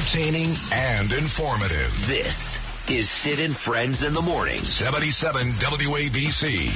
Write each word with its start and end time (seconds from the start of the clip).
entertaining 0.00 0.56
and 0.72 1.12
informative. 1.12 1.92
This 2.08 2.58
is 2.88 3.10
Sid 3.10 3.38
and 3.38 3.54
Friends 3.54 4.02
in 4.02 4.14
the 4.14 4.22
Morning. 4.22 4.64
77 4.64 5.52
WABC. 5.52 6.72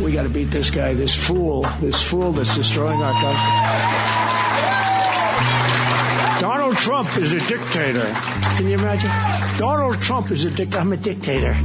We 0.00 0.12
got 0.12 0.22
to 0.22 0.28
beat 0.28 0.52
this 0.52 0.70
guy, 0.70 0.94
this 0.94 1.16
fool, 1.16 1.62
this 1.80 2.00
fool 2.00 2.30
that's 2.30 2.54
destroying 2.54 3.02
our 3.02 3.12
country. 3.20 3.52
Donald 6.40 6.76
Trump 6.76 7.16
is 7.16 7.32
a 7.32 7.40
dictator. 7.48 8.06
Can 8.56 8.68
you 8.68 8.74
imagine? 8.78 9.10
Donald 9.58 10.00
Trump 10.00 10.30
is 10.30 10.44
a 10.44 10.50
dictator. 10.50 10.78
I'm 10.78 10.92
a 10.92 10.96
dictator. 10.96 11.56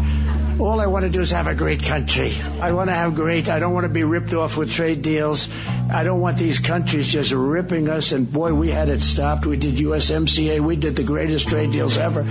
All 0.59 0.79
I 0.79 0.85
want 0.85 1.03
to 1.03 1.09
do 1.09 1.21
is 1.21 1.31
have 1.31 1.47
a 1.47 1.55
great 1.55 1.81
country. 1.83 2.35
I 2.61 2.73
want 2.73 2.89
to 2.89 2.93
have 2.93 3.15
great. 3.15 3.49
I 3.49 3.59
don't 3.59 3.73
want 3.73 3.85
to 3.85 3.89
be 3.89 4.03
ripped 4.03 4.33
off 4.33 4.55
with 4.55 4.71
trade 4.71 5.01
deals. 5.01 5.49
I 5.91 6.03
don't 6.03 6.21
want 6.21 6.37
these 6.37 6.59
countries 6.59 7.11
just 7.11 7.31
ripping 7.31 7.89
us. 7.89 8.11
And 8.11 8.31
boy, 8.31 8.53
we 8.53 8.69
had 8.69 8.89
it 8.89 9.01
stopped. 9.01 9.45
We 9.45 9.57
did 9.57 9.75
USMCA. 9.75 10.59
We 10.59 10.75
did 10.75 10.95
the 10.95 11.03
greatest 11.03 11.47
trade 11.47 11.71
deals 11.71 11.97
ever. 11.97 12.25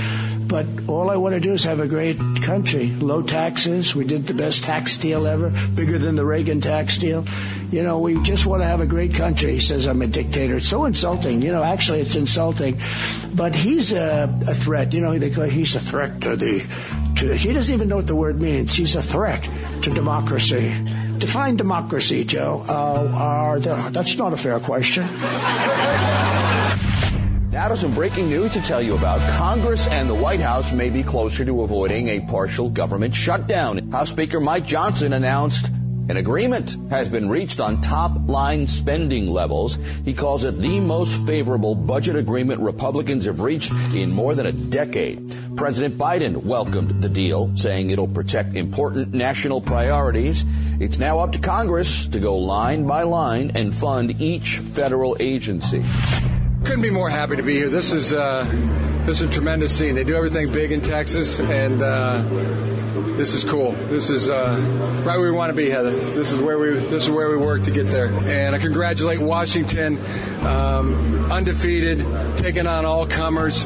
But 0.53 0.67
all 0.87 1.11
I 1.11 1.17
want 1.17 1.35
to 1.35 1.41
do 1.41 1.53
is 1.53 1.65
have 1.65 1.81
a 1.81 1.89
great 1.89 2.19
country. 2.43 2.91
Low 2.91 3.23
taxes. 3.23 3.95
We 3.95 4.05
did 4.05 4.27
the 4.27 4.35
best 4.35 4.65
tax 4.65 4.97
deal 4.99 5.27
ever, 5.27 5.51
bigger 5.75 5.99
than 5.99 6.15
the 6.15 6.25
Reagan 6.25 6.61
tax 6.61 6.99
deal. 6.99 7.25
You 7.71 7.83
know, 7.83 7.99
we 8.01 8.21
just 8.21 8.45
want 8.45 8.63
to 8.63 8.67
have 8.67 8.81
a 8.81 8.87
great 8.87 9.15
country. 9.15 9.53
He 9.53 9.61
says 9.61 9.87
I'm 9.87 10.03
a 10.03 10.07
dictator. 10.07 10.57
It's 10.57 10.69
so 10.69 10.85
insulting. 10.85 11.41
You 11.41 11.53
know, 11.53 11.63
actually, 11.63 12.01
it's 12.01 12.17
insulting. 12.17 12.79
But 13.35 13.55
he's 13.55 13.93
a, 13.93 14.25
a 14.47 14.55
threat. 14.55 14.93
You 14.93 15.01
know, 15.01 15.19
they 15.19 15.31
call, 15.31 15.45
he's 15.45 15.75
a 15.75 15.81
threat 15.81 16.21
to 16.23 16.37
the 16.37 16.61
to, 17.23 17.37
he 17.37 17.53
doesn't 17.53 17.75
even 17.75 17.89
know 17.89 17.97
what 17.97 18.07
the 18.07 18.17
word 18.17 18.41
means. 18.41 18.75
He's 18.75 18.97
a 18.97 19.03
threat 19.03 19.49
to 19.83 19.91
democracy. 19.91 20.75
Define 21.19 21.57
democracy, 21.57 22.25
Joe. 22.25 22.65
Uh, 22.69 23.59
uh, 23.63 23.91
that's 23.91 24.17
not 24.17 24.33
a 24.33 24.37
fair 24.37 24.59
question. 24.61 25.07
Now 27.53 27.69
to 27.69 27.77
some 27.77 27.95
breaking 27.95 28.29
news 28.29 28.55
to 28.55 28.63
tell 28.63 28.83
you 28.83 28.97
about. 28.97 29.21
Congress 29.39 29.87
and 29.87 30.09
the 30.09 30.15
White 30.15 30.41
House 30.41 30.73
may 30.73 30.91
be 30.91 31.03
closer 31.03 31.45
to 31.45 31.63
avoiding 31.63 32.09
a 32.09 32.21
partial 32.21 32.71
government 32.71 33.15
shutdown. 33.15 33.91
House 33.91 34.11
Speaker 34.11 34.41
Mike 34.41 34.67
Johnson 34.67 35.13
announced 35.13 35.69
an 36.09 36.17
agreement 36.17 36.77
has 36.91 37.09
been 37.09 37.29
reached 37.29 37.61
on 37.61 37.81
top 37.81 38.13
line 38.29 38.67
spending 38.67 39.31
levels. 39.31 39.79
He 40.05 40.15
calls 40.15 40.45
it 40.45 40.59
the 40.59 40.81
most 40.81 41.15
favorable 41.27 41.75
budget 41.75 42.17
agreement 42.17 42.61
Republicans 42.61 43.25
have 43.27 43.41
reached 43.41 43.73
in 43.95 44.11
more 44.11 44.35
than 44.35 44.47
a 44.47 44.53
decade. 44.53 45.57
President 45.57 45.97
Biden 45.97 46.45
welcomed 46.45 47.03
the 47.03 47.09
deal, 47.09 47.55
saying 47.57 47.91
it'll 47.91 48.09
protect 48.09 48.55
important 48.55 49.15
national 49.15 49.61
priorities. 49.61 50.45
It's 50.81 50.99
now 50.99 51.21
up 51.21 51.33
to 51.33 51.39
Congress 51.39 52.07
to 52.09 52.19
go 52.19 52.37
line 52.37 52.87
by 52.87 53.05
line 53.05 53.53
and 53.55 53.73
fund 53.73 54.21
each 54.21 54.59
federal 54.59 55.17
agency. 55.21 55.85
Couldn't 56.65 56.83
be 56.83 56.91
more 56.91 57.11
happy 57.11 57.37
to 57.37 57.43
be 57.43 57.55
here. 57.55 57.69
This 57.69 57.93
is 57.93 58.13
uh, 58.13 58.45
this 59.05 59.21
is 59.21 59.29
a 59.29 59.33
tremendous 59.33 59.77
scene. 59.77 59.95
They 59.95 60.05
do 60.05 60.15
everything 60.15 60.53
big 60.53 60.73
in 60.73 60.81
Texas, 60.81 61.41
and 61.41 61.83
uh, 61.83 62.23
this 62.93 63.35
is 63.35 63.45
cool. 63.45 63.73
This 63.73 64.11
is 64.11 64.29
uh, 64.29 64.59
right 65.07 65.17
where 65.17 65.31
we 65.31 65.31
want 65.31 65.51
to 65.51 65.57
be, 65.57 65.71
Heather. 65.71 65.93
This 65.93 66.31
is 66.31 66.39
where 66.39 66.59
we 66.59 66.73
this 66.73 67.05
is 67.05 67.11
where 67.11 67.31
we 67.31 67.39
work 67.39 67.63
to 67.63 67.71
get 67.71 67.91
there. 67.91 68.09
And 68.09 68.55
I 68.55 68.59
congratulate 68.59 69.19
Washington, 69.19 69.99
um, 70.45 71.33
undefeated, 71.33 72.05
taking 72.37 72.67
on 72.67 72.85
all 72.85 73.07
comers. 73.07 73.65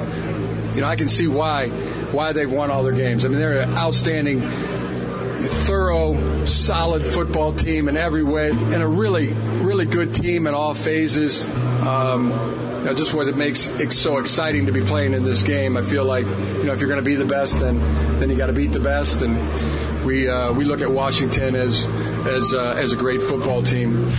You 0.76 0.82
know, 0.82 0.86
I 0.86 0.94
can 0.94 1.08
see 1.08 1.26
why 1.26 1.70
why 2.12 2.32
they've 2.32 2.50
won 2.50 2.70
all 2.70 2.84
their 2.84 2.92
games. 2.92 3.24
I 3.24 3.28
mean, 3.28 3.38
they're 3.38 3.62
an 3.62 3.74
outstanding, 3.74 4.42
thorough, 4.42 6.44
solid 6.44 7.04
football 7.04 7.52
team 7.52 7.88
in 7.88 7.96
every 7.96 8.22
way, 8.22 8.50
and 8.50 8.82
a 8.82 8.88
really 8.88 9.32
really 9.32 9.86
good 9.86 10.14
team 10.14 10.46
in 10.46 10.54
all 10.54 10.74
phases. 10.74 11.44
Um, 11.84 12.65
know, 12.86 12.94
just 12.94 13.14
what 13.14 13.28
it 13.28 13.36
makes 13.36 13.66
it 13.66 13.92
so 13.92 14.18
exciting 14.18 14.66
to 14.66 14.72
be 14.72 14.80
playing 14.80 15.12
in 15.12 15.24
this 15.24 15.42
game. 15.42 15.76
I 15.76 15.82
feel 15.82 16.04
like 16.04 16.26
you 16.26 16.64
know 16.64 16.72
if 16.72 16.80
you're 16.80 16.88
going 16.88 17.02
to 17.02 17.04
be 17.04 17.16
the 17.16 17.26
best, 17.26 17.58
then 17.58 17.78
then 18.18 18.30
you 18.30 18.36
got 18.36 18.46
to 18.46 18.52
beat 18.52 18.72
the 18.72 18.80
best, 18.80 19.22
and 19.22 20.04
we 20.04 20.28
uh, 20.28 20.52
we 20.52 20.64
look 20.64 20.80
at 20.80 20.90
Washington 20.90 21.54
as 21.56 21.86
as 22.26 22.54
uh, 22.54 22.74
as 22.78 22.92
a 22.92 22.96
great 22.96 23.20
football 23.20 23.62
team. 23.62 24.12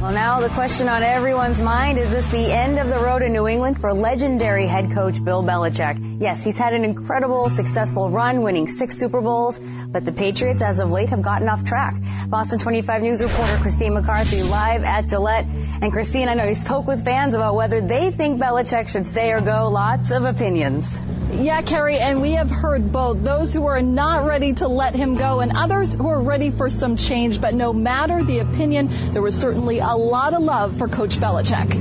Well, 0.00 0.12
now 0.12 0.40
the 0.40 0.48
question 0.48 0.88
on 0.88 1.02
everyone's 1.02 1.60
mind 1.60 1.98
is 1.98 2.10
this 2.10 2.26
the 2.28 2.50
end 2.50 2.78
of 2.78 2.88
the 2.88 2.98
road 3.00 3.20
in 3.20 3.34
New 3.34 3.46
England 3.46 3.78
for 3.78 3.92
legendary 3.92 4.66
head 4.66 4.90
coach 4.92 5.22
Bill 5.22 5.42
Belichick? 5.42 6.22
Yes, 6.22 6.42
he's 6.42 6.56
had 6.56 6.72
an 6.72 6.84
incredible, 6.84 7.50
successful 7.50 8.08
run, 8.08 8.40
winning 8.40 8.66
six 8.66 8.98
Super 8.98 9.20
Bowls, 9.20 9.58
but 9.58 10.06
the 10.06 10.12
Patriots, 10.12 10.62
as 10.62 10.78
of 10.78 10.90
late, 10.90 11.10
have 11.10 11.20
gotten 11.20 11.50
off 11.50 11.64
track. 11.64 11.96
Boston 12.28 12.58
25 12.58 13.02
News 13.02 13.22
reporter 13.22 13.58
Christine 13.58 13.92
McCarthy 13.92 14.42
live 14.42 14.84
at 14.84 15.06
Gillette. 15.06 15.44
And 15.82 15.92
Christine, 15.92 16.30
I 16.30 16.34
know 16.34 16.44
you 16.44 16.54
spoke 16.54 16.86
with 16.86 17.04
fans 17.04 17.34
about 17.34 17.54
whether 17.54 17.82
they 17.82 18.10
think 18.10 18.40
Belichick 18.40 18.88
should 18.88 19.04
stay 19.04 19.32
or 19.32 19.42
go. 19.42 19.68
Lots 19.68 20.12
of 20.12 20.24
opinions. 20.24 20.98
Yeah, 21.32 21.62
Carrie, 21.62 21.98
and 21.98 22.20
we 22.20 22.32
have 22.32 22.50
heard 22.50 22.92
both 22.92 23.22
those 23.22 23.52
who 23.52 23.66
are 23.66 23.80
not 23.80 24.26
ready 24.26 24.52
to 24.54 24.68
let 24.68 24.94
him 24.94 25.16
go 25.16 25.40
and 25.40 25.56
others 25.56 25.94
who 25.94 26.08
are 26.08 26.20
ready 26.20 26.50
for 26.50 26.68
some 26.68 26.96
change. 26.96 27.40
But 27.40 27.54
no 27.54 27.72
matter 27.72 28.22
the 28.22 28.40
opinion, 28.40 28.88
there 29.12 29.22
was 29.22 29.38
certainly 29.38 29.78
a 29.78 29.94
lot 29.94 30.34
of 30.34 30.42
love 30.42 30.76
for 30.76 30.88
Coach 30.88 31.16
Belichick. 31.16 31.74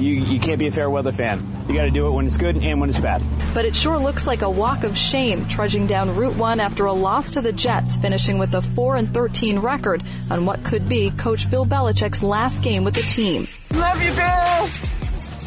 You, 0.00 0.14
you 0.14 0.40
can't 0.40 0.58
be 0.58 0.66
a 0.66 0.72
fair 0.72 0.90
weather 0.90 1.12
fan. 1.12 1.64
You 1.68 1.74
got 1.74 1.84
to 1.84 1.90
do 1.90 2.08
it 2.08 2.10
when 2.10 2.26
it's 2.26 2.36
good 2.36 2.56
and 2.56 2.80
when 2.80 2.90
it's 2.90 2.98
bad. 2.98 3.22
But 3.54 3.64
it 3.64 3.76
sure 3.76 3.98
looks 3.98 4.26
like 4.26 4.42
a 4.42 4.50
walk 4.50 4.82
of 4.82 4.98
shame 4.98 5.46
trudging 5.46 5.86
down 5.86 6.16
Route 6.16 6.34
1 6.34 6.58
after 6.58 6.86
a 6.86 6.92
loss 6.92 7.32
to 7.32 7.40
the 7.40 7.52
Jets, 7.52 7.98
finishing 7.98 8.38
with 8.38 8.52
a 8.54 8.62
4 8.62 8.96
and 8.96 9.14
13 9.14 9.60
record 9.60 10.02
on 10.28 10.44
what 10.44 10.64
could 10.64 10.88
be 10.88 11.12
Coach 11.12 11.48
Bill 11.48 11.64
Belichick's 11.64 12.22
last 12.22 12.62
game 12.62 12.82
with 12.82 12.94
the 12.94 13.02
team. 13.02 13.46
Love 13.70 14.02
you, 14.02 14.12
Bill! 14.12 15.01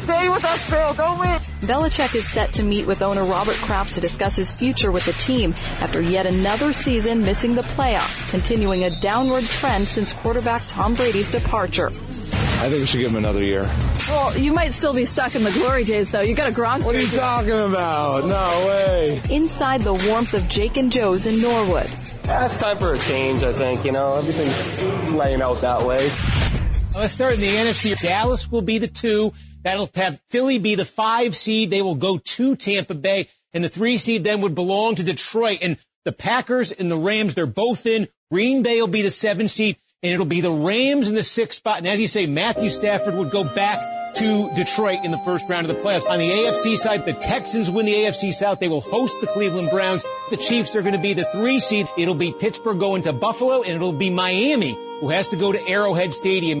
Stay 0.06 0.28
with 0.28 0.44
us, 0.44 0.70
Bill. 0.70 0.94
Don't 0.94 1.18
win. 1.18 1.40
Belichick 1.62 2.14
is 2.14 2.28
set 2.28 2.52
to 2.52 2.62
meet 2.62 2.86
with 2.86 3.02
owner 3.02 3.24
Robert 3.24 3.56
Kraft 3.56 3.94
to 3.94 4.00
discuss 4.00 4.36
his 4.36 4.52
future 4.52 4.92
with 4.92 5.02
the 5.02 5.12
team 5.14 5.52
after 5.80 6.00
yet 6.00 6.26
another 6.26 6.72
season 6.72 7.22
missing 7.22 7.56
the 7.56 7.62
playoffs, 7.62 8.30
continuing 8.30 8.84
a 8.84 8.90
downward 9.00 9.42
trend 9.46 9.88
since 9.88 10.12
quarterback 10.12 10.62
Tom 10.68 10.94
Brady's 10.94 11.28
departure. 11.28 11.88
I 11.88 12.68
think 12.68 12.82
we 12.82 12.86
should 12.86 13.00
give 13.00 13.10
him 13.10 13.16
another 13.16 13.42
year. 13.42 13.62
Well, 14.06 14.38
you 14.38 14.52
might 14.52 14.74
still 14.74 14.94
be 14.94 15.06
stuck 15.06 15.34
in 15.34 15.42
the 15.42 15.50
glory 15.50 15.82
days, 15.82 16.12
though. 16.12 16.20
You 16.20 16.36
got 16.36 16.50
a 16.50 16.54
Gronk. 16.54 16.84
What 16.84 16.94
are 16.94 17.00
you 17.00 17.10
talking 17.10 17.50
about? 17.50 18.26
No 18.26 18.66
way. 18.68 19.20
Inside 19.28 19.80
the 19.80 19.94
warmth 20.08 20.34
of 20.34 20.48
Jake 20.48 20.76
and 20.76 20.92
Joe's 20.92 21.26
in 21.26 21.42
Norwood. 21.42 21.90
Yeah, 22.24 22.44
it's 22.44 22.60
time 22.60 22.78
for 22.78 22.92
a 22.92 22.98
change, 22.98 23.42
I 23.42 23.52
think. 23.52 23.84
You 23.84 23.90
know, 23.90 24.16
everything's 24.16 25.12
laying 25.12 25.42
out 25.42 25.62
that 25.62 25.82
way. 25.82 25.98
Let's 26.94 27.12
start 27.12 27.34
in 27.34 27.40
the 27.40 27.48
NFC. 27.48 28.00
Dallas 28.00 28.50
will 28.50 28.62
be 28.62 28.78
the 28.78 28.86
two. 28.88 29.32
That'll 29.66 29.90
have 29.96 30.20
Philly 30.28 30.58
be 30.58 30.76
the 30.76 30.84
five 30.84 31.34
seed. 31.34 31.70
They 31.70 31.82
will 31.82 31.96
go 31.96 32.18
to 32.18 32.54
Tampa 32.54 32.94
Bay. 32.94 33.28
And 33.52 33.64
the 33.64 33.68
three 33.68 33.98
seed 33.98 34.22
then 34.22 34.40
would 34.42 34.54
belong 34.54 34.94
to 34.94 35.02
Detroit. 35.02 35.58
And 35.60 35.76
the 36.04 36.12
Packers 36.12 36.70
and 36.70 36.88
the 36.88 36.96
Rams, 36.96 37.34
they're 37.34 37.46
both 37.46 37.84
in. 37.84 38.06
Green 38.30 38.62
Bay 38.62 38.80
will 38.80 38.86
be 38.86 39.02
the 39.02 39.10
seven 39.10 39.48
seed. 39.48 39.76
And 40.04 40.12
it'll 40.12 40.24
be 40.24 40.40
the 40.40 40.52
Rams 40.52 41.08
in 41.08 41.16
the 41.16 41.22
sixth 41.24 41.56
spot. 41.56 41.78
And 41.78 41.88
as 41.88 41.98
you 42.00 42.06
say, 42.06 42.26
Matthew 42.26 42.70
Stafford 42.70 43.16
would 43.16 43.32
go 43.32 43.42
back 43.56 43.80
to 44.14 44.54
Detroit 44.54 45.00
in 45.02 45.10
the 45.10 45.18
first 45.18 45.48
round 45.48 45.68
of 45.68 45.76
the 45.76 45.82
playoffs. 45.82 46.08
On 46.08 46.20
the 46.20 46.30
AFC 46.30 46.76
side, 46.76 47.04
the 47.04 47.14
Texans 47.14 47.68
win 47.68 47.86
the 47.86 47.94
AFC 47.94 48.32
South. 48.32 48.60
They 48.60 48.68
will 48.68 48.80
host 48.80 49.20
the 49.20 49.26
Cleveland 49.26 49.70
Browns. 49.70 50.04
The 50.30 50.36
Chiefs 50.36 50.76
are 50.76 50.82
going 50.82 50.94
to 50.94 51.00
be 51.00 51.12
the 51.12 51.24
three 51.32 51.58
seed. 51.58 51.88
It'll 51.98 52.14
be 52.14 52.32
Pittsburgh 52.32 52.78
going 52.78 53.02
to 53.02 53.12
Buffalo 53.12 53.62
and 53.62 53.72
it'll 53.72 53.92
be 53.92 54.10
Miami 54.10 54.78
who 55.00 55.08
has 55.08 55.26
to 55.28 55.36
go 55.36 55.50
to 55.50 55.68
Arrowhead 55.68 56.14
Stadium. 56.14 56.60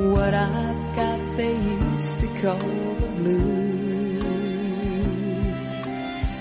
What 0.00 0.32
I've 0.32 0.96
got 0.96 1.20
they 1.36 1.54
used 1.54 2.20
to 2.20 2.26
call 2.40 2.58
the 3.02 3.08
blues. 3.18 4.24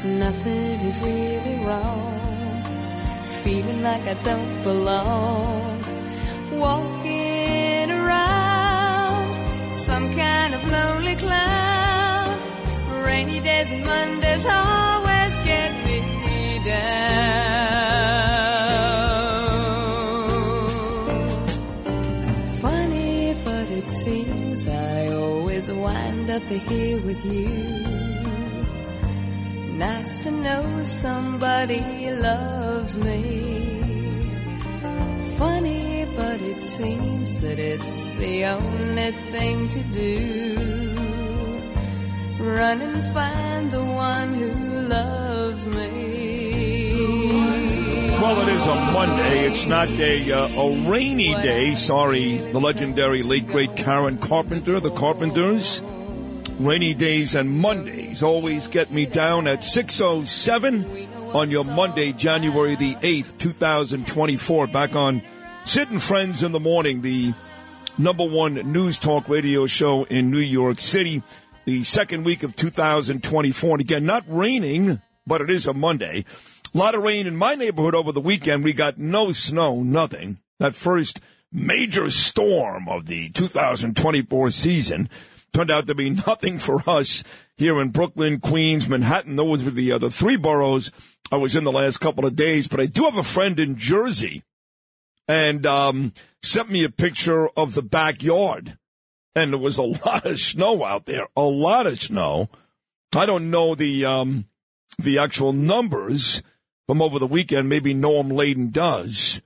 Nothing 0.05 0.79
is 0.89 0.97
really 0.99 1.65
wrong. 1.65 2.21
Feeling 3.43 3.81
like 3.83 4.07
I 4.07 4.13
don't 4.23 4.63
belong. 4.63 5.83
Walking 6.53 7.91
around 7.91 9.75
some 9.75 10.15
kind 10.15 10.55
of 10.55 10.63
lonely 10.71 11.15
clown. 11.17 12.39
Rainy 13.03 13.41
days 13.41 13.67
and 13.73 13.83
Mondays 13.85 14.45
always 14.45 15.33
get 15.43 15.71
me 15.85 15.99
down. 16.63 18.28
Wind 25.81 26.29
up 26.29 26.43
here 26.43 26.99
with 26.99 27.23
you. 27.25 27.47
Nice 29.77 30.17
to 30.19 30.31
know 30.31 30.83
somebody 30.83 32.11
loves 32.11 32.97
me. 32.97 33.79
Funny, 35.37 36.05
but 36.17 36.41
it 36.41 36.61
seems 36.61 37.33
that 37.35 37.59
it's 37.59 38.07
the 38.23 38.45
only 38.45 39.11
thing 39.31 39.69
to 39.69 39.81
do. 40.01 40.19
Run 42.39 42.81
and 42.81 43.13
find 43.13 43.71
the 43.71 43.83
one 43.83 44.33
who 44.33 44.51
loves 44.95 45.18
Well, 48.29 48.47
it 48.47 48.53
is 48.53 48.67
a 48.67 48.75
Monday. 48.93 49.47
It's 49.47 49.65
not 49.65 49.89
a, 49.89 50.31
uh, 50.31 50.47
a 50.49 50.87
rainy 50.87 51.33
day. 51.41 51.73
Sorry, 51.73 52.37
the 52.37 52.59
legendary 52.59 53.23
late 53.23 53.47
great 53.47 53.75
Karen 53.75 54.19
Carpenter, 54.19 54.79
the 54.79 54.91
Carpenters. 54.91 55.81
Rainy 56.59 56.93
days 56.93 57.33
and 57.33 57.49
Mondays 57.49 58.21
always 58.21 58.67
get 58.67 58.91
me 58.91 59.07
down 59.07 59.47
at 59.47 59.63
607 59.63 61.07
on 61.33 61.49
your 61.49 61.63
Monday, 61.63 62.13
January 62.13 62.75
the 62.75 62.93
8th, 62.97 63.35
2024. 63.39 64.67
Back 64.67 64.95
on 64.95 65.23
Sid 65.65 65.89
and 65.89 66.03
Friends 66.03 66.43
in 66.43 66.51
the 66.51 66.59
Morning, 66.59 67.01
the 67.01 67.33
number 67.97 68.25
one 68.25 68.53
news 68.71 68.99
talk 68.99 69.27
radio 69.27 69.65
show 69.65 70.03
in 70.03 70.29
New 70.29 70.37
York 70.37 70.81
City, 70.81 71.23
the 71.65 71.83
second 71.83 72.25
week 72.25 72.43
of 72.43 72.55
2024. 72.55 73.71
And 73.71 73.81
again, 73.81 74.05
not 74.05 74.23
raining, 74.27 75.01
but 75.25 75.41
it 75.41 75.49
is 75.49 75.65
a 75.65 75.73
Monday. 75.73 76.25
A 76.73 76.77
lot 76.77 76.93
of 76.93 77.01
rain 77.01 77.25
in 77.25 77.35
my 77.35 77.55
neighborhood 77.55 77.95
over 77.95 78.11
the 78.11 78.21
weekend. 78.21 78.63
We 78.63 78.73
got 78.73 78.99
no 78.99 79.31
snow, 79.31 79.81
nothing. 79.81 80.37
That 80.59 80.75
first 80.75 81.19
major 81.51 82.11
storm 82.11 82.87
of 82.87 83.07
the 83.07 83.29
2024 83.29 84.51
season 84.51 85.09
turned 85.51 85.71
out 85.71 85.87
to 85.87 85.95
be 85.95 86.09
nothing 86.27 86.59
for 86.59 86.87
us 86.87 87.23
here 87.57 87.81
in 87.81 87.89
Brooklyn, 87.89 88.39
Queens, 88.39 88.87
Manhattan. 88.87 89.35
Those 89.35 89.63
were 89.63 89.71
the 89.71 89.91
other 89.91 90.11
three 90.11 90.37
boroughs 90.37 90.91
I 91.31 91.37
was 91.37 91.55
in 91.55 91.63
the 91.63 91.71
last 91.71 91.97
couple 91.97 92.25
of 92.25 92.35
days. 92.35 92.67
But 92.67 92.81
I 92.81 92.85
do 92.85 93.05
have 93.05 93.17
a 93.17 93.23
friend 93.23 93.59
in 93.59 93.75
Jersey 93.75 94.43
and 95.27 95.65
um, 95.65 96.13
sent 96.43 96.69
me 96.69 96.83
a 96.83 96.89
picture 96.89 97.49
of 97.49 97.73
the 97.73 97.81
backyard. 97.81 98.77
And 99.35 99.53
there 99.53 99.59
was 99.59 99.79
a 99.79 99.83
lot 100.05 100.27
of 100.27 100.39
snow 100.39 100.83
out 100.85 101.07
there, 101.07 101.27
a 101.35 101.41
lot 101.41 101.87
of 101.87 101.99
snow. 101.99 102.49
I 103.15 103.25
don't 103.25 103.49
know 103.49 103.73
the 103.73 104.05
um, 104.05 104.45
the 104.99 105.17
actual 105.17 105.51
numbers 105.51 106.43
from 106.89 107.03
over 107.03 107.19
the 107.19 107.27
weekend. 107.27 107.69
Maybe 107.69 107.93
Noam 107.93 108.35
Laden 108.35 108.71
does. 108.71 109.43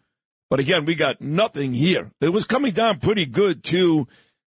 But 0.49 0.61
again, 0.61 0.85
we 0.85 0.95
got 0.95 1.19
nothing 1.19 1.73
here. 1.73 2.09
It 2.21 2.29
was 2.29 2.45
coming 2.45 2.71
down 2.71 3.01
pretty 3.01 3.25
good, 3.25 3.65
too 3.65 4.07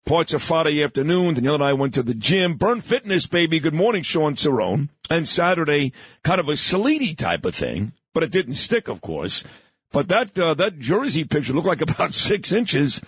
parts 0.07 0.33
of 0.33 0.41
Friday 0.41 0.83
afternoon. 0.83 1.35
Danielle 1.35 1.53
and 1.53 1.63
I 1.63 1.73
went 1.73 1.93
to 1.93 2.01
the 2.01 2.15
gym. 2.15 2.55
Burn 2.55 2.81
Fitness, 2.81 3.27
baby. 3.27 3.59
Good 3.59 3.75
morning, 3.75 4.01
Sean 4.01 4.33
Cerrone. 4.33 4.89
And 5.07 5.27
Saturday, 5.27 5.93
kind 6.23 6.39
of 6.39 6.49
a 6.49 6.55
sleety 6.55 7.13
type 7.13 7.45
of 7.45 7.53
thing, 7.53 7.93
but 8.15 8.23
it 8.23 8.31
didn't 8.31 8.55
stick, 8.55 8.87
of 8.87 9.01
course. 9.01 9.43
But 9.91 10.07
that 10.07 10.39
uh, 10.39 10.55
that 10.55 10.79
Jersey 10.79 11.25
picture 11.25 11.53
looked 11.53 11.67
like 11.67 11.81
about 11.87 12.15
six 12.15 12.51
inches. 12.51 13.01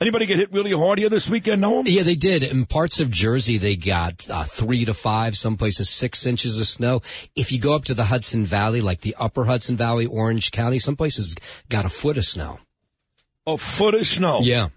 Anybody 0.00 0.26
get 0.26 0.38
hit 0.38 0.52
really 0.52 0.72
hard 0.72 1.00
here 1.00 1.08
this 1.08 1.28
weekend, 1.28 1.62
Noam? 1.62 1.82
Yeah, 1.88 2.04
they 2.04 2.14
did. 2.14 2.44
In 2.44 2.66
parts 2.66 3.00
of 3.00 3.10
Jersey, 3.10 3.58
they 3.58 3.74
got 3.74 4.30
uh, 4.30 4.44
three 4.44 4.84
to 4.84 4.94
five, 4.94 5.36
some 5.36 5.56
places 5.56 5.90
six 5.90 6.24
inches 6.24 6.60
of 6.60 6.68
snow. 6.68 7.00
If 7.34 7.50
you 7.50 7.58
go 7.58 7.74
up 7.74 7.84
to 7.86 7.94
the 7.94 8.04
Hudson 8.04 8.44
Valley, 8.44 8.80
like 8.80 9.00
the 9.00 9.16
upper 9.18 9.44
Hudson 9.46 9.76
Valley, 9.76 10.06
Orange 10.06 10.52
County, 10.52 10.78
some 10.78 10.94
places 10.94 11.34
got 11.68 11.84
a 11.84 11.88
foot 11.88 12.16
of 12.16 12.24
snow. 12.24 12.60
A 13.44 13.58
foot 13.58 13.94
of 13.94 14.06
snow? 14.06 14.38
Yeah. 14.40 14.68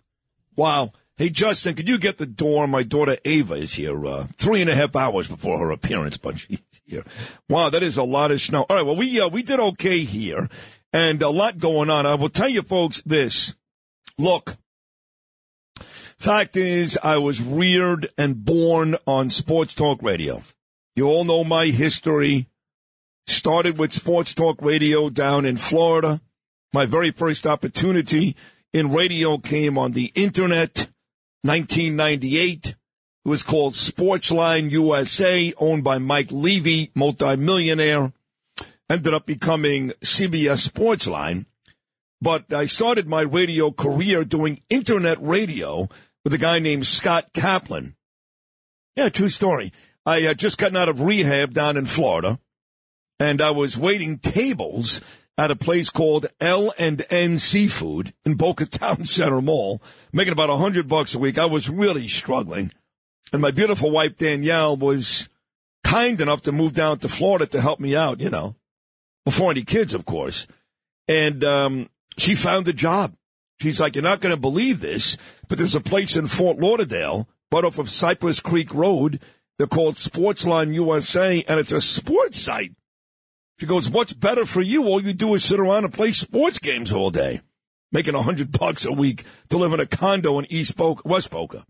Wow. 0.55 0.93
Hey, 1.17 1.29
Justin, 1.29 1.75
could 1.75 1.87
you 1.87 1.99
get 1.99 2.17
the 2.17 2.25
door? 2.25 2.65
My 2.67 2.81
daughter 2.81 3.15
Ava 3.23 3.53
is 3.53 3.73
here 3.73 4.07
uh, 4.07 4.25
three 4.37 4.61
and 4.61 4.71
a 4.71 4.75
half 4.75 4.95
hours 4.95 5.27
before 5.27 5.59
her 5.59 5.69
appearance, 5.69 6.17
but 6.17 6.39
she's 6.39 6.57
here. 6.83 7.05
Wow, 7.47 7.69
that 7.69 7.83
is 7.83 7.97
a 7.97 8.03
lot 8.03 8.31
of 8.31 8.41
snow. 8.41 8.65
All 8.67 8.75
right, 8.75 8.85
well, 8.85 8.95
we 8.95 9.21
uh, 9.21 9.27
we 9.27 9.43
did 9.43 9.59
okay 9.59 9.99
here, 9.99 10.49
and 10.91 11.21
a 11.21 11.29
lot 11.29 11.59
going 11.59 11.91
on. 11.91 12.07
I 12.07 12.15
will 12.15 12.29
tell 12.29 12.49
you 12.49 12.63
folks 12.63 13.03
this. 13.03 13.53
Look, 14.17 14.57
fact 16.21 16.55
is, 16.55 16.99
I 17.01 17.17
was 17.17 17.41
reared 17.41 18.09
and 18.17 18.45
born 18.45 18.95
on 19.07 19.29
Sports 19.31 19.73
Talk 19.73 20.03
Radio. 20.03 20.43
You 20.95 21.07
all 21.07 21.25
know 21.25 21.43
my 21.43 21.67
history. 21.67 22.47
Started 23.25 23.77
with 23.77 23.91
Sports 23.91 24.35
Talk 24.35 24.61
Radio 24.61 25.09
down 25.09 25.45
in 25.45 25.57
Florida. 25.57 26.21
My 26.73 26.85
very 26.85 27.11
first 27.11 27.47
opportunity 27.47 28.35
in 28.71 28.91
radio 28.91 29.37
came 29.39 29.77
on 29.77 29.93
the 29.93 30.11
internet 30.13 30.89
1998. 31.41 32.67
It 32.67 32.75
was 33.25 33.41
called 33.41 33.73
Sportsline 33.73 34.69
USA, 34.69 35.53
owned 35.57 35.83
by 35.83 35.97
Mike 35.97 36.31
Levy, 36.31 36.91
multimillionaire. 36.93 38.13
Ended 38.89 39.13
up 39.13 39.25
becoming 39.25 39.93
CBS 40.03 40.69
Sportsline. 40.69 41.45
But 42.21 42.53
I 42.53 42.67
started 42.67 43.07
my 43.07 43.21
radio 43.21 43.71
career 43.71 44.23
doing 44.23 44.61
internet 44.69 45.17
radio 45.19 45.89
with 46.23 46.33
a 46.33 46.37
guy 46.37 46.59
named 46.59 46.85
Scott 46.85 47.33
Kaplan. 47.33 47.95
Yeah, 48.95 49.09
true 49.09 49.29
story. 49.29 49.71
I 50.05 50.21
had 50.21 50.39
just 50.39 50.57
gotten 50.57 50.77
out 50.77 50.89
of 50.89 51.01
rehab 51.01 51.53
down 51.53 51.77
in 51.77 51.85
Florida, 51.85 52.39
and 53.19 53.41
I 53.41 53.51
was 53.51 53.77
waiting 53.77 54.17
tables 54.17 55.01
at 55.37 55.51
a 55.51 55.55
place 55.55 55.89
called 55.89 56.27
L 56.39 56.73
and 56.77 57.05
N 57.09 57.37
Seafood 57.37 58.13
in 58.25 58.35
Boca 58.35 58.65
Town 58.67 59.05
Center 59.05 59.41
Mall, 59.41 59.81
making 60.11 60.33
about 60.33 60.49
a 60.49 60.57
hundred 60.57 60.87
bucks 60.87 61.15
a 61.15 61.19
week. 61.19 61.37
I 61.37 61.45
was 61.45 61.69
really 61.69 62.07
struggling, 62.07 62.71
and 63.31 63.41
my 63.41 63.51
beautiful 63.51 63.91
wife 63.91 64.17
Danielle 64.17 64.75
was 64.75 65.29
kind 65.83 66.19
enough 66.19 66.41
to 66.43 66.51
move 66.51 66.73
down 66.73 66.99
to 66.99 67.07
Florida 67.07 67.45
to 67.47 67.61
help 67.61 67.79
me 67.79 67.95
out. 67.95 68.19
You 68.19 68.29
know, 68.29 68.55
before 69.23 69.51
any 69.51 69.63
kids, 69.63 69.93
of 69.93 70.05
course, 70.05 70.47
and 71.07 71.43
um, 71.43 71.89
she 72.17 72.35
found 72.35 72.67
a 72.67 72.73
job. 72.73 73.15
She's 73.61 73.79
like, 73.79 73.95
"You're 73.95 74.03
not 74.03 74.21
going 74.21 74.35
to 74.35 74.41
believe 74.41 74.81
this, 74.81 75.17
but 75.47 75.57
there's 75.57 75.75
a 75.75 75.81
place 75.81 76.15
in 76.15 76.27
Fort 76.27 76.57
Lauderdale, 76.57 77.27
but 77.49 77.65
off 77.65 77.79
of 77.79 77.89
Cypress 77.89 78.39
Creek 78.39 78.73
Road." 78.73 79.19
They're 79.57 79.67
called 79.67 79.95
Sportsline 79.95 80.73
USA, 80.73 81.43
and 81.47 81.59
it's 81.59 81.71
a 81.71 81.81
sports 81.81 82.41
site. 82.41 82.73
She 83.59 83.67
goes, 83.67 83.91
what's 83.91 84.11
better 84.11 84.47
for 84.47 84.59
you? 84.59 84.85
All 84.85 85.03
you 85.03 85.13
do 85.13 85.35
is 85.35 85.45
sit 85.45 85.59
around 85.59 85.83
and 85.83 85.93
play 85.93 86.13
sports 86.13 86.57
games 86.57 86.91
all 86.91 87.11
day, 87.11 87.41
making 87.91 88.15
a 88.15 88.23
hundred 88.23 88.51
bucks 88.51 88.85
a 88.85 88.91
week 88.91 89.23
to 89.49 89.59
live 89.59 89.71
in 89.71 89.79
a 89.79 89.85
condo 89.85 90.39
in 90.39 90.51
East 90.51 90.75
Boca, 90.75 91.03
West 91.05 91.29
Boca. 91.29 91.63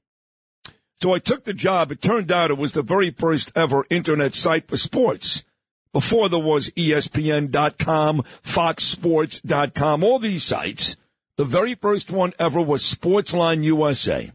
So 1.01 1.13
I 1.13 1.19
took 1.19 1.44
the 1.44 1.53
job. 1.53 1.91
It 1.91 2.01
turned 2.01 2.31
out 2.31 2.49
it 2.49 2.57
was 2.57 2.71
the 2.71 2.81
very 2.81 3.11
first 3.11 3.51
ever 3.57 3.85
internet 3.89 4.35
site 4.35 4.69
for 4.69 4.77
sports. 4.77 5.44
Before 5.92 6.30
there 6.30 6.39
was 6.39 6.69
ESPN.com, 6.77 8.21
FoxSports.com, 8.42 10.04
all 10.06 10.19
these 10.19 10.44
sites. 10.44 10.95
The 11.38 11.45
very 11.45 11.76
first 11.76 12.11
one 12.11 12.33
ever 12.40 12.61
was 12.61 12.83
Sportsline 12.83 13.64
USA. 13.64 14.31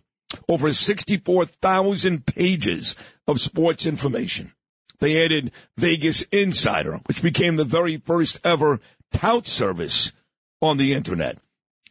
Over 0.48 0.72
64,000 0.72 2.26
pages 2.26 2.96
of 3.26 3.40
sports 3.40 3.86
information. 3.86 4.52
They 4.98 5.24
added 5.24 5.52
Vegas 5.76 6.22
Insider, 6.32 7.00
which 7.06 7.22
became 7.22 7.56
the 7.56 7.64
very 7.64 7.98
first 7.98 8.40
ever 8.44 8.80
tout 9.12 9.46
service 9.46 10.12
on 10.60 10.78
the 10.78 10.94
internet. 10.94 11.38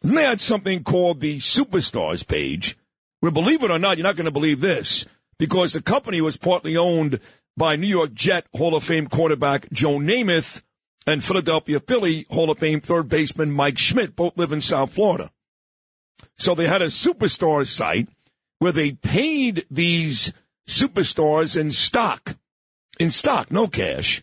And 0.02 0.16
they 0.16 0.24
had 0.24 0.40
something 0.40 0.84
called 0.84 1.20
the 1.20 1.38
Superstars 1.38 2.26
page, 2.26 2.76
where 3.20 3.32
believe 3.32 3.62
it 3.62 3.70
or 3.70 3.78
not, 3.78 3.96
you're 3.96 4.04
not 4.06 4.16
going 4.16 4.26
to 4.26 4.30
believe 4.30 4.60
this, 4.60 5.06
because 5.38 5.72
the 5.72 5.82
company 5.82 6.20
was 6.20 6.36
partly 6.36 6.76
owned 6.76 7.20
by 7.56 7.76
New 7.76 7.88
York 7.88 8.12
Jet 8.12 8.46
Hall 8.54 8.74
of 8.74 8.84
Fame 8.84 9.06
quarterback 9.06 9.70
Joe 9.72 9.98
Namath 9.98 10.62
and 11.06 11.22
Philadelphia 11.22 11.80
Philly 11.80 12.26
Hall 12.30 12.50
of 12.50 12.58
Fame 12.58 12.80
third 12.80 13.08
baseman 13.08 13.52
Mike 13.52 13.78
Schmidt, 13.78 14.16
both 14.16 14.36
live 14.36 14.52
in 14.52 14.60
South 14.60 14.92
Florida. 14.92 15.30
So 16.36 16.54
they 16.54 16.66
had 16.66 16.82
a 16.82 16.86
superstar 16.86 17.66
site 17.66 18.08
where 18.58 18.72
they 18.72 18.92
paid 18.92 19.66
these 19.70 20.32
superstars 20.68 21.58
in 21.58 21.70
stock 21.70 22.36
in 22.98 23.10
stock, 23.10 23.50
no 23.50 23.66
cash. 23.66 24.22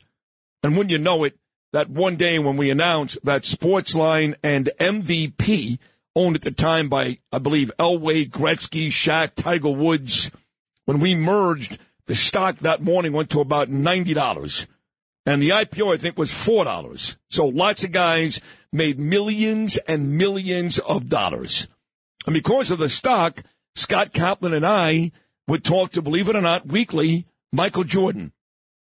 And 0.61 0.77
when 0.77 0.89
you 0.89 0.97
know 0.97 1.23
it, 1.23 1.37
that 1.71 1.89
one 1.89 2.17
day 2.17 2.39
when 2.39 2.57
we 2.57 2.69
announced 2.69 3.17
that 3.23 3.43
Sportsline 3.43 4.35
and 4.43 4.69
MVP, 4.79 5.79
owned 6.15 6.35
at 6.35 6.43
the 6.43 6.51
time 6.51 6.89
by, 6.89 7.17
I 7.31 7.39
believe, 7.39 7.71
Elway, 7.79 8.29
Gretzky, 8.29 8.87
Shaq, 8.87 9.33
Tiger 9.35 9.71
Woods, 9.71 10.29
when 10.85 10.99
we 10.99 11.15
merged, 11.15 11.79
the 12.05 12.15
stock 12.15 12.57
that 12.59 12.83
morning 12.83 13.13
went 13.13 13.31
to 13.31 13.39
about 13.39 13.69
$90. 13.69 14.67
And 15.25 15.41
the 15.41 15.49
IPO, 15.49 15.93
I 15.93 15.97
think, 15.97 16.17
was 16.17 16.31
$4. 16.31 17.15
So 17.29 17.45
lots 17.45 17.83
of 17.83 17.91
guys 17.91 18.41
made 18.71 18.99
millions 18.99 19.77
and 19.87 20.17
millions 20.17 20.79
of 20.79 21.07
dollars. 21.07 21.67
And 22.25 22.33
because 22.33 22.71
of 22.71 22.79
the 22.79 22.89
stock, 22.89 23.43
Scott 23.75 24.13
Kaplan 24.13 24.53
and 24.53 24.65
I 24.65 25.11
would 25.47 25.63
talk 25.63 25.91
to, 25.91 26.01
believe 26.01 26.29
it 26.29 26.35
or 26.35 26.41
not, 26.41 26.67
weekly, 26.67 27.25
Michael 27.51 27.83
Jordan. 27.83 28.33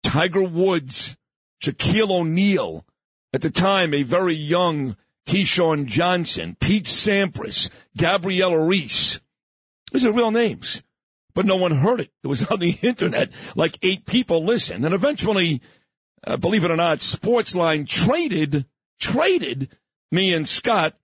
Tiger 0.04 0.44
Woods, 0.44 1.18
Shaquille 1.64 2.12
O'Neal, 2.12 2.86
at 3.34 3.42
the 3.42 3.50
time 3.50 3.94
a 3.94 4.04
very 4.04 4.36
young 4.36 4.96
Keyshawn 5.28 5.86
Johnson, 5.88 6.56
Pete 6.60 6.86
Sampras, 6.86 7.70
Gabrielle 7.98 8.56
Reece. 8.56 9.20
These 9.92 10.06
are 10.06 10.12
real 10.12 10.32
names. 10.32 10.84
but 11.34 11.46
no 11.46 11.58
one 11.58 11.72
heard 11.72 12.00
it. 12.00 12.12
It 12.24 12.28
was 12.28 12.46
on 12.52 12.60
the 12.60 12.78
internet. 12.82 13.32
Like 13.56 13.78
eight 13.82 14.06
people 14.06 14.44
listened. 14.44 14.86
And 14.86 14.94
eventually, 14.94 15.62
uh, 16.26 16.38
believe 16.38 16.64
it 16.64 16.72
or 16.72 16.76
not, 16.76 17.00
Sportsline 17.00 17.88
traded, 17.88 18.66
traded 19.00 19.70
me 20.12 20.34
and 20.34 20.48
Scott 20.48 20.96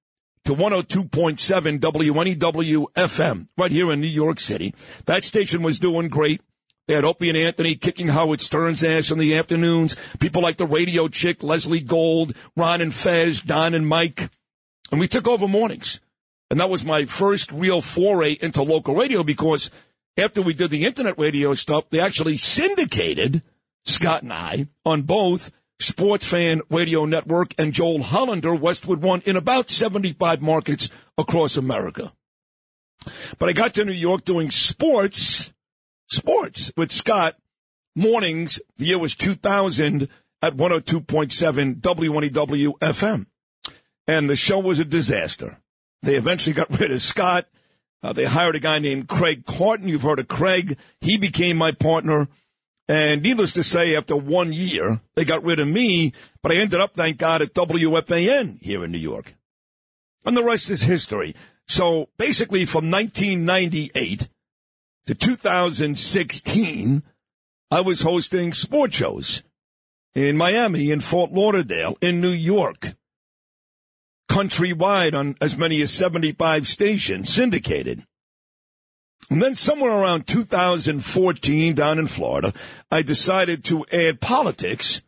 to 0.45 0.55
102.7 0.55 1.79
WNEW 1.79 2.85
FM 2.95 3.47
right 3.57 3.71
here 3.71 3.91
in 3.91 4.01
New 4.01 4.07
York 4.07 4.39
City. 4.39 4.73
That 5.05 5.23
station 5.23 5.61
was 5.61 5.79
doing 5.79 6.07
great. 6.07 6.41
They 6.87 6.95
had 6.95 7.05
Opie 7.05 7.29
and 7.29 7.37
Anthony 7.37 7.75
kicking 7.75 8.07
Howard 8.09 8.41
Stern's 8.41 8.83
ass 8.83 9.11
in 9.11 9.19
the 9.19 9.37
afternoons. 9.37 9.95
People 10.19 10.41
like 10.41 10.57
the 10.57 10.65
radio 10.65 11.07
chick, 11.07 11.43
Leslie 11.43 11.79
Gold, 11.79 12.35
Ron 12.57 12.81
and 12.81 12.93
Fez, 12.93 13.41
Don 13.41 13.73
and 13.73 13.87
Mike. 13.87 14.29
And 14.91 14.99
we 14.99 15.07
took 15.07 15.27
over 15.27 15.47
mornings. 15.47 16.01
And 16.49 16.59
that 16.59 16.69
was 16.69 16.83
my 16.83 17.05
first 17.05 17.51
real 17.51 17.79
foray 17.79 18.37
into 18.41 18.63
local 18.63 18.95
radio 18.95 19.23
because 19.23 19.69
after 20.17 20.41
we 20.41 20.53
did 20.53 20.69
the 20.69 20.85
internet 20.85 21.17
radio 21.17 21.53
stuff, 21.53 21.89
they 21.89 21.99
actually 21.99 22.37
syndicated 22.37 23.41
Scott 23.85 24.23
and 24.23 24.33
I 24.33 24.67
on 24.85 25.03
both 25.03 25.51
Sports 25.79 26.27
Fan 26.27 26.61
Radio 26.69 27.05
Network 27.05 27.53
and 27.57 27.73
Joel 27.73 28.03
Hollander, 28.03 28.53
Westwood 28.53 29.01
One, 29.01 29.21
in 29.25 29.35
about 29.35 29.69
75 29.69 30.41
markets 30.41 30.89
across 31.17 31.57
America. 31.57 32.13
But 33.39 33.50
I 33.50 33.53
got 33.53 33.73
to 33.75 33.85
New 33.85 33.91
York 33.91 34.25
doing 34.25 34.51
sports, 34.51 35.51
sports 36.09 36.71
with 36.77 36.91
Scott 36.91 37.35
mornings. 37.95 38.61
The 38.77 38.85
year 38.85 39.00
was 39.00 39.15
2000 39.15 40.07
at 40.41 40.55
102.7 40.55 41.81
WNEW 41.81 42.79
FM. 42.79 43.25
And 44.07 44.29
the 44.29 44.35
show 44.35 44.59
was 44.59 44.79
a 44.79 44.85
disaster. 44.85 45.59
They 46.03 46.15
eventually 46.15 46.53
got 46.53 46.79
rid 46.79 46.91
of 46.91 47.01
Scott. 47.01 47.47
Uh, 48.03 48.13
they 48.13 48.25
hired 48.25 48.55
a 48.55 48.59
guy 48.59 48.79
named 48.79 49.07
Craig 49.07 49.45
Carton. 49.45 49.88
You've 49.88 50.01
heard 50.01 50.19
of 50.19 50.27
Craig. 50.27 50.77
He 51.01 51.17
became 51.17 51.57
my 51.57 51.71
partner. 51.71 52.27
And 52.91 53.21
needless 53.21 53.53
to 53.53 53.63
say, 53.63 53.95
after 53.95 54.17
one 54.17 54.51
year, 54.51 55.00
they 55.15 55.24
got 55.24 55.45
rid 55.45 55.62
of 55.62 55.67
me, 55.69 56.12
but 56.43 56.51
I 56.51 56.55
ended 56.55 56.81
up, 56.81 56.93
thank 56.93 57.17
God, 57.17 57.41
at 57.41 57.53
WFAN 57.53 58.62
here 58.62 58.83
in 58.83 58.91
New 58.91 58.98
York. 58.98 59.33
And 60.25 60.36
the 60.36 60.43
rest 60.43 60.69
is 60.69 60.81
history. 60.81 61.33
So 61.69 62.10
basically, 62.17 62.65
from 62.65 62.91
1998 62.91 64.27
to 65.05 65.15
2016, 65.15 67.03
I 67.71 67.79
was 67.79 68.01
hosting 68.01 68.51
sports 68.51 68.98
shows 68.98 69.41
in 70.13 70.36
Miami, 70.36 70.91
in 70.91 71.00
Fort 71.00 71.31
Lauderdale, 71.31 71.95
in 72.01 72.19
New 72.19 72.27
York, 72.27 72.95
countrywide 74.29 75.13
on 75.13 75.38
as 75.39 75.55
many 75.57 75.81
as 75.81 75.93
75 75.93 76.67
stations, 76.67 77.29
syndicated. 77.29 78.05
And 79.29 79.41
then 79.41 79.55
somewhere 79.55 79.91
around 79.91 80.27
2014 80.27 81.73
down 81.73 81.99
in 81.99 82.07
Florida, 82.07 82.53
I 82.91 83.01
decided 83.01 83.63
to 83.65 83.85
add 83.91 84.19
politics 84.19 85.01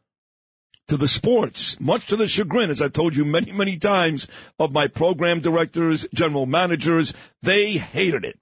to 0.88 0.98
the 0.98 1.08
sports, 1.08 1.79
much 1.79 2.08
to 2.08 2.15
the 2.15 2.27
chagrin, 2.27 2.70
as 2.70 2.82
I've 2.82 2.93
told 2.93 3.15
you 3.15 3.25
many, 3.25 3.51
many 3.51 3.77
times, 3.77 4.27
of 4.60 4.72
my 4.72 4.88
program 4.88 5.39
directors, 5.39 6.05
general 6.13 6.46
managers. 6.46 7.13
They 7.41 7.74
hated 7.74 8.25
it. 8.25 8.39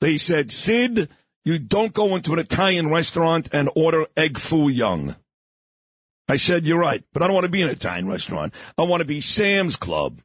They 0.00 0.18
said, 0.18 0.52
Sid, 0.52 1.08
you 1.44 1.58
don't 1.58 1.94
go 1.94 2.16
into 2.16 2.32
an 2.32 2.38
Italian 2.38 2.88
restaurant 2.88 3.48
and 3.52 3.70
order 3.74 4.06
egg 4.16 4.38
foo 4.38 4.68
young. 4.68 5.16
I 6.28 6.36
said, 6.36 6.64
you're 6.64 6.78
right, 6.78 7.02
but 7.12 7.22
I 7.22 7.26
don't 7.26 7.34
want 7.34 7.46
to 7.46 7.50
be 7.50 7.62
an 7.62 7.70
Italian 7.70 8.06
restaurant. 8.06 8.54
I 8.78 8.82
want 8.82 9.00
to 9.00 9.06
be 9.06 9.20
Sam's 9.20 9.76
Club. 9.76 10.20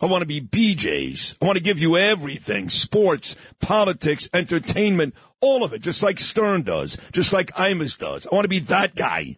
I 0.00 0.06
want 0.06 0.22
to 0.22 0.26
be 0.26 0.40
BJ's. 0.40 1.36
I 1.42 1.46
want 1.46 1.56
to 1.56 1.62
give 1.62 1.78
you 1.78 1.96
everything 1.96 2.68
sports, 2.68 3.36
politics, 3.60 4.30
entertainment, 4.32 5.14
all 5.40 5.64
of 5.64 5.72
it, 5.72 5.82
just 5.82 6.02
like 6.02 6.20
Stern 6.20 6.62
does, 6.62 6.96
just 7.12 7.32
like 7.32 7.52
Imus 7.54 7.98
does. 7.98 8.26
I 8.26 8.34
want 8.34 8.44
to 8.44 8.48
be 8.48 8.60
that 8.60 8.94
guy. 8.94 9.36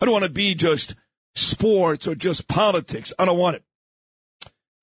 I 0.00 0.04
don't 0.04 0.12
want 0.12 0.24
to 0.24 0.30
be 0.30 0.54
just 0.54 0.94
sports 1.34 2.06
or 2.06 2.14
just 2.14 2.48
politics. 2.48 3.12
I 3.18 3.24
don't 3.24 3.38
want 3.38 3.56
it. 3.56 3.64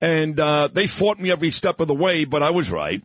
And 0.01 0.39
uh, 0.39 0.69
they 0.71 0.87
fought 0.87 1.19
me 1.19 1.31
every 1.31 1.51
step 1.51 1.79
of 1.79 1.87
the 1.87 1.93
way, 1.93 2.25
but 2.25 2.43
I 2.43 2.51
was 2.51 2.71
right. 2.71 3.03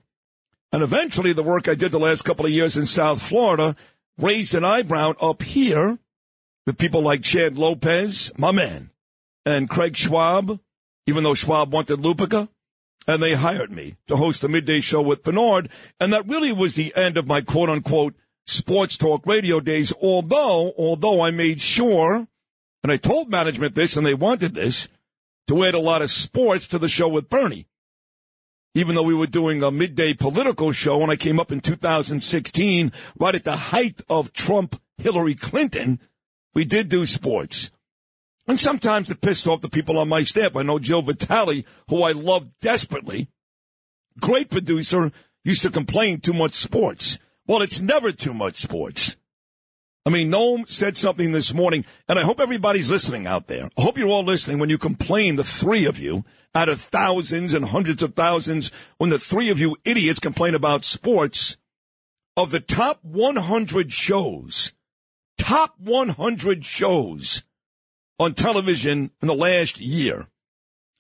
And 0.73 0.83
eventually, 0.83 1.33
the 1.33 1.43
work 1.43 1.69
I 1.69 1.75
did 1.75 1.93
the 1.93 1.99
last 1.99 2.23
couple 2.23 2.47
of 2.47 2.53
years 2.53 2.77
in 2.77 2.87
South 2.87 3.23
Florida 3.23 3.77
raised 4.19 4.55
an 4.55 4.65
eyebrow 4.65 5.15
up 5.21 5.43
here 5.43 5.99
with 6.67 6.79
people 6.79 7.03
like 7.03 7.23
Chad 7.23 7.57
Lopez, 7.57 8.33
my 8.37 8.53
man, 8.53 8.91
and 9.45 9.69
Craig 9.69 9.97
Schwab 9.97 10.61
even 11.07 11.25
though 11.25 11.35
Schwab 11.35 11.73
wanted 11.73 12.01
Lupica. 12.01 12.49
And 13.07 13.23
they 13.23 13.35
hired 13.35 13.71
me 13.71 13.97
to 14.07 14.17
host 14.17 14.41
the 14.41 14.49
midday 14.49 14.81
show 14.81 15.03
with 15.03 15.23
Bernard. 15.23 15.69
And 16.01 16.13
that 16.13 16.27
really 16.27 16.53
was 16.53 16.75
the 16.75 16.95
end 16.97 17.19
of 17.19 17.27
my 17.27 17.43
quote 17.43 17.69
unquote 17.69 18.15
sports 18.47 18.97
talk 18.97 19.27
radio 19.27 19.61
days. 19.61 19.93
Although, 20.01 20.73
although 20.79 21.21
I 21.21 21.31
made 21.31 21.61
sure, 21.61 22.27
and 22.83 22.93
I 22.93 22.97
told 22.97 23.31
management 23.31 23.75
this 23.75 23.97
and 23.97 24.07
they 24.07 24.15
wanted 24.15 24.55
this, 24.55 24.89
to 25.49 25.65
add 25.65 25.75
a 25.75 25.79
lot 25.79 26.03
of 26.03 26.11
sports 26.11 26.67
to 26.69 26.79
the 26.79 26.89
show 26.89 27.09
with 27.09 27.29
Bernie. 27.29 27.67
Even 28.75 28.95
though 28.95 29.03
we 29.03 29.15
were 29.15 29.27
doing 29.27 29.63
a 29.63 29.71
midday 29.71 30.15
political 30.15 30.73
show 30.73 31.03
and 31.03 31.11
I 31.13 31.17
came 31.17 31.39
up 31.39 31.53
in 31.53 31.61
2016, 31.61 32.93
right 33.19 33.35
at 33.35 33.45
the 33.45 33.57
height 33.57 34.03
of 34.09 34.33
Trump 34.33 34.81
Hillary 34.99 35.35
Clinton, 35.35 36.01
we 36.55 36.65
did 36.65 36.89
do 36.89 37.07
sports. 37.07 37.71
And 38.47 38.61
sometimes 38.61 39.11
it 39.11 39.21
pissed 39.21 39.47
off 39.47 39.63
the 39.63 39.69
people 39.69 39.99
on 39.99 40.09
my 40.09 40.23
staff. 40.23 40.57
I 40.57 40.63
know 40.63 40.79
Joe 40.79 41.01
Vitale, 41.01 41.65
who 41.89 42.03
I 42.03 42.13
love 42.13 42.49
desperately, 42.61 43.29
great 44.21 44.51
producer, 44.51 45.13
used 45.45 45.63
to 45.63 45.71
complain 45.71 46.21
too 46.21 46.35
much 46.35 46.55
sports. 46.55 47.19
Well, 47.47 47.63
it's 47.63 47.81
never 47.81 48.13
too 48.13 48.35
much 48.35 48.57
sports. 48.57 49.17
I 50.07 50.11
mean, 50.11 50.31
Noam 50.31 50.69
said 50.69 50.99
something 50.99 51.33
this 51.33 51.55
morning, 51.55 51.87
and 52.09 52.19
I 52.19 52.23
hope 52.23 52.39
everybody's 52.39 52.91
listening 52.91 53.27
out 53.27 53.47
there. 53.47 53.71
I 53.79 53.83
hope 53.83 53.97
you're 53.97 54.09
all 54.09 54.25
listening 54.25 54.59
when 54.59 54.69
you 54.69 54.77
complain, 54.77 55.37
the 55.37 55.45
three 55.45 55.87
of 55.87 55.99
you, 55.99 56.27
out 56.55 56.69
of 56.69 56.81
thousands 56.81 57.55
and 57.55 57.65
hundreds 57.65 58.03
of 58.03 58.15
thousands, 58.15 58.71
when 58.99 59.09
the 59.09 59.19
three 59.19 59.49
of 59.49 59.59
you 59.59 59.77
idiots 59.85 60.21
complain 60.21 60.55
about 60.55 60.85
sports. 60.85 61.57
Of 62.37 62.51
the 62.51 62.61
top 62.61 62.99
100 63.03 63.93
shows, 63.93 64.75
top 65.39 65.75
100 65.79 66.65
shows 66.65 67.43
on 68.18 68.35
television 68.35 69.11
in 69.21 69.28
the 69.28 69.35
last 69.35 69.80
year. 69.80 70.28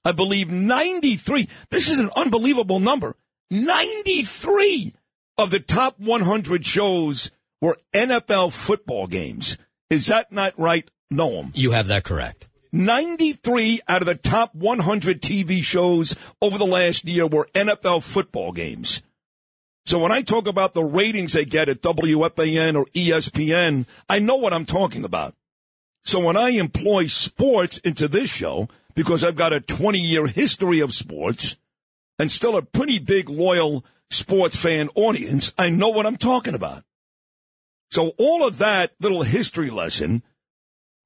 I 0.04 0.12
believe 0.12 0.50
93. 0.50 1.48
This 1.70 1.88
is 1.88 1.98
an 1.98 2.10
unbelievable 2.14 2.80
number. 2.80 3.16
93 3.50 4.94
of 5.38 5.50
the 5.50 5.60
top 5.60 5.98
100 5.98 6.66
shows 6.66 7.30
were 7.60 7.78
NFL 7.94 8.52
football 8.52 9.06
games. 9.06 9.56
Is 9.90 10.06
that 10.06 10.32
not 10.32 10.58
right, 10.58 10.90
Noam? 11.12 11.50
You 11.54 11.70
have 11.70 11.86
that 11.88 12.04
correct. 12.04 12.48
93 12.72 13.80
out 13.86 14.02
of 14.02 14.06
the 14.06 14.16
top 14.16 14.54
100 14.54 15.22
TV 15.22 15.62
shows 15.62 16.16
over 16.42 16.58
the 16.58 16.66
last 16.66 17.04
year 17.04 17.26
were 17.26 17.48
NFL 17.54 18.02
football 18.02 18.52
games. 18.52 19.02
So 19.86 19.98
when 19.98 20.10
I 20.10 20.22
talk 20.22 20.48
about 20.48 20.74
the 20.74 20.82
ratings 20.82 21.34
they 21.34 21.44
get 21.44 21.68
at 21.68 21.82
WFAN 21.82 22.74
or 22.74 22.86
ESPN, 22.86 23.86
I 24.08 24.18
know 24.18 24.36
what 24.36 24.52
I'm 24.52 24.66
talking 24.66 25.04
about. 25.04 25.34
So 26.04 26.20
when 26.20 26.36
I 26.36 26.50
employ 26.50 27.06
sports 27.06 27.78
into 27.78 28.08
this 28.08 28.28
show, 28.28 28.68
because 28.94 29.24
I've 29.24 29.36
got 29.36 29.52
a 29.52 29.60
20 29.60 29.98
year 29.98 30.26
history 30.26 30.80
of 30.80 30.94
sports 30.94 31.56
and 32.18 32.30
still 32.30 32.56
a 32.56 32.62
pretty 32.62 32.98
big 32.98 33.28
loyal 33.28 33.84
sports 34.10 34.60
fan 34.60 34.90
audience, 34.94 35.52
I 35.58 35.70
know 35.70 35.88
what 35.88 36.06
I'm 36.06 36.18
talking 36.18 36.54
about. 36.54 36.84
So 37.90 38.12
all 38.18 38.46
of 38.46 38.58
that 38.58 38.92
little 39.00 39.22
history 39.22 39.70
lesson 39.70 40.22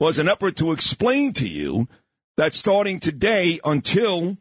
was 0.00 0.18
an 0.18 0.28
effort 0.28 0.56
to 0.56 0.72
explain 0.72 1.32
to 1.34 1.48
you 1.48 1.88
that 2.36 2.54
starting 2.54 3.00
today 3.00 3.60
until 3.64 4.36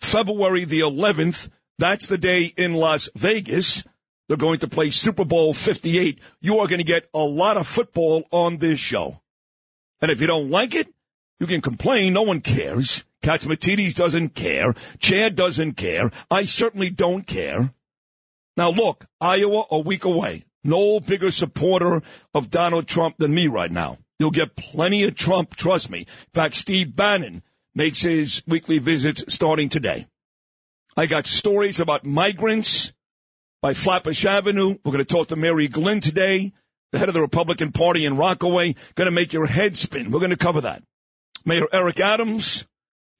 February 0.00 0.64
the 0.64 0.80
11th, 0.80 1.50
that's 1.78 2.06
the 2.06 2.18
day 2.18 2.54
in 2.56 2.74
Las 2.74 3.10
Vegas, 3.14 3.84
they're 4.28 4.36
going 4.36 4.58
to 4.60 4.68
play 4.68 4.90
Super 4.90 5.24
Bowl 5.24 5.54
58. 5.54 6.18
You 6.40 6.58
are 6.58 6.66
going 6.66 6.78
to 6.78 6.84
get 6.84 7.08
a 7.14 7.18
lot 7.18 7.56
of 7.56 7.66
football 7.66 8.24
on 8.30 8.58
this 8.58 8.80
show. 8.80 9.20
And 10.00 10.10
if 10.10 10.20
you 10.20 10.26
don't 10.26 10.50
like 10.50 10.74
it, 10.74 10.88
you 11.40 11.46
can 11.46 11.60
complain. 11.60 12.12
No 12.12 12.22
one 12.22 12.40
cares. 12.40 13.04
Catsimatidis 13.22 13.94
doesn't 13.94 14.34
care. 14.34 14.74
Chad 14.98 15.36
doesn't 15.36 15.72
care. 15.72 16.10
I 16.30 16.44
certainly 16.44 16.90
don't 16.90 17.26
care. 17.26 17.72
Now 18.56 18.70
look, 18.70 19.06
Iowa 19.20 19.64
a 19.70 19.78
week 19.78 20.04
away. 20.04 20.44
No 20.64 21.00
bigger 21.00 21.30
supporter 21.30 22.02
of 22.34 22.50
Donald 22.50 22.88
Trump 22.88 23.16
than 23.18 23.34
me 23.34 23.46
right 23.46 23.70
now. 23.70 23.98
You'll 24.18 24.30
get 24.30 24.56
plenty 24.56 25.04
of 25.04 25.14
Trump, 25.14 25.54
trust 25.54 25.90
me. 25.90 26.00
In 26.00 26.32
fact, 26.32 26.54
Steve 26.54 26.96
Bannon 26.96 27.42
makes 27.74 28.00
his 28.00 28.42
weekly 28.46 28.78
visits 28.78 29.24
starting 29.32 29.68
today. 29.68 30.06
I 30.96 31.06
got 31.06 31.26
stories 31.26 31.78
about 31.78 32.06
migrants 32.06 32.92
by 33.60 33.74
Flatbush 33.74 34.24
Avenue. 34.24 34.78
We're 34.82 34.92
going 34.92 35.04
to 35.04 35.14
talk 35.14 35.28
to 35.28 35.36
Mary 35.36 35.68
Glynn 35.68 36.00
today 36.00 36.52
the 36.92 36.98
head 36.98 37.08
of 37.08 37.14
the 37.14 37.20
Republican 37.20 37.72
Party 37.72 38.04
in 38.04 38.16
Rockaway, 38.16 38.74
going 38.94 39.06
to 39.06 39.10
make 39.10 39.32
your 39.32 39.46
head 39.46 39.76
spin. 39.76 40.10
We're 40.10 40.20
going 40.20 40.30
to 40.30 40.36
cover 40.36 40.60
that. 40.62 40.82
Mayor 41.44 41.66
Eric 41.72 42.00
Adams, 42.00 42.66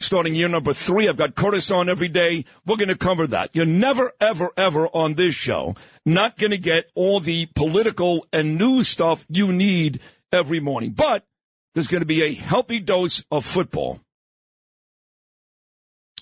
starting 0.01 0.35
year 0.35 0.49
number 0.49 0.73
three. 0.73 1.09
I've 1.09 1.17
got 1.17 1.35
Curtis 1.35 1.71
on 1.71 1.89
every 1.89 2.09
day. 2.09 2.45
We're 2.65 2.77
going 2.77 2.89
to 2.89 2.97
cover 2.97 3.27
that. 3.29 3.51
You're 3.55 3.67
never, 3.67 4.13
ever, 4.21 4.51
ever 4.57 4.89
on 4.89 5.15
this 5.15 5.35
show 5.35 5.75
not 6.05 6.37
going 6.37 6.51
to 6.51 6.59
get 6.59 6.91
all 6.95 7.21
the 7.21 7.47
political 7.55 8.27
and 8.33 8.57
news 8.57 8.89
stuff 8.89 9.27
you 9.29 9.53
need 9.53 10.01
every 10.33 10.61
morning. 10.61 10.91
But 10.91 11.25
there's 11.75 11.89
going 11.89 12.03
to 12.03 12.07
be 12.07 12.23
a 12.23 12.35
healthy 12.35 12.81
dose 12.81 13.25
of 13.31 13.45
football 13.45 14.01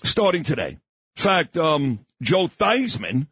starting 0.03 0.43
today. 0.43 0.77
In 1.17 1.21
fact, 1.21 1.57
um, 1.57 1.99
Joe 2.21 2.47
Theismann, 2.47 3.27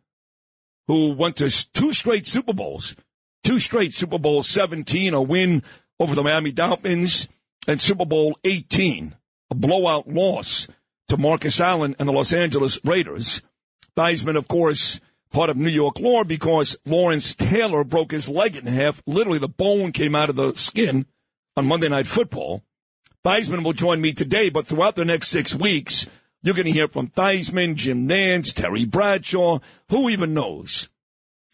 who 0.88 1.14
went 1.14 1.38
to 1.38 1.50
two 1.74 1.94
straight 1.94 2.28
Super 2.28 2.54
Bowls, 2.54 2.96
two 3.44 3.60
straight 3.60 3.94
Super 3.94 4.18
Bowl 4.18 4.44
17, 4.44 5.14
a 5.14 5.22
win 5.22 5.64
over 6.00 6.16
the 6.16 6.24
Miami 6.24 6.52
Dolphins, 6.52 7.28
and 7.68 7.80
Super 7.80 8.06
Bowl 8.06 8.38
18, 8.44 9.16
a 9.52 9.56
blowout 9.56 10.08
loss 10.08 10.68
to 11.08 11.18
Marcus 11.18 11.60
Allen 11.60 11.96
and 12.00 12.10
the 12.10 12.14
Los 12.14 12.34
Angeles 12.34 12.80
Raiders. 12.84 13.42
Theismann, 13.96 14.38
of 14.38 14.48
course, 14.48 15.00
part 15.32 15.50
of 15.50 15.58
New 15.58 15.70
York 15.70 16.00
law 16.00 16.24
because 16.24 16.78
Lawrence 16.86 17.36
Taylor 17.36 17.84
broke 17.84 18.12
his 18.12 18.30
leg 18.30 18.56
in 18.56 18.66
half. 18.66 19.02
Literally, 19.06 19.40
the 19.40 19.48
bone 19.48 19.92
came 19.92 20.16
out 20.16 20.30
of 20.30 20.36
the 20.36 20.54
skin 20.54 21.06
on 21.56 21.68
Monday 21.68 21.90
Night 21.90 22.08
Football. 22.08 22.64
Theismann 23.24 23.64
will 23.64 23.74
join 23.74 24.02
me 24.02 24.14
today, 24.14 24.50
but 24.50 24.66
throughout 24.66 24.96
the 24.96 25.06
next 25.06 25.30
six 25.30 25.56
weeks, 25.56 26.08
you're 26.42 26.56
going 26.56 26.66
to 26.66 26.72
hear 26.72 26.88
from 26.88 27.08
Theismann, 27.08 27.76
Jim 27.76 28.08
Nantz, 28.08 28.54
Terry 28.54 28.86
Bradshaw, 28.86 29.60
who 29.90 30.10
even 30.10 30.34
knows, 30.34 30.90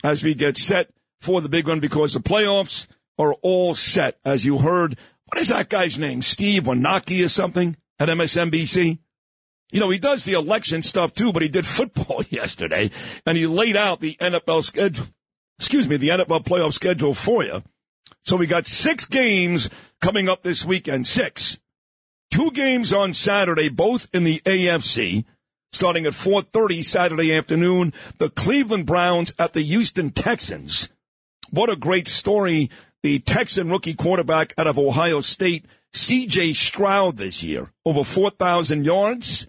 as 0.04 0.24
we 0.24 0.34
get 0.34 0.58
set 0.58 0.90
for 1.22 1.42
the 1.42 1.50
big 1.50 1.68
one 1.68 1.80
because 1.80 2.14
the 2.14 2.20
playoffs 2.20 2.88
are 3.18 3.34
all 3.42 3.76
set. 3.76 4.18
As 4.24 4.46
you 4.46 4.60
heard, 4.60 4.98
what 5.26 5.42
is 5.42 5.50
that 5.50 5.70
guy's 5.70 6.00
name? 6.00 6.22
Steve 6.22 6.64
Wanaki 6.64 7.24
or 7.24 7.30
something 7.30 7.78
at 8.00 8.10
MSNBC? 8.10 9.00
You 9.72 9.80
know, 9.80 9.90
he 9.90 10.00
does 10.00 10.26
the 10.26 10.34
election 10.34 10.82
stuff 10.82 11.14
too, 11.14 11.32
but 11.32 11.44
he 11.44 11.50
did 11.50 11.66
football 11.68 12.24
yesterday 12.30 12.92
and 13.26 13.38
he 13.38 13.46
laid 13.46 13.76
out 13.76 14.00
the 14.00 14.18
NFL 14.20 14.64
schedule, 14.64 15.06
excuse 15.60 15.88
me, 15.88 15.98
the 15.98 16.10
NFL 16.10 16.46
playoff 16.46 16.74
schedule 16.74 17.14
for 17.14 17.44
you. 17.44 17.62
So 18.26 18.36
we 18.36 18.48
got 18.48 18.68
six 18.68 19.06
games 19.06 19.70
coming 20.02 20.30
up 20.30 20.44
this 20.44 20.66
weekend, 20.66 21.08
six. 21.08 21.60
Two 22.32 22.52
games 22.52 22.94
on 22.94 23.14
Saturday, 23.14 23.70
both 23.70 24.08
in 24.14 24.24
the 24.24 24.40
AFC, 24.46 25.26
starting 25.72 26.06
at 26.06 26.14
4.30 26.14 26.84
Saturday 26.84 27.34
afternoon. 27.34 27.94
The 28.18 28.30
Cleveland 28.30 28.86
Browns 28.86 29.34
at 29.40 29.54
the 29.54 29.62
Houston 29.62 30.12
Texans. 30.12 30.90
What 31.52 31.70
a 31.70 31.76
great 31.76 32.08
story. 32.08 32.70
The 33.04 33.20
Texan 33.20 33.70
rookie 33.70 33.94
quarterback 33.94 34.54
out 34.58 34.68
of 34.68 34.78
Ohio 34.78 35.22
State, 35.22 35.66
C.J. 35.94 36.54
Stroud 36.54 37.18
this 37.18 37.44
year, 37.44 37.72
over 37.86 38.04
4,000 38.04 38.84
yards. 38.84 39.48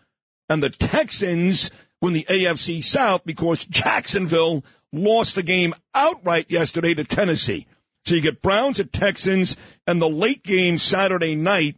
And 0.48 0.62
the 0.62 0.70
Texans 0.70 1.70
win 2.00 2.12
the 2.12 2.26
AFC 2.28 2.82
South 2.82 3.24
because 3.24 3.66
Jacksonville 3.66 4.64
lost 4.92 5.34
the 5.34 5.42
game 5.42 5.74
outright 5.94 6.50
yesterday 6.50 6.94
to 6.94 7.04
Tennessee. 7.04 7.66
So 8.04 8.14
you 8.14 8.20
get 8.20 8.42
Browns 8.42 8.80
at 8.80 8.92
Texans 8.92 9.56
and 9.86 10.00
the 10.00 10.08
late 10.08 10.42
game 10.42 10.78
Saturday 10.78 11.36
night 11.36 11.76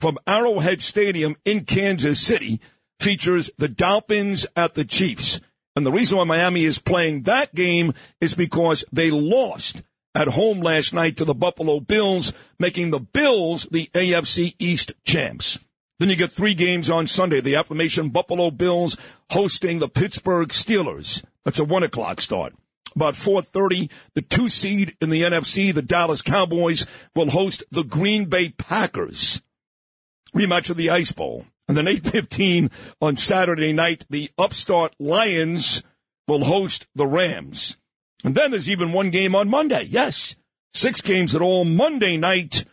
from 0.00 0.18
Arrowhead 0.26 0.80
Stadium 0.80 1.36
in 1.44 1.64
Kansas 1.64 2.20
City 2.20 2.60
features 3.00 3.50
the 3.58 3.68
Dolphins 3.68 4.46
at 4.56 4.74
the 4.74 4.84
Chiefs. 4.84 5.40
And 5.78 5.86
the 5.86 5.92
reason 5.92 6.18
why 6.18 6.24
Miami 6.24 6.64
is 6.64 6.80
playing 6.80 7.22
that 7.22 7.54
game 7.54 7.92
is 8.20 8.34
because 8.34 8.84
they 8.90 9.12
lost 9.12 9.84
at 10.12 10.26
home 10.26 10.58
last 10.58 10.92
night 10.92 11.16
to 11.18 11.24
the 11.24 11.34
Buffalo 11.34 11.78
Bills, 11.78 12.32
making 12.58 12.90
the 12.90 12.98
Bills 12.98 13.62
the 13.70 13.88
AFC 13.94 14.56
East 14.58 14.90
champs. 15.04 15.60
Then 16.00 16.10
you 16.10 16.16
get 16.16 16.32
three 16.32 16.54
games 16.54 16.90
on 16.90 17.06
Sunday. 17.06 17.40
The 17.40 17.54
affirmation 17.54 18.08
Buffalo 18.08 18.50
Bills 18.50 18.96
hosting 19.30 19.78
the 19.78 19.88
Pittsburgh 19.88 20.48
Steelers. 20.48 21.22
That's 21.44 21.60
a 21.60 21.64
one 21.64 21.84
o'clock 21.84 22.20
start. 22.20 22.54
About 22.96 23.14
4.30, 23.14 23.88
the 24.14 24.22
two 24.22 24.48
seed 24.48 24.96
in 25.00 25.10
the 25.10 25.22
NFC, 25.22 25.72
the 25.72 25.80
Dallas 25.80 26.22
Cowboys, 26.22 26.86
will 27.14 27.30
host 27.30 27.62
the 27.70 27.84
Green 27.84 28.24
Bay 28.24 28.48
Packers 28.48 29.42
rematch 30.34 30.70
of 30.70 30.76
the 30.76 30.90
Ice 30.90 31.12
Bowl. 31.12 31.46
And 31.68 31.76
then 31.76 31.86
8:15 31.86 32.70
on 33.00 33.16
Saturday 33.16 33.72
night, 33.74 34.06
the 34.08 34.30
upstart 34.38 34.94
Lions 34.98 35.82
will 36.26 36.44
host 36.44 36.86
the 36.94 37.06
Rams. 37.06 37.76
And 38.24 38.34
then 38.34 38.50
there's 38.50 38.70
even 38.70 38.92
one 38.92 39.10
game 39.10 39.34
on 39.34 39.50
Monday. 39.50 39.82
Yes, 39.82 40.36
six 40.72 41.00
games 41.02 41.34
at 41.34 41.42
all 41.42 41.64
Monday 41.64 42.16
night. 42.16 42.64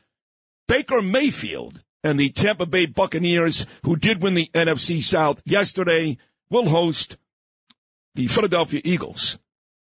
Baker 0.68 1.02
Mayfield 1.02 1.84
and 2.04 2.20
the 2.20 2.30
Tampa 2.30 2.66
Bay 2.66 2.86
Buccaneers, 2.86 3.66
who 3.84 3.96
did 3.96 4.22
win 4.22 4.34
the 4.34 4.50
NFC 4.54 5.02
South 5.04 5.42
yesterday, 5.46 6.18
will 6.50 6.70
host 6.70 7.18
the 8.16 8.28
Philadelphia 8.28 8.82
Eagles, 8.84 9.38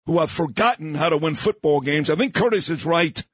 who 0.06 0.20
have 0.20 0.32
forgotten 0.32 0.96
how 0.96 1.10
to 1.10 1.18
win 1.18 1.36
football 1.36 1.82
games. 1.82 2.10
I 2.10 2.16
think 2.16 2.34
Curtis 2.34 2.70
is 2.70 2.86
right. 2.86 3.26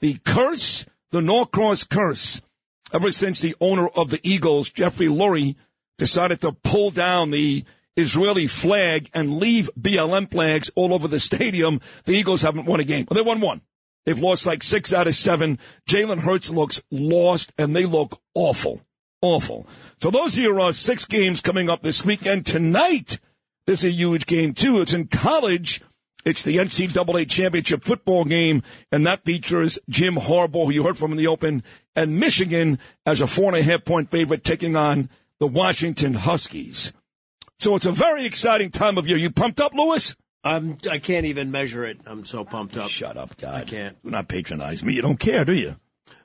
The 0.00 0.18
curse, 0.24 0.86
the 1.10 1.20
Norcross 1.20 1.88
curse, 1.88 2.42
ever 2.92 3.12
since 3.12 3.40
the 3.40 3.56
owner 3.60 3.88
of 3.88 4.10
the 4.10 4.20
Eagles, 4.22 4.70
Jeffrey 4.70 5.06
Lurie, 5.06 5.56
decided 5.98 6.40
to 6.40 6.52
pull 6.52 6.90
down 6.90 7.30
the 7.30 7.64
Israeli 7.96 8.46
flag 8.46 9.08
and 9.14 9.38
leave 9.38 9.70
BLM 9.78 10.30
flags 10.30 10.70
all 10.74 10.92
over 10.92 11.06
the 11.06 11.20
stadium, 11.20 11.80
the 12.04 12.12
Eagles 12.12 12.42
haven't 12.42 12.66
won 12.66 12.80
a 12.80 12.84
game. 12.84 13.06
Well, 13.08 13.22
they 13.22 13.26
won 13.26 13.40
one. 13.40 13.62
They've 14.04 14.18
lost 14.20 14.46
like 14.46 14.62
six 14.62 14.92
out 14.92 15.06
of 15.06 15.14
seven. 15.14 15.58
Jalen 15.88 16.20
Hurts 16.20 16.50
looks 16.50 16.82
lost, 16.90 17.52
and 17.56 17.74
they 17.74 17.86
look 17.86 18.20
awful. 18.34 18.82
Awful. 19.22 19.66
So 20.02 20.10
those 20.10 20.38
are 20.38 20.42
your 20.42 20.60
uh, 20.60 20.72
six 20.72 21.06
games 21.06 21.40
coming 21.40 21.70
up 21.70 21.82
this 21.82 22.04
weekend. 22.04 22.44
Tonight, 22.44 23.18
this 23.66 23.80
is 23.80 23.92
a 23.92 23.92
huge 23.92 24.26
game, 24.26 24.52
too. 24.52 24.82
It's 24.82 24.92
in 24.92 25.06
college. 25.06 25.80
It's 26.24 26.42
the 26.42 26.56
NCAA 26.56 27.28
championship 27.28 27.84
football 27.84 28.24
game, 28.24 28.62
and 28.90 29.06
that 29.06 29.24
features 29.24 29.78
Jim 29.88 30.14
Harbaugh, 30.14 30.66
who 30.66 30.72
you 30.72 30.84
heard 30.84 30.96
from 30.96 31.12
in 31.12 31.18
the 31.18 31.26
open, 31.26 31.62
and 31.94 32.18
Michigan 32.18 32.78
as 33.04 33.20
a 33.20 33.26
four 33.26 33.48
and 33.48 33.56
a 33.56 33.62
half 33.62 33.84
point 33.84 34.10
favorite 34.10 34.42
taking 34.42 34.74
on 34.74 35.10
the 35.38 35.46
Washington 35.46 36.14
Huskies. 36.14 36.92
So 37.58 37.74
it's 37.76 37.86
a 37.86 37.92
very 37.92 38.24
exciting 38.26 38.70
time 38.70 38.98
of 38.98 39.06
year. 39.06 39.16
You 39.16 39.30
pumped 39.30 39.60
up, 39.60 39.74
Lewis? 39.74 40.16
I'm, 40.42 40.76
I 40.90 40.98
can't 40.98 41.26
even 41.26 41.50
measure 41.50 41.84
it. 41.84 41.98
I'm 42.06 42.24
so 42.24 42.44
pumped 42.44 42.76
up. 42.76 42.90
Shut 42.90 43.16
up, 43.16 43.36
God. 43.38 43.54
I 43.54 43.64
can't. 43.64 44.02
Do 44.02 44.10
not 44.10 44.28
patronize 44.28 44.82
me. 44.82 44.94
You 44.94 45.02
don't 45.02 45.18
care, 45.18 45.44
do 45.44 45.54
you? 45.54 45.76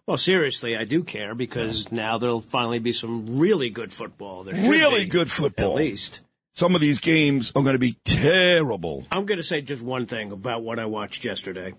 Well, 0.06 0.18
seriously, 0.18 0.76
I 0.76 0.86
do 0.86 1.04
care 1.04 1.36
because 1.36 1.92
now 1.92 2.18
there'll 2.18 2.42
finally 2.42 2.80
be 2.80 2.94
some 2.94 3.38
really 3.38 3.70
good 3.70 3.94
football. 3.94 4.44
There 4.44 4.56
really 4.56 5.04
be, 5.04 5.10
good 5.10 5.32
football. 5.32 5.78
At 5.78 5.84
least. 5.84 6.22
Some 6.60 6.76
of 6.76 6.82
these 6.82 7.00
games 7.00 7.54
are 7.56 7.64
going 7.64 7.76
to 7.76 7.80
be 7.80 7.96
terrible. 8.04 9.08
I'm 9.14 9.26
going 9.26 9.38
to 9.38 9.46
say 9.46 9.62
just 9.62 9.82
one 9.82 10.08
thing 10.08 10.34
about 10.34 10.62
what 10.62 10.78
I 10.78 10.88
watched 10.88 11.24
yesterday. 11.24 11.74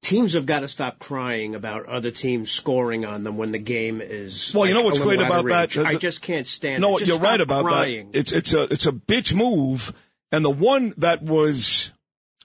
Teams 0.00 0.34
have 0.34 0.46
got 0.46 0.60
to 0.60 0.68
stop 0.68 1.00
crying 1.00 1.56
about 1.56 1.86
other 1.86 2.12
teams 2.12 2.52
scoring 2.52 3.04
on 3.04 3.24
them 3.24 3.36
when 3.36 3.50
the 3.50 3.58
game 3.58 4.00
is. 4.00 4.52
Well, 4.54 4.60
like 4.60 4.68
you 4.68 4.74
know 4.74 4.82
what's 4.82 5.00
great 5.00 5.18
about 5.18 5.46
that? 5.46 5.76
I 5.76 5.96
just 5.96 6.22
can't 6.22 6.46
stand. 6.46 6.82
No, 6.82 6.98
it. 6.98 7.08
you're 7.08 7.18
right 7.18 7.40
about 7.40 7.64
crying. 7.64 8.12
that. 8.12 8.18
It's 8.20 8.30
it's 8.30 8.52
a 8.52 8.62
it's 8.72 8.86
a 8.86 8.92
bitch 8.92 9.34
move, 9.34 9.92
and 10.30 10.44
the 10.44 10.50
one 10.50 10.94
that 10.98 11.22
was 11.24 11.92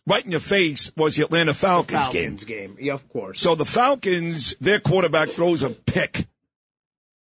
right 0.07 0.25
in 0.25 0.31
your 0.31 0.39
face 0.39 0.91
was 0.97 1.15
the 1.15 1.25
Atlanta 1.25 1.53
Falcons, 1.53 2.07
the 2.07 2.11
Falcons 2.11 2.43
game. 2.43 2.69
game. 2.75 2.77
Yeah, 2.79 2.93
of 2.93 3.07
course. 3.07 3.39
So 3.39 3.53
the 3.53 3.65
Falcons, 3.65 4.55
their 4.59 4.79
quarterback 4.79 5.29
throws 5.29 5.61
a 5.61 5.69
pick 5.69 6.25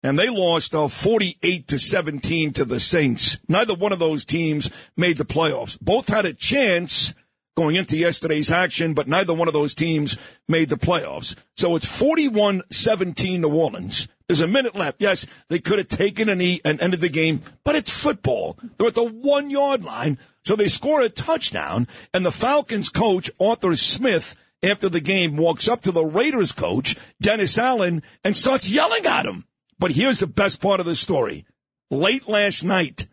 and 0.05 0.19
they 0.19 0.29
lost 0.29 0.75
uh, 0.75 0.87
48 0.87 1.67
to 1.69 1.79
17 1.79 2.53
to 2.53 2.65
the 2.67 2.79
Saints. 2.79 3.39
Neither 3.49 3.75
one 3.75 3.93
of 3.93 3.99
those 3.99 4.27
teams 4.27 4.71
made 4.97 5.17
the 5.17 5.25
playoffs. 5.25 5.81
Both 5.81 6.09
had 6.09 6.27
a 6.27 6.35
chance 6.35 7.15
going 7.57 7.77
into 7.77 7.97
yesterday's 7.97 8.51
action, 8.51 8.93
but 8.93 9.09
neither 9.09 9.33
one 9.33 9.49
of 9.49 9.55
those 9.55 9.75
teams 9.75 10.19
made 10.47 10.69
the 10.69 10.77
playoffs. 10.77 11.35
So 11.57 11.75
it's 11.75 11.87
41-17 11.87 13.41
New 13.41 13.49
Orleans. 13.49 14.07
There's 14.29 14.43
a 14.43 14.47
minute 14.47 14.75
left. 14.75 15.01
Yes, 15.01 15.27
they 15.49 15.59
could 15.59 15.79
have 15.79 15.89
taken 15.89 16.29
a 16.29 16.35
knee 16.35 16.61
and 16.65 16.81
ended 16.81 17.01
the 17.01 17.09
game, 17.09 17.41
but 17.65 17.75
it's 17.75 18.03
football. 18.03 18.59
They're 18.77 18.89
at 18.89 18.95
the 18.95 19.05
one 19.05 19.49
yard 19.49 19.85
line, 19.85 20.19
so 20.45 20.55
they 20.55 20.69
score 20.69 21.01
a 21.01 21.09
touchdown, 21.09 21.89
and 22.13 22.27
the 22.27 22.33
Falcons 22.33 22.91
coach, 22.91 23.31
Arthur 23.41 23.75
Smith, 23.77 24.37
after 24.63 24.89
the 24.89 25.01
game 25.01 25.37
walks 25.37 25.69
up 25.69 25.83
to 25.83 25.93
the 25.93 26.05
Raiders 26.05 26.53
coach, 26.53 26.97
Dennis 27.23 27.57
Allen, 27.57 28.03
and 28.23 28.37
starts 28.37 28.69
yelling 28.69 29.07
at 29.07 29.27
him. 29.27 29.47
But 29.79 29.93
here's 29.93 30.21
the 30.21 30.27
best 30.27 30.61
part 30.61 30.81
of 30.81 30.87
the 30.87 30.97
story. 30.97 31.45
Late 31.91 32.29
last 32.29 32.65
night, 32.65 33.07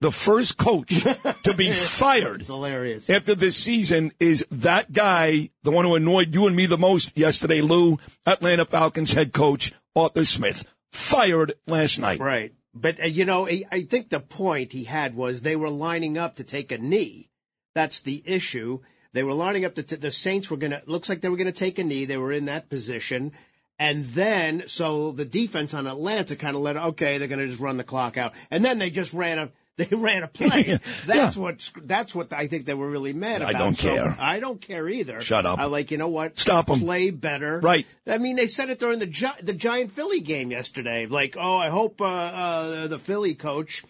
the 0.00 0.10
first 0.10 0.56
coach 0.56 1.04
to 1.42 1.54
be 1.56 1.72
fired 1.72 2.42
hilarious. 2.42 3.08
after 3.08 3.34
this 3.34 3.56
season 3.56 4.12
is 4.20 4.46
that 4.50 4.92
guy, 4.92 5.50
the 5.62 5.70
one 5.70 5.84
who 5.84 5.94
annoyed 5.94 6.34
you 6.34 6.46
and 6.46 6.54
me 6.54 6.66
the 6.66 6.76
most 6.76 7.16
yesterday, 7.16 7.60
Lou, 7.60 7.98
Atlanta 8.26 8.64
Falcons 8.64 9.12
head 9.12 9.32
coach, 9.32 9.72
Arthur 9.94 10.24
Smith, 10.24 10.66
fired 10.92 11.54
last 11.66 11.98
night. 11.98 12.20
Right. 12.20 12.52
But, 12.74 13.02
uh, 13.02 13.06
you 13.06 13.24
know, 13.24 13.48
I, 13.48 13.64
I 13.72 13.82
think 13.84 14.10
the 14.10 14.20
point 14.20 14.72
he 14.72 14.84
had 14.84 15.14
was 15.14 15.40
they 15.40 15.56
were 15.56 15.70
lining 15.70 16.18
up 16.18 16.36
to 16.36 16.44
take 16.44 16.72
a 16.72 16.78
knee. 16.78 17.30
That's 17.74 18.00
the 18.00 18.22
issue. 18.26 18.80
They 19.14 19.22
were 19.22 19.32
lining 19.32 19.64
up 19.64 19.76
to, 19.76 19.82
t- 19.82 19.96
the 19.96 20.10
Saints 20.10 20.50
were 20.50 20.58
going 20.58 20.72
to, 20.72 20.82
looks 20.84 21.08
like 21.08 21.22
they 21.22 21.30
were 21.30 21.38
going 21.38 21.46
to 21.46 21.52
take 21.52 21.78
a 21.78 21.84
knee. 21.84 22.04
They 22.04 22.18
were 22.18 22.32
in 22.32 22.44
that 22.46 22.68
position 22.68 23.32
And 23.78 24.06
then, 24.06 24.64
so 24.68 25.12
the 25.12 25.24
defense 25.26 25.74
on 25.74 25.86
Atlanta 25.86 26.34
kind 26.36 26.56
of 26.56 26.62
let, 26.62 26.76
okay, 26.76 27.18
they're 27.18 27.28
going 27.28 27.40
to 27.40 27.46
just 27.46 27.60
run 27.60 27.76
the 27.76 27.84
clock 27.84 28.16
out. 28.16 28.32
And 28.50 28.64
then 28.64 28.78
they 28.78 28.88
just 28.90 29.12
ran 29.12 29.38
a, 29.38 29.50
they 29.76 29.94
ran 29.94 30.22
a 30.22 30.28
play. 30.28 30.78
That's 31.06 31.36
what, 31.36 31.70
that's 31.82 32.14
what 32.14 32.32
I 32.32 32.46
think 32.46 32.64
they 32.64 32.72
were 32.72 32.88
really 32.88 33.12
mad 33.12 33.42
about. 33.42 33.54
I 33.54 33.58
don't 33.58 33.74
So, 33.74 33.94
care. 33.94 34.16
I 34.18 34.40
don't 34.40 34.58
care 34.58 34.88
either. 34.88 35.20
Shut 35.20 35.44
up. 35.44 35.58
I 35.58 35.66
like, 35.66 35.90
you 35.90 35.98
know 35.98 36.08
what? 36.08 36.38
Stop 36.40 36.70
'em. 36.70 36.80
Play 36.80 37.10
better. 37.10 37.60
Right. 37.60 37.84
I 38.06 38.16
mean, 38.16 38.36
they 38.36 38.46
said 38.46 38.70
it 38.70 38.78
during 38.78 39.00
the 39.00 39.06
Gi- 39.06 39.42
the 39.42 39.52
Giant 39.52 39.92
Philly 39.92 40.20
game 40.20 40.50
yesterday. 40.50 41.04
Like, 41.04 41.36
oh, 41.38 41.56
I 41.58 41.68
hope 41.68 42.00
uh, 42.00 42.04
uh, 42.06 42.86
the 42.88 42.98
Philly 42.98 43.34
coach, 43.34 43.84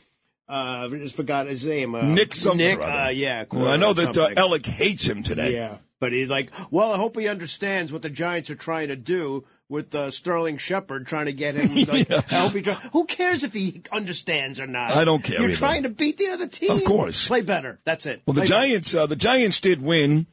uh, 0.48 0.88
I 0.92 0.96
just 0.98 1.14
forgot 1.14 1.46
his 1.46 1.64
name. 1.64 1.94
Uh, 1.94 2.02
Nick 2.02 2.34
something 2.34 2.58
Nick, 2.66 2.80
uh, 2.82 3.10
yeah. 3.14 3.44
Well, 3.52 3.68
I 3.68 3.76
know 3.76 3.92
that 3.92 4.18
uh. 4.18 4.30
Alec 4.36 4.66
hates 4.66 5.06
him 5.06 5.22
today. 5.22 5.54
Yeah, 5.54 5.76
but 6.00 6.12
he's 6.12 6.28
like, 6.28 6.50
well, 6.72 6.90
I 6.92 6.96
hope 6.96 7.16
he 7.16 7.28
understands 7.28 7.92
what 7.92 8.02
the 8.02 8.10
Giants 8.10 8.50
are 8.50 8.56
trying 8.56 8.88
to 8.88 8.96
do 8.96 9.44
with 9.68 9.94
uh, 9.94 10.10
Sterling 10.10 10.58
Shepard, 10.58 11.06
trying 11.06 11.26
to 11.26 11.32
get 11.32 11.54
him. 11.54 11.74
Like, 11.86 12.10
I 12.10 12.20
hope 12.38 12.52
he. 12.52 12.62
Try- 12.62 12.74
Who 12.92 13.04
cares 13.04 13.44
if 13.44 13.52
he 13.52 13.82
understands 13.92 14.60
or 14.60 14.66
not? 14.66 14.90
I 14.92 15.04
don't 15.04 15.22
care 15.24 15.40
You're 15.40 15.48
either. 15.50 15.58
trying 15.58 15.82
to 15.84 15.88
beat 15.88 16.18
the 16.18 16.28
other 16.28 16.46
team. 16.48 16.70
Of 16.70 16.84
course. 16.84 17.26
play 17.28 17.42
better. 17.42 17.78
That's 17.84 18.06
it. 18.06 18.22
Well, 18.26 18.34
the 18.34 18.42
Play 18.42 18.48
better. 18.48 18.60
Giants, 18.66 18.94
uh, 18.94 19.06
the 19.06 19.16
Giants 19.16 19.60
did 19.60 19.82
win. 19.82 20.26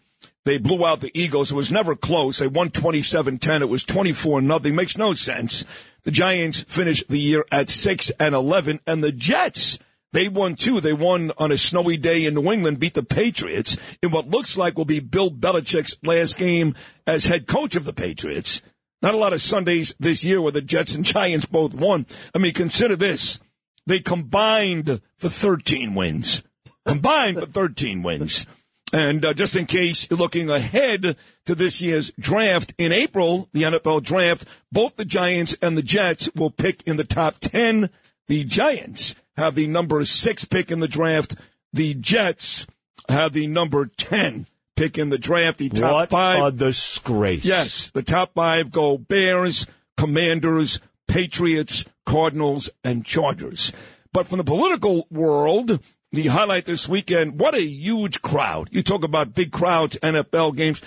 They 0.46 0.58
blew 0.58 0.86
out 0.86 1.00
the 1.02 1.12
Eagles. 1.14 1.52
It 1.52 1.56
was 1.56 1.72
never 1.72 1.96
close. 1.96 2.40
They 2.40 2.48
won 2.48 2.70
27-10. 2.70 3.62
It 3.62 3.70
was 3.70 3.84
24 3.86 4.42
nothing. 4.42 4.76
Makes 4.76 4.98
no 4.98 5.14
sense. 5.14 5.64
The 6.04 6.12
Giants 6.12 6.62
finished 6.64 7.08
the 7.08 7.20
year 7.20 7.46
at 7.52 7.70
6 7.70 8.12
and 8.20 8.36
11 8.36 8.82
and 8.86 9.02
the 9.04 9.14
Jets, 9.14 9.80
they 10.12 10.28
won 10.28 10.56
too. 10.56 10.82
They 10.82 10.92
won 10.94 11.32
on 11.38 11.52
a 11.54 11.58
snowy 11.58 11.96
day 11.96 12.26
in 12.26 12.34
New 12.36 12.52
England, 12.52 12.80
beat 12.80 12.94
the 12.94 13.04
Patriots 13.04 13.78
in 14.02 14.12
what 14.12 14.28
looks 14.28 14.58
like 14.58 14.78
will 14.78 14.84
be 14.86 15.00
Bill 15.00 15.32
Belichick's 15.32 15.96
last 16.04 16.38
game 16.38 16.76
as 17.08 17.26
head 17.26 17.48
coach 17.48 17.76
of 17.78 17.86
the 17.86 17.94
Patriots. 17.94 18.62
Not 19.04 19.16
a 19.16 19.18
lot 19.18 19.34
of 19.34 19.42
Sundays 19.42 19.94
this 20.00 20.24
year 20.24 20.42
where 20.42 20.54
the 20.54 20.62
Jets 20.62 20.96
and 20.96 21.04
Giants 21.04 21.46
both 21.46 21.76
won. 21.76 22.06
I 22.34 22.38
mean, 22.38 22.54
consider 22.54 22.96
this. 22.96 23.42
They 23.86 24.00
combined 24.00 25.02
for 25.18 25.28
13 25.28 25.94
wins. 25.94 26.42
Combined 26.86 27.38
for 27.38 27.46
13 27.46 28.02
wins. 28.02 28.46
And 28.94 29.26
uh, 29.26 29.34
just 29.34 29.58
in 29.58 29.66
case 29.66 30.08
you're 30.10 30.18
looking 30.18 30.50
ahead 30.50 31.18
to 31.46 31.56
this 31.56 31.82
year's 31.82 32.12
draft 32.18 32.74
in 32.78 32.94
April, 32.94 33.50
the 33.52 33.64
NFL 33.64 34.04
draft, 34.04 34.48
both 34.72 34.96
the 34.96 35.04
Giants 35.04 35.54
and 35.62 35.78
the 35.78 35.82
Jets 35.82 36.30
will 36.34 36.52
pick 36.52 36.82
in 36.84 36.96
the 36.96 37.04
top 37.04 37.36
10. 37.42 37.90
The 38.28 38.46
Giants 38.46 39.16
have 39.36 39.56
the 39.56 39.68
number 39.68 40.06
six 40.06 40.46
pick 40.46 40.72
in 40.72 40.80
the 40.80 40.88
draft. 40.88 41.36
The 41.74 41.94
Jets 41.94 42.68
have 43.10 43.34
the 43.34 43.48
number 43.48 43.88
10 43.88 44.46
pick 44.76 44.98
in 44.98 45.10
the 45.10 45.18
draft. 45.18 45.58
The 45.58 45.70
top 45.70 45.92
What 45.94 46.10
five. 46.10 46.44
a 46.44 46.52
disgrace. 46.52 47.46
Yes, 47.46 47.90
the 47.92 48.04
top 48.04 48.34
five 48.34 48.72
go 48.72 48.98
Bears, 48.98 49.68
Commanders, 49.98 50.80
Patriots, 51.08 51.86
Cardinals, 52.06 52.70
and 52.84 53.06
Chargers. 53.06 53.72
But 54.12 54.28
from 54.28 54.38
the 54.38 54.44
political 54.44 55.08
world, 55.10 55.80
the 56.12 56.28
highlight 56.28 56.66
this 56.66 56.88
weekend, 56.88 57.40
what 57.40 57.56
a 57.56 57.64
huge 57.64 58.22
crowd. 58.22 58.70
You 58.72 58.84
talk 58.84 59.04
about 59.04 59.34
big 59.34 59.52
crowds, 59.52 59.98
NFL 60.04 60.56
games. 60.56 60.82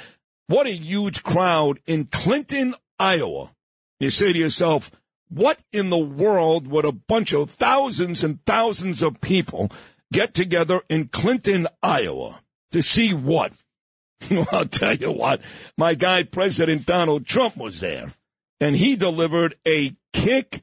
What 0.47 0.67
a 0.67 0.73
huge 0.73 1.23
crowd 1.25 1.81
in 1.87 2.05
Clinton, 2.05 2.75
Iowa. 3.01 3.51
You 3.99 4.11
say 4.11 4.33
to 4.33 4.39
yourself, 4.39 4.93
what 5.29 5.59
in 5.73 5.91
the 5.91 5.99
world 5.99 6.69
would 6.69 6.85
a 6.85 6.93
bunch 6.93 7.33
of 7.33 7.51
thousands 7.51 8.23
and 8.23 8.45
thousands 8.45 9.03
of 9.03 9.21
people 9.21 9.73
get 10.13 10.35
together 10.35 10.83
in 10.89 11.09
Clinton, 11.09 11.67
Iowa 11.83 12.43
to 12.71 12.83
see 12.83 13.13
what? 13.13 13.53
I'll 14.53 14.67
tell 14.67 14.95
you 14.95 15.13
what, 15.13 15.41
my 15.77 15.95
guy, 15.95 16.23
President 16.23 16.87
Donald 16.87 17.27
Trump, 17.27 17.57
was 17.57 17.81
there, 17.81 18.15
and 18.61 18.77
he 18.77 18.97
delivered 18.97 19.57
a 19.67 19.97
kick 20.13 20.63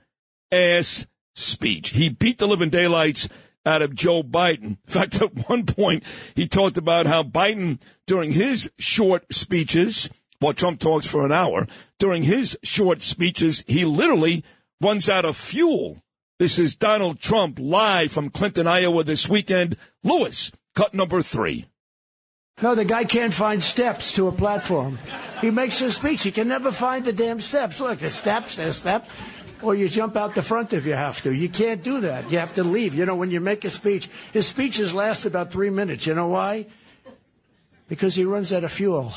ass 0.52 1.08
speech. 1.36 1.90
He 1.90 2.10
beat 2.10 2.38
the 2.38 2.48
living 2.48 2.70
daylights 2.70 3.30
out 3.66 3.82
of 3.82 3.96
Joe 3.96 4.24
Biden. 4.24 4.64
In 4.64 4.78
fact, 4.88 5.16
at 5.22 5.48
one 5.48 5.66
point, 5.66 6.04
he 6.36 6.48
talked 6.48 6.78
about 6.78 7.06
how 7.06 7.24
Biden, 7.24 7.82
during 8.08 8.32
his 8.32 8.72
short 8.78 9.34
speeches, 9.34 10.10
while 10.40 10.54
Trump 10.54 10.80
talks 10.80 11.06
for 11.06 11.26
an 11.26 11.32
hour, 11.32 11.68
during 12.00 12.24
his 12.24 12.58
short 12.64 13.02
speeches, 13.02 13.64
he 13.68 13.86
literally 13.86 14.44
runs 14.82 15.08
out 15.08 15.26
of 15.26 15.38
fuel. 15.38 16.04
This 16.40 16.60
is 16.60 16.76
Donald 16.76 17.20
Trump 17.20 17.60
live 17.62 18.12
from 18.12 18.30
Clinton, 18.30 18.68
Iowa 18.68 19.04
this 19.04 19.30
weekend. 19.30 19.78
Lewis, 20.04 20.52
cut 20.76 20.94
number 20.94 21.22
three. 21.22 21.68
No, 22.62 22.76
the 22.76 22.86
guy 22.86 23.04
can't 23.04 23.34
find 23.34 23.64
steps 23.64 24.14
to 24.14 24.28
a 24.28 24.32
platform. 24.32 25.00
He 25.42 25.50
makes 25.50 25.82
a 25.82 25.92
speech. 25.92 26.24
He 26.24 26.32
can 26.32 26.48
never 26.48 26.72
find 26.72 27.04
the 27.04 27.12
damn 27.12 27.42
steps. 27.42 27.80
Look, 27.80 28.00
the 28.00 28.10
steps, 28.10 28.56
the 28.56 28.72
step. 28.72 29.08
Or 29.62 29.76
you 29.76 29.90
jump 29.90 30.16
out 30.16 30.36
the 30.36 30.44
front 30.44 30.74
if 30.74 30.86
you 30.86 30.94
have 30.94 31.22
to. 31.24 31.34
You 31.34 31.50
can't 31.50 31.82
do 31.84 32.02
that. 32.02 32.30
You 32.30 32.38
have 32.38 32.54
to 32.56 32.64
leave. 32.64 32.94
You 32.96 33.06
know, 33.06 33.16
when 33.16 33.32
you 33.32 33.40
make 33.40 33.66
a 33.66 33.70
speech, 33.70 34.10
his 34.32 34.48
speeches 34.48 34.94
last 34.94 35.26
about 35.26 35.52
three 35.52 35.70
minutes. 35.70 36.06
You 36.06 36.14
know 36.14 36.28
why? 36.28 36.68
Because 37.88 38.16
he 38.16 38.24
runs 38.26 38.54
out 38.54 38.64
of 38.64 38.72
fuel. 38.72 39.14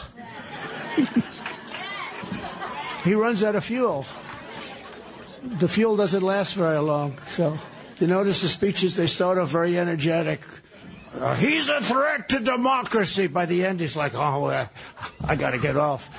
he 3.04 3.14
runs 3.14 3.44
out 3.44 3.54
of 3.54 3.64
fuel. 3.64 4.06
The 5.42 5.68
fuel 5.68 5.96
doesn't 5.96 6.22
last 6.22 6.54
very 6.54 6.78
long. 6.78 7.18
So 7.26 7.58
you 8.00 8.06
notice 8.06 8.42
the 8.42 8.48
speeches, 8.48 8.96
they 8.96 9.06
start 9.06 9.38
off 9.38 9.50
very 9.50 9.78
energetic. 9.78 10.40
Uh, 11.18 11.34
he's 11.34 11.68
a 11.68 11.80
threat 11.80 12.28
to 12.28 12.40
democracy. 12.40 13.26
By 13.26 13.46
the 13.46 13.64
end, 13.64 13.80
he's 13.80 13.96
like, 13.96 14.14
"Oh, 14.14 14.68
I 15.24 15.36
got 15.36 15.50
to 15.50 15.58
get 15.58 15.76
off." 15.76 16.10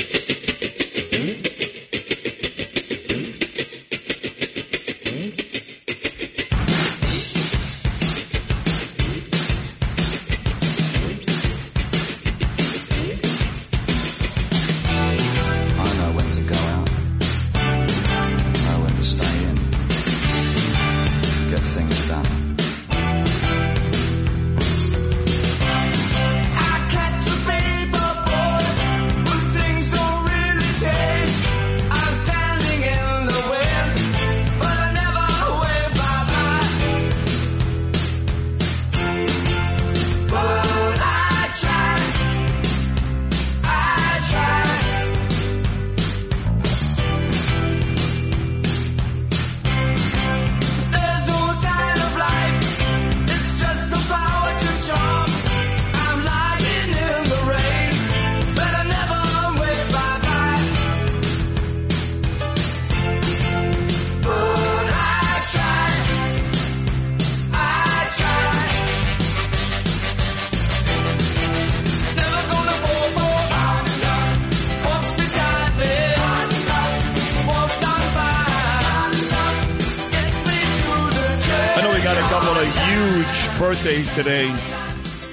birthdays 83.71 84.13
today. 84.15 84.47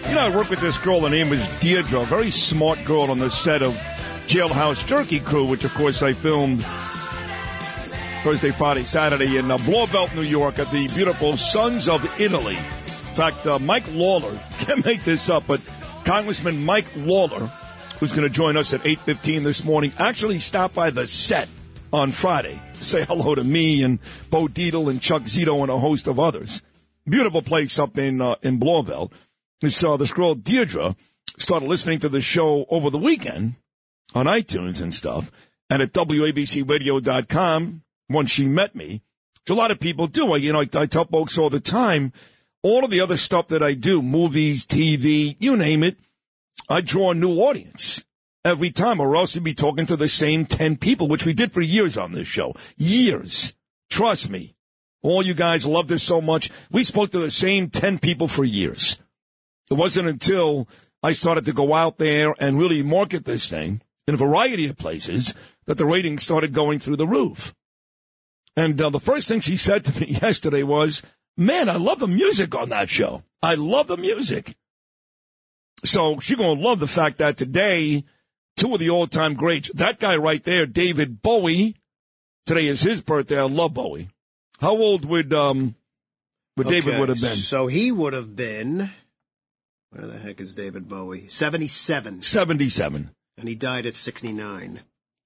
You 0.09 0.15
know, 0.15 0.21
I 0.21 0.33
work 0.33 0.49
with 0.49 0.61
this 0.61 0.79
girl. 0.79 1.01
Her 1.01 1.11
name 1.11 1.33
is 1.33 1.45
Deirdre, 1.59 2.03
a 2.03 2.05
very 2.05 2.31
smart 2.31 2.79
girl 2.85 3.11
on 3.11 3.19
the 3.19 3.31
set 3.31 3.63
of 3.63 3.73
Jailhouse 4.29 4.87
Turkey 4.87 5.19
Crew, 5.19 5.45
which 5.45 5.65
of 5.65 5.75
course 5.75 6.05
I 6.05 6.13
filmed 6.13 6.65
Thursday, 8.23 8.53
Friday, 8.53 8.85
Saturday 8.85 9.39
in 9.39 9.51
uh, 9.51 9.59
Blauvelt, 9.59 10.15
New 10.15 10.23
York, 10.23 10.61
at 10.61 10.71
the 10.71 10.87
beautiful 10.87 11.37
Sons 11.37 11.89
of 11.89 12.05
Italy. 12.21 12.55
In 12.55 13.17
fact, 13.17 13.45
uh, 13.45 13.59
Mike 13.59 13.87
Lawler 13.91 14.39
can't 14.59 14.87
make 14.87 15.03
this 15.03 15.29
up, 15.29 15.49
but 15.49 15.61
Congressman 16.05 16.65
Mike 16.65 16.87
Lawler, 16.97 17.51
who's 17.99 18.13
going 18.13 18.23
to 18.23 18.33
join 18.33 18.57
us 18.57 18.73
at 18.73 18.87
eight 18.87 19.01
fifteen 19.01 19.43
this 19.43 19.65
morning, 19.65 19.93
actually 19.99 20.39
stopped 20.39 20.77
by 20.77 20.91
the 20.91 21.09
set 21.09 21.49
on 21.93 22.13
Friday 22.13 22.63
to 22.75 22.85
say 22.85 23.05
hello 23.09 23.35
to 23.35 23.43
me 23.43 23.83
and 23.83 23.99
Bo 24.31 24.47
Dietl 24.47 24.89
and 24.89 25.03
Chuck 25.03 25.23
Zito 25.23 25.61
and 25.63 25.73
a 25.73 25.79
host 25.81 26.07
of 26.07 26.21
others. 26.21 26.63
Beautiful 27.09 27.43
place 27.43 27.79
up 27.79 27.97
in 27.97 28.21
uh, 28.21 28.35
in 28.43 28.61
Blauvelt. 28.61 29.13
This 29.61 29.83
uh, 29.83 29.97
this 29.97 30.13
girl 30.13 30.35
Deirdre 30.35 30.95
started 31.39 31.69
listening 31.69 32.01
to 32.01 32.09
the 32.09 32.21
show 32.21 32.67
over 32.69 32.91
the 32.91 32.99
weekend 32.99 33.55
on 34.15 34.27
iTunes 34.27 34.83
and 34.83 34.95
stuff, 34.95 35.31
and 35.71 35.83
at 35.83 35.93
WABCRadio.com. 35.93 37.83
Once 38.11 38.31
she 38.31 38.49
met 38.49 38.75
me, 38.75 39.03
which 39.49 39.51
a 39.51 39.55
lot 39.55 39.71
of 39.71 39.81
people 39.81 40.07
do. 40.07 40.33
I, 40.33 40.39
you 40.39 40.53
know, 40.53 40.61
I, 40.61 40.69
I 40.75 40.87
tell 40.87 41.05
folks 41.05 41.37
all 41.37 41.51
the 41.51 41.61
time, 41.61 42.13
all 42.63 42.85
of 42.85 42.91
the 42.91 43.03
other 43.03 43.17
stuff 43.17 43.49
that 43.49 43.63
I 43.63 43.75
do, 43.75 44.01
movies, 44.01 44.67
TV, 44.67 45.37
you 45.39 45.57
name 45.57 45.83
it, 45.83 45.99
I 46.69 46.81
draw 46.81 47.11
a 47.11 47.15
new 47.15 47.35
audience 47.37 48.05
every 48.45 48.71
time, 48.71 49.01
or 49.01 49.17
else 49.17 49.35
you'd 49.35 49.45
be 49.45 49.55
talking 49.55 49.87
to 49.87 49.97
the 49.97 50.09
same 50.09 50.47
10 50.47 50.77
people, 50.77 51.09
which 51.09 51.25
we 51.25 51.35
did 51.35 51.53
for 51.53 51.61
years 51.61 51.97
on 51.97 52.13
this 52.13 52.27
show. 52.27 52.55
Years. 52.77 53.55
Trust 53.91 54.31
me. 54.31 54.55
All 55.03 55.25
you 55.25 55.35
guys 55.35 55.67
love 55.67 55.89
this 55.89 56.03
so 56.03 56.21
much. 56.21 56.51
We 56.71 56.85
spoke 56.85 57.11
to 57.13 57.21
the 57.21 57.31
same 57.31 57.71
10 57.71 57.99
people 57.99 58.29
for 58.29 58.45
years. 58.45 58.99
It 59.71 59.75
wasn't 59.75 60.09
until 60.09 60.69
I 61.03 61.13
started 61.13 61.45
to 61.45 61.53
go 61.53 61.75
out 61.75 61.99
there 61.99 62.35
and 62.39 62.59
really 62.59 62.83
market 62.83 63.25
this 63.25 63.49
thing 63.49 63.83
in 64.07 64.15
a 64.15 64.19
variety 64.19 64.69
of 64.69 64.77
places 64.77 65.35
that 65.67 65.77
the 65.77 65.87
ratings 65.87 66.25
started 66.25 66.53
going 66.53 66.79
through 66.79 66.97
the 66.97 67.07
roof. 67.07 67.55
And 68.57 68.81
uh, 68.81 68.91
the 68.91 68.99
first 68.99 69.29
thing 69.29 69.41
she 69.41 69.57
said 69.57 69.85
to 69.85 70.01
me 70.01 70.07
yesterday 70.23 70.63
was, 70.63 71.03
Man, 71.37 71.69
I 71.69 71.77
love 71.77 72.01
the 72.01 72.09
music 72.09 72.57
on 72.57 72.71
that 72.71 72.91
show. 72.91 73.23
I 73.41 73.55
love 73.55 73.87
the 73.87 73.97
music. 73.97 74.57
So 75.85 76.19
she's 76.19 76.37
going 76.37 76.59
to 76.59 76.65
love 76.65 76.81
the 76.81 76.89
fact 76.89 77.19
that 77.19 77.37
today, 77.37 78.03
two 78.57 78.75
of 78.75 78.81
the 78.81 78.91
all 78.91 79.07
time 79.07 79.35
greats, 79.35 79.71
that 79.75 80.01
guy 80.01 80.17
right 80.17 80.43
there, 80.43 80.67
David 80.67 81.23
Bowie, 81.23 81.77
today 82.45 82.67
is 82.67 82.83
his 82.83 83.01
birthday. 83.01 83.39
I 83.39 83.45
love 83.45 83.75
Bowie. 83.75 84.09
How 84.61 84.77
old 84.77 85.05
would, 85.05 85.33
um, 85.33 85.75
would 86.57 86.69
David 86.69 86.99
would 86.99 87.09
have 87.09 87.21
been? 87.21 87.37
So 87.37 87.67
he 87.67 87.93
would 87.93 88.13
have 88.13 88.35
been. 88.37 88.91
Where 89.91 90.07
the 90.07 90.19
heck 90.19 90.41
is 90.41 90.55
David 90.55 90.89
Bowie? 90.89 91.29
77. 91.29 92.23
77. 92.23 93.11
And 93.39 93.49
he 93.49 93.55
died 93.55 93.87
at 93.87 93.97
69. 93.97 94.81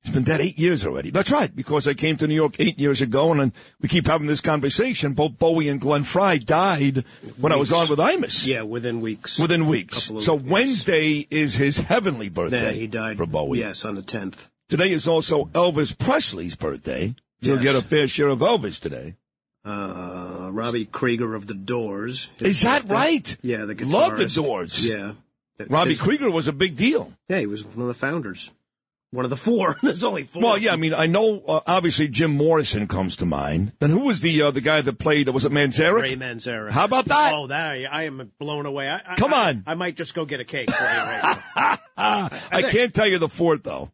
It's 0.05 0.11
been 0.13 0.25
dead 0.25 0.41
eight 0.41 0.59
years 0.59 0.85
already. 0.85 1.11
That's 1.11 1.31
right, 1.31 1.55
because 1.55 1.87
I 1.87 1.95
came 1.95 2.17
to 2.17 2.27
New 2.27 2.35
York 2.35 2.57
eight 2.59 2.77
years 2.79 3.01
ago, 3.01 3.31
and 3.31 3.41
then 3.41 3.53
we 3.81 3.89
keep 3.89 4.09
having 4.09 4.27
this 4.27 4.41
conversation. 4.41 5.13
Both 5.13 5.39
Bowie 5.39 5.69
and 5.69 5.81
Glenn 5.81 6.03
Frey 6.03 6.39
died 6.39 7.05
when 7.39 7.53
I 7.53 7.57
was 7.57 7.73
on 7.73 7.89
with 7.89 8.01
Imus. 8.01 8.45
Yeah, 8.49 8.63
within 8.63 9.01
weeks. 9.01 9.39
Within 9.39 9.67
weeks. 9.67 10.11
So 10.19 10.35
weeks. 10.35 10.51
Wednesday 10.51 11.27
is 11.31 11.55
his 11.55 11.79
heavenly 11.79 12.31
birthday. 12.31 12.65
Yeah, 12.65 12.73
he 12.73 12.87
died. 12.89 13.17
for 13.17 13.27
Bowie. 13.27 13.61
Yes, 13.61 13.85
on 13.85 13.95
the 13.95 14.03
10th. 14.03 14.49
Today 14.69 14.91
is 14.91 15.07
also 15.07 15.45
Elvis 15.47 15.97
Presley's 15.97 16.57
birthday. 16.57 17.15
You'll 17.41 17.57
Yes. 17.57 17.65
get 17.65 17.77
a 17.77 17.83
fair 17.83 18.09
share 18.09 18.29
of 18.29 18.41
Elvis 18.41 18.81
today. 18.81 19.15
Uh, 19.65 20.49
Robbie 20.51 20.87
Krieger 20.87 21.35
of 21.35 21.47
the 21.47 21.55
Doors. 21.55 22.31
Is 22.41 22.63
that 22.63 22.85
right? 22.91 23.37
Yeah, 23.43 23.65
the 23.65 23.75
guitarist. 23.75 23.93
Love 23.93 24.17
the 24.19 24.27
Doors. 24.27 24.89
Yeah. 24.89 25.13
Robbie 25.69 25.91
His- 25.91 26.01
Krieger 26.01 26.31
was 26.31 26.49
a 26.49 26.53
big 26.53 26.77
deal. 26.77 27.13
Yeah, 27.29 27.39
he 27.39 27.47
was 27.47 27.65
one 27.65 27.83
of 27.83 27.87
the 27.87 27.95
founders. 27.95 28.51
One 29.13 29.25
of 29.27 29.31
the 29.31 29.37
four. 29.37 29.77
There's 29.83 30.03
only 30.03 30.25
four. 30.25 30.43
Well, 30.43 30.59
yeah, 30.59 30.73
I 30.73 30.77
mean, 30.77 30.95
I 30.95 31.05
know 31.07 31.41
uh, 31.47 31.61
obviously 31.67 32.09
Jim 32.09 32.35
Morrison 32.35 32.89
comes 32.89 33.17
to 33.17 33.27
mind. 33.27 33.73
Then 33.79 33.91
who 33.91 34.01
was 34.07 34.23
the 34.23 34.41
uh, 34.41 34.51
the 34.53 34.63
guy 34.63 34.81
that 34.81 34.99
played? 34.99 35.29
Was 35.29 35.45
it 35.45 35.53
Manzarek? 35.53 36.03
Ray 36.03 36.17
Manzarek. 36.17 36.71
How 36.71 36.87
about 36.87 37.05
that? 37.05 37.35
Oh, 37.35 37.47
that 37.49 37.93
I 37.93 38.05
am 38.05 38.33
blown 38.39 38.65
away. 38.65 38.89
I, 38.89 39.03
I, 39.07 39.15
Come 39.17 39.35
on. 39.35 39.65
I, 39.67 39.75
might 39.75 39.97
just 39.97 40.15
go 40.15 40.25
get 40.25 40.41
a 40.41 40.45
cake 40.45 40.71
for 40.71 40.83
you 40.83 40.89
right 40.89 41.39
now. 41.97 42.31
I 42.51 42.63
can't 42.63 42.95
tell 42.95 43.07
you 43.07 43.19
the 43.19 43.29
fourth 43.29 43.63
though. 43.63 43.91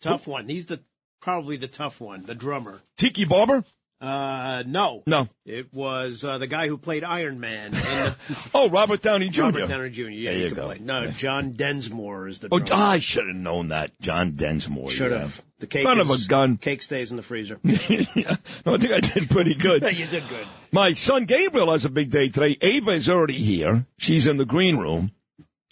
Tough 0.00 0.28
one. 0.28 0.46
He's 0.48 0.66
the 0.66 0.80
probably 1.20 1.56
the 1.56 1.66
tough 1.68 2.00
one. 2.00 2.22
The 2.24 2.34
drummer. 2.36 2.80
Tiki 2.96 3.24
Barber? 3.24 3.64
Uh, 4.00 4.62
no. 4.66 5.02
No. 5.06 5.28
It 5.46 5.72
was 5.72 6.24
uh, 6.24 6.38
the 6.38 6.46
guy 6.46 6.68
who 6.68 6.76
played 6.76 7.04
Iron 7.04 7.40
Man. 7.40 7.66
In 7.66 7.72
the, 7.72 8.16
Oh, 8.54 8.68
Robert 8.68 9.00
Downey 9.00 9.30
Jr. 9.30 9.42
Robert 9.44 9.68
Downey 9.68 9.90
Jr. 9.90 10.02
Yeah, 10.10 10.30
There 10.32 10.40
you 10.40 10.48
you 10.48 10.54
go. 10.54 10.66
play. 10.66 10.78
No, 10.78 11.10
John 11.10 11.52
Densmore 11.52 12.28
is 12.28 12.40
the 12.40 12.48
Oh, 12.52 12.58
drummer. 12.58 12.82
I 12.82 12.98
should 12.98 13.26
have 13.28 13.36
known 13.36 13.68
that. 13.68 13.98
John 14.00 14.32
Densmore. 14.32 14.90
Should 14.90 15.12
yeah. 15.12 15.18
have. 15.20 15.42
The 15.60 15.66
cake 15.68 15.84
Son 15.84 16.00
of 16.00 16.10
a 16.10 16.16
gun. 16.28 16.58
Cake 16.58 16.82
stays 16.82 17.10
in 17.10 17.16
the 17.16 17.22
freezer. 17.22 17.58
yeah. 17.64 18.36
No, 18.66 18.74
I 18.74 18.78
think 18.78 18.92
I 18.92 19.00
did 19.00 19.30
pretty 19.30 19.54
good. 19.54 19.82
you 19.96 20.06
did 20.06 20.28
good. 20.28 20.46
My 20.72 20.92
son 20.92 21.24
Gabriel 21.24 21.70
has 21.72 21.84
a 21.86 21.90
big 21.90 22.10
day 22.10 22.28
today. 22.28 22.58
Ava 22.60 22.90
is 22.90 23.08
already 23.08 23.34
here. 23.34 23.86
She's 23.96 24.26
in 24.26 24.36
the 24.36 24.44
green 24.44 24.76
room. 24.76 25.12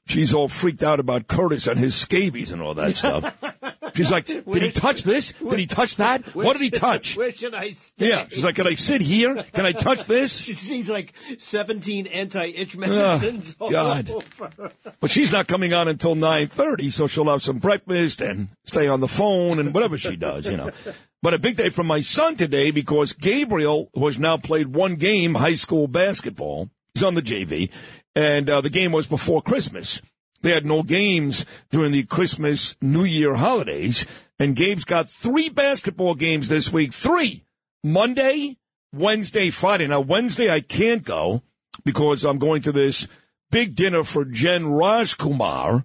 She's 0.06 0.34
all 0.34 0.48
freaked 0.48 0.82
out 0.82 0.98
about 1.00 1.28
Curtis 1.28 1.66
and 1.66 1.78
his 1.78 1.94
scabies 1.94 2.50
and 2.50 2.60
all 2.60 2.74
that 2.74 2.96
stuff. 2.96 3.34
She's 3.94 4.10
like, 4.10 4.26
did 4.26 4.62
he 4.62 4.72
touch 4.72 5.02
this? 5.02 5.32
Did 5.32 5.58
he 5.58 5.66
touch 5.66 5.96
that? 5.96 6.22
What 6.34 6.54
did 6.54 6.62
he 6.62 6.70
touch? 6.70 7.16
Where 7.16 7.32
should 7.32 7.54
I 7.54 7.72
stay? 7.72 8.08
Yeah. 8.08 8.26
She's 8.28 8.42
like, 8.42 8.56
can 8.56 8.66
I 8.66 8.74
sit 8.74 9.00
here? 9.00 9.44
Can 9.52 9.64
I 9.66 9.72
touch 9.72 10.06
this? 10.06 10.40
She 10.52 10.54
sees 10.54 10.90
like 10.90 11.12
17 11.38 12.06
anti-itch 12.06 12.76
medicines 12.76 13.54
God. 13.54 14.10
But 15.00 15.10
she's 15.10 15.32
not 15.32 15.46
coming 15.46 15.72
on 15.72 15.88
until 15.88 16.16
9.30, 16.16 16.90
so 16.90 17.06
she'll 17.06 17.30
have 17.30 17.42
some 17.42 17.58
breakfast 17.58 18.20
and 18.20 18.48
stay 18.64 18.88
on 18.88 19.00
the 19.00 19.08
phone 19.08 19.58
and 19.58 19.72
whatever 19.72 19.96
she 19.98 20.16
does, 20.16 20.46
you 20.46 20.56
know. 20.56 20.70
But 21.22 21.34
a 21.34 21.38
big 21.38 21.56
day 21.56 21.68
for 21.68 21.84
my 21.84 22.00
son 22.00 22.36
today 22.36 22.70
because 22.72 23.12
Gabriel, 23.12 23.90
who 23.94 24.04
has 24.06 24.18
now 24.18 24.36
played 24.36 24.74
one 24.74 24.96
game 24.96 25.34
high 25.34 25.54
school 25.54 25.86
basketball, 25.86 26.70
he's 26.94 27.04
on 27.04 27.14
the 27.14 27.22
JV, 27.22 27.70
and 28.14 28.48
uh, 28.48 28.60
the 28.60 28.70
game 28.70 28.92
was 28.92 29.06
before 29.06 29.42
Christmas. 29.42 30.02
They 30.42 30.50
had 30.50 30.66
no 30.66 30.82
games 30.82 31.46
during 31.70 31.92
the 31.92 32.02
Christmas, 32.02 32.76
New 32.80 33.04
Year 33.04 33.34
holidays, 33.34 34.06
and 34.38 34.56
Gabe's 34.56 34.84
got 34.84 35.08
three 35.08 35.48
basketball 35.48 36.14
games 36.14 36.48
this 36.48 36.72
week. 36.72 36.92
Three. 36.92 37.44
Monday, 37.84 38.58
Wednesday, 38.92 39.50
Friday. 39.50 39.86
Now, 39.86 40.00
Wednesday 40.00 40.50
I 40.50 40.60
can't 40.60 41.04
go 41.04 41.42
because 41.84 42.24
I'm 42.24 42.38
going 42.38 42.62
to 42.62 42.72
this 42.72 43.08
big 43.50 43.74
dinner 43.74 44.02
for 44.02 44.24
Jen 44.24 44.64
Rajkumar, 44.64 45.84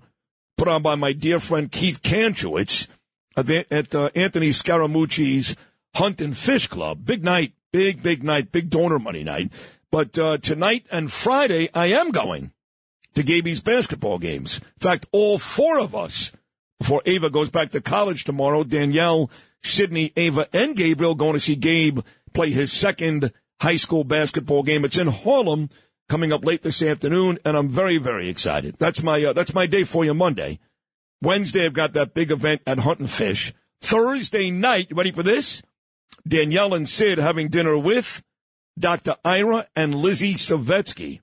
put 0.57 0.67
on 0.67 0.81
by 0.81 0.95
my 0.95 1.13
dear 1.13 1.39
friend 1.39 1.71
Keith 1.71 2.01
Kantrowitz 2.01 2.87
at, 3.35 3.49
at 3.71 3.95
uh, 3.95 4.09
Anthony 4.15 4.49
Scaramucci's 4.49 5.55
Hunt 5.95 6.21
and 6.21 6.35
Fish 6.35 6.67
Club. 6.67 7.05
Big 7.05 7.23
night, 7.23 7.53
big, 7.71 8.01
big 8.01 8.23
night, 8.23 8.51
big 8.51 8.69
donor 8.69 8.99
money 8.99 9.23
night. 9.23 9.51
But 9.91 10.17
uh, 10.17 10.37
tonight 10.37 10.85
and 10.91 11.11
Friday, 11.11 11.69
I 11.73 11.87
am 11.87 12.11
going 12.11 12.51
to 13.15 13.23
Gaby's 13.23 13.61
basketball 13.61 14.19
games. 14.19 14.59
In 14.59 14.79
fact, 14.79 15.07
all 15.11 15.39
four 15.39 15.79
of 15.79 15.95
us, 15.95 16.31
before 16.79 17.01
Ava 17.05 17.29
goes 17.29 17.49
back 17.49 17.71
to 17.71 17.81
college 17.81 18.23
tomorrow, 18.23 18.63
Danielle, 18.63 19.31
Sydney, 19.63 20.13
Ava, 20.15 20.47
and 20.53 20.75
Gabriel 20.75 21.15
going 21.15 21.33
to 21.33 21.39
see 21.39 21.55
Gabe 21.55 22.01
play 22.33 22.51
his 22.51 22.71
second 22.71 23.31
high 23.61 23.77
school 23.77 24.03
basketball 24.03 24.63
game. 24.63 24.85
It's 24.85 24.97
in 24.97 25.07
Harlem 25.07 25.69
coming 26.09 26.31
up 26.31 26.45
late 26.45 26.63
this 26.63 26.81
afternoon, 26.83 27.39
and 27.43 27.57
I'm 27.57 27.69
very, 27.69 27.97
very 27.97 28.29
excited. 28.29 28.75
That's 28.77 29.01
my 29.01 29.23
uh, 29.23 29.33
that's 29.33 29.53
my 29.53 29.65
day 29.65 29.83
for 29.83 30.05
you 30.05 30.13
Monday. 30.13 30.59
Wednesday, 31.21 31.65
I've 31.65 31.73
got 31.73 31.93
that 31.93 32.13
big 32.13 32.29
event 32.29 32.61
at 32.67 32.79
Hunt 32.79 32.99
and 32.99 33.09
Fish. 33.09 33.53
Thursday 33.81 34.51
night, 34.51 34.89
ready 34.91 35.11
for 35.11 35.23
this? 35.23 35.63
Danielle 36.27 36.73
and 36.73 36.87
Sid 36.87 37.17
having 37.17 37.47
dinner 37.47 37.77
with 37.77 38.23
Dr. 38.77 39.15
Ira 39.25 39.67
and 39.75 39.95
Lizzie 39.95 40.35
Savetsky 40.35 41.21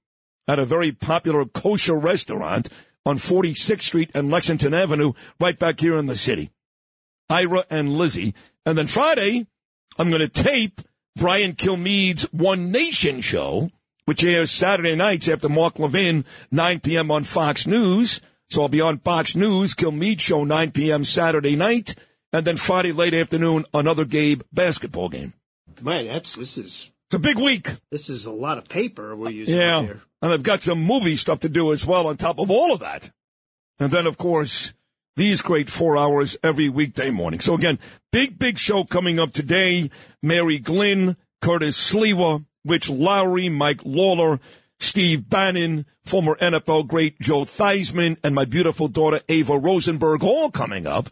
at 0.49 0.59
a 0.59 0.67
very 0.67 0.93
popular 0.93 1.45
kosher 1.45 1.95
restaurant 1.95 2.69
on 3.07 3.19
46th 3.19 3.83
Street 3.83 4.11
and 4.15 4.31
Lexington 4.31 4.75
Avenue, 4.75 5.13
right 5.39 5.59
back 5.59 5.81
here 5.81 5.97
in 5.97 6.07
the 6.07 6.17
city. 6.17 6.51
Ira 7.29 7.65
and 7.71 7.93
Lizzie. 7.97 8.35
And 8.67 8.77
then 8.77 8.87
Friday, 8.87 9.47
I'm 9.99 10.11
going 10.11 10.21
to 10.21 10.29
tape 10.29 10.81
Brian 11.17 11.53
Kilmeade's 11.53 12.25
One 12.33 12.71
Nation 12.71 13.21
show, 13.21 13.71
which 14.05 14.25
airs 14.25 14.51
Saturday 14.51 14.95
nights 14.95 15.29
after 15.29 15.49
Mark 15.49 15.79
Levin, 15.79 16.25
9 16.51 16.81
p.m. 16.81 17.11
on 17.11 17.25
Fox 17.25 17.67
News. 17.67 18.21
So 18.49 18.63
I'll 18.63 18.69
be 18.69 18.81
on 18.81 18.99
Fox 18.99 19.35
News, 19.35 19.75
Kilmeade 19.75 20.21
show, 20.21 20.45
9 20.45 20.73
p.m. 20.73 21.05
Saturday 21.05 21.57
night. 21.57 21.95
And 22.33 22.47
then 22.47 22.57
Friday 22.57 22.93
late 22.93 23.15
afternoon, 23.15 23.65
another 23.73 24.05
Gabe 24.05 24.43
basketball 24.53 25.09
game. 25.09 25.35
Man, 25.81 26.07
that's 26.07 26.35
this 26.35 26.59
is 26.59 26.91
It's 27.09 27.15
a 27.17 27.19
big 27.19 27.37
week. 27.39 27.69
this 27.91 28.09
is 28.09 28.27
a 28.27 28.33
lot 28.33 28.59
of 28.59 28.69
paper 28.69 29.15
we're 29.15 29.31
using 29.31 29.57
Yeah. 29.57 29.83
here. 29.83 30.03
And 30.23 30.33
I've 30.33 30.43
got 30.43 30.63
some 30.63 30.83
movie 30.83 31.17
stuff 31.17 31.41
to 31.41 31.49
do 31.49 31.73
as 31.73 31.85
well 31.87 32.07
on 32.07 32.17
top 32.17 32.39
of 32.39 32.51
all 32.51 32.73
of 32.73 32.81
that. 32.81 33.11
And 33.79 33.93
then, 33.93 34.07
of 34.07 34.17
course, 34.17 34.73
these 35.17 35.43
great 35.43 35.69
four 35.69 35.97
hours 35.99 36.37
every 36.43 36.69
weekday 36.69 37.11
morning. 37.11 37.41
So 37.41 37.55
again, 37.55 37.79
big, 38.11 38.39
big 38.39 38.59
show 38.59 38.85
coming 38.85 39.19
up 39.21 39.33
today. 39.33 39.91
Mary 40.23 40.59
Glynn, 40.59 41.17
Curtis 41.43 41.79
Sliwa, 41.81 42.45
Rich 42.65 42.89
Lowry, 42.89 43.49
Mike 43.51 43.81
Lawler, 43.85 44.41
Steve 44.81 45.29
Bannon, 45.29 45.87
former 46.05 46.37
NFL 46.41 46.85
great 46.89 47.21
Joe 47.21 47.45
Theismann, 47.45 48.17
and 48.25 48.35
my 48.35 48.45
beautiful 48.45 48.89
daughter 48.89 49.21
Ava 49.29 49.59
Rosenberg, 49.59 50.25
all 50.25 50.51
coming 50.51 50.87
up. 50.87 51.11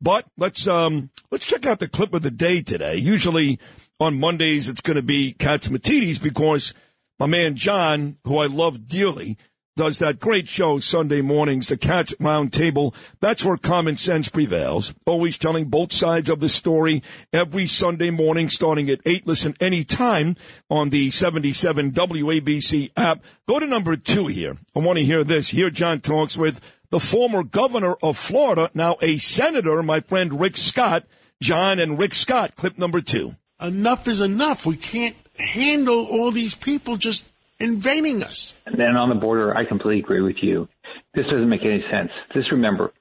But 0.00 0.26
let's 0.36 0.66
um 0.66 1.10
let's 1.30 1.46
check 1.46 1.66
out 1.66 1.80
the 1.80 1.88
clip 1.88 2.14
of 2.14 2.22
the 2.22 2.30
day 2.30 2.62
today. 2.62 2.96
Usually 2.96 3.58
on 3.98 4.20
Mondays 4.20 4.68
it's 4.68 4.80
going 4.80 4.96
to 4.96 5.02
be 5.02 5.34
Catsimatidis 5.34 6.22
because 6.22 6.74
my 7.18 7.26
man 7.26 7.56
John, 7.56 8.18
who 8.24 8.38
I 8.38 8.46
love 8.46 8.86
dearly, 8.86 9.36
does 9.78 10.00
that 10.00 10.18
great 10.18 10.48
show 10.48 10.80
Sunday 10.80 11.20
mornings, 11.20 11.68
the 11.68 11.76
Cats 11.76 12.12
Roundtable. 12.20 12.94
That's 13.20 13.44
where 13.44 13.56
common 13.56 13.96
sense 13.96 14.28
prevails. 14.28 14.92
Always 15.06 15.38
telling 15.38 15.66
both 15.66 15.92
sides 15.92 16.28
of 16.28 16.40
the 16.40 16.48
story 16.48 17.00
every 17.32 17.68
Sunday 17.68 18.10
morning 18.10 18.48
starting 18.48 18.90
at 18.90 19.00
8. 19.06 19.26
Listen 19.28 19.54
anytime 19.60 20.34
on 20.68 20.90
the 20.90 21.12
77 21.12 21.92
WABC 21.92 22.90
app. 22.96 23.22
Go 23.46 23.60
to 23.60 23.66
number 23.68 23.96
two 23.96 24.26
here. 24.26 24.58
I 24.74 24.80
want 24.80 24.98
to 24.98 25.04
hear 25.04 25.22
this. 25.22 25.50
Here 25.50 25.70
John 25.70 26.00
talks 26.00 26.36
with 26.36 26.60
the 26.90 27.00
former 27.00 27.42
governor 27.42 27.94
of 28.02 28.16
Florida, 28.16 28.70
now 28.74 28.96
a 29.02 29.18
senator, 29.18 29.82
my 29.82 30.00
friend 30.00 30.40
Rick 30.40 30.56
Scott. 30.56 31.04
John 31.40 31.78
and 31.78 31.98
Rick 31.98 32.14
Scott, 32.14 32.56
clip 32.56 32.78
number 32.78 33.00
two. 33.00 33.36
Enough 33.60 34.08
is 34.08 34.20
enough. 34.20 34.66
We 34.66 34.76
can't 34.76 35.16
handle 35.38 36.04
all 36.06 36.32
these 36.32 36.54
people 36.54 36.96
just 36.96 37.26
invading 37.60 38.22
us. 38.22 38.54
And 38.66 38.78
then 38.78 38.96
on 38.96 39.08
the 39.08 39.14
border, 39.14 39.56
I 39.56 39.64
completely 39.64 40.00
agree 40.00 40.20
with 40.20 40.42
you. 40.42 40.68
This 41.14 41.26
doesn't 41.26 41.48
make 41.48 41.64
any 41.64 41.84
sense. 41.90 42.10
Just 42.32 42.50
remember, 42.50 42.92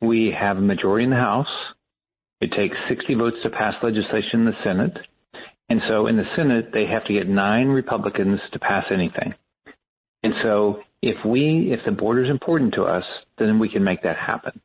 we 0.00 0.32
have 0.38 0.56
a 0.56 0.60
majority 0.60 1.04
in 1.04 1.10
the 1.10 1.16
House. 1.16 1.48
It 2.40 2.52
takes 2.52 2.76
60 2.88 3.14
votes 3.14 3.36
to 3.42 3.50
pass 3.50 3.74
legislation 3.82 4.40
in 4.40 4.44
the 4.44 4.62
Senate. 4.62 4.96
And 5.68 5.80
so 5.88 6.06
in 6.06 6.16
the 6.16 6.26
Senate, 6.36 6.72
they 6.72 6.86
have 6.86 7.04
to 7.06 7.12
get 7.12 7.28
nine 7.28 7.68
Republicans 7.68 8.40
to 8.52 8.58
pass 8.58 8.84
anything. 8.90 9.34
And 10.22 10.34
so 10.42 10.82
if 11.04 11.24
we, 11.24 11.70
if 11.70 11.80
the 11.84 11.92
border 11.92 12.24
is 12.24 12.30
important 12.30 12.74
to 12.74 12.84
us, 12.84 13.04
then 13.38 13.58
we 13.58 13.68
can 13.68 13.84
make 13.84 14.02
that 14.02 14.16
happen. 14.16 14.58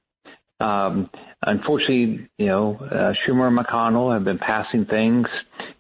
Um, 0.61 1.09
unfortunately, 1.41 2.29
you 2.37 2.45
know, 2.45 2.77
uh, 2.79 3.13
Schumer 3.27 3.47
and 3.47 3.57
McConnell 3.57 4.13
have 4.13 4.23
been 4.23 4.37
passing 4.37 4.85
things 4.85 5.27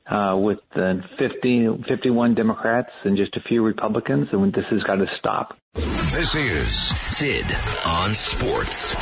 uh, 0.07 0.35
with 0.37 0.59
uh, 0.75 0.95
50, 1.17 1.83
51 1.87 2.35
Democrats 2.35 2.89
and 3.05 3.15
just 3.15 3.35
a 3.37 3.41
few 3.47 3.63
Republicans, 3.63 4.27
and 4.33 4.53
this 4.53 4.65
has 4.69 4.83
got 4.83 4.95
to 4.95 5.07
stop. 5.17 5.57
This 5.75 6.35
is 6.35 6.71
Sid 6.71 7.45
on 7.85 8.13
Sports. 8.13 8.95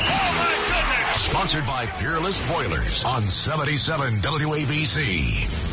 sponsored 1.15 1.65
by 1.65 1.87
Peerless 1.97 2.39
Boilers 2.51 3.03
on 3.05 3.23
77 3.23 4.21
WABC. 4.21 5.66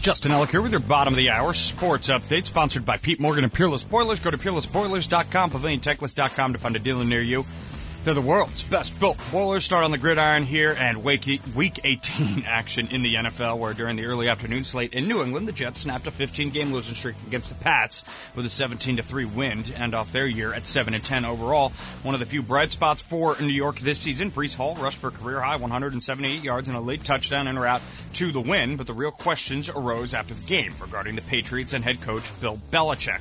Justin 0.00 0.32
Ellick 0.32 0.50
here 0.50 0.62
with 0.62 0.72
your 0.72 0.80
bottom 0.80 1.12
of 1.12 1.18
the 1.18 1.28
hour 1.28 1.52
sports 1.52 2.08
update, 2.08 2.46
sponsored 2.46 2.86
by 2.86 2.96
Pete 2.96 3.20
Morgan 3.20 3.44
and 3.44 3.52
Peerless 3.52 3.82
Boilers. 3.82 4.18
Go 4.18 4.30
to 4.30 4.38
peerlessboilers.com, 4.38 5.50
paviliontechless.com 5.50 6.52
to 6.54 6.58
find 6.58 6.74
a 6.74 6.78
dealer 6.78 7.04
near 7.04 7.20
you. 7.20 7.44
They're 8.02 8.14
the 8.14 8.22
world's 8.22 8.62
best 8.62 8.98
built 8.98 9.18
boilers. 9.30 9.66
Start 9.66 9.84
on 9.84 9.90
the 9.90 9.98
gridiron 9.98 10.44
here 10.44 10.72
and 10.72 11.04
week, 11.04 11.28
week 11.54 11.80
18 11.84 12.44
action 12.48 12.86
in 12.86 13.02
the 13.02 13.16
NFL, 13.16 13.58
where 13.58 13.74
during 13.74 13.96
the 13.96 14.06
early 14.06 14.26
afternoon 14.26 14.64
slate 14.64 14.94
in 14.94 15.06
New 15.06 15.22
England, 15.22 15.46
the 15.46 15.52
Jets 15.52 15.80
snapped 15.80 16.06
a 16.06 16.10
15 16.10 16.48
game 16.48 16.72
losing 16.72 16.94
streak 16.94 17.16
against 17.26 17.50
the 17.50 17.56
Pats 17.56 18.02
with 18.34 18.46
a 18.46 18.48
17 18.48 18.96
to 18.96 19.02
3 19.02 19.26
win 19.26 19.64
to 19.64 19.76
end 19.76 19.94
off 19.94 20.12
their 20.12 20.26
year 20.26 20.54
at 20.54 20.66
7 20.66 20.94
and 20.94 21.04
10 21.04 21.26
overall. 21.26 21.74
One 22.02 22.14
of 22.14 22.20
the 22.20 22.26
few 22.26 22.42
bright 22.42 22.70
spots 22.70 23.02
for 23.02 23.36
New 23.38 23.48
York 23.48 23.78
this 23.80 23.98
season, 23.98 24.30
Breece 24.30 24.54
Hall 24.54 24.76
rushed 24.76 24.96
for 24.96 25.10
career 25.10 25.42
high 25.42 25.56
178 25.56 26.42
yards 26.42 26.68
and 26.68 26.78
a 26.78 26.80
late 26.80 27.04
touchdown 27.04 27.48
en 27.48 27.58
route 27.58 27.82
to 28.14 28.32
the 28.32 28.40
win, 28.40 28.78
but 28.78 28.86
the 28.86 28.94
real 28.94 29.10
questions 29.10 29.68
arose 29.68 30.14
after 30.14 30.32
the 30.32 30.46
game 30.46 30.72
regarding 30.80 31.16
the 31.16 31.22
Patriots 31.22 31.74
and 31.74 31.84
head 31.84 32.00
coach 32.00 32.24
Bill 32.40 32.58
Belichick 32.72 33.20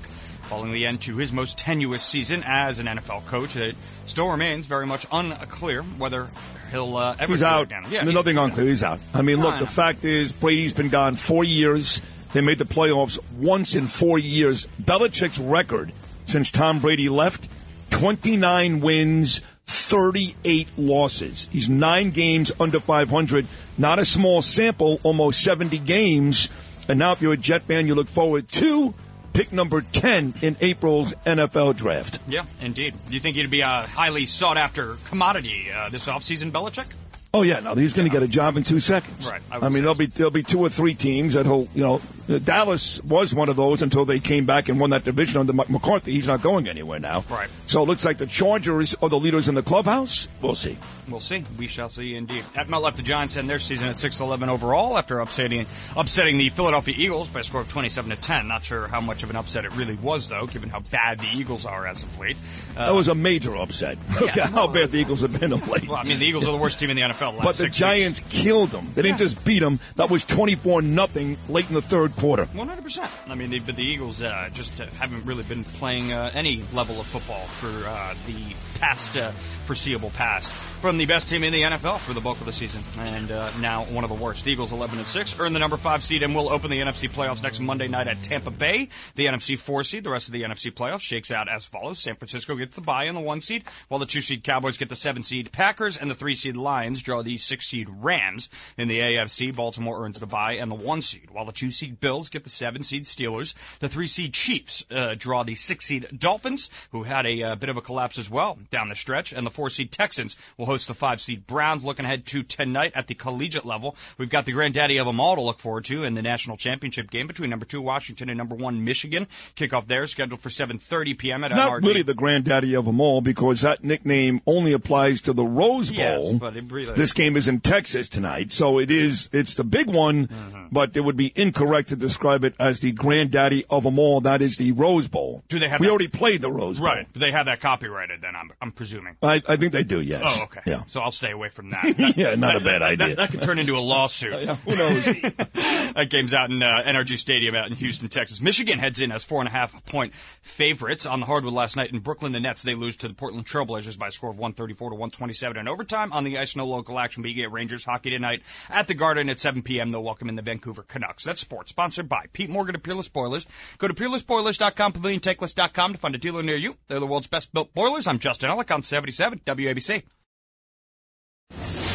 following 0.49 0.71
the 0.71 0.87
end 0.87 0.99
to 0.99 1.15
his 1.15 1.31
most 1.31 1.59
tenuous 1.59 2.03
season 2.03 2.43
as 2.43 2.79
an 2.79 2.87
NFL 2.87 3.23
coach. 3.27 3.55
It 3.55 3.75
still 4.07 4.29
remains 4.31 4.65
very 4.65 4.87
much 4.87 5.05
unclear 5.11 5.83
whether 5.83 6.27
he'll 6.71 6.97
uh, 6.97 7.15
ever 7.19 7.33
He's 7.33 7.43
out. 7.43 7.67
again. 7.67 7.83
Yeah, 7.91 8.03
nothing 8.03 8.39
unclear. 8.39 8.65
He's 8.65 8.83
out. 8.83 8.99
I 9.13 9.21
mean, 9.21 9.37
look, 9.37 9.53
the 9.59 9.65
know. 9.65 9.65
fact 9.67 10.03
is, 10.03 10.31
Brady's 10.31 10.73
been 10.73 10.89
gone 10.89 11.15
four 11.15 11.43
years. 11.43 12.01
They 12.33 12.41
made 12.41 12.57
the 12.57 12.65
playoffs 12.65 13.19
once 13.37 13.75
in 13.75 13.85
four 13.85 14.17
years. 14.17 14.67
Belichick's 14.81 15.37
record 15.37 15.93
since 16.25 16.49
Tom 16.49 16.79
Brady 16.79 17.09
left 17.09 17.47
29 17.91 18.79
wins, 18.79 19.41
38 19.67 20.67
losses. 20.77 21.47
He's 21.51 21.69
nine 21.69 22.09
games 22.09 22.51
under 22.59 22.79
500. 22.79 23.45
Not 23.77 23.99
a 23.99 24.05
small 24.05 24.41
sample, 24.41 24.99
almost 25.03 25.43
70 25.43 25.77
games. 25.77 26.49
And 26.87 26.97
now, 26.97 27.11
if 27.11 27.21
you're 27.21 27.33
a 27.33 27.37
Jet 27.37 27.63
fan, 27.63 27.85
you 27.85 27.93
look 27.93 28.07
forward 28.07 28.47
to 28.47 28.95
pick 29.39 29.53
number 29.53 29.79
10 29.79 30.33
in 30.41 30.57
April's 30.59 31.13
NFL 31.25 31.77
draft. 31.77 32.19
Yeah, 32.27 32.43
indeed. 32.59 32.93
Do 33.07 33.13
you 33.13 33.21
think 33.21 33.37
he'd 33.37 33.49
be 33.49 33.61
a 33.61 33.87
highly 33.87 34.25
sought 34.25 34.57
after 34.57 34.97
commodity 35.05 35.67
uh, 35.73 35.87
this 35.87 36.07
offseason, 36.07 36.51
Belichick? 36.51 36.87
Oh 37.31 37.43
yeah, 37.43 37.59
no, 37.59 37.75
he's 37.75 37.93
going 37.93 38.09
to 38.09 38.11
get 38.11 38.23
a 38.23 38.27
job 38.27 38.57
in 38.57 38.63
two 38.63 38.79
seconds. 38.79 39.29
Right, 39.29 39.41
I 39.51 39.57
I, 39.57 39.69
mean, 39.69 39.83
there'll 39.83 39.93
be 39.93 40.07
there'll 40.07 40.31
be 40.31 40.41
two 40.41 40.61
or 40.61 40.69
three 40.69 40.95
teams 40.95 41.35
that 41.35 41.45
he'll, 41.45 41.67
you 41.75 41.83
know, 41.83 42.01
Dallas 42.39 43.03
was 43.03 43.33
one 43.33 43.49
of 43.49 43.55
those 43.55 43.81
until 43.81 44.05
they 44.05 44.19
came 44.19 44.45
back 44.45 44.67
and 44.67 44.79
won 44.79 44.91
that 44.91 45.03
division 45.03 45.39
under 45.39 45.53
McCarthy. 45.53 46.11
He's 46.11 46.27
not 46.27 46.41
going 46.41 46.67
anywhere 46.67 46.99
now. 46.99 47.23
Right. 47.29 47.49
So 47.67 47.81
it 47.81 47.85
looks 47.85 48.03
like 48.05 48.17
the 48.17 48.27
Chargers 48.27 48.95
are 49.01 49.09
the 49.09 49.19
leaders 49.19 49.47
in 49.47 49.55
the 49.55 49.63
clubhouse. 49.63 50.27
We'll 50.41 50.55
see. 50.55 50.77
We'll 51.07 51.19
see. 51.19 51.43
We 51.57 51.67
shall 51.67 51.89
see 51.89 52.15
indeed. 52.15 52.45
At 52.55 52.67
MetLife, 52.67 52.95
the 52.95 53.01
Giants 53.03 53.37
end 53.37 53.49
their 53.49 53.59
season 53.59 53.87
at 53.87 53.95
6-11 53.95 54.47
overall 54.47 54.97
after 54.97 55.19
upsetting 55.19 55.65
upsetting 55.95 56.37
the 56.37 56.49
Philadelphia 56.49 56.93
Eagles 56.97 57.27
by 57.27 57.39
a 57.39 57.43
score 57.43 57.61
of 57.61 57.69
27 57.69 58.11
to 58.11 58.15
10. 58.15 58.47
Not 58.47 58.63
sure 58.63 58.87
how 58.87 59.01
much 59.01 59.23
of 59.23 59.29
an 59.29 59.35
upset 59.35 59.65
it 59.65 59.75
really 59.75 59.95
was, 59.95 60.27
though, 60.27 60.45
given 60.45 60.69
how 60.69 60.79
bad 60.79 61.19
the 61.19 61.27
Eagles 61.33 61.65
are 61.65 61.87
as 61.87 62.03
of 62.03 62.19
late. 62.19 62.37
Uh, 62.75 62.87
that 62.87 62.93
was 62.93 63.07
a 63.07 63.15
major 63.15 63.55
upset. 63.55 63.97
Look 64.19 64.37
at 64.37 64.51
how 64.51 64.67
bad 64.67 64.91
the 64.91 64.99
Eagles 64.99 65.21
have 65.21 65.39
been 65.39 65.51
of 65.51 65.67
late. 65.67 65.87
well, 65.87 65.97
I 65.97 66.03
mean, 66.03 66.19
the 66.19 66.25
Eagles 66.25 66.45
are 66.45 66.51
the 66.51 66.57
worst 66.57 66.79
team 66.79 66.89
in 66.91 66.95
the 66.95 67.03
NFL. 67.03 67.18
The 67.19 67.29
last 67.29 67.43
But 67.43 67.55
the 67.57 67.67
Giants 67.67 68.21
killed 68.29 68.71
them. 68.71 68.91
They 68.95 69.01
didn't 69.01 69.17
just 69.19 69.43
beat 69.45 69.59
them. 69.59 69.79
That 69.95 70.09
was 70.09 70.23
24 70.25 70.81
nothing 70.81 71.37
late 71.47 71.67
in 71.67 71.75
the 71.75 71.81
third 71.81 72.15
quarter. 72.15 72.45
One 72.45 72.67
hundred 72.67 72.83
percent. 72.83 73.09
I 73.27 73.35
mean, 73.35 73.49
they, 73.49 73.59
but 73.59 73.75
the 73.75 73.83
Eagles 73.83 74.21
uh, 74.21 74.49
just 74.53 74.79
uh, 74.79 74.87
haven't 74.99 75.25
really 75.25 75.43
been 75.43 75.63
playing 75.63 76.11
uh, 76.11 76.31
any 76.33 76.63
level 76.73 76.99
of 76.99 77.05
football 77.07 77.45
for 77.45 77.67
uh, 77.87 78.15
the 78.25 78.55
past 78.79 79.17
uh, 79.17 79.31
foreseeable 79.65 80.09
past. 80.11 80.51
From 80.81 80.97
the 80.97 81.05
best 81.05 81.27
team 81.27 81.43
in 81.43 81.51
the 81.51 81.61
NFL 81.61 81.99
for 81.99 82.13
the 82.13 82.21
bulk 82.21 82.39
of 82.39 82.45
the 82.45 82.53
season, 82.53 82.81
and 82.99 83.29
uh, 83.31 83.51
now 83.59 83.83
one 83.83 84.05
of 84.05 84.09
the 84.09 84.15
worst. 84.15 84.47
Eagles 84.47 84.71
eleven 84.71 84.97
and 84.97 85.05
six 85.05 85.37
earn 85.37 85.51
the 85.51 85.59
number 85.59 85.75
five 85.75 86.03
seed 86.03 86.23
and 86.23 86.33
will 86.33 86.47
open 86.47 86.71
the 86.71 86.79
NFC 86.79 87.09
playoffs 87.09 87.43
next 87.43 87.59
Monday 87.59 87.89
night 87.89 88.07
at 88.07 88.23
Tampa 88.23 88.49
Bay. 88.49 88.87
The 89.15 89.25
NFC 89.25 89.59
four 89.59 89.83
seed. 89.83 90.05
The 90.05 90.09
rest 90.09 90.27
of 90.27 90.33
the 90.33 90.43
NFC 90.43 90.71
playoffs 90.71 91.01
shakes 91.01 91.31
out 91.31 91.49
as 91.49 91.65
follows: 91.65 91.99
San 91.99 92.15
Francisco 92.15 92.55
gets 92.55 92.77
the 92.77 92.81
bye 92.81 93.03
in 93.03 93.15
the 93.15 93.21
one 93.21 93.41
seed, 93.41 93.65
while 93.89 93.99
the 93.99 94.05
two 94.05 94.21
seed 94.21 94.43
Cowboys 94.43 94.77
get 94.77 94.87
the 94.87 94.95
seven 94.95 95.21
seed 95.21 95.51
Packers, 95.51 95.97
and 95.97 96.09
the 96.09 96.15
three 96.15 96.33
seed 96.33 96.55
Lions 96.55 97.03
draw 97.03 97.21
the 97.21 97.37
six 97.37 97.67
seed 97.67 97.89
Rams. 97.89 98.47
In 98.77 98.87
the 98.87 98.99
AFC, 98.99 99.53
Baltimore 99.53 100.05
earns 100.05 100.17
the 100.17 100.27
bye 100.27 100.53
and 100.53 100.71
the 100.71 100.75
one 100.75 101.01
seed, 101.01 101.29
while 101.29 101.45
the 101.45 101.51
two 101.51 101.71
seed 101.71 101.99
Bills 101.99 102.29
get 102.29 102.45
the 102.45 102.49
seven 102.49 102.83
seed 102.83 103.03
Steelers. 103.03 103.53
The 103.79 103.89
three 103.89 104.07
seed 104.07 104.33
Chiefs 104.33 104.85
uh, 104.89 105.15
draw 105.17 105.43
the 105.43 105.55
six 105.55 105.85
seed 105.85 106.07
Dolphins, 106.17 106.69
who 106.91 107.03
had 107.03 107.25
a 107.25 107.43
uh, 107.43 107.55
bit 107.55 107.67
of 107.67 107.75
a 107.75 107.81
collapse 107.81 108.17
as 108.17 108.29
well 108.29 108.57
down 108.69 108.87
the 108.87 108.95
stretch, 108.95 109.33
and 109.33 109.45
the 109.45 109.51
four 109.51 109.69
seed 109.69 109.91
Texans 109.91 110.37
will 110.57 110.65
host 110.65 110.87
the 110.87 110.93
five 110.93 111.21
seed 111.21 111.47
Browns. 111.47 111.83
Looking 111.83 112.05
ahead 112.05 112.25
to 112.27 112.43
tonight 112.43 112.91
at 112.95 113.07
the 113.07 113.15
collegiate 113.15 113.65
level, 113.65 113.95
we've 114.17 114.29
got 114.29 114.45
the 114.45 114.51
granddaddy 114.51 114.97
of 114.97 115.05
them 115.05 115.19
all 115.19 115.35
to 115.35 115.41
look 115.41 115.59
forward 115.59 115.85
to 115.85 116.03
in 116.03 116.13
the 116.13 116.21
national 116.21 116.57
championship 116.57 117.09
game 117.09 117.27
between 117.27 117.49
number 117.49 117.65
two 117.65 117.81
Washington 117.81 118.29
and 118.29 118.37
number 118.37 118.55
one 118.55 118.83
Michigan. 118.83 119.27
Kickoff 119.55 119.87
there 119.87 120.05
scheduled 120.07 120.39
for 120.41 120.49
7:30 120.49 121.17
p.m. 121.17 121.43
at 121.43 121.51
Not 121.51 121.71
NRG. 121.81 121.83
really 121.85 122.01
the 122.03 122.13
granddaddy 122.13 122.75
of 122.75 122.85
them 122.85 122.99
all 123.01 123.21
because 123.21 123.61
that 123.61 123.83
nickname 123.83 124.41
only 124.45 124.73
applies 124.73 125.21
to 125.21 125.33
the 125.33 125.43
Rose 125.45 125.91
Yes, 125.91 126.17
Bowl. 126.19 126.37
but 126.37 126.53
really- 126.71 126.93
this 126.93 127.13
game 127.13 127.35
is 127.37 127.47
in 127.47 127.59
Texas 127.61 128.09
tonight, 128.09 128.51
so 128.51 128.79
it 128.79 128.91
is. 128.91 129.29
It's 129.31 129.55
the 129.55 129.63
big 129.63 129.87
one, 129.87 130.27
Mm-hmm. 130.27 130.67
but 130.71 130.95
it 130.95 131.01
would 131.01 131.17
be 131.17 131.31
incorrect 131.35 131.89
to 131.89 131.95
describe 131.95 132.43
it 132.43 132.53
as 132.59 132.79
the 132.81 132.91
granddaddy 132.91 133.65
of 133.69 133.83
them 133.83 133.97
all. 133.99 134.21
That 134.21 134.41
is 134.41 134.57
the 134.57 134.71
Rose 134.73 135.07
Bowl. 135.07 135.43
Do 135.49 135.59
they 135.59 135.67
have 135.69 135.79
We 135.79 135.85
that- 135.87 135.91
already 135.91 136.07
played 136.07 136.41
the 136.41 136.51
Rose 136.51 136.77
Bowl. 136.79 136.87
Right, 136.87 137.11
Do 137.13 137.19
they 137.19 137.31
have 137.31 137.45
that 137.47 137.59
copyrighted. 137.61 138.21
Then 138.21 138.35
I'm 138.35 138.51
I'm 138.61 138.73
presuming. 138.73 139.15
I, 139.23 139.41
I 139.47 139.55
think 139.55 139.71
they 139.71 139.83
do. 139.85 140.01
Yes. 140.01 140.21
Oh, 140.25 140.43
okay. 140.43 140.59
Yeah. 140.65 140.83
So 140.87 140.99
I'll 140.99 141.11
stay 141.13 141.31
away 141.31 141.47
from 141.49 141.69
that. 141.69 141.95
Yeah, 142.17 142.35
not 142.35 142.55
a 142.57 142.59
bad 142.59 142.81
that- 142.81 142.81
idea. 142.81 143.07
That, 143.09 143.17
that 143.17 143.31
could 143.31 143.41
turn 143.41 143.57
into 143.59 143.77
a 143.77 143.79
lawsuit. 143.79 144.33
Who 144.65 144.75
knows? 144.75 145.03
that 145.53 146.07
game's 146.09 146.33
out 146.33 146.49
in 146.49 146.61
uh, 146.61 146.83
NRG 146.85 147.17
Stadium 147.19 147.55
out 147.55 147.67
in 147.67 147.73
Houston, 147.77 148.09
Texas. 148.09 148.41
Michigan 148.41 148.77
heads 148.79 148.99
in 148.99 149.11
as 149.13 149.23
four 149.23 149.39
and 149.39 149.47
a 149.47 149.51
half 149.51 149.85
point 149.85 150.13
favorites 150.41 151.05
on 151.05 151.21
the 151.21 151.25
hardwood 151.25 151.53
last 151.53 151.77
night 151.77 151.91
in 151.93 151.99
Brooklyn. 151.99 152.33
The 152.33 152.39
Nets 152.41 152.63
they 152.63 152.75
lose 152.75 152.97
to 152.97 153.07
the 153.07 153.13
Portland 153.13 153.45
Trailblazers 153.45 153.97
by 153.97 154.07
a 154.07 154.11
score 154.11 154.31
of 154.31 154.37
134 154.37 154.89
to 154.89 154.95
127 154.95 155.57
in 155.57 155.67
overtime. 155.69 156.11
On 156.11 156.23
the 156.25 156.37
ice, 156.37 156.55
no 156.57 156.65
local 156.65 156.99
action. 156.99 157.21
But 157.23 157.29
you 157.29 157.35
get 157.35 157.51
Rangers 157.51 157.85
hockey 157.85 158.09
tonight 158.09 158.41
at 158.69 158.87
the 158.87 158.93
Garden 158.93 159.29
at 159.29 159.39
7 159.39 159.61
p.m. 159.61 159.91
They'll 159.91 160.03
welcome 160.03 160.27
in 160.27 160.35
the 160.35 160.41
Vancouver 160.41 160.83
Canucks. 160.83 161.23
That's 161.23 161.39
sports 161.39 161.69
sponsored 161.69 162.09
by 162.09 162.25
Pete 162.33 162.49
Morgan 162.49 162.75
of 162.75 162.83
Peerless 162.83 163.07
Boilers. 163.07 163.45
Go 163.77 163.87
to 163.87 163.93
peerlessboilers.com, 163.93 164.93
paviliontankless.com 164.93 165.93
to 165.93 165.99
find 165.99 166.15
a 166.15 166.17
dealer 166.19 166.43
near 166.43 166.57
you. 166.57 166.75
They're 166.89 166.99
the 166.99 167.07
world's 167.07 167.27
best 167.27 167.53
built 167.53 167.73
boilers. 167.73 168.05
I'm 168.07 168.19
Justin 168.19 168.48
Ellick 168.49 168.73
on 168.73 168.81
77 168.81 169.41
WABC. 169.45 170.03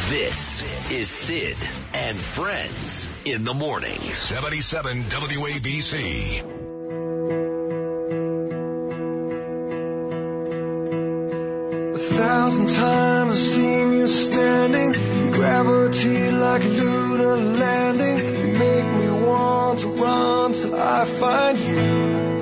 This 0.07 0.63
is 0.91 1.09
Sid 1.09 1.57
and 1.93 2.17
Friends 2.17 3.09
in 3.25 3.43
the 3.43 3.53
morning. 3.53 3.99
77 3.99 5.03
WABC. 5.03 6.39
A 11.93 11.97
thousand 11.97 12.69
times 12.69 13.31
I've 13.31 13.37
seen 13.37 13.91
you 13.91 14.07
standing, 14.07 15.31
gravity 15.31 16.31
like 16.31 16.63
a 16.63 16.69
lunar 16.69 17.37
landing. 17.37 18.17
You 18.17 18.47
make 18.57 18.85
me 18.85 19.09
want 19.27 19.79
to 19.81 19.87
run 19.87 20.53
till 20.53 20.75
I 20.75 21.05
find 21.05 21.57
you. 21.57 22.34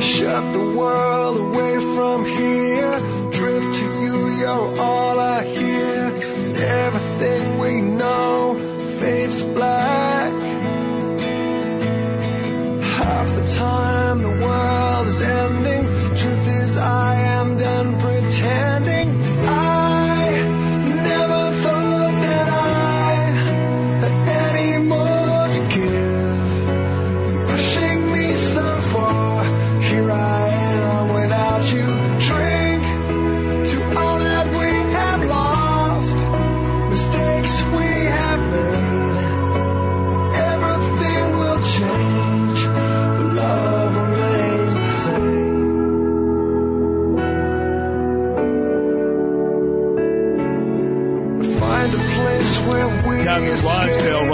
Shut 0.00 0.52
the 0.54 0.66
world 0.78 1.36
away 1.36 1.74
from 1.94 2.24
here, 2.24 3.00
drift 3.30 3.74
to 3.80 3.86
you, 4.02 4.16
you're 4.40 4.80
all 4.80 5.18
I 5.18 5.44
hear. 5.44 6.10
'Cause 6.10 6.52
everything 6.58 7.58
we 7.58 7.80
know 7.80 8.56
fades 8.98 9.42
black. 9.42 10.32
Half 12.96 13.28
the 13.38 13.46
time 13.58 14.22
the 14.22 14.34
world 14.46 15.06
is 15.06 15.20
ending. 15.22 15.84
Truth 16.20 16.46
is, 16.62 16.76
I 16.76 17.14
am 17.38 17.56
done 17.56 17.90
pretending. 18.00 18.99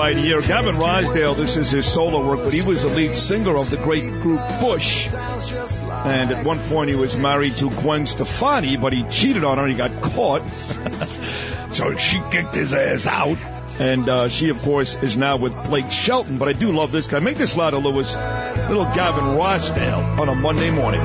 Right 0.07 0.17
here. 0.17 0.41
Gavin 0.41 0.77
Rossdale, 0.77 1.35
this 1.35 1.57
is 1.57 1.73
his 1.73 1.85
solo 1.85 2.25
work, 2.25 2.39
but 2.45 2.53
he 2.53 2.63
was 2.63 2.83
the 2.83 2.89
lead 2.91 3.17
singer 3.17 3.57
of 3.57 3.71
the 3.71 3.77
great 3.79 4.09
group 4.23 4.41
Bush. 4.61 5.09
And 5.13 6.31
at 6.31 6.47
one 6.47 6.61
point 6.69 6.91
he 6.91 6.95
was 6.95 7.17
married 7.17 7.57
to 7.57 7.71
Gwen 7.71 8.07
Stefani, 8.07 8.77
but 8.77 8.93
he 8.93 9.03
cheated 9.11 9.43
on 9.43 9.59
her 9.59 9.65
and 9.65 9.73
he 9.73 9.77
got 9.77 9.91
caught. 10.01 10.49
so 11.73 11.97
she 11.97 12.23
kicked 12.31 12.55
his 12.55 12.73
ass 12.73 13.09
out. 13.09 13.37
And 13.81 14.09
uh, 14.09 14.29
she, 14.29 14.49
of 14.49 14.63
course, 14.63 14.95
is 15.03 15.17
now 15.17 15.39
with 15.39 15.53
Blake 15.65 15.91
Shelton. 15.91 16.39
But 16.39 16.47
I 16.47 16.53
do 16.53 16.71
love 16.71 16.93
this 16.93 17.09
guy. 17.09 17.19
Make 17.19 17.39
this 17.39 17.57
louder, 17.57 17.79
Lewis. 17.79 18.15
Little 18.15 18.85
Gavin 18.95 19.37
Rossdale 19.37 20.21
on 20.21 20.29
a 20.29 20.37
Monday 20.37 20.71
morning. 20.71 21.01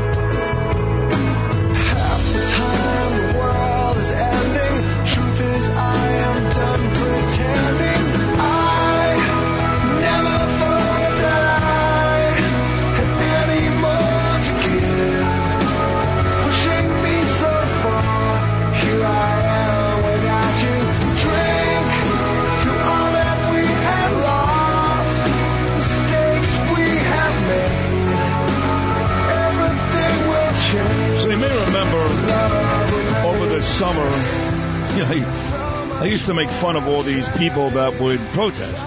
Summer, 33.81 34.03
you 34.93 35.01
know, 35.01 35.27
I, 35.27 36.01
I 36.01 36.05
used 36.05 36.27
to 36.27 36.35
make 36.35 36.51
fun 36.51 36.75
of 36.75 36.87
all 36.87 37.01
these 37.01 37.27
people 37.29 37.71
that 37.71 37.99
would 37.99 38.19
protest. 38.31 38.77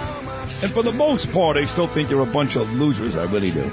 And 0.62 0.72
for 0.72 0.84
the 0.84 0.92
most 0.92 1.32
part, 1.32 1.56
I 1.56 1.64
still 1.64 1.88
think 1.88 2.10
you're 2.10 2.22
a 2.22 2.32
bunch 2.32 2.54
of 2.54 2.72
losers. 2.74 3.16
I 3.16 3.24
really 3.24 3.50
do. 3.50 3.68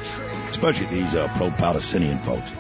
Especially 0.49 0.87
these 0.87 1.13
uh, 1.13 1.31
pro-Palestinian 1.37 2.17
folks. 2.23 2.51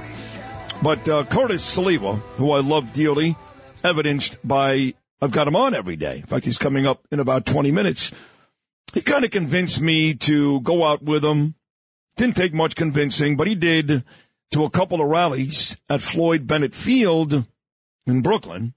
But 0.83 1.09
uh, 1.09 1.23
Curtis 1.23 1.75
Sliwa, 1.75 2.19
who 2.37 2.51
I 2.51 2.59
love 2.59 2.93
dearly, 2.93 3.35
evidenced 3.83 4.37
by, 4.47 4.93
I've 5.19 5.31
got 5.31 5.47
him 5.47 5.55
on 5.55 5.73
every 5.73 5.95
day. 5.95 6.17
In 6.17 6.27
fact, 6.27 6.45
he's 6.45 6.59
coming 6.59 6.85
up 6.85 7.07
in 7.09 7.19
about 7.19 7.47
20 7.47 7.71
minutes. 7.71 8.11
He 8.93 9.01
kind 9.01 9.25
of 9.25 9.31
convinced 9.31 9.81
me 9.81 10.13
to 10.13 10.61
go 10.61 10.85
out 10.85 11.01
with 11.01 11.25
him. 11.25 11.55
Didn't 12.15 12.35
take 12.35 12.53
much 12.53 12.75
convincing, 12.75 13.37
but 13.37 13.47
he 13.47 13.55
did 13.55 14.03
to 14.51 14.65
a 14.65 14.69
couple 14.69 15.01
of 15.01 15.07
rallies 15.07 15.77
at 15.89 16.01
Floyd 16.01 16.45
Bennett 16.45 16.75
Field 16.75 17.47
in 18.05 18.21
Brooklyn 18.21 18.73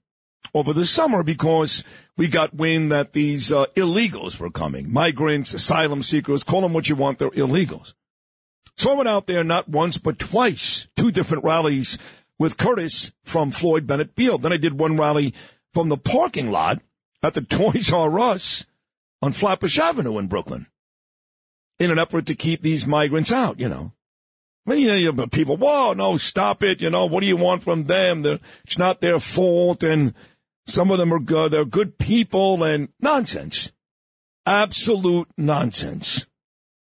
over 0.53 0.73
the 0.73 0.85
summer 0.85 1.23
because 1.23 1.83
we 2.17 2.27
got 2.27 2.53
wind 2.53 2.91
that 2.91 3.13
these 3.13 3.51
uh, 3.51 3.65
illegals 3.75 4.39
were 4.39 4.51
coming. 4.51 4.91
Migrants, 4.91 5.53
asylum 5.53 6.01
seekers, 6.01 6.43
call 6.43 6.61
them 6.61 6.73
what 6.73 6.89
you 6.89 6.95
want, 6.95 7.19
they're 7.19 7.29
illegals. 7.31 7.93
So 8.77 8.91
I 8.91 8.95
went 8.95 9.09
out 9.09 9.27
there 9.27 9.43
not 9.43 9.69
once, 9.69 9.97
but 9.97 10.19
twice, 10.19 10.87
two 10.95 11.11
different 11.11 11.43
rallies 11.43 11.97
with 12.37 12.57
Curtis 12.57 13.13
from 13.23 13.51
Floyd 13.51 13.87
Bennett 13.87 14.15
Field. 14.15 14.41
Then 14.41 14.53
I 14.53 14.57
did 14.57 14.77
one 14.77 14.97
rally 14.97 15.33
from 15.73 15.89
the 15.89 15.97
parking 15.97 16.51
lot 16.51 16.81
at 17.23 17.33
the 17.33 17.41
Toys 17.41 17.91
R 17.91 18.19
Us 18.19 18.65
on 19.21 19.31
Flatbush 19.31 19.77
Avenue 19.77 20.17
in 20.17 20.27
Brooklyn 20.27 20.67
in 21.79 21.91
an 21.91 21.99
effort 21.99 22.25
to 22.27 22.35
keep 22.35 22.61
these 22.61 22.87
migrants 22.87 23.31
out, 23.31 23.59
you 23.59 23.67
know. 23.67 23.91
Well, 24.65 24.77
you 24.77 24.87
know, 24.87 24.95
you 24.95 25.11
have 25.13 25.31
people, 25.31 25.57
whoa, 25.57 25.93
no, 25.93 26.17
stop 26.17 26.63
it. 26.63 26.81
You 26.81 26.89
know, 26.89 27.05
what 27.05 27.21
do 27.21 27.27
you 27.27 27.37
want 27.37 27.63
from 27.63 27.85
them? 27.85 28.23
They're, 28.23 28.39
it's 28.63 28.77
not 28.77 28.99
their 28.99 29.19
fault. 29.19 29.83
And 29.83 30.13
some 30.65 30.89
of 30.89 30.97
them 30.97 31.13
are 31.13 31.19
good. 31.19 31.51
They're 31.51 31.65
good 31.65 31.97
people 31.99 32.63
and 32.63 32.89
nonsense. 32.99 33.71
absolute 34.45 35.27
nonsense. 35.37 36.27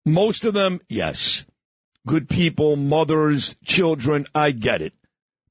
Most 0.05 0.45
of 0.45 0.53
them, 0.53 0.80
yes. 0.88 1.45
Good 2.05 2.30
people, 2.30 2.75
mothers, 2.75 3.57
children, 3.65 4.25
I 4.34 4.51
get 4.51 4.82
it. 4.82 4.93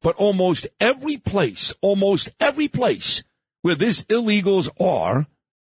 But 0.02 0.16
almost 0.16 0.66
every 0.80 1.16
place, 1.18 1.74
almost 1.80 2.30
every 2.40 2.68
place 2.68 3.24
where 3.62 3.74
these 3.74 4.04
illegals 4.06 4.68
are, 4.80 5.26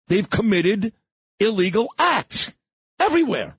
they've 0.09 0.29
committed 0.29 0.93
illegal 1.41 1.93
acts. 1.99 2.53
Everywhere. 2.99 3.57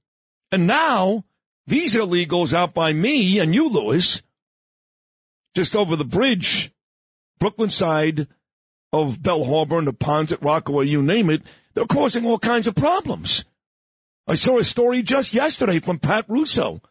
And 0.51 0.67
now, 0.67 1.25
these 1.67 1.95
illegals 1.95 2.53
out 2.53 2.73
by 2.73 2.93
me 2.93 3.39
and 3.39 3.53
you, 3.53 3.69
Lewis, 3.69 4.23
just 5.55 5.75
over 5.75 5.95
the 5.95 6.05
bridge, 6.05 6.71
Brooklyn 7.39 7.69
side 7.69 8.27
of 8.93 9.21
Belle 9.21 9.45
Harbor 9.45 9.77
and 9.77 9.87
the 9.87 9.93
ponds 9.93 10.31
at 10.31 10.43
Rockaway, 10.43 10.85
you 10.85 11.01
name 11.01 11.29
it, 11.29 11.41
they're 11.73 11.85
causing 11.85 12.25
all 12.25 12.39
kinds 12.39 12.67
of 12.67 12.75
problems. 12.75 13.45
I 14.27 14.35
saw 14.35 14.57
a 14.57 14.63
story 14.63 15.03
just 15.03 15.33
yesterday 15.33 15.79
from 15.79 15.99
Pat 15.99 16.25
Russo 16.27 16.81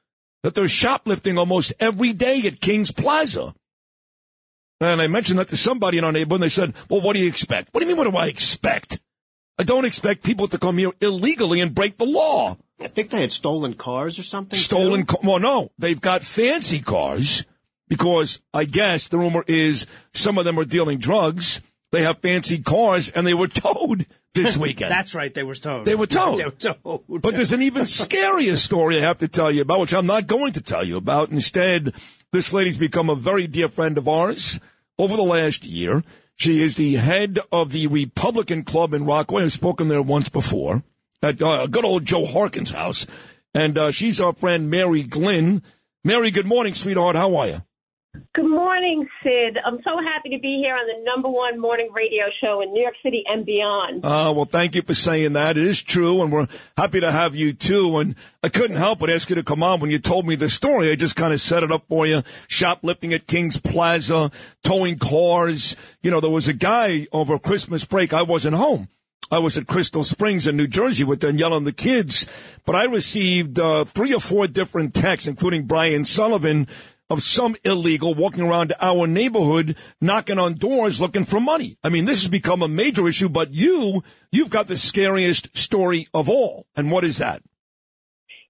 that 0.43 0.55
they're 0.55 0.69
shoplifting 0.69 1.39
almost 1.39 1.73
every 1.81 2.13
day 2.13 2.43
at 2.47 2.61
King's 2.61 2.93
Plaza. 2.93 3.55
And 4.81 5.01
I 5.01 5.07
mentioned 5.07 5.39
that 5.39 5.49
to 5.49 5.57
somebody 5.57 5.99
in 5.99 6.05
our 6.05 6.13
neighborhood, 6.13 6.43
and 6.43 6.51
they 6.51 6.55
said, 6.55 6.75
Well, 6.91 7.01
what 7.01 7.15
do 7.15 7.21
you 7.21 7.29
expect? 7.29 7.71
What 7.73 7.81
do 7.81 7.87
you 7.87 7.95
mean, 7.95 7.97
what 7.97 8.11
do 8.11 8.17
I 8.17 8.27
expect? 8.27 9.01
I 9.59 9.63
don't 9.63 9.85
expect 9.85 10.25
people 10.25 10.49
to 10.49 10.59
come 10.59 10.79
here 10.79 10.91
illegally 11.01 11.61
and 11.61 11.75
break 11.75 11.97
the 11.99 12.07
law. 12.07 12.57
I 12.81 12.89
think 12.89 13.11
they 13.11 13.21
had 13.21 13.33
stolen 13.33 13.75
cars 13.75 14.19
or 14.19 14.25
something. 14.25 14.59
Stolen, 14.59 15.07
ca- 15.07 15.19
well, 15.23 15.39
no, 15.39 15.71
they've 15.79 16.01
got 16.01 16.25
fancy 16.25 16.81
cars 16.81 17.45
because 17.89 18.41
I 18.53 18.65
guess 18.65 19.09
the 19.09 19.19
rumor 19.19 19.45
is 19.47 19.87
some 20.13 20.39
of 20.39 20.45
them 20.45 20.59
are 20.59 20.65
dealing 20.65 20.99
drugs. 20.99 21.61
They 21.93 22.03
have 22.03 22.19
fancy 22.19 22.59
cars 22.59 23.11
and 23.11 23.25
they 23.25 23.35
were 23.35 23.47
towed 23.47 24.07
this 24.35 24.57
weekend. 24.65 24.91
That's 24.91 25.15
right. 25.15 25.33
They 25.33 25.45
were 25.45 25.55
towed. 25.55 25.85
They 25.85 25.95
were 25.95 26.09
towed. 26.09 26.41
They 26.41 26.45
were 26.47 26.51
towed. 26.51 27.03
But 27.23 27.37
there's 27.37 27.53
an 27.53 27.63
even 27.63 27.85
scarier 27.85 28.57
story 28.57 28.99
I 28.99 29.03
have 29.03 29.19
to 29.19 29.29
tell 29.29 29.53
you 29.53 29.63
about, 29.63 29.79
which 29.81 29.95
I'm 29.95 30.07
not 30.07 30.27
going 30.27 30.53
to 30.55 30.61
tell 30.61 30.85
you 30.85 30.97
about. 30.97 31.31
Instead, 31.31 31.95
this 32.33 32.53
lady's 32.53 32.79
become 32.79 33.09
a 33.09 33.15
very 33.15 33.47
dear 33.47 33.69
friend 33.69 33.97
of 33.97 34.09
ours 34.09 34.59
over 34.99 35.17
the 35.17 35.23
last 35.23 35.65
year. 35.65 36.03
She 36.37 36.63
is 36.63 36.77
the 36.77 36.95
head 36.95 37.39
of 37.53 37.73
the 37.73 37.87
Republican 37.87 38.65
Club 38.65 38.93
in 38.93 39.05
Rockaway. 39.05 39.45
I've 39.45 39.53
spoken 39.53 39.89
there 39.89 40.03
once 40.03 40.29
before 40.29 40.83
at 41.23 41.41
uh, 41.41 41.67
good 41.67 41.85
old 41.85 42.05
Joe 42.05 42.27
Harkin's 42.27 42.73
house. 42.73 43.07
And 43.55 43.79
uh, 43.79 43.91
she's 43.93 44.21
our 44.21 44.33
friend 44.33 44.69
Mary 44.69 45.05
Glynn. 45.05 45.63
Mary, 46.03 46.31
good 46.31 46.47
morning, 46.47 46.75
sweetheart. 46.75 47.17
How 47.17 47.37
are 47.37 47.47
you? 47.47 47.63
Good 48.33 48.49
morning, 48.49 49.09
Sid. 49.23 49.59
I'm 49.65 49.79
so 49.83 49.91
happy 49.99 50.31
to 50.31 50.39
be 50.39 50.61
here 50.63 50.75
on 50.75 50.87
the 50.87 51.05
number 51.05 51.29
one 51.29 51.59
morning 51.59 51.91
radio 51.93 52.25
show 52.41 52.61
in 52.61 52.73
New 52.73 52.81
York 52.81 52.95
City 53.03 53.25
and 53.27 53.45
beyond. 53.45 54.05
Uh, 54.05 54.33
well, 54.35 54.45
thank 54.45 54.77
you 54.77 54.83
for 54.83 54.95
saying 54.95 55.33
that. 55.33 55.57
It 55.57 55.67
is 55.67 55.83
true, 55.83 56.23
and 56.23 56.31
we're 56.31 56.47
happy 56.77 57.01
to 57.01 57.11
have 57.11 57.35
you 57.35 57.53
too. 57.53 57.99
And 57.99 58.15
I 58.43 58.51
couldn't 58.51 58.77
help 58.77 59.01
but 59.01 59.11
ask 59.11 59.31
you 59.31 59.37
to 59.37 59.43
come 59.43 59.65
on 59.65 59.81
when 59.81 59.91
you 59.91 59.99
told 59.99 60.27
me 60.27 60.37
the 60.37 60.49
story. 60.49 60.93
I 60.93 60.95
just 60.95 61.17
kind 61.17 61.33
of 61.33 61.41
set 61.41 61.65
it 61.65 61.73
up 61.73 61.87
for 61.89 62.07
you. 62.07 62.23
Shoplifting 62.47 63.13
at 63.13 63.27
King's 63.27 63.57
Plaza, 63.57 64.31
towing 64.63 64.99
cars. 64.99 65.77
You 66.03 66.13
know, 66.13 66.21
there 66.21 66.31
was 66.31 66.47
a 66.47 66.53
guy 66.53 67.09
over 67.11 67.37
Christmas 67.39 67.85
break. 67.85 68.13
I 68.13 68.23
wasn't 68.23 68.55
home. 68.55 68.89
I 69.31 69.39
was 69.39 69.57
at 69.57 69.67
Crystal 69.67 70.05
Springs 70.05 70.47
in 70.47 70.57
New 70.57 70.67
Jersey 70.69 71.03
with 71.03 71.21
Danielle 71.21 71.57
and 71.57 71.67
the 71.67 71.73
kids, 71.73 72.27
but 72.65 72.77
I 72.77 72.85
received 72.85 73.59
uh, 73.59 73.85
three 73.85 74.15
or 74.15 74.21
four 74.21 74.47
different 74.47 74.95
texts, 74.95 75.27
including 75.27 75.65
Brian 75.65 76.05
Sullivan, 76.05 76.69
of 77.11 77.23
some 77.23 77.57
illegal 77.65 78.15
walking 78.15 78.43
around 78.43 78.75
our 78.81 79.07
neighborhood, 79.07 79.77
knocking 80.01 80.39
on 80.39 80.55
doors 80.55 81.01
looking 81.01 81.25
for 81.25 81.41
money. 81.41 81.77
I 81.85 81.89
mean, 81.89 82.05
this 82.05 82.23
has 82.23 82.31
become 82.31 82.63
a 82.63 82.69
major 82.69 83.07
issue, 83.09 83.29
but 83.29 83.53
you, 83.53 84.03
you've 84.33 84.51
got 84.51 84.69
the 84.69 84.77
scariest 84.77 85.57
story 85.57 86.07
of 86.15 86.29
all. 86.29 86.67
And 86.77 86.91
what 86.91 87.05
is 87.05 87.19
that? 87.19 87.43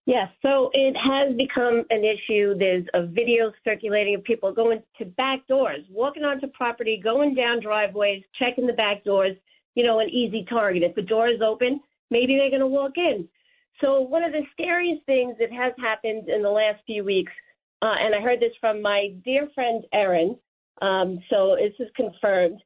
Yes, 0.06 0.28
so 0.42 0.70
it 0.74 0.94
has 0.94 1.34
become 1.34 1.84
an 1.88 2.04
issue. 2.04 2.58
There's 2.58 2.84
a 2.92 3.06
video 3.06 3.50
circulating 3.64 4.14
of 4.14 4.24
people 4.24 4.52
going 4.52 4.82
to 4.98 5.04
back 5.06 5.46
doors, 5.48 5.80
walking 5.90 6.24
onto 6.24 6.46
property, 6.48 7.00
going 7.02 7.34
down 7.34 7.62
driveways, 7.62 8.22
checking 8.38 8.66
the 8.66 8.74
back 8.74 9.02
doors, 9.02 9.34
you 9.74 9.82
know, 9.82 10.00
an 10.00 10.10
easy 10.10 10.44
target. 10.48 10.82
If 10.82 10.94
the 10.94 11.02
door 11.02 11.28
is 11.28 11.40
open, 11.40 11.80
maybe 12.10 12.36
they're 12.36 12.50
going 12.50 12.60
to 12.60 12.66
walk 12.66 12.92
in. 12.96 13.26
So 13.80 14.00
one 14.00 14.22
of 14.22 14.32
the 14.32 14.42
scariest 14.52 15.04
things 15.06 15.36
that 15.40 15.50
has 15.50 15.72
happened 15.82 16.28
in 16.28 16.42
the 16.42 16.50
last 16.50 16.80
few 16.86 17.02
weeks, 17.02 17.32
uh, 17.84 17.94
and 18.00 18.14
I 18.14 18.20
heard 18.20 18.40
this 18.40 18.52
from 18.60 18.80
my 18.80 19.08
dear 19.24 19.48
friend 19.54 19.84
Erin, 19.92 20.36
um, 20.80 21.18
so 21.28 21.56
this 21.60 21.74
is 21.78 21.92
confirmed. 21.94 22.60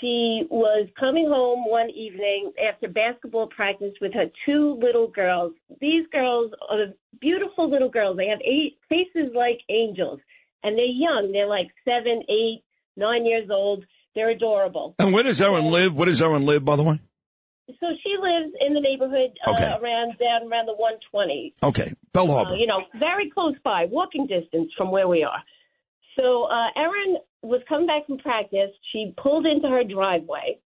She 0.00 0.46
was 0.50 0.88
coming 1.00 1.26
home 1.26 1.68
one 1.68 1.88
evening 1.90 2.52
after 2.70 2.86
basketball 2.86 3.48
practice 3.48 3.94
with 4.00 4.12
her 4.12 4.26
two 4.44 4.78
little 4.80 5.08
girls. 5.08 5.54
These 5.80 6.06
girls 6.12 6.52
are 6.70 6.86
beautiful 7.20 7.68
little 7.70 7.88
girls. 7.88 8.16
They 8.18 8.28
have 8.28 8.40
eight 8.42 8.78
faces 8.88 9.32
like 9.34 9.58
angels, 9.70 10.20
and 10.62 10.76
they're 10.76 10.84
young. 10.84 11.32
They're 11.32 11.48
like 11.48 11.68
seven, 11.84 12.22
eight, 12.28 12.62
nine 12.96 13.24
years 13.24 13.48
old. 13.50 13.84
They're 14.14 14.30
adorable. 14.30 14.94
And 14.98 15.12
where 15.14 15.22
does 15.22 15.40
Erin 15.40 15.64
live? 15.64 15.94
Where 15.94 16.06
does 16.06 16.20
Erin 16.20 16.44
live, 16.44 16.64
by 16.64 16.76
the 16.76 16.82
way? 16.82 17.00
So 17.80 17.86
she 18.02 18.16
lives 18.20 18.54
in 18.66 18.72
the 18.72 18.80
neighborhood 18.80 19.38
uh, 19.46 19.50
Okay. 19.50 19.76
around 19.80 20.16
down 20.18 20.50
around 20.50 20.66
the 20.66 20.74
120. 20.74 21.54
Okay, 21.62 21.92
Belle 22.12 22.26
Harbor. 22.26 22.52
Uh, 22.52 22.56
you 22.56 22.66
know, 22.66 22.84
very 22.98 23.30
close 23.30 23.54
by, 23.62 23.84
walking 23.90 24.26
distance 24.26 24.72
from 24.76 24.90
where 24.90 25.06
we 25.06 25.22
are. 25.22 25.42
So 26.16 26.44
uh, 26.44 26.68
Erin 26.76 27.18
was 27.42 27.60
coming 27.68 27.86
back 27.86 28.06
from 28.06 28.18
practice. 28.18 28.70
She 28.92 29.12
pulled 29.22 29.46
into 29.46 29.68
her 29.68 29.84
driveway, 29.84 30.58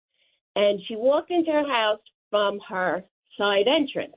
and 0.56 0.80
she 0.88 0.95
walked 0.95 1.32
into 1.32 1.52
her 1.52 1.68
house 1.68 1.99
from 2.30 2.60
her 2.70 3.04
side 3.38 3.66
entrance. 3.68 4.16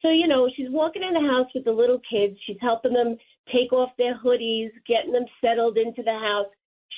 So 0.00 0.10
you 0.10 0.26
know, 0.26 0.48
she's 0.56 0.70
walking 0.70 1.02
in 1.02 1.12
the 1.12 1.28
house 1.28 1.48
with 1.54 1.64
the 1.64 1.72
little 1.72 2.00
kids. 2.10 2.36
She's 2.46 2.56
helping 2.60 2.94
them 2.94 3.16
take 3.52 3.72
off 3.72 3.90
their 3.98 4.18
hoodies, 4.18 4.70
getting 4.86 5.12
them 5.12 5.26
settled 5.42 5.76
into 5.76 6.02
the 6.02 6.18
house. 6.18 6.46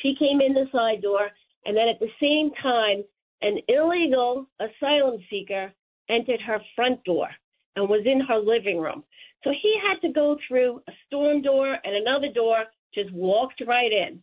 She 0.02 0.14
came 0.18 0.40
in 0.40 0.54
the 0.54 0.66
side 0.70 1.02
door, 1.02 1.30
and 1.66 1.76
then 1.76 1.88
at 1.88 1.98
the 1.98 2.10
same 2.20 2.52
time, 2.62 3.02
an 3.42 3.58
illegal 3.68 4.46
asylum 4.58 5.20
seeker 5.30 5.72
entered 6.08 6.40
her 6.40 6.58
front 6.74 7.02
door 7.04 7.28
and 7.76 7.88
was 7.88 8.02
in 8.04 8.20
her 8.20 8.38
living 8.38 8.78
room. 8.78 9.04
So 9.44 9.50
he 9.50 9.74
had 9.86 10.00
to 10.06 10.12
go 10.12 10.36
through 10.46 10.82
a 10.88 10.92
storm 11.06 11.42
door 11.42 11.72
and 11.72 11.96
another 11.96 12.28
door, 12.34 12.64
just 12.94 13.12
walked 13.12 13.62
right 13.66 13.90
in. 13.90 14.22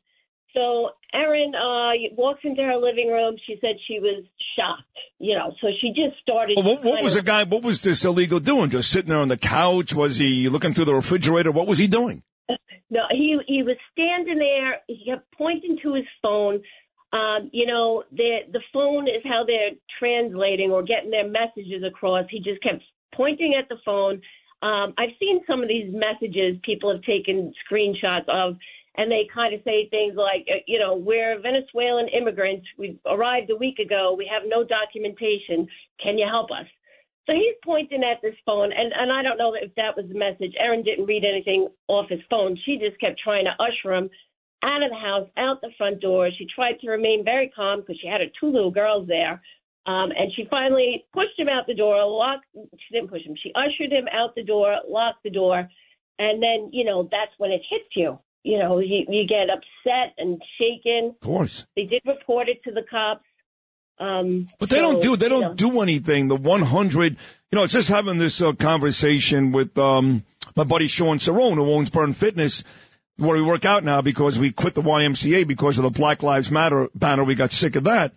So 0.54 0.90
Erin 1.14 1.54
uh, 1.56 2.16
walks 2.16 2.42
into 2.44 2.62
her 2.64 2.78
living 2.78 3.10
room. 3.10 3.36
She 3.46 3.58
said 3.62 3.76
she 3.88 4.00
was 4.00 4.24
shocked, 4.56 4.84
you 5.20 5.36
know. 5.36 5.54
So 5.62 5.68
she 5.82 5.90
just 5.90 6.20
started. 6.22 6.58
Well, 6.58 6.76
what, 6.76 6.84
what 6.84 7.04
was 7.04 7.16
the 7.16 7.22
guy? 7.22 7.44
What 7.44 7.64
was 7.64 7.82
this 7.82 8.04
illegal 8.06 8.40
doing? 8.40 8.70
Just 8.70 8.90
sitting 8.90 9.10
there 9.10 9.20
on 9.20 9.28
the 9.28 9.38
couch? 9.38 9.94
Was 9.94 10.18
he 10.18 10.50
looking 10.50 10.74
through 10.74 10.86
the 10.86 10.96
refrigerator? 10.96 11.52
What 11.52 11.68
was 11.68 11.78
he 11.78 11.88
doing? 11.88 12.24
No, 12.90 13.02
he 13.12 13.38
he 13.48 13.64
was 13.64 13.76
standing 13.92 14.40
there. 14.40 14.78
He 14.88 15.04
kept 15.06 15.30
pointing 15.38 15.78
to 15.84 15.96
his 15.96 16.06
phone. 16.22 16.62
Um, 17.14 17.50
you 17.54 17.66
know, 17.66 18.04
the 18.12 18.40
the 18.52 18.62
phone 18.74 19.08
is 19.08 19.24
how 19.24 19.44
they're 19.46 19.72
translating 20.00 20.72
or 20.72 20.84
getting 20.84 21.10
their 21.10 21.28
messages 21.28 21.84
across. 21.86 22.26
He 22.30 22.40
just 22.40 22.62
kept 22.62 22.84
pointing 23.16 23.56
at 23.58 23.70
the 23.70 23.78
phone. 23.86 24.22
Um, 24.62 24.94
I've 24.98 25.16
seen 25.20 25.42
some 25.48 25.62
of 25.62 25.70
these 25.70 25.94
messages 25.94 26.58
people 26.64 26.92
have 26.92 27.04
taken 27.04 27.54
screenshots 27.64 28.28
of, 28.28 28.58
and 28.98 29.12
they 29.12 29.28
kind 29.34 29.54
of 29.54 29.62
say 29.64 29.88
things 29.90 30.16
like, 30.18 30.48
uh, 30.50 30.60
you 30.66 30.80
know, 30.80 30.96
we're 30.96 31.40
Venezuelan 31.40 32.08
immigrants. 32.10 32.66
We 32.78 33.00
arrived 33.06 33.52
a 33.52 33.56
week 33.56 33.80
ago. 33.80 34.16
We 34.18 34.30
have 34.34 34.44
no 34.46 34.66
documentation. 34.66 35.68
Can 36.04 36.18
you 36.18 36.28
help 36.30 36.50
us? 36.52 36.66
So 37.28 37.34
he's 37.34 37.56
pointing 37.64 38.04
at 38.04 38.22
this 38.22 38.36
phone, 38.46 38.72
and, 38.72 38.94
and 38.96 39.12
I 39.12 39.22
don't 39.22 39.38
know 39.38 39.54
if 39.54 39.76
that 39.76 39.96
was 39.96 40.06
the 40.08 40.18
message. 40.18 40.56
Erin 40.60 40.82
didn't 40.82 41.06
read 41.06 41.24
anything 41.26 41.68
off 41.88 42.10
his 42.10 42.22
phone. 42.30 42.58
She 42.66 42.80
just 42.80 43.00
kept 43.00 43.20
trying 43.20 43.46
to 43.46 43.64
usher 43.64 43.94
him 43.94 44.10
out 44.64 44.84
of 44.84 44.90
the 44.90 44.98
house, 44.98 45.28
out 45.38 45.62
the 45.62 45.70
front 45.78 46.00
door. 46.02 46.30
She 46.38 46.46
tried 46.54 46.80
to 46.82 46.90
remain 46.90 47.24
very 47.24 47.50
calm 47.56 47.82
because 47.82 48.00
she 48.02 48.08
had 48.08 48.22
her 48.22 48.28
two 48.40 48.52
little 48.52 48.72
girls 48.72 49.08
there. 49.08 49.42
Um, 49.86 50.12
and 50.12 50.32
she 50.36 50.46
finally 50.50 51.06
pushed 51.14 51.38
him 51.40 51.48
out 51.48 51.66
the 51.66 51.74
door, 51.74 52.04
locked, 52.06 52.46
she 52.54 52.94
didn't 52.94 53.10
push 53.10 53.22
him, 53.22 53.36
she 53.42 53.54
ushered 53.56 53.92
him 53.92 54.06
out 54.12 54.36
the 54.36 54.44
door, 54.44 54.76
locked 54.90 55.24
the 55.24 55.30
door. 55.30 55.70
And 56.20 56.44
then, 56.44 56.72
you 56.74 56.84
know, 56.84 57.04
that's 57.04 57.32
when 57.38 57.52
it 57.52 57.62
hits 57.70 57.86
you. 57.96 58.20
You 58.44 58.60
know, 58.60 58.80
you, 58.80 59.06
you 59.08 59.26
get 59.28 59.50
upset 59.50 60.14
and 60.18 60.42
shaken. 60.58 61.10
Of 61.10 61.20
course. 61.22 61.68
They 61.76 61.84
did 61.84 62.02
report 62.06 62.50
it 62.50 62.64
to 62.66 62.72
the 62.72 62.82
cops. 62.90 63.24
Um, 64.00 64.48
But 64.60 64.70
they 64.70 64.80
don't 64.80 65.02
do 65.02 65.16
they 65.16 65.28
don't 65.30 65.42
know. 65.42 65.54
do 65.54 65.82
anything. 65.82 66.28
The 66.28 66.36
100, 66.36 67.14
you 67.52 67.56
know, 67.56 67.64
it's 67.64 67.74
just 67.74 67.90
having 67.90 68.18
this 68.18 68.42
uh, 68.42 68.54
conversation 68.54 69.52
with 69.52 69.78
um, 69.78 70.24
my 70.56 70.64
buddy 70.66 70.88
Sean 70.88 71.18
Cerrone, 71.18 71.56
who 71.56 71.72
owns 71.72 71.90
Burn 71.90 72.14
Fitness, 72.14 72.64
where 73.18 73.36
we 73.36 73.42
work 73.42 73.66
out 73.66 73.84
now 73.84 74.02
because 74.02 74.38
we 74.40 74.52
quit 74.52 74.76
the 74.76 74.82
YMCA 74.82 75.48
because 75.48 75.78
of 75.78 75.84
the 75.84 75.90
Black 75.90 76.24
Lives 76.24 76.52
Matter 76.52 76.90
banner. 76.96 77.24
We 77.24 77.36
got 77.36 77.52
sick 77.52 77.76
of 77.76 77.84
that. 77.86 78.14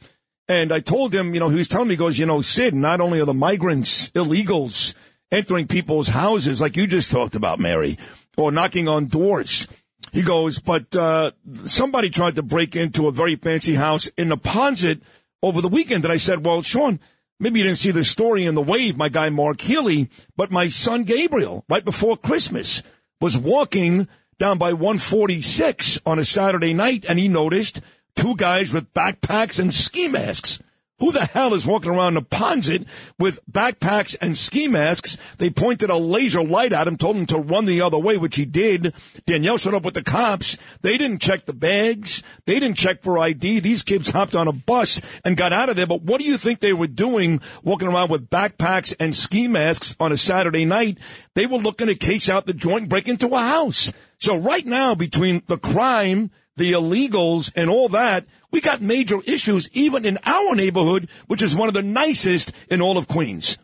And 0.47 0.73
I 0.73 0.81
told 0.81 1.15
him, 1.15 1.33
you 1.33 1.41
know, 1.41 1.49
he 1.49 1.57
was 1.57 1.69
telling 1.69 1.89
me, 1.89 1.95
he 1.95 1.99
goes, 1.99 2.19
you 2.19 2.27
know, 2.27 2.43
Sid, 2.43 2.75
not 2.75 3.01
only 3.01 3.21
are 3.21 3.25
the 3.25 3.35
migrants 3.35 4.11
illegals 4.11 4.95
entering 5.31 5.69
people's 5.69 6.09
houses, 6.09 6.61
like 6.61 6.77
you 6.77 6.87
just 6.87 7.11
talked 7.11 7.37
about, 7.37 7.61
Mary, 7.61 7.99
or 8.37 8.51
knocking 8.51 8.89
on 8.89 9.07
doors. 9.07 9.69
He 10.13 10.23
goes, 10.23 10.59
but 10.59 10.95
uh, 10.97 11.33
somebody 11.65 12.11
tried 12.11 12.35
to 12.35 12.43
break 12.43 12.75
into 12.75 13.07
a 13.07 13.13
very 13.13 13.37
fancy 13.37 13.77
house 13.77 14.09
in 14.17 14.29
the 14.29 14.37
Neponsit 14.37 15.03
over 15.43 15.61
the 15.61 15.69
weekend. 15.69 16.05
And 16.05 16.13
I 16.13 16.17
said, 16.17 16.45
well, 16.45 16.63
Sean, 16.63 16.99
maybe 17.39 17.61
you 17.61 17.65
didn't 17.65 17.79
see 17.79 17.93
the 17.93 18.03
story 18.03 18.45
in 18.45 18.55
the 18.55 18.63
wave, 18.63 18.97
my 18.97 19.09
guy 19.09 19.29
Mark 19.29 19.61
Healy, 19.61 20.11
but 20.37 20.51
my 20.51 20.69
son 20.69 21.05
Gabriel, 21.05 21.65
right 21.69 21.85
before 21.85 22.17
Christmas, 22.17 22.83
was 23.21 23.39
walking 23.39 24.09
down 24.41 24.57
by 24.57 24.73
146 24.73 26.01
on 26.07 26.19
a 26.19 26.25
Saturday 26.25 26.73
night 26.73 27.05
and 27.07 27.19
he 27.19 27.29
noticed 27.29 27.83
two 28.17 28.35
guys 28.37 28.73
with 28.73 28.93
backpacks 28.95 29.61
and 29.61 29.73
ski 29.73 30.09
masks. 30.09 30.63
Who 30.99 31.13
the 31.13 31.27
hell 31.27 31.53
is 31.53 31.67
walking 31.67 31.91
around 31.91 32.17
Neponsit 32.17 32.87
with 33.19 33.41
backpacks 33.51 34.17
and 34.19 34.37
ski 34.37 34.67
masks? 34.67 35.19
They 35.37 35.51
pointed 35.51 35.91
a 35.91 35.97
laser 35.97 36.43
light 36.43 36.73
at 36.73 36.87
him, 36.87 36.97
told 36.97 37.17
him 37.17 37.27
to 37.27 37.39
run 37.39 37.67
the 37.67 37.83
other 37.83 37.99
way, 37.99 38.17
which 38.17 38.37
he 38.37 38.47
did. 38.47 38.95
Danielle 39.27 39.59
showed 39.59 39.75
up 39.75 39.85
with 39.85 39.95
the 39.95 40.03
cops. 40.03 40.57
They 40.81 40.97
didn't 40.97 41.21
check 41.21 41.45
the 41.45 41.53
bags. 41.53 42.23
They 42.47 42.61
didn't 42.61 42.79
check 42.79 43.03
for 43.03 43.19
ID. 43.19 43.61
These 43.61 43.83
kids 43.83 44.09
hopped 44.09 44.35
on 44.35 44.49
a 44.49 44.53
bus 44.53 45.03
and 45.23 45.37
got 45.37 45.53
out 45.53 45.69
of 45.69 45.77
there. 45.77 45.87
But 45.87 46.03
what 46.03 46.19
do 46.19 46.27
you 46.27 46.39
think 46.39 46.61
they 46.61 46.73
were 46.73 46.87
doing 46.87 47.43
walking 47.63 47.89
around 47.89 48.11
with 48.11 48.31
backpacks 48.31 48.95
and 48.99 49.15
ski 49.15 49.49
masks 49.49 49.97
on 50.01 50.13
a 50.13 50.17
Saturday 50.17 50.65
night? 50.65 50.97
They 51.35 51.45
were 51.45 51.59
looking 51.59 51.89
to 51.89 51.95
case 51.95 52.31
out 52.31 52.47
the 52.47 52.55
joint 52.55 52.89
break 52.89 53.07
into 53.07 53.29
a 53.29 53.39
house. 53.39 53.93
So 54.21 54.37
right 54.37 54.67
now, 54.67 54.95
between 54.95 55.43
the 55.47 55.57
crime, 55.57 56.31
the 56.57 56.73
illegals, 56.73 57.51
and 57.57 57.71
all 57.71 57.89
that, 57.89 58.27
we 58.51 58.61
got 58.61 58.83
major 58.83 59.21
issues 59.25 59.71
even 59.73 60.05
in 60.05 60.19
our 60.25 60.55
neighborhood, 60.55 61.09
which 61.27 61.41
is 61.41 61.57
one 61.57 61.69
of 61.69 61.75
the 61.75 61.83
nicest 61.83 62.53
in 62.71 62.83
all 62.83 62.99
of 62.99 63.09
Queens. 63.09 63.59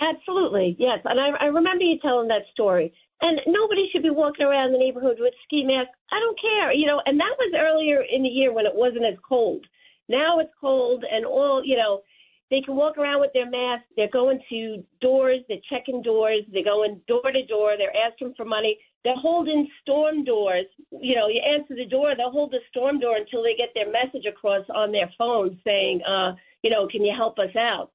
Absolutely, 0.00 0.76
yes. 0.78 1.00
And 1.04 1.20
I, 1.20 1.44
I 1.44 1.46
remember 1.46 1.84
you 1.84 1.98
telling 2.00 2.28
that 2.28 2.48
story. 2.52 2.94
And 3.20 3.40
nobody 3.46 3.88
should 3.92 4.02
be 4.02 4.10
walking 4.10 4.44
around 4.44 4.72
the 4.72 4.78
neighborhood 4.78 5.16
with 5.18 5.34
ski 5.44 5.64
masks. 5.64 5.96
I 6.10 6.18
don't 6.18 6.38
care, 6.40 6.72
you 6.72 6.86
know. 6.86 7.00
And 7.06 7.20
that 7.20 7.36
was 7.38 7.54
earlier 7.56 8.02
in 8.02 8.22
the 8.22 8.28
year 8.28 8.52
when 8.52 8.66
it 8.66 8.74
wasn't 8.74 9.04
as 9.06 9.18
cold. 9.26 9.66
Now 10.08 10.40
it's 10.40 10.52
cold, 10.60 11.04
and 11.10 11.24
all 11.24 11.62
you 11.64 11.76
know, 11.76 12.00
they 12.50 12.60
can 12.60 12.76
walk 12.76 12.98
around 12.98 13.20
with 13.20 13.32
their 13.32 13.48
masks. 13.48 13.86
They're 13.96 14.10
going 14.12 14.40
to 14.50 14.84
doors. 15.00 15.40
They're 15.48 15.64
checking 15.70 16.02
doors. 16.02 16.42
They're 16.52 16.64
going 16.64 17.00
door 17.08 17.30
to 17.32 17.46
door. 17.46 17.74
They're 17.78 17.96
asking 17.96 18.34
for 18.36 18.44
money. 18.44 18.78
They're 19.02 19.16
holding 19.16 19.68
storm 19.82 20.24
doors. 20.24 20.66
You 20.90 21.14
know, 21.14 21.28
you 21.28 21.40
answer 21.40 21.74
the 21.74 21.84
door, 21.84 22.14
they'll 22.16 22.30
hold 22.30 22.52
the 22.52 22.60
storm 22.70 23.00
door 23.00 23.16
until 23.16 23.42
they 23.42 23.54
get 23.54 23.68
their 23.74 23.90
message 23.90 24.24
across 24.26 24.64
on 24.74 24.92
their 24.92 25.10
phone 25.18 25.58
saying, 25.64 26.00
uh, 26.08 26.32
you 26.62 26.70
know, 26.70 26.88
can 26.88 27.04
you 27.04 27.12
help 27.14 27.38
us 27.38 27.54
out? 27.56 27.90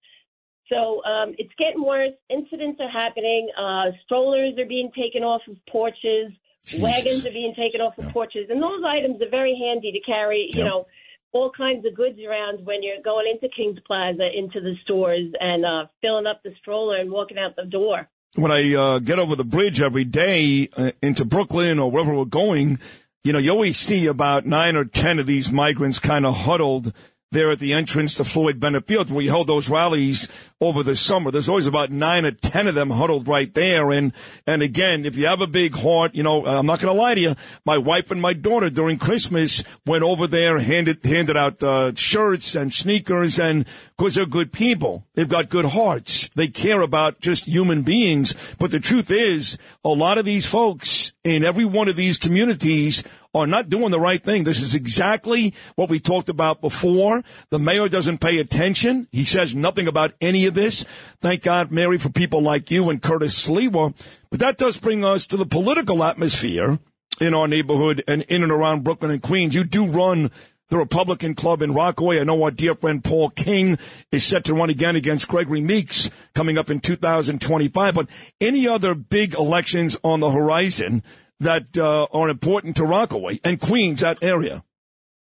So 0.72 1.04
um, 1.04 1.34
it's 1.40 1.54
getting 1.58 1.84
worse. 1.84 2.14
Incidents 2.30 2.80
are 2.80 2.90
happening. 2.90 3.50
Uh, 3.58 3.86
strollers 4.06 4.58
are 4.60 4.68
being 4.68 4.92
taken 4.96 5.24
off 5.24 5.42
of 5.48 5.58
porches. 5.68 6.32
Jesus. 6.66 6.84
Wagons 6.84 7.26
are 7.26 7.32
being 7.32 7.56
taken 7.56 7.82
off 7.82 7.98
of 7.98 8.12
porches. 8.14 8.48
And 8.52 8.62
those 8.62 8.84
items 8.86 9.20
are 9.22 9.30
very 9.30 9.58
handy 9.58 9.92
to 9.92 10.00
carry, 10.02 10.52
you 10.54 10.64
know, 10.64 10.86
all 11.32 11.52
kinds 11.56 11.86
of 11.86 11.96
goods 11.96 12.20
around 12.28 12.66
when 12.66 12.82
you're 12.82 13.02
going 13.04 13.26
into 13.32 13.54
Kings 13.56 13.80
Plaza, 13.86 14.28
into 14.36 14.60
the 14.62 14.76
stores, 14.84 15.32
and 15.40 15.66
uh, 15.66 15.86
filling 16.02 16.28
up 16.28 16.42
the 16.44 16.52
stroller 16.60 16.98
and 16.98 17.12
walking 17.12 17.38
out 17.38 17.56
the 17.56 17.66
door. 17.66 18.08
when 18.36 18.52
I 18.52 18.74
uh, 18.76 19.00
get 19.00 19.20
over 19.20 19.36
the 19.36 19.44
bridge 19.44 19.82
every 19.82 20.06
day 20.06 20.70
uh, 20.76 20.92
into 21.02 21.26
Brooklyn 21.26 21.80
or 21.80 21.92
wherever 21.92 22.14
we're 22.14 22.26
going, 22.26 22.80
you 23.24 23.34
know, 23.34 23.40
you 23.40 23.52
always 23.52 23.78
see 23.78 24.08
about 24.08 24.46
nine 24.46 24.76
or 24.76 24.86
ten 24.86 25.20
of 25.20 25.26
these 25.28 25.52
migrants 25.52 26.00
kind 26.00 26.26
of 26.26 26.36
huddled 26.36 26.94
there 27.32 27.52
at 27.52 27.60
the 27.60 27.74
entrance 27.74 28.16
to 28.16 28.24
Floyd 28.24 28.60
Bennett 28.60 28.88
Field. 28.88 29.12
We 29.12 29.28
hold 29.28 29.46
those 29.46 29.70
rallies 29.70 30.28
over 30.60 30.82
the 30.82 30.96
summer. 30.96 31.30
There's 31.30 31.48
always 31.48 31.68
about 31.68 31.92
nine 31.92 32.26
or 32.26 32.32
ten 32.32 32.68
of 32.68 32.74
them 32.74 32.90
huddled 32.90 33.28
right 33.28 33.54
there. 33.54 33.92
And 33.92 34.14
and 34.48 34.64
again, 34.64 35.06
if 35.06 35.16
you 35.16 35.28
have 35.28 35.42
a 35.42 35.48
big 35.48 35.76
heart, 35.76 36.16
you 36.16 36.24
know, 36.24 36.44
I'm 36.44 36.66
not 36.66 36.80
going 36.80 36.94
to 36.94 37.00
lie 37.00 37.14
to 37.14 37.22
you. 37.22 37.36
My 37.66 37.78
wife 37.78 38.10
and 38.10 38.20
my 38.20 38.34
daughter 38.34 38.72
during 38.72 38.98
Christmas 38.98 39.64
went 39.86 40.04
over 40.04 40.26
there, 40.26 40.58
handed 40.58 41.04
handed 41.04 41.38
out 41.38 41.62
uh, 41.62 41.94
shirts 41.94 42.56
and 42.56 42.74
sneakers, 42.74 43.40
and 43.40 43.66
because 43.96 44.16
they're 44.16 44.26
good 44.26 44.52
people, 44.52 45.06
they've 45.14 45.30
got 45.30 45.50
good 45.50 45.66
hearts. 45.66 46.30
They 46.30 46.48
care 46.48 46.82
about 46.82 47.22
just 47.22 47.46
human 47.46 47.84
beings. 47.84 48.34
But 48.58 48.72
the 48.72 48.80
truth 48.80 49.12
is, 49.12 49.60
a 49.86 49.90
lot 49.90 50.18
of 50.18 50.26
these 50.26 50.48
folks 50.48 50.90
in 51.24 51.44
every 51.44 51.66
one 51.66 51.90
of 51.90 51.96
these 51.96 52.18
communities 52.18 53.04
are 53.34 53.48
not 53.48 53.70
doing 53.70 53.92
the 53.92 54.00
right 54.00 54.24
thing. 54.24 54.44
This 54.44 54.62
is 54.62 54.74
exactly 54.74 55.54
what 55.76 55.90
we 55.90 56.00
talked 56.00 56.30
about 56.30 56.62
before. 56.62 57.24
The 57.50 57.60
mayor 57.60 57.90
doesn't 57.90 58.20
pay 58.20 58.40
attention. 58.40 59.08
He 59.12 59.26
says 59.26 59.54
nothing 59.54 59.88
about 59.88 60.14
any 60.22 60.46
of 60.46 60.54
this. 60.54 60.86
Thank 61.22 61.44
God, 61.44 61.72
Mary, 61.72 61.98
for 61.98 62.10
people 62.10 62.42
like 62.42 62.72
you 62.72 62.90
and 62.90 63.02
Curtis 63.02 63.48
Sliwa. 63.48 63.94
But 64.30 64.40
that 64.40 64.58
does 64.58 64.78
bring 64.78 65.04
us 65.04 65.28
to 65.28 65.38
the 65.38 65.46
political 65.46 66.04
atmosphere 66.04 66.80
in 67.20 67.34
our 67.34 67.48
neighborhood 67.48 68.04
and 68.08 68.22
in 68.24 68.44
and 68.44 68.52
around 68.52 68.84
Brooklyn 68.84 69.12
and 69.12 69.22
Queens. 69.22 69.54
You 69.54 69.64
do 69.64 69.88
run 69.88 70.32
the 70.70 70.78
Republican 70.78 71.36
Club 71.36 71.62
in 71.62 71.74
Rockaway. 71.74 72.20
I 72.20 72.24
know 72.24 72.42
our 72.44 72.52
dear 72.52 72.76
friend 72.76 73.04
Paul 73.04 73.30
King 73.30 73.78
is 74.12 74.24
set 74.24 74.46
to 74.46 74.54
run 74.54 74.70
again 74.70 74.96
against 74.96 75.28
Gregory 75.28 75.62
Meeks 75.62 76.10
coming 76.34 76.58
up 76.58 76.70
in 76.70 76.80
2025. 76.80 77.94
But 77.94 78.10
any 78.40 78.68
other 78.68 78.94
big 78.94 79.34
elections 79.34 79.98
on 80.04 80.20
the 80.20 80.32
horizon 80.32 81.04
that 81.40 81.78
uh, 81.78 82.08
are 82.14 82.30
important 82.30 82.76
to 82.78 82.86
Rockaway 82.86 83.40
and 83.44 83.60
Queens, 83.60 84.02
that 84.02 84.20
area? 84.22 84.64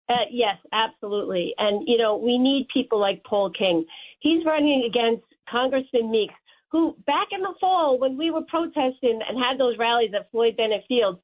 Uh, 0.08 0.14
yes, 0.30 0.56
absolutely. 0.72 1.52
And, 1.58 1.86
you 1.86 1.98
know, 1.98 2.16
we 2.16 2.38
need 2.38 2.68
people 2.72 3.00
like 3.00 3.24
Paul 3.24 3.50
King. 3.50 3.84
He's 4.20 4.44
running 4.46 4.88
against 4.88 5.24
Congressman 5.50 6.10
Meeks, 6.10 6.34
who 6.70 6.96
back 7.06 7.28
in 7.32 7.42
the 7.42 7.54
fall 7.60 7.98
when 7.98 8.16
we 8.16 8.30
were 8.30 8.42
protesting 8.42 9.20
and 9.28 9.38
had 9.38 9.58
those 9.58 9.76
rallies 9.78 10.12
at 10.14 10.30
Floyd 10.30 10.56
Bennett 10.56 10.84
Field, 10.88 11.18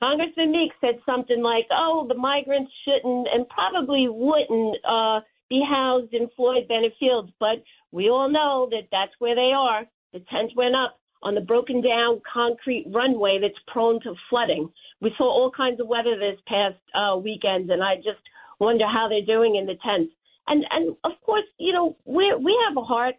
Congressman 0.00 0.52
Meeks 0.52 0.76
said 0.80 1.00
something 1.04 1.42
like, 1.42 1.66
oh, 1.72 2.06
the 2.08 2.14
migrants 2.14 2.70
shouldn't 2.84 3.28
and 3.32 3.48
probably 3.48 4.06
wouldn't 4.08 4.76
uh, 4.88 5.20
be 5.50 5.64
housed 5.68 6.14
in 6.14 6.28
Floyd 6.36 6.68
Bennett 6.68 6.92
Fields. 7.00 7.32
But 7.40 7.62
we 7.90 8.08
all 8.08 8.30
know 8.30 8.68
that 8.70 8.88
that's 8.92 9.12
where 9.18 9.34
they 9.34 9.52
are. 9.56 9.84
The 10.12 10.20
tent 10.30 10.52
went 10.56 10.76
up 10.76 10.98
on 11.22 11.34
the 11.34 11.40
broken 11.40 11.82
down 11.82 12.20
concrete 12.32 12.86
runway 12.94 13.38
that's 13.42 13.58
prone 13.66 14.00
to 14.02 14.14
flooding. 14.30 14.70
We 15.00 15.12
saw 15.18 15.24
all 15.24 15.50
kinds 15.50 15.80
of 15.80 15.88
weather 15.88 16.16
this 16.16 16.38
past 16.46 16.76
uh, 16.94 17.16
weekend, 17.16 17.70
and 17.70 17.82
I 17.82 17.96
just 17.96 18.22
wonder 18.60 18.86
how 18.86 19.08
they're 19.08 19.26
doing 19.26 19.56
in 19.56 19.66
the 19.66 19.74
tents. 19.84 20.12
And 20.46 20.64
and 20.70 20.96
of 21.04 21.12
course, 21.26 21.44
you 21.58 21.72
know, 21.72 21.96
we 22.04 22.32
we 22.42 22.56
have 22.68 22.76
a 22.76 22.84
heart. 22.86 23.16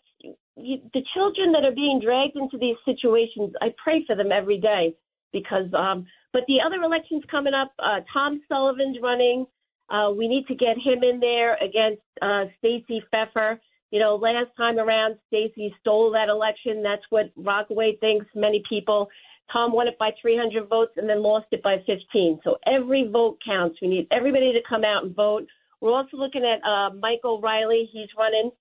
The 0.56 1.04
children 1.14 1.52
that 1.54 1.66
are 1.66 1.76
being 1.76 2.02
dragged 2.04 2.36
into 2.36 2.58
these 2.58 2.76
situations, 2.86 3.54
I 3.62 3.74
pray 3.84 4.04
for 4.08 4.16
them 4.16 4.32
every 4.32 4.60
day 4.60 4.96
because. 5.34 5.74
um 5.74 6.08
But 6.32 6.44
the 6.48 6.58
other 6.66 6.82
elections 6.84 7.24
coming 7.30 7.54
up, 7.54 7.72
uh, 7.80 8.02
Tom 8.14 8.42
Sullivan's 8.48 8.98
running. 9.02 9.46
Uh, 9.90 10.12
we 10.16 10.28
need 10.28 10.46
to 10.48 10.56
get 10.56 10.78
him 10.78 11.04
in 11.04 11.20
there 11.20 11.56
against 11.56 12.04
uh, 12.22 12.46
Stacey 12.60 13.02
Pheffer. 13.14 13.58
You 13.92 14.00
know, 14.00 14.16
last 14.16 14.50
time 14.56 14.78
around, 14.78 15.18
Stacey 15.28 15.74
stole 15.80 16.12
that 16.12 16.30
election. 16.30 16.84
That's 16.84 17.02
what 17.10 17.32
Rockaway 17.36 17.98
thinks. 18.00 18.28
Many 18.36 18.62
people. 18.70 19.10
Tom 19.52 19.74
won 19.74 19.88
it 19.88 19.98
by 19.98 20.12
300 20.22 20.70
votes 20.70 20.92
and 20.98 21.10
then 21.10 21.24
lost 21.24 21.48
it 21.52 21.64
by 21.64 21.78
15. 21.88 22.42
So 22.44 22.58
every 22.68 23.10
vote 23.12 23.40
counts. 23.44 23.80
We 23.82 23.88
need 23.88 24.08
everybody 24.12 24.54
to 24.54 24.60
come 24.68 24.84
out 24.84 25.06
and 25.06 25.16
vote. 25.16 25.48
We're 25.82 25.94
also 25.94 26.18
looking 26.18 26.44
at 26.46 26.62
uh, 26.68 26.94
Michael 26.94 27.42
Riley. 27.42 27.90
He's 27.92 28.10
running 28.16 28.52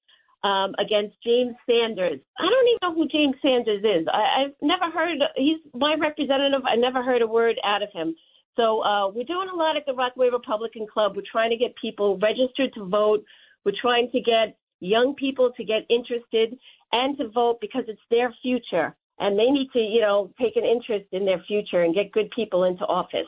um, 0.45 0.75
against 0.79 1.17
James 1.25 1.55
Sanders. 1.67 2.21
I 2.39 2.47
don't 2.47 2.69
even 2.69 2.83
know 2.83 2.95
who 2.95 3.09
James 3.09 3.37
Sanders 3.43 3.83
is. 3.83 4.07
I, 4.13 4.45
I've 4.45 4.55
never 4.63 4.91
heard. 4.93 5.19
He's 5.37 5.59
my 5.75 5.97
representative. 5.99 6.63
I 6.65 6.77
never 6.77 7.03
heard 7.03 7.23
a 7.23 7.27
word 7.27 7.57
out 7.65 7.83
of 7.83 7.89
him. 7.93 8.15
So 8.57 8.83
uh, 8.83 9.09
we're 9.09 9.25
doing 9.25 9.49
a 9.53 9.57
lot 9.57 9.77
at 9.77 9.87
the 9.87 9.95
Rockaway 9.95 10.31
Republican 10.33 10.87
Club. 10.93 11.13
We're 11.15 11.31
trying 11.31 11.51
to 11.51 11.57
get 11.57 11.75
people 11.81 12.19
registered 12.19 12.73
to 12.75 12.85
vote. 12.85 13.25
We're 13.65 13.79
trying 13.81 14.11
to 14.13 14.21
get 14.21 14.57
young 14.81 15.15
people 15.15 15.53
to 15.57 15.65
get 15.65 15.87
interested 15.91 16.59
and 16.93 17.17
to 17.19 17.29
vote 17.29 17.59
because 17.61 17.85
it's 17.89 18.01
their 18.11 18.35
future. 18.43 18.97
And 19.21 19.39
they 19.39 19.51
need 19.51 19.69
to, 19.73 19.81
you 19.81 20.01
know, 20.01 20.33
take 20.41 20.57
an 20.57 20.65
interest 20.65 21.07
in 21.13 21.25
their 21.25 21.43
future 21.47 21.83
and 21.83 21.95
get 21.95 22.13
good 22.13 22.31
people 22.35 22.65
into 22.65 22.85
office. 22.85 23.27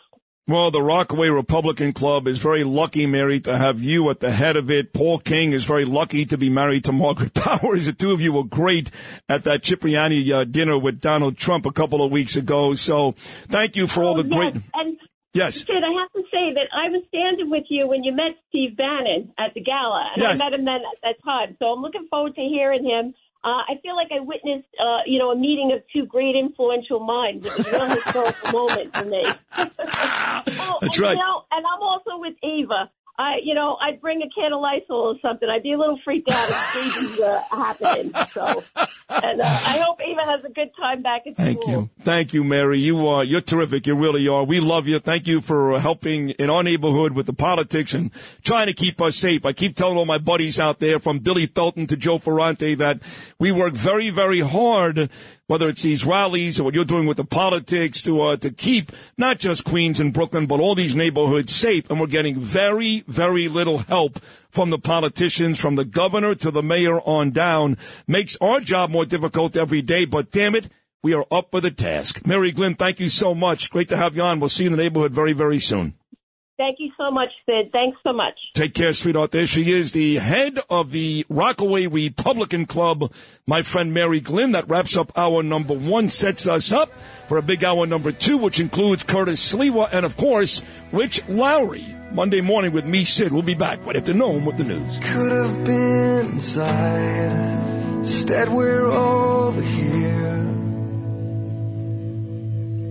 Well, 0.49 0.73
the 0.73 0.83
Rockaway 0.83 1.29
Republican 1.29 1.93
Club 1.93 2.27
is 2.27 2.39
very 2.39 2.65
lucky, 2.65 3.07
Mary, 3.07 3.39
to 3.41 3.57
have 3.57 3.81
you 3.81 4.11
at 4.11 4.19
the 4.19 4.33
head 4.33 4.57
of 4.57 4.69
it. 4.69 4.93
Paul 4.93 5.19
King 5.21 5.53
is 5.53 5.65
very 5.65 5.85
lucky 5.85 6.25
to 6.27 6.37
be 6.37 6.49
married 6.51 6.85
to 6.85 6.93
Margaret 6.93 7.35
Powers. 7.35 7.87
The 7.87 7.93
two 7.93 8.11
of 8.13 8.21
you 8.21 8.33
were 8.33 8.43
great 8.45 8.91
at 9.29 9.45
that 9.45 9.63
Cipriani 9.63 10.33
uh, 10.33 10.43
dinner 10.45 10.77
with 10.77 11.01
Donald 11.01 11.37
Trump 11.37 11.67
a 11.67 11.73
couple 11.73 12.05
of 12.05 12.11
weeks 12.11 12.35
ago. 12.37 12.75
So 12.75 13.13
thank 13.17 13.77
you 13.77 13.87
for 13.87 14.03
all 14.03 14.15
the 14.15 14.25
Oh, 14.25 14.37
great. 14.37 14.55
yes. 14.55 14.71
And 14.75 14.97
Yes. 15.33 15.65
I 15.69 15.75
have 16.01 16.11
to 16.15 16.23
say 16.33 16.53
that 16.55 16.67
I 16.75 16.89
was 16.89 17.05
standing 17.07 17.51
with 17.51 17.63
you 17.69 17.87
when 17.87 18.03
you 18.03 18.11
met 18.13 18.33
Steve 18.49 18.77
Bannon 18.77 19.33
at 19.39 19.55
the 19.55 19.61
gala, 19.61 20.11
and 20.17 20.21
Yes. 20.23 20.41
I 20.41 20.45
met 20.45 20.53
him 20.59 20.65
then 20.65 20.81
at 20.83 20.99
that 21.05 21.23
time. 21.25 21.55
So 21.61 21.67
I'm 21.67 21.81
looking 21.83 22.09
forward 22.11 22.35
to 22.35 22.41
hearing 22.41 22.83
him. 22.85 23.15
Uh, 23.43 23.65
I 23.69 23.81
feel 23.83 23.97
like 23.97 24.09
I 24.13 24.21
witnessed, 24.21 24.69
uh, 24.79 25.01
you 25.07 25.19
know, 25.19 25.31
a 25.31 25.37
meeting 25.37 25.73
of 25.73 25.83
two 25.91 26.05
great 26.05 26.37
influential 26.37 27.01
minds. 27.01 27.47
It 27.47 27.57
was 27.57 27.67
a 27.67 27.71
real 27.71 27.89
historical 27.89 28.53
moment 28.53 28.95
for 28.95 29.05
me. 29.07 29.23
oh, 29.57 30.79
That's 30.81 30.97
and, 30.97 30.99
right. 31.01 31.13
You 31.13 31.25
know, 31.25 31.45
and 31.51 31.65
I'm 31.65 31.81
also 31.81 32.19
with 32.19 32.35
Ava. 32.43 32.91
I, 33.19 33.37
you 33.43 33.55
know, 33.55 33.77
I'd 33.81 34.01
bring 34.01 34.23
a 34.23 34.29
can 34.31 34.53
of 34.53 34.61
Lysol 34.61 34.97
or 34.97 35.15
something. 35.21 35.49
I'd 35.49 35.63
be 35.63 35.73
a 35.73 35.79
little 35.79 35.99
freaked 36.05 36.31
out 36.31 36.49
if 36.49 36.57
freezes 36.57 37.21
uh, 37.21 37.43
happening. 37.51 38.13
So, 38.33 38.63
and 39.23 39.41
uh, 39.41 39.45
I 39.45 39.83
hope 39.85 40.01
Ava 40.01 40.23
has 40.25 40.45
a 40.45 40.49
good 40.49 40.71
time 40.79 41.03
back 41.03 41.27
at 41.27 41.37
Thank 41.37 41.63
school. 41.63 41.73
you. 41.73 41.91
Thank 42.01 42.33
you, 42.33 42.45
Mary. 42.45 42.79
You 42.79 43.07
are, 43.09 43.23
you're 43.23 43.43
terrific. 43.43 43.87
You 43.87 43.95
really 43.95 44.27
are. 44.27 44.45
We 44.45 44.61
love 44.61 44.89
you. 44.89 44.99
Thank 45.01 45.27
you 45.27 45.43
for 45.43 45.75
uh, 45.75 45.81
helping 45.81 46.31
in 46.31 46.49
our 46.49 46.63
neighborhood 46.63 47.13
with 47.13 47.27
the 47.27 47.35
politics 47.35 47.93
and 47.93 48.11
trying 48.43 48.69
to 48.69 48.73
keep 48.73 49.01
us 49.03 49.17
safe. 49.17 49.45
I 49.45 49.53
keep 49.53 49.77
telling 49.77 49.99
all 49.99 50.07
my 50.07 50.19
buddies 50.19 50.59
out 50.59 50.79
there 50.79 50.99
from 50.99 51.19
Billy 51.19 51.47
Felton 51.47 51.87
to 51.89 51.97
Joe 51.97 52.19
Ferrante 52.19 52.75
that 52.77 53.01
we 53.39 53.53
work 53.53 53.75
very, 53.75 54.09
very 54.11 54.41
hard 54.41 55.11
whether 55.51 55.69
it's 55.69 55.83
these 55.83 56.07
rallies 56.07 56.61
or 56.61 56.63
what 56.63 56.75
you're 56.75 56.85
doing 56.85 57.07
with 57.07 57.17
the 57.17 57.25
politics 57.25 58.03
to 58.03 58.23
uh, 58.23 58.37
to 58.37 58.53
keep 58.53 58.93
not 59.19 59.41
just 59.41 59.65
Queens 59.65 59.99
and 59.99 60.13
Brooklyn, 60.13 60.47
but 60.47 60.61
all 60.61 60.77
these 60.77 60.95
neighborhoods 60.95 61.53
safe. 61.53 61.91
And 61.91 61.99
we're 61.99 62.07
getting 62.07 62.39
very, 62.39 63.01
very 63.09 63.49
little 63.49 63.79
help 63.79 64.21
from 64.51 64.71
the 64.71 64.79
politicians, 64.79 65.59
from 65.59 65.75
the 65.75 65.85
governor 65.85 66.37
to 66.37 66.53
the 66.53 66.63
mayor 66.63 67.01
on 67.01 67.33
down. 67.33 67.79
Makes 68.07 68.37
our 68.41 68.61
job 68.61 68.91
more 68.91 69.05
difficult 69.05 69.57
every 69.57 69.83
day, 69.83 70.05
but 70.05 70.31
damn 70.31 70.55
it, 70.55 70.69
we 71.03 71.15
are 71.15 71.27
up 71.33 71.51
for 71.51 71.61
the 71.61 71.73
task. 71.73 72.25
Mary 72.25 72.53
Glynn, 72.53 72.77
thank 72.77 73.01
you 73.01 73.09
so 73.09 73.35
much. 73.35 73.71
Great 73.71 73.89
to 73.89 73.97
have 73.97 74.15
you 74.15 74.23
on. 74.23 74.39
We'll 74.39 74.51
see 74.51 74.63
you 74.63 74.71
in 74.71 74.77
the 74.77 74.83
neighborhood 74.85 75.11
very, 75.11 75.33
very 75.33 75.59
soon. 75.59 75.95
Thank 76.61 76.77
you 76.79 76.93
so 76.99 77.11
much, 77.11 77.31
Sid. 77.47 77.73
Thanks 77.73 77.97
so 78.05 78.13
much. 78.13 78.35
Take 78.53 78.75
care, 78.75 78.93
sweetheart. 78.93 79.31
There 79.31 79.47
she 79.47 79.73
is, 79.73 79.93
the 79.93 80.17
head 80.17 80.59
of 80.69 80.91
the 80.91 81.25
Rockaway 81.31 81.87
Republican 81.87 82.67
Club, 82.67 83.11
my 83.47 83.63
friend 83.63 83.95
Mary 83.95 84.21
Glynn. 84.21 84.53
That 84.53 84.69
wraps 84.69 84.95
up 84.95 85.11
hour 85.17 85.43
number 85.43 85.73
one, 85.73 86.11
sets 86.11 86.47
us 86.47 86.71
up 86.71 86.93
for 87.29 87.39
a 87.39 87.43
big 87.43 87.65
hour 87.65 87.87
number 87.87 88.13
two, 88.13 88.37
which 88.37 88.61
includes 88.61 89.05
Curtis 89.05 89.55
Sliwa 89.55 89.89
and, 89.91 90.05
of 90.05 90.19
course, 90.19 90.63
Rich 90.93 91.27
Lowry. 91.29 91.87
Monday 92.13 92.43
morning 92.43 92.73
with 92.73 92.85
me, 92.85 93.07
Sid. 93.07 93.33
We'll 93.33 93.41
be 93.41 93.55
back 93.55 93.83
right 93.87 93.97
after 93.97 94.13
Noam 94.13 94.45
with 94.45 94.59
the 94.59 94.65
news. 94.65 94.99
Could 94.99 95.33
have 95.33 95.65
been 95.65 96.27
inside. 96.27 97.97
Instead, 98.01 98.51
we're 98.51 98.85
over 98.85 99.63
here. 99.63 100.37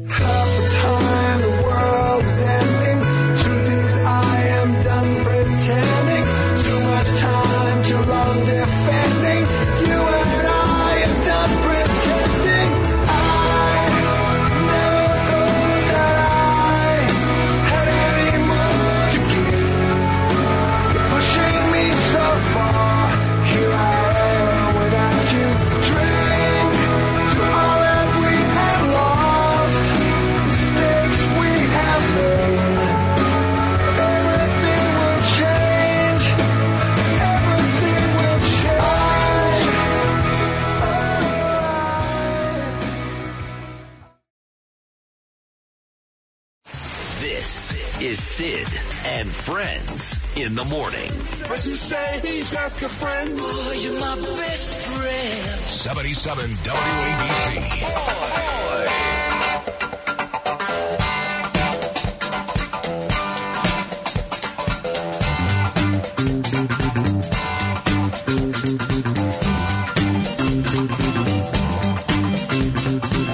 Half 0.10 0.58
the 0.58 0.70
time, 0.82 1.42
the 1.42 1.64
world 1.64 2.24
is 2.24 2.42
ending. 2.42 2.79
Sid 48.40 48.72
and 49.04 49.28
Friends 49.30 50.18
in 50.38 50.56
the 50.56 50.64
morning. 50.64 51.12
But 51.50 51.66
you 51.66 51.76
say 51.76 52.22
he's 52.22 52.50
just 52.50 52.82
a 52.84 52.88
friend. 52.88 53.32
Oh, 53.36 53.74
you're 53.82 54.00
my 54.00 54.16
best 54.16 54.72
friend. 54.88 55.60
77 55.68 56.50
WABC. 56.50 57.60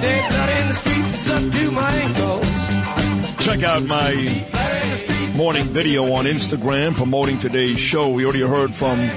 Dead 0.01 0.29
blood 0.31 0.49
in 0.49 0.67
the 0.67 0.73
streets, 0.73 1.13
it's 1.13 1.29
up 1.29 1.51
to 1.51 1.71
my 1.73 1.91
ankles. 1.93 3.45
Check 3.45 3.61
out 3.61 3.83
my 3.83 4.54
morning 5.35 5.65
video 5.65 6.13
on 6.13 6.23
Instagram 6.23 6.95
promoting 6.95 7.37
today's 7.37 7.77
show. 7.77 8.09
We 8.09 8.23
already 8.23 8.39
heard 8.39 8.73
from 8.73 9.09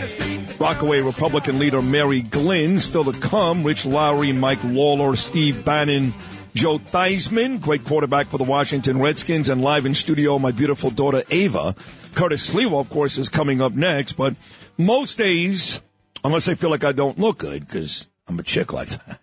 Rockaway 0.59 1.01
Republican 1.01 1.61
leader 1.61 1.81
Mary 1.81 2.23
Glynn. 2.23 2.81
Still 2.81 3.05
to 3.05 3.13
come, 3.21 3.63
Rich 3.63 3.87
Lowry, 3.87 4.33
Mike 4.33 4.59
Lawler, 4.65 5.15
Steve 5.15 5.65
Bannon, 5.65 6.13
Joe 6.55 6.79
Theismann, 6.79 7.61
great 7.61 7.85
quarterback 7.85 8.27
for 8.27 8.39
the 8.39 8.45
Washington 8.45 9.01
Redskins, 9.01 9.49
and 9.49 9.63
live 9.63 9.87
in 9.87 9.95
studio, 9.95 10.41
my 10.41 10.51
beautiful 10.51 10.91
daughter 10.91 11.23
Ava. 11.31 11.77
Curtis 12.15 12.53
Sliwa, 12.53 12.81
of 12.81 12.91
course, 12.91 13.17
is 13.17 13.29
coming 13.29 13.61
up 13.61 13.75
next. 13.75 14.15
But 14.15 14.35
most 14.77 15.19
days, 15.19 15.81
unless 16.25 16.49
I 16.49 16.55
feel 16.55 16.71
like 16.71 16.85
I 16.85 16.91
don't 16.91 17.21
look 17.21 17.39
good, 17.39 17.65
because 17.65 18.09
I'm 18.27 18.41
a 18.41 18.43
chick 18.43 18.73
like 18.73 18.89
that, 18.89 19.21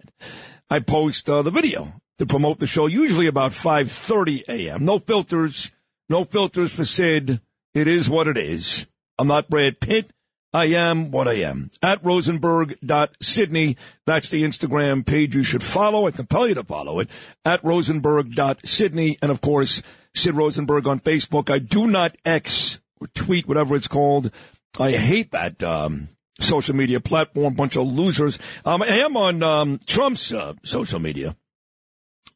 I 0.69 0.79
post 0.79 1.29
uh, 1.29 1.41
the 1.41 1.51
video 1.51 1.91
to 2.19 2.25
promote 2.25 2.59
the 2.59 2.67
show, 2.67 2.85
usually 2.87 3.27
about 3.27 3.51
5.30 3.51 4.43
a.m. 4.47 4.85
No 4.85 4.99
filters, 4.99 5.71
no 6.09 6.23
filters 6.23 6.73
for 6.73 6.85
Sid. 6.85 7.41
It 7.73 7.87
is 7.87 8.09
what 8.09 8.27
it 8.27 8.37
is. 8.37 8.87
I'm 9.17 9.27
not 9.27 9.49
Brad 9.49 9.79
Pitt. 9.79 10.11
I 10.53 10.67
am 10.67 11.11
what 11.11 11.27
I 11.27 11.33
am. 11.33 11.69
At 11.81 12.03
rosenberg.sydney. 12.05 13.75
That's 14.05 14.29
the 14.29 14.43
Instagram 14.43 15.05
page 15.05 15.35
you 15.35 15.43
should 15.43 15.63
follow. 15.63 16.07
I 16.07 16.11
compel 16.11 16.47
you 16.47 16.55
to 16.55 16.63
follow 16.63 16.99
it. 16.99 17.09
At 17.43 17.61
rosenberg.sydney. 17.63 19.17
And 19.21 19.31
of 19.31 19.41
course, 19.41 19.81
Sid 20.13 20.33
Rosenberg 20.33 20.87
on 20.87 21.01
Facebook. 21.01 21.53
I 21.53 21.59
do 21.59 21.87
not 21.87 22.15
X 22.23 22.79
or 23.01 23.07
tweet, 23.07 23.49
whatever 23.49 23.75
it's 23.75 23.89
called. 23.89 24.31
I 24.79 24.91
hate 24.91 25.31
that 25.31 25.61
um, 25.61 26.07
social 26.39 26.73
media 26.73 27.01
platform. 27.01 27.53
Bunch 27.53 27.75
of 27.75 27.87
losers. 27.87 28.39
Um, 28.63 28.81
I 28.81 28.99
am 28.99 29.17
on 29.17 29.43
um, 29.43 29.79
Trump's 29.85 30.33
uh, 30.33 30.53
social 30.63 30.99
media. 30.99 31.35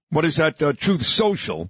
What 0.09 0.25
is 0.25 0.35
that? 0.35 0.61
Uh, 0.61 0.73
Truth 0.73 1.05
Social 1.05 1.69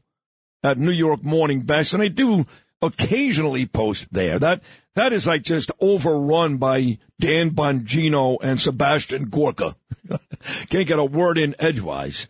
at 0.64 0.78
New 0.78 0.92
York 0.92 1.24
Morning 1.24 1.62
Best, 1.62 1.94
and 1.94 2.04
I 2.04 2.08
do 2.08 2.46
occasionally 2.82 3.66
post 3.66 4.08
there. 4.12 4.40
That 4.40 4.62
that 4.96 5.14
is 5.14 5.28
like 5.28 5.44
just 5.44 5.72
overrun 5.80 6.58
by 6.58 6.98
Dan 7.20 7.52
Bongino 7.52 8.38
and 8.42 8.60
Sebastian 8.60 9.30
Gorka. 9.30 9.76
Can't 10.70 10.88
get 10.88 11.00
a 11.00 11.06
word 11.06 11.38
in 11.38 11.56
edgewise. 11.60 12.28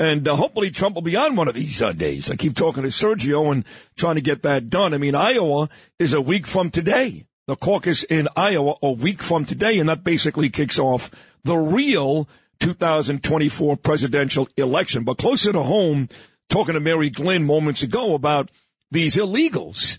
And 0.00 0.28
uh, 0.28 0.36
hopefully 0.36 0.70
Trump 0.70 0.94
will 0.94 1.02
be 1.02 1.16
on 1.16 1.34
one 1.34 1.48
of 1.48 1.54
these 1.54 1.82
uh, 1.82 1.92
days. 1.92 2.30
I 2.30 2.36
keep 2.36 2.54
talking 2.54 2.84
to 2.84 2.88
Sergio 2.88 3.50
and 3.50 3.64
trying 3.96 4.14
to 4.14 4.20
get 4.20 4.42
that 4.42 4.70
done. 4.70 4.94
I 4.94 4.98
mean, 4.98 5.16
Iowa 5.16 5.68
is 5.98 6.12
a 6.12 6.20
week 6.20 6.46
from 6.46 6.70
today. 6.70 7.24
The 7.46 7.56
caucus 7.56 8.04
in 8.04 8.28
Iowa 8.36 8.74
a 8.82 8.92
week 8.92 9.22
from 9.22 9.44
today, 9.44 9.78
and 9.80 9.88
that 9.88 10.04
basically 10.04 10.50
kicks 10.50 10.78
off 10.78 11.10
the 11.44 11.56
real 11.56 12.28
2024 12.60 13.76
presidential 13.76 14.48
election. 14.56 15.04
But 15.04 15.18
closer 15.18 15.52
to 15.52 15.62
home, 15.62 16.08
talking 16.48 16.74
to 16.74 16.80
Mary 16.80 17.10
Glynn 17.10 17.44
moments 17.44 17.82
ago 17.82 18.14
about 18.14 18.50
these 18.90 19.16
illegals. 19.16 19.98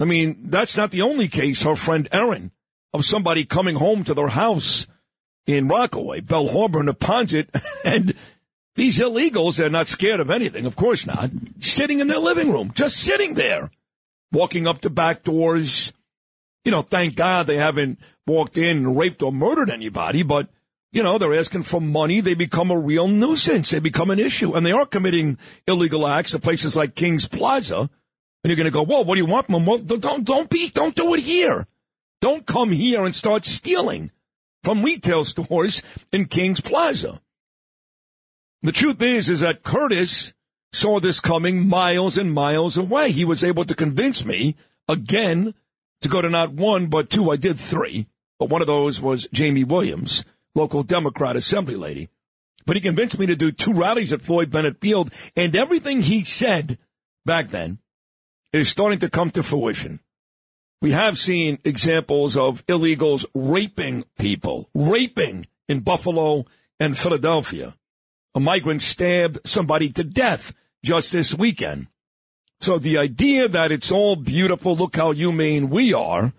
I 0.00 0.04
mean, 0.04 0.50
that's 0.50 0.76
not 0.76 0.90
the 0.90 1.02
only 1.02 1.28
case, 1.28 1.62
her 1.62 1.76
friend 1.76 2.08
Erin, 2.12 2.50
of 2.92 3.04
somebody 3.04 3.44
coming 3.44 3.76
home 3.76 4.04
to 4.04 4.14
their 4.14 4.28
house 4.28 4.86
in 5.46 5.68
Rockaway, 5.68 6.20
Belle 6.20 6.48
Harbor, 6.48 6.82
Neponsit, 6.82 7.48
and 7.84 8.14
these 8.74 8.98
illegals, 8.98 9.56
they're 9.56 9.70
not 9.70 9.88
scared 9.88 10.20
of 10.20 10.30
anything, 10.30 10.66
of 10.66 10.76
course 10.76 11.06
not, 11.06 11.30
sitting 11.60 12.00
in 12.00 12.08
their 12.08 12.18
living 12.18 12.52
room, 12.52 12.72
just 12.74 12.96
sitting 12.96 13.34
there, 13.34 13.70
walking 14.32 14.66
up 14.66 14.80
to 14.80 14.90
back 14.90 15.22
doors. 15.22 15.92
You 16.64 16.72
know, 16.72 16.82
thank 16.82 17.14
God 17.14 17.46
they 17.46 17.56
haven't 17.56 18.00
walked 18.26 18.58
in 18.58 18.78
and 18.78 18.98
raped 18.98 19.22
or 19.22 19.32
murdered 19.32 19.70
anybody, 19.70 20.22
but 20.22 20.48
you 20.96 21.02
know, 21.02 21.18
they're 21.18 21.38
asking 21.38 21.64
for 21.64 21.78
money. 21.78 22.22
They 22.22 22.32
become 22.32 22.70
a 22.70 22.78
real 22.78 23.06
nuisance. 23.06 23.68
They 23.68 23.80
become 23.80 24.10
an 24.10 24.18
issue. 24.18 24.54
And 24.54 24.64
they 24.64 24.72
are 24.72 24.86
committing 24.86 25.36
illegal 25.68 26.08
acts 26.08 26.34
at 26.34 26.40
places 26.40 26.74
like 26.74 26.94
King's 26.94 27.28
Plaza. 27.28 27.80
And 27.80 27.90
you're 28.44 28.56
going 28.56 28.64
to 28.64 28.70
go, 28.70 28.82
well, 28.82 29.04
what 29.04 29.16
do 29.16 29.20
you 29.20 29.26
want 29.26 29.46
them? 29.48 29.66
Well, 29.66 29.76
don't, 29.76 30.24
don't 30.24 30.48
be, 30.48 30.70
don't 30.70 30.94
do 30.94 31.12
it 31.12 31.20
here. 31.20 31.66
Don't 32.22 32.46
come 32.46 32.70
here 32.70 33.04
and 33.04 33.14
start 33.14 33.44
stealing 33.44 34.10
from 34.64 34.82
retail 34.82 35.26
stores 35.26 35.82
in 36.12 36.24
King's 36.24 36.62
Plaza. 36.62 37.20
The 38.62 38.72
truth 38.72 39.02
is, 39.02 39.28
is 39.28 39.40
that 39.40 39.62
Curtis 39.62 40.32
saw 40.72 40.98
this 40.98 41.20
coming 41.20 41.68
miles 41.68 42.16
and 42.16 42.32
miles 42.32 42.78
away. 42.78 43.12
He 43.12 43.26
was 43.26 43.44
able 43.44 43.66
to 43.66 43.74
convince 43.74 44.24
me 44.24 44.56
again 44.88 45.52
to 46.00 46.08
go 46.08 46.22
to 46.22 46.30
not 46.30 46.54
one, 46.54 46.86
but 46.86 47.10
two. 47.10 47.30
I 47.30 47.36
did 47.36 47.60
three, 47.60 48.06
but 48.38 48.48
one 48.48 48.62
of 48.62 48.66
those 48.66 48.98
was 48.98 49.28
Jaime 49.36 49.64
Williams 49.64 50.24
local 50.56 50.82
Democrat 50.82 51.36
assembly 51.36 51.76
lady. 51.76 52.08
But 52.64 52.76
he 52.76 52.82
convinced 52.82 53.18
me 53.18 53.26
to 53.26 53.36
do 53.36 53.52
two 53.52 53.72
rallies 53.72 54.12
at 54.12 54.22
Floyd 54.22 54.50
Bennett 54.50 54.80
Field, 54.80 55.12
and 55.36 55.54
everything 55.54 56.02
he 56.02 56.24
said 56.24 56.78
back 57.24 57.48
then 57.50 57.78
is 58.52 58.68
starting 58.68 58.98
to 59.00 59.10
come 59.10 59.30
to 59.32 59.42
fruition. 59.42 60.00
We 60.82 60.90
have 60.90 61.18
seen 61.18 61.58
examples 61.64 62.36
of 62.36 62.66
illegals 62.66 63.24
raping 63.34 64.04
people, 64.18 64.68
raping 64.74 65.46
in 65.68 65.80
Buffalo 65.80 66.46
and 66.80 66.98
Philadelphia. 66.98 67.74
A 68.34 68.40
migrant 68.40 68.82
stabbed 68.82 69.38
somebody 69.44 69.90
to 69.90 70.04
death 70.04 70.52
just 70.84 71.12
this 71.12 71.34
weekend. 71.34 71.86
So 72.60 72.78
the 72.78 72.98
idea 72.98 73.48
that 73.48 73.72
it's 73.72 73.92
all 73.92 74.16
beautiful, 74.16 74.76
look 74.76 74.96
how 74.96 75.12
humane 75.12 75.70
we 75.70 75.94
are, 75.94 76.32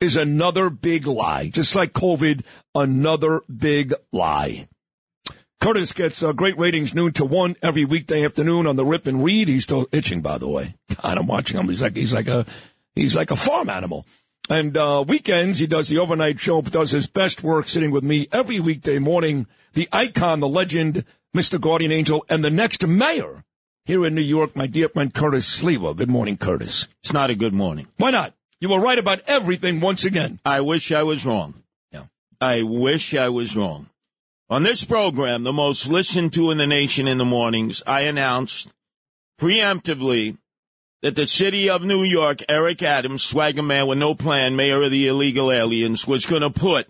is 0.00 0.16
another 0.16 0.70
big 0.70 1.06
lie. 1.06 1.48
Just 1.48 1.74
like 1.74 1.92
COVID, 1.92 2.44
another 2.74 3.42
big 3.54 3.94
lie. 4.12 4.68
Curtis 5.60 5.92
gets 5.92 6.22
uh, 6.22 6.32
great 6.32 6.58
ratings 6.58 6.94
noon 6.94 7.12
to 7.14 7.24
one 7.24 7.56
every 7.62 7.84
weekday 7.84 8.24
afternoon 8.24 8.66
on 8.66 8.76
the 8.76 8.84
Rip 8.84 9.06
and 9.06 9.24
Read. 9.24 9.48
He's 9.48 9.64
still 9.64 9.86
itching, 9.90 10.20
by 10.20 10.38
the 10.38 10.48
way. 10.48 10.74
God, 11.02 11.18
I'm 11.18 11.26
watching 11.26 11.58
him. 11.58 11.68
He's 11.68 11.82
like 11.82 11.96
he's 11.96 12.12
like 12.12 12.28
a 12.28 12.44
he's 12.94 13.16
like 13.16 13.30
a 13.30 13.36
farm 13.36 13.70
animal. 13.70 14.06
And 14.48 14.76
uh, 14.76 15.04
weekends, 15.06 15.58
he 15.58 15.66
does 15.66 15.88
the 15.88 15.98
overnight 15.98 16.38
show, 16.38 16.62
does 16.62 16.92
his 16.92 17.08
best 17.08 17.42
work 17.42 17.66
sitting 17.66 17.90
with 17.90 18.04
me 18.04 18.28
every 18.30 18.60
weekday 18.60 18.98
morning. 19.00 19.46
The 19.72 19.88
icon, 19.92 20.38
the 20.40 20.48
legend, 20.48 21.04
Mr. 21.36 21.60
Guardian 21.60 21.90
Angel, 21.90 22.24
and 22.28 22.44
the 22.44 22.50
next 22.50 22.86
mayor 22.86 23.44
here 23.86 24.06
in 24.06 24.14
New 24.14 24.20
York, 24.20 24.54
my 24.54 24.68
dear 24.68 24.88
friend 24.88 25.12
Curtis 25.12 25.62
Sliwa. 25.62 25.96
Good 25.96 26.08
morning, 26.08 26.36
Curtis. 26.36 26.86
It's 27.02 27.12
not 27.12 27.30
a 27.30 27.34
good 27.34 27.54
morning. 27.54 27.88
Why 27.96 28.10
not? 28.10 28.35
You 28.60 28.70
were 28.70 28.80
right 28.80 28.98
about 28.98 29.20
everything 29.26 29.80
once 29.80 30.04
again. 30.04 30.40
I 30.44 30.60
wish 30.62 30.90
I 30.90 31.02
was 31.02 31.26
wrong. 31.26 31.62
Yeah. 31.92 32.04
I 32.40 32.62
wish 32.62 33.14
I 33.14 33.28
was 33.28 33.56
wrong. 33.56 33.90
On 34.48 34.62
this 34.62 34.84
program, 34.84 35.42
the 35.42 35.52
most 35.52 35.88
listened 35.88 36.32
to 36.34 36.50
in 36.50 36.58
the 36.58 36.66
nation 36.66 37.08
in 37.08 37.18
the 37.18 37.24
mornings, 37.24 37.82
I 37.86 38.02
announced 38.02 38.70
preemptively 39.40 40.38
that 41.02 41.16
the 41.16 41.26
city 41.26 41.68
of 41.68 41.82
New 41.82 42.04
York, 42.04 42.38
Eric 42.48 42.82
Adams, 42.82 43.22
swagger 43.22 43.62
man 43.62 43.86
with 43.86 43.98
no 43.98 44.14
plan, 44.14 44.56
mayor 44.56 44.82
of 44.82 44.90
the 44.90 45.06
illegal 45.08 45.52
aliens, 45.52 46.06
was 46.06 46.26
going 46.26 46.42
to 46.42 46.50
put 46.50 46.86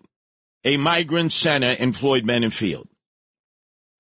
a 0.65 0.77
migrant 0.77 1.33
center 1.33 1.73
in 1.73 1.93
Floyd 1.93 2.27
Bennett 2.27 2.53
Field. 2.53 2.89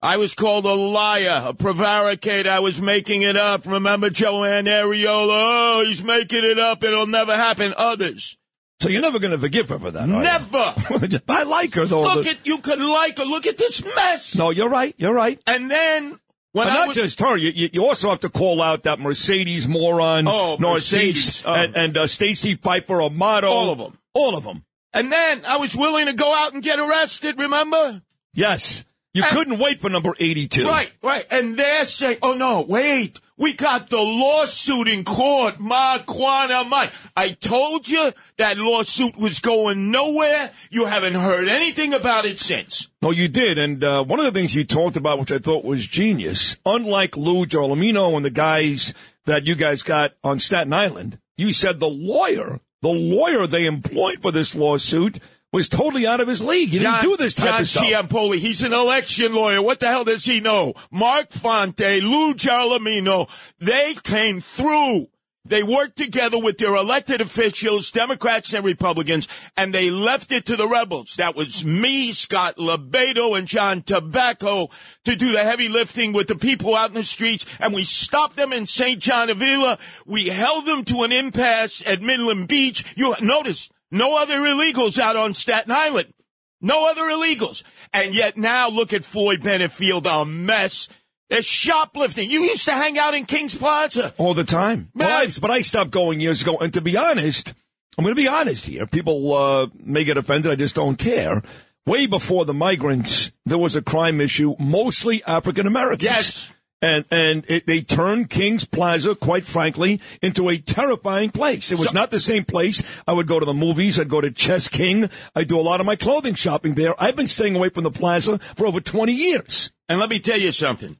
I 0.06 0.18
was 0.18 0.34
called 0.34 0.64
a 0.66 0.72
liar, 0.74 1.42
a 1.48 1.52
prevaricator. 1.52 2.48
I 2.48 2.60
was 2.60 2.80
making 2.80 3.22
it 3.22 3.36
up. 3.36 3.66
Remember 3.66 4.08
Joann 4.08 4.66
Ariola? 4.68 5.80
Oh, 5.80 5.84
he's 5.84 6.04
making 6.04 6.44
it 6.44 6.58
up. 6.60 6.84
It'll 6.84 7.08
never 7.08 7.34
happen. 7.34 7.74
Others. 7.76 8.38
So 8.78 8.88
you're 8.88 9.02
never 9.02 9.18
going 9.18 9.32
to 9.32 9.38
forgive 9.38 9.68
her 9.70 9.78
for 9.78 9.90
that? 9.90 10.06
Never. 10.08 11.20
I 11.28 11.42
like 11.42 11.74
her 11.74 11.86
though. 11.86 12.02
Look 12.02 12.26
at 12.26 12.46
you 12.46 12.58
could 12.58 12.78
like 12.78 13.18
her. 13.18 13.24
Look 13.24 13.46
at 13.46 13.58
this 13.58 13.84
mess. 13.84 14.36
no, 14.36 14.50
you're 14.50 14.68
right. 14.68 14.94
You're 14.96 15.14
right. 15.14 15.40
And 15.46 15.70
then 15.70 16.20
when 16.52 16.66
but 16.66 16.68
I 16.68 16.74
not 16.74 16.88
was, 16.88 16.96
just 16.96 17.20
her. 17.20 17.36
You, 17.36 17.68
you, 17.72 17.84
also 17.84 18.10
have 18.10 18.20
to 18.20 18.28
call 18.30 18.62
out 18.62 18.84
that 18.84 19.00
Mercedes 19.00 19.66
moron, 19.66 20.28
Oh, 20.28 20.56
Mercedes, 20.58 21.42
oh. 21.44 21.52
and, 21.52 21.74
and 21.74 21.96
uh, 21.96 22.06
Stacey 22.06 22.56
Pheffer 22.56 23.04
Amato. 23.04 23.48
All 23.48 23.70
of 23.72 23.78
them. 23.78 23.98
All 24.14 24.36
of 24.36 24.44
them. 24.44 24.64
and 24.94 25.10
then 25.10 25.44
I 25.46 25.56
was 25.56 25.74
willing 25.76 26.06
to 26.06 26.12
go 26.12 26.32
out 26.32 26.54
and 26.54 26.62
get 26.62 26.78
arrested. 26.78 27.40
Remember? 27.40 28.02
Yes. 28.34 28.84
You 29.16 29.24
couldn't 29.30 29.58
wait 29.58 29.80
for 29.80 29.88
number 29.88 30.12
82. 30.18 30.66
Right, 30.66 30.92
right. 31.02 31.24
And 31.30 31.56
they're 31.56 31.86
saying, 31.86 32.18
oh 32.22 32.34
no, 32.34 32.60
wait, 32.60 33.18
we 33.38 33.54
got 33.54 33.88
the 33.88 33.96
lawsuit 33.96 34.88
in 34.88 35.04
court, 35.04 35.58
ma 35.58 35.98
quana 36.04 36.64
my. 36.64 36.92
I 37.16 37.30
told 37.30 37.88
you 37.88 38.12
that 38.36 38.58
lawsuit 38.58 39.16
was 39.16 39.38
going 39.38 39.90
nowhere. 39.90 40.50
You 40.70 40.84
haven't 40.84 41.14
heard 41.14 41.48
anything 41.48 41.94
about 41.94 42.26
it 42.26 42.38
since. 42.38 42.88
No, 43.00 43.10
you 43.10 43.28
did. 43.28 43.58
And 43.58 43.82
uh, 43.82 44.04
one 44.04 44.20
of 44.20 44.26
the 44.26 44.38
things 44.38 44.54
you 44.54 44.64
talked 44.64 44.96
about, 44.96 45.18
which 45.18 45.32
I 45.32 45.38
thought 45.38 45.64
was 45.64 45.86
genius, 45.86 46.58
unlike 46.66 47.16
Lou 47.16 47.46
Giorlamino 47.46 48.16
and 48.16 48.24
the 48.24 48.30
guys 48.30 48.92
that 49.24 49.46
you 49.46 49.54
guys 49.54 49.82
got 49.82 50.12
on 50.24 50.38
Staten 50.38 50.74
Island, 50.74 51.18
you 51.38 51.54
said 51.54 51.80
the 51.80 51.88
lawyer, 51.88 52.60
the 52.82 52.88
lawyer 52.88 53.46
they 53.46 53.64
employed 53.64 54.20
for 54.20 54.30
this 54.30 54.54
lawsuit 54.54 55.20
was 55.52 55.68
totally 55.68 56.06
out 56.06 56.20
of 56.20 56.28
his 56.28 56.42
league. 56.42 56.70
He 56.70 56.78
John, 56.78 57.00
didn't 57.00 57.10
do 57.10 57.16
this 57.16 57.34
type 57.34 57.46
John 57.46 57.60
of 57.60 57.68
stuff. 57.68 57.84
Ciampoli, 57.84 58.38
he's 58.38 58.62
an 58.62 58.72
election 58.72 59.32
lawyer. 59.34 59.62
What 59.62 59.80
the 59.80 59.86
hell 59.86 60.04
does 60.04 60.24
he 60.24 60.40
know? 60.40 60.74
Mark 60.90 61.32
Fonte, 61.32 62.02
Lou 62.02 62.34
Giorlamino, 62.34 63.28
they 63.58 63.94
came 64.02 64.40
through. 64.40 65.08
They 65.48 65.62
worked 65.62 65.96
together 65.96 66.38
with 66.38 66.58
their 66.58 66.74
elected 66.74 67.20
officials, 67.20 67.92
Democrats 67.92 68.52
and 68.52 68.64
Republicans, 68.64 69.28
and 69.56 69.72
they 69.72 69.90
left 69.90 70.32
it 70.32 70.44
to 70.46 70.56
the 70.56 70.68
rebels. 70.68 71.14
That 71.16 71.36
was 71.36 71.64
me, 71.64 72.10
Scott 72.12 72.56
LoBaido, 72.56 73.38
and 73.38 73.46
John 73.46 73.82
Tabacco 73.82 74.70
to 75.04 75.14
do 75.14 75.30
the 75.30 75.44
heavy 75.44 75.68
lifting 75.68 76.12
with 76.12 76.26
the 76.26 76.34
people 76.34 76.74
out 76.74 76.90
in 76.90 76.94
the 76.94 77.04
streets. 77.04 77.46
And 77.60 77.72
we 77.72 77.84
stopped 77.84 78.34
them 78.34 78.52
in 78.52 78.66
St. 78.66 78.98
John 78.98 79.32
Villa. 79.38 79.78
We 80.04 80.28
held 80.28 80.66
them 80.66 80.84
to 80.86 81.04
an 81.04 81.12
impasse 81.12 81.80
at 81.86 82.02
Midland 82.02 82.48
Beach. 82.48 82.94
You 82.96 83.14
notice 83.20 83.70
no 83.90 84.16
other 84.16 84.36
illegals 84.36 84.98
out 84.98 85.16
on 85.16 85.34
Staten 85.34 85.72
Island. 85.72 86.12
No 86.60 86.90
other 86.90 87.02
illegals. 87.02 87.62
And 87.92 88.14
yet 88.14 88.36
now 88.36 88.68
look 88.68 88.92
at 88.92 89.04
Floyd 89.04 89.42
Bennett 89.42 89.72
Field, 89.72 90.06
a 90.06 90.24
mess. 90.24 90.88
They're 91.28 91.42
shoplifting. 91.42 92.30
You 92.30 92.42
used 92.42 92.64
to 92.66 92.72
hang 92.72 92.98
out 92.98 93.14
in 93.14 93.26
Kings 93.26 93.54
Plaza. 93.54 94.14
all 94.16 94.34
the 94.34 94.44
time. 94.44 94.90
Man. 94.94 95.08
Well, 95.08 95.22
I, 95.22 95.28
but 95.40 95.50
I 95.50 95.62
stopped 95.62 95.90
going 95.90 96.20
years 96.20 96.40
ago. 96.42 96.56
And 96.58 96.72
to 96.74 96.80
be 96.80 96.96
honest, 96.96 97.52
I'm 97.98 98.04
going 98.04 98.14
to 98.14 98.20
be 98.20 98.28
honest 98.28 98.66
here. 98.66 98.86
People 98.86 99.34
uh, 99.34 99.66
may 99.74 100.04
get 100.04 100.16
offended. 100.16 100.52
I 100.52 100.56
just 100.56 100.74
don't 100.74 100.96
care. 100.96 101.42
Way 101.84 102.06
before 102.06 102.44
the 102.44 102.54
migrants, 102.54 103.32
there 103.44 103.58
was 103.58 103.76
a 103.76 103.82
crime 103.82 104.20
issue, 104.20 104.54
mostly 104.58 105.22
African 105.24 105.66
Americans. 105.66 106.02
Yes. 106.02 106.52
And 106.82 107.06
and 107.10 107.44
it, 107.48 107.66
they 107.66 107.80
turned 107.80 108.28
Kings 108.28 108.66
Plaza, 108.66 109.14
quite 109.14 109.46
frankly, 109.46 110.00
into 110.20 110.48
a 110.50 110.58
terrifying 110.58 111.30
place. 111.30 111.72
It 111.72 111.78
was 111.78 111.94
not 111.94 112.10
the 112.10 112.20
same 112.20 112.44
place. 112.44 112.82
I 113.06 113.14
would 113.14 113.26
go 113.26 113.40
to 113.40 113.46
the 113.46 113.54
movies. 113.54 113.98
I'd 113.98 114.10
go 114.10 114.20
to 114.20 114.30
Chess 114.30 114.68
King. 114.68 115.08
I 115.34 115.44
do 115.44 115.58
a 115.58 115.62
lot 115.62 115.80
of 115.80 115.86
my 115.86 115.96
clothing 115.96 116.34
shopping 116.34 116.74
there. 116.74 116.94
I've 117.02 117.16
been 117.16 117.28
staying 117.28 117.56
away 117.56 117.70
from 117.70 117.84
the 117.84 117.90
plaza 117.90 118.38
for 118.56 118.66
over 118.66 118.80
20 118.80 119.12
years. 119.12 119.72
And 119.88 119.98
let 119.98 120.10
me 120.10 120.18
tell 120.18 120.38
you 120.38 120.52
something. 120.52 120.98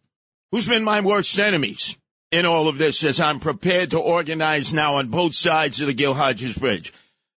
Who's 0.51 0.69
been 0.69 0.85
my 0.85 1.01
worst 1.01 1.39
enemies 1.39 1.99
in 2.31 2.47
all 2.47 2.69
of 2.69 2.79
this 2.79 3.05
as 3.05 3.21
I'm 3.21 3.41
prepared 3.41 3.91
to 3.91 3.99
organize 3.99 4.73
now 4.73 4.97
on 4.97 5.09
both 5.09 5.35
sides 5.35 5.81
of 5.81 5.89
the 5.89 5.95
Gil 5.95 6.15
Hodges 6.15 6.57
Bridge? 6.57 6.93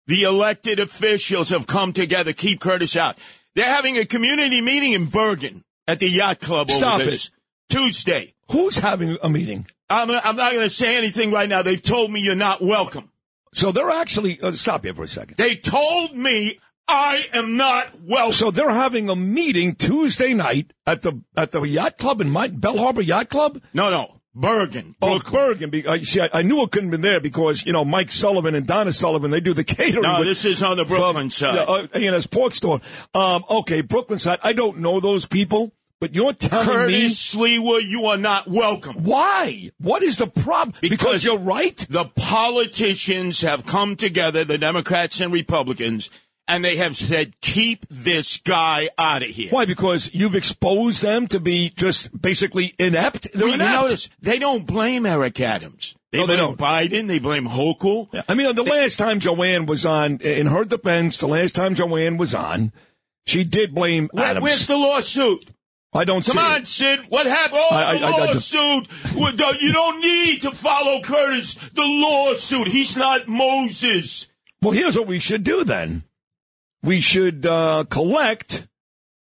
The 0.08 0.24
elected 0.24 0.80
officials 0.80 1.50
have 1.50 1.68
come 1.68 1.92
together. 1.92 2.34
Keep 2.34 2.62
Curtis 2.62 2.96
out. 2.96 3.18
They're 3.56 3.66
having 3.66 3.98
a 3.98 4.06
community 4.06 4.62
meeting 4.62 4.94
in 4.94 5.08
Bergen 5.08 5.64
at 5.88 6.00
the 6.00 6.10
yacht 6.10 6.40
club 6.40 6.70
over 6.70 6.80
Stop 6.80 7.02
it. 7.02 7.30
Tuesday. 7.70 8.34
Who's 8.52 8.80
having 8.80 9.18
a 9.22 9.30
meeting? 9.30 9.66
I'm, 9.90 10.10
I'm 10.12 10.36
not 10.36 10.52
going 10.52 10.64
to 10.64 10.70
say 10.70 10.98
anything 10.98 11.32
right 11.32 11.48
now. 11.50 11.62
They've 11.62 11.82
told 11.82 12.12
me 12.12 12.20
you're 12.22 12.36
not 12.36 12.62
welcome. 12.62 13.12
So 13.54 13.72
they're 13.72 13.90
actually, 13.90 14.40
uh, 14.42 14.52
stop 14.52 14.84
here 14.84 14.94
for 14.94 15.04
a 15.04 15.08
second. 15.08 15.38
They 15.38 15.56
told 15.56 16.16
me 16.16 16.60
I 16.88 17.26
am 17.34 17.58
not 17.58 18.00
welcome. 18.02 18.34
So 18.34 18.52
they're 18.52 18.70
having 18.70 19.10
a 19.10 19.16
meeting 19.16 19.76
Tuesday 19.76 20.34
night 20.34 20.74
at 20.86 21.02
the 21.04 21.22
at 21.36 21.52
the 21.52 21.62
yacht 21.62 21.98
club 21.98 22.22
in 22.22 22.30
my, 22.30 22.48
Belle 22.48 22.78
Harbor 22.78 23.02
Yacht 23.02 23.30
Club. 23.30 23.62
No, 23.74 23.90
no, 23.92 24.22
Bergen. 24.36 24.96
Oh, 25.02 25.20
Bergen. 25.20 25.70
Be- 25.70 25.86
uh, 25.86 25.98
see, 26.04 26.22
I, 26.22 26.30
I 26.34 26.42
knew 26.44 26.64
it 26.64 26.72
couldn't 26.72 26.90
have 26.92 27.02
been 27.02 27.02
there 27.02 27.22
because 27.22 27.66
you 27.66 27.74
know 27.74 27.86
Mike 27.86 28.12
Sullivan 28.12 28.56
and 28.56 28.66
Donna 28.66 28.92
Sullivan 28.92 29.30
they 29.32 29.40
do 29.40 29.54
the 29.54 29.64
catering. 29.64 30.02
No, 30.04 30.20
with- 30.20 30.28
this 30.30 30.46
is 30.46 30.64
on 30.64 30.78
the 30.78 30.86
Brooklyn 30.86 31.26
from- 31.26 31.30
side. 31.32 31.56
Yeah, 31.56 32.10
uh, 32.10 32.14
A&S 32.16 32.26
Pork 32.28 32.54
Store. 32.56 32.82
Um, 33.14 33.44
okay, 33.50 33.82
Brooklyn 33.82 34.18
side. 34.20 34.40
I 34.44 34.54
don't 34.54 34.80
know 34.80 35.00
those 35.00 35.26
people, 35.26 35.74
but 36.00 36.14
you're 36.16 36.34
telling 36.34 36.68
me. 36.68 36.74
Curtis 37.02 37.36
Sliwa, 37.36 37.82
you 37.86 38.06
are 38.06 38.18
not 38.18 38.48
welcome. 38.48 39.04
why? 39.04 39.70
What 39.80 40.04
is 40.04 40.18
the 40.18 40.28
problem? 40.28 40.76
Because, 40.82 41.24
you're 41.24 41.38
right. 41.38 41.78
The 41.90 42.06
politicians 42.16 43.42
have 43.42 43.66
come 43.66 43.96
together, 43.96 44.44
the 44.46 44.58
Democrats 44.58 45.20
and 45.20 45.32
Republicans, 45.34 46.10
and 46.48 46.64
they 46.66 46.78
have 46.78 46.96
said, 46.96 47.40
keep 47.42 47.86
this 47.90 48.38
guy 48.38 48.90
out 48.98 49.22
of 49.24 49.30
here. 49.30 49.52
Why? 49.52 49.66
Because 49.66 50.10
you've 50.14 50.36
exposed 50.36 51.02
them 51.04 51.28
to 51.28 51.40
be 51.40 51.70
just 51.76 52.20
basically 52.20 52.74
inept. 52.80 53.28
They're 53.34 53.54
inept. 53.54 53.72
notice, 53.84 54.10
they 54.22 54.40
don't 54.40 54.66
blame 54.66 55.06
Eric 55.06 55.40
Adams. 55.40 55.96
They 56.12 56.18
No, 56.18 56.26
they 56.26 56.38
blame 56.38 56.56
don't. 56.56 56.60
Biden. 56.60 57.08
They 57.08 57.20
blame 57.20 57.46
Hochul. 57.46 58.08
I 58.28 58.34
mean, 58.34 58.56
the 58.56 58.64
last 58.64 58.98
time 58.98 59.20
Joanne 59.20 59.68
was 59.68 59.86
on, 59.86 60.18
in 60.22 60.48
her 60.48 60.66
defense, 60.66 61.18
the 61.18 61.28
last 61.28 61.54
time 61.54 61.76
Joanne 61.76 62.18
was 62.18 62.34
on, 62.34 62.72
she 63.28 63.44
did 63.44 63.76
blame 63.76 64.10
Where- 64.12 64.26
Adams. 64.26 64.44
where's 64.44 64.66
the 64.66 64.78
lawsuit? 64.78 65.46
I 65.92 66.04
don't 66.04 66.24
Come 66.24 66.38
on, 66.38 66.62
it. 66.62 66.68
Sid. 66.68 67.00
What 67.10 67.26
happened? 67.26 67.62
Oh, 67.64 67.76
I- 67.76 67.90
I- 67.92 67.98
the 67.98 68.06
I- 68.06 68.10
I- 68.10 68.26
lawsuit. 68.34 68.88
Don't- 69.38 69.62
you 69.62 69.72
don't 69.74 70.00
need 70.02 70.42
to 70.44 70.52
follow 70.52 71.02
Curtis. 71.02 71.56
The 71.74 71.82
lawsuit. 71.84 72.68
He's 72.68 72.96
not 72.96 73.28
Moses. 73.28 74.28
Well, 74.62 74.74
here's 74.74 74.98
what 74.98 75.08
we 75.08 75.20
should 75.20 75.44
do 75.44 75.64
then. 75.64 76.04
We 76.84 77.02
should 77.02 77.46
uh, 77.46 77.86
collect 77.90 78.68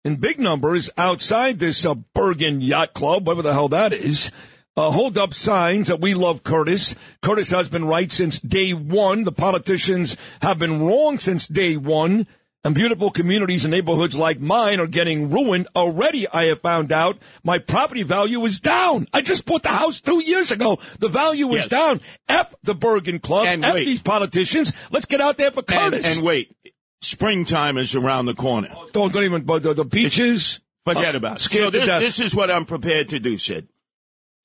in 0.04 0.16
big 0.16 0.38
numbers 0.40 0.88
outside 0.96 1.58
this 1.58 1.84
uh, 1.84 1.94
Bergen 1.94 2.60
Yacht 2.60 2.94
Club, 2.94 3.26
whatever 3.26 3.42
the 3.42 3.52
hell 3.52 3.68
that 3.68 3.92
is. 3.92 4.30
Uh, 4.78 4.90
hold 4.90 5.16
up 5.18 5.32
signs 5.34 5.88
that 5.88 6.00
we 6.00 6.14
love 6.14 6.42
Curtis. 6.42 6.94
Curtis 7.22 7.50
has 7.50 7.68
been 7.68 7.84
right 7.84 8.10
since 8.12 8.38
day 8.40 8.72
one. 8.72 9.24
The 9.24 9.32
politicians 9.32 10.16
have 10.42 10.58
been 10.58 10.82
wrong 10.82 11.18
since 11.18 11.46
day 11.46 11.76
one. 11.76 12.26
And 12.66 12.74
beautiful 12.74 13.12
communities 13.12 13.64
and 13.64 13.70
neighborhoods 13.70 14.18
like 14.18 14.40
mine 14.40 14.80
are 14.80 14.88
getting 14.88 15.30
ruined. 15.30 15.68
Already, 15.76 16.26
I 16.26 16.46
have 16.46 16.62
found 16.62 16.90
out 16.90 17.16
my 17.44 17.60
property 17.60 18.02
value 18.02 18.44
is 18.44 18.58
down. 18.58 19.06
I 19.12 19.22
just 19.22 19.46
bought 19.46 19.62
the 19.62 19.68
house 19.68 20.00
two 20.00 20.18
years 20.18 20.50
ago. 20.50 20.80
The 20.98 21.08
value 21.08 21.48
is 21.54 21.58
Yes. 21.62 21.68
down. 21.68 22.00
F 22.28 22.52
the 22.64 22.74
Bergen 22.74 23.20
Club. 23.20 23.46
And 23.46 23.64
F 23.64 23.74
wait. 23.74 23.84
these 23.84 24.02
politicians. 24.02 24.72
Let's 24.90 25.06
get 25.06 25.20
out 25.20 25.36
there 25.36 25.52
for 25.52 25.62
Curtis. 25.62 26.16
and 26.16 26.26
wait, 26.26 26.56
springtime 27.02 27.78
is 27.78 27.94
around 27.94 28.26
the 28.26 28.34
corner. 28.34 28.74
don't, 28.90 29.12
don't 29.12 29.22
even, 29.22 29.44
but 29.44 29.62
the, 29.62 29.72
the 29.72 29.84
beaches. 29.84 30.60
Forget 30.84 31.14
uh, 31.14 31.18
about 31.18 31.36
it. 31.36 31.42
So 31.42 31.70
this, 31.70 31.86
this 31.86 32.18
is 32.18 32.34
what 32.34 32.50
I'm 32.50 32.64
prepared 32.64 33.10
to 33.10 33.20
do, 33.20 33.38
Sid. 33.38 33.68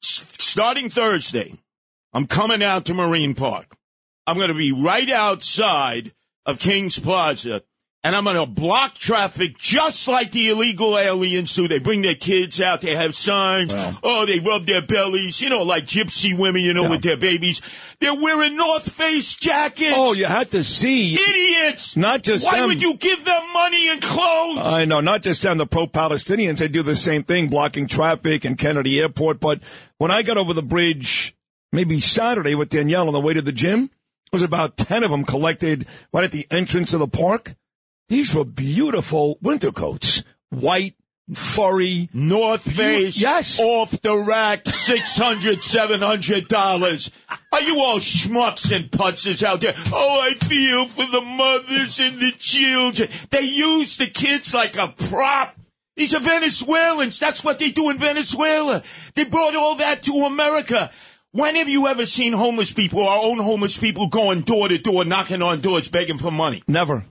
S- 0.03 0.27
starting 0.37 0.91
Thursday, 0.91 1.55
I'm 2.13 2.27
coming 2.27 2.61
out 2.61 2.85
to 2.85 2.93
Marine 2.93 3.33
Park. 3.33 3.75
I'm 4.27 4.35
going 4.35 4.49
to 4.49 4.53
be 4.53 4.71
right 4.73 5.09
outside 5.09 6.13
of 6.45 6.59
Kings 6.59 6.99
Plaza, 6.99 7.63
and 8.03 8.15
I'm 8.15 8.23
going 8.23 8.35
to 8.35 8.47
block 8.47 8.95
traffic 8.95 9.57
just 9.57 10.07
like 10.07 10.31
the 10.31 10.49
illegal 10.49 10.97
aliens 10.97 11.53
do. 11.53 11.67
They 11.67 11.77
bring 11.79 12.01
their 12.01 12.15
kids 12.15 12.59
out, 12.59 12.81
they 12.81 12.95
have 12.95 13.15
signs. 13.15 13.71
Oh, 14.03 14.25
they 14.25 14.39
rub 14.39 14.65
their 14.65 14.81
bellies, 14.81 15.39
you 15.39 15.49
know, 15.49 15.63
like 15.63 15.85
gypsy 15.85 16.37
women, 16.37 16.61
you 16.61 16.73
know, 16.73 16.89
with 16.89 17.03
their 17.03 17.17
babies. 17.17 17.61
They're 17.99 18.15
wearing 18.15 18.57
North 18.57 18.91
Face 18.91 19.35
jackets. 19.35 19.93
Oh, 19.95 20.13
you 20.13 20.25
had 20.25 20.49
to 20.51 20.63
see. 20.63 21.13
Idiots! 21.13 21.95
Not 21.95 22.23
just 22.23 22.45
Why 22.45 22.59
them. 22.59 22.69
would 22.69 22.81
you 22.81 22.97
give 22.97 23.23
them 23.23 23.53
money 23.53 23.89
and 23.89 24.01
clothes? 24.01 24.57
I 24.59 24.85
know, 24.85 25.01
not 25.01 25.21
just 25.21 25.43
them, 25.43 25.59
the 25.59 25.67
pro-Palestinians, 25.67 26.57
they 26.57 26.67
do 26.67 26.81
the 26.83 26.95
same 26.95 27.23
thing, 27.23 27.49
blocking 27.49 27.87
traffic 27.87 28.45
in 28.45 28.55
Kennedy 28.55 28.99
Airport. 28.99 29.39
But 29.39 29.61
when 29.99 30.09
I 30.09 30.23
got 30.23 30.37
over 30.37 30.53
the 30.53 30.63
bridge, 30.63 31.35
maybe 31.71 31.99
Saturday 31.99 32.55
with 32.55 32.69
Danielle 32.69 33.07
on 33.07 33.13
the 33.13 33.19
way 33.19 33.35
to 33.35 33.41
the 33.41 33.51
gym, 33.51 33.91
there 34.31 34.37
was 34.39 34.43
about 34.43 34.77
10 34.77 35.03
of 35.03 35.11
them 35.11 35.23
collected 35.23 35.85
right 36.11 36.23
at 36.23 36.31
the 36.31 36.47
entrance 36.49 36.93
of 36.93 36.99
the 36.99 37.07
park. 37.07 37.55
These 38.11 38.35
were 38.35 38.43
beautiful 38.43 39.37
winter 39.41 39.71
coats. 39.71 40.25
White, 40.49 40.95
furry. 41.33 42.09
North 42.11 42.69
Face, 42.69 43.17
yes. 43.17 43.57
off 43.61 43.91
the 44.01 44.17
rack, 44.17 44.67
six 44.67 45.17
hundred, 45.17 45.63
seven 45.77 46.01
hundred 46.01 46.49
dollars. 46.49 47.09
Are 47.53 47.61
you 47.61 47.79
all 47.79 47.99
schmucks 47.99 48.69
and 48.75 48.91
putzes 48.91 49.41
out 49.43 49.61
there? 49.61 49.75
Oh, 49.93 50.19
I 50.29 50.33
feel 50.33 50.87
for 50.87 51.05
the 51.05 51.21
mothers 51.21 52.01
and 52.01 52.19
the 52.19 52.33
children. 52.37 53.07
They 53.29 53.43
use 53.43 53.95
the 53.95 54.07
kids 54.07 54.53
like 54.53 54.75
a 54.75 54.89
prop. 54.89 55.55
These 55.95 56.13
are 56.13 56.19
Venezuelans. 56.19 57.17
That's 57.17 57.45
what 57.45 57.59
they 57.59 57.71
do 57.71 57.91
in 57.91 57.97
Venezuela. 57.97 58.83
They 59.15 59.23
brought 59.23 59.55
all 59.55 59.75
that 59.75 60.03
to 60.03 60.11
America. 60.25 60.91
When 61.31 61.55
have 61.55 61.69
you 61.69 61.87
ever 61.87 62.05
seen 62.05 62.33
homeless 62.33 62.73
people, 62.73 63.07
our 63.07 63.23
own 63.23 63.39
homeless 63.39 63.77
people, 63.77 64.09
going 64.09 64.41
door 64.41 64.67
to 64.67 64.77
door, 64.77 65.05
knocking 65.05 65.41
on 65.41 65.61
doors, 65.61 65.87
begging 65.87 66.17
for 66.17 66.29
money? 66.29 66.61
Never. 66.67 67.05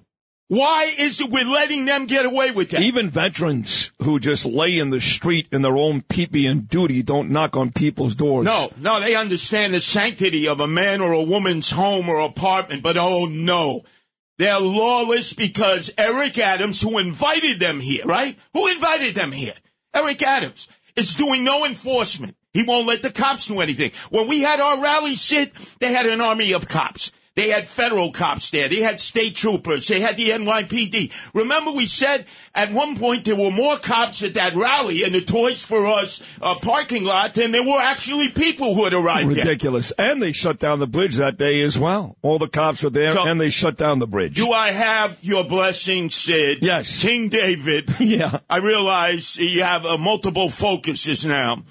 Why 0.50 0.92
is 0.98 1.20
it 1.20 1.30
we're 1.30 1.44
letting 1.44 1.84
them 1.84 2.06
get 2.06 2.26
away 2.26 2.50
with 2.50 2.70
that? 2.70 2.80
Even 2.80 3.08
veterans 3.08 3.92
who 4.02 4.18
just 4.18 4.44
lay 4.44 4.78
in 4.78 4.90
the 4.90 5.00
street 5.00 5.46
in 5.52 5.62
their 5.62 5.76
own 5.76 6.02
peepee 6.02 6.50
and 6.50 6.68
duty 6.68 7.04
don't 7.04 7.30
knock 7.30 7.56
on 7.56 7.70
people's 7.70 8.16
doors. 8.16 8.46
No, 8.46 8.68
no, 8.76 8.98
they 8.98 9.14
understand 9.14 9.74
the 9.74 9.80
sanctity 9.80 10.48
of 10.48 10.58
a 10.58 10.66
man 10.66 11.00
or 11.00 11.12
a 11.12 11.22
woman's 11.22 11.70
home 11.70 12.08
or 12.08 12.18
apartment, 12.18 12.82
but 12.82 12.96
oh 12.96 13.26
no. 13.26 13.84
They're 14.38 14.58
lawless 14.58 15.34
because 15.34 15.92
Eric 15.96 16.36
Adams, 16.36 16.82
who 16.82 16.98
invited 16.98 17.60
them 17.60 17.78
here, 17.78 18.04
right? 18.04 18.36
Who 18.52 18.66
invited 18.66 19.14
them 19.14 19.30
here? 19.30 19.54
Eric 19.94 20.20
Adams 20.20 20.66
is 20.96 21.14
doing 21.14 21.44
no 21.44 21.64
enforcement. 21.64 22.34
He 22.52 22.64
won't 22.64 22.88
let 22.88 23.02
the 23.02 23.12
cops 23.12 23.46
do 23.46 23.60
anything. 23.60 23.92
When 24.10 24.26
we 24.26 24.40
had 24.40 24.58
our 24.58 24.82
rally 24.82 25.14
sit, 25.14 25.52
they 25.78 25.92
had 25.92 26.06
an 26.06 26.20
army 26.20 26.54
of 26.54 26.66
cops. 26.66 27.12
They 27.36 27.48
had 27.50 27.68
federal 27.68 28.10
cops 28.10 28.50
there. 28.50 28.68
They 28.68 28.80
had 28.80 29.00
state 29.00 29.36
troopers. 29.36 29.86
They 29.86 30.00
had 30.00 30.16
the 30.16 30.30
NYPD. 30.30 31.12
Remember 31.32 31.70
we 31.70 31.86
said 31.86 32.26
at 32.54 32.72
one 32.72 32.96
point 32.96 33.24
there 33.24 33.36
were 33.36 33.52
more 33.52 33.76
cops 33.76 34.22
at 34.24 34.34
that 34.34 34.56
rally 34.56 35.04
in 35.04 35.12
the 35.12 35.20
Toys 35.20 35.64
for 35.64 35.86
Us 35.86 36.20
uh, 36.42 36.56
parking 36.56 37.04
lot 37.04 37.34
than 37.34 37.52
there 37.52 37.62
were 37.62 37.80
actually 37.80 38.28
people 38.30 38.74
who 38.74 38.84
had 38.84 38.92
arrived 38.94 39.30
there. 39.30 39.44
Ridiculous. 39.44 39.92
And 39.92 40.20
they 40.20 40.32
shut 40.32 40.58
down 40.58 40.80
the 40.80 40.88
bridge 40.88 41.16
that 41.16 41.38
day 41.38 41.62
as 41.62 41.78
well. 41.78 42.16
All 42.22 42.38
the 42.40 42.48
cops 42.48 42.82
were 42.82 42.90
there 42.90 43.12
So- 43.14 43.24
and 43.26 43.40
they 43.40 43.50
shut 43.50 43.76
down 43.76 44.00
the 44.00 44.08
bridge. 44.08 44.34
Do 44.34 44.50
I 44.50 44.72
have 44.72 45.18
your 45.22 45.44
blessing, 45.44 46.10
Sid? 46.10 46.58
Yes. 46.62 47.00
King 47.00 47.28
David. 47.28 47.94
yeah. 48.00 48.40
I 48.50 48.56
realize 48.56 49.36
you 49.36 49.62
have 49.62 49.86
uh, 49.86 49.96
multiple 49.98 50.50
focuses 50.50 51.24
now 51.24 51.62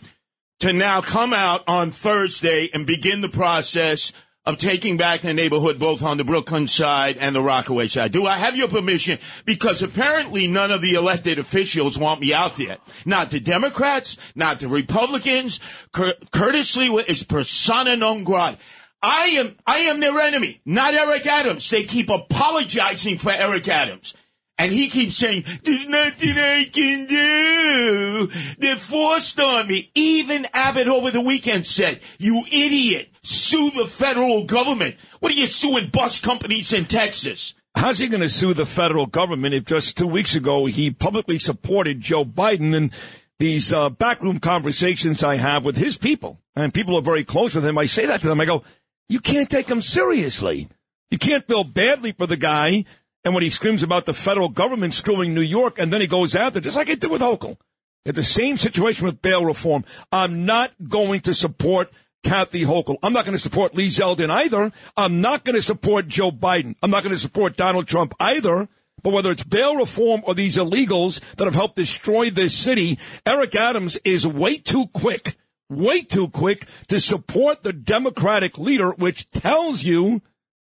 to 0.61 0.71
now 0.73 1.01
come 1.01 1.33
out 1.33 1.61
on 1.67 1.91
Thursday 1.91 2.69
and 2.73 2.87
begin 2.87 3.21
the 3.21 3.29
process 3.29 4.13
of 4.49 4.57
taking 4.57 4.97
back 4.97 5.21
the 5.21 5.31
neighborhood 5.31 5.77
both 5.77 6.01
on 6.01 6.17
the 6.17 6.23
Brooklyn 6.23 6.67
side 6.67 7.17
and 7.17 7.35
the 7.35 7.41
Rockaway 7.41 7.87
side. 7.87 8.11
Do 8.11 8.25
I 8.25 8.35
have 8.35 8.55
your 8.55 8.67
permission? 8.67 9.19
Because 9.45 9.83
apparently 9.83 10.47
none 10.47 10.71
of 10.71 10.81
the 10.81 10.95
elected 10.95 11.37
officials 11.37 11.99
want 11.99 12.19
me 12.19 12.33
out 12.33 12.55
there. 12.57 12.77
Not 13.05 13.29
the 13.29 13.39
Democrats, 13.39 14.17
not 14.33 14.59
the 14.59 14.67
Republicans. 14.67 15.59
Cur- 15.91 16.15
Curtis 16.31 16.75
Lee 16.75 16.89
is 17.07 17.21
persona 17.21 17.95
non 17.95 18.23
grata. 18.23 18.57
I 19.03 19.27
am, 19.37 19.55
I 19.67 19.77
am 19.81 19.99
their 19.99 20.19
enemy, 20.19 20.61
not 20.65 20.95
Eric 20.95 21.27
Adams. 21.27 21.69
They 21.69 21.83
keep 21.83 22.09
apologizing 22.09 23.19
for 23.19 23.31
Eric 23.31 23.67
Adams. 23.67 24.15
And 24.59 24.73
he 24.73 24.89
keeps 24.89 25.15
saying, 25.15 25.45
there's 25.63 25.87
nothing 25.87 26.33
I 26.35 26.65
can 26.71 27.05
do. 27.05 28.29
They're 28.57 28.75
forced 28.75 29.39
on 29.39 29.67
me. 29.67 29.89
Even 29.95 30.45
Abbott 30.53 30.89
over 30.89 31.11
the 31.11 31.21
weekend 31.21 31.65
said, 31.65 32.01
you 32.17 32.43
idiot, 32.51 33.09
sue 33.23 33.71
the 33.71 33.87
federal 33.87 34.43
government. 34.43 34.97
What 35.21 35.31
are 35.31 35.35
you 35.35 35.47
suing 35.47 35.87
bus 35.87 36.19
companies 36.19 36.73
in 36.73 36.85
Texas? 36.85 37.55
How's 37.73 37.99
he 37.99 38.09
going 38.09 38.21
to 38.21 38.27
sue 38.27 38.53
the 38.53 38.65
federal 38.65 39.05
government 39.05 39.53
if 39.53 39.63
just 39.63 39.97
two 39.97 40.07
weeks 40.07 40.35
ago 40.35 40.65
he 40.65 40.91
publicly 40.91 41.39
supported 41.39 42.01
Joe 42.01 42.25
Biden 42.25 42.75
and 42.75 42.91
these 43.37 43.71
uh, 43.71 43.89
backroom 43.89 44.39
conversations 44.39 45.23
I 45.23 45.37
have 45.37 45.63
with 45.63 45.77
his 45.77 45.95
people 45.95 46.41
and 46.57 46.73
people 46.73 46.97
are 46.97 47.01
very 47.01 47.23
close 47.23 47.55
with 47.55 47.65
him. 47.65 47.77
I 47.77 47.85
say 47.85 48.07
that 48.07 48.19
to 48.21 48.27
them. 48.27 48.41
I 48.41 48.45
go, 48.45 48.63
you 49.07 49.21
can't 49.21 49.49
take 49.49 49.69
him 49.69 49.81
seriously. 49.81 50.67
You 51.11 51.17
can't 51.17 51.47
feel 51.47 51.63
badly 51.63 52.11
for 52.11 52.27
the 52.27 52.37
guy. 52.37 52.83
And 53.23 53.33
when 53.33 53.43
he 53.43 53.49
screams 53.49 53.83
about 53.83 54.05
the 54.05 54.13
federal 54.13 54.49
government 54.49 54.93
screwing 54.93 55.33
New 55.33 55.41
York 55.41 55.77
and 55.77 55.91
then 55.91 56.01
he 56.01 56.07
goes 56.07 56.35
after, 56.35 56.59
just 56.59 56.77
like 56.77 56.87
he 56.87 56.95
did 56.95 57.11
with 57.11 57.21
Hochul. 57.21 57.57
In 58.05 58.15
the 58.15 58.23
same 58.23 58.57
situation 58.57 59.05
with 59.05 59.21
bail 59.21 59.45
reform. 59.45 59.83
I'm 60.11 60.45
not 60.45 60.71
going 60.87 61.19
to 61.21 61.33
support 61.33 61.91
Kathy 62.23 62.63
Hochul. 62.63 62.97
I'm 63.03 63.13
not 63.13 63.25
going 63.25 63.35
to 63.35 63.41
support 63.41 63.75
Lee 63.75 63.87
Zeldin 63.87 64.29
either. 64.29 64.71
I'm 64.95 65.21
not 65.21 65.43
going 65.43 65.55
to 65.55 65.61
support 65.61 66.07
Joe 66.07 66.31
Biden. 66.31 66.75
I'm 66.81 66.91
not 66.91 67.03
going 67.03 67.13
to 67.13 67.19
support 67.19 67.57
Donald 67.57 67.87
Trump 67.87 68.13
either. 68.19 68.69
But 69.03 69.13
whether 69.13 69.31
it's 69.31 69.43
bail 69.43 69.75
reform 69.75 70.21
or 70.25 70.35
these 70.35 70.57
illegals 70.57 71.19
that 71.35 71.45
have 71.45 71.55
helped 71.55 71.75
destroy 71.75 72.29
this 72.29 72.55
city, 72.55 72.99
Eric 73.25 73.55
Adams 73.55 73.97
is 74.03 74.27
way 74.27 74.57
too 74.57 74.87
quick, 74.87 75.37
way 75.69 76.01
too 76.01 76.27
quick 76.29 76.67
to 76.87 76.99
support 76.99 77.63
the 77.63 77.73
Democratic 77.73 78.57
leader, 78.57 78.91
which 78.91 79.29
tells 79.29 79.83
you, 79.83 80.21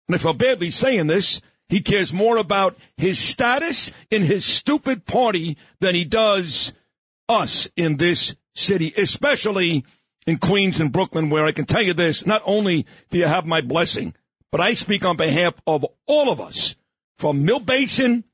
and 0.08 0.14
I 0.14 0.18
feel 0.18 0.34
badly 0.34 0.70
saying 0.70 1.06
this, 1.06 1.40
he 1.68 1.80
cares 1.80 2.12
more 2.12 2.36
about 2.36 2.76
his 2.96 3.18
status 3.18 3.90
in 4.10 4.22
his 4.22 4.44
stupid 4.44 5.04
party 5.04 5.56
than 5.80 5.94
he 5.94 6.04
does 6.04 6.72
us 7.28 7.68
in 7.76 7.96
this 7.96 8.36
city, 8.54 8.92
especially 8.96 9.84
in 10.26 10.38
Queens 10.38 10.80
and 10.80 10.92
Brooklyn, 10.92 11.30
where 11.30 11.44
I 11.44 11.52
can 11.52 11.64
tell 11.64 11.82
you 11.82 11.94
this, 11.94 12.26
not 12.26 12.42
only 12.44 12.86
do 13.10 13.18
you 13.18 13.26
have 13.26 13.46
my 13.46 13.60
blessing, 13.60 14.14
but 14.50 14.60
I 14.60 14.74
speak 14.74 15.04
on 15.04 15.16
behalf 15.16 15.54
of 15.66 15.84
all 16.06 16.32
of 16.32 16.40
us, 16.40 16.76
from 17.18 17.44
Mill 17.44 17.60
Basin 17.60 18.24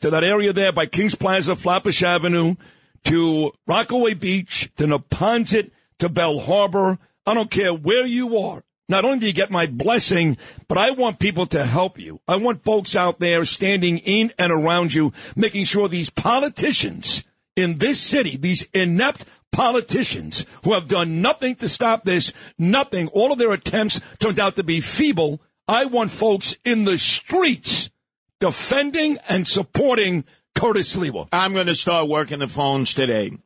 to 0.00 0.10
that 0.10 0.24
area 0.24 0.52
there 0.52 0.72
by 0.72 0.86
Kings 0.86 1.14
Plaza, 1.14 1.56
Flatbush 1.56 2.02
Avenue, 2.02 2.56
to 3.04 3.52
Rockaway 3.66 4.14
Beach, 4.14 4.70
to 4.76 4.84
Neponsit, 4.84 5.70
to 5.98 6.08
Belle 6.08 6.40
Harbor. 6.40 6.98
I 7.26 7.34
don't 7.34 7.50
care 7.50 7.72
where 7.72 8.06
you 8.06 8.36
are. 8.38 8.64
Not 8.88 9.04
only 9.04 9.20
do 9.20 9.26
you 9.26 9.32
get 9.32 9.50
my 9.50 9.66
blessing, 9.66 10.36
but 10.68 10.76
I 10.76 10.90
want 10.90 11.18
people 11.18 11.46
to 11.46 11.64
help 11.64 11.98
you. 11.98 12.20
I 12.26 12.36
want 12.36 12.64
folks 12.64 12.96
out 12.96 13.20
there 13.20 13.44
standing 13.44 13.98
in 13.98 14.32
and 14.38 14.52
around 14.52 14.92
you, 14.92 15.12
making 15.36 15.64
sure 15.64 15.88
these 15.88 16.10
politicians 16.10 17.24
in 17.56 17.78
this 17.78 18.00
city, 18.00 18.36
these 18.36 18.64
inept 18.74 19.24
politicians 19.52 20.46
who 20.64 20.74
have 20.74 20.88
done 20.88 21.22
nothing 21.22 21.54
to 21.56 21.68
stop 21.68 22.04
this, 22.04 22.32
nothing, 22.58 23.08
all 23.08 23.32
of 23.32 23.38
their 23.38 23.52
attempts 23.52 24.00
turned 24.18 24.40
out 24.40 24.56
to 24.56 24.64
be 24.64 24.80
feeble. 24.80 25.40
I 25.68 25.84
want 25.84 26.10
folks 26.10 26.56
in 26.64 26.84
the 26.84 26.98
streets 26.98 27.90
defending 28.40 29.18
and 29.28 29.46
supporting 29.46 30.24
Curtis 30.54 30.96
Sliwa. 30.96 31.28
I'm 31.32 31.52
going 31.52 31.66
to 31.68 31.74
start 31.74 32.08
working 32.08 32.40
the 32.40 32.48
phones 32.48 32.94
today. 32.94 33.38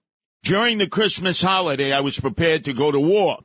During 0.43 0.79
the 0.79 0.87
Christmas 0.87 1.43
holiday, 1.43 1.93
I 1.93 2.01
was 2.01 2.19
prepared 2.19 2.65
to 2.65 2.73
go 2.73 2.91
to 2.91 3.01
war. 3.01 3.39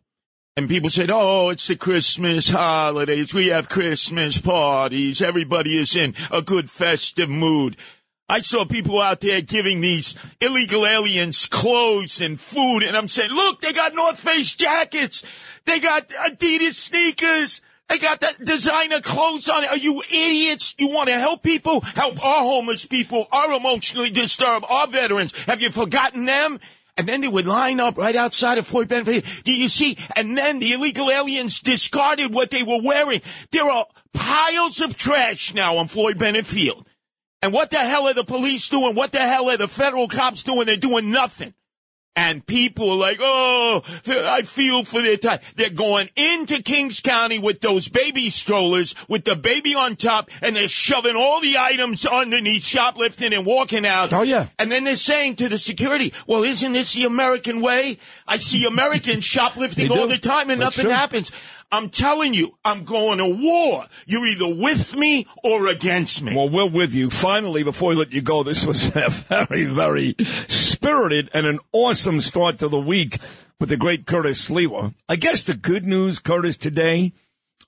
And 0.62 0.70
people 0.70 0.92
said, 0.92 1.10
oh, 1.12 1.50
it's 1.50 1.66
the 1.66 1.76
Christmas 1.76 2.50
holidays. 2.50 3.34
We 3.34 3.48
have 3.48 3.68
Christmas 3.68 4.38
parties. 4.38 5.20
Everybody 5.20 5.76
is 5.80 5.96
in 5.96 6.14
a 6.30 6.44
good 6.44 6.70
festive 6.70 7.30
mood. 7.30 7.78
I 8.30 8.42
saw 8.42 8.64
people 8.66 9.02
out 9.02 9.22
there 9.22 9.42
giving 9.42 9.82
these 9.82 10.16
illegal 10.40 10.86
aliens 10.86 11.48
clothes 11.48 12.22
and 12.22 12.40
food. 12.40 12.84
And 12.84 12.96
I'm 12.96 13.08
saying, 13.08 13.32
look, 13.32 13.62
they 13.62 13.74
got 13.74 13.96
North 13.96 14.20
Face 14.20 14.54
jackets. 14.54 15.24
They 15.66 15.80
got 15.80 16.10
Adidas 16.10 16.74
sneakers. 16.74 17.62
They 17.90 17.98
got 17.98 18.22
that 18.22 18.46
designer 18.46 19.02
clothes 19.02 19.50
on. 19.50 19.66
Are 19.66 19.78
you 19.78 20.04
idiots? 20.12 20.76
You 20.78 20.92
want 20.92 21.10
to 21.10 21.18
help 21.18 21.42
people? 21.42 21.82
Help 21.82 22.24
our 22.24 22.44
homeless 22.44 22.86
people, 22.86 23.26
our 23.32 23.52
emotionally 23.54 24.12
disturbed, 24.12 24.68
our 24.70 24.86
veterans. 24.86 25.34
Have 25.46 25.64
you 25.64 25.72
forgotten 25.72 26.26
them? 26.26 26.60
And 27.02 27.10
then 27.10 27.22
they 27.22 27.28
would 27.28 27.48
line 27.48 27.80
up 27.80 27.98
right 27.98 28.16
outside 28.16 28.60
of 28.60 28.68
Floyd 28.68 28.88
Bennett. 28.88 29.08
Field. 29.08 29.44
Do 29.44 29.52
you 29.52 29.70
see? 29.70 29.98
And 30.16 30.38
then 30.38 30.60
the 30.60 30.74
illegal 30.74 31.10
aliens 31.10 31.60
discarded 31.60 32.32
what 32.32 32.52
they 32.52 32.62
were 32.62 32.80
wearing. 32.80 33.24
There 33.50 33.68
are 33.68 33.88
piles 34.14 34.80
of 34.82 34.96
trash 34.96 35.52
now 35.56 35.78
on 35.78 35.88
Floyd 35.88 36.20
Bennett 36.20 36.46
Field. 36.46 36.88
And 37.42 37.54
what 37.54 37.72
the 37.72 37.80
hell 37.80 38.08
are 38.08 38.14
the 38.14 38.24
police 38.24 38.70
doing? 38.70 38.94
What 38.94 39.14
the 39.14 39.18
hell 39.18 39.50
are 39.50 39.58
the 39.58 39.68
federal 39.68 40.08
cops 40.08 40.44
doing? 40.44 40.68
They're 40.68 40.78
doing 40.78 41.10
nothing. 41.10 41.56
And 42.14 42.46
people 42.46 42.92
are 42.92 42.98
like, 42.98 43.20
oh, 43.22 43.84
I 44.06 44.42
feel 44.42 44.84
for 44.84 45.02
their 45.02 45.16
time. 45.16 45.40
They're 45.56 45.70
going 45.70 46.10
into 46.18 46.62
Kings 46.62 47.00
County 47.00 47.40
with 47.40 47.62
those 47.62 47.88
baby 47.88 48.30
strollers 48.30 48.94
with 49.08 49.24
the 49.24 49.38
baby 49.38 49.76
on 49.76 49.96
top 49.96 50.30
and 50.42 50.54
they're 50.54 50.68
shoving 50.68 51.16
all 51.16 51.40
the 51.40 51.58
items 51.58 52.06
underneath 52.06 52.64
shoplifting 52.66 53.34
and 53.34 53.46
walking 53.46 53.86
out. 53.86 54.12
Oh, 54.12 54.24
yeah. 54.24 54.48
And 54.60 54.70
then 54.70 54.84
they're 54.84 54.98
saying 54.98 55.38
to 55.38 55.48
the 55.48 55.58
security, 55.58 56.14
well, 56.28 56.44
isn't 56.44 56.74
this 56.74 56.94
the 56.94 57.06
American 57.06 57.62
way? 57.62 57.98
I 58.28 58.40
see 58.40 58.66
Americans 58.66 59.24
shoplifting 59.32 59.90
all 59.90 60.08
the 60.08 60.18
time 60.18 60.50
and 60.50 60.62
That's 60.62 60.76
nothing 60.76 60.90
true. 60.90 60.94
happens. 60.94 61.32
I'm 61.72 61.90
telling 61.90 62.34
you, 62.34 62.58
I'm 62.66 62.84
going 62.84 63.20
to 63.20 63.28
war. 63.28 63.86
You're 64.06 64.28
either 64.28 64.54
with 64.54 64.96
me 64.96 65.26
or 65.44 65.68
against 65.68 66.22
me. 66.22 66.36
Well, 66.36 66.50
we're 66.50 66.70
with 66.70 66.94
you. 66.94 67.10
Finally, 67.10 67.64
before 67.64 67.92
we 67.92 67.96
let 67.96 68.12
you 68.12 68.22
go, 68.22 68.44
this 68.44 68.66
was 68.66 68.94
a 68.96 69.10
very, 69.10 69.66
very 69.66 70.16
spirited 70.20 71.30
and 71.34 71.46
an 71.46 71.60
awesome 71.72 72.20
start 72.20 72.60
to 72.60 72.68
the 72.68 72.80
week 72.80 73.20
with 73.60 73.70
the 73.70 73.78
great 73.78 74.06
Curtis 74.06 74.50
Sliwa. 74.50 74.94
I 75.08 75.16
guess 75.16 75.44
the 75.44 75.54
good 75.54 75.86
news, 75.86 76.20
Curtis, 76.20 76.58
today, 76.58 77.14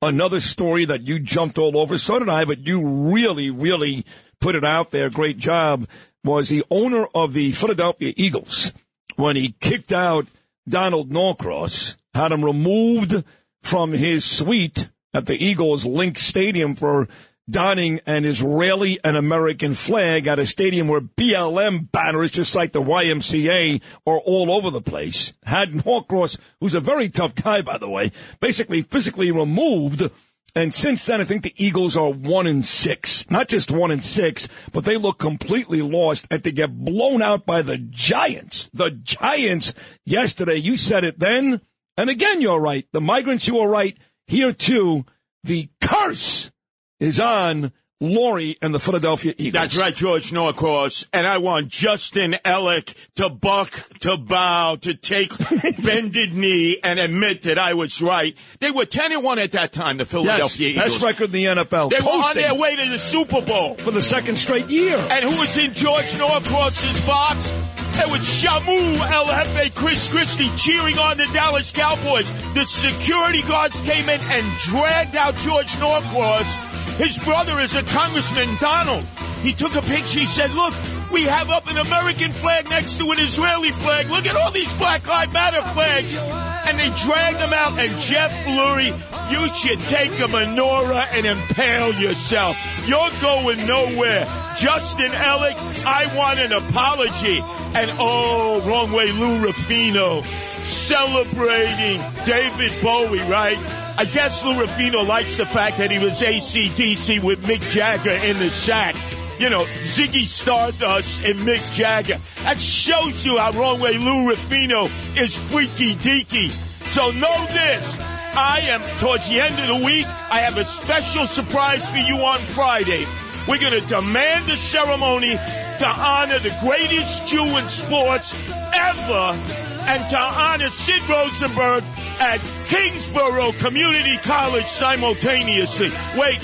another 0.02 0.42
story 0.42 0.84
that 0.86 1.04
you 1.04 1.20
jumped 1.20 1.58
all 1.58 1.78
over. 1.78 1.98
So 1.98 2.20
did 2.20 2.30
I, 2.30 2.44
but 2.44 2.60
you 2.60 2.86
really, 2.86 3.52
really 3.52 4.06
put 4.42 4.56
it 4.56 4.66
out 4.66 4.92
there. 4.92 5.10
Great 5.10 5.38
job. 5.38 5.88
Was 6.26 6.50
the 6.50 6.66
owner 6.70 7.08
of 7.16 7.34
the 7.34 7.52
Philadelphia 7.54 8.14
Eagles 8.18 8.74
when 9.16 9.36
he 9.36 9.56
kicked 9.62 9.94
out 9.94 10.28
Donald 10.68 11.12
Norcross, 11.12 11.98
had 12.14 12.32
him 12.32 12.44
removed 12.44 13.24
from 13.64 13.94
his 13.94 14.24
suite 14.24 14.90
at 15.14 15.26
the 15.26 15.44
Eagles 15.44 15.86
Link 15.86 16.20
Stadium 16.20 16.76
for 16.76 17.08
donning 17.50 18.00
an 18.06 18.24
Israeli 18.24 19.00
and 19.04 19.18
American 19.18 19.74
flag 19.74 20.28
at 20.28 20.40
a 20.40 20.46
stadium 20.46 20.88
where 20.88 21.02
BLM 21.02 21.92
banners, 21.92 22.32
just 22.32 22.56
like 22.56 22.72
the 22.72 22.82
YMCA, 22.82 23.82
are 24.06 24.20
all 24.20 24.52
over 24.52 24.70
the 24.70 24.82
place. 24.82 25.34
Had 25.44 25.84
Norcross, 25.86 26.38
who's 26.60 26.74
a 26.74 26.80
very 26.80 27.10
tough 27.10 27.36
guy, 27.36 27.62
by 27.62 27.78
the 27.78 27.90
way, 27.90 28.12
basically 28.40 28.82
physically 28.82 29.32
removed. 29.32 30.10
And 30.56 30.74
since 30.74 31.06
then, 31.06 31.20
I 31.20 31.24
think 31.24 31.42
the 31.42 31.54
Eagles 31.58 31.98
are 31.98 32.12
one 32.12 32.46
and 32.46 32.64
six. 32.64 33.30
Not 33.30 33.48
just 33.48 33.72
one 33.72 33.90
and 33.92 34.06
six, 34.06 34.48
but 34.72 34.86
they 34.86 34.98
look 34.98 35.18
completely 35.18 35.82
lost 35.82 36.28
and 36.30 36.44
to 36.44 36.52
get 36.52 36.78
blown 36.78 37.22
out 37.24 37.46
by 37.46 37.64
the 37.64 37.78
Giants. 37.78 38.70
The 38.74 38.92
Giants 38.92 39.74
yesterday, 40.06 40.58
you 40.58 40.78
said 40.78 41.04
it 41.04 41.18
then. 41.18 41.62
And 41.98 42.10
again, 42.10 42.42
you're 42.42 42.60
right. 42.60 42.88
The 42.92 43.02
migrants, 43.02 43.48
you 43.48 43.60
are 43.60 43.70
right. 43.70 43.98
Here 44.28 44.52
too, 44.52 45.06
the 45.44 45.70
curse 45.82 46.52
is 47.00 47.20
on 47.20 47.72
Lurie 48.02 48.58
and 48.62 48.74
the 48.74 48.80
Philadelphia 48.80 49.34
Eagles. 49.38 49.54
That's 49.54 49.78
right, 49.80 49.96
George 49.96 50.32
Norcross. 50.34 51.06
And 51.14 51.26
I 51.28 51.38
want 51.38 51.70
Justin 51.70 52.36
Ellick 52.44 52.94
to 53.16 53.30
buck, 53.30 53.72
to 54.00 54.18
bow, 54.18 54.76
to 54.82 54.94
take 54.94 55.32
bended 55.84 56.34
knee 56.36 56.80
and 56.84 57.00
admit 57.00 57.44
that 57.44 57.58
I 57.58 57.76
was 57.76 58.02
right. 58.02 58.38
They 58.60 58.72
were 58.72 58.86
10 58.86 59.14
and 59.14 59.24
1 59.24 59.40
at 59.40 59.52
that 59.54 59.72
time, 59.72 59.98
the 59.98 60.04
Yes, 60.04 60.12
Philadelphia 60.12 60.70
Eagles. 60.70 60.86
best 60.86 61.04
record 61.04 61.26
in 61.26 61.32
the 61.32 61.46
NFL. 61.46 61.92
They 61.92 62.00
were 62.00 62.12
on 62.12 62.36
their 62.36 62.56
way 62.56 62.76
to 62.76 62.90
the 62.90 63.00
Super 63.00 63.42
Bowl. 63.42 63.76
for 63.76 63.92
the 63.92 64.02
second 64.02 64.38
straight 64.38 64.70
year. 64.70 64.98
And 65.10 65.24
who 65.24 65.40
was 65.40 65.56
in 65.56 65.74
George 65.74 66.18
Norcross's 66.18 67.00
box? 67.06 67.52
It 67.96 68.10
was 68.10 68.22
Shamu 68.22 68.98
El 68.98 69.26
Jefe 69.28 69.76
Chris 69.76 70.08
Christie 70.08 70.50
cheering 70.58 70.98
on 70.98 71.18
the 71.18 71.28
Dallas 71.28 71.72
Cowboys. 71.72 72.32
The 72.54 72.66
security 72.66 73.42
guards 73.44 73.82
came 73.82 74.10
in 74.10 74.20
and 74.20 74.60
dragged 74.60 75.16
out 75.16 75.36
George 75.38 75.78
Norcross. 75.80 76.56
His 76.98 77.18
brother 77.20 77.60
is 77.60 77.76
a 77.76 77.84
Congressman 77.84 78.50
Donald. 78.60 79.06
He 79.44 79.52
took 79.54 79.76
a 79.76 79.82
picture. 79.82 80.20
He 80.20 80.26
said, 80.26 80.52
look, 80.52 80.74
we 81.12 81.24
have 81.24 81.50
up 81.50 81.70
an 81.70 81.78
American 81.78 82.32
flag 82.32 82.70
next 82.70 82.98
to 82.98 83.12
an 83.12 83.20
Israeli 83.20 83.72
flag. 83.72 84.10
Look 84.10 84.26
at 84.26 84.38
all 84.38 84.52
these 84.52 84.74
Black 84.76 85.06
Lives 85.06 85.34
Matter 85.34 85.62
flags. 85.74 86.16
And 86.16 86.80
they 86.80 86.90
dragged 87.06 87.40
him 87.40 87.52
out. 87.52 87.78
And 87.78 87.92
Jeff 88.00 88.32
Lurie, 88.46 88.96
you 89.32 89.54
should 89.54 89.80
take 89.82 90.12
a 90.12 90.28
menorah 90.32 91.08
and 91.12 91.26
impale 91.26 91.94
yourself. 91.94 92.56
You're 92.88 93.12
going 93.22 93.68
nowhere. 93.68 94.26
Justin 94.58 95.12
Ellick, 95.12 95.58
I 95.86 96.16
want 96.16 96.40
an 96.40 96.54
apology. 96.54 97.40
And 97.76 97.92
oh, 98.00 98.64
wrong 98.66 98.94
way, 98.94 99.12
Lou 99.12 99.44
Rufino 99.46 100.24
celebrating 100.66 102.02
David 102.26 102.72
Bowie, 102.82 103.20
right? 103.30 103.58
I 103.98 104.06
guess 104.06 104.44
Lou 104.44 104.60
Rufino 104.60 105.04
likes 105.04 105.38
the 105.38 105.46
fact 105.46 105.78
that 105.78 105.92
he 105.92 106.00
was 106.00 106.22
ACDC 106.22 107.24
with 107.24 107.44
Mick 107.44 107.62
Jagger 107.70 108.12
in 108.12 108.40
the 108.40 108.50
sack. 108.50 108.96
You 109.40 109.50
know, 109.50 109.66
Ziggy 109.86 110.26
Stardust 110.26 111.24
and 111.24 111.40
Mick 111.40 111.62
Jagger. 111.74 112.20
That 112.44 112.60
shows 112.60 113.26
you 113.26 113.38
how 113.38 113.52
wrong 113.52 113.80
way 113.80 113.98
Lou 113.98 114.30
Rufino 114.30 114.90
is 115.16 115.36
freaky 115.36 115.96
deaky. 115.96 116.50
So 116.92 117.12
know 117.12 117.46
this. 117.48 117.98
I 118.36 118.62
am 118.64 118.82
towards 119.00 119.30
the 119.30 119.40
end 119.40 119.60
of 119.60 119.80
the 119.80 119.86
week. 119.86 120.08
I 120.08 120.40
have 120.40 120.58
a 120.58 120.66
special 120.66 121.28
surprise 121.28 121.88
for 121.90 121.98
you 121.98 122.16
on 122.18 122.40
Friday. 122.40 123.06
We're 123.48 123.60
going 123.60 123.80
to 123.80 123.88
demand 123.88 124.50
a 124.50 124.58
ceremony 124.58 125.34
to 125.34 125.86
honor 125.86 126.40
the 126.40 126.56
greatest 126.62 127.28
Jew 127.28 127.46
in 127.58 127.68
sports 127.68 128.34
ever 128.74 129.38
and 129.86 130.10
to 130.10 130.18
honor 130.18 130.70
Sid 130.70 131.02
Rosenberg 131.10 131.84
at 132.20 132.40
Kingsborough 132.68 133.52
Community 133.54 134.18
College 134.18 134.66
simultaneously. 134.66 135.92
Wait, 136.18 136.40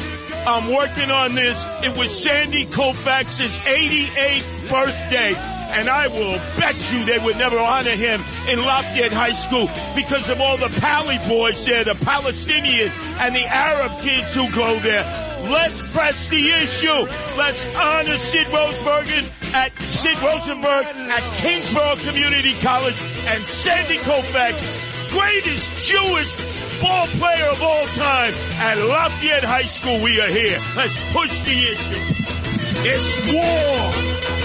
I'm 0.45 0.73
working 0.73 1.11
on 1.11 1.35
this. 1.35 1.63
It 1.83 1.97
was 1.97 2.23
Sandy 2.23 2.65
Koufax's 2.65 3.57
88th 3.59 4.69
birthday. 4.69 5.35
And 5.71 5.87
I 5.87 6.07
will 6.07 6.37
bet 6.59 6.75
you 6.91 7.05
they 7.05 7.19
would 7.19 7.37
never 7.37 7.59
honor 7.59 7.95
him 7.95 8.21
in 8.47 8.59
Lafayette 8.59 9.13
High 9.13 9.33
School 9.33 9.69
because 9.95 10.27
of 10.29 10.41
all 10.41 10.57
the 10.57 10.69
Pali 10.81 11.19
boys 11.27 11.63
there, 11.65 11.83
the 11.83 11.93
Palestinian 11.93 12.91
and 13.19 13.35
the 13.35 13.45
Arab 13.45 14.01
kids 14.01 14.33
who 14.33 14.49
go 14.51 14.79
there. 14.79 15.03
Let's 15.43 15.81
press 15.91 16.27
the 16.27 16.49
issue. 16.49 17.07
Let's 17.37 17.65
honor 17.75 18.17
Sid 18.17 18.47
Rosenberg 18.47 19.07
at 19.53 19.77
Sid 19.79 20.17
Rosenberg 20.21 20.85
at 20.85 21.23
Kingsborough 21.37 21.97
Community 21.97 22.59
College 22.59 22.99
and 23.25 23.43
Sandy 23.45 23.97
Koufax, 23.99 24.57
greatest 25.11 25.65
Jewish 25.83 26.48
ball 26.81 27.07
player 27.07 27.45
of 27.47 27.61
all 27.61 27.85
time 27.87 28.33
at 28.33 28.77
Lafayette 28.77 29.43
High 29.43 29.63
School. 29.63 30.01
We 30.01 30.19
are 30.21 30.29
here. 30.29 30.59
Let's 30.75 30.95
push 31.11 31.41
the 31.43 31.71
issue. 31.71 32.19
It's 32.81 33.33
war. 33.33 34.38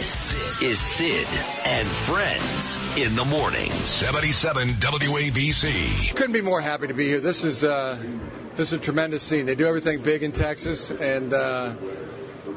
This 0.00 0.62
is 0.62 0.80
Sid 0.80 1.26
and 1.66 1.86
Friends 1.86 2.80
in 2.96 3.14
the 3.14 3.24
morning. 3.26 3.70
77 3.70 4.68
WABC. 4.68 6.16
Couldn't 6.16 6.32
be 6.32 6.40
more 6.40 6.62
happy 6.62 6.86
to 6.86 6.94
be 6.94 7.06
here. 7.06 7.20
This 7.20 7.44
is 7.44 7.64
uh, 7.64 7.98
this 8.56 8.72
is 8.72 8.78
a 8.78 8.82
tremendous 8.82 9.22
scene. 9.22 9.44
They 9.44 9.54
do 9.54 9.66
everything 9.66 10.00
big 10.00 10.22
in 10.22 10.32
Texas, 10.32 10.90
and 10.90 11.34
uh, 11.34 11.74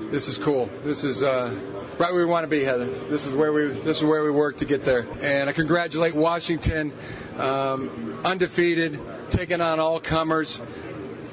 this 0.04 0.30
is 0.30 0.38
cool. 0.38 0.70
This 0.86 1.04
is 1.04 1.22
uh, 1.22 1.54
right 1.98 2.14
where 2.14 2.26
we 2.26 2.32
want 2.32 2.46
to 2.46 2.48
be, 2.48 2.64
Heather. 2.64 2.86
This 2.86 3.26
is 3.26 3.34
where 3.34 3.52
we 3.52 3.74
this 3.82 3.98
is 3.98 4.06
where 4.06 4.24
we 4.24 4.32
work 4.32 4.56
to 4.60 4.66
get 4.66 4.86
there. 4.86 5.06
And 5.22 5.50
I 5.50 5.52
congratulate 5.52 6.16
Washington, 6.16 6.94
um, 7.38 8.22
undefeated, 8.24 8.98
taking 9.32 9.60
on 9.60 9.82
all 9.82 10.00
comers. 10.00 10.62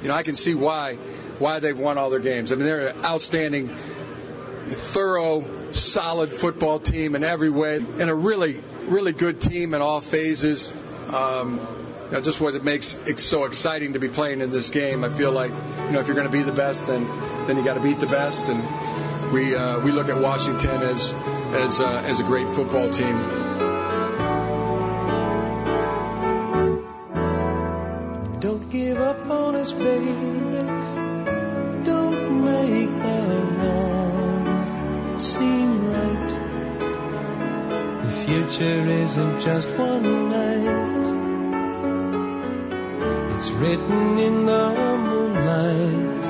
You 0.03 0.09
know, 0.09 0.15
I 0.15 0.24
can 0.24 0.35
see 0.35 0.57
why 0.57 0.97
why 1.39 1.61
they've 1.61 1.78
won 1.78 1.99
all 1.99 2.11
their 2.11 2.19
games. 2.19 2.51
I 2.51 2.57
mean, 2.57 2.65
they're 2.66 2.89
an 2.89 3.05
outstanding, 3.05 3.69
thorough, 4.66 5.60
solid 5.73 6.33
football 6.33 6.79
team 6.79 7.15
in 7.15 7.25
every 7.25 7.51
way, 7.51 7.77
and 7.77 8.11
a 8.11 8.15
really 8.15 8.63
really 8.91 9.13
good 9.13 9.41
team 9.41 9.75
in 9.75 9.83
all 9.83 10.01
phases. 10.01 10.73
Um, 11.13 11.61
you 12.07 12.17
know, 12.17 12.21
just 12.21 12.41
what 12.41 12.55
it 12.57 12.65
makes 12.65 12.95
it 13.07 13.21
so 13.21 13.45
exciting 13.45 13.93
to 13.93 14.01
be 14.01 14.09
playing 14.09 14.41
in 14.41 14.51
this 14.51 14.69
game. 14.69 15.05
I 15.05 15.11
feel 15.11 15.31
like, 15.31 15.53
you 15.53 15.93
know, 15.93 16.01
if 16.01 16.09
you're 16.09 16.17
going 16.17 16.27
to 16.27 16.33
be 16.33 16.43
the 16.43 16.53
best, 16.53 16.87
then 16.87 17.07
then 17.47 17.57
you 17.57 17.65
got 17.65 17.75
to 17.75 17.81
beat 17.81 18.01
the 18.01 18.07
best. 18.07 18.49
And 18.49 18.61
we 19.33 19.55
uh, 19.55 19.79
we 19.81 19.93
look 19.93 20.09
at 20.09 20.21
Washington 20.21 20.83
as 20.83 21.13
as 21.53 21.81
uh, 21.81 22.03
as 22.05 22.19
a 22.21 22.25
great 22.25 22.49
football 22.49 22.91
team. 22.91 23.17
Don't 28.41 28.69
give 28.71 28.99
up 28.99 29.31
on 29.31 29.55
us, 29.55 29.71
baby. 29.71 30.13
Don't 31.85 32.45
make 32.45 33.05
wrong 33.05 33.50
seem 35.23 35.87
right. 35.93 36.31
The 38.05 38.13
future 38.25 38.81
isn't 39.05 39.41
just 39.41 39.69
one 39.77 40.31
night. 40.31 41.07
It's 43.35 43.51
written 43.51 44.19
in 44.19 44.47
the 44.47 44.75
moonlight. 45.09 46.23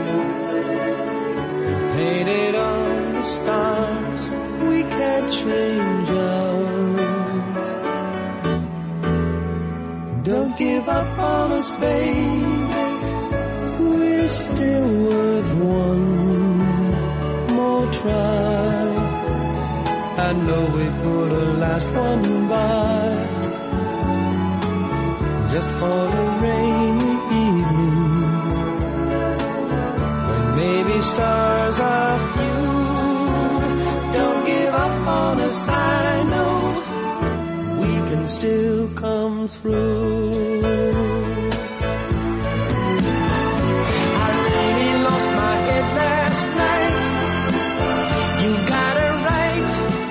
Painted 1.95 2.55
on 2.57 3.12
the 3.15 3.23
stars. 3.23 4.23
We 4.69 4.83
can't 4.83 5.33
change 5.33 6.09
ours. 6.09 7.67
Don't 10.25 10.57
give 10.59 10.89
up 10.89 11.19
on 11.19 11.53
us, 11.53 11.71
baby. 11.79 12.41
We're 13.79 14.29
still 14.29 14.89
worth 15.07 15.55
one 15.55 16.41
more 17.55 17.93
try. 17.93 18.80
I 20.31 20.32
know 20.32 20.62
we 20.78 20.86
put 21.02 21.32
a 21.32 21.44
last 21.59 21.89
one 21.89 22.48
by 22.48 23.02
just 25.52 25.69
for 25.81 26.02
a 26.23 26.27
rainy 26.44 27.15
evening 27.47 28.20
when 30.28 30.44
maybe 30.61 31.02
stars 31.02 31.81
are 31.81 32.19
few. 32.35 32.62
Don't 34.19 34.47
give 34.47 34.73
up 34.73 35.07
on 35.09 35.40
us, 35.40 35.69
I 35.69 36.23
know 36.32 36.55
we 37.81 37.93
can 38.09 38.24
still 38.28 38.89
come 38.94 39.48
through. 39.48 41.20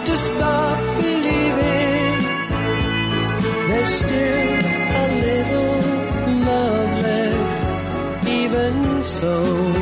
To 0.09 0.17
stop 0.17 0.79
believing 0.97 2.21
there's 3.67 3.89
still 3.89 4.49
a 5.01 5.05
little 5.25 5.81
love 6.49 6.91
left, 7.05 8.27
even 8.27 9.03
so. 9.03 9.78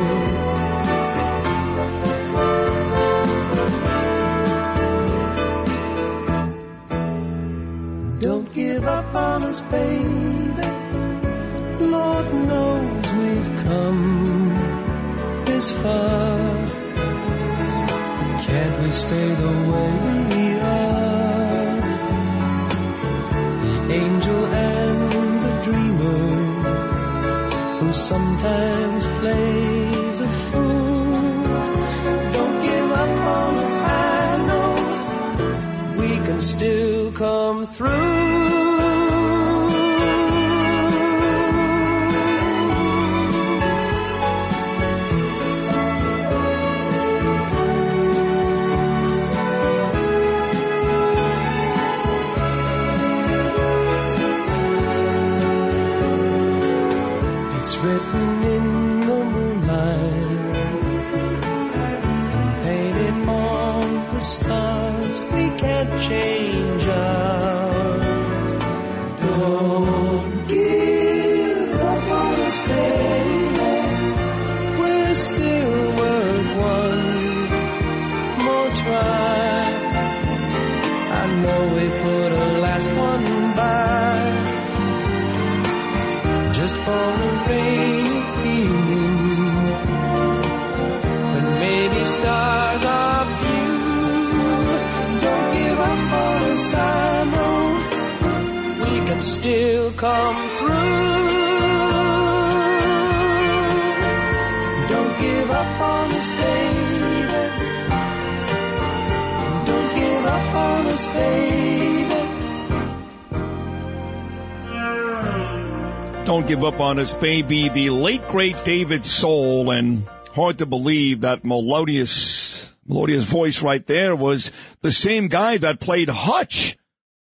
Don't 116.28 116.46
give 116.46 116.62
up 116.62 116.78
on 116.78 116.98
us, 116.98 117.14
baby. 117.14 117.70
The 117.70 117.88
late 117.88 118.20
great 118.28 118.62
David 118.62 119.02
Soul, 119.02 119.70
and 119.70 120.06
hard 120.34 120.58
to 120.58 120.66
believe 120.66 121.22
that 121.22 121.42
melodious, 121.42 122.70
melodious 122.86 123.24
voice 123.24 123.62
right 123.62 123.84
there 123.86 124.14
was 124.14 124.52
the 124.82 124.92
same 124.92 125.28
guy 125.28 125.56
that 125.56 125.80
played 125.80 126.10
Hutch. 126.10 126.76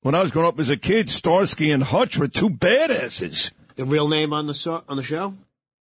When 0.02 0.14
I 0.14 0.22
was 0.22 0.30
growing 0.30 0.46
up 0.46 0.60
as 0.60 0.70
a 0.70 0.76
kid, 0.76 1.10
Starsky 1.10 1.72
and 1.72 1.82
Hutch 1.82 2.16
were 2.16 2.28
two 2.28 2.48
badasses. 2.48 3.52
The 3.74 3.84
real 3.84 4.06
name 4.06 4.32
on 4.32 4.46
the 4.46 4.54
so- 4.54 4.84
on 4.88 4.96
the 4.96 5.02
show? 5.02 5.34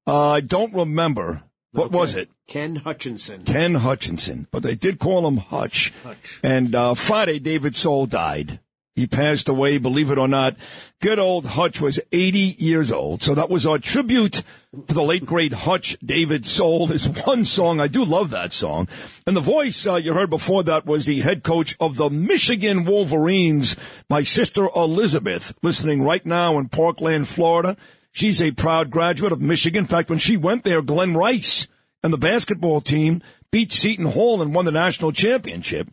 Uh, 0.07 0.29
I 0.29 0.39
don't 0.39 0.73
remember. 0.73 1.43
What 1.73 1.91
was 1.91 2.15
it? 2.15 2.29
Ken 2.47 2.77
Hutchinson. 2.77 3.43
Ken 3.43 3.75
Hutchinson, 3.75 4.47
but 4.51 4.63
they 4.63 4.75
did 4.75 4.99
call 4.99 5.27
him 5.27 5.35
Hutch. 5.35 5.91
And 6.43 6.73
uh, 6.73 6.93
Friday, 6.93 7.39
David 7.39 7.75
Soul 7.75 8.05
died. 8.05 8.61
He 8.95 9.07
passed 9.07 9.47
away, 9.47 9.77
believe 9.77 10.11
it 10.11 10.17
or 10.17 10.27
not. 10.27 10.57
Good 10.99 11.17
old 11.17 11.45
Hutch 11.45 11.79
was 11.79 11.99
80 12.11 12.57
years 12.59 12.91
old. 12.91 13.21
So 13.21 13.33
that 13.35 13.49
was 13.49 13.65
our 13.65 13.79
tribute 13.79 14.43
to 14.87 14.93
the 14.93 15.01
late 15.01 15.25
great 15.25 15.53
Hutch 15.53 15.97
David 16.03 16.45
Soul. 16.45 16.87
There's 16.87 17.07
one 17.07 17.45
song. 17.45 17.79
I 17.79 17.87
do 17.87 18.03
love 18.03 18.31
that 18.31 18.51
song. 18.51 18.89
And 19.25 19.35
the 19.35 19.41
voice 19.41 19.87
uh, 19.87 19.95
you 19.95 20.13
heard 20.13 20.29
before 20.29 20.63
that 20.63 20.85
was 20.85 21.05
the 21.05 21.21
head 21.21 21.41
coach 21.41 21.77
of 21.79 21.95
the 21.95 22.09
Michigan 22.09 22.83
Wolverines, 22.83 23.77
my 24.09 24.23
sister 24.23 24.67
Elizabeth, 24.75 25.53
listening 25.61 26.03
right 26.03 26.25
now 26.25 26.59
in 26.59 26.67
Parkland, 26.67 27.29
Florida. 27.29 27.77
She's 28.11 28.41
a 28.41 28.51
proud 28.51 28.91
graduate 28.91 29.31
of 29.31 29.39
Michigan. 29.39 29.83
In 29.83 29.87
fact, 29.87 30.09
when 30.09 30.19
she 30.19 30.35
went 30.35 30.65
there, 30.65 30.81
Glen 30.81 31.13
Rice 31.13 31.69
and 32.03 32.11
the 32.11 32.17
basketball 32.17 32.81
team 32.81 33.21
beat 33.51 33.71
Seton 33.71 34.07
Hall 34.07 34.41
and 34.41 34.53
won 34.53 34.65
the 34.65 34.71
national 34.71 35.13
championship. 35.13 35.87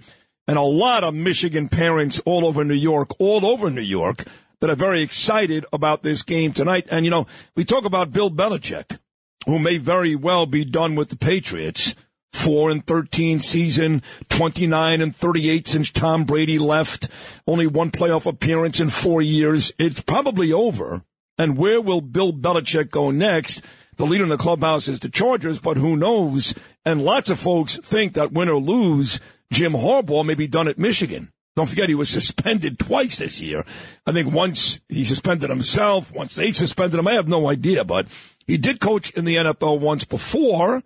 And 0.48 0.56
a 0.56 0.62
lot 0.62 1.04
of 1.04 1.14
Michigan 1.14 1.68
parents 1.68 2.20
all 2.24 2.46
over 2.46 2.64
New 2.64 2.72
York, 2.72 3.10
all 3.20 3.44
over 3.44 3.68
New 3.68 3.82
York, 3.82 4.24
that 4.60 4.70
are 4.70 4.74
very 4.74 5.02
excited 5.02 5.66
about 5.74 6.02
this 6.02 6.22
game 6.22 6.54
tonight. 6.54 6.88
And, 6.90 7.04
you 7.04 7.10
know, 7.10 7.26
we 7.54 7.66
talk 7.66 7.84
about 7.84 8.12
Bill 8.12 8.30
Belichick, 8.30 8.98
who 9.44 9.58
may 9.58 9.76
very 9.76 10.16
well 10.16 10.46
be 10.46 10.64
done 10.64 10.94
with 10.94 11.10
the 11.10 11.16
Patriots. 11.16 11.94
Four 12.32 12.70
and 12.70 12.86
13 12.86 13.40
season, 13.40 14.02
29 14.28 15.00
and 15.00 15.16
38 15.16 15.66
since 15.66 15.90
Tom 15.90 16.24
Brady 16.24 16.58
left. 16.58 17.08
Only 17.46 17.66
one 17.66 17.90
playoff 17.90 18.26
appearance 18.26 18.80
in 18.80 18.90
four 18.90 19.22
years. 19.22 19.72
It's 19.78 20.02
probably 20.02 20.52
over. 20.52 21.02
And 21.38 21.56
where 21.56 21.80
will 21.80 22.00
Bill 22.00 22.32
Belichick 22.32 22.90
go 22.90 23.10
next? 23.10 23.62
The 23.96 24.04
leader 24.06 24.24
in 24.24 24.30
the 24.30 24.36
clubhouse 24.36 24.88
is 24.88 25.00
the 25.00 25.08
Chargers, 25.08 25.58
but 25.58 25.76
who 25.76 25.96
knows? 25.96 26.54
And 26.84 27.02
lots 27.02 27.30
of 27.30 27.40
folks 27.40 27.76
think 27.78 28.14
that 28.14 28.32
win 28.32 28.48
or 28.48 28.60
lose, 28.60 29.20
Jim 29.52 29.72
Harbaugh 29.72 30.24
may 30.24 30.34
be 30.34 30.46
done 30.46 30.68
at 30.68 30.78
Michigan. 30.78 31.32
Don't 31.56 31.68
forget 31.68 31.88
he 31.88 31.94
was 31.96 32.08
suspended 32.08 32.78
twice 32.78 33.18
this 33.18 33.40
year. 33.40 33.64
I 34.06 34.12
think 34.12 34.32
once 34.32 34.80
he 34.88 35.04
suspended 35.04 35.50
himself, 35.50 36.12
once 36.12 36.36
they 36.36 36.52
suspended 36.52 37.00
him. 37.00 37.08
I 37.08 37.14
have 37.14 37.26
no 37.26 37.48
idea, 37.48 37.84
but 37.84 38.06
he 38.46 38.56
did 38.56 38.80
coach 38.80 39.10
in 39.10 39.24
the 39.24 39.34
NFL 39.34 39.80
once 39.80 40.04
before. 40.04 40.84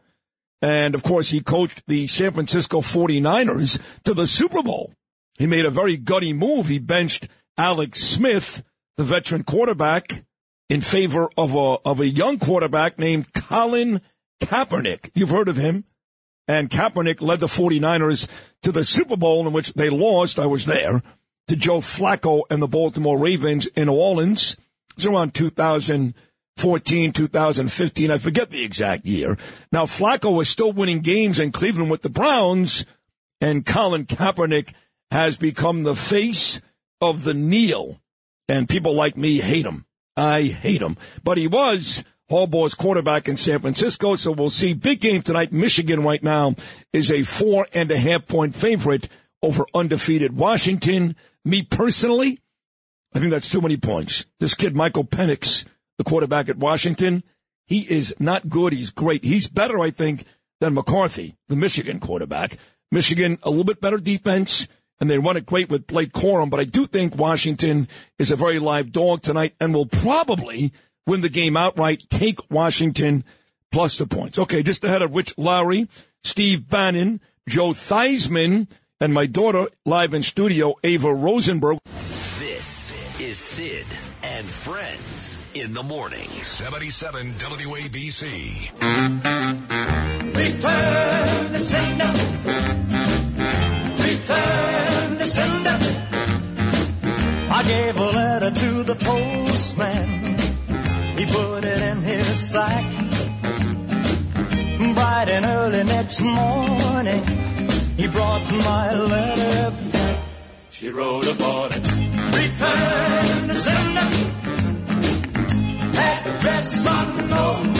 And 0.63 0.95
of 0.95 1.03
course, 1.03 1.29
he 1.29 1.41
coached 1.41 1.83
the 1.87 2.07
San 2.07 2.31
Francisco 2.31 2.81
49ers 2.81 3.81
to 4.05 4.15
the 4.15 4.27
Super 4.27 4.63
Bowl. 4.63 4.95
He 5.37 5.47
made 5.47 5.67
a 5.67 5.71
very 5.71 5.97
gutty 5.97 6.33
move. 6.33 6.69
He 6.69 6.79
benched 6.79 7.29
Alex 7.59 8.01
Smith, 8.01 8.63
the 8.97 9.05
veteran 9.05 9.43
quarterback, 9.43 10.25
in 10.71 10.81
favor 10.81 11.29
of 11.37 11.55
a, 11.55 11.77
of 11.85 12.01
a 12.01 12.09
young 12.09 12.39
quarterback 12.39 12.99
named 12.99 13.33
Colin 13.35 14.01
Kaepernick. 14.41 15.11
You've 15.15 15.31
heard 15.31 15.49
of 15.49 15.57
him. 15.57 15.85
And 16.49 16.71
Kaepernick 16.71 17.21
led 17.21 17.41
the 17.41 17.47
49ers 17.47 18.29
to 18.63 18.73
the 18.73 18.85
Super 18.85 19.17
Bowl 19.17 19.47
in 19.47 19.53
which 19.53 19.75
they 19.75 19.91
lost. 19.91 20.39
I 20.39 20.47
was 20.47 20.67
there 20.67 21.03
to 21.49 21.57
Joe 21.57 21.79
Flacco 21.79 22.43
and 22.51 22.61
the 22.61 22.69
Baltimore 22.69 23.19
Ravens 23.19 23.67
in 23.77 23.87
New 23.87 23.95
Orleans. 23.95 24.55
It 24.91 24.97
was 24.97 25.07
around 25.07 25.35
2014, 25.35 27.13
2015. 27.13 28.11
I 28.11 28.19
forget 28.19 28.51
the 28.51 28.65
exact 28.65 29.07
year. 29.07 29.39
Now, 29.71 29.85
Flacco 29.85 30.35
was 30.37 30.49
still 30.49 30.73
winning 30.73 31.01
games 31.01 31.39
in 31.39 31.53
Cleveland 31.53 31.91
with 31.91 32.03
the 32.03 32.11
Browns, 32.11 32.85
and 33.41 33.65
Colin 33.65 34.07
Kaepernick 34.07 34.73
has 35.11 35.37
become 35.37 35.83
the 35.83 35.97
face 35.97 36.61
of 37.01 37.25
the 37.25 37.35
kneel. 37.35 38.01
And 38.49 38.69
people 38.69 38.95
like 38.95 39.17
me 39.17 39.39
hate 39.39 39.67
him. 39.67 39.87
I 40.17 40.43
hate 40.43 40.83
him. 40.83 40.97
But 41.25 41.39
he 41.39 41.47
was 41.47 42.05
Harbaugh's 42.33 42.75
quarterback 42.75 43.29
in 43.29 43.37
San 43.37 43.61
Francisco, 43.61 44.17
so 44.17 44.33
we'll 44.33 44.49
see. 44.49 44.73
Big 44.73 45.01
game 45.01 45.21
tonight. 45.21 45.53
Michigan 45.53 46.03
right 46.03 46.23
now 46.23 46.55
is 46.91 47.13
a 47.13 47.25
four 47.25 47.67
and 47.75 47.91
a 47.91 47.99
half 47.99 48.27
point 48.27 48.55
favorite 48.55 49.07
over 49.43 49.67
undefeated 49.75 50.35
Washington. 50.35 51.15
Me 51.45 51.63
personally, 51.63 52.41
I 53.15 53.19
think 53.19 53.33
that's 53.33 53.51
too 53.51 53.61
many 53.61 53.77
points. 53.77 54.25
This 54.41 54.55
kid, 54.55 54.75
Michael 54.75 55.05
Penix, 55.05 55.67
the 55.99 56.05
quarterback 56.05 56.49
at 56.49 56.57
Washington, 56.57 57.23
he 57.67 57.81
is 57.81 58.15
not 58.19 58.49
good. 58.49 58.73
He's 58.73 58.91
great. 58.91 59.25
He's 59.25 59.47
better, 59.49 59.79
I 59.81 59.91
think, 59.91 60.25
than 60.59 60.73
McCarthy, 60.73 61.37
the 61.49 61.57
Michigan 61.57 62.01
quarterback. 62.01 62.57
Michigan, 62.91 63.39
a 63.43 63.51
little 63.51 63.65
bit 63.65 63.83
better 63.83 63.99
defense, 63.99 64.69
and 65.01 65.11
they 65.11 65.19
run 65.19 65.37
it 65.37 65.45
great 65.45 65.69
with 65.69 65.87
Blake 65.87 66.13
Corum, 66.13 66.49
but 66.49 66.61
I 66.61 66.65
do 66.65 66.87
think 66.87 67.15
Washington 67.15 67.89
is 68.19 68.31
a 68.31 68.37
very 68.37 68.59
live 68.59 68.91
dog 68.91 69.21
tonight 69.21 69.55
and 69.61 69.75
will 69.75 69.85
probably 69.85 70.73
win 71.07 71.21
the 71.21 71.29
game 71.29 71.57
outright, 71.57 72.05
take 72.11 72.51
Washington 72.51 73.25
plus 73.71 73.99
the 73.99 74.07
points. 74.07 74.39
Okay, 74.39 74.63
just 74.63 74.85
ahead 74.85 75.03
of 75.03 75.15
Rich 75.15 75.35
Lowry, 75.37 75.89
Steve 76.23 76.69
Bannon, 76.69 77.21
Joe 77.49 77.71
Theismann, 77.71 78.69
and 79.01 79.13
my 79.13 79.27
daughter 79.27 79.67
live 79.85 80.15
in 80.15 80.23
studio, 80.23 80.75
Ava 80.85 81.13
Rosenberg. 81.13 81.79
This 82.39 82.95
is 83.19 83.39
Sid 83.39 83.87
and 84.23 84.47
Friends 84.47 85.39
in 85.55 85.75
the 85.75 85.83
morning. 85.83 86.29
77 86.31 87.35
WABC. 87.35 88.73
Return 90.37 91.53
the 91.53 91.61
sender. 91.61 92.13
Return 94.03 95.19
the 95.19 95.27
sender. 95.27 95.79
I 97.55 97.63
gave 97.67 97.97
a 97.97 98.05
letter 98.05 98.51
to 98.51 98.83
the 98.85 98.95
postman. 98.95 100.22
He 101.23 101.33
put 101.33 101.65
it 101.65 101.81
in 101.81 102.03
his 102.03 102.51
sack. 102.51 102.85
Bright 104.95 105.29
and 105.31 105.47
early 105.47 105.85
next 105.85 106.21
morning, 106.21 107.23
he 107.97 108.09
brought 108.09 108.43
my 108.51 108.93
letter. 108.93 109.73
She 110.73 110.89
wrote 110.89 111.29
upon 111.29 111.71
it. 111.75 111.85
Return 112.41 113.47
the 113.47 113.55
sender. 113.55 114.09
Address 115.97 116.87
unknown. 116.91 117.73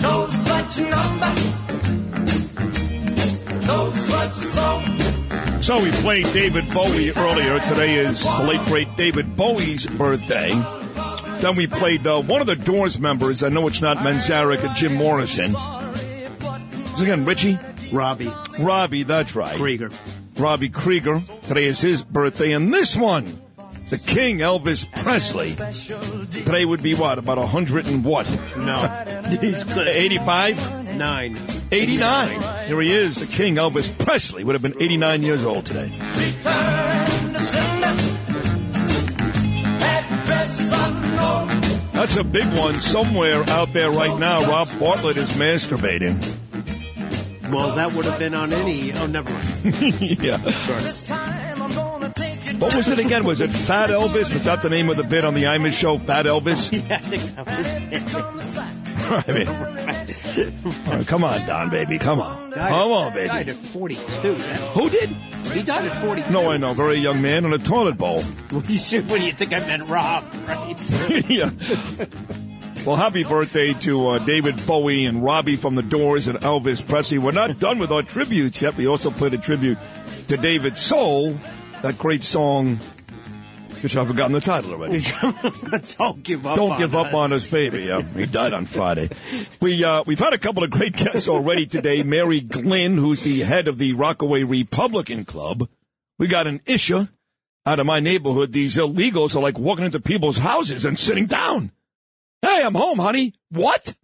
No 0.00 0.26
such 0.26 0.78
number. 0.88 1.34
No 3.66 3.90
such 3.90 4.32
song. 4.32 5.60
So 5.60 5.82
we 5.82 5.90
played 5.90 6.32
David 6.32 6.72
Bowie 6.72 7.12
earlier. 7.12 7.58
Today 7.68 7.96
is 7.96 8.24
the 8.24 8.42
late 8.44 8.64
great 8.64 8.96
David 8.96 9.36
Bowie's 9.36 9.86
birthday. 9.86 10.79
Then 11.40 11.56
we 11.56 11.66
played 11.66 12.06
uh, 12.06 12.20
one 12.20 12.42
of 12.42 12.46
the 12.46 12.56
Doors 12.56 13.00
members. 13.00 13.42
I 13.42 13.48
know 13.48 13.66
it's 13.66 13.80
not 13.80 13.96
Manzarek 13.98 14.62
and 14.62 14.76
Jim 14.76 14.94
Morrison. 14.94 15.54
Is 16.94 17.00
again 17.00 17.24
Richie? 17.24 17.58
Robbie. 17.90 18.30
Robbie, 18.58 19.04
that's 19.04 19.34
right. 19.34 19.56
Krieger. 19.56 19.88
Robbie 20.36 20.68
Krieger. 20.68 21.22
Today 21.46 21.64
is 21.64 21.80
his 21.80 22.02
birthday. 22.02 22.52
And 22.52 22.72
this 22.74 22.94
one, 22.94 23.40
the 23.88 23.96
King 23.98 24.38
Elvis 24.38 24.86
Presley. 25.02 25.54
Today 26.44 26.64
would 26.64 26.82
be 26.82 26.94
what? 26.94 27.18
About 27.18 27.38
a 27.38 27.46
hundred 27.46 27.86
and 27.86 28.04
what? 28.04 28.30
No. 28.56 28.86
He's 29.40 29.64
85? 29.76 30.96
Nine. 30.96 31.38
89. 31.72 32.66
Here 32.68 32.80
he 32.80 32.92
is, 32.92 33.16
the 33.16 33.26
King 33.26 33.54
Elvis 33.56 33.96
Presley. 34.04 34.44
Would 34.44 34.54
have 34.54 34.62
been 34.62 34.80
89 34.80 35.22
years 35.22 35.44
old 35.44 35.64
today. 35.66 35.90
That's 42.00 42.16
a 42.16 42.24
big 42.24 42.46
one 42.56 42.80
somewhere 42.80 43.44
out 43.50 43.74
there 43.74 43.90
right 43.90 44.18
now. 44.18 44.48
Rob 44.48 44.68
Bartlett 44.80 45.18
is 45.18 45.32
masturbating. 45.32 46.16
Well, 47.52 47.74
that 47.76 47.92
would 47.92 48.06
have 48.06 48.18
been 48.18 48.32
on 48.32 48.54
any. 48.54 48.90
Oh, 48.94 49.04
never 49.04 49.30
mind. 49.30 49.44
yeah. 50.00 50.38
This 50.38 51.02
time 51.02 51.60
I'm 51.60 51.74
gonna 51.74 52.10
take 52.14 52.46
it 52.46 52.56
What 52.56 52.74
was 52.74 52.88
it 52.88 53.00
again? 53.00 53.24
Was 53.24 53.42
it 53.42 53.50
Fat 53.50 53.90
Elvis? 53.90 54.32
Was 54.32 54.46
that 54.46 54.62
the 54.62 54.70
name 54.70 54.88
of 54.88 54.96
the 54.96 55.04
bit 55.04 55.26
on 55.26 55.34
the 55.34 55.42
Imus 55.42 55.74
show? 55.74 55.98
Fat 55.98 56.24
Elvis? 56.24 56.72
Yeah, 56.88 56.96
I 56.96 57.00
think 57.00 57.36
that 57.36 58.34
was 58.34 58.56
it. 58.56 58.79
I 59.10 59.32
mean, 59.32 59.48
all 59.48 60.96
right, 60.96 61.06
come 61.06 61.24
on, 61.24 61.46
Don, 61.46 61.70
baby. 61.70 61.98
Come 61.98 62.20
on. 62.20 62.50
Died 62.50 62.68
Come 62.70 62.90
at- 62.92 62.96
on, 62.96 63.12
Died 63.14 63.48
at 63.48 63.56
42. 63.56 64.34
Who 64.34 64.90
did? 64.90 65.08
He 65.52 65.62
died 65.62 65.84
at 65.86 66.00
42. 66.02 66.30
No, 66.30 66.50
I 66.50 66.56
know. 66.58 66.72
Very 66.72 66.98
young 66.98 67.20
man 67.20 67.44
in 67.44 67.52
a 67.52 67.58
toilet 67.58 67.98
bowl. 67.98 68.22
What 68.22 68.66
do 68.66 68.72
you 68.72 69.02
what 69.02 69.18
do 69.20 69.26
you 69.26 69.32
think 69.32 69.52
I 69.52 69.58
meant, 69.60 69.88
Rob? 69.88 70.24
Right? 70.46 70.76
yeah. 71.28 71.50
Well, 72.86 72.96
happy 72.96 73.24
birthday 73.24 73.74
to 73.80 74.08
uh, 74.10 74.18
David 74.20 74.64
Bowie 74.64 75.04
and 75.04 75.22
Robbie 75.22 75.56
from 75.56 75.74
the 75.74 75.82
Doors 75.82 76.28
and 76.28 76.38
Elvis 76.40 76.86
Presley. 76.86 77.18
We're 77.18 77.32
not 77.32 77.58
done 77.58 77.78
with 77.78 77.90
our 77.90 78.02
tributes 78.02 78.62
yet. 78.62 78.76
We 78.76 78.86
also 78.86 79.10
played 79.10 79.34
a 79.34 79.38
tribute 79.38 79.76
to 80.28 80.36
David 80.38 80.76
Soul, 80.78 81.34
that 81.82 81.98
great 81.98 82.22
song, 82.22 82.78
which 83.82 83.96
I've 83.96 84.06
forgotten 84.06 84.32
the 84.32 84.40
title 84.40 84.72
already. 84.72 85.00
Don't 85.98 86.22
give 86.22 86.46
up. 86.46 86.56
Don't 86.56 86.72
on 86.72 86.78
give 86.78 86.94
up 86.94 87.08
us. 87.08 87.14
on 87.14 87.32
us, 87.32 87.50
baby. 87.50 87.84
Yeah, 87.84 88.02
he 88.02 88.26
died 88.26 88.52
on 88.52 88.66
Friday. 88.66 89.10
We 89.60 89.82
uh, 89.84 90.02
we've 90.06 90.18
had 90.18 90.32
a 90.32 90.38
couple 90.38 90.64
of 90.64 90.70
great 90.70 90.94
guests 90.94 91.28
already 91.28 91.66
today. 91.66 92.02
Mary 92.04 92.40
Glynn, 92.40 92.96
who's 92.96 93.22
the 93.22 93.40
head 93.40 93.68
of 93.68 93.78
the 93.78 93.92
Rockaway 93.94 94.42
Republican 94.42 95.24
Club. 95.24 95.68
We 96.18 96.28
got 96.28 96.46
an 96.46 96.60
issue 96.66 97.06
out 97.66 97.80
of 97.80 97.86
my 97.86 98.00
neighborhood. 98.00 98.52
These 98.52 98.76
illegals 98.76 99.36
are 99.36 99.42
like 99.42 99.58
walking 99.58 99.84
into 99.84 100.00
people's 100.00 100.38
houses 100.38 100.84
and 100.84 100.98
sitting 100.98 101.26
down. 101.26 101.72
Hey, 102.42 102.62
I'm 102.64 102.74
home, 102.74 102.98
honey. 102.98 103.34
What? 103.50 103.94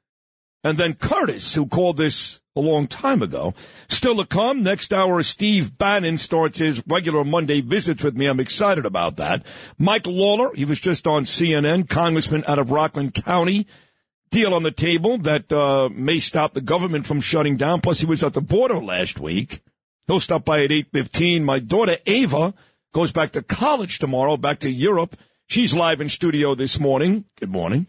And 0.65 0.77
then 0.79 0.95
Curtis, 0.95 1.55
who 1.55 1.67
called 1.67 1.97
this 1.97 2.41
a 2.57 2.61
long 2.61 2.89
time 2.89 3.23
ago. 3.23 3.55
Still 3.89 4.17
to 4.17 4.25
come, 4.25 4.63
next 4.63 4.93
hour, 4.93 5.23
Steve 5.23 5.77
Bannon 5.77 6.19
starts 6.19 6.59
his 6.59 6.83
regular 6.87 7.23
Monday 7.23 7.61
visits 7.61 8.03
with 8.03 8.17
me. 8.17 8.27
I'm 8.27 8.41
excited 8.41 8.87
about 8.87 9.17
that. 9.17 9.45
Mike 9.79 10.07
Lawler, 10.07 10.55
he 10.55 10.65
was 10.65 10.81
just 10.81 11.07
on 11.07 11.25
CNN, 11.25 11.89
congressman 11.89 12.45
out 12.49 12.59
of 12.59 12.71
Rockland 12.71 13.15
County. 13.15 13.67
Deal 14.31 14.55
on 14.55 14.65
the 14.65 14.73
table 14.73 15.19
that 15.19 15.53
uh, 15.53 15.89
may 15.93 16.19
stop 16.19 16.55
the 16.55 16.61
government 16.61 17.07
from 17.07 17.21
shutting 17.21 17.57
down. 17.57 17.81
Plus, 17.81 18.01
he 18.01 18.07
was 18.07 18.25
at 18.25 18.33
the 18.33 18.41
border 18.41 18.83
last 18.83 19.21
week. 19.21 19.63
He'll 20.07 20.19
stop 20.19 20.45
by 20.45 20.65
at 20.65 20.71
8.15. 20.71 21.45
My 21.45 21.59
daughter, 21.61 21.97
Ava, 22.07 22.55
goes 22.93 23.13
back 23.13 23.33
to 23.33 23.43
college 23.43 23.99
tomorrow, 23.99 24.37
back 24.37 24.61
to 24.61 24.71
Europe. 24.71 25.17
She's 25.47 25.77
live 25.77 26.01
in 26.01 26.09
studio 26.09 26.55
this 26.57 26.81
morning. 26.81 27.27
Good 27.39 27.51
morning 27.51 27.89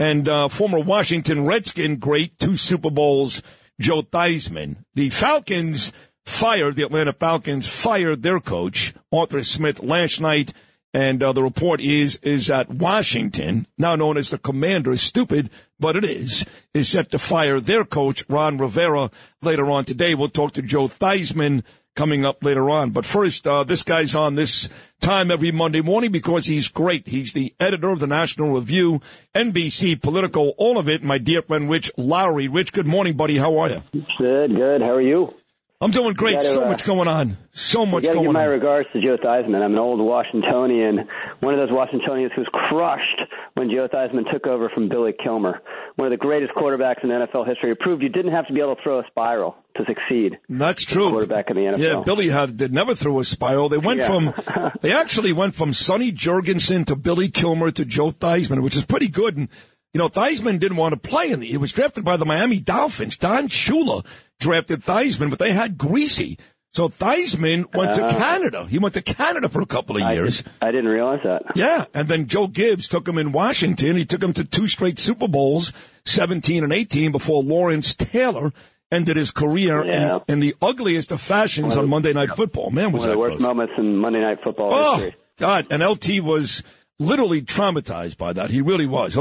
and 0.00 0.26
uh, 0.30 0.48
former 0.48 0.80
Washington 0.80 1.44
Redskin 1.44 1.96
great, 1.96 2.38
two 2.38 2.56
Super 2.56 2.90
Bowls, 2.90 3.42
Joe 3.80 4.02
Theismann. 4.02 4.84
The 4.94 5.10
Falcons 5.10 5.92
fired, 6.24 6.76
the 6.76 6.84
Atlanta 6.84 7.12
Falcons 7.12 7.66
fired 7.66 8.22
their 8.22 8.38
coach, 8.38 8.94
Arthur 9.12 9.42
Smith, 9.42 9.82
last 9.82 10.20
night, 10.20 10.52
and 10.92 11.22
uh, 11.22 11.32
the 11.32 11.42
report 11.42 11.80
is 11.80 12.16
is 12.22 12.48
that 12.48 12.68
Washington, 12.68 13.66
now 13.78 13.96
known 13.96 14.16
as 14.16 14.30
the 14.30 14.38
Commanders, 14.38 15.00
stupid, 15.00 15.48
but 15.78 15.96
it 15.96 16.04
is, 16.04 16.44
is 16.74 16.88
set 16.88 17.10
to 17.12 17.18
fire 17.18 17.60
their 17.60 17.84
coach, 17.84 18.24
Ron 18.28 18.58
Rivera, 18.58 19.10
later 19.40 19.70
on 19.70 19.84
today. 19.84 20.14
We'll 20.14 20.28
talk 20.28 20.52
to 20.52 20.62
Joe 20.62 20.88
Theismann 20.88 21.62
coming 21.94 22.24
up 22.24 22.42
later 22.44 22.70
on. 22.70 22.90
But 22.90 23.04
first, 23.04 23.46
uh, 23.46 23.64
this 23.64 23.82
guy's 23.82 24.14
on 24.14 24.34
this 24.34 24.68
time 25.00 25.30
every 25.30 25.52
Monday 25.52 25.80
morning 25.80 26.12
because 26.12 26.46
he's 26.46 26.68
great. 26.68 27.08
He's 27.08 27.32
the 27.32 27.54
editor 27.58 27.90
of 27.90 28.00
the 28.00 28.06
National 28.06 28.54
Review, 28.54 29.00
NBC 29.34 30.00
Political, 30.00 30.54
all 30.58 30.78
of 30.78 30.88
it. 30.88 31.02
My 31.02 31.18
dear 31.18 31.42
friend 31.42 31.68
Rich 31.68 31.90
Lowry. 31.96 32.48
Rich, 32.48 32.72
good 32.72 32.86
morning, 32.86 33.16
buddy. 33.16 33.38
How 33.38 33.58
are 33.58 33.68
you? 33.68 33.82
Good, 34.18 34.54
good. 34.56 34.80
How 34.80 34.94
are 34.94 35.02
you? 35.02 35.34
I'm 35.82 35.90
doing 35.92 36.12
great. 36.12 36.34
gotta, 36.36 36.48
so 36.48 36.64
uh, 36.64 36.68
much 36.68 36.84
going 36.84 37.08
on. 37.08 37.38
So 37.52 37.86
much 37.86 38.04
I 38.04 38.08
gotta 38.08 38.20
give 38.20 38.32
my 38.32 38.44
on. 38.44 38.50
regards 38.50 38.88
to 38.92 39.00
Joe 39.00 39.16
Theismann. 39.16 39.62
I'm 39.62 39.72
an 39.72 39.78
old 39.78 39.98
Washingtonian, 40.00 41.08
one 41.40 41.54
of 41.54 41.60
those 41.60 41.74
Washingtonians 41.74 42.32
who 42.34 42.42
was 42.42 42.48
crushed 42.52 43.22
when 43.54 43.70
Joe 43.70 43.88
Theismann 43.92 44.30
took 44.30 44.46
over 44.46 44.68
from 44.68 44.90
Billy 44.90 45.12
Kilmer, 45.24 45.62
one 45.96 46.06
of 46.06 46.10
the 46.10 46.22
greatest 46.22 46.52
quarterbacks 46.54 47.02
in 47.02 47.08
NFL 47.08 47.48
history. 47.48 47.70
It 47.72 47.80
proved 47.80 48.02
you 48.02 48.10
didn't 48.10 48.32
have 48.32 48.46
to 48.48 48.52
be 48.52 48.60
able 48.60 48.76
to 48.76 48.82
throw 48.82 49.00
a 49.00 49.04
spiral 49.06 49.56
to 49.76 49.84
succeed. 49.86 50.38
That's 50.50 50.84
true. 50.84 51.08
Quarterback 51.10 51.48
in 51.48 51.56
the 51.56 51.62
NFL. 51.62 51.78
Yeah, 51.78 52.02
Billy 52.04 52.28
had 52.28 52.58
they 52.58 52.68
never 52.68 52.94
threw 52.94 53.18
a 53.20 53.24
spiral. 53.24 53.70
They 53.70 53.78
went 53.78 54.00
Yeah. 54.00 54.06
from 54.06 54.72
they 54.82 54.92
actually 54.92 55.32
went 55.32 55.54
from 55.54 55.72
Sonny 55.72 56.12
Jurgensen 56.12 56.84
to 56.86 56.96
Billy 56.96 57.30
Kilmer 57.30 57.70
to 57.70 57.86
Joe 57.86 58.10
Theismann, 58.10 58.62
which 58.62 58.76
is 58.76 58.84
pretty 58.84 59.08
good. 59.08 59.36
And 59.38 59.48
you 59.94 59.98
know, 59.98 60.08
Theismann 60.08 60.58
didn't 60.60 60.76
want 60.76 60.92
to 61.00 61.08
play 61.10 61.30
in 61.30 61.40
the. 61.40 61.46
He 61.48 61.56
was 61.56 61.72
drafted 61.72 62.04
by 62.04 62.16
the 62.16 62.24
Miami 62.26 62.60
Dolphins. 62.60 63.16
Don 63.16 63.48
Shula 63.48 64.04
drafted 64.38 64.80
Theismann, 64.82 65.30
but 65.30 65.38
they 65.38 65.52
had 65.52 65.76
Griese. 65.78 66.38
So 66.72 66.88
Theismann 66.88 67.74
went 67.74 67.96
to 67.96 68.04
Ah. 68.04 68.12
Canada. 68.16 68.64
He 68.70 68.78
went 68.78 68.94
to 68.94 69.02
Canada 69.02 69.48
for 69.48 69.60
a 69.60 69.66
couple 69.66 69.96
of 70.00 70.14
years. 70.14 70.42
did, 70.42 70.52
I 70.62 70.70
didn't 70.70 70.86
realize 70.88 71.18
that. 71.24 71.42
Yeah, 71.56 71.86
and 71.92 72.06
then 72.06 72.26
Joe 72.26 72.46
Gibbs 72.46 72.86
took 72.88 73.08
him 73.08 73.18
in 73.18 73.32
Washington. 73.32 73.96
He 73.96 74.04
took 74.04 74.22
him 74.22 74.32
to 74.34 74.44
two 74.44 74.68
straight 74.68 75.00
Super 75.00 75.26
Bowls, 75.26 75.72
17 76.04 76.62
and 76.62 76.72
18, 76.72 77.10
before 77.10 77.42
Lawrence 77.42 77.96
Taylor 77.96 78.52
ended 78.92 79.16
his 79.16 79.32
career 79.32 79.84
Yeah. 79.84 80.18
in, 80.28 80.34
in 80.34 80.40
the 80.40 80.54
ugliest 80.62 81.10
of 81.10 81.20
fashions 81.20 81.76
on 81.76 81.88
Monday 81.88 82.12
Night 82.12 82.30
Football. 82.30 82.70
Man, 82.70 82.92
was 82.92 83.00
One 83.00 83.08
of 83.08 83.08
that 83.08 83.14
the 83.14 83.18
worst 83.18 83.32
gross. 83.38 83.42
moments 83.42 83.72
in 83.76 83.96
Monday 83.96 84.20
Night 84.20 84.38
Football 84.44 84.70
Oh, 84.72 84.96
history. 84.98 85.14
God. 85.38 85.66
And 85.72 85.82
LT 85.82 86.20
was 86.22 86.62
literally 87.00 87.42
traumatized 87.42 88.16
by 88.16 88.32
that. 88.32 88.50
He 88.50 88.60
really 88.60 88.86
was. 88.86 89.16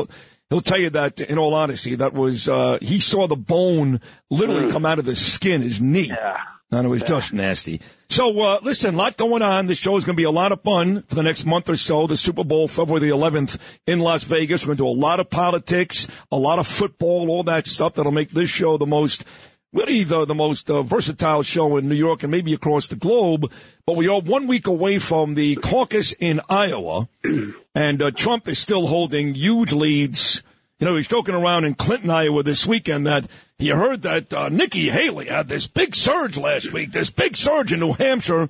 He'll, 0.49 0.61
tell 0.61 0.79
you 0.79 0.89
that, 0.91 1.19
in 1.19 1.37
all 1.37 1.53
honesty, 1.53 1.95
that 1.95 2.13
was, 2.13 2.49
uh, 2.49 2.79
he 2.81 2.99
saw 2.99 3.27
the 3.27 3.35
bone 3.35 4.01
literally 4.31 4.67
Mm. 4.67 4.71
come 4.71 4.85
out 4.85 4.97
of 4.97 5.05
the 5.05 5.15
skin, 5.15 5.61
his 5.61 5.79
knee. 5.79 6.07
Yeah. 6.07 6.37
And 6.71 6.85
it 6.85 6.89
was 6.89 7.01
just 7.01 7.33
nasty. 7.33 7.81
So, 8.09 8.39
uh, 8.41 8.59
listen, 8.61 8.93
a 8.93 8.97
lot 8.97 9.17
going 9.17 9.41
on. 9.41 9.65
This 9.67 9.79
show 9.79 9.97
is 9.97 10.05
going 10.05 10.15
to 10.15 10.19
be 10.19 10.25
a 10.25 10.31
lot 10.31 10.51
of 10.51 10.61
fun 10.61 11.03
for 11.07 11.15
the 11.15 11.23
next 11.23 11.45
month 11.45 11.67
or 11.67 11.77
so. 11.77 12.05
The 12.05 12.15
Super 12.17 12.43
Bowl, 12.43 12.67
February 12.67 13.09
the 13.09 13.15
11th 13.15 13.57
in 13.87 13.99
Las 13.99 14.23
Vegas. 14.23 14.63
We're 14.63 14.75
going 14.75 14.77
to 14.77 14.83
do 14.83 14.87
a 14.87 15.01
lot 15.07 15.19
of 15.19 15.29
politics, 15.31 16.07
a 16.31 16.35
lot 16.37 16.59
of 16.59 16.67
football, 16.67 17.29
all 17.29 17.43
that 17.43 17.65
stuff 17.65 17.95
that'll 17.95 18.11
make 18.11 18.29
this 18.31 18.49
show 18.49 18.77
the 18.77 18.85
most 18.85 19.25
really 19.71 20.03
the, 20.03 20.25
the 20.25 20.35
most 20.35 20.69
uh, 20.71 20.81
versatile 20.81 21.43
show 21.43 21.77
in 21.77 21.87
New 21.87 21.95
York 21.95 22.23
and 22.23 22.31
maybe 22.31 22.53
across 22.53 22.87
the 22.87 22.95
globe. 22.95 23.51
But 23.85 23.97
we 23.97 24.07
are 24.07 24.19
one 24.19 24.47
week 24.47 24.67
away 24.67 24.99
from 24.99 25.35
the 25.35 25.55
caucus 25.57 26.13
in 26.13 26.41
Iowa, 26.49 27.07
and 27.75 28.01
uh, 28.01 28.11
Trump 28.11 28.47
is 28.47 28.59
still 28.59 28.87
holding 28.87 29.35
huge 29.35 29.73
leads. 29.73 30.43
You 30.79 30.87
know, 30.87 30.95
he's 30.95 31.07
joking 31.07 31.35
around 31.35 31.65
in 31.65 31.75
Clinton, 31.75 32.09
Iowa 32.09 32.43
this 32.43 32.65
weekend 32.65 33.05
that 33.05 33.27
he 33.57 33.69
heard 33.69 34.01
that 34.03 34.33
uh, 34.33 34.49
Nikki 34.49 34.89
Haley 34.89 35.25
had 35.25 35.49
this 35.49 35.67
big 35.67 35.95
surge 35.95 36.37
last 36.37 36.71
week, 36.71 36.91
this 36.91 37.09
big 37.09 37.35
surge 37.35 37.73
in 37.73 37.81
New 37.81 37.93
Hampshire, 37.93 38.49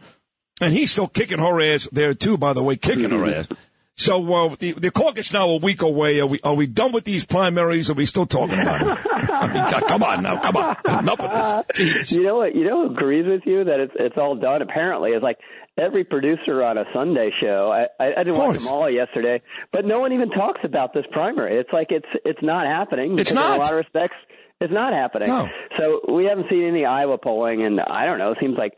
and 0.62 0.74
he's 0.74 0.92
still 0.92 1.08
kicking 1.08 1.40
her 1.40 1.62
ass 1.62 1.88
there 1.92 2.14
too, 2.14 2.38
by 2.38 2.54
the 2.54 2.64
way, 2.64 2.76
kicking 2.76 3.10
her 3.10 3.26
ass. 3.26 3.48
So 4.00 4.34
uh, 4.34 4.56
the 4.58 4.72
the 4.72 4.92
caucus 4.92 5.34
now 5.34 5.50
a 5.50 5.58
week 5.58 5.82
away. 5.82 6.22
Are 6.22 6.26
we 6.26 6.40
are 6.42 6.54
we 6.54 6.68
done 6.68 6.94
with 6.94 7.04
these 7.04 7.26
primaries? 7.26 7.90
Are 7.90 7.96
we 7.96 8.06
still 8.06 8.26
talking 8.26 8.58
about 8.58 8.82
it? 8.82 9.08
I 9.30 9.48
mean, 9.48 9.66
God, 9.70 9.88
come 9.90 10.04
on 10.04 10.24
now, 10.24 10.40
come 10.40 10.56
on, 10.56 10.78
enough 11.00 11.20
of 11.20 11.66
this. 11.76 12.14
You 12.14 12.24
know 12.24 12.38
what? 12.38 12.56
You 12.56 12.64
know 12.64 12.88
who 12.88 12.94
agrees 12.94 13.26
with 13.28 13.42
you 13.46 13.66
that 13.66 13.82
it's 13.82 13.92
it's 14.00 14.16
all 14.18 14.38
done. 14.38 14.62
Apparently, 14.62 15.12
it's 15.12 15.22
like 15.22 15.36
every 15.80 16.04
producer 16.04 16.64
on 16.64 16.78
a 16.78 16.86
Sunday 16.94 17.32
show. 17.42 17.72
I 17.72 18.04
I, 18.04 18.12
I 18.20 18.24
didn't 18.24 18.38
watch 18.38 18.60
them 18.60 18.68
all 18.68 18.90
yesterday, 18.90 19.42
but 19.72 19.86
no 19.86 20.00
one 20.00 20.14
even 20.14 20.30
talks 20.30 20.62
about 20.64 20.94
this 20.94 21.06
primary. 21.12 21.58
It's 21.60 21.72
like 21.72 21.88
it's 21.92 22.08
it's 22.26 22.42
not 22.42 22.66
happening. 22.68 23.18
It's 23.18 23.32
because 23.32 23.46
In 23.46 23.54
a 23.60 23.64
lot 23.64 23.72
of 23.72 23.78
respects, 23.78 24.16
it's 24.62 24.74
not 24.74 24.94
happening. 24.94 25.30
No. 25.30 25.48
So 25.78 26.14
we 26.14 26.26
haven't 26.26 26.48
seen 26.50 26.66
any 26.68 26.84
Iowa 26.86 27.18
polling, 27.18 27.64
and 27.64 27.80
I 27.80 28.06
don't 28.06 28.18
know. 28.18 28.32
It 28.32 28.38
seems 28.42 28.58
like 28.58 28.74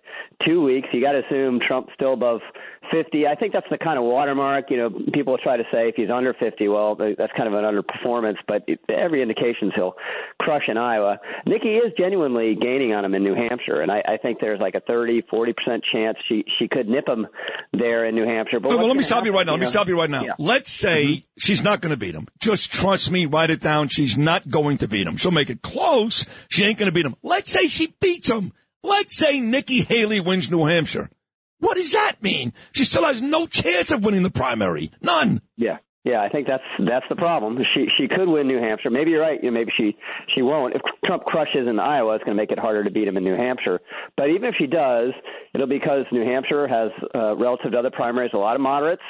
two 0.46 0.64
weeks. 0.64 0.88
You 0.94 1.02
got 1.02 1.14
to 1.14 1.24
assume 1.26 1.60
Trump's 1.60 1.92
still 1.96 2.14
above 2.14 2.42
50. 2.90 3.28
I 3.28 3.36
think 3.36 3.54
that's 3.54 3.68
the 3.70 3.78
kind 3.78 3.98
of 3.98 4.06
watermark. 4.06 4.66
You 4.70 4.78
know, 4.78 4.90
people 5.14 5.38
try 5.38 5.58
to 5.58 5.64
say 5.72 5.90
if 5.90 5.96
he's 5.96 6.10
under 6.10 6.34
50, 6.34 6.68
well, 6.68 6.96
that's 6.96 7.32
kind 7.38 7.48
of 7.48 7.54
an 7.54 7.64
underperformance. 7.64 8.38
But 8.48 8.68
every 8.90 9.22
indication 9.22 9.68
is 9.68 9.74
he'll 9.76 9.96
crush 10.40 10.64
in 10.68 10.78
Iowa. 10.78 11.20
Nikki 11.46 11.76
is 11.76 11.94
genuinely 11.98 12.56
gaining 12.60 12.94
on 12.94 13.06
him 13.06 13.14
in 13.14 13.24
New 13.24 13.36
Hampshire, 13.36 13.82
and 13.82 13.92
I, 13.92 14.02
I 14.08 14.18
think 14.18 14.40
there's 14.40 14.60
like 14.60 14.76
a 14.76 14.82
30, 14.82 15.24
40 15.30 15.54
percent 15.54 15.84
chance 15.92 16.18
she 16.28 16.44
she 16.58 16.68
could 16.68 16.88
nip 16.88 17.08
him 17.08 17.28
there 17.74 18.06
in 18.06 18.16
New 18.16 18.26
Hampshire. 18.26 18.60
But 18.60 18.70
Well, 18.70 18.88
let 18.88 18.98
me 18.98 19.04
stop 19.04 19.26
you 19.26 19.34
right 19.34 19.46
now. 19.46 19.54
Let 19.54 19.62
me 19.62 19.68
stop 19.68 19.88
you 19.88 19.98
right 19.98 20.10
now. 20.10 20.24
Yeah. 20.24 20.34
Let's 20.40 20.72
say 20.72 21.06
mm-hmm. 21.06 21.26
she's 21.38 21.62
not 21.62 21.82
going 21.82 21.92
to 21.92 21.98
beat 21.98 22.16
him. 22.16 22.28
Just 22.40 22.72
trust 22.72 23.12
me. 23.12 23.26
Write 23.26 23.52
it 23.52 23.62
down. 23.62 23.90
She's 23.90 24.18
not 24.18 24.50
going 24.50 24.80
to 24.80 24.88
beat 24.88 25.06
him. 25.06 25.18
She'll 25.18 25.32
make 25.32 25.50
it 25.50 25.62
close. 25.62 26.26
She 26.50 26.64
ain't 26.64 26.80
going 26.80 26.90
to 26.90 26.96
beat 26.96 27.06
him. 27.06 27.16
Let's 27.22 27.52
say 27.52 27.68
she 27.68 27.94
beats 28.00 28.30
him. 28.30 28.54
Let's 28.84 29.16
say 29.16 29.40
Nikki 29.40 29.82
Haley 29.82 30.20
wins 30.20 30.50
New 30.50 30.66
Hampshire. 30.66 31.10
What 31.62 31.78
does 31.78 31.94
that 31.94 32.22
mean? 32.22 32.54
She 32.74 32.84
still 32.84 33.06
has 33.06 33.22
no 33.22 33.48
chance 33.48 33.92
of 33.92 34.04
winning 34.04 34.24
the 34.24 34.30
primary. 34.30 34.92
None. 35.02 35.42
Yeah. 35.56 35.78
Yeah, 36.04 36.20
I 36.20 36.30
think 36.30 36.48
that's 36.48 36.64
that's 36.80 37.06
the 37.10 37.16
problem. 37.16 37.60
She 37.76 37.86
she 37.96 38.08
could 38.08 38.28
win 38.28 38.48
New 38.48 38.58
Hampshire. 38.58 38.90
Maybe 38.90 39.12
you're 39.12 39.22
right. 39.22 39.38
You 39.42 39.52
know, 39.52 39.60
maybe 39.60 39.72
she 39.78 39.96
she 40.34 40.42
won't. 40.42 40.74
If 40.74 40.82
Trump 41.06 41.26
crushes 41.26 41.68
in 41.70 41.78
Iowa, 41.80 42.16
it's 42.16 42.24
going 42.24 42.36
to 42.36 42.42
make 42.42 42.50
it 42.50 42.58
harder 42.58 42.84
to 42.84 42.90
beat 42.90 43.08
him 43.08 43.18
in 43.18 43.24
New 43.24 43.36
Hampshire. 43.36 43.80
But 44.18 44.32
even 44.32 44.46
if 44.46 44.56
she 44.58 44.66
does, 44.66 45.12
it'll 45.54 45.68
be 45.68 45.78
because 45.78 46.06
New 46.12 46.24
Hampshire 46.24 46.68
has, 46.68 46.90
uh, 47.14 47.36
relative 47.38 47.74
to 47.74 47.78
other 47.78 47.92
primaries, 47.92 48.32
a 48.34 48.38
lot 48.38 48.56
of 48.56 48.62
moderates, 48.62 49.04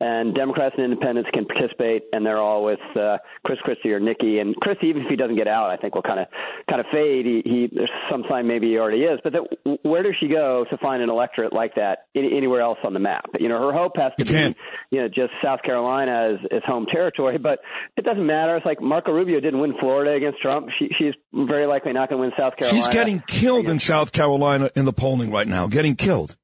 and 0.00 0.34
Democrats 0.34 0.74
and 0.76 0.84
Independents 0.84 1.28
can 1.32 1.44
participate, 1.44 2.04
and 2.12 2.24
they're 2.24 2.40
all 2.40 2.64
with 2.64 2.78
uh, 2.96 3.18
Chris 3.44 3.58
Christie 3.62 3.92
or 3.92 3.98
Nikki. 3.98 4.38
And 4.38 4.54
Chris, 4.56 4.76
even 4.82 5.02
if 5.02 5.08
he 5.08 5.16
doesn't 5.16 5.36
get 5.36 5.48
out, 5.48 5.70
I 5.70 5.76
think 5.76 5.94
will 5.94 6.02
kind 6.02 6.20
of 6.20 6.26
kind 6.68 6.80
of 6.80 6.86
fade. 6.92 7.26
He, 7.26 7.42
he 7.44 7.68
there's 7.72 7.90
some 8.10 8.24
sign 8.28 8.46
maybe 8.46 8.68
he 8.68 8.78
already 8.78 9.02
is. 9.02 9.18
But 9.24 9.32
that, 9.32 9.78
where 9.82 10.02
does 10.02 10.14
she 10.20 10.28
go 10.28 10.64
to 10.70 10.78
find 10.78 11.02
an 11.02 11.10
electorate 11.10 11.52
like 11.52 11.74
that 11.74 12.06
any, 12.14 12.36
anywhere 12.36 12.60
else 12.60 12.78
on 12.84 12.94
the 12.94 13.00
map? 13.00 13.26
You 13.40 13.48
know, 13.48 13.58
her 13.60 13.72
hope 13.72 13.96
has 13.96 14.12
to 14.18 14.24
be 14.24 14.56
you 14.90 15.02
know 15.02 15.08
just 15.08 15.32
South 15.42 15.62
Carolina 15.62 16.34
as, 16.34 16.46
as 16.52 16.62
home 16.64 16.86
territory, 16.86 17.38
but 17.38 17.58
it 17.96 18.04
doesn't 18.04 18.26
matter. 18.26 18.56
It's 18.56 18.66
like 18.66 18.80
Marco 18.80 19.12
Rubio 19.12 19.40
didn't 19.40 19.60
win 19.60 19.74
Florida 19.80 20.12
against 20.12 20.40
Trump. 20.40 20.68
She, 20.78 20.90
she's 20.96 21.14
very 21.32 21.66
likely 21.66 21.92
not 21.92 22.08
going 22.08 22.20
to 22.22 22.28
win 22.28 22.32
South 22.38 22.56
Carolina. 22.56 22.84
She's 22.84 22.92
getting 22.92 23.20
killed 23.26 23.68
in 23.68 23.80
South 23.80 24.12
Carolina 24.12 24.70
in 24.76 24.84
the 24.84 24.92
polling 24.92 25.30
right 25.30 25.48
now. 25.48 25.66
Getting 25.66 25.96
killed. 25.96 26.36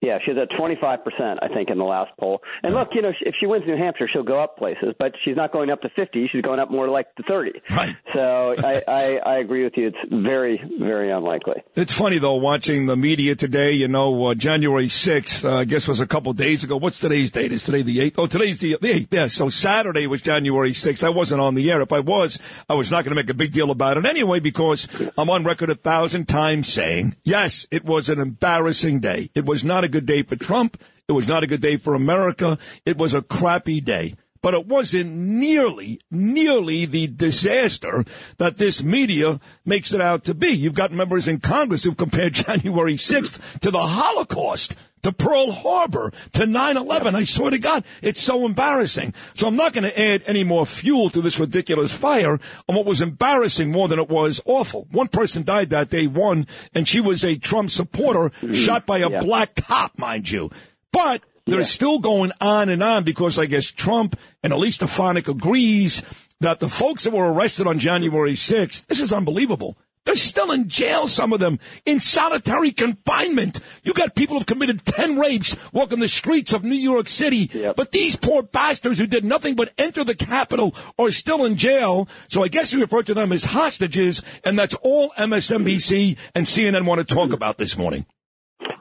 Yeah, 0.00 0.18
she's 0.24 0.36
at 0.36 0.50
25%, 0.56 1.38
I 1.42 1.48
think, 1.48 1.70
in 1.70 1.78
the 1.78 1.84
last 1.84 2.12
poll. 2.20 2.40
And 2.62 2.72
look, 2.72 2.90
you 2.94 3.02
know, 3.02 3.10
if 3.20 3.34
she 3.40 3.46
wins 3.46 3.64
New 3.66 3.76
Hampshire, 3.76 4.08
she'll 4.12 4.22
go 4.22 4.40
up 4.40 4.56
places, 4.56 4.94
but 4.98 5.12
she's 5.24 5.36
not 5.36 5.52
going 5.52 5.70
up 5.70 5.80
to 5.82 5.88
50. 5.88 6.28
She's 6.30 6.42
going 6.42 6.60
up 6.60 6.70
more 6.70 6.88
like 6.88 7.12
to 7.16 7.24
30. 7.24 7.52
Right. 7.70 7.96
So 8.14 8.54
I, 8.56 8.82
I, 8.86 9.16
I 9.26 9.38
agree 9.38 9.64
with 9.64 9.74
you. 9.76 9.88
It's 9.88 9.96
very, 10.10 10.60
very 10.78 11.10
unlikely. 11.10 11.62
It's 11.74 11.92
funny 11.92 12.18
though, 12.18 12.36
watching 12.36 12.86
the 12.86 12.96
media 12.96 13.34
today. 13.34 13.72
You 13.72 13.88
know, 13.88 14.26
uh, 14.28 14.34
January 14.34 14.88
sixth, 14.88 15.44
uh, 15.44 15.56
I 15.56 15.64
guess 15.64 15.88
was 15.88 16.00
a 16.00 16.06
couple 16.06 16.32
days 16.32 16.64
ago. 16.64 16.76
What's 16.76 16.98
today's 16.98 17.30
date? 17.30 17.52
Is 17.52 17.64
today 17.64 17.82
the 17.82 18.00
eighth? 18.00 18.18
Oh, 18.18 18.26
today's 18.26 18.58
the 18.58 18.76
the 18.80 18.90
eighth. 18.90 19.08
Yeah. 19.10 19.26
So 19.26 19.48
Saturday 19.48 20.06
was 20.06 20.22
January 20.22 20.74
sixth. 20.74 21.04
I 21.04 21.10
wasn't 21.10 21.40
on 21.40 21.54
the 21.54 21.70
air. 21.70 21.80
If 21.80 21.92
I 21.92 22.00
was, 22.00 22.38
I 22.68 22.74
was 22.74 22.90
not 22.90 23.04
going 23.04 23.16
to 23.16 23.20
make 23.22 23.30
a 23.30 23.34
big 23.34 23.52
deal 23.52 23.70
about 23.70 23.96
it 23.96 24.06
anyway 24.06 24.40
because 24.40 24.88
I'm 25.16 25.28
on 25.30 25.44
record 25.44 25.70
a 25.70 25.74
thousand 25.74 26.26
times 26.28 26.68
saying 26.72 27.16
yes, 27.24 27.66
it 27.70 27.84
was 27.84 28.08
an 28.08 28.20
embarrassing 28.20 29.00
day. 29.00 29.30
It 29.34 29.44
was 29.44 29.64
not 29.64 29.84
a 29.84 29.87
good 29.88 30.06
day 30.06 30.22
for 30.22 30.36
Trump. 30.36 30.80
It 31.08 31.12
was 31.12 31.28
not 31.28 31.42
a 31.42 31.46
good 31.46 31.62
day 31.62 31.76
for 31.76 31.94
America. 31.94 32.58
It 32.84 32.98
was 32.98 33.14
a 33.14 33.22
crappy 33.22 33.80
day. 33.80 34.14
But 34.40 34.54
it 34.54 34.66
wasn't 34.66 35.12
nearly, 35.14 36.00
nearly 36.10 36.86
the 36.86 37.08
disaster 37.08 38.04
that 38.36 38.56
this 38.56 38.82
media 38.82 39.40
makes 39.64 39.92
it 39.92 40.00
out 40.00 40.24
to 40.24 40.34
be. 40.34 40.48
You've 40.48 40.74
got 40.74 40.92
members 40.92 41.26
in 41.26 41.40
Congress 41.40 41.84
who've 41.84 41.96
compared 41.96 42.34
January 42.46 42.94
6th 42.94 43.60
to 43.60 43.70
the 43.70 43.80
Holocaust, 43.80 44.76
to 45.02 45.12
Pearl 45.12 45.52
Harbor, 45.52 46.12
to 46.32 46.42
9-11. 46.42 47.14
I 47.14 47.24
swear 47.24 47.50
to 47.50 47.58
God, 47.58 47.84
it's 48.02 48.20
so 48.20 48.46
embarrassing. 48.46 49.14
So 49.34 49.48
I'm 49.48 49.56
not 49.56 49.72
going 49.72 49.84
to 49.84 50.00
add 50.00 50.22
any 50.26 50.44
more 50.44 50.66
fuel 50.66 51.10
to 51.10 51.20
this 51.20 51.38
ridiculous 51.38 51.92
fire 51.94 52.38
on 52.68 52.76
what 52.76 52.86
was 52.86 53.00
embarrassing 53.00 53.70
more 53.70 53.88
than 53.88 53.98
it 53.98 54.08
was 54.08 54.40
awful. 54.44 54.86
One 54.90 55.08
person 55.08 55.42
died 55.42 55.70
that 55.70 55.90
day, 55.90 56.06
one, 56.06 56.46
and 56.74 56.86
she 56.86 57.00
was 57.00 57.24
a 57.24 57.36
Trump 57.36 57.70
supporter 57.70 58.30
mm-hmm. 58.40 58.52
shot 58.52 58.86
by 58.86 58.98
a 58.98 59.10
Yeah. 59.10 59.20
black 59.20 59.54
cop, 59.56 59.98
mind 59.98 60.30
you. 60.30 60.50
But 60.92 61.22
they're 61.46 61.64
still 61.64 61.98
going 61.98 62.32
on 62.40 62.68
and 62.68 62.82
on 62.82 63.04
because 63.04 63.38
I 63.38 63.46
guess 63.46 63.66
Trump 63.66 64.18
and 64.42 64.52
at 64.52 64.58
least 64.58 64.80
Stefanik 64.80 65.28
agrees 65.28 66.02
that 66.40 66.60
the 66.60 66.68
folks 66.68 67.04
that 67.04 67.12
were 67.12 67.32
arrested 67.32 67.66
on 67.66 67.78
January 67.78 68.34
6th, 68.34 68.86
this 68.86 69.00
is 69.00 69.12
unbelievable. 69.12 69.76
They're 70.08 70.16
still 70.16 70.52
in 70.52 70.70
jail, 70.70 71.06
some 71.06 71.34
of 71.34 71.38
them, 71.38 71.58
in 71.84 72.00
solitary 72.00 72.72
confinement. 72.72 73.60
You 73.82 73.92
got 73.92 74.14
people 74.14 74.38
who've 74.38 74.46
committed 74.46 74.86
10 74.86 75.18
rapes 75.18 75.54
walking 75.70 75.98
the 75.98 76.08
streets 76.08 76.54
of 76.54 76.64
New 76.64 76.76
York 76.76 77.10
City. 77.10 77.50
But 77.76 77.92
these 77.92 78.16
poor 78.16 78.42
bastards 78.42 78.98
who 78.98 79.06
did 79.06 79.22
nothing 79.22 79.54
but 79.54 79.74
enter 79.76 80.04
the 80.04 80.14
Capitol 80.14 80.74
are 80.98 81.10
still 81.10 81.44
in 81.44 81.56
jail. 81.56 82.08
So 82.28 82.42
I 82.42 82.48
guess 82.48 82.74
we 82.74 82.80
refer 82.80 83.02
to 83.02 83.12
them 83.12 83.32
as 83.32 83.44
hostages, 83.44 84.22
and 84.44 84.58
that's 84.58 84.74
all 84.76 85.10
MSNBC 85.10 86.16
and 86.34 86.46
CNN 86.46 86.86
want 86.86 87.06
to 87.06 87.14
talk 87.14 87.28
hmm. 87.28 87.34
about 87.34 87.58
this 87.58 87.76
morning. 87.76 88.06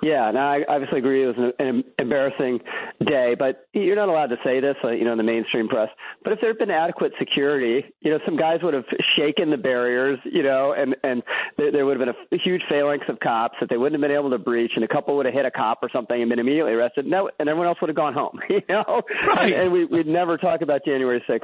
Yeah, 0.08 0.32
no, 0.32 0.40
I 0.40 0.64
obviously 0.70 1.00
agree. 1.00 1.24
It 1.24 1.38
was 1.38 1.52
an, 1.60 1.68
an 1.68 1.84
embarrassing 2.00 2.60
day, 3.06 3.36
but 3.38 3.68
you're 3.74 3.98
not 3.98 4.08
allowed 4.08 4.28
to 4.28 4.38
say 4.42 4.62
this, 4.62 4.76
uh, 4.82 4.92
you 4.92 5.04
know, 5.04 5.12
in 5.12 5.18
the 5.18 5.24
mainstream 5.24 5.68
press. 5.68 5.90
But 6.24 6.32
if 6.32 6.40
there 6.40 6.50
had 6.50 6.58
been 6.58 6.72
adequate 6.72 7.12
security, 7.20 7.84
you 8.00 8.12
know, 8.12 8.20
some 8.26 8.38
guys 8.38 8.60
would 8.64 8.74
have 8.74 8.86
shaken 9.18 9.50
the 9.50 9.58
barriers, 9.58 10.18
you 10.24 10.44
know, 10.44 10.74
and 10.78 10.96
and 11.04 11.24
there, 11.58 11.74
there 11.74 11.86
would 11.86 12.00
have 12.00 12.08
been 12.08 12.16
a, 12.16 12.36
a 12.36 12.40
huge 12.40 12.62
phalanx 12.70 13.04
of 13.10 13.20
cops 13.20 13.56
that 13.60 13.70
they 13.70 13.76
wouldn't 13.76 14.02
have 14.02 14.08
been 14.08 14.18
able 14.18 14.30
to 14.30 14.38
breach, 14.38 14.72
and 14.76 14.86
a 14.86 14.88
couple 14.88 15.18
would 15.18 15.26
have 15.26 15.36
hit 15.36 15.46
a 15.46 15.52
cop 15.52 15.80
or 15.82 15.90
something 15.92 16.22
and 16.22 16.30
been 16.30 16.40
immediately 16.40 16.72
arrested. 16.72 17.06
No, 17.06 17.30
and 17.38 17.50
everyone 17.50 17.68
else 17.68 17.80
would 17.82 17.90
have 17.90 17.98
gone 17.98 18.14
home, 18.14 18.40
you 18.50 18.62
know. 18.70 19.02
Right. 19.28 19.52
And, 19.52 19.64
and 19.64 19.72
we, 19.74 19.84
we'd 19.84 20.08
never 20.08 20.38
talk 20.38 20.62
about 20.62 20.86
January 20.86 21.22
6th 21.28 21.42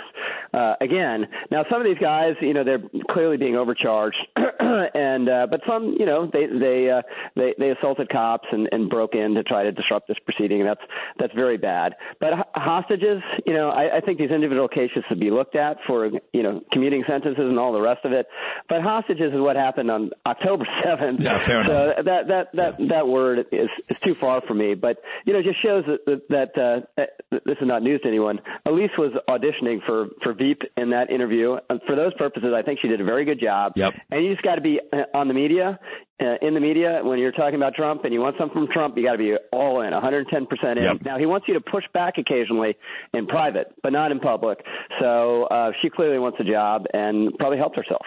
uh, 0.54 0.76
again. 0.80 1.28
Now, 1.52 1.66
some 1.70 1.82
of 1.82 1.86
these 1.86 2.00
guys, 2.00 2.36
you 2.40 2.54
know, 2.54 2.64
they're 2.64 2.84
clearly 3.12 3.36
being 3.36 3.58
overcharged, 3.58 4.26
and 4.60 5.28
uh, 5.28 5.48
but 5.50 5.60
some, 5.68 5.98
you 6.00 6.06
know, 6.06 6.30
they 6.32 6.46
they 6.48 6.90
uh, 6.90 7.02
they 7.36 7.54
they 7.60 7.72
assaulted 7.72 8.08
cops 8.10 8.48
and, 8.54 8.70
and 8.72 8.90
broke 8.90 9.16
in 9.16 9.34
to 9.36 9.44
try 9.44 9.64
to 9.64 9.72
disrupt 9.72 10.08
this 10.08 10.18
proceeding. 10.24 10.62
And 10.62 10.70
that's 10.70 10.82
that's 11.20 11.34
very 11.34 11.58
bad. 11.58 11.96
But 12.20 12.34
hostages, 12.56 13.22
you 13.46 13.54
know, 13.54 13.70
I, 13.70 13.98
I 13.98 14.00
think 14.02 14.20
these 14.20 14.32
individual 14.32 14.68
cases 14.68 15.04
should 15.10 15.20
be 15.20 15.32
looked 15.32 15.56
at 15.56 15.78
for 15.86 16.10
you 16.32 16.44
know 16.44 16.62
commuting 16.72 17.04
sentences 17.08 17.44
and 17.44 17.60
all 17.60 17.74
the 17.74 17.82
rest 17.82 18.06
of 18.06 18.12
it. 18.12 18.28
But 18.70 18.82
hostages 18.82 19.34
is 19.34 19.40
what 19.40 19.56
happened 19.56 19.92
on 19.92 20.12
October 20.26 20.66
seventh. 20.84 21.22
Yeah, 21.22 21.40
fair 21.40 21.62
enough. 21.62 21.68
so 21.68 21.84
enough. 21.84 22.06
That 22.06 22.28
that 22.28 22.48
that 22.54 22.80
yeah. 22.80 22.88
that 22.90 23.08
word 23.08 23.48
is 23.52 23.70
is 23.90 24.00
too 24.00 24.14
far 24.14 24.42
for 24.42 24.54
me. 24.54 24.76
But 24.76 24.98
you 25.26 25.34
know, 25.34 25.40
it 25.40 25.46
just 25.46 25.62
shows 25.62 25.84
that 25.86 26.22
that 26.30 26.86
uh, 26.98 27.06
this 27.32 27.58
is 27.60 27.68
not 27.68 27.84
news 27.84 28.02
to 28.02 28.08
anyone. 28.08 28.40
Elise 28.66 28.92
was 28.98 29.12
auditioning 29.28 29.84
for 29.86 30.08
for 30.22 30.34
Veep 30.34 30.62
in 30.78 30.92
that 30.92 31.10
interview. 31.10 31.58
And 31.70 31.82
for 31.86 31.96
those 31.96 32.14
purposes, 32.14 32.54
I 32.56 32.62
think 32.62 32.80
she 32.82 32.88
did 32.88 33.02
a 33.02 33.04
very 33.04 33.26
good 33.26 33.40
job. 33.40 33.74
Yep. 33.76 33.96
And 34.12 34.24
you 34.24 34.32
just 34.32 34.44
got 34.44 34.56
to 34.56 34.62
be 34.62 34.80
uh, 34.92 35.18
on 35.18 35.28
the 35.28 35.34
media 35.34 35.80
uh, 36.22 36.36
in 36.42 36.54
the 36.54 36.60
media 36.60 37.02
when 37.04 37.20
you're 37.20 37.32
talking 37.32 37.56
about 37.56 37.74
Trump 37.74 38.04
and 38.04 38.14
you 38.14 38.20
want 38.20 38.36
something 38.38 38.66
from 38.66 38.68
Trump, 38.72 38.96
you 38.98 39.04
got 39.04 39.14
to 39.14 39.18
be 39.18 39.34
all 39.52 39.82
in, 39.82 39.92
110% 39.92 40.78
in. 40.78 40.84
Yep. 40.84 41.02
Now 41.04 41.18
he 41.18 41.26
wants 41.26 41.48
you 41.48 41.56
to 41.56 41.62
push 41.62 41.84
back 41.94 42.18
occasionally 42.18 42.76
in 43.14 43.26
private, 43.28 43.74
but 43.82 43.92
not 43.92 44.12
in 44.12 44.20
public. 44.20 44.60
So 45.00 45.44
uh, 45.44 45.72
she 45.82 45.90
clearly 45.90 46.20
wants 46.20 46.38
a 46.40 46.44
job 46.44 46.86
and 46.94 47.34
probably 47.38 47.58
helped 47.58 47.76
herself. 47.76 48.06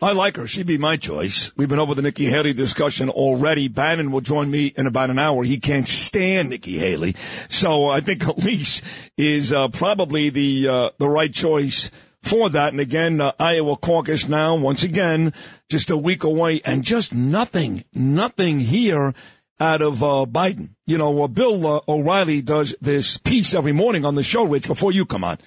I 0.00 0.12
like 0.12 0.36
her. 0.36 0.48
She'd 0.48 0.66
be 0.66 0.78
my 0.78 0.96
choice. 0.96 1.56
We've 1.56 1.68
been 1.68 1.78
over 1.78 1.94
the 1.94 2.02
Nikki 2.02 2.26
Haley 2.26 2.54
discussion 2.54 3.08
already. 3.08 3.68
Bannon 3.68 4.10
will 4.10 4.20
join 4.20 4.50
me 4.50 4.66
in 4.66 4.88
about 4.88 5.10
an 5.10 5.18
hour. 5.20 5.44
He 5.44 5.60
can't 5.60 5.86
stand 5.86 6.50
Nikki 6.50 6.76
Haley. 6.76 7.14
So 7.48 7.88
I 7.88 8.00
think 8.00 8.26
Elise 8.26 8.82
is 9.16 9.52
uh, 9.52 9.68
probably 9.68 10.30
the 10.30 10.68
uh, 10.68 10.90
the 10.98 11.08
right 11.08 11.32
choice 11.32 11.92
for 12.22 12.50
that. 12.50 12.72
And 12.72 12.80
again, 12.80 13.20
uh, 13.20 13.32
Iowa 13.38 13.76
caucus 13.76 14.28
now, 14.28 14.54
once 14.54 14.82
again, 14.82 15.32
just 15.68 15.90
a 15.90 15.96
week 15.96 16.24
away, 16.24 16.60
and 16.64 16.84
just 16.84 17.14
nothing, 17.14 17.84
nothing 17.92 18.60
here 18.60 19.14
out 19.60 19.82
of 19.82 20.02
uh, 20.02 20.26
Biden. 20.28 20.70
You 20.86 20.98
know, 20.98 21.22
uh, 21.22 21.28
Bill 21.28 21.66
uh, 21.66 21.80
O'Reilly 21.88 22.42
does 22.42 22.74
this 22.80 23.16
piece 23.18 23.54
every 23.54 23.72
morning 23.72 24.04
on 24.04 24.14
the 24.14 24.22
show, 24.22 24.44
Rich, 24.44 24.66
before 24.66 24.92
you 24.92 25.04
come 25.04 25.24
on. 25.24 25.38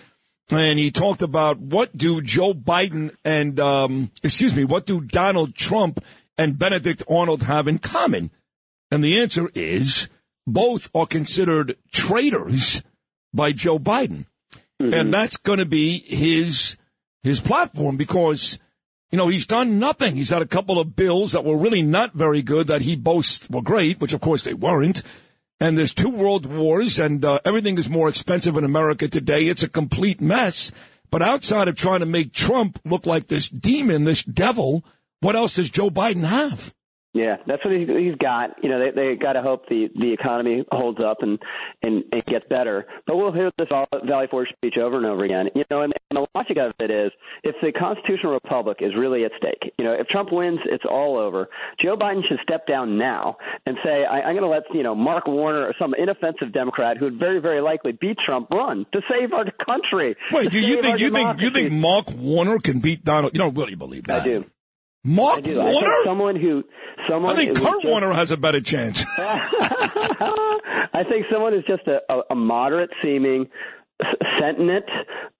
And 0.50 0.78
he 0.78 0.92
talked 0.92 1.22
about 1.22 1.60
what 1.60 1.98
do 1.98 2.22
Joe 2.22 2.54
Biden 2.54 3.16
and, 3.24 3.60
um, 3.60 4.12
excuse 4.22 4.56
me, 4.56 4.64
what 4.64 4.86
do 4.86 5.02
Donald 5.02 5.56
Trump 5.56 6.04
and 6.38 6.60
Benedict 6.60 7.02
Arnold 7.10 7.44
have 7.44 7.68
in 7.68 7.80
common? 7.80 8.30
And 8.92 9.04
the 9.04 9.20
answer 9.20 9.50
is 9.56 10.08
both 10.46 10.90
are 10.94 11.08
considered 11.08 11.76
traitors 11.92 12.84
by 13.34 13.52
Joe 13.54 13.80
Biden. 13.80 14.28
Mm-hmm. 14.82 14.94
And 14.94 15.14
that's 15.14 15.38
going 15.38 15.60
to 15.60 15.66
be 15.66 16.00
his 16.00 16.78
his 17.24 17.40
platform 17.40 17.98
because 17.98 18.60
you 19.12 19.18
know 19.18 19.28
he's 19.28 19.48
done 19.48 19.80
nothing. 19.80 20.16
He's 20.16 20.32
had 20.32 20.42
a 20.42 20.48
couple 20.48 20.80
of 20.80 20.96
bills 20.96 21.32
that 21.32 21.46
were 21.46 21.58
really 21.58 21.82
not 21.82 22.14
very 22.14 22.42
good 22.42 22.68
that 22.68 22.82
he 22.82 22.96
boasts 22.96 23.50
were 23.50 23.62
great, 23.62 24.00
which 24.00 24.14
of 24.14 24.22
course 24.22 24.44
they 24.44 24.54
weren't. 24.54 25.02
And 25.58 25.78
there's 25.78 25.94
two 25.94 26.10
world 26.10 26.46
wars, 26.46 27.00
and 27.00 27.24
uh, 27.24 27.40
everything 27.46 27.78
is 27.78 27.90
more 27.90 28.10
expensive 28.10 28.58
in 28.58 28.66
America 28.66 29.08
today. 29.08 29.48
It's 29.48 29.64
a 29.64 29.70
complete 29.70 30.20
mess. 30.20 30.74
But 31.10 31.22
outside 31.22 31.70
of 31.70 31.76
trying 31.76 32.02
to 32.02 32.06
make 32.06 32.34
Trump 32.34 32.78
look 32.84 33.06
like 33.06 33.28
this 33.28 33.48
demon, 33.48 34.04
this 34.04 34.22
devil, 34.22 34.84
what 35.22 35.36
else 35.36 35.56
does 35.56 35.70
Joe 35.70 35.90
Biden 35.90 36.26
have? 36.26 36.75
Yeah, 37.16 37.38
that's 37.48 37.64
what 37.64 37.74
he's, 37.74 37.88
he's 37.88 38.16
got. 38.16 38.62
You 38.62 38.68
know, 38.68 38.78
they 38.78 38.92
they 38.92 39.16
got 39.16 39.34
to 39.34 39.42
hope 39.42 39.70
the 39.70 39.88
the 39.98 40.12
economy 40.12 40.66
holds 40.70 41.00
up 41.00 41.20
and, 41.22 41.40
and 41.82 42.04
and 42.12 42.26
gets 42.26 42.46
better. 42.50 42.86
But 43.08 43.16
we'll 43.16 43.32
hear 43.32 43.52
this 43.58 43.70
Valley 43.70 44.28
Forge 44.30 44.50
speech 44.50 44.76
over 44.78 44.98
and 44.98 45.06
over 45.06 45.24
again. 45.24 45.48
You 45.56 45.64
know, 45.72 45.82
and, 45.82 45.94
and 46.12 46.18
the 46.18 46.28
logic 46.36 46.58
of 46.58 46.74
it 46.78 46.92
is, 46.92 47.14
if 47.46 47.56
the 47.62 47.72
constitutional 47.72 48.34
republic 48.34 48.80
is 48.82 48.92
really 48.98 49.24
at 49.24 49.32
stake, 49.38 49.74
you 49.80 49.86
know, 49.86 49.94
if 49.94 50.08
Trump 50.08 50.34
wins, 50.34 50.60
it's 50.66 50.84
all 50.84 51.18
over. 51.18 51.48
Joe 51.82 51.96
Biden 51.96 52.20
should 52.28 52.40
step 52.44 52.68
down 52.68 52.98
now 52.98 53.38
and 53.66 53.78
say, 53.82 54.04
I, 54.04 54.20
I'm 54.20 54.36
going 54.36 54.44
to 54.44 54.50
let 54.50 54.64
you 54.74 54.84
know 54.84 54.94
Mark 54.94 55.26
Warner 55.26 55.68
or 55.68 55.74
some 55.80 55.94
inoffensive 55.98 56.52
Democrat 56.52 56.98
who 56.98 57.06
would 57.06 57.18
very 57.18 57.40
very 57.40 57.62
likely 57.62 57.94
beat 57.94 58.18
Trump 58.26 58.50
run 58.52 58.86
to 58.92 59.00
save 59.10 59.32
our 59.32 59.46
country. 59.66 60.18
Wait, 60.34 60.52
you, 60.52 60.60
you 60.60 60.82
think 60.82 61.00
you 61.00 61.12
think 61.12 61.40
you 61.40 61.50
think 61.52 61.72
Mark 61.72 62.12
Warner 62.12 62.60
can 62.60 62.82
beat 62.82 63.06
Donald? 63.06 63.32
You 63.34 63.40
don't 63.40 63.56
really 63.56 63.76
believe 63.76 64.04
that? 64.08 64.24
I 64.24 64.26
do. 64.26 64.46
Mark 65.06 65.38
I 65.38 65.42
do. 65.42 65.56
Warner? 65.58 65.70
I 65.88 65.94
think 65.94 66.06
someone 66.06 66.36
who 66.36 66.64
someone 67.08 67.34
I 67.34 67.36
think 67.38 67.56
Kurt 67.56 67.82
just- 67.82 67.86
Warner 67.86 68.12
has 68.12 68.32
a 68.32 68.38
better 68.38 68.60
chance. 68.60 69.06
I 69.18 71.04
think 71.08 71.28
someone 71.32 71.54
who's 71.54 71.66
just 71.66 71.88
a, 71.88 72.00
a, 72.12 72.22
a 72.32 72.36
moderate 72.36 72.90
seeming, 73.04 73.48
sentient, 74.40 74.86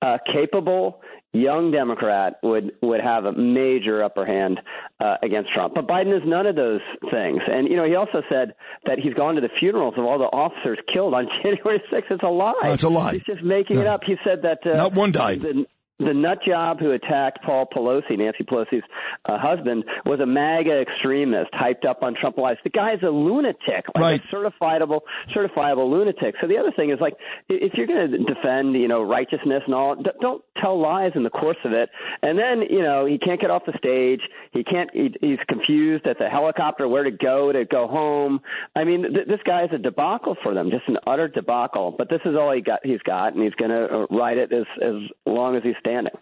uh, 0.02 0.18
capable 0.32 1.02
young 1.34 1.72
Democrat 1.72 2.36
would 2.44 2.72
would 2.82 3.02
have 3.02 3.26
a 3.26 3.32
major 3.34 4.04
upper 4.04 4.26
hand 4.26 4.60
uh, 5.00 5.16
against 5.22 5.52
Trump. 5.54 5.74
But 5.76 5.88
Biden 5.88 6.16
is 6.16 6.24
none 6.26 6.46
of 6.46 6.56
those 6.56 6.82
things. 7.12 7.42
And 7.48 7.68
you 7.68 7.76
know, 7.76 7.86
he 7.86 7.96
also 7.96 8.22
said 8.30 8.54
that 8.86 9.00
he's 9.00 9.14
gone 9.14 9.36
to 9.36 9.42
the 9.42 9.50
funerals 9.60 9.96
of 9.98 10.06
all 10.06 10.18
the 10.18 10.26
officers 10.26 10.78
killed 10.94 11.14
on 11.14 11.28
January 11.44 11.82
6th. 11.92 12.12
It's 12.12 12.24
a 12.24 12.28
lie. 12.28 12.54
That's 12.62 12.84
a 12.84 12.90
lie. 12.90 13.14
He's 13.14 13.24
just 13.24 13.44
making 13.44 13.78
it 13.80 13.88
up. 13.88 14.02
He 14.06 14.16
said 14.24 14.44
that 14.44 14.60
uh, 14.66 14.78
Not 14.78 14.94
one 14.94 15.12
died. 15.12 15.42
The, 15.42 15.66
the 16.00 16.14
nut 16.14 16.40
job 16.46 16.80
who 16.80 16.92
attacked 16.92 17.40
Paul 17.44 17.68
Pelosi, 17.74 18.18
Nancy 18.18 18.44
Pelosi's 18.44 18.84
uh, 19.26 19.38
husband, 19.38 19.84
was 20.06 20.20
a 20.20 20.26
MAGA 20.26 20.82
extremist 20.82 21.52
hyped 21.54 21.86
up 21.88 22.04
on 22.04 22.16
Trump 22.20 22.38
lies. 22.38 22.58
The 22.64 22.70
guy's 22.70 23.02
a 23.04 23.10
lunatic, 23.10 23.86
like 23.96 24.02
Right. 24.02 24.22
a 24.32 24.36
certifiable, 24.36 25.02
certifiable 25.30 25.90
lunatic. 25.90 26.36
So 26.42 26.48
the 26.48 26.58
other 26.58 26.72
thing 26.76 26.90
is 26.92 27.00
like, 27.00 27.14
if 27.50 27.74
you're 27.76 27.88
going 27.88 28.12
to 28.12 28.18
defend, 28.18 28.74
you 28.76 28.88
know, 28.88 29.02
righteousness 29.04 29.64
and 29.66 29.74
all, 29.74 29.96
d- 29.96 30.10
don't 30.22 30.44
tell 30.62 30.80
lies 30.80 31.12
in 31.16 31.24
the 31.24 31.30
course 31.30 31.58
of 31.64 31.72
it. 31.72 31.90
And 32.22 32.38
then, 32.38 32.64
you 32.70 32.82
know, 32.82 33.06
he 33.06 33.18
can't 33.18 33.40
get 33.40 33.50
off 33.50 33.64
the 33.66 33.74
stage. 33.78 34.22
He 34.52 34.64
can't. 34.64 34.90
He, 34.94 35.14
he's 35.22 35.40
confused 35.48 36.08
at 36.08 36.18
the 36.20 36.30
helicopter 36.30 36.88
where 36.88 37.04
to 37.04 37.12
go 37.12 37.52
to 37.52 37.66
go 37.66 37.88
home. 37.88 38.42
I 38.76 38.84
mean, 38.84 39.04
th- 39.14 39.28
this 39.28 39.40
guy 39.46 39.64
is 39.64 39.70
a 39.74 39.78
debacle 39.78 40.36
for 40.44 40.54
them, 40.54 40.70
just 40.72 40.88
an 40.88 40.98
utter 41.08 41.28
debacle. 41.28 41.96
But 41.98 42.10
this 42.10 42.22
is 42.26 42.36
all 42.36 42.52
he 42.54 42.62
got. 42.62 42.80
He's 42.84 43.02
got, 43.02 43.34
and 43.34 43.44
he's 43.44 43.54
going 43.54 43.72
to 43.72 43.86
uh, 43.86 44.06
ride 44.16 44.38
it 44.38 44.52
as 44.52 44.66
as 44.82 44.96
long 45.26 45.56
as 45.56 45.64
he's 45.64 45.76
standing. 45.86 46.14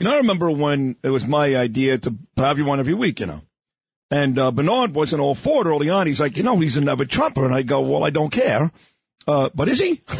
You 0.00 0.04
know, 0.04 0.12
I 0.12 0.18
remember 0.18 0.50
when 0.50 0.96
it 1.02 1.08
was 1.08 1.26
my 1.26 1.56
idea 1.56 1.98
to 1.98 2.14
have 2.36 2.58
you 2.58 2.68
on 2.70 2.80
every 2.80 2.94
week, 2.94 3.20
you 3.20 3.26
know. 3.26 3.42
And 4.10 4.38
uh, 4.38 4.52
Bernard 4.52 4.94
wasn't 4.94 5.22
all 5.22 5.34
for 5.34 5.66
it 5.66 5.70
early 5.70 5.90
on. 5.90 6.06
He's 6.06 6.20
like, 6.20 6.36
you 6.36 6.42
know, 6.42 6.58
he's 6.60 6.76
a 6.76 6.80
never 6.80 7.04
Trumper. 7.04 7.44
And 7.44 7.54
I 7.54 7.62
go, 7.62 7.80
well, 7.80 8.04
I 8.04 8.10
don't 8.10 8.30
care. 8.30 8.70
Uh, 9.26 9.50
but 9.54 9.68
is 9.68 9.80
he? 9.80 10.02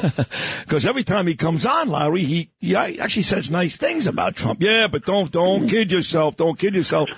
Because 0.66 0.84
every 0.84 1.04
time 1.04 1.28
he 1.28 1.36
comes 1.36 1.64
on, 1.64 1.88
Larry, 1.88 2.24
he, 2.24 2.50
he 2.58 2.74
actually 2.74 3.22
says 3.22 3.52
nice 3.52 3.76
things 3.76 4.08
about 4.08 4.34
Trump. 4.34 4.60
Yeah, 4.60 4.88
but 4.90 5.04
don't 5.04 5.30
don't 5.30 5.68
kid 5.68 5.92
yourself. 5.92 6.36
Don't 6.36 6.58
kid 6.58 6.74
yourself. 6.74 7.08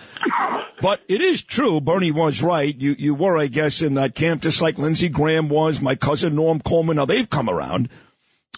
But 0.82 1.00
it 1.08 1.22
is 1.22 1.42
true. 1.42 1.80
Bernie 1.80 2.10
was 2.10 2.42
right. 2.42 2.78
You 2.78 2.94
you 2.98 3.14
were, 3.14 3.38
I 3.38 3.46
guess, 3.46 3.80
in 3.80 3.94
that 3.94 4.14
camp, 4.14 4.42
just 4.42 4.60
like 4.60 4.76
Lindsey 4.76 5.08
Graham 5.08 5.48
was. 5.48 5.80
My 5.80 5.94
cousin 5.94 6.34
Norm 6.34 6.60
Coleman. 6.60 6.96
Now 6.96 7.06
they've 7.06 7.28
come 7.28 7.48
around. 7.48 7.88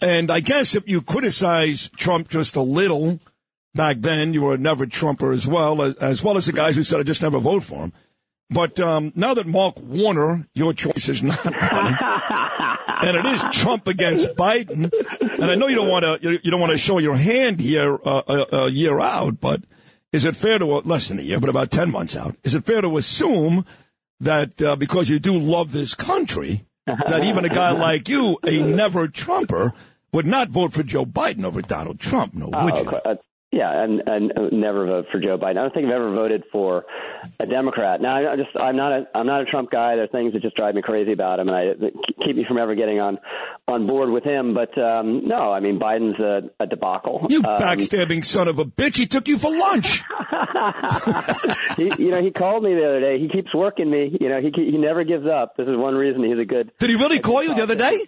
And 0.03 0.31
I 0.31 0.41
guess 0.41 0.75
if 0.75 0.89
you 0.89 1.03
criticize 1.03 1.91
Trump 1.97 2.29
just 2.29 2.57
a 2.57 2.63
little 2.63 3.21
back 3.75 3.99
then, 4.01 4.33
you 4.33 4.43
were 4.43 4.55
a 4.55 4.59
never 4.59 4.87
Trumper 4.87 5.33
as 5.33 5.47
well, 5.47 5.83
as, 5.83 5.95
as 5.97 6.23
well 6.23 6.37
as 6.37 6.47
the 6.47 6.53
guys 6.53 6.77
who 6.77 6.85
said 6.85 7.01
I 7.01 7.03
just 7.03 7.23
never 7.23 7.39
vote 7.39 7.65
for 7.65 7.85
him. 7.85 7.93
But 8.51 8.81
um, 8.81 9.13
now 9.15 9.35
that 9.35 9.47
Mark 9.47 9.79
Warner, 9.81 10.49
your 10.55 10.73
choice 10.73 11.09
is 11.09 11.23
not 11.23 11.45
running, 11.45 11.97
and 13.03 13.17
it 13.17 13.27
is 13.27 13.45
Trump 13.53 13.87
against 13.87 14.31
Biden, 14.31 14.91
and 15.21 15.45
I 15.45 15.55
know 15.55 15.69
you 15.69 15.77
don't 15.77 15.89
want 15.89 16.05
to 16.05 16.19
you, 16.21 16.39
you 16.43 16.51
don't 16.51 16.61
want 16.61 16.73
to 16.73 16.79
show 16.79 16.99
your 16.99 17.15
hand 17.15 17.61
here 17.61 17.99
uh, 18.05 18.23
a, 18.27 18.57
a 18.57 18.71
year 18.71 18.99
out, 18.99 19.41
but 19.41 19.63
is 20.13 20.25
it 20.25 20.35
fair 20.35 20.59
to 20.59 20.67
less 20.67 21.09
than 21.09 21.21
a 21.21 21.23
year, 21.23 21.39
but 21.39 21.49
about 21.49 21.71
ten 21.71 21.93
months 21.93 22.17
out? 22.17 22.35
Is 22.43 22.57
it 22.57 22.65
fair 22.65 22.81
to 22.81 22.97
assume 22.97 23.65
that 24.19 24.61
uh, 24.61 24.75
because 24.75 25.09
you 25.09 25.21
do 25.21 25.39
love 25.39 25.71
this 25.71 25.95
country, 25.95 26.67
that 27.09 27.25
even 27.25 27.45
a 27.45 27.49
guy 27.49 27.71
like 27.73 28.09
you, 28.09 28.39
a 28.45 28.63
never 28.63 29.09
Trumper, 29.09 29.73
would 30.13 30.27
not 30.27 30.49
vote 30.49 30.73
for 30.73 30.83
Joe 30.83 31.05
Biden 31.07 31.45
over 31.45 31.63
Donald 31.63 32.01
Trump? 32.01 32.35
No, 32.35 32.47
would 32.47 32.75
Oh, 32.75 32.83
you? 32.83 33.17
Yeah, 33.53 33.83
and, 33.83 34.01
and 34.07 34.33
never 34.53 34.87
vote 34.87 35.07
for 35.11 35.19
Joe 35.19 35.37
Biden. 35.37 35.51
I 35.59 35.63
don't 35.63 35.75
think 35.75 35.87
I've 35.87 35.93
ever 35.95 36.15
voted 36.15 36.45
for 36.53 36.85
a 37.41 37.47
Democrat. 37.47 38.01
Now, 38.01 38.33
I 38.33 38.37
just 38.37 38.51
I'm 38.57 38.77
not 38.77 38.93
a 38.93 39.09
I'm 39.13 39.27
not 39.27 39.43
a 39.43 39.45
Trump 39.45 39.73
guy. 39.73 39.97
There 39.97 40.05
are 40.05 40.07
things 40.07 40.35
that 40.35 40.43
just 40.43 40.55
drive 40.55 40.77
me 40.77 40.83
crazy 40.83 41.13
about 41.13 41.41
him, 41.41 41.49
and 41.49 41.57
I 41.57 41.65
keep 42.25 42.37
me 42.37 42.45
from 42.47 42.59
ever 42.59 42.77
getting 42.77 43.01
on 43.01 43.19
on 43.67 43.89
board 43.89 44.11
with 44.11 44.23
him. 44.23 44.55
But 44.55 44.79
um, 44.81 45.27
no, 45.27 45.53
I 45.53 45.59
mean 45.59 45.81
Biden's 45.81 46.21
a, 46.21 46.63
a 46.63 46.67
debacle. 46.69 47.27
You 47.29 47.39
Um, 47.39 47.59
backstabbing 47.61 48.25
son 48.25 48.47
of 48.47 48.61
a 48.61 48.65
bitch! 48.65 48.97
He 48.97 49.07
took 49.09 49.27
you 49.27 49.37
for 49.37 49.51
lunch. 49.51 50.05
he, 51.77 51.91
you 51.99 52.13
know, 52.13 52.23
he 52.23 52.31
called 52.31 52.63
me 52.63 52.75
the 52.75 52.87
other 52.87 53.01
day. 53.01 53.19
He 53.19 53.29
keeps 53.29 53.53
working 53.53 53.91
me. 53.91 54.17
You 54.21 54.29
know, 54.29 54.41
he 54.41 54.53
he 54.55 54.79
never 54.79 55.03
gives 55.03 55.27
up. 55.27 55.57
This 55.57 55.67
is 55.67 55.77
one 55.77 55.95
reason 55.97 56.23
he's 56.23 56.39
a 56.39 56.45
good. 56.45 56.71
Did 56.79 56.91
he 56.91 56.95
really 56.95 57.19
call 57.19 57.43
you 57.43 57.53
the 57.55 57.65
other 57.65 57.75
day? 57.75 58.07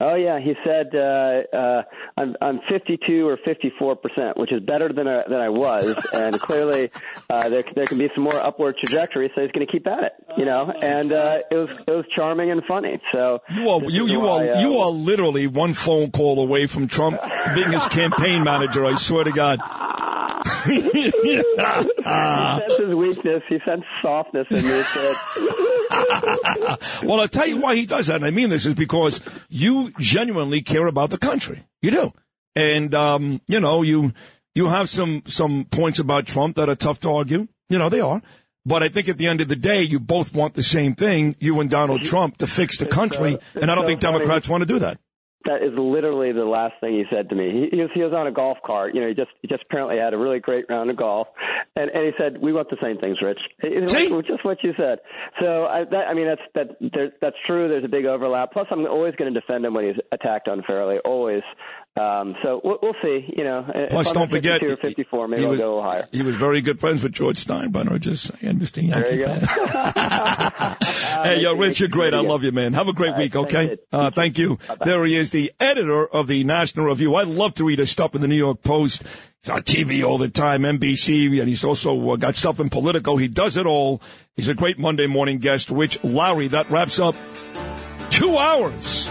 Oh 0.00 0.16
yeah, 0.16 0.40
he 0.40 0.54
said 0.64 0.90
uh, 0.92 1.56
uh, 1.56 1.82
I'm 2.16 2.34
I'm 2.40 2.60
52 2.68 3.28
or 3.28 3.38
54 3.44 3.96
percent, 3.96 4.36
which 4.36 4.52
is 4.52 4.60
better 4.60 4.92
than 4.92 5.06
I, 5.06 5.22
than 5.28 5.38
I 5.40 5.48
was, 5.50 5.96
and 6.12 6.38
clearly 6.40 6.90
uh, 7.30 7.48
there 7.48 7.62
there 7.76 7.86
can 7.86 7.98
be 7.98 8.08
some 8.12 8.24
more 8.24 8.44
upward 8.44 8.76
trajectory. 8.78 9.30
So 9.34 9.42
he's 9.42 9.52
going 9.52 9.64
to 9.64 9.72
keep 9.72 9.86
at 9.86 10.02
it, 10.02 10.12
you 10.36 10.46
know. 10.46 10.68
And 10.82 11.12
uh, 11.12 11.38
it 11.48 11.54
was 11.54 11.70
it 11.86 11.90
was 11.92 12.04
charming 12.14 12.50
and 12.50 12.64
funny. 12.66 13.00
So 13.12 13.38
You 13.54 13.68
are 13.68 13.84
you 13.84 14.08
you 14.08 14.26
are 14.26 14.40
uh, 14.50 14.60
you 14.60 14.78
are 14.78 14.90
literally 14.90 15.46
one 15.46 15.74
phone 15.74 16.10
call 16.10 16.40
away 16.40 16.66
from 16.66 16.88
Trump 16.88 17.20
being 17.54 17.70
his 17.70 17.86
campaign 17.86 18.42
manager. 18.42 18.84
I 18.84 18.96
swear 18.96 19.22
to 19.22 19.32
God. 19.32 19.60
he 20.66 20.80
senses 21.56 22.94
weakness. 22.94 23.42
He 23.48 23.58
senses 23.64 23.86
softness 24.02 24.46
in 24.50 24.66
me. 24.66 24.82
Well, 27.04 27.20
I'll 27.20 27.28
tell 27.28 27.46
you 27.46 27.58
why 27.58 27.76
he 27.76 27.86
does 27.86 28.06
that, 28.08 28.16
and 28.16 28.24
I 28.24 28.30
mean 28.30 28.48
this 28.48 28.66
is 28.66 28.74
because 28.74 29.20
you 29.48 29.83
genuinely 29.98 30.62
care 30.62 30.86
about 30.86 31.10
the 31.10 31.18
country. 31.18 31.64
You 31.82 31.90
do. 31.90 32.12
And, 32.56 32.94
um, 32.94 33.40
you 33.48 33.60
know, 33.60 33.82
you, 33.82 34.12
you 34.54 34.68
have 34.68 34.88
some, 34.88 35.22
some 35.26 35.64
points 35.64 35.98
about 35.98 36.26
Trump 36.26 36.56
that 36.56 36.68
are 36.68 36.76
tough 36.76 37.00
to 37.00 37.10
argue. 37.10 37.48
You 37.68 37.78
know, 37.78 37.88
they 37.88 38.00
are. 38.00 38.22
But 38.66 38.82
I 38.82 38.88
think 38.88 39.08
at 39.08 39.18
the 39.18 39.26
end 39.26 39.40
of 39.40 39.48
the 39.48 39.56
day, 39.56 39.82
you 39.82 40.00
both 40.00 40.32
want 40.34 40.54
the 40.54 40.62
same 40.62 40.94
thing, 40.94 41.36
you 41.38 41.60
and 41.60 41.68
Donald 41.68 42.02
Trump, 42.02 42.38
to 42.38 42.46
fix 42.46 42.78
the 42.78 42.86
country. 42.86 43.34
uh, 43.34 43.60
and 43.60 43.70
I 43.70 43.74
don't 43.74 43.84
think 43.84 44.00
funny. 44.00 44.18
Democrats 44.18 44.48
want 44.48 44.62
to 44.62 44.66
do 44.66 44.78
that. 44.78 44.98
That 45.46 45.62
is 45.62 45.72
literally 45.76 46.32
the 46.32 46.44
last 46.44 46.74
thing 46.80 46.94
he 46.94 47.04
said 47.14 47.28
to 47.28 47.34
me. 47.34 47.68
He, 47.70 47.76
he 47.76 47.82
was 47.82 47.90
he 47.94 48.02
was 48.02 48.12
on 48.14 48.26
a 48.26 48.32
golf 48.32 48.58
cart. 48.64 48.94
You 48.94 49.02
know, 49.02 49.08
he 49.08 49.14
just 49.14 49.30
he 49.42 49.48
just 49.48 49.62
apparently 49.64 49.98
had 49.98 50.14
a 50.14 50.18
really 50.18 50.38
great 50.40 50.64
round 50.70 50.88
of 50.90 50.96
golf, 50.96 51.28
and 51.76 51.90
and 51.90 52.04
he 52.06 52.12
said, 52.18 52.40
"We 52.40 52.52
want 52.52 52.70
the 52.70 52.78
same 52.82 52.96
things, 52.98 53.18
Rich." 53.20 53.40
It- 53.62 53.72
it- 53.92 54.10
like, 54.12 54.26
just 54.26 54.44
what 54.44 54.62
you 54.64 54.72
said. 54.76 55.00
So 55.40 55.64
I 55.66 55.84
that, 55.84 56.08
I 56.08 56.14
mean 56.14 56.26
that's 56.26 56.40
that 56.54 56.76
there, 56.94 57.12
that's 57.20 57.36
true. 57.46 57.68
There's 57.68 57.84
a 57.84 57.88
big 57.88 58.06
overlap. 58.06 58.52
Plus, 58.52 58.66
I'm 58.70 58.86
always 58.86 59.14
going 59.16 59.32
to 59.32 59.38
defend 59.38 59.64
him 59.66 59.74
when 59.74 59.84
he's 59.86 60.02
attacked 60.12 60.48
unfairly. 60.48 60.98
Always. 61.04 61.42
Um, 61.96 62.34
so 62.42 62.60
we'll, 62.64 62.78
we'll 62.82 62.96
see. 63.02 63.32
You 63.36 63.44
know, 63.44 63.86
Plus, 63.90 64.10
don't 64.12 64.28
forget, 64.28 64.62
or 64.64 64.76
54, 64.76 65.28
maybe 65.28 65.40
he 65.42 65.44
I'll 65.46 65.50
was- 65.52 65.60
go 65.60 65.64
a 65.64 65.68
little 65.68 65.82
higher. 65.82 66.08
He 66.10 66.22
was 66.22 66.34
very 66.34 66.60
good 66.60 66.80
friends 66.80 67.02
with 67.02 67.12
George 67.12 67.44
Steinbrenner. 67.44 68.00
Just 68.00 68.32
Mr. 68.38 68.82
Yankee 68.86 68.90
There 68.90 69.12
you 69.12 69.26
go. 69.26 70.74
Hey, 71.24 71.40
yo, 71.40 71.54
Rich, 71.54 71.80
you're 71.80 71.88
great. 71.88 72.12
I 72.12 72.20
love 72.20 72.42
you, 72.42 72.52
man. 72.52 72.74
Have 72.74 72.88
a 72.88 72.92
great 72.92 73.16
week, 73.16 73.34
okay? 73.34 73.78
Uh, 73.92 74.10
thank 74.10 74.36
you. 74.36 74.58
There 74.84 75.04
he 75.06 75.16
is, 75.16 75.30
the 75.30 75.52
editor 75.60 76.06
of 76.06 76.26
the 76.26 76.44
National 76.44 76.86
Review. 76.86 77.14
I 77.14 77.22
love 77.22 77.54
to 77.54 77.64
read 77.64 77.78
his 77.78 77.90
stuff 77.90 78.14
in 78.14 78.20
the 78.20 78.28
New 78.28 78.36
York 78.36 78.62
Post. 78.62 79.04
He's 79.42 79.48
on 79.48 79.62
TV 79.62 80.04
all 80.04 80.18
the 80.18 80.28
time, 80.28 80.62
NBC, 80.62 81.38
and 81.38 81.48
he's 81.48 81.64
also 81.64 82.10
uh, 82.10 82.16
got 82.16 82.36
stuff 82.36 82.60
in 82.60 82.68
Politico. 82.68 83.16
He 83.16 83.28
does 83.28 83.56
it 83.56 83.64
all. 83.64 84.02
He's 84.34 84.48
a 84.48 84.54
great 84.54 84.78
Monday 84.78 85.06
morning 85.06 85.38
guest, 85.38 85.70
Rich 85.70 86.02
Lowry. 86.02 86.48
That 86.48 86.68
wraps 86.68 86.98
up 86.98 87.14
two 88.10 88.36
hours 88.36 89.08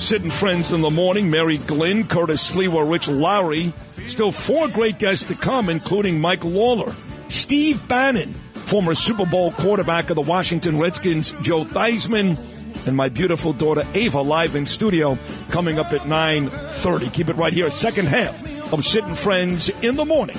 Sid 0.00 0.22
and 0.22 0.32
friends 0.32 0.72
in 0.72 0.80
the 0.80 0.90
morning. 0.90 1.30
Mary 1.30 1.58
Glynn, 1.58 2.06
Curtis 2.06 2.52
Sliwa, 2.52 2.90
Rich 2.90 3.06
Lowry. 3.08 3.72
Still 4.06 4.32
four 4.32 4.66
great 4.66 4.98
guests 4.98 5.28
to 5.28 5.34
come, 5.34 5.68
including 5.68 6.20
Mike 6.20 6.42
Lawler, 6.42 6.92
Steve 7.28 7.86
Bannon, 7.86 8.32
former 8.32 8.94
Super 8.94 9.26
Bowl 9.26 9.52
quarterback 9.52 10.08
of 10.10 10.16
the 10.16 10.22
Washington 10.22 10.80
Redskins, 10.80 11.32
Joe 11.42 11.64
Theismann, 11.64 12.38
and 12.86 12.96
my 12.96 13.10
beautiful 13.10 13.52
daughter 13.52 13.84
Ava 13.94 14.22
live 14.22 14.56
in 14.56 14.64
studio 14.64 15.18
coming 15.48 15.78
up 15.78 15.92
at 15.92 16.00
9.30. 16.00 17.12
Keep 17.12 17.28
it 17.28 17.36
right 17.36 17.52
here. 17.52 17.70
Second 17.70 18.08
half 18.08 18.72
of 18.72 18.84
Sid 18.84 19.04
and 19.04 19.18
Friends 19.18 19.68
in 19.82 19.96
the 19.96 20.06
morning. 20.06 20.38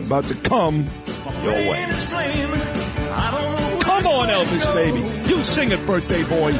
About 0.00 0.24
to 0.24 0.34
come 0.34 0.86
your 1.42 1.52
way. 1.52 1.84
Come 3.80 4.06
on, 4.06 4.28
Elvis, 4.28 4.74
baby. 4.74 5.30
You 5.30 5.44
sing 5.44 5.70
it, 5.72 5.86
birthday 5.86 6.24
boy. 6.24 6.52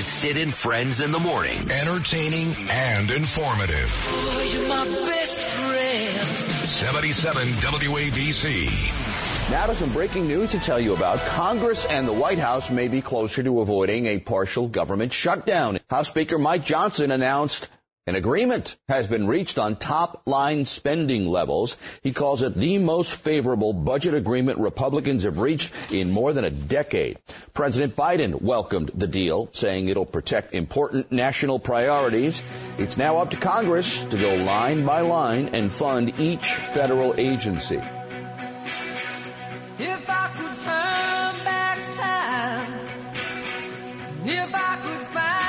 Is 0.00 0.06
Sid 0.06 0.38
and 0.38 0.54
Friends 0.54 1.02
in 1.02 1.10
the 1.10 1.18
Morning. 1.18 1.70
Entertaining 1.70 2.56
and 2.70 3.10
informative. 3.10 3.92
Oh, 4.08 4.50
you're 4.50 4.66
my 4.66 4.84
best 5.06 5.58
friend. 5.58 6.38
77 6.66 7.46
WABC. 7.46 9.50
Now 9.50 9.66
to 9.66 9.74
some 9.74 9.92
breaking 9.92 10.26
news 10.26 10.52
to 10.52 10.58
tell 10.58 10.80
you 10.80 10.94
about. 10.94 11.18
Congress 11.18 11.84
and 11.84 12.08
the 12.08 12.14
White 12.14 12.38
House 12.38 12.70
may 12.70 12.88
be 12.88 13.02
closer 13.02 13.42
to 13.42 13.60
avoiding 13.60 14.06
a 14.06 14.18
partial 14.18 14.68
government 14.68 15.12
shutdown. 15.12 15.78
House 15.90 16.08
Speaker 16.08 16.38
Mike 16.38 16.64
Johnson 16.64 17.10
announced 17.10 17.68
an 18.06 18.14
agreement 18.14 18.76
has 18.88 19.06
been 19.06 19.26
reached 19.26 19.58
on 19.58 19.76
top 19.76 20.22
line 20.26 20.64
spending 20.64 21.28
levels. 21.28 21.76
He 22.02 22.12
calls 22.12 22.40
it 22.42 22.54
the 22.54 22.78
most 22.78 23.12
favorable 23.12 23.74
budget 23.74 24.14
agreement 24.14 24.58
Republicans 24.58 25.24
have 25.24 25.38
reached 25.38 25.70
in 25.92 26.10
more 26.10 26.32
than 26.32 26.44
a 26.44 26.50
decade. 26.50 27.18
President 27.52 27.94
Biden 27.94 28.40
welcomed 28.40 28.90
the 28.94 29.06
deal, 29.06 29.50
saying 29.52 29.88
it'll 29.88 30.06
protect 30.06 30.54
important 30.54 31.12
national 31.12 31.58
priorities. 31.58 32.42
It's 32.78 32.96
now 32.96 33.18
up 33.18 33.30
to 33.32 33.36
Congress 33.36 34.02
to 34.04 34.16
go 34.16 34.34
line 34.34 34.86
by 34.86 35.02
line 35.02 35.50
and 35.54 35.70
fund 35.70 36.18
each 36.18 36.54
federal 36.72 37.14
agency. 37.20 37.82
If 39.78 40.08
I 40.08 40.30
could 40.36 40.56
turn 40.62 41.44
back 41.44 41.78
time, 41.94 42.88
if 44.26 44.54
I 44.54 44.76
could 44.82 45.06
find 45.08 45.39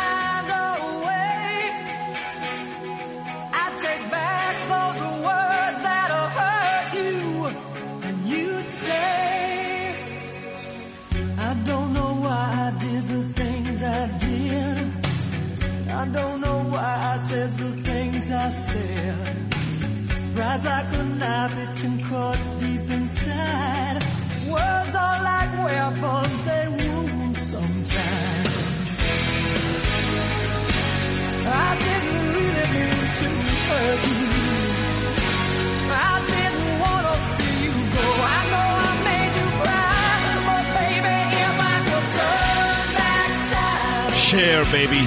Rides 20.34 20.64
like 20.66 20.94
a 20.94 21.04
knife, 21.04 21.58
it 21.58 21.76
can 21.82 22.04
cut 22.06 22.40
deep 22.60 22.90
inside. 22.90 24.02
Words 24.50 24.96
are 24.96 25.24
like 25.24 25.54
weapons, 25.66 26.44
they 26.46 26.68
wound 26.70 27.38
sometimes. 27.38 28.50
I 31.46 31.78
didn't 31.86 32.26
really 32.34 32.68
mean 32.74 33.08
to 33.20 33.30
hurt 33.68 34.08
you. 34.08 34.31
Cher, 44.32 44.64
baby. 44.72 45.02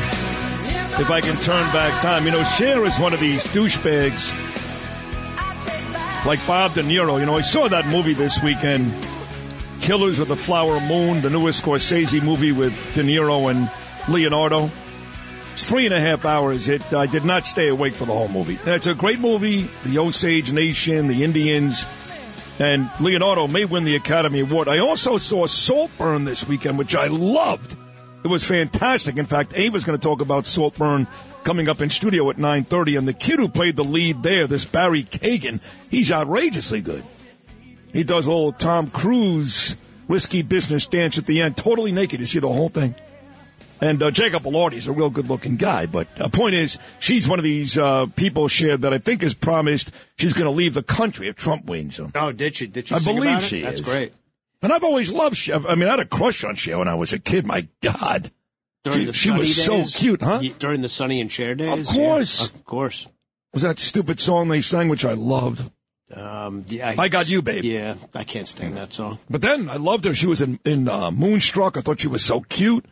If 1.00 1.10
I 1.10 1.22
can 1.22 1.34
turn 1.40 1.64
back 1.72 2.02
time. 2.02 2.26
You 2.26 2.32
know, 2.32 2.44
Cher 2.44 2.84
is 2.84 2.98
one 2.98 3.14
of 3.14 3.20
these 3.20 3.42
douchebags. 3.46 4.30
Like 6.26 6.46
Bob 6.46 6.74
De 6.74 6.82
Niro. 6.82 7.18
You 7.18 7.24
know, 7.24 7.34
I 7.34 7.40
saw 7.40 7.66
that 7.68 7.86
movie 7.86 8.12
this 8.12 8.42
weekend. 8.42 8.92
Killers 9.80 10.18
of 10.18 10.28
the 10.28 10.36
Flower 10.36 10.78
Moon, 10.80 11.22
the 11.22 11.30
newest 11.30 11.64
Scorsese 11.64 12.22
movie 12.22 12.52
with 12.52 12.74
De 12.94 13.02
Niro 13.02 13.50
and 13.50 13.70
Leonardo. 14.12 14.70
It's 15.54 15.66
three 15.66 15.86
and 15.86 15.94
a 15.94 16.00
half 16.00 16.24
hours. 16.24 16.66
It 16.66 16.92
I 16.92 17.06
did 17.06 17.24
not 17.24 17.46
stay 17.46 17.68
awake 17.68 17.94
for 17.94 18.06
the 18.06 18.12
whole 18.12 18.26
movie. 18.26 18.58
It's 18.66 18.88
a 18.88 18.94
great 18.94 19.20
movie. 19.20 19.70
The 19.84 19.98
Osage 20.00 20.50
Nation, 20.50 21.06
the 21.06 21.22
Indians, 21.22 21.86
and 22.58 22.90
Leonardo 22.98 23.46
may 23.46 23.64
win 23.64 23.84
the 23.84 23.94
Academy 23.94 24.40
Award. 24.40 24.66
I 24.66 24.80
also 24.80 25.16
saw 25.16 25.46
Saltburn 25.46 26.24
this 26.24 26.48
weekend, 26.48 26.76
which 26.76 26.96
I 26.96 27.06
loved. 27.06 27.76
It 28.24 28.26
was 28.26 28.42
fantastic. 28.42 29.16
In 29.16 29.26
fact, 29.26 29.54
Ava's 29.54 29.84
going 29.84 29.96
to 29.96 30.02
talk 30.02 30.20
about 30.20 30.46
Saltburn 30.46 31.06
coming 31.44 31.68
up 31.68 31.80
in 31.80 31.88
studio 31.88 32.28
at 32.30 32.36
9.30. 32.36 32.98
And 32.98 33.06
the 33.06 33.12
kid 33.12 33.38
who 33.38 33.48
played 33.48 33.76
the 33.76 33.84
lead 33.84 34.24
there, 34.24 34.48
this 34.48 34.64
Barry 34.64 35.04
Keoghan, 35.04 35.62
he's 35.88 36.10
outrageously 36.10 36.80
good. 36.80 37.04
He 37.92 38.02
does 38.02 38.26
old 38.26 38.58
Tom 38.58 38.88
Cruise 38.88 39.76
risky 40.08 40.42
business 40.42 40.88
dance 40.88 41.16
at 41.16 41.26
the 41.26 41.42
end, 41.42 41.56
totally 41.56 41.92
naked. 41.92 42.18
You 42.18 42.26
see 42.26 42.40
the 42.40 42.48
whole 42.48 42.68
thing. 42.68 42.96
And 43.84 44.02
uh, 44.02 44.10
Jacob 44.10 44.44
Elordi's 44.44 44.86
a 44.88 44.92
real 44.92 45.10
good-looking 45.10 45.56
guy, 45.56 45.84
but 45.84 46.08
uh, 46.18 46.30
point 46.30 46.54
is, 46.54 46.78
she's 47.00 47.28
one 47.28 47.38
of 47.38 47.42
these 47.42 47.76
uh, 47.76 48.06
people 48.16 48.48
shared 48.48 48.80
that 48.80 48.94
I 48.94 48.98
think 48.98 49.20
has 49.20 49.34
promised 49.34 49.90
she's 50.16 50.32
going 50.32 50.46
to 50.46 50.56
leave 50.56 50.72
the 50.72 50.82
country 50.82 51.28
if 51.28 51.36
Trump 51.36 51.66
wins. 51.66 51.98
Him. 51.98 52.10
Oh, 52.14 52.32
did 52.32 52.56
she? 52.56 52.66
Did 52.66 52.88
she? 52.88 52.94
I 52.94 52.98
believe 53.00 53.24
about 53.24 53.42
it? 53.42 53.46
she 53.46 53.60
That's 53.60 53.80
is. 53.80 53.86
great. 53.86 54.14
And 54.62 54.72
I've 54.72 54.84
always 54.84 55.12
loved 55.12 55.36
Cher. 55.36 55.60
I 55.68 55.74
mean, 55.74 55.86
I 55.86 55.90
had 55.90 56.00
a 56.00 56.06
crush 56.06 56.44
on 56.44 56.54
Cher 56.54 56.78
when 56.78 56.88
I 56.88 56.94
was 56.94 57.12
a 57.12 57.18
kid. 57.18 57.44
My 57.44 57.68
God, 57.82 58.30
During 58.84 59.00
she, 59.00 59.04
the 59.04 59.12
she 59.12 59.30
was 59.32 59.62
so 59.62 59.84
cute, 59.84 60.22
huh? 60.22 60.40
During 60.58 60.80
the 60.80 60.88
Sonny 60.88 61.20
and 61.20 61.30
Cher 61.30 61.54
days? 61.54 61.86
Of 61.86 61.94
course. 61.94 62.40
Yeah, 62.40 62.58
of 62.58 62.64
course. 62.64 63.06
Was 63.52 63.62
that 63.64 63.78
stupid 63.78 64.18
song 64.18 64.48
they 64.48 64.62
sang, 64.62 64.88
which 64.88 65.04
I 65.04 65.12
loved? 65.12 65.70
Um, 66.10 66.64
yeah, 66.68 66.94
I 66.96 67.08
Got 67.08 67.28
You, 67.28 67.42
Babe. 67.42 67.64
Yeah, 67.64 67.96
I 68.14 68.24
can't 68.24 68.48
stand 68.48 68.78
that 68.78 68.94
song. 68.94 69.18
But 69.28 69.42
then 69.42 69.68
I 69.68 69.76
loved 69.76 70.06
her. 70.06 70.14
She 70.14 70.26
was 70.26 70.40
in, 70.40 70.58
in 70.64 70.88
uh, 70.88 71.10
Moonstruck. 71.10 71.76
I 71.76 71.82
thought 71.82 72.00
she 72.00 72.08
was 72.08 72.24
so 72.24 72.40
cute. 72.40 72.86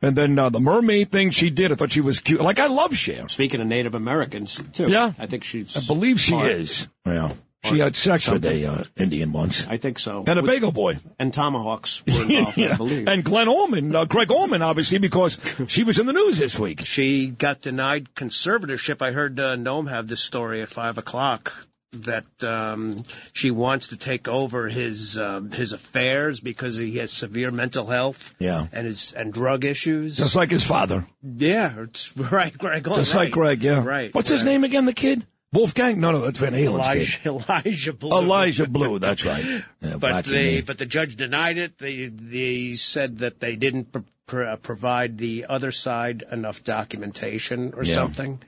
And 0.00 0.14
then 0.16 0.38
uh, 0.38 0.48
the 0.50 0.60
mermaid 0.60 1.10
thing 1.10 1.30
she 1.30 1.50
did, 1.50 1.72
I 1.72 1.74
thought 1.74 1.92
she 1.92 2.00
was 2.00 2.20
cute. 2.20 2.40
Like, 2.40 2.58
I 2.58 2.66
love 2.66 2.94
Cher. 2.94 3.28
Speaking 3.28 3.60
of 3.60 3.66
Native 3.66 3.94
Americans, 3.94 4.60
too. 4.72 4.86
Yeah. 4.88 5.12
I 5.18 5.26
think 5.26 5.44
she's. 5.44 5.76
I 5.76 5.80
believe 5.86 6.20
she 6.20 6.32
part- 6.32 6.50
is. 6.50 6.88
Yeah. 7.04 7.32
She 7.64 7.80
had 7.80 7.96
sex 7.96 8.30
with 8.30 8.44
a 8.46 8.64
uh, 8.66 8.84
Indian 8.96 9.32
once. 9.32 9.66
I 9.66 9.76
think 9.78 9.98
so. 9.98 10.22
And 10.24 10.38
a 10.38 10.42
With- 10.42 10.50
bagel 10.50 10.70
boy. 10.70 10.98
And 11.18 11.34
tomahawks 11.34 12.04
were 12.06 12.22
involved, 12.22 12.56
I 12.58 12.62
Yeah. 12.62 12.76
believe. 12.76 13.08
And 13.08 13.24
Glenn 13.24 13.48
Allman, 13.48 13.94
uh, 13.96 14.04
Gregg 14.04 14.30
Allman, 14.30 14.62
obviously, 14.62 14.98
because 14.98 15.40
she 15.66 15.82
was 15.82 15.98
in 15.98 16.06
the 16.06 16.12
news 16.12 16.38
this 16.38 16.56
week. 16.58 16.86
She 16.86 17.26
got 17.26 17.60
denied 17.60 18.14
conservatorship. 18.14 19.02
I 19.02 19.10
heard 19.10 19.38
uh, 19.40 19.56
Noam 19.56 19.90
have 19.90 20.06
this 20.06 20.20
story 20.20 20.62
at 20.62 20.68
five 20.68 20.98
o'clock 20.98 21.52
that 21.92 22.26
um, 22.44 23.02
she 23.32 23.50
wants 23.50 23.88
to 23.88 23.96
take 23.96 24.28
over 24.28 24.68
his 24.68 25.16
um, 25.18 25.50
his 25.50 25.72
affairs 25.72 26.38
because 26.40 26.76
he 26.76 26.98
has 26.98 27.10
severe 27.10 27.50
mental 27.50 27.86
health 27.86 28.34
Yeah. 28.38 28.66
and 28.72 28.86
his 28.86 29.14
and 29.14 29.32
drug 29.32 29.64
issues. 29.64 30.16
Just 30.16 30.36
like 30.36 30.50
his 30.50 30.64
father. 30.64 31.06
yeah, 31.22 31.74
it's 31.80 32.16
right, 32.16 32.56
Greg. 32.56 32.86
oh, 32.88 32.96
Just 32.96 33.14
right. 33.14 33.24
like 33.24 33.32
Greg, 33.32 33.62
yeah. 33.62 33.82
right. 33.82 34.14
What's 34.14 34.28
his 34.30 34.44
name 34.44 34.64
again, 34.64 34.84
the 34.84 34.92
kid? 34.92 35.26
Wolfgang? 35.50 35.98
No, 35.98 36.12
no, 36.12 36.20
that's 36.20 36.38
Van 36.38 36.52
Halen's 36.52 36.86
kid. 36.88 37.20
Elijah, 37.24 37.44
Elijah 37.64 37.92
Blue. 37.94 38.18
Elijah 38.18 38.68
Blue, 38.68 38.98
that's 38.98 39.24
right. 39.24 39.64
Yeah, 39.80 39.96
but 39.96 40.26
name. 40.26 40.64
but 40.66 40.76
the 40.76 40.84
judge 40.84 41.16
denied 41.16 41.56
it. 41.56 41.78
They 41.78 42.08
they 42.08 42.74
said 42.74 43.18
that 43.20 43.40
they 43.40 43.56
didn't 43.56 43.92
pr- 43.92 43.98
pr- 44.26 44.42
uh, 44.44 44.56
provide 44.56 45.16
the 45.16 45.46
other 45.48 45.72
side 45.72 46.22
enough 46.30 46.64
documentation 46.64 47.72
or 47.74 47.82
Yeah. 47.82 47.94
something. 47.94 48.42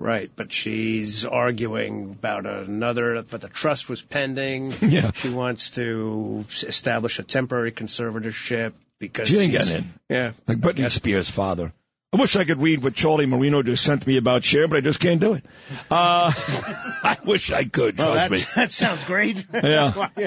Right, 0.00 0.30
but 0.34 0.50
she's 0.50 1.26
arguing 1.26 2.12
about 2.18 2.46
another. 2.46 3.22
But 3.22 3.42
the 3.42 3.48
trust 3.48 3.88
was 3.88 4.00
pending. 4.02 4.72
Yeah. 4.82 5.12
she 5.12 5.28
wants 5.28 5.70
to 5.70 6.46
establish 6.62 7.18
a 7.18 7.22
temporary 7.22 7.70
conservatorship 7.70 8.72
because 8.98 9.28
She 9.28 9.38
ain't 9.38 9.52
getting 9.52 9.76
in. 9.76 9.94
Yeah, 10.08 10.32
Like 10.48 10.58
Britney 10.58 10.90
Spears' 10.90 11.28
father. 11.28 11.72
I 12.12 12.16
wish 12.16 12.34
I 12.34 12.44
could 12.44 12.60
read 12.60 12.82
what 12.82 12.94
Charlie 12.96 13.26
Marino 13.26 13.62
just 13.62 13.84
sent 13.84 14.04
me 14.04 14.16
about 14.16 14.42
Cher, 14.42 14.66
but 14.66 14.78
I 14.78 14.80
just 14.80 14.98
can't 14.98 15.20
do 15.20 15.34
it. 15.34 15.44
Uh, 15.88 16.32
I 17.04 17.16
wish 17.24 17.52
I 17.52 17.62
could, 17.64 17.96
Well, 17.98 18.14
trust 18.14 18.30
that, 18.30 18.30
me. 18.32 18.44
that 18.56 18.72
sounds 18.72 19.04
great. 19.04 19.46
Yeah. 19.54 20.08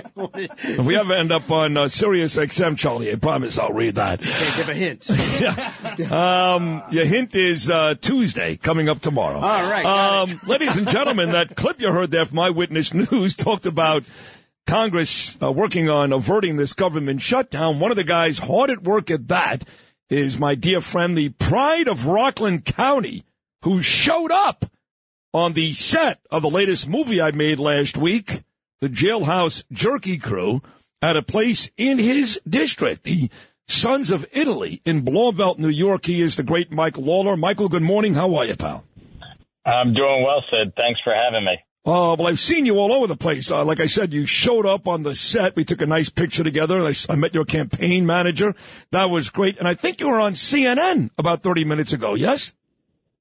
If 0.66 0.86
we 0.86 0.96
ever 0.98 1.14
end 1.14 1.34
up 1.34 1.52
on 1.52 1.76
uh, 1.76 1.90
Sirius 1.90 2.38
XM, 2.38 2.78
Charlie, 2.78 3.12
I 3.12 3.16
promise 3.16 3.60
I'll 3.60 3.74
read 3.74 3.96
that. 3.96 4.22
Can't 4.22 4.56
give 4.56 4.70
a 4.70 4.74
hint. 4.74 6.12
Um, 6.12 6.84
your 6.90 7.06
hint 7.06 7.36
is 7.36 7.70
uh, 7.70 7.96
Tuesday, 8.00 8.56
coming 8.56 8.88
up 8.88 9.00
tomorrow. 9.02 9.40
All 9.40 9.70
right, 9.70 9.86
Um, 9.86 10.40
ladies 10.48 10.78
and 10.78 10.88
gentlemen, 10.88 11.32
that 11.34 11.56
clip 11.58 11.82
you 11.82 11.92
heard 11.92 12.12
there 12.12 12.26
from 12.26 12.40
Eyewitness 12.40 12.94
News 12.94 13.36
talked 13.36 13.66
about 13.66 14.04
Congress 14.66 15.38
uh, 15.42 15.52
working 15.52 15.90
on 15.90 16.14
averting 16.14 16.56
this 16.56 16.72
government 16.74 17.22
shutdown. 17.22 17.80
One 17.82 17.92
of 17.92 17.98
the 17.98 18.06
guys 18.06 18.40
hard 18.40 18.70
at 18.70 18.84
work 18.84 19.12
at 19.12 19.28
that 19.28 19.64
is 20.14 20.38
my 20.38 20.56
dear 20.56 20.80
friend, 20.80 21.18
the 21.18 21.30
pride 21.30 21.88
of 21.88 22.06
Rockland 22.06 22.66
County, 22.66 23.26
who 23.64 23.82
showed 23.82 24.32
up 24.32 24.66
on 25.34 25.54
the 25.54 25.74
set 25.74 26.20
of 26.30 26.44
the 26.44 26.50
latest 26.50 26.88
movie 26.88 27.20
I 27.20 27.32
made 27.32 27.60
last 27.60 27.98
week, 27.98 28.44
the 28.80 28.90
Jailhouse 28.90 29.64
Jerky 29.72 30.18
Crew, 30.18 30.62
at 31.02 31.18
a 31.18 31.24
place 31.24 31.72
in 31.78 31.98
his 31.98 32.40
district, 32.48 33.04
the 33.04 33.30
Sons 33.68 34.12
of 34.12 34.26
Italy 34.32 34.82
in 34.86 35.04
Blauvelt, 35.04 35.58
New 35.58 35.70
York. 35.70 36.06
He 36.06 36.22
is 36.22 36.36
the 36.36 36.44
great 36.44 36.72
Mike 36.72 36.98
Lawler. 36.98 37.36
Michael, 37.36 37.70
good 37.70 37.82
morning. 37.82 38.14
How 38.14 38.36
are 38.36 38.46
you, 38.46 38.56
pal? 38.56 38.84
I'm 39.66 39.94
doing 39.94 40.24
well, 40.24 40.44
Sid. 40.52 40.74
Thanks 40.76 41.00
for 41.04 41.14
having 41.14 41.46
me. 41.46 41.58
Oh, 41.86 42.16
well, 42.16 42.28
I've 42.28 42.40
seen 42.40 42.66
you 42.66 42.78
all 42.78 42.94
over 42.94 43.08
the 43.08 43.18
place. 43.18 43.52
Uh, 43.52 43.66
like 43.66 43.82
I 43.82 43.88
said, 43.88 44.14
you 44.14 44.26
showed 44.26 44.66
up 44.66 44.88
on 44.88 45.04
the 45.04 45.14
set. 45.14 45.58
We 45.58 45.66
took 45.66 45.82
a 45.82 45.86
nice 45.86 46.10
picture 46.10 46.44
together. 46.44 46.80
I 47.10 47.16
met 47.16 47.34
your 47.34 47.44
campaign 47.44 48.06
manager. 48.06 48.56
That 48.92 49.10
was 49.10 49.30
great. 49.30 49.60
And 49.60 49.68
I 49.68 49.74
think 49.74 50.00
you 50.00 50.08
were 50.08 50.20
on 50.20 50.34
CNN 50.34 51.10
about 51.18 51.44
30 51.44 51.66
minutes 51.66 51.92
ago, 51.92 52.14
yes? 52.14 52.54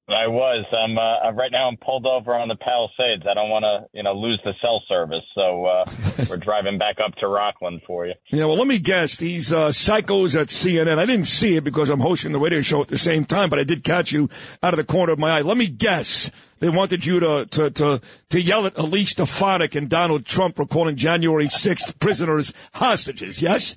I 0.07 0.27
was. 0.27 0.65
I'm 0.71 0.97
uh, 0.97 1.31
right 1.31 1.51
now. 1.51 1.69
I'm 1.69 1.77
pulled 1.77 2.05
over 2.05 2.35
on 2.35 2.49
the 2.49 2.55
Palisades. 2.55 3.23
I 3.29 3.33
don't 3.33 3.49
want 3.49 3.63
to, 3.63 3.87
you 3.97 4.03
know, 4.03 4.13
lose 4.13 4.39
the 4.43 4.51
cell 4.61 4.83
service. 4.87 5.23
So 5.33 5.65
uh, 5.65 5.85
we're 6.29 6.37
driving 6.37 6.77
back 6.77 6.97
up 7.03 7.15
to 7.15 7.27
Rockland 7.27 7.81
for 7.87 8.05
you. 8.05 8.13
Yeah, 8.27 8.45
well, 8.45 8.57
let 8.57 8.67
me 8.67 8.79
guess. 8.79 9.15
These 9.15 9.53
uh, 9.53 9.69
psychos 9.69 10.39
at 10.39 10.47
CNN, 10.47 10.99
I 10.99 11.05
didn't 11.05 11.27
see 11.27 11.55
it 11.55 11.63
because 11.63 11.89
I'm 11.89 12.01
hosting 12.01 12.33
the 12.33 12.39
radio 12.39 12.61
show 12.61 12.81
at 12.81 12.89
the 12.89 12.97
same 12.97 13.23
time, 13.23 13.49
but 13.49 13.59
I 13.59 13.63
did 13.63 13.85
catch 13.85 14.11
you 14.11 14.29
out 14.61 14.73
of 14.73 14.77
the 14.77 14.83
corner 14.83 15.13
of 15.13 15.19
my 15.19 15.37
eye. 15.37 15.41
Let 15.41 15.55
me 15.55 15.67
guess. 15.67 16.29
They 16.63 16.69
wanted 16.69 17.05
you 17.05 17.19
to, 17.19 17.45
to, 17.45 17.71
to, 17.71 18.01
to 18.29 18.41
yell 18.41 18.65
at 18.65 18.77
Elise 18.77 19.09
Stefanik 19.09 19.75
and 19.75 19.89
Donald 19.89 20.25
Trump 20.25 20.55
for 20.55 20.65
calling 20.65 20.95
January 20.95 21.47
6th 21.47 21.99
prisoners 21.99 22.53
hostages, 22.75 23.41
yes? 23.41 23.75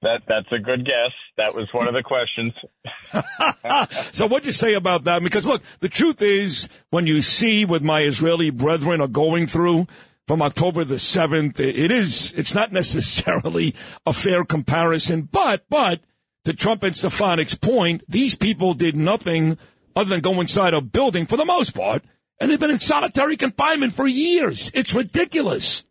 That 0.00 0.22
that's 0.26 0.50
a 0.50 0.58
good 0.58 0.86
guess. 0.86 1.12
That 1.36 1.54
was 1.54 1.68
one 1.72 1.86
of 1.86 1.92
the 1.92 2.02
questions. 2.02 2.54
so 4.14 4.26
what'd 4.26 4.46
you 4.46 4.52
say 4.52 4.72
about 4.72 5.04
that? 5.04 5.22
Because 5.22 5.46
look, 5.46 5.62
the 5.80 5.90
truth 5.90 6.22
is, 6.22 6.70
when 6.88 7.06
you 7.06 7.20
see 7.20 7.66
what 7.66 7.82
my 7.82 8.00
Israeli 8.04 8.48
brethren 8.48 9.02
are 9.02 9.06
going 9.06 9.46
through 9.46 9.86
from 10.26 10.40
October 10.40 10.84
the 10.84 10.94
7th, 10.94 11.60
it 11.60 11.90
is, 11.90 12.32
it's 12.38 12.54
not 12.54 12.72
necessarily 12.72 13.74
a 14.06 14.14
fair 14.14 14.44
comparison, 14.44 15.28
but, 15.30 15.66
but, 15.68 16.00
to 16.46 16.54
Trump 16.54 16.84
and 16.84 16.96
Stefanik's 16.96 17.54
point, 17.54 18.02
these 18.08 18.34
people 18.34 18.72
did 18.72 18.96
nothing 18.96 19.58
other 19.98 20.10
than 20.10 20.20
go 20.20 20.40
inside 20.40 20.74
a 20.74 20.80
building 20.80 21.26
for 21.26 21.36
the 21.36 21.44
most 21.44 21.74
part, 21.74 22.04
and 22.40 22.48
they've 22.48 22.60
been 22.60 22.70
in 22.70 22.78
solitary 22.78 23.36
confinement 23.36 23.92
for 23.92 24.06
years. 24.06 24.70
It's 24.72 24.94
ridiculous. 24.94 25.84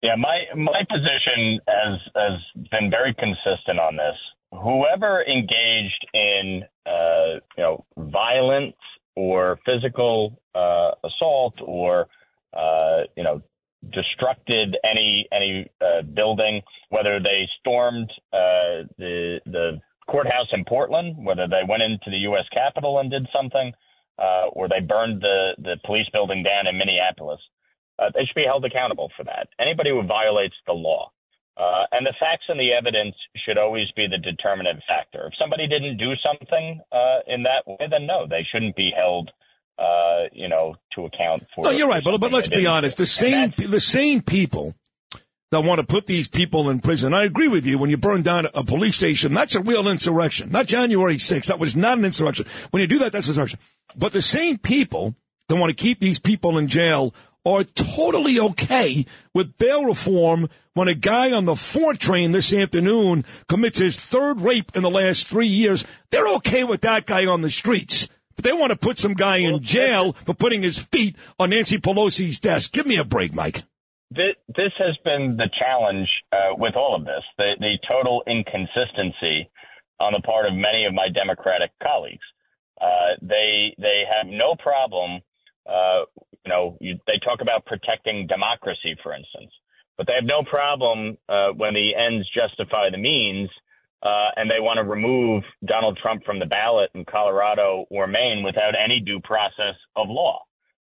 Yeah, 0.00 0.14
my 0.16 0.44
my 0.54 0.82
position 0.88 1.58
has 1.66 2.00
has 2.14 2.68
been 2.70 2.88
very 2.88 3.14
consistent 3.14 3.80
on 3.80 3.96
this. 3.96 4.16
Whoever 4.52 5.24
engaged 5.24 6.06
in 6.14 6.62
uh, 6.86 7.40
you 7.56 7.64
know 7.64 7.84
violence 7.98 8.76
or 9.16 9.58
physical 9.66 10.40
uh, 10.54 10.92
assault 11.02 11.54
or 11.64 12.06
uh, 12.56 13.02
you 13.16 13.24
know 13.24 13.42
destructed 13.86 14.74
any 14.84 15.26
any 15.32 15.68
uh, 15.80 16.02
building, 16.02 16.62
whether 16.90 17.18
they 17.18 17.48
stormed 17.58 18.10
uh, 18.32 18.86
the 18.98 19.40
the 19.46 19.80
courthouse 20.08 20.48
in 20.52 20.64
Portland, 20.64 21.16
whether 21.24 21.46
they 21.46 21.62
went 21.68 21.82
into 21.82 22.10
the 22.10 22.22
U.S. 22.30 22.44
Capitol 22.52 22.98
and 22.98 23.10
did 23.10 23.26
something, 23.34 23.72
uh, 24.18 24.48
or 24.52 24.68
they 24.68 24.80
burned 24.80 25.20
the 25.20 25.52
the 25.58 25.76
police 25.84 26.06
building 26.12 26.42
down 26.42 26.66
in 26.66 26.78
Minneapolis 26.78 27.40
uh, 27.98 28.10
they 28.14 28.20
should 28.26 28.34
be 28.34 28.44
held 28.44 28.64
accountable 28.64 29.10
for 29.16 29.24
that. 29.24 29.48
Anybody 29.58 29.90
who 29.90 30.06
violates 30.06 30.54
the 30.66 30.72
law. 30.72 31.10
Uh, 31.56 31.88
and 31.92 32.04
the 32.04 32.12
facts 32.20 32.44
and 32.48 32.60
the 32.60 32.68
evidence 32.70 33.14
should 33.46 33.56
always 33.56 33.86
be 33.96 34.06
the 34.06 34.18
determinant 34.18 34.82
factor. 34.86 35.26
If 35.26 35.32
somebody 35.40 35.66
didn't 35.66 35.96
do 35.96 36.12
something 36.20 36.80
uh, 36.92 37.20
in 37.26 37.44
that 37.44 37.66
way, 37.66 37.86
then 37.90 38.06
no, 38.06 38.26
they 38.28 38.46
shouldn't 38.52 38.76
be 38.76 38.90
held, 38.94 39.30
uh, 39.78 40.28
you 40.32 40.50
know, 40.50 40.74
to 40.94 41.06
account 41.06 41.44
for. 41.54 41.64
No, 41.64 41.70
you're 41.70 41.88
right, 41.88 42.04
but 42.04 42.18
but 42.18 42.30
let's 42.30 42.50
be 42.50 42.66
honest. 42.66 42.98
The 42.98 43.06
same 43.06 43.54
the 43.56 43.80
same 43.80 44.20
people 44.20 44.74
that 45.56 45.66
want 45.66 45.80
to 45.80 45.86
put 45.86 46.06
these 46.06 46.28
people 46.28 46.68
in 46.68 46.80
prison. 46.80 47.14
I 47.14 47.24
agree 47.24 47.48
with 47.48 47.64
you. 47.64 47.78
When 47.78 47.88
you 47.88 47.96
burn 47.96 48.20
down 48.22 48.46
a 48.52 48.62
police 48.62 48.96
station, 48.96 49.32
that's 49.32 49.54
a 49.54 49.62
real 49.62 49.88
insurrection. 49.88 50.50
Not 50.50 50.66
January 50.66 51.16
6th. 51.16 51.46
That 51.46 51.58
was 51.58 51.74
not 51.74 51.96
an 51.96 52.04
insurrection. 52.04 52.44
When 52.70 52.82
you 52.82 52.86
do 52.86 52.98
that, 52.98 53.12
that's 53.12 53.28
insurrection. 53.28 53.58
But 53.96 54.12
the 54.12 54.20
same 54.20 54.58
people 54.58 55.14
that 55.48 55.56
want 55.56 55.70
to 55.70 55.82
keep 55.82 55.98
these 55.98 56.18
people 56.18 56.58
in 56.58 56.68
jail 56.68 57.14
are 57.46 57.64
totally 57.64 58.38
okay 58.38 59.06
with 59.32 59.56
bail 59.56 59.84
reform 59.84 60.48
when 60.74 60.88
a 60.88 60.94
guy 60.94 61.32
on 61.32 61.46
the 61.46 61.56
four 61.56 61.94
train 61.94 62.32
this 62.32 62.52
afternoon 62.52 63.24
commits 63.48 63.78
his 63.78 63.98
third 63.98 64.42
rape 64.42 64.72
in 64.74 64.82
the 64.82 64.90
last 64.90 65.26
three 65.26 65.48
years. 65.48 65.86
They're 66.10 66.34
okay 66.34 66.64
with 66.64 66.82
that 66.82 67.06
guy 67.06 67.24
on 67.24 67.40
the 67.40 67.50
streets. 67.50 68.08
But 68.34 68.44
they 68.44 68.52
want 68.52 68.72
to 68.72 68.78
put 68.78 68.98
some 68.98 69.14
guy 69.14 69.38
in 69.38 69.62
jail 69.62 70.12
for 70.12 70.34
putting 70.34 70.62
his 70.62 70.78
feet 70.78 71.16
on 71.38 71.48
Nancy 71.48 71.78
Pelosi's 71.78 72.38
desk. 72.40 72.72
Give 72.72 72.84
me 72.84 72.98
a 72.98 73.04
break, 73.04 73.34
Mike. 73.34 73.62
This, 74.10 74.72
has 74.78 74.96
been 75.04 75.36
the 75.36 75.50
challenge 75.58 76.08
uh, 76.32 76.54
with 76.56 76.76
all 76.76 76.94
of 76.94 77.04
this, 77.04 77.24
the, 77.38 77.52
the 77.58 77.78
total 77.88 78.22
inconsistency 78.26 79.50
on 79.98 80.12
the 80.12 80.22
part 80.24 80.46
of 80.46 80.52
many 80.54 80.84
of 80.86 80.94
my 80.94 81.08
Democratic 81.08 81.70
colleagues. 81.82 82.24
Uh, 82.80 83.16
they 83.22 83.74
they 83.78 84.04
have 84.06 84.26
no 84.26 84.54
problem. 84.54 85.20
Uh, 85.66 86.04
you 86.44 86.50
know, 86.50 86.76
you, 86.80 86.98
they 87.06 87.18
talk 87.24 87.40
about 87.40 87.64
protecting 87.66 88.26
democracy, 88.26 88.94
for 89.02 89.14
instance. 89.14 89.50
but 89.96 90.06
they 90.06 90.12
have 90.14 90.24
no 90.24 90.42
problem 90.48 91.16
uh, 91.28 91.48
when 91.56 91.74
the 91.74 91.94
ends 91.94 92.28
justify 92.34 92.90
the 92.90 92.98
means, 92.98 93.48
uh, 94.02 94.28
and 94.36 94.50
they 94.50 94.60
want 94.60 94.76
to 94.78 94.84
remove 94.84 95.42
Donald 95.64 95.98
Trump 96.00 96.22
from 96.24 96.38
the 96.38 96.46
ballot 96.46 96.90
in 96.94 97.04
Colorado 97.04 97.86
or 97.90 98.06
Maine 98.06 98.42
without 98.44 98.74
any 98.82 99.00
due 99.00 99.20
process 99.20 99.74
of 99.96 100.08
law. 100.08 100.40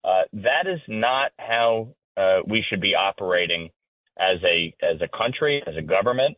Uh, 0.05 0.23
that 0.33 0.67
is 0.67 0.81
not 0.89 1.33
how 1.39 1.89
uh, 2.17 2.41
we 2.47 2.65
should 2.69 2.81
be 2.81 2.95
operating 2.95 3.71
as 4.19 4.39
a 4.45 4.75
as 4.83 5.01
a 5.01 5.09
country, 5.17 5.63
as 5.67 5.75
a 5.77 5.83
government. 5.83 6.37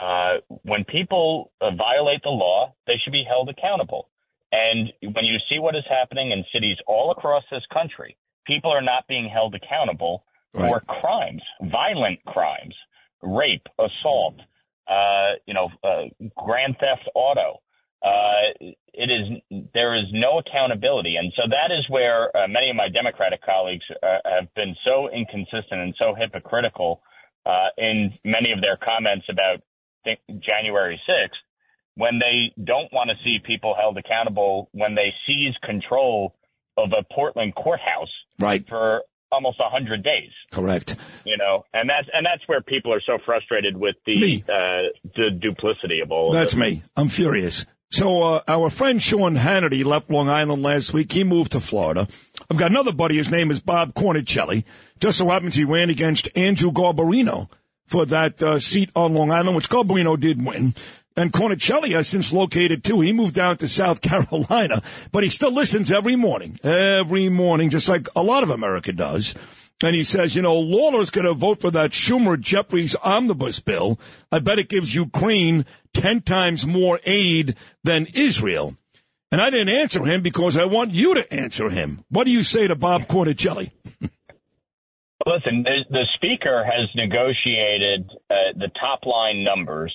Uh, 0.00 0.36
when 0.62 0.84
people 0.84 1.52
uh, 1.60 1.70
violate 1.70 2.22
the 2.22 2.28
law, 2.30 2.74
they 2.86 2.94
should 3.02 3.12
be 3.12 3.24
held 3.26 3.48
accountable. 3.48 4.08
And 4.52 4.92
when 5.02 5.24
you 5.24 5.38
see 5.48 5.58
what 5.58 5.74
is 5.74 5.84
happening 5.88 6.30
in 6.32 6.44
cities 6.52 6.76
all 6.86 7.10
across 7.10 7.44
this 7.50 7.64
country, 7.72 8.16
people 8.46 8.70
are 8.70 8.82
not 8.82 9.06
being 9.08 9.28
held 9.28 9.54
accountable 9.54 10.24
Right. 10.54 10.70
for 10.70 10.80
crimes, 11.00 11.42
violent 11.64 12.24
crimes, 12.24 12.74
rape, 13.22 13.66
assault, 13.78 14.36
uh, 14.88 15.32
you 15.44 15.52
know, 15.52 15.68
uh, 15.84 16.04
grand 16.46 16.76
theft 16.80 17.06
auto. 17.14 17.60
Uh, 18.04 18.72
it 18.92 19.10
is 19.10 19.40
there 19.74 19.96
is 19.96 20.04
no 20.12 20.38
accountability, 20.38 21.16
and 21.16 21.32
so 21.36 21.42
that 21.48 21.74
is 21.74 21.84
where 21.88 22.34
uh, 22.36 22.46
many 22.48 22.70
of 22.70 22.76
my 22.76 22.88
Democratic 22.88 23.42
colleagues 23.44 23.84
uh, 24.02 24.18
have 24.24 24.52
been 24.54 24.74
so 24.84 25.08
inconsistent 25.10 25.80
and 25.80 25.94
so 25.98 26.14
hypocritical 26.14 27.02
uh, 27.44 27.68
in 27.78 28.12
many 28.24 28.52
of 28.52 28.60
their 28.60 28.76
comments 28.76 29.26
about 29.30 29.60
th- 30.04 30.18
January 30.44 31.00
6th, 31.08 31.38
when 31.96 32.18
they 32.18 32.52
don't 32.64 32.92
want 32.92 33.10
to 33.10 33.16
see 33.24 33.38
people 33.44 33.74
held 33.78 33.96
accountable 33.98 34.68
when 34.72 34.94
they 34.94 35.12
seize 35.26 35.54
control 35.62 36.34
of 36.76 36.90
a 36.92 37.02
Portland 37.14 37.54
courthouse 37.54 38.12
Right. 38.38 38.66
for 38.68 39.02
almost 39.32 39.58
a 39.60 39.68
hundred 39.68 40.04
days 40.04 40.30
Correct. 40.52 40.96
you 41.24 41.36
know, 41.36 41.64
and 41.74 41.88
that's 41.90 42.08
and 42.12 42.24
that's 42.24 42.46
where 42.46 42.60
people 42.60 42.92
are 42.92 43.00
so 43.04 43.18
frustrated 43.24 43.76
with 43.76 43.96
the 44.06 44.42
uh, 44.48 45.10
the 45.16 45.30
duplicity 45.40 46.00
of 46.00 46.12
all. 46.12 46.30
That's 46.32 46.54
me. 46.54 46.82
I'm 46.96 47.08
furious. 47.08 47.64
So 47.90 48.22
uh, 48.22 48.40
our 48.48 48.68
friend 48.68 49.02
Sean 49.02 49.36
Hannity 49.36 49.84
left 49.84 50.10
Long 50.10 50.28
Island 50.28 50.62
last 50.62 50.92
week. 50.92 51.12
He 51.12 51.24
moved 51.24 51.52
to 51.52 51.60
Florida. 51.60 52.08
I've 52.50 52.56
got 52.56 52.70
another 52.70 52.92
buddy. 52.92 53.16
His 53.16 53.30
name 53.30 53.50
is 53.50 53.60
Bob 53.60 53.94
Cornicelli. 53.94 54.64
Just 54.98 55.18
so 55.18 55.30
happens 55.30 55.54
he 55.54 55.64
ran 55.64 55.90
against 55.90 56.28
Andrew 56.36 56.72
Garbarino 56.72 57.48
for 57.86 58.04
that 58.06 58.42
uh, 58.42 58.58
seat 58.58 58.90
on 58.96 59.14
Long 59.14 59.30
Island, 59.30 59.56
which 59.56 59.70
Garbarino 59.70 60.18
did 60.18 60.44
win. 60.44 60.74
And 61.16 61.32
Cornicelli 61.32 61.92
has 61.92 62.08
since 62.08 62.32
located 62.32 62.84
too. 62.84 63.00
He 63.00 63.12
moved 63.12 63.34
down 63.34 63.56
to 63.58 63.68
South 63.68 64.00
Carolina, 64.02 64.82
but 65.12 65.22
he 65.22 65.30
still 65.30 65.52
listens 65.52 65.90
every 65.90 66.16
morning, 66.16 66.58
every 66.62 67.28
morning, 67.28 67.70
just 67.70 67.88
like 67.88 68.08
a 68.14 68.22
lot 68.22 68.42
of 68.42 68.50
America 68.50 68.92
does. 68.92 69.34
And 69.82 69.94
he 69.94 70.04
says, 70.04 70.34
you 70.34 70.42
know, 70.42 70.58
Lawler's 70.58 71.10
going 71.10 71.26
to 71.26 71.34
vote 71.34 71.60
for 71.60 71.70
that 71.70 71.90
Schumer 71.90 72.40
Jeffries 72.40 72.96
omnibus 73.02 73.60
bill. 73.60 74.00
I 74.32 74.38
bet 74.38 74.58
it 74.58 74.70
gives 74.70 74.94
Ukraine 74.94 75.66
10 75.92 76.22
times 76.22 76.66
more 76.66 76.98
aid 77.04 77.56
than 77.84 78.06
Israel. 78.14 78.76
And 79.30 79.40
I 79.40 79.50
didn't 79.50 79.68
answer 79.68 80.04
him 80.04 80.22
because 80.22 80.56
I 80.56 80.64
want 80.64 80.92
you 80.92 81.14
to 81.14 81.32
answer 81.32 81.68
him. 81.68 82.04
What 82.08 82.24
do 82.24 82.30
you 82.30 82.42
say 82.42 82.68
to 82.68 82.76
Bob 82.76 83.06
Cornicelli? 83.06 83.70
Listen, 85.26 85.64
the, 85.64 85.84
the 85.90 86.06
speaker 86.14 86.64
has 86.64 86.88
negotiated 86.94 88.08
uh, 88.30 88.54
the 88.54 88.70
top 88.80 89.04
line 89.04 89.42
numbers 89.42 89.92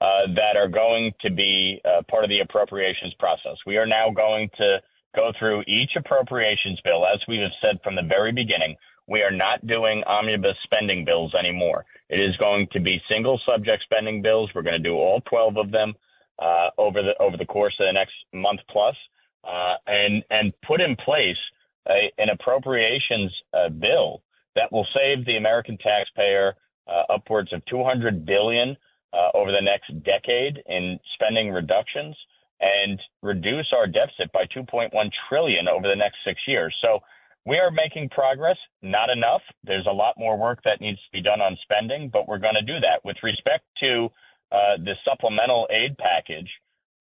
uh, 0.00 0.32
that 0.34 0.56
are 0.56 0.68
going 0.68 1.12
to 1.20 1.30
be 1.30 1.80
uh, 1.84 2.02
part 2.10 2.24
of 2.24 2.30
the 2.30 2.40
appropriations 2.40 3.14
process. 3.18 3.56
We 3.66 3.76
are 3.76 3.86
now 3.86 4.10
going 4.10 4.48
to 4.56 4.78
go 5.14 5.32
through 5.38 5.62
each 5.68 5.90
appropriations 5.96 6.80
bill, 6.82 7.04
as 7.04 7.20
we 7.28 7.38
have 7.38 7.50
said 7.60 7.78
from 7.84 7.94
the 7.96 8.08
very 8.08 8.32
beginning. 8.32 8.74
We 9.10 9.22
are 9.22 9.32
not 9.32 9.66
doing 9.66 10.04
omnibus 10.06 10.56
spending 10.62 11.04
bills 11.04 11.34
anymore. 11.34 11.84
It 12.08 12.20
is 12.20 12.36
going 12.36 12.68
to 12.72 12.78
be 12.80 13.02
single 13.10 13.40
subject 13.44 13.82
spending 13.82 14.22
bills. 14.22 14.50
We're 14.54 14.62
going 14.62 14.80
to 14.80 14.88
do 14.88 14.94
all 14.94 15.20
12 15.28 15.56
of 15.56 15.72
them 15.72 15.94
uh, 16.38 16.68
over 16.78 17.02
the 17.02 17.20
over 17.20 17.36
the 17.36 17.44
course 17.44 17.74
of 17.80 17.86
the 17.88 17.92
next 17.92 18.14
month 18.32 18.60
plus, 18.70 18.94
uh, 19.42 19.74
and 19.88 20.22
and 20.30 20.52
put 20.64 20.80
in 20.80 20.94
place 21.04 21.36
a, 21.88 22.12
an 22.18 22.28
appropriations 22.30 23.34
uh, 23.52 23.68
bill 23.68 24.22
that 24.54 24.70
will 24.70 24.86
save 24.94 25.26
the 25.26 25.36
American 25.36 25.76
taxpayer 25.78 26.54
uh, 26.86 27.12
upwards 27.12 27.52
of 27.52 27.64
200 27.66 28.24
billion 28.24 28.76
uh, 29.12 29.28
over 29.34 29.50
the 29.50 29.60
next 29.60 29.90
decade 30.04 30.62
in 30.66 31.00
spending 31.14 31.50
reductions 31.50 32.14
and 32.60 33.00
reduce 33.22 33.72
our 33.74 33.88
deficit 33.88 34.30
by 34.32 34.44
2.1 34.56 34.90
trillion 35.28 35.66
over 35.66 35.88
the 35.88 35.96
next 35.96 36.18
six 36.24 36.40
years. 36.46 36.74
So 36.80 37.00
we 37.46 37.56
are 37.56 37.70
making 37.70 38.10
progress, 38.10 38.56
not 38.82 39.08
enough. 39.10 39.42
There's 39.64 39.86
a 39.90 39.94
lot 39.94 40.14
more 40.18 40.38
work 40.38 40.60
that 40.64 40.80
needs 40.80 40.98
to 40.98 41.10
be 41.12 41.22
done 41.22 41.40
on 41.40 41.56
spending, 41.62 42.10
but 42.12 42.28
we're 42.28 42.38
going 42.38 42.58
to 42.58 42.66
do 42.66 42.78
that. 42.80 43.04
With 43.04 43.16
respect 43.22 43.64
to 43.80 44.08
uh, 44.52 44.76
the 44.78 44.94
supplemental 45.04 45.66
aid 45.70 45.96
package, 45.96 46.48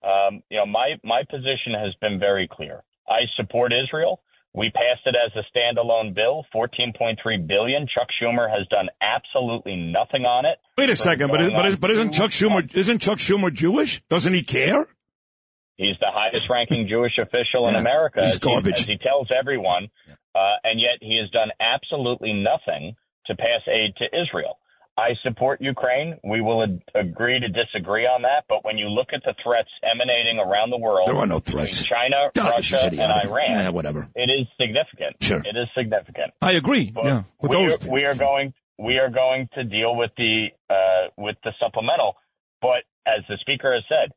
um, 0.04 0.42
you 0.50 0.58
know, 0.58 0.66
my 0.66 0.96
my 1.04 1.24
position 1.30 1.74
has 1.76 1.94
been 2.00 2.20
very 2.20 2.48
clear. 2.50 2.84
I 3.08 3.28
support 3.36 3.74
Israel. 3.74 4.22
We 4.54 4.72
passed 4.72 5.06
it 5.06 5.16
as 5.16 5.32
a 5.36 5.46
standalone 5.56 6.16
bill, 6.16 6.44
14.3 6.56 7.48
billion. 7.48 7.86
Chuck 7.88 8.08
Schumer 8.20 8.50
has 8.50 8.68
done 8.70 8.90
absolutely 9.00 9.76
nothing 9.76 10.26
on 10.26 10.46
it. 10.46 10.58
Wait 10.76 10.90
a 10.90 10.96
second, 10.96 11.30
but, 11.30 11.42
is, 11.42 11.52
but, 11.52 11.66
is, 11.68 11.76
but 11.76 11.92
isn't 11.92 12.14
Chuck 12.14 12.32
Schumer 12.32 12.74
isn't 12.74 13.00
Chuck 13.00 13.20
Schumer 13.20 13.54
Jewish? 13.54 14.02
Doesn't 14.10 14.34
he 14.34 14.44
care? 14.44 14.88
He's 15.76 15.96
the 16.02 16.12
highest 16.12 16.50
ranking 16.50 16.88
Jewish 16.90 17.14
official 17.18 17.70
in 17.70 17.76
America, 17.76 18.20
he's 18.22 18.32
as, 18.32 18.34
he, 18.34 18.40
garbage. 18.40 18.80
as 18.82 18.86
he 18.86 18.98
tells 18.98 19.30
everyone. 19.38 19.88
Uh, 20.36 20.56
and 20.64 20.80
yet 20.80 20.98
he 21.02 21.18
has 21.22 21.30
done 21.32 21.50
absolutely 21.60 22.34
nothing 22.34 22.96
to 23.26 23.36
pass 23.36 23.62
aid 23.68 23.96
to 23.98 24.06
Israel. 24.22 24.58
I 24.98 25.12
support 25.24 25.62
Ukraine. 25.62 26.18
We 26.26 26.42
will 26.42 26.62
ad- 26.64 26.82
agree 26.94 27.40
to 27.40 27.48
disagree 27.48 28.06
on 28.06 28.24
that. 28.24 28.44
But 28.50 28.66
when 28.66 28.78
you 28.78 28.90
look 28.90 29.08
at 29.14 29.22
the 29.24 29.34
threats 29.42 29.70
emanating 29.82 30.40
around 30.40 30.72
the 30.72 30.78
world, 30.78 31.08
There 31.08 31.16
are 31.16 31.26
no 31.26 31.40
threats. 31.40 31.84
China, 31.84 32.30
God, 32.36 32.52
Russia, 32.58 32.84
and. 32.86 33.00
Iran, 33.00 33.50
Yeah, 33.50 33.70
whatever. 33.70 34.10
it 34.16 34.30
is 34.30 34.46
significant. 34.60 35.16
Sure. 35.22 35.40
It 35.40 35.56
is 35.56 35.68
significant. 35.78 36.34
I 36.42 36.54
agree. 36.54 36.92
But 36.92 37.06
yeah, 37.06 37.24
we, 37.42 37.56
are, 37.56 37.78
we 37.90 38.04
are 38.04 38.16
going 38.16 38.54
we 38.78 38.98
are 38.98 39.10
going 39.10 39.48
to 39.56 39.64
deal 39.64 39.96
with 39.96 40.12
the 40.18 40.48
uh, 40.70 41.08
with 41.18 41.38
the 41.44 41.54
supplemental, 41.62 42.16
but 42.62 42.84
as 43.08 43.24
the 43.30 43.38
speaker 43.42 43.74
has 43.74 43.84
said, 43.88 44.12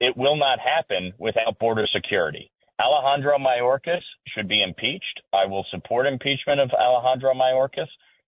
it 0.00 0.16
will 0.16 0.36
not 0.36 0.58
happen 0.58 1.12
without 1.18 1.58
border 1.58 1.86
security. 1.94 2.50
Alejandro 2.82 3.38
Mayorkas 3.38 4.02
should 4.34 4.48
be 4.48 4.62
impeached. 4.62 5.22
I 5.32 5.46
will 5.46 5.64
support 5.70 6.06
impeachment 6.06 6.60
of 6.60 6.70
Alejandro 6.72 7.32
Mayorkas. 7.32 7.86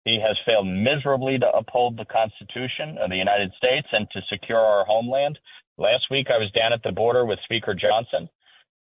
He 0.04 0.18
has 0.18 0.36
failed 0.44 0.66
miserably 0.66 1.38
to 1.38 1.56
uphold 1.56 1.96
the 1.96 2.04
Constitution 2.06 2.98
of 2.98 3.10
the 3.10 3.16
United 3.16 3.52
States 3.56 3.86
and 3.92 4.08
to 4.10 4.20
secure 4.28 4.58
our 4.58 4.84
homeland. 4.84 5.38
Last 5.78 6.10
week, 6.10 6.26
I 6.30 6.38
was 6.38 6.50
down 6.50 6.72
at 6.72 6.82
the 6.82 6.90
border 6.90 7.24
with 7.26 7.38
Speaker 7.44 7.74
Johnson. 7.74 8.28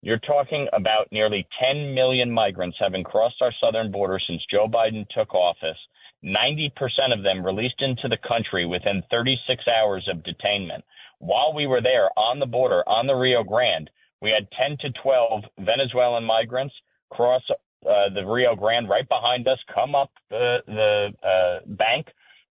You're 0.02 0.20
talking 0.20 0.68
about 0.72 1.10
nearly 1.10 1.48
10 1.58 1.94
million 1.94 2.30
migrants 2.30 2.76
having 2.78 3.02
crossed 3.02 3.42
our 3.42 3.52
southern 3.60 3.90
border 3.90 4.20
since 4.24 4.46
Joe 4.48 4.68
Biden 4.68 5.04
took 5.08 5.34
office. 5.34 5.78
90% 6.24 6.70
of 7.12 7.24
them 7.24 7.44
released 7.44 7.80
into 7.82 8.06
the 8.08 8.18
country 8.28 8.66
within 8.66 9.02
36 9.10 9.64
hours 9.66 10.08
of 10.08 10.22
detainment. 10.22 10.82
While 11.18 11.54
we 11.54 11.66
were 11.66 11.82
there 11.82 12.10
on 12.16 12.38
the 12.38 12.46
border, 12.46 12.84
on 12.86 13.08
the 13.08 13.14
Rio 13.14 13.42
Grande, 13.42 13.90
we 14.22 14.30
had 14.30 14.48
10 14.50 14.78
to 14.80 15.00
12 15.02 15.44
Venezuelan 15.58 16.24
migrants 16.24 16.74
cross 17.10 17.42
uh, 17.50 18.08
the 18.14 18.24
Rio 18.24 18.56
Grande 18.56 18.88
right 18.88 19.08
behind 19.08 19.46
us, 19.46 19.58
come 19.74 19.94
up 19.94 20.10
the, 20.30 20.58
the 20.66 21.08
uh, 21.22 21.66
bank, 21.66 22.06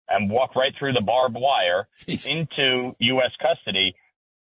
and 0.08 0.30
walk 0.30 0.56
right 0.56 0.72
through 0.78 0.94
the 0.94 1.02
barbed 1.02 1.36
wire 1.38 1.88
into 2.08 2.96
U.S. 3.00 3.32
custody 3.42 3.96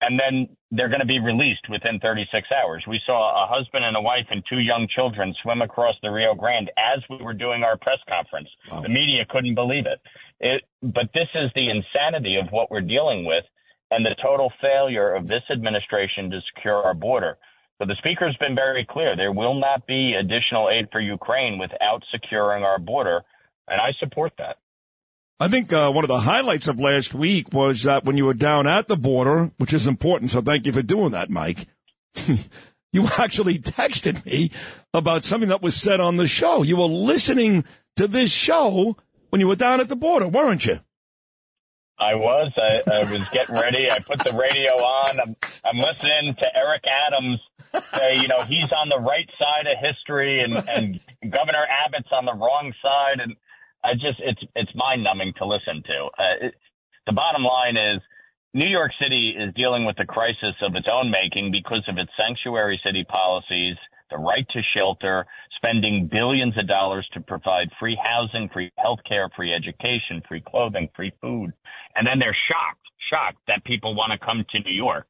and 0.01 0.19
then 0.19 0.57
they're 0.71 0.89
going 0.89 1.01
to 1.01 1.07
be 1.07 1.19
released 1.19 1.67
within 1.69 1.99
36 1.99 2.47
hours. 2.53 2.85
We 2.87 3.01
saw 3.05 3.45
a 3.45 3.49
husband 3.49 3.85
and 3.85 3.97
a 3.97 4.01
wife 4.01 4.27
and 4.31 4.43
two 4.49 4.61
young 4.61 4.87
children 4.95 5.35
swim 5.43 5.63
across 5.63 5.97
the 6.03 6.11
Rio 6.11 6.35
Grande 6.35 6.71
as 6.79 7.03
we 7.11 7.23
were 7.23 7.35
doing 7.35 7.65
our 7.65 7.77
press 7.77 7.99
conference. 8.09 8.49
The 8.71 8.89
media 8.89 9.25
couldn't 9.29 9.55
believe 9.55 9.87
it. 9.87 10.01
it. 10.41 10.63
But 10.83 11.11
this 11.15 11.29
is 11.35 11.51
the 11.55 11.71
insanity 11.71 12.37
of 12.37 12.53
what 12.53 12.71
we're 12.71 12.81
dealing 12.81 13.25
with 13.25 13.45
and 13.91 14.05
the 14.05 14.15
total 14.23 14.53
failure 14.61 15.15
of 15.15 15.27
this 15.27 15.43
administration 15.51 16.31
to 16.31 16.41
secure 16.55 16.83
our 16.83 16.95
border. 16.95 17.39
So 17.79 17.87
the 17.87 17.97
speaker's 17.99 18.37
been 18.39 18.55
very 18.55 18.87
clear. 18.89 19.17
There 19.17 19.33
will 19.33 19.59
not 19.59 19.87
be 19.87 20.15
additional 20.19 20.69
aid 20.69 20.89
for 20.91 21.01
Ukraine 21.01 21.59
without 21.59 22.03
securing 22.11 22.65
our 22.65 22.79
border, 22.79 23.23
and 23.69 23.81
I 23.81 23.93
support 24.01 24.33
that. 24.39 24.57
I 25.41 25.47
think 25.47 25.73
uh, 25.73 25.93
one 25.93 26.03
of 26.03 26.09
the 26.09 26.19
highlights 26.19 26.67
of 26.67 26.81
last 26.81 27.15
week 27.15 27.53
was 27.53 27.85
that 27.85 28.05
when 28.05 28.17
you 28.17 28.25
were 28.25 28.35
down 28.35 28.67
at 28.67 28.89
the 28.89 28.97
border, 28.97 29.53
which 29.59 29.73
is 29.73 29.87
important, 29.87 30.33
so 30.33 30.41
thank 30.41 30.67
you 30.67 30.73
for 30.73 30.83
doing 30.83 31.13
that, 31.13 31.31
Mike. 31.31 31.69
you 32.93 33.07
actually 33.19 33.61
texted 33.61 34.27
me 34.27 34.51
about 34.93 35.25
something 35.25 35.51
that 35.51 35.63
was 35.63 35.77
said 35.77 36.01
on 36.01 36.17
the 36.17 36.27
show. 36.27 36.65
You 36.65 36.79
were 36.79 36.87
listening 36.87 37.65
to 37.95 38.09
this 38.09 38.33
show 38.33 38.97
when 39.31 39.41
you 39.41 39.47
were 39.47 39.55
down 39.55 39.81
at 39.81 39.89
the 39.89 39.95
border, 39.95 40.27
weren't 40.27 40.67
you? 40.67 40.81
I 42.01 42.15
was. 42.15 42.53
I, 42.57 42.83
I 42.91 43.13
was 43.13 43.29
getting 43.31 43.55
ready. 43.55 43.91
I 43.91 43.99
put 43.99 44.23
the 44.25 44.33
radio 44.33 44.73
on. 44.75 45.21
I'm, 45.21 45.37
I'm 45.65 45.79
listening 45.79 46.35
to 46.39 46.47
Eric 46.57 46.85
Adams 46.87 47.41
say, 47.93 48.17
you 48.17 48.29
know, 48.29 48.43
he's 48.43 48.71
on 48.73 48.89
the 48.89 49.01
right 49.01 49.29
side 49.39 49.67
of 49.67 49.79
history 49.83 50.43
and, 50.43 50.55
and 50.55 51.01
Governor 51.31 51.67
Abbott's 51.67 52.09
on 52.13 52.25
the 52.25 52.35
wrong 52.35 52.73
side. 52.83 53.21
And 53.21 53.37
I 53.85 53.95
just 53.95 54.21
it's 54.21 54.41
it's 54.55 54.75
mind 54.75 55.05
numbing 55.05 55.35
to 55.39 55.47
listen 55.47 55.83
to. 55.85 55.99
Uh, 56.19 56.47
it, 56.49 56.55
the 57.07 57.13
bottom 57.13 57.43
line 57.43 57.77
is 57.77 58.03
New 58.55 58.67
York 58.69 58.93
City 59.01 59.35
is 59.37 59.55
dealing 59.55 59.85
with 59.85 59.99
a 60.01 60.07
crisis 60.07 60.57
of 60.63 60.75
its 60.75 60.89
own 60.91 61.11
making 61.11 61.53
because 61.53 61.85
of 61.89 61.99
its 61.99 62.11
sanctuary 62.17 62.81
city 62.85 63.05
policies, 63.05 63.77
the 64.11 64.19
right 64.19 64.47
to 64.51 64.61
shelter, 64.75 65.27
spending 65.59 66.09
billions 66.11 66.57
of 66.57 66.67
dollars 66.67 67.07
to 67.13 67.21
provide 67.21 67.69
free 67.79 67.99
housing, 68.03 68.49
free 68.53 68.71
healthcare, 68.79 69.29
free 69.37 69.53
education, 69.53 70.23
free 70.27 70.43
clothing, 70.47 70.89
free 70.97 71.13
food. 71.21 71.53
And 71.95 72.07
then 72.07 72.19
they're 72.19 72.37
shocked, 72.49 72.87
shocked 73.11 73.39
that 73.49 73.65
people 73.65 73.95
want 73.95 74.13
to 74.13 74.25
come 74.25 74.45
to 74.51 74.61
New 74.61 74.75
York. 74.75 75.07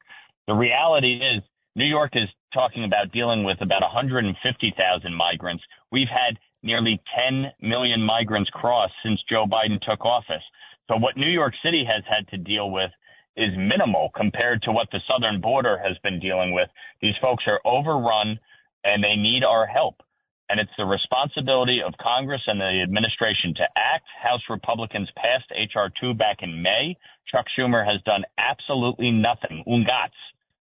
The 0.47 0.53
reality 0.53 1.21
is 1.21 1.43
New 1.75 1.85
York 1.85 2.11
is 2.15 2.27
talking 2.53 2.83
about 2.83 3.11
dealing 3.13 3.43
with 3.43 3.61
about 3.61 3.81
150,000 3.81 5.13
migrants. 5.13 5.63
We've 5.91 6.09
had 6.09 6.37
nearly 6.63 6.99
10 7.15 7.51
million 7.61 8.01
migrants 8.01 8.49
cross 8.49 8.89
since 9.03 9.21
Joe 9.29 9.45
Biden 9.45 9.79
took 9.81 10.03
office. 10.03 10.43
So 10.89 10.97
what 10.97 11.17
New 11.17 11.29
York 11.29 11.53
City 11.63 11.85
has 11.85 12.03
had 12.09 12.27
to 12.29 12.37
deal 12.37 12.71
with 12.71 12.89
is 13.37 13.55
minimal 13.55 14.09
compared 14.15 14.61
to 14.63 14.71
what 14.71 14.87
the 14.91 14.99
southern 15.07 15.39
border 15.39 15.77
has 15.77 15.97
been 16.03 16.19
dealing 16.19 16.51
with. 16.53 16.67
These 17.01 17.15
folks 17.21 17.45
are 17.47 17.61
overrun 17.63 18.39
and 18.83 19.03
they 19.03 19.15
need 19.15 19.43
our 19.43 19.65
help. 19.65 20.01
And 20.49 20.59
it's 20.59 20.71
the 20.77 20.85
responsibility 20.85 21.79
of 21.85 21.93
Congress 22.01 22.41
and 22.47 22.59
the 22.59 22.81
administration 22.81 23.53
to 23.55 23.63
act. 23.77 24.05
House 24.21 24.41
Republicans 24.49 25.09
passed 25.15 25.45
H.R. 25.55 25.91
2 26.01 26.15
back 26.15 26.37
in 26.41 26.61
May. 26.61 26.97
Chuck 27.31 27.45
Schumer 27.57 27.85
has 27.85 28.01
done 28.01 28.23
absolutely 28.37 29.11
nothing. 29.11 29.63
Ungats, 29.67 30.17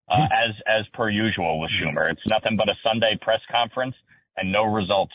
uh, 0.08 0.24
as, 0.24 0.56
as 0.66 0.86
per 0.94 1.10
usual 1.10 1.60
with 1.60 1.72
Schumer. 1.72 2.10
It's 2.10 2.26
nothing 2.28 2.56
but 2.56 2.70
a 2.70 2.76
Sunday 2.82 3.18
press 3.22 3.42
conference 3.52 3.96
and 4.38 4.52
no 4.52 4.64
results. 4.64 5.14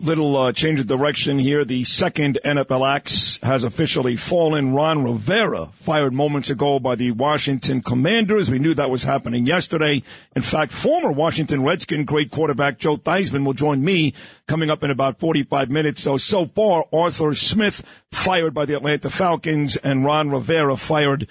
Little 0.00 0.34
uh, 0.38 0.52
change 0.52 0.80
of 0.80 0.86
direction 0.86 1.38
here. 1.38 1.66
The 1.66 1.84
second 1.84 2.38
NFL 2.46 2.96
axe 2.96 3.38
has 3.42 3.62
officially 3.62 4.16
fallen. 4.16 4.72
Ron 4.72 5.04
Rivera, 5.04 5.66
fired 5.74 6.14
moments 6.14 6.48
ago 6.48 6.80
by 6.80 6.94
the 6.94 7.10
Washington 7.10 7.82
Commanders. 7.82 8.48
We 8.48 8.58
knew 8.58 8.72
that 8.72 8.88
was 8.88 9.02
happening 9.02 9.44
yesterday. 9.44 10.02
In 10.34 10.40
fact, 10.40 10.72
former 10.72 11.12
Washington 11.12 11.62
Redskin 11.62 12.06
great 12.06 12.30
quarterback 12.30 12.78
Joe 12.78 12.96
Theismann 12.96 13.44
will 13.44 13.52
join 13.52 13.84
me 13.84 14.14
coming 14.48 14.70
up 14.70 14.82
in 14.82 14.90
about 14.90 15.20
45 15.20 15.68
minutes. 15.68 16.02
So, 16.02 16.16
so 16.16 16.46
far, 16.46 16.86
Arthur 16.90 17.34
Smith 17.34 17.84
fired 18.10 18.54
by 18.54 18.64
the 18.64 18.74
Atlanta 18.74 19.10
Falcons 19.10 19.76
and 19.76 20.06
Ron 20.06 20.30
Rivera 20.30 20.78
fired 20.78 21.28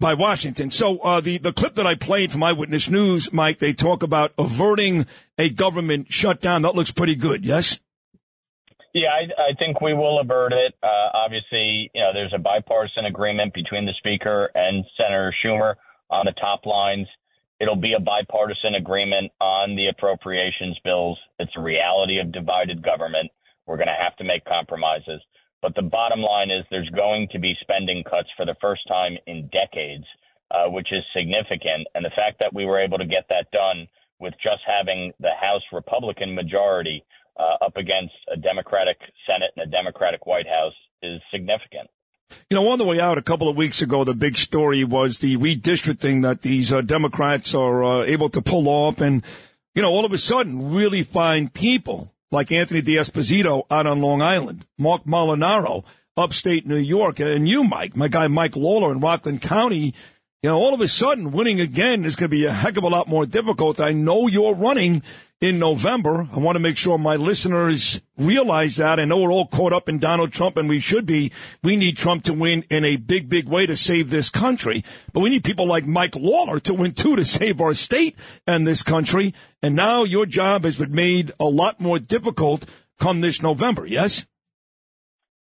by 0.00 0.14
Washington. 0.14 0.72
So 0.72 0.98
uh, 0.98 1.20
the 1.20 1.38
the 1.38 1.52
clip 1.52 1.76
that 1.76 1.86
I 1.86 1.94
played 1.94 2.32
from 2.32 2.42
Eyewitness 2.42 2.90
News, 2.90 3.32
Mike, 3.32 3.60
they 3.60 3.72
talk 3.72 4.02
about 4.02 4.32
averting 4.36 5.06
a 5.38 5.48
government 5.48 6.12
shutdown. 6.12 6.62
That 6.62 6.74
looks 6.74 6.90
pretty 6.90 7.14
good. 7.14 7.44
Yes. 7.44 7.78
Yeah, 8.92 9.10
I, 9.10 9.50
I 9.50 9.54
think 9.56 9.80
we 9.80 9.94
will 9.94 10.18
avert 10.18 10.52
it. 10.52 10.74
Uh, 10.82 11.10
obviously, 11.14 11.90
you 11.94 12.00
know, 12.00 12.10
there's 12.12 12.34
a 12.34 12.38
bipartisan 12.38 13.06
agreement 13.06 13.54
between 13.54 13.86
the 13.86 13.94
Speaker 13.98 14.50
and 14.54 14.84
Senator 14.96 15.32
Schumer 15.44 15.74
on 16.10 16.26
the 16.26 16.34
top 16.40 16.66
lines. 16.66 17.06
It'll 17.60 17.76
be 17.76 17.94
a 17.94 18.00
bipartisan 18.00 18.74
agreement 18.74 19.30
on 19.40 19.76
the 19.76 19.88
appropriations 19.88 20.78
bills. 20.82 21.18
It's 21.38 21.52
a 21.56 21.60
reality 21.62 22.18
of 22.18 22.32
divided 22.32 22.82
government. 22.82 23.30
We're 23.66 23.76
going 23.76 23.94
to 23.94 24.02
have 24.02 24.16
to 24.16 24.24
make 24.24 24.44
compromises. 24.44 25.22
But 25.62 25.76
the 25.76 25.82
bottom 25.82 26.20
line 26.20 26.50
is 26.50 26.64
there's 26.70 26.90
going 26.90 27.28
to 27.32 27.38
be 27.38 27.54
spending 27.60 28.02
cuts 28.02 28.28
for 28.36 28.44
the 28.44 28.56
first 28.60 28.88
time 28.88 29.16
in 29.26 29.50
decades, 29.52 30.06
uh, 30.50 30.66
which 30.66 30.88
is 30.90 31.04
significant. 31.14 31.86
And 31.94 32.04
the 32.04 32.16
fact 32.16 32.40
that 32.40 32.54
we 32.54 32.66
were 32.66 32.80
able 32.80 32.98
to 32.98 33.06
get 33.06 33.26
that 33.28 33.52
done 33.52 33.86
with 34.18 34.34
just 34.42 34.62
having 34.66 35.12
the 35.20 35.36
House 35.38 35.62
Republican 35.72 36.34
majority 36.34 37.04
uh, 37.40 37.64
up 37.64 37.76
against 37.76 38.14
a 38.32 38.36
Democratic 38.36 38.98
Senate 39.26 39.50
and 39.56 39.66
a 39.66 39.70
Democratic 39.70 40.26
White 40.26 40.46
House 40.46 40.74
is 41.02 41.20
significant. 41.32 41.88
You 42.48 42.56
know, 42.56 42.68
on 42.68 42.78
the 42.78 42.84
way 42.84 43.00
out 43.00 43.18
a 43.18 43.22
couple 43.22 43.48
of 43.48 43.56
weeks 43.56 43.82
ago, 43.82 44.04
the 44.04 44.14
big 44.14 44.36
story 44.36 44.84
was 44.84 45.18
the 45.18 45.36
redistricting 45.36 46.22
that 46.22 46.42
these 46.42 46.72
uh, 46.72 46.80
Democrats 46.80 47.54
are 47.54 47.82
uh, 47.82 48.04
able 48.04 48.28
to 48.30 48.42
pull 48.42 48.68
off. 48.68 49.00
And, 49.00 49.24
you 49.74 49.82
know, 49.82 49.90
all 49.90 50.04
of 50.04 50.12
a 50.12 50.18
sudden, 50.18 50.72
really 50.72 51.02
fine 51.02 51.48
people 51.48 52.14
like 52.30 52.52
Anthony 52.52 52.82
D'Esposito 52.82 53.64
out 53.70 53.86
on 53.86 54.00
Long 54.00 54.22
Island, 54.22 54.64
Mark 54.78 55.04
Molinaro, 55.04 55.84
upstate 56.16 56.66
New 56.66 56.76
York, 56.76 57.18
and 57.18 57.48
you, 57.48 57.64
Mike, 57.64 57.96
my 57.96 58.06
guy 58.06 58.28
Mike 58.28 58.54
Lawler 58.54 58.92
in 58.92 59.00
Rockland 59.00 59.42
County. 59.42 59.94
You 60.42 60.48
know, 60.48 60.56
all 60.56 60.72
of 60.72 60.80
a 60.80 60.88
sudden, 60.88 61.32
winning 61.32 61.60
again 61.60 62.06
is 62.06 62.16
going 62.16 62.30
to 62.30 62.34
be 62.34 62.46
a 62.46 62.52
heck 62.52 62.78
of 62.78 62.82
a 62.82 62.88
lot 62.88 63.06
more 63.06 63.26
difficult. 63.26 63.78
I 63.78 63.92
know 63.92 64.26
you're 64.26 64.54
running 64.54 65.02
in 65.38 65.58
November. 65.58 66.26
I 66.32 66.38
want 66.38 66.56
to 66.56 66.60
make 66.60 66.78
sure 66.78 66.96
my 66.96 67.16
listeners 67.16 68.00
realize 68.16 68.76
that. 68.76 68.98
I 68.98 69.04
know 69.04 69.18
we're 69.18 69.32
all 69.32 69.48
caught 69.48 69.74
up 69.74 69.86
in 69.86 69.98
Donald 69.98 70.32
Trump 70.32 70.56
and 70.56 70.66
we 70.66 70.80
should 70.80 71.04
be. 71.04 71.30
We 71.62 71.76
need 71.76 71.98
Trump 71.98 72.24
to 72.24 72.32
win 72.32 72.64
in 72.70 72.86
a 72.86 72.96
big, 72.96 73.28
big 73.28 73.50
way 73.50 73.66
to 73.66 73.76
save 73.76 74.08
this 74.08 74.30
country. 74.30 74.82
But 75.12 75.20
we 75.20 75.28
need 75.28 75.44
people 75.44 75.66
like 75.66 75.84
Mike 75.84 76.16
Lawler 76.16 76.58
to 76.60 76.72
win 76.72 76.92
too 76.92 77.16
to 77.16 77.24
save 77.26 77.60
our 77.60 77.74
state 77.74 78.16
and 78.46 78.66
this 78.66 78.82
country. 78.82 79.34
And 79.62 79.76
now 79.76 80.04
your 80.04 80.24
job 80.24 80.64
has 80.64 80.76
been 80.76 80.92
made 80.92 81.32
a 81.38 81.44
lot 81.44 81.80
more 81.80 81.98
difficult 81.98 82.64
come 82.98 83.20
this 83.20 83.42
November. 83.42 83.84
Yes? 83.84 84.24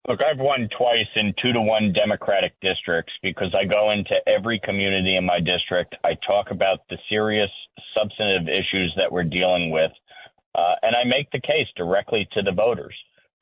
Look, 0.08 0.20
I've 0.20 0.40
won 0.40 0.68
twice 0.78 1.08
in 1.16 1.34
two 1.42 1.54
to 1.54 1.62
one 1.62 1.94
Democratic 1.94 2.52
districts 2.60 3.14
because 3.22 3.56
I 3.56 3.64
go 3.64 3.92
into 3.92 4.16
every 4.28 4.60
community 4.60 5.16
in 5.16 5.26
my 5.26 5.40
district. 5.40 5.96
I 6.04 6.16
talk 6.28 6.52
about 6.52 6.80
the 6.90 6.98
serious 7.08 7.50
substantive 7.96 8.50
issues 8.50 8.94
that 8.98 9.10
we're 9.10 9.24
dealing 9.24 9.72
with, 9.72 9.92
uh, 10.56 10.76
and 10.82 10.94
I 10.94 11.06
make 11.06 11.32
the 11.32 11.40
case 11.40 11.68
directly 11.78 12.28
to 12.34 12.42
the 12.42 12.52
voters. 12.52 12.96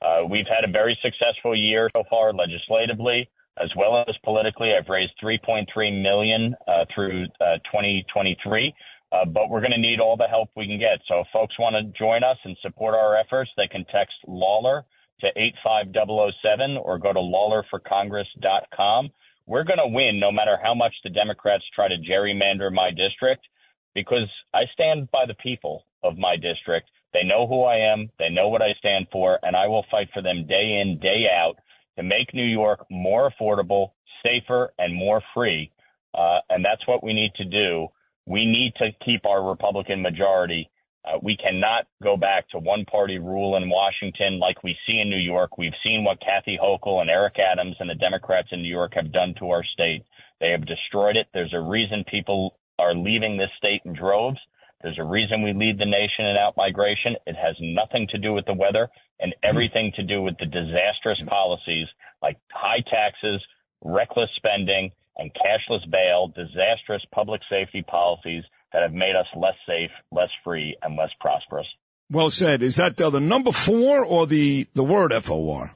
Uh, 0.05 0.25
we've 0.29 0.45
had 0.45 0.63
a 0.63 0.71
very 0.71 0.97
successful 1.01 1.55
year 1.55 1.89
so 1.95 2.03
far 2.11 2.31
legislatively 2.31 3.27
as 3.57 3.69
well 3.75 4.05
as 4.07 4.15
politically. 4.23 4.71
I've 4.77 4.87
raised 4.87 5.13
3.3 5.21 5.65
million 6.01 6.55
uh, 6.67 6.85
through 6.93 7.25
2023. 7.73 8.73
Uh, 9.11 9.25
but 9.25 9.49
we're 9.49 9.59
going 9.59 9.71
to 9.71 9.77
need 9.77 9.99
all 9.99 10.15
the 10.15 10.27
help 10.27 10.49
we 10.55 10.65
can 10.65 10.79
get. 10.79 11.01
So 11.09 11.19
if 11.19 11.27
folks 11.33 11.59
want 11.59 11.75
to 11.75 11.99
join 11.99 12.23
us 12.23 12.37
and 12.45 12.55
support 12.61 12.95
our 12.95 13.17
efforts, 13.17 13.51
they 13.57 13.67
can 13.67 13.83
text 13.91 14.15
Lawler 14.25 14.85
to 15.21 15.27
85007 15.27 16.77
or 16.77 16.97
go 16.97 17.13
to 17.13 17.19
lawlerforcongress.com. 17.19 19.09
We're 19.47 19.63
going 19.63 19.79
to 19.79 19.87
win 19.87 20.19
no 20.19 20.31
matter 20.31 20.57
how 20.61 20.73
much 20.73 20.93
the 21.03 21.09
Democrats 21.09 21.63
try 21.73 21.87
to 21.87 21.95
gerrymander 21.97 22.71
my 22.71 22.89
district 22.91 23.45
because 23.93 24.29
I 24.53 24.61
stand 24.73 25.09
by 25.11 25.25
the 25.27 25.35
people 25.35 25.83
of 26.03 26.17
my 26.17 26.35
district. 26.35 26.89
They 27.13 27.23
know 27.23 27.47
who 27.47 27.63
I 27.63 27.77
am, 27.77 28.09
they 28.19 28.29
know 28.29 28.47
what 28.49 28.61
I 28.61 28.73
stand 28.79 29.07
for, 29.11 29.39
and 29.43 29.55
I 29.55 29.67
will 29.67 29.85
fight 29.91 30.07
for 30.13 30.21
them 30.21 30.47
day 30.47 30.81
in, 30.81 30.99
day 31.01 31.25
out 31.29 31.55
to 31.97 32.03
make 32.03 32.33
New 32.33 32.45
York 32.45 32.85
more 32.89 33.31
affordable, 33.31 33.91
safer, 34.23 34.73
and 34.77 34.95
more 34.95 35.21
free. 35.33 35.71
Uh, 36.13 36.39
and 36.49 36.63
that's 36.63 36.87
what 36.87 37.03
we 37.03 37.13
need 37.13 37.33
to 37.35 37.45
do. 37.45 37.87
We 38.25 38.45
need 38.45 38.73
to 38.77 38.91
keep 39.03 39.25
our 39.25 39.43
Republican 39.43 40.01
majority 40.01 40.69
uh, 41.03 41.17
we 41.21 41.35
cannot 41.35 41.87
go 42.03 42.15
back 42.15 42.47
to 42.49 42.59
one 42.59 42.85
party 42.85 43.17
rule 43.17 43.55
in 43.55 43.69
Washington 43.69 44.39
like 44.39 44.63
we 44.63 44.77
see 44.85 44.99
in 44.99 45.09
New 45.09 45.17
York. 45.17 45.57
We've 45.57 45.73
seen 45.83 46.03
what 46.03 46.21
Kathy 46.21 46.59
Hochul 46.61 47.01
and 47.01 47.09
Eric 47.09 47.35
Adams 47.39 47.75
and 47.79 47.89
the 47.89 47.95
Democrats 47.95 48.49
in 48.51 48.61
New 48.61 48.69
York 48.69 48.93
have 48.95 49.11
done 49.11 49.33
to 49.39 49.49
our 49.49 49.63
state. 49.63 50.03
They 50.39 50.51
have 50.51 50.65
destroyed 50.65 51.15
it. 51.15 51.27
There's 51.33 51.53
a 51.53 51.59
reason 51.59 52.03
people 52.09 52.57
are 52.77 52.93
leaving 52.93 53.37
this 53.37 53.49
state 53.57 53.81
in 53.85 53.93
droves. 53.93 54.39
There's 54.83 54.99
a 54.99 55.03
reason 55.03 55.43
we 55.43 55.53
lead 55.53 55.79
the 55.79 55.85
nation 55.85 56.25
in 56.25 56.35
outmigration. 56.37 57.15
It 57.25 57.35
has 57.35 57.55
nothing 57.59 58.07
to 58.09 58.17
do 58.17 58.33
with 58.33 58.45
the 58.45 58.53
weather 58.53 58.87
and 59.19 59.35
everything 59.43 59.91
to 59.95 60.03
do 60.03 60.21
with 60.21 60.37
the 60.39 60.45
disastrous 60.45 61.21
policies 61.27 61.87
like 62.21 62.37
high 62.51 62.83
taxes, 62.89 63.41
reckless 63.83 64.29
spending, 64.35 64.91
and 65.17 65.31
cashless 65.33 65.89
bail, 65.89 66.27
disastrous 66.29 67.03
public 67.11 67.41
safety 67.49 67.83
policies 67.83 68.43
that 68.73 68.81
have 68.81 68.93
made 68.93 69.15
us 69.15 69.27
less 69.35 69.55
safe, 69.67 69.91
less 70.11 70.29
free, 70.43 70.75
and 70.81 70.97
less 70.97 71.09
prosperous. 71.19 71.67
Well 72.09 72.29
said. 72.29 72.61
Is 72.61 72.75
that 72.75 72.99
uh, 72.99 73.09
the 73.09 73.19
number 73.19 73.51
four 73.51 74.03
or 74.03 74.27
the, 74.27 74.67
the 74.73 74.83
word 74.83 75.13
FOR? 75.23 75.75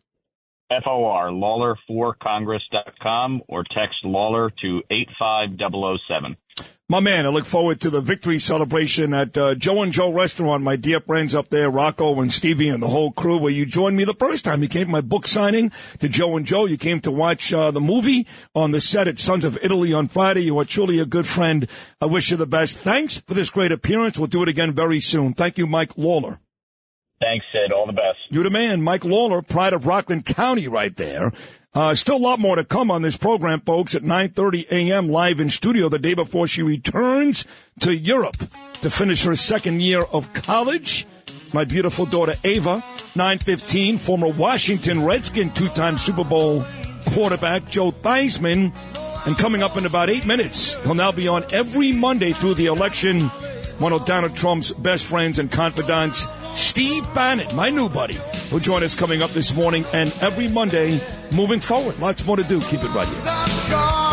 FOR, 0.70 1.30
lawler4congress.com, 1.30 3.44
or 3.48 3.64
text 3.64 3.98
Lawler 4.04 4.52
to 4.62 4.82
85007. 4.90 6.36
My 6.88 7.00
man, 7.00 7.26
I 7.26 7.30
look 7.30 7.46
forward 7.46 7.82
to 7.82 7.90
the 7.90 8.00
victory 8.00 8.38
celebration 8.38 9.12
at 9.16 9.36
uh, 9.36 9.56
Joe 9.56 9.82
and 9.82 9.92
Joe 9.92 10.14
restaurant. 10.14 10.62
My 10.62 10.76
dear 10.76 11.00
friends 11.00 11.34
up 11.34 11.50
there, 11.50 11.68
Rocco 11.68 12.22
and 12.22 12.32
Stevie 12.32 12.70
and 12.70 12.82
the 12.82 12.88
whole 12.88 13.12
crew, 13.12 13.40
where 13.40 13.52
you 13.52 13.66
joined 13.66 13.98
me 13.98 14.04
the 14.04 14.14
first 14.14 14.46
time. 14.46 14.62
You 14.62 14.68
came 14.68 14.86
to 14.86 14.92
my 14.92 15.02
book 15.02 15.26
signing 15.26 15.72
to 15.98 16.08
Joe 16.08 16.38
and 16.38 16.46
Joe. 16.46 16.68
You 16.68 16.78
came 16.78 17.02
to 17.02 17.12
watch 17.12 17.52
uh, 17.52 17.72
the 17.72 17.82
movie 17.82 18.28
on 18.54 18.70
the 18.70 18.80
set 18.80 19.08
at 19.08 19.18
Sons 19.18 19.46
of 19.46 19.58
Italy 19.64 19.94
on 19.94 20.08
Friday. 20.08 20.44
You 20.44 20.60
are 20.60 20.66
truly 20.66 21.00
a 21.00 21.08
good 21.08 21.26
friend. 21.26 21.68
I 22.00 22.06
wish 22.06 22.30
you 22.30 22.38
the 22.38 22.46
best. 22.46 22.78
Thanks 22.78 23.20
for 23.20 23.34
this 23.34 23.50
great 23.50 23.72
appearance. 23.72 24.20
We'll 24.20 24.28
do 24.28 24.44
it 24.44 24.50
again 24.50 24.74
very 24.74 25.00
soon. 25.00 25.34
Thank 25.34 25.58
you, 25.58 25.66
Mike 25.66 25.98
Lawler. 25.98 26.40
Thanks, 27.20 27.48
Sid. 27.52 27.72
All 27.72 27.88
the 27.88 27.94
best. 27.94 28.20
You're 28.30 28.44
the 28.44 28.50
man. 28.50 28.82
Mike 28.82 29.06
Lawler, 29.06 29.42
pride 29.42 29.74
of 29.74 29.86
Rockland 29.86 30.26
County 30.26 30.68
right 30.68 30.96
there. 30.96 31.32
Uh, 31.74 31.94
still 31.94 32.16
a 32.16 32.18
lot 32.18 32.40
more 32.40 32.56
to 32.56 32.64
come 32.64 32.90
on 32.90 33.02
this 33.02 33.18
program, 33.18 33.60
folks, 33.60 33.96
at 33.96 34.02
9.30 34.02 34.68
a.m. 34.70 35.10
live 35.10 35.40
in 35.40 35.50
studio 35.50 35.90
the 35.90 36.00
day 36.00 36.14
before 36.14 36.48
she 36.48 36.64
returns 36.64 37.46
to 37.82 37.94
Europe 37.94 38.38
to 38.82 38.90
finish 38.90 39.26
her 39.26 39.36
second 39.36 39.82
year 39.82 40.02
of 40.04 40.32
college. 40.34 41.06
My 41.54 41.66
beautiful 41.66 42.06
daughter, 42.06 42.36
Ava, 42.44 42.84
915, 43.16 43.98
former 43.98 44.30
Washington 44.30 45.04
Redskin 45.04 45.52
two-time 45.54 45.98
Super 45.98 46.24
Bowl 46.24 46.66
quarterback 47.08 47.70
Joe 47.70 47.92
Theismann. 47.92 48.74
And 49.28 49.38
coming 49.38 49.62
up 49.62 49.76
in 49.76 49.86
about 49.86 50.10
eight 50.10 50.26
minutes, 50.26 50.76
he'll 50.78 50.96
now 50.96 51.12
be 51.12 51.28
on 51.28 51.44
every 51.52 51.92
Monday 51.92 52.32
through 52.32 52.56
the 52.56 52.68
election. 52.68 53.28
One 53.80 53.92
of 53.92 54.06
Donald 54.06 54.36
Trump's 54.36 54.72
best 54.72 55.06
friends 55.06 55.40
and 55.40 55.52
confidants, 55.52 56.26
Steve 56.56 57.14
Bannon, 57.14 57.54
my 57.56 57.70
new 57.70 57.90
buddy, 57.90 58.18
will 58.52 58.60
join 58.60 58.82
us 58.82 58.96
coming 58.96 59.22
up 59.22 59.32
this 59.32 59.54
morning 59.54 59.86
and 59.94 60.14
every 60.22 60.48
Monday 60.48 61.02
moving 61.32 61.60
forward. 61.60 62.00
Lots 62.00 62.26
more 62.26 62.38
to 62.38 62.44
do. 62.44 62.62
Keep 62.62 62.82
it 62.82 62.96
right 62.96 63.08
here. 63.08 64.05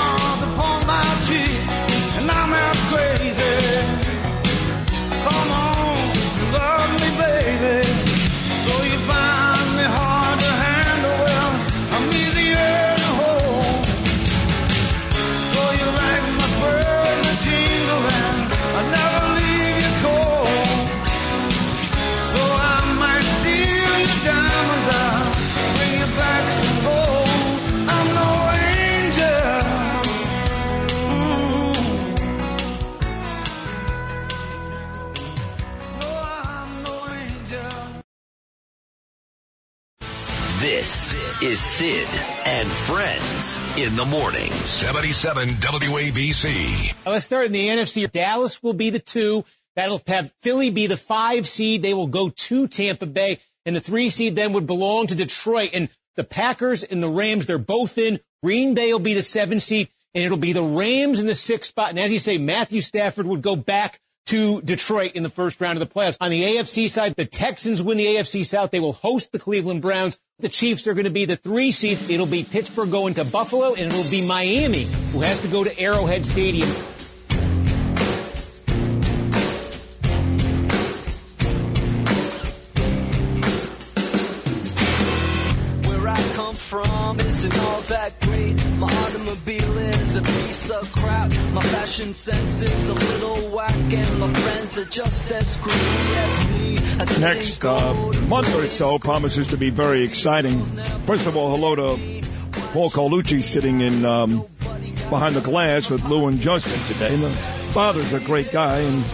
This 40.63 41.17
is 41.43 41.59
Sid 41.59 42.07
and 42.47 42.71
Friends 42.71 43.59
in 43.77 43.97
the 43.97 44.05
morning. 44.05 44.53
77 44.53 45.49
WABC. 45.49 46.95
Let's 47.05 47.25
start 47.25 47.47
in 47.47 47.53
the 47.53 47.67
NFC. 47.67 48.09
Dallas 48.09 48.63
will 48.63 48.73
be 48.73 48.91
the 48.91 49.01
two. 49.01 49.45
That'll 49.75 50.01
have 50.07 50.31
Philly 50.39 50.71
be 50.71 50.87
the 50.87 50.97
five 50.97 51.49
seed. 51.49 51.83
They 51.83 51.95
will 51.95 52.07
go 52.07 52.29
to 52.29 52.69
Tampa 52.69 53.07
Bay. 53.07 53.41
And 53.67 53.75
the 53.75 53.81
three 53.81 54.09
seed 54.09 54.37
then 54.37 54.53
would 54.53 54.69
belong 54.69 55.09
to 55.09 55.17
Detroit. 55.17 55.71
And 55.75 55.89
the 56.15 56.23
Packers 56.23 56.85
and 56.85 57.03
the 57.03 57.09
Rams, 57.09 57.47
they're 57.47 57.59
both 57.59 57.99
in. 57.99 58.21
Green 58.41 58.75
Bay 58.75 58.93
will 58.93 59.01
be 59.01 59.15
the 59.15 59.23
seven 59.23 59.59
seed. 59.59 59.89
And 60.15 60.23
it'll 60.23 60.39
be 60.39 60.53
the 60.53 60.63
Rams 60.63 61.19
in 61.19 61.27
the 61.27 61.35
sixth 61.35 61.71
spot. 61.71 61.91
And 61.91 61.99
as 61.99 62.13
you 62.13 62.21
say, 62.21 62.39
Matthew 62.39 62.83
Stafford 62.83 63.27
would 63.27 63.43
go 63.43 63.57
back 63.57 63.99
to 64.27 64.63
Detroit 64.63 65.13
in 65.15 65.23
the 65.23 65.29
first 65.29 65.61
round 65.61 65.81
of 65.81 65.89
the 65.89 65.93
playoffs. 65.93 66.17
On 66.21 66.31
the 66.31 66.43
AFC 66.43 66.89
side, 66.89 67.17
the 67.17 67.25
Texans 67.25 67.83
win 67.83 67.99
the 67.99 68.07
AFC 68.07 68.45
South. 68.45 68.71
They 68.71 68.81
will 68.81 68.93
host 68.93 69.33
the 69.33 69.39
Cleveland 69.39 69.83
Browns. 69.83 70.19
The 70.43 70.48
Chiefs 70.48 70.89
are 70.89 70.94
going 70.94 71.05
to 71.05 71.10
be 71.10 71.24
the 71.24 71.36
three 71.36 71.70
seed. 71.70 72.10
It'll 72.10 72.27
be 72.27 72.43
Pittsburgh 72.43 72.90
going 72.90 73.14
to 73.14 73.24
Buffalo, 73.24 73.74
and 73.74 73.93
it'll 73.93 74.10
be 74.10 74.27
Miami 74.27 74.89
who 75.12 75.20
has 75.20 75.40
to 75.43 75.48
go 75.48 75.62
to 75.62 75.78
Arrowhead 75.78 76.27
Stadium. 76.27 76.69
From 86.73 87.20
isn't 87.20 87.59
all 87.59 87.82
that 87.82 88.19
great. 88.23 88.55
My 88.78 88.90
automobile 88.90 89.77
is 89.77 90.16
a 90.16 90.23
piece 90.23 90.70
of 90.70 90.90
crap. 90.90 91.31
My 91.53 91.61
fashion 91.61 92.15
sense 92.15 92.62
is 92.62 92.89
a 92.89 92.94
little 92.94 93.51
whack, 93.55 93.74
and 93.74 94.19
my 94.19 94.32
friends 94.32 94.78
are 94.78 94.86
just 94.86 95.31
as 95.32 95.53
screwy 95.53 95.77
as 95.77 96.49
me. 96.49 96.78
I 96.99 97.20
Next 97.20 97.62
uh, 97.62 97.93
month 98.27 98.55
or 98.55 98.66
so 98.69 98.99
promises 98.99 99.49
to 99.49 99.59
be 99.59 99.69
very 99.69 100.03
exciting. 100.03 100.65
First 101.05 101.27
of 101.27 101.36
all, 101.36 101.55
hello 101.55 101.74
to 101.74 102.23
Paul 102.73 102.89
Colucci 102.89 103.43
sitting 103.43 103.82
in 103.82 104.07
um, 104.07 104.47
behind 105.11 105.35
the 105.35 105.43
glass 105.43 105.90
with 105.90 106.03
Lou 106.07 106.27
and 106.28 106.40
Justin 106.40 106.81
today. 106.94 107.15
The 107.16 107.28
father's 107.74 108.15
a 108.15 108.20
great 108.20 108.51
guy, 108.51 108.78
and 108.78 109.05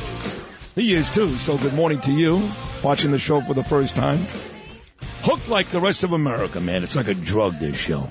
he 0.77 0.95
is 0.95 1.09
too. 1.09 1.31
So 1.31 1.59
good 1.59 1.75
morning 1.75 1.99
to 2.03 2.13
you, 2.13 2.53
watching 2.85 3.11
the 3.11 3.19
show 3.19 3.41
for 3.41 3.55
the 3.55 3.65
first 3.65 3.97
time. 3.97 4.29
Hooked 5.23 5.49
like 5.49 5.69
the 5.69 5.81
rest 5.81 6.05
of 6.05 6.13
America, 6.13 6.61
man. 6.61 6.83
It's 6.83 6.97
like 6.97 7.09
a 7.09 7.15
drug, 7.15 7.59
this 7.59 7.77
show. 7.77 8.09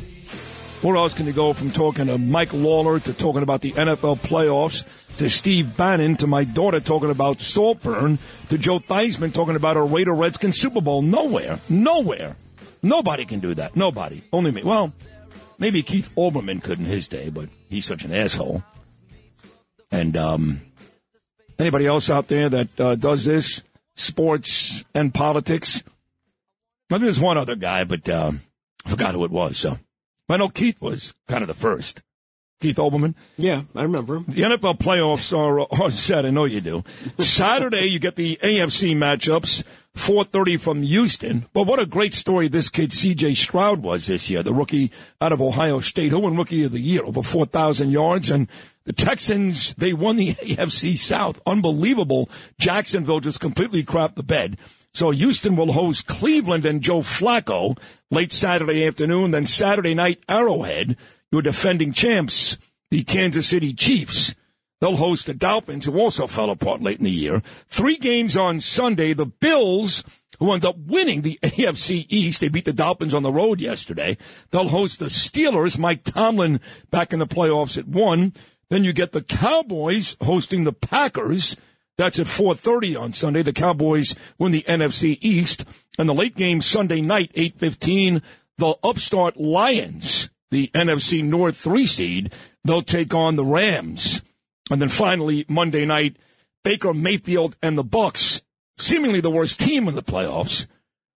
Where 0.81 0.95
else 0.95 1.15
can 1.15 1.25
you 1.25 1.33
go 1.33 1.53
from 1.53 1.71
talking 1.71 2.05
to 2.05 2.17
Mike 2.19 2.53
Lawler 2.53 2.99
to 2.99 3.13
talking 3.13 3.41
about 3.41 3.61
the 3.61 3.71
NFL 3.71 4.19
playoffs 4.21 4.85
to 5.17 5.27
Steve 5.27 5.75
Bannon 5.75 6.17
to 6.17 6.27
my 6.27 6.43
daughter 6.43 6.79
talking 6.79 7.09
about 7.09 7.41
Saltburn 7.41 8.19
to 8.49 8.57
Joe 8.59 8.79
Theismann 8.79 9.33
talking 9.33 9.55
about 9.55 9.75
a 9.75 9.81
Raider 9.81 10.13
Redskins 10.13 10.59
Super 10.59 10.81
Bowl? 10.81 11.01
Nowhere. 11.01 11.59
Nowhere. 11.67 12.35
Nobody 12.83 13.25
can 13.25 13.39
do 13.39 13.55
that. 13.55 13.75
Nobody. 13.75 14.23
Only 14.31 14.51
me. 14.51 14.63
Well, 14.63 14.93
maybe 15.57 15.81
Keith 15.81 16.13
Olbermann 16.15 16.61
could 16.61 16.77
in 16.77 16.85
his 16.85 17.07
day, 17.07 17.29
but 17.29 17.49
he's 17.69 17.85
such 17.85 18.03
an 18.03 18.13
asshole. 18.13 18.63
And 19.89 20.15
um, 20.15 20.61
anybody 21.57 21.87
else 21.87 22.11
out 22.11 22.27
there 22.27 22.49
that 22.49 22.79
uh, 22.79 22.95
does 22.95 23.25
this, 23.25 23.63
sports 23.95 24.85
and 24.93 25.11
politics? 25.11 25.83
I 26.89 26.93
think 26.95 27.03
there's 27.03 27.19
one 27.19 27.37
other 27.37 27.55
guy, 27.55 27.83
but 27.83 28.07
uh, 28.07 28.31
I 28.85 28.89
forgot 28.89 29.13
who 29.13 29.25
it 29.25 29.31
was. 29.31 29.57
So 29.57 29.77
I 30.29 30.37
know 30.37 30.49
Keith 30.49 30.79
was 30.81 31.13
kind 31.27 31.41
of 31.41 31.47
the 31.47 31.53
first. 31.53 32.01
Keith 32.59 32.77
Olbermann. 32.77 33.13
Yeah, 33.37 33.63
I 33.75 33.83
remember 33.83 34.15
him. 34.15 34.25
The 34.27 34.41
NFL 34.41 34.79
playoffs 34.79 35.37
are, 35.37 35.67
are 35.79 35.91
set. 35.91 36.25
I 36.25 36.31
know 36.31 36.45
you 36.45 36.59
do. 36.59 36.83
Saturday, 37.19 37.85
you 37.85 37.99
get 37.99 38.15
the 38.15 38.39
AFC 38.41 38.95
matchups. 38.95 39.63
4:30 39.97 40.59
from 40.59 40.83
Houston. 40.83 41.45
But 41.53 41.63
what 41.63 41.79
a 41.79 41.85
great 41.85 42.13
story 42.13 42.47
this 42.47 42.69
kid 42.69 42.93
C.J. 42.93 43.33
Stroud 43.33 43.79
was 43.79 44.07
this 44.07 44.29
year, 44.29 44.43
the 44.43 44.53
rookie 44.53 44.91
out 45.19 45.31
of 45.31 45.41
Ohio 45.41 45.79
State, 45.79 46.11
who 46.11 46.19
won 46.19 46.37
Rookie 46.37 46.63
of 46.63 46.71
the 46.71 46.79
Year, 46.79 47.03
over 47.03 47.23
4,000 47.23 47.89
yards, 47.89 48.29
and 48.29 48.47
the 48.85 48.93
Texans 48.93 49.73
they 49.73 49.93
won 49.93 50.15
the 50.15 50.33
AFC 50.35 50.97
South. 50.97 51.41
Unbelievable. 51.45 52.29
Jacksonville 52.59 53.19
just 53.19 53.39
completely 53.39 53.83
crapped 53.83 54.15
the 54.15 54.23
bed. 54.23 54.57
So 54.93 55.11
Houston 55.11 55.55
will 55.55 55.73
host 55.73 56.07
Cleveland 56.07 56.65
and 56.65 56.81
Joe 56.81 57.01
Flacco 57.01 57.77
late 58.09 58.31
Saturday 58.31 58.85
afternoon. 58.87 59.31
Then 59.31 59.45
Saturday 59.45 59.93
night, 59.93 60.23
Arrowhead, 60.27 60.97
your 61.31 61.41
defending 61.41 61.93
champs, 61.93 62.57
the 62.89 63.03
Kansas 63.03 63.47
City 63.47 63.73
Chiefs. 63.73 64.33
They'll 64.79 64.97
host 64.97 65.25
the 65.25 65.33
Dolphins, 65.33 65.85
who 65.85 65.99
also 65.99 66.27
fell 66.27 66.49
apart 66.49 66.81
late 66.81 66.99
in 66.99 67.05
the 67.05 67.11
year. 67.11 67.41
Three 67.67 67.97
games 67.97 68.37
on 68.37 68.59
Sunday. 68.59 69.13
The 69.13 69.25
Bills, 69.25 70.03
who 70.39 70.51
end 70.51 70.65
up 70.65 70.77
winning 70.77 71.21
the 71.21 71.39
AFC 71.43 72.05
East, 72.09 72.41
they 72.41 72.49
beat 72.49 72.65
the 72.65 72.73
Dolphins 72.73 73.13
on 73.13 73.23
the 73.23 73.31
road 73.31 73.59
yesterday. 73.59 74.17
They'll 74.51 74.69
host 74.69 74.99
the 74.99 75.05
Steelers. 75.05 75.79
Mike 75.79 76.03
Tomlin 76.03 76.59
back 76.91 77.11
in 77.11 77.19
the 77.19 77.27
playoffs 77.27 77.77
at 77.77 77.87
one. 77.87 78.33
Then 78.69 78.83
you 78.83 78.93
get 78.93 79.13
the 79.13 79.23
Cowboys 79.23 80.15
hosting 80.21 80.63
the 80.63 80.73
Packers. 80.73 81.57
That's 81.97 82.19
at 82.19 82.27
4:30 82.27 82.95
on 82.95 83.13
Sunday. 83.13 83.41
The 83.41 83.53
Cowboys 83.53 84.15
win 84.37 84.51
the 84.51 84.65
NFC 84.67 85.17
East, 85.21 85.65
and 85.97 86.07
the 86.07 86.13
late 86.13 86.35
game 86.35 86.61
Sunday 86.61 87.01
night, 87.01 87.31
8:15. 87.35 88.21
The 88.57 88.75
upstart 88.83 89.37
Lions, 89.37 90.29
the 90.49 90.71
NFC 90.73 91.23
North 91.23 91.57
three 91.57 91.85
seed, 91.85 92.31
they'll 92.63 92.81
take 92.81 93.13
on 93.13 93.35
the 93.35 93.45
Rams, 93.45 94.21
and 94.71 94.81
then 94.81 94.89
finally 94.89 95.45
Monday 95.47 95.85
night, 95.85 96.17
Baker 96.63 96.93
Mayfield 96.93 97.55
and 97.61 97.77
the 97.77 97.83
Bucs, 97.83 98.41
seemingly 98.77 99.21
the 99.21 99.31
worst 99.31 99.59
team 99.59 99.87
in 99.87 99.95
the 99.95 100.03
playoffs, 100.03 100.65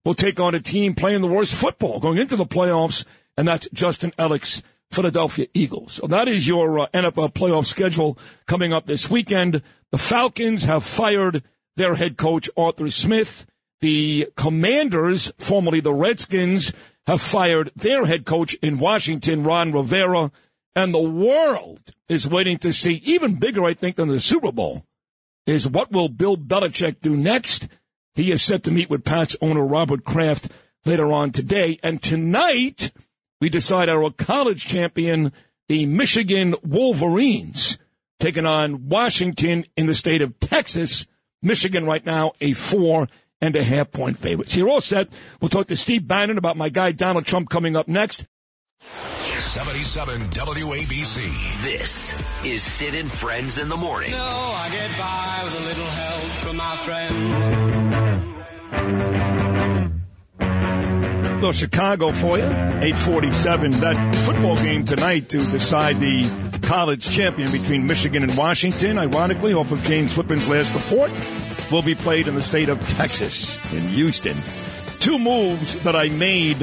will 0.06 0.14
take 0.14 0.40
on 0.40 0.56
a 0.56 0.60
team 0.60 0.94
playing 0.94 1.22
the 1.22 1.28
worst 1.28 1.54
football 1.54 2.00
going 2.00 2.18
into 2.18 2.36
the 2.36 2.46
playoffs, 2.46 3.06
and 3.38 3.48
that's 3.48 3.68
Justin 3.74 4.14
Ellick's 4.18 4.62
Philadelphia 4.92 5.48
Eagles. 5.54 5.94
So 5.94 6.08
that 6.08 6.28
is 6.28 6.48
your 6.48 6.80
uh, 6.80 6.88
NFL 6.94 7.34
playoff 7.34 7.66
schedule 7.66 8.18
coming 8.46 8.74
up 8.74 8.86
this 8.86 9.10
weekend. 9.10 9.62
The 9.92 9.98
Falcons 9.98 10.66
have 10.66 10.84
fired 10.84 11.44
their 11.76 11.96
head 11.96 12.18
coach, 12.18 12.50
Arthur 12.58 12.90
Smith. 12.92 13.46
The 13.80 14.30
Commanders, 14.36 15.34
formerly 15.40 15.80
the 15.80 15.94
Redskins, 15.94 16.72
have 17.08 17.22
fired 17.22 17.72
their 17.76 18.06
head 18.06 18.26
coach 18.26 18.54
in 18.56 18.80
Washington, 18.80 19.44
Ron 19.44 19.72
Rivera. 19.72 20.32
And 20.76 20.94
the 20.94 21.02
world 21.02 21.80
is 22.08 22.28
waiting 22.28 22.58
to 22.58 22.72
see, 22.72 23.02
even 23.04 23.36
bigger, 23.36 23.66
I 23.66 23.74
think, 23.74 23.96
than 23.96 24.08
the 24.08 24.20
Super 24.20 24.52
Bowl, 24.52 24.86
is 25.46 25.68
what 25.68 25.92
will 25.92 26.10
Bill 26.10 26.38
Belichick 26.38 27.02
do 27.02 27.18
next? 27.18 27.68
He 28.14 28.32
is 28.32 28.42
set 28.42 28.64
to 28.64 28.72
meet 28.72 28.90
with 28.90 29.04
Pats 29.04 29.36
owner 29.42 29.66
Robert 29.66 30.04
Kraft 30.04 30.50
later 30.86 31.12
on 31.12 31.32
today. 31.32 31.80
And 31.82 32.02
tonight, 32.02 32.92
we 33.42 33.50
decide 33.50 33.90
our 33.90 34.10
college 34.12 34.66
champion, 34.66 35.34
the 35.68 35.86
Michigan 35.86 36.56
Wolverines, 36.64 37.78
taking 38.20 38.46
on 38.46 38.88
Washington 38.88 39.66
in 39.76 39.88
the 39.88 39.96
state 39.96 40.22
of 40.22 40.40
Texas. 40.40 41.08
Michigan 41.42 41.86
right 41.86 42.06
now 42.06 42.32
a 42.40 42.54
four 42.54 43.10
and 43.42 43.56
a 43.56 43.64
half 43.64 43.92
point 43.92 44.18
favorite. 44.18 44.50
So 44.50 44.60
you're 44.60 44.70
all 44.70 44.80
set. 44.80 45.10
We'll 45.42 45.50
talk 45.50 45.68
to 45.68 45.76
Steve 45.76 46.08
Bannon 46.08 46.38
about 46.38 46.56
my 46.56 46.70
guy 46.70 46.92
Donald 46.92 47.26
Trump 47.26 47.50
coming 47.50 47.76
up 47.76 47.88
next. 47.88 48.28
77 49.42 50.20
WABC. 50.30 51.64
This 51.64 52.14
is 52.46 52.62
Sid 52.62 52.94
and 52.94 53.12
Friends 53.12 53.58
in 53.58 53.70
the 53.70 53.76
morning. 53.76 54.12
No, 54.12 54.18
I 54.18 54.70
get 54.70 54.92
by 54.98 55.42
with 55.44 55.60
a 55.60 55.64
little 55.66 55.86
help 55.86 56.24
from 56.44 56.58
my 56.58 56.78
friends. 56.86 57.82
Little 61.42 61.54
Chicago 61.54 62.12
for 62.12 62.38
you. 62.38 62.44
847. 62.44 63.72
That 63.80 64.16
football 64.18 64.56
game 64.58 64.86
tonight 64.86 65.30
to 65.30 65.38
decide 65.38 65.96
the 65.96 66.30
college 66.62 67.10
champion 67.10 67.52
between 67.52 67.88
Michigan 67.88 68.22
and 68.22 68.38
Washington, 68.38 69.00
ironically, 69.00 69.52
off 69.56 69.72
of 69.72 69.82
James 69.82 70.14
Flippin's 70.14 70.48
last 70.48 70.72
report, 70.72 71.12
will 71.72 71.82
be 71.82 71.96
played 71.96 72.28
in 72.28 72.36
the 72.36 72.44
state 72.44 72.70
of 72.70 72.80
Texas 72.90 73.58
in 73.74 73.88
Houston. 73.88 74.38
Two 75.00 75.18
moves 75.18 75.80
that 75.80 75.96
I 75.96 76.10
made 76.10 76.60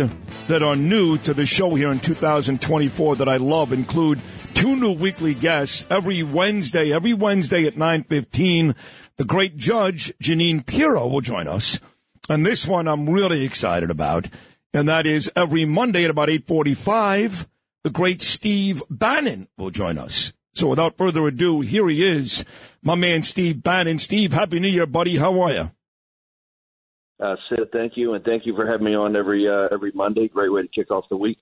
that 0.47 0.63
are 0.63 0.77
new 0.77 1.19
to 1.19 1.35
the 1.35 1.45
show 1.45 1.75
here 1.75 1.91
in 1.91 1.99
2024 1.99 3.17
that 3.17 3.29
I 3.29 3.39
love 3.39 3.73
include 3.73 4.21
two 4.55 4.77
new 4.77 4.93
weekly 4.93 5.35
guests 5.35 5.89
every 5.91 6.23
Wednesday. 6.23 6.93
Every 6.93 7.15
Wednesday 7.15 7.67
at 7.67 7.75
9:15, 7.75 8.77
the 9.17 9.25
great 9.25 9.57
judge 9.57 10.13
Jeanine 10.23 10.65
Pirro 10.65 11.09
will 11.09 11.21
join 11.21 11.49
us. 11.49 11.81
And 12.29 12.47
this 12.47 12.69
one 12.69 12.87
I'm 12.87 13.11
really 13.11 13.45
excited 13.45 13.91
about, 13.91 14.29
and 14.73 14.89
that 14.89 15.07
is 15.07 15.31
every 15.35 15.65
Monday 15.65 16.05
at 16.05 16.11
about 16.11 16.29
8:45, 16.29 17.47
the 17.85 17.91
great 17.91 18.21
Steve 18.23 18.83
Bannon 18.91 19.49
will 19.57 19.71
join 19.71 19.99
us. 19.99 20.33
So 20.55 20.69
without 20.69 20.97
further 20.99 21.27
ado, 21.27 21.61
here 21.61 21.89
he 21.89 22.05
is, 22.05 22.45
my 22.83 22.95
man 22.95 23.23
Steve 23.23 23.63
Bannon. 23.63 23.99
Steve, 23.99 24.33
happy 24.33 24.59
New 24.59 24.69
Year, 24.69 24.87
buddy. 24.87 25.17
How 25.17 25.41
are 25.41 25.53
you? 25.53 25.71
Uh, 27.21 27.37
Sid, 27.49 27.71
thank 27.73 27.93
you, 27.97 28.15
and 28.15 28.25
thank 28.25 28.47
you 28.47 28.55
for 28.55 28.67
having 28.67 28.87
me 28.87 28.95
on 28.95 29.17
every 29.17 29.49
uh, 29.49 29.69
every 29.73 29.93
Monday. 29.95 30.29
Great 30.29 30.53
way 30.53 30.63
to 30.63 30.69
kick 30.69 30.91
off 30.91 31.05
the 31.11 31.17
week. 31.17 31.39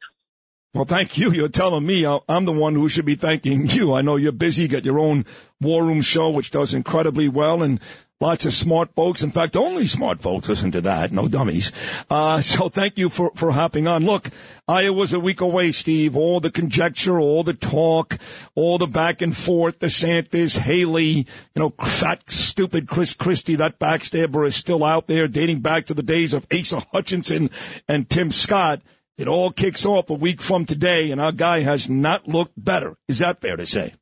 Well, 0.75 0.85
thank 0.85 1.17
you. 1.17 1.33
You're 1.33 1.49
telling 1.49 1.87
me 1.87 2.05
I'm 2.07 2.45
the 2.45 2.53
one 2.53 2.75
who 2.75 2.89
should 2.89 3.07
be 3.07 3.15
thanking 3.15 3.67
you. 3.69 3.95
I 3.95 4.03
know 4.03 4.17
you're 4.17 4.33
busy. 4.33 4.65
You 4.65 4.69
got 4.69 4.85
your 4.85 4.99
own 4.99 5.25
War 5.61 5.85
Room 5.85 6.03
show, 6.03 6.29
which 6.29 6.51
does 6.51 6.75
incredibly 6.75 7.29
well, 7.29 7.63
and 7.63 7.81
lots 8.21 8.47
of 8.47 8.55
smart 8.55 8.95
folks. 8.95 9.23
In 9.23 9.31
fact, 9.31 9.57
only 9.57 9.87
smart 9.87 10.23
folks 10.23 10.49
listen 10.49 10.73
to 10.73 10.81
that. 10.83 11.13
No 11.13 11.29
dummies. 11.29 11.73
Uh, 12.09 12.41
so 12.41 12.69
thank 12.69 12.97
you 12.99 13.09
for, 13.09 13.31
for 13.35 13.53
hopping 13.53 13.87
on. 13.87 14.05
Look, 14.05 14.31
Iowa's 14.67 15.13
a 15.13 15.21
week 15.21 15.41
away, 15.41 15.73
Steve. 15.73 16.17
All 16.17 16.41
the 16.41 16.51
conjecture, 16.51 17.19
all 17.21 17.43
the 17.43 17.55
talk, 17.55 18.19
all 18.55 18.79
the 18.79 18.87
back 18.87 19.23
and 19.23 19.37
forth, 19.37 19.79
the 19.79 19.87
DeSantis, 19.87 20.59
Haley, 20.59 21.09
you 21.09 21.27
know, 21.57 21.71
fat, 21.83 22.31
stupid 22.31 22.89
Chris 22.89 23.13
Christie, 23.13 23.57
that 23.57 23.79
backstabber 23.79 24.47
is 24.47 24.57
still 24.57 24.85
out 24.85 25.07
there 25.07 25.29
dating 25.29 25.61
back 25.61 25.87
to 25.87 25.95
the 25.95 26.03
days 26.03 26.33
of 26.33 26.47
Asa 26.53 26.81
Hutchinson 26.93 27.51
and 27.89 28.09
Tim 28.09 28.31
Scott. 28.31 28.83
It 29.19 29.29
all 29.29 29.51
kicks 29.51 29.87
off 29.87 30.11
a 30.11 30.15
week 30.15 30.43
from 30.43 30.67
today, 30.67 31.11
and 31.11 31.21
our 31.21 31.33
guy 31.33 31.61
has 31.61 31.89
not 31.89 32.29
looked 32.29 32.53
better. 32.63 32.97
Is 33.09 33.21
that 33.21 33.41
fair 33.41 33.57
to 33.57 33.65
say? 33.65 33.95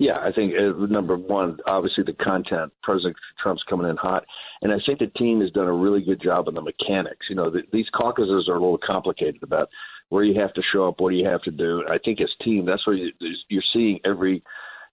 Yeah, 0.00 0.16
I 0.18 0.32
think 0.32 0.54
uh, 0.58 0.86
number 0.86 1.18
one, 1.18 1.58
obviously 1.66 2.04
the 2.04 2.14
content. 2.14 2.72
President 2.82 3.14
Trump's 3.42 3.62
coming 3.68 3.86
in 3.86 3.98
hot, 3.98 4.24
and 4.62 4.72
I 4.72 4.76
think 4.86 4.98
the 4.98 5.08
team 5.18 5.42
has 5.42 5.50
done 5.50 5.66
a 5.66 5.72
really 5.74 6.00
good 6.00 6.22
job 6.22 6.48
on 6.48 6.54
the 6.54 6.62
mechanics. 6.62 7.26
You 7.28 7.36
know, 7.36 7.50
the, 7.50 7.60
these 7.70 7.84
caucuses 7.94 8.48
are 8.48 8.56
a 8.56 8.60
little 8.60 8.78
complicated 8.78 9.42
about 9.42 9.68
where 10.08 10.24
you 10.24 10.40
have 10.40 10.54
to 10.54 10.62
show 10.72 10.88
up, 10.88 11.00
what 11.00 11.10
do 11.10 11.16
you 11.16 11.28
have 11.28 11.42
to 11.42 11.50
do. 11.50 11.84
I 11.86 11.98
think 12.02 12.18
as 12.22 12.30
team, 12.42 12.64
that's 12.64 12.86
what 12.86 12.96
you, 12.96 13.12
you're 13.50 13.62
seeing 13.74 14.00
every 14.06 14.42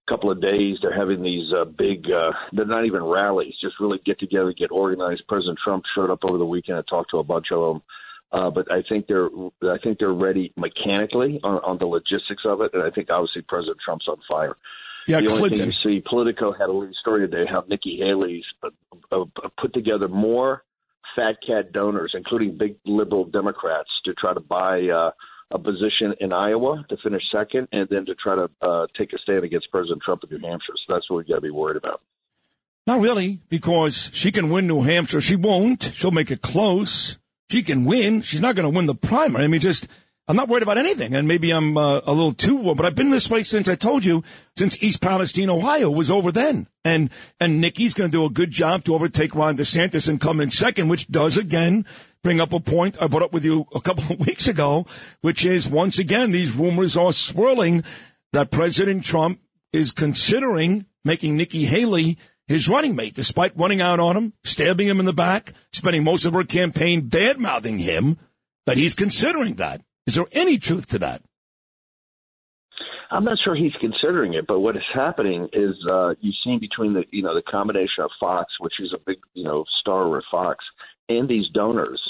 couple 0.10 0.30
of 0.30 0.42
days. 0.42 0.76
They're 0.82 0.94
having 0.98 1.24
these 1.24 1.54
uh, 1.58 1.64
big. 1.64 2.12
Uh, 2.12 2.32
they're 2.52 2.66
not 2.66 2.86
even 2.86 3.02
rallies, 3.02 3.54
just 3.62 3.80
really 3.80 4.02
get 4.06 4.20
together, 4.20 4.52
get 4.52 4.72
organized. 4.72 5.24
President 5.30 5.58
Trump 5.64 5.86
showed 5.96 6.12
up 6.12 6.26
over 6.26 6.38
the 6.38 6.46
weekend. 6.46 6.80
I 6.80 6.82
talked 6.82 7.12
to 7.12 7.20
a 7.20 7.24
bunch 7.24 7.48
of 7.54 7.76
them. 7.76 7.82
Uh, 8.34 8.50
but 8.50 8.70
I 8.70 8.84
think 8.90 9.08
they're 9.08 9.30
I 9.64 9.78
think 9.82 10.00
they're 10.00 10.12
ready 10.12 10.52
mechanically 10.58 11.40
on, 11.46 11.62
on 11.64 11.78
the 11.78 11.86
logistics 11.86 12.44
of 12.44 12.60
it, 12.60 12.72
and 12.74 12.84
I 12.84 12.90
think 12.90 13.10
obviously 13.10 13.42
President 13.44 13.78
Trump's 13.86 14.10
on 14.10 14.18
fire. 14.28 14.58
Yeah, 15.08 15.22
the 15.22 15.28
only 15.28 15.40
Clinton. 15.40 15.60
thing 15.60 15.68
you 15.84 16.00
see, 16.00 16.04
Politico 16.08 16.52
had 16.52 16.66
a 16.66 16.72
little 16.72 16.94
story 17.00 17.28
today 17.28 17.50
how 17.50 17.64
Nikki 17.68 17.98
Haley's 17.98 18.44
uh, 18.62 18.70
uh, 19.12 19.26
put 19.60 19.74
together 19.74 20.08
more 20.08 20.64
fat 21.16 21.38
cat 21.46 21.72
donors, 21.72 22.14
including 22.14 22.58
big 22.58 22.76
liberal 22.86 23.26
Democrats, 23.26 23.90
to 24.06 24.14
try 24.14 24.34
to 24.34 24.42
buy 24.42 24.82
uh, 24.82 25.12
a 25.50 25.58
position 25.58 26.14
in 26.20 26.34
Iowa 26.34 26.86
to 26.90 26.98
finish 27.02 27.24
second, 27.32 27.70
and 27.72 27.88
then 27.90 28.06
to 28.06 28.16
try 28.16 28.36
to 28.36 28.50
uh, 28.62 28.88
take 28.98 29.14
a 29.14 29.18
stand 29.20 29.46
against 29.46 29.72
President 29.72 30.02
Trump 30.04 30.24
in 30.30 30.38
New 30.38 30.48
Hampshire. 30.48 30.74
So 30.86 30.94
that's 30.94 31.10
what 31.10 31.18
we 31.18 31.24
got 31.24 31.36
to 31.36 31.42
be 31.42 31.52
worried 31.52 31.78
about. 31.78 32.02
Not 32.86 33.02
really, 33.02 33.40
because 33.50 34.12
she 34.14 34.32
can 34.32 34.50
win 34.50 34.68
New 34.68 34.82
Hampshire. 34.82 35.22
She 35.22 35.36
won't. 35.36 35.92
She'll 35.96 36.12
make 36.12 36.32
it 36.32 36.42
close. 36.42 37.18
She 37.50 37.64
can 37.64 37.86
win. 37.86 38.22
She's 38.22 38.42
not 38.42 38.56
going 38.56 38.70
to 38.70 38.76
win 38.76 38.88
the 38.88 38.96
primary. 38.96 39.46
I 39.46 39.48
mean, 39.48 39.62
just 39.62 39.88
I'm 40.30 40.36
not 40.36 40.50
worried 40.50 40.64
about 40.64 40.78
anything, 40.78 41.16
and 41.16 41.26
maybe 41.26 41.52
I'm 41.52 41.78
uh, 41.78 42.02
a 42.06 42.12
little 42.12 42.34
too. 42.34 42.76
But 42.76 42.86
I've 42.86 42.96
been 42.96 43.12
this 43.12 43.30
way 43.30 43.44
since 43.44 43.70
I 43.70 43.76
told 43.76 44.04
you, 44.04 44.24
since 44.58 44.82
East 44.84 45.02
Palestine, 45.02 45.50
Ohio, 45.50 45.90
was 45.90 46.12
over 46.12 46.34
then. 46.34 46.68
And 46.84 47.10
and 47.40 47.62
Nikki's 47.62 47.94
going 47.94 48.12
to 48.12 48.18
do 48.18 48.26
a 48.26 48.30
good 48.30 48.52
job 48.52 48.84
to 48.86 48.96
overtake 48.96 49.36
Ron 49.36 49.56
DeSantis 49.56 50.10
and 50.10 50.20
come 50.20 50.42
in 50.42 50.52
second, 50.52 50.90
which 50.90 51.08
does 51.08 51.38
again 51.38 51.86
bring 52.24 52.42
up 52.42 52.52
a 52.52 52.60
point 52.60 53.02
I 53.02 53.08
brought 53.08 53.24
up 53.24 53.32
with 53.32 53.46
you 53.46 53.68
a 53.74 53.80
couple 53.80 54.04
of 54.04 54.20
weeks 54.28 54.50
ago, 54.50 54.86
which 55.22 55.46
is 55.46 55.70
once 55.70 55.98
again 55.98 56.32
these 56.32 56.52
rumors 56.52 56.98
are 56.98 57.14
swirling 57.14 57.86
that 58.34 58.52
President 58.52 59.06
Trump 59.06 59.40
is 59.72 59.92
considering 59.92 60.86
making 61.06 61.38
Nikki 61.38 61.66
Haley 61.66 62.18
his 62.48 62.68
running 62.68 62.96
mate, 62.96 63.14
despite 63.14 63.58
running 63.58 63.82
out 63.82 64.00
on 64.00 64.18
him, 64.18 64.34
stabbing 64.44 64.88
him 64.88 65.00
in 65.00 65.06
the 65.06 65.14
back, 65.14 65.54
spending 65.72 66.04
most 66.04 66.26
of 66.26 66.34
her 66.34 66.44
campaign 66.44 67.08
bad 67.08 67.40
mouthing 67.40 67.80
him, 67.80 68.18
that 68.66 68.78
he's 68.78 68.96
considering 68.96 69.56
that. 69.56 69.82
Is 70.08 70.16
there 70.16 70.26
any 70.32 70.58
truth 70.58 70.88
to 70.88 71.00
that? 71.00 71.22
I'm 73.12 73.24
not 73.24 73.38
sure 73.44 73.56
he's 73.56 73.74
considering 73.80 74.34
it, 74.34 74.48
but 74.48 74.60
what 74.60 74.76
is 74.76 74.84
happening 74.94 75.48
is 75.54 75.76
uh, 75.90 76.16
you've 76.20 76.36
seen 76.44 76.60
between 76.60 76.94
the 76.94 77.04
you 77.12 77.24
know 77.24 77.36
the 77.36 77.42
combination 77.42 78.04
of 78.04 78.10
Fox, 78.20 78.52
which 78.60 78.74
is 78.80 78.94
a 78.94 79.00
big 79.06 79.18
you 79.34 79.44
know 79.44 79.64
star 79.82 80.10
with 80.10 80.24
Fox, 80.32 80.64
and 81.10 81.28
these 81.28 81.46
donors. 81.54 82.02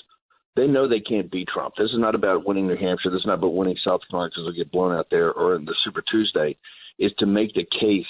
They 0.55 0.65
know 0.65 0.87
they 0.87 0.99
can't 0.99 1.29
beat 1.29 1.49
Trump. 1.53 1.75
This 1.77 1.91
is 1.91 1.99
not 1.99 2.15
about 2.15 2.47
winning 2.47 2.67
New 2.67 2.77
Hampshire. 2.77 3.11
This 3.11 3.19
is 3.19 3.27
not 3.27 3.35
about 3.35 3.53
winning 3.53 3.77
South 3.85 4.01
Carolina 4.09 4.31
because 4.31 4.45
they'll 4.45 4.63
get 4.63 4.71
blown 4.71 4.95
out 4.95 5.07
there 5.11 5.31
or 5.31 5.55
in 5.55 5.65
the 5.65 5.75
Super 5.83 6.03
Tuesday. 6.09 6.57
Is 6.97 7.11
to 7.19 7.27
make 7.27 7.53
the 7.53 7.65
case 7.79 8.07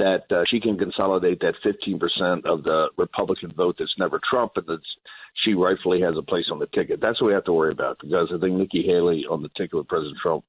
that 0.00 0.24
uh, 0.34 0.42
she 0.50 0.60
can 0.60 0.78
consolidate 0.78 1.40
that 1.40 1.54
15% 1.64 2.46
of 2.46 2.64
the 2.64 2.88
Republican 2.96 3.52
vote 3.54 3.76
that's 3.78 3.94
never 3.98 4.20
Trump 4.30 4.52
and 4.56 4.66
that 4.66 4.80
she 5.44 5.54
rightfully 5.54 6.00
has 6.00 6.14
a 6.18 6.22
place 6.22 6.46
on 6.50 6.58
the 6.58 6.66
ticket. 6.74 7.00
That's 7.00 7.20
what 7.20 7.28
we 7.28 7.34
have 7.34 7.44
to 7.44 7.52
worry 7.52 7.72
about 7.72 7.98
because 8.00 8.28
I 8.34 8.40
think 8.40 8.56
Nikki 8.56 8.82
Haley 8.82 9.24
on 9.30 9.42
the 9.42 9.50
ticket 9.56 9.74
with 9.74 9.88
President 9.88 10.16
Trump 10.22 10.44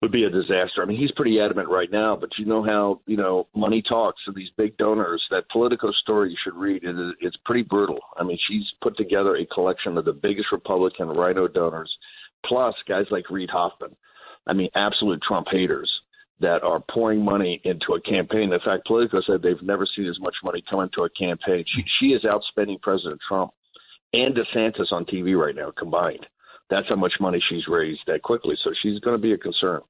would 0.00 0.10
be 0.10 0.24
a 0.24 0.30
disaster. 0.30 0.82
I 0.82 0.86
mean, 0.86 0.98
he's 0.98 1.12
pretty 1.12 1.38
adamant 1.38 1.68
right 1.68 1.90
now, 1.90 2.16
but 2.20 2.30
you 2.36 2.44
know 2.44 2.64
how, 2.64 3.00
you 3.06 3.16
know, 3.16 3.46
money 3.54 3.82
talks 3.88 4.20
and 4.26 4.34
these 4.34 4.50
big 4.56 4.76
donors, 4.76 5.22
that 5.30 5.48
Politico 5.52 5.92
story 6.02 6.30
you 6.30 6.36
should 6.42 6.58
read, 6.58 6.82
it, 6.82 6.96
it's 7.20 7.36
pretty 7.44 7.62
brutal. 7.62 8.00
I 8.18 8.24
mean, 8.24 8.38
she's 8.48 8.64
put 8.82 8.96
together 8.96 9.36
a 9.36 9.46
collection 9.46 9.96
of 9.96 10.04
the 10.04 10.12
biggest 10.12 10.48
Republican 10.50 11.08
rhino 11.08 11.46
donors, 11.46 11.94
plus 12.44 12.74
guys 12.88 13.04
like 13.12 13.30
Reid 13.30 13.50
Hoffman. 13.50 13.94
I 14.44 14.54
mean, 14.54 14.70
absolute 14.74 15.20
Trump 15.26 15.46
haters 15.52 15.88
that 16.40 16.62
are 16.62 16.82
pouring 16.92 17.24
money 17.24 17.60
into 17.64 17.94
a 17.94 18.00
campaign. 18.00 18.52
In 18.52 18.60
fact, 18.64 18.86
Politico 18.86 19.20
said 19.26 19.42
they've 19.42 19.62
never 19.62 19.86
seen 19.96 20.08
as 20.08 20.18
much 20.20 20.34
money 20.42 20.62
come 20.68 20.80
into 20.80 21.02
a 21.02 21.10
campaign. 21.10 21.64
She, 21.66 21.84
she 22.00 22.06
is 22.06 22.24
outspending 22.24 22.80
President 22.80 23.20
Trump 23.28 23.52
and 24.12 24.34
DeSantis 24.34 24.92
on 24.92 25.04
TV 25.04 25.38
right 25.38 25.54
now 25.54 25.72
combined. 25.76 26.26
That's 26.68 26.88
how 26.88 26.96
much 26.96 27.12
money 27.20 27.42
she's 27.48 27.68
raised 27.68 28.00
that 28.06 28.22
quickly. 28.22 28.56
So 28.64 28.70
she's 28.82 28.98
going 29.00 29.16
to 29.16 29.22
be 29.22 29.32
a 29.32 29.38
concern. 29.38 29.80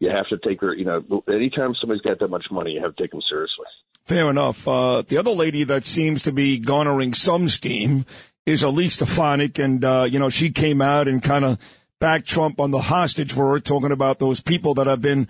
You 0.00 0.10
have 0.10 0.28
to 0.28 0.38
take 0.46 0.60
her, 0.60 0.74
you 0.74 0.84
know, 0.84 1.22
anytime 1.28 1.74
somebody's 1.80 2.02
got 2.02 2.18
that 2.20 2.28
much 2.28 2.46
money, 2.50 2.72
you 2.72 2.82
have 2.82 2.94
to 2.96 3.02
take 3.02 3.10
them 3.10 3.20
seriously. 3.28 3.66
Fair 4.04 4.28
enough. 4.28 4.66
Uh, 4.66 5.02
the 5.06 5.16
other 5.16 5.30
lady 5.30 5.64
that 5.64 5.86
seems 5.86 6.22
to 6.22 6.32
be 6.32 6.58
garnering 6.58 7.14
some 7.14 7.48
steam 7.48 8.04
is 8.44 8.62
Elise 8.62 8.94
Stefanik, 8.94 9.58
and 9.58 9.84
uh, 9.84 10.06
you 10.10 10.18
know 10.18 10.28
she 10.28 10.50
came 10.50 10.82
out 10.82 11.06
and 11.06 11.22
kind 11.22 11.44
of 11.44 11.58
backed 12.00 12.26
Trump 12.26 12.58
on 12.58 12.72
the 12.72 12.80
hostage 12.80 13.34
her, 13.34 13.60
talking 13.60 13.92
about 13.92 14.18
those 14.18 14.40
people 14.40 14.74
that 14.74 14.88
have 14.88 15.00
been 15.00 15.28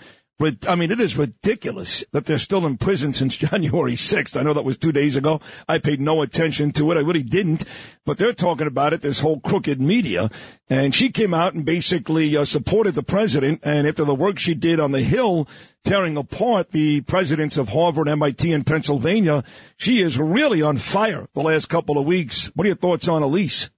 I 0.67 0.75
mean, 0.75 0.91
it 0.91 0.99
is 0.99 1.17
ridiculous 1.17 2.05
that 2.13 2.25
they're 2.25 2.39
still 2.39 2.67
in 2.67 2.77
prison 2.77 3.13
since 3.13 3.37
January 3.51 3.93
6th. 3.93 4.37
I 4.37 4.43
know 4.43 4.55
that 4.55 4.65
was 4.65 4.77
two 4.77 4.91
days 4.91 5.17
ago. 5.17 5.41
I 5.69 5.79
paid 5.79 6.01
no 6.01 6.23
attention 6.23 6.73
to 6.73 6.91
it. 6.91 6.97
I 6.97 7.01
really 7.01 7.23
didn't. 7.23 7.65
But 8.05 8.19
they're 8.19 8.33
talking 8.33 8.67
about 8.67 8.93
it, 8.93 9.01
this 9.01 9.21
whole 9.21 9.39
crooked 9.39 9.81
media. 9.81 10.31
And 10.69 10.95
she 10.95 11.11
came 11.11 11.33
out 11.33 11.55
and 11.55 11.65
basically 11.65 12.37
uh, 12.37 12.45
supported 12.45 12.95
the 12.95 13.05
president. 13.05 13.61
And 13.63 13.87
after 13.87 14.05
the 14.05 14.15
work 14.15 14.39
she 14.39 14.55
did 14.55 14.81
on 14.81 14.91
the 14.91 15.03
Hill, 15.03 15.49
tearing 15.85 16.17
apart 16.17 16.73
the 16.73 17.03
presidents 17.03 17.57
of 17.57 17.69
Harvard, 17.69 18.09
MIT, 18.09 18.51
and 18.53 18.67
Pennsylvania, 18.67 19.45
she 19.77 20.03
is 20.03 20.19
really 20.19 20.61
on 20.61 20.77
fire 20.77 21.29
the 21.35 21.43
last 21.43 21.69
couple 21.69 21.99
of 21.99 22.05
weeks. 22.05 22.51
What 22.55 22.65
are 22.65 22.69
your 22.69 22.77
thoughts 22.77 23.07
on 23.07 23.23
Elise? 23.23 23.71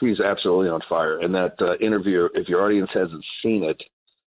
She's 0.00 0.20
absolutely 0.20 0.68
on 0.68 0.80
fire. 0.88 1.18
And 1.20 1.34
that 1.34 1.56
uh, 1.60 1.76
interview, 1.84 2.28
if 2.34 2.48
your 2.48 2.64
audience 2.64 2.90
hasn't 2.94 3.24
seen 3.42 3.64
it, 3.64 3.82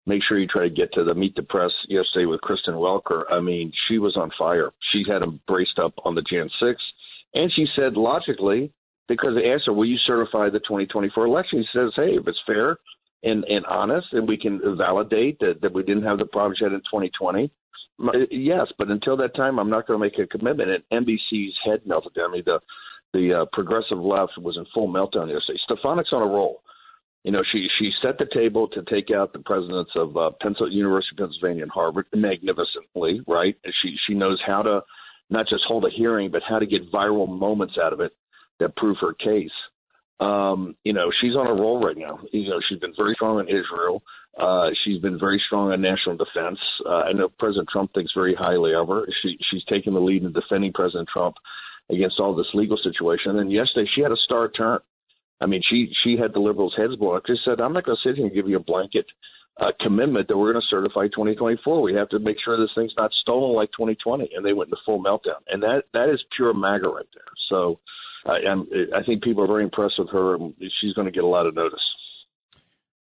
make 0.07 0.23
sure 0.23 0.39
you 0.39 0.47
try 0.47 0.65
to 0.65 0.75
get 0.75 0.93
to 0.95 1.05
the 1.05 1.15
Meet 1.15 1.35
the 1.37 1.43
Press 1.43 1.71
yesterday 1.89 2.27
with 2.27 2.41
Kristen 2.41 2.75
Welker. 2.75 3.25
I 3.31 3.41
mean, 3.41 3.73
she 3.89 3.99
was 3.99 4.17
on 4.17 4.31
fire. 4.39 4.71
She 4.93 5.05
had 5.09 5.23
him 5.23 5.41
braced 5.47 5.79
up 5.79 5.95
on 6.05 6.15
the 6.15 6.23
Jan 6.23 6.51
6. 6.61 6.83
And 7.35 7.53
she 7.53 7.67
said, 7.75 7.95
logically, 7.95 8.73
because 9.09 9.35
they 9.35 9.51
asked 9.51 9.65
her, 9.67 9.73
will 9.73 9.87
you 9.87 9.99
certify 10.07 10.51
the 10.51 10.61
2024 10.61 11.27
election? 11.27 11.63
She 11.63 11.79
says, 11.79 11.93
hey, 11.97 12.13
if 12.13 12.27
it's 12.27 12.39
fair 12.47 12.79
and, 13.23 13.45
and 13.45 13.65
honest 13.67 14.09
and 14.13 14.29
we 14.29 14.37
can 14.37 14.61
validate 14.77 15.39
that, 15.41 15.61
that 15.63 15.73
we 15.73 15.83
didn't 15.83 16.05
have 16.05 16.19
the 16.19 16.27
problems 16.27 16.59
yet 16.61 16.73
in 16.73 16.81
2020, 16.81 17.51
yes, 18.31 18.67
but 18.79 18.89
until 18.89 19.17
that 19.17 19.35
time, 19.35 19.59
I'm 19.59 19.71
not 19.71 19.87
going 19.87 19.99
to 19.99 20.05
make 20.05 20.19
a 20.19 20.27
commitment. 20.27 20.71
And 20.91 21.07
NBC's 21.07 21.55
head 21.65 21.81
melted. 21.87 22.13
I 22.19 22.31
mean, 22.31 22.43
the 22.45 22.61
the 23.13 23.33
uh, 23.33 23.45
progressive 23.53 23.99
left 23.99 24.33
was 24.39 24.57
in 24.57 24.67
full 24.75 24.89
meltdown 24.89 25.33
yesterday. 25.33 25.61
Stefanik's 25.71 26.13
on 26.13 26.23
a 26.23 26.27
roll. 26.27 26.63
You 27.25 27.33
know, 27.33 27.43
she 27.53 27.67
she 27.79 27.91
set 28.03 28.19
the 28.19 28.27
table 28.33 28.69
to 28.69 28.83
take 28.83 29.11
out 29.11 29.33
the 29.33 29.39
presidents 29.39 29.91
of 29.97 30.17
uh, 30.17 30.31
Pennsylvania, 30.43 30.77
University 30.77 31.17
of 31.17 31.29
Pennsylvania 31.29 31.63
and 31.63 31.73
Harvard 31.73 32.07
magnificently, 32.15 33.23
right? 33.27 33.57
She 33.83 33.97
she 34.07 34.15
knows 34.15 34.41
how 34.47 34.63
to 34.63 34.83
not 35.31 35.47
just 35.49 35.65
hold 35.67 35.85
a 35.87 35.91
hearing, 35.91 36.31
but 36.31 36.43
how 36.47 36.59
to 36.59 36.67
get 36.67 36.93
viral 36.93 37.27
moments 37.27 37.77
out 37.83 37.95
of 37.95 38.01
it 38.01 38.13
that 38.61 38.77
prove 38.77 38.99
her 39.01 39.15
case. 39.15 39.51
Um, 40.21 40.77
you 40.85 40.93
know, 40.93 41.11
she's 41.21 41.35
on 41.35 41.47
a 41.47 41.55
roll 41.55 41.85
right 41.85 41.97
now. 41.97 42.21
You 42.31 42.51
know, 42.51 42.61
she's 42.69 42.79
been 42.79 42.95
very 42.97 43.15
strong 43.15 43.41
in 43.41 43.49
Israel. 43.49 44.03
Uh, 44.39 44.71
she's 44.85 45.01
been 45.01 45.19
very 45.19 45.41
strong 45.47 45.73
on 45.73 45.81
national 45.81 46.17
defense. 46.17 46.59
Uh, 46.85 47.09
I 47.09 47.13
know 47.13 47.29
President 47.39 47.69
Trump 47.73 47.93
thinks 47.95 48.13
very 48.15 48.35
highly 48.35 48.75
of 48.75 48.89
her. 48.89 49.07
She 49.23 49.39
she's 49.51 49.65
taken 49.65 49.95
the 49.95 50.01
lead 50.01 50.25
in 50.25 50.33
defending 50.33 50.73
President 50.73 51.09
Trump 51.13 51.37
against 51.91 52.21
all 52.21 52.35
this 52.35 52.47
legal 52.55 52.79
situation. 52.83 53.39
And 53.39 53.51
yesterday 53.51 53.89
she 53.95 54.03
had 54.03 54.13
a 54.13 54.17
star 54.25 54.49
turn. 54.49 54.81
I 55.45 55.47
mean, 55.47 55.61
she 55.69 55.93
she 56.03 56.17
had 56.17 56.33
the 56.33 56.41
liberals' 56.41 56.75
heads 56.75 56.95
up. 56.95 57.23
She 57.27 57.35
said, 57.45 57.61
"I'm 57.61 57.75
not 57.75 57.85
going 57.85 57.99
to 58.03 58.09
sit 58.09 58.17
here 58.17 58.25
and 58.25 58.35
give 58.35 58.49
you 58.49 58.57
a 58.57 58.61
blanket 58.61 59.05
uh, 59.61 59.73
commitment 59.81 60.27
that 60.29 60.39
we're 60.39 60.53
going 60.53 60.63
to 60.63 60.75
certify 60.75 61.05
2024. 61.09 61.83
We 61.83 61.95
have 61.95 62.09
to 62.09 62.19
make 62.19 62.39
sure 62.43 62.57
this 62.57 62.71
thing's 62.75 62.95
not 62.97 63.13
stolen 63.21 63.55
like 63.55 63.69
2020." 63.77 64.31
And 64.35 64.45
they 64.45 64.55
went 64.55 64.69
into 64.69 64.81
full 64.87 65.05
meltdown. 65.05 65.45
And 65.49 65.63
that 65.63 65.83
that 65.93 66.09
is 66.09 66.25
pure 66.35 66.55
MAGA 66.55 66.89
right 66.89 67.13
there. 67.13 67.33
So 67.51 67.79
I, 68.25 68.51
I'm, 68.51 68.67
I 68.97 69.05
think 69.05 69.23
people 69.23 69.45
are 69.45 69.47
very 69.47 69.65
impressed 69.65 69.99
with 69.99 70.09
her. 70.11 70.39
She's 70.81 70.95
going 70.95 71.07
to 71.07 71.13
get 71.13 71.25
a 71.25 71.29
lot 71.29 71.47
of 71.47 71.55
notice. 71.55 71.85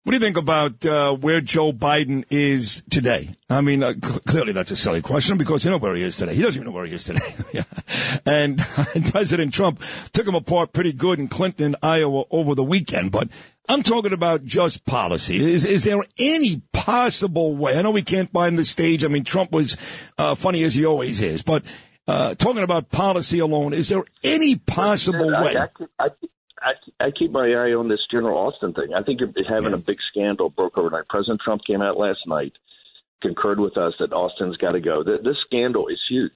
What 0.05 0.11
do 0.11 0.17
you 0.17 0.21
think 0.21 0.37
about 0.37 0.85
uh, 0.85 1.13
where 1.15 1.41
Joe 1.41 1.73
Biden 1.73 2.25
is 2.29 2.83
today? 2.91 3.37
I 3.49 3.61
mean, 3.61 3.85
uh, 3.85 3.95
cl- 4.03 4.19
clearly 4.27 4.53
that's 4.53 4.73
a 4.73 4.77
silly 4.77 5.01
question 5.01 5.39
because 5.39 5.65
you 5.65 5.71
know 5.71 5.79
where 5.79 5.95
he 5.95 6.03
is 6.03 6.17
today. 6.17 6.35
He 6.35 6.43
doesn't 6.43 6.61
even 6.61 6.73
know 6.73 6.75
where 6.75 6.87
he 6.87 6.95
is 6.95 7.05
today. 7.05 7.37
yeah. 7.53 7.63
and, 8.27 8.61
and 8.95 9.05
President 9.13 9.55
Trump 9.55 9.81
took 10.13 10.27
him 10.27 10.35
apart 10.35 10.73
pretty 10.73 10.93
good 10.93 11.21
in 11.21 11.29
Clinton 11.29 11.67
and 11.67 11.77
Iowa 11.85 12.25
over 12.33 12.57
the 12.57 12.65
weekend. 12.65 13.13
But 13.13 13.29
I'm 13.69 13.85
talking 13.85 14.13
about 14.13 14.45
just 14.45 14.85
policy. 14.85 15.37
Is, 15.37 15.65
is 15.65 15.85
there 15.85 16.03
any 16.19 16.63
possible 16.73 17.55
way? 17.55 17.79
I 17.79 17.83
know 17.83 17.93
we 17.93 18.03
can't 18.03 18.33
find 18.33 18.59
the 18.59 18.65
stage. 18.65 19.05
I 19.05 19.09
mean, 19.09 19.23
Trump 19.23 19.53
was 19.53 19.77
uh, 20.19 20.35
funny 20.35 20.65
as 20.65 20.75
he 20.75 20.85
always 20.85 21.23
is. 21.23 21.45
But 21.45 21.63
uh, 22.09 22.35
talking 22.35 22.65
about 22.65 22.91
policy 22.91 23.39
alone, 23.39 23.73
is 23.73 23.89
there 23.89 24.03
any 24.25 24.57
possible 24.57 25.31
way? 25.31 25.57
I, 25.57 25.69
I, 26.01 26.07
I, 26.07 26.09
I 26.65 27.07
I 27.07 27.11
keep 27.11 27.31
my 27.33 27.47
eye 27.47 27.73
on 27.75 27.89
this 27.89 28.01
General 28.11 28.39
Austin 28.39 28.73
thing. 28.73 28.95
I 28.95 29.03
think 29.03 29.21
you're 29.21 29.33
having 29.49 29.73
a 29.73 29.79
big 29.79 29.99
scandal 30.11 30.51
broke 30.51 30.79
overnight. 30.79 31.09
President 31.09 31.41
Trump 31.45 31.63
came 31.67 31.83
out 31.83 31.97
last 31.99 32.21
night, 32.27 32.53
concurred 33.21 33.61
with 33.61 33.77
us 33.77 33.95
that 33.99 34.13
Austin's 34.13 34.57
got 34.57 34.73
to 34.73 34.81
go. 34.81 35.03
Th- 35.03 35.23
This 35.23 35.37
scandal 35.47 35.89
is 35.89 36.01
huge. 36.09 36.33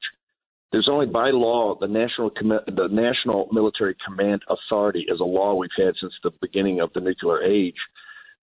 There's 0.72 0.88
only 0.90 1.06
by 1.06 1.30
law 1.30 1.76
the 1.78 1.86
national 1.86 2.30
Com- 2.30 2.48
the 2.66 2.88
National 2.90 3.48
Military 3.52 3.94
Command 4.04 4.42
Authority 4.48 5.06
is 5.08 5.20
a 5.20 5.24
law 5.24 5.54
we've 5.54 5.70
had 5.76 5.94
since 6.00 6.12
the 6.22 6.32
beginning 6.40 6.80
of 6.80 6.92
the 6.92 7.00
nuclear 7.00 7.42
age 7.42 7.78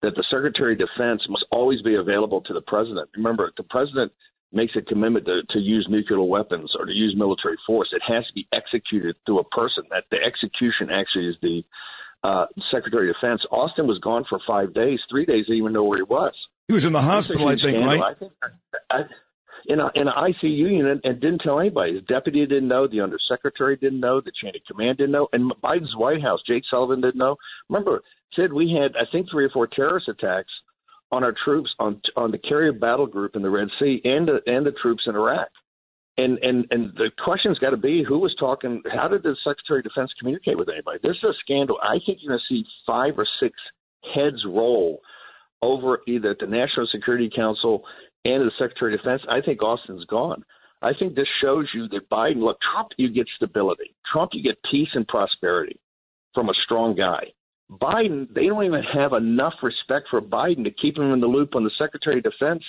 that 0.02 0.14
the 0.16 0.24
Secretary 0.30 0.72
of 0.72 0.78
Defense 0.78 1.22
must 1.28 1.46
always 1.50 1.80
be 1.82 1.94
available 1.94 2.40
to 2.42 2.52
the 2.52 2.60
president. 2.62 3.08
Remember, 3.16 3.52
the 3.56 3.62
president 3.62 4.12
makes 4.54 4.74
a 4.76 4.82
commitment 4.82 5.26
to, 5.26 5.42
to 5.50 5.58
use 5.58 5.86
nuclear 5.90 6.22
weapons 6.22 6.72
or 6.78 6.86
to 6.86 6.92
use 6.92 7.14
military 7.16 7.56
force. 7.66 7.88
It 7.92 8.02
has 8.06 8.26
to 8.26 8.32
be 8.32 8.46
executed 8.52 9.16
through 9.26 9.40
a 9.40 9.44
person. 9.44 9.84
That 9.90 10.04
the 10.10 10.18
execution 10.18 10.88
actually 10.92 11.28
is 11.28 11.36
the 11.42 11.62
uh, 12.22 12.46
Secretary 12.72 13.10
of 13.10 13.16
Defense. 13.20 13.42
Austin 13.50 13.86
was 13.86 13.98
gone 13.98 14.24
for 14.28 14.38
five 14.46 14.74
days. 14.74 15.00
Three 15.10 15.26
days, 15.26 15.44
they 15.46 15.54
didn't 15.54 15.58
even 15.58 15.72
know 15.72 15.84
where 15.84 15.98
he 15.98 16.04
was. 16.04 16.34
He 16.68 16.74
was 16.74 16.84
in 16.84 16.92
the 16.92 17.00
This 17.00 17.04
is 17.04 17.10
a 17.10 17.12
hospital, 17.12 17.48
I 17.48 17.56
think, 17.56 17.84
right? 17.84 18.02
I 18.02 18.14
think 18.14 18.32
I, 18.90 19.00
in 19.66 19.80
a 19.80 19.90
in 19.94 20.08
an 20.08 20.14
ICU 20.16 20.42
unit 20.42 21.00
and 21.04 21.20
didn't 21.20 21.40
tell 21.40 21.60
anybody. 21.60 21.94
His 21.94 22.04
deputy 22.04 22.44
didn't 22.46 22.68
know. 22.68 22.86
The 22.86 23.00
undersecretary 23.00 23.76
didn't 23.76 24.00
know. 24.00 24.20
The 24.20 24.32
chain 24.42 24.52
of 24.54 24.62
command 24.70 24.98
didn't 24.98 25.12
know. 25.12 25.28
And 25.32 25.52
Biden's 25.62 25.96
White 25.96 26.22
House, 26.22 26.40
Jake 26.46 26.64
Sullivan 26.70 27.00
didn't 27.00 27.16
know. 27.16 27.36
Remember, 27.68 28.02
Sid, 28.36 28.52
we 28.52 28.78
had 28.78 28.96
I 28.96 29.10
think 29.10 29.28
three 29.30 29.44
or 29.44 29.50
four 29.50 29.66
terrorist 29.66 30.08
attacks 30.08 30.50
on 31.14 31.22
our 31.22 31.34
troops 31.44 31.70
on 31.78 32.00
on 32.16 32.32
the 32.32 32.38
carrier 32.38 32.72
battle 32.72 33.06
group 33.06 33.36
in 33.36 33.42
the 33.42 33.50
Red 33.50 33.68
Sea 33.78 34.00
and 34.04 34.26
the, 34.26 34.40
and 34.46 34.66
the 34.66 34.72
troops 34.82 35.04
in 35.06 35.14
Iraq. 35.14 35.48
And 36.16 36.38
and 36.38 36.66
and 36.70 36.92
the 36.94 37.10
question's 37.24 37.58
got 37.58 37.70
to 37.70 37.76
be 37.76 38.04
who 38.06 38.18
was 38.18 38.34
talking. 38.38 38.82
How 38.92 39.08
did 39.08 39.22
the 39.22 39.36
Secretary 39.44 39.80
of 39.80 39.84
Defense 39.84 40.10
communicate 40.18 40.58
with 40.58 40.68
anybody? 40.68 40.98
This 41.02 41.16
is 41.16 41.24
a 41.24 41.32
scandal. 41.40 41.78
I 41.82 41.98
think 42.04 42.18
you're 42.20 42.32
going 42.32 42.40
to 42.48 42.54
see 42.54 42.64
five 42.86 43.14
or 43.16 43.26
six 43.40 43.54
heads 44.14 44.44
roll 44.46 45.00
over 45.62 46.00
either 46.06 46.30
at 46.30 46.38
the 46.38 46.46
National 46.46 46.86
Security 46.90 47.30
Council 47.34 47.82
and 48.24 48.42
the 48.42 48.52
Secretary 48.58 48.94
of 48.94 49.00
Defense. 49.00 49.22
I 49.28 49.40
think 49.40 49.62
Austin's 49.62 50.04
gone. 50.06 50.44
I 50.82 50.92
think 50.98 51.14
this 51.14 51.28
shows 51.42 51.68
you 51.74 51.88
that 51.88 52.10
Biden. 52.10 52.42
Look, 52.44 52.58
Trump, 52.72 52.90
you 52.96 53.08
get 53.10 53.26
stability. 53.36 53.94
Trump, 54.12 54.30
you 54.34 54.42
get 54.42 54.58
peace 54.70 54.90
and 54.94 55.06
prosperity 55.06 55.78
from 56.34 56.48
a 56.48 56.54
strong 56.64 56.94
guy. 56.94 57.32
Biden, 57.70 58.32
they 58.34 58.46
don't 58.46 58.64
even 58.64 58.82
have 58.94 59.12
enough 59.12 59.54
respect 59.62 60.08
for 60.10 60.20
Biden 60.20 60.64
to 60.64 60.70
keep 60.70 60.96
him 60.96 61.12
in 61.12 61.20
the 61.20 61.26
loop 61.26 61.54
when 61.54 61.64
the 61.64 61.70
Secretary 61.78 62.18
of 62.18 62.24
Defense 62.24 62.62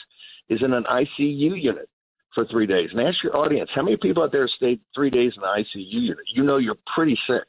is 0.49 0.59
in 0.63 0.73
an 0.73 0.83
ICU 0.83 1.61
unit 1.61 1.89
for 2.33 2.45
three 2.51 2.65
days. 2.65 2.89
And 2.91 3.01
ask 3.01 3.17
your 3.23 3.35
audience, 3.35 3.69
how 3.73 3.83
many 3.83 3.97
people 4.01 4.23
out 4.23 4.31
there 4.31 4.49
stayed 4.57 4.79
three 4.93 5.09
days 5.09 5.33
in 5.35 5.43
an 5.43 5.63
ICU 5.63 6.01
unit? 6.01 6.25
You 6.33 6.43
know 6.43 6.57
you're 6.57 6.77
pretty 6.95 7.17
sick. 7.27 7.47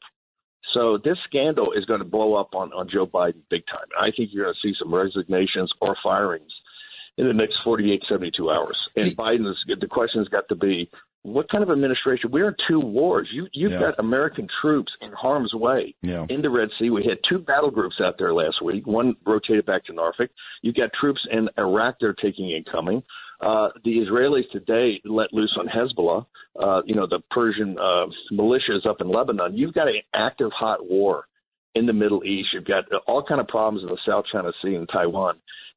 So 0.75 0.99
this 1.05 1.17
scandal 1.27 1.73
is 1.73 1.85
going 1.85 2.01
to 2.01 2.05
blow 2.05 2.35
up 2.35 2.55
on, 2.55 2.73
on 2.73 2.89
Joe 2.93 3.07
Biden 3.07 3.43
big 3.51 3.63
time. 3.71 3.87
I 3.99 4.11
think 4.17 4.31
you're 4.33 4.45
going 4.45 4.55
to 4.61 4.69
see 4.69 4.75
some 4.79 4.93
resignations 4.93 5.73
or 5.81 5.97
firings 6.03 6.53
in 7.19 7.27
the 7.27 7.33
next 7.33 7.57
48, 7.65 8.03
72 8.09 8.51
hours. 8.51 8.89
And 8.97 9.17
Biden's, 9.17 9.59
the 9.67 9.87
question 9.87 10.21
has 10.21 10.29
got 10.29 10.49
to 10.51 10.55
be, 10.55 10.91
what 11.23 11.49
kind 11.51 11.65
of 11.65 11.71
administration? 11.71 12.31
We're 12.31 12.49
in 12.49 12.55
two 12.69 12.79
wars. 12.79 13.29
You, 13.33 13.49
you've 13.53 13.73
Yeah. 13.73 13.81
got 13.81 13.99
American 13.99 14.47
troops 14.61 14.93
in 15.01 15.11
harm's 15.13 15.53
way 15.55 15.95
Yeah. 16.03 16.27
in 16.29 16.41
the 16.43 16.51
Red 16.51 16.69
Sea. 16.79 16.91
We 16.91 17.05
had 17.05 17.19
two 17.29 17.39
battle 17.39 17.71
groups 17.71 17.97
out 18.01 18.15
there 18.19 18.33
last 18.33 18.63
week. 18.63 18.87
One 18.87 19.17
rotated 19.27 19.67
back 19.67 19.85
to 19.87 19.93
Norfolk. 19.93 20.31
You've 20.63 20.77
got 20.77 20.91
troops 20.93 21.21
in 21.31 21.49
Iraq 21.59 21.97
they're 22.01 22.15
taking 22.15 22.51
incoming. 22.51 23.03
Uh, 23.41 23.69
the 23.85 23.99
Israelis 23.99 24.49
today 24.53 25.01
let 25.05 25.33
loose 25.33 25.55
on 25.59 25.67
Hezbollah, 25.69 26.25
uh, 26.63 26.83
you 26.87 26.95
know, 26.95 27.07
the 27.07 27.21
Persian 27.31 27.77
uh, 27.79 28.07
militias 28.33 28.87
up 28.89 29.01
in 29.01 29.09
Lebanon. 29.09 29.57
You've 29.57 29.75
got 29.75 29.89
an 29.89 30.01
active 30.15 30.51
hot 30.57 30.89
war 30.89 31.27
in 31.75 31.87
the 31.87 31.93
Middle 31.93 32.25
East. 32.25 32.49
You've 32.55 32.65
got 32.65 32.85
all 33.07 33.23
kind 33.27 33.41
of 33.41 33.49
problems 33.49 33.83
in 33.83 33.89
the 33.89 33.99
South 34.07 34.25
China 34.33 34.53
Sea 34.63 34.75
and 34.77 34.89
Taiwan. 34.91 35.37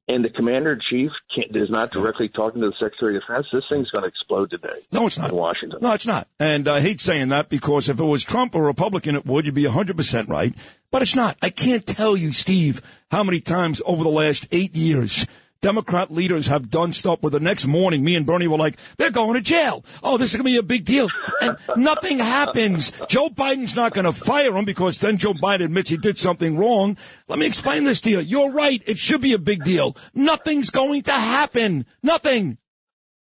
And 0.10 0.26
the 0.26 0.30
commander 0.30 0.74
in 0.74 0.80
chief 0.90 1.12
is 1.54 1.70
not 1.70 1.92
directly 1.92 2.30
talking 2.30 2.62
to 2.62 2.68
the 2.68 2.74
Secretary 2.80 3.16
of 3.16 3.22
Defense. 3.22 3.46
This 3.54 3.64
thing's 3.70 3.92
going 3.92 4.02
to 4.02 4.08
explode 4.08 4.50
today. 4.50 4.82
No, 4.92 5.06
it's 5.06 5.20
not. 5.20 5.30
In 5.30 5.36
Washington. 5.36 5.78
No, 5.84 5.94
it's 5.94 6.08
not. 6.08 6.28
And 6.40 6.68
I 6.68 6.80
hate 6.80 7.00
saying 7.00 7.30
that 7.30 7.48
because 7.48 7.90
if 7.90 8.00
it 8.00 8.04
was 8.04 8.24
Trump 8.24 8.56
or 8.56 8.64
Republican, 8.64 9.16
it 9.16 9.28
would. 9.28 9.46
You'd 9.46 9.54
be 9.54 9.66
100% 9.66 10.28
right. 10.28 10.56
But 10.90 11.04
it's 11.04 11.16
not. 11.16 11.38
I 11.44 11.52
can't 11.52 11.86
tell 11.86 12.18
you, 12.18 12.34
Steve, 12.34 12.82
how 13.12 13.24
many 13.24 13.40
times 13.40 13.84
over 13.86 14.04
the 14.04 14.10
last 14.10 14.48
eight 14.52 14.76
years 14.76 15.28
Democrat 15.62 16.10
leaders 16.10 16.48
have 16.48 16.70
done 16.70 16.94
stuff 16.94 17.22
where 17.22 17.32
the 17.32 17.40
next 17.40 17.68
morning 17.68 18.02
me 18.04 18.16
and 18.16 18.26
Bernie 18.26 18.48
were 18.48 18.58
like, 18.58 18.78
they're 18.98 19.12
going 19.12 19.34
to 19.34 19.42
jail. 19.42 19.84
Oh, 20.02 20.18
this 20.18 20.30
is 20.30 20.38
going 20.38 20.46
to 20.46 20.52
be 20.52 20.58
a 20.58 20.64
big 20.64 20.86
deal. 20.86 21.10
And 21.42 21.58
nothing 21.76 22.20
happens. 22.20 22.92
Joe 23.10 23.28
Biden's 23.28 23.76
not 23.76 23.94
going 23.94 24.06
to 24.06 24.14
fire 24.14 24.56
him 24.56 24.64
because 24.64 25.00
then 25.00 25.18
Joe 25.18 25.34
Biden 25.34 25.66
admits 25.66 25.90
he 25.90 25.98
did 25.98 26.18
something 26.18 26.58
wrong. 26.58 26.96
Let 27.28 27.40
me 27.40 27.46
explain 27.46 27.84
this 27.84 28.00
to 28.02 28.10
you. 28.10 28.20
You're 28.20 28.52
right. 28.52 28.82
It 28.86 28.98
should 28.98 29.22
be 29.22 29.34
a 29.34 29.40
big 29.40 29.66
deal. 29.66 29.98
Nothing's 30.14 30.70
going 30.70 31.02
to 31.04 31.12
happen. 31.12 31.86
Nothing. 32.02 32.58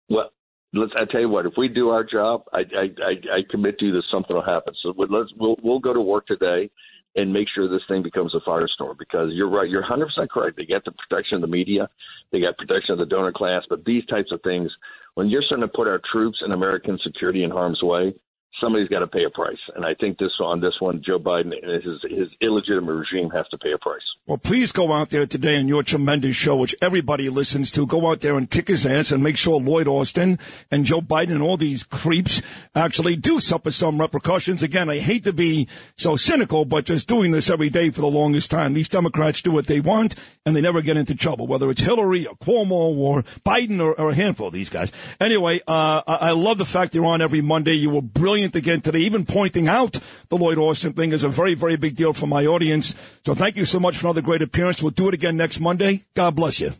Well, 0.08 0.30
let's. 0.72 0.92
I 0.96 1.04
tell 1.10 1.20
you 1.20 1.28
what. 1.28 1.46
If 1.46 1.52
we 1.56 1.68
do 1.68 1.90
our 1.90 2.02
job, 2.02 2.44
I 2.52 2.58
I 2.58 2.82
I, 2.82 3.36
I 3.36 3.40
commit 3.48 3.78
to 3.78 3.86
you 3.86 3.92
that 3.92 4.04
something 4.10 4.34
will 4.34 4.44
happen. 4.44 4.74
So 4.82 4.92
let's 4.96 5.30
we'll 5.38 5.56
we'll 5.62 5.78
go 5.78 5.92
to 5.92 6.00
work 6.00 6.26
today 6.26 6.70
and 7.16 7.32
make 7.32 7.48
sure 7.54 7.68
this 7.68 7.82
thing 7.88 8.02
becomes 8.02 8.34
a 8.34 8.40
firestorm. 8.40 8.98
Because 8.98 9.30
you're 9.32 9.50
right. 9.50 9.68
You're 9.68 9.82
100 9.82 10.06
percent 10.06 10.30
correct. 10.30 10.56
They 10.56 10.66
got 10.66 10.84
the 10.84 10.92
protection 10.92 11.36
of 11.36 11.40
the 11.42 11.48
media, 11.48 11.88
they 12.32 12.40
got 12.40 12.58
protection 12.58 12.92
of 12.92 12.98
the 12.98 13.06
donor 13.06 13.32
class, 13.32 13.62
but 13.68 13.84
these 13.84 14.04
types 14.06 14.32
of 14.32 14.40
things, 14.42 14.70
when 15.14 15.28
you're 15.28 15.42
starting 15.42 15.66
to 15.66 15.72
put 15.72 15.88
our 15.88 16.00
troops 16.12 16.38
and 16.42 16.52
American 16.52 16.98
security 17.04 17.44
in 17.44 17.50
harm's 17.50 17.82
way. 17.82 18.14
Somebody's 18.60 18.88
got 18.88 19.00
to 19.00 19.08
pay 19.08 19.24
a 19.24 19.30
price, 19.30 19.58
and 19.74 19.84
I 19.84 19.94
think 19.94 20.16
this 20.16 20.30
on 20.38 20.60
this 20.60 20.74
one, 20.78 21.02
Joe 21.04 21.18
Biden 21.18 21.52
and 21.60 21.82
his 21.82 22.00
his 22.08 22.28
illegitimate 22.40 22.94
regime 22.94 23.28
has 23.30 23.48
to 23.48 23.58
pay 23.58 23.72
a 23.72 23.78
price. 23.78 24.13
Well, 24.26 24.38
please 24.38 24.72
go 24.72 24.90
out 24.90 25.10
there 25.10 25.26
today 25.26 25.58
on 25.58 25.68
your 25.68 25.82
tremendous 25.82 26.34
show, 26.34 26.56
which 26.56 26.74
everybody 26.80 27.28
listens 27.28 27.70
to. 27.72 27.86
Go 27.86 28.10
out 28.10 28.22
there 28.22 28.38
and 28.38 28.48
kick 28.48 28.68
his 28.68 28.86
ass 28.86 29.12
and 29.12 29.22
make 29.22 29.36
sure 29.36 29.60
Lloyd 29.60 29.86
Austin 29.86 30.38
and 30.70 30.86
Joe 30.86 31.02
Biden 31.02 31.32
and 31.32 31.42
all 31.42 31.58
these 31.58 31.82
creeps 31.82 32.40
actually 32.74 33.16
do 33.16 33.38
suffer 33.38 33.70
some 33.70 34.00
repercussions. 34.00 34.62
Again, 34.62 34.88
I 34.88 34.98
hate 34.98 35.24
to 35.24 35.34
be 35.34 35.68
so 35.98 36.16
cynical, 36.16 36.64
but 36.64 36.86
just 36.86 37.06
doing 37.06 37.32
this 37.32 37.50
every 37.50 37.68
day 37.68 37.90
for 37.90 38.00
the 38.00 38.06
longest 38.06 38.50
time. 38.50 38.72
These 38.72 38.88
Democrats 38.88 39.42
do 39.42 39.50
what 39.50 39.66
they 39.66 39.80
want 39.80 40.14
and 40.46 40.56
they 40.56 40.62
never 40.62 40.80
get 40.80 40.96
into 40.96 41.14
trouble, 41.14 41.46
whether 41.46 41.68
it's 41.68 41.82
Hillary 41.82 42.26
or 42.26 42.34
Cuomo 42.34 42.96
or 42.96 43.24
Biden 43.44 43.78
or, 43.78 43.92
or 44.00 44.12
a 44.12 44.14
handful 44.14 44.46
of 44.46 44.54
these 44.54 44.70
guys. 44.70 44.90
Anyway, 45.20 45.60
uh, 45.68 46.00
I, 46.06 46.28
I 46.28 46.30
love 46.30 46.56
the 46.56 46.64
fact 46.64 46.94
you're 46.94 47.04
on 47.04 47.20
every 47.20 47.42
Monday. 47.42 47.74
You 47.74 47.90
were 47.90 48.00
brilliant 48.00 48.56
again 48.56 48.80
today, 48.80 49.00
even 49.00 49.26
pointing 49.26 49.68
out 49.68 50.00
the 50.30 50.38
Lloyd 50.38 50.56
Austin 50.56 50.94
thing 50.94 51.12
is 51.12 51.24
a 51.24 51.28
very, 51.28 51.52
very 51.52 51.76
big 51.76 51.94
deal 51.94 52.14
for 52.14 52.26
my 52.26 52.46
audience. 52.46 52.94
So 53.26 53.34
thank 53.34 53.56
you 53.56 53.66
so 53.66 53.78
much 53.78 53.98
for 53.98 54.13
another 54.14 54.24
great 54.24 54.42
appearance. 54.42 54.80
We'll 54.80 54.92
do 54.92 55.08
it 55.08 55.14
again 55.14 55.36
next 55.36 55.58
Monday. 55.58 56.04
God 56.14 56.36
bless 56.36 56.60
you. 56.60 56.72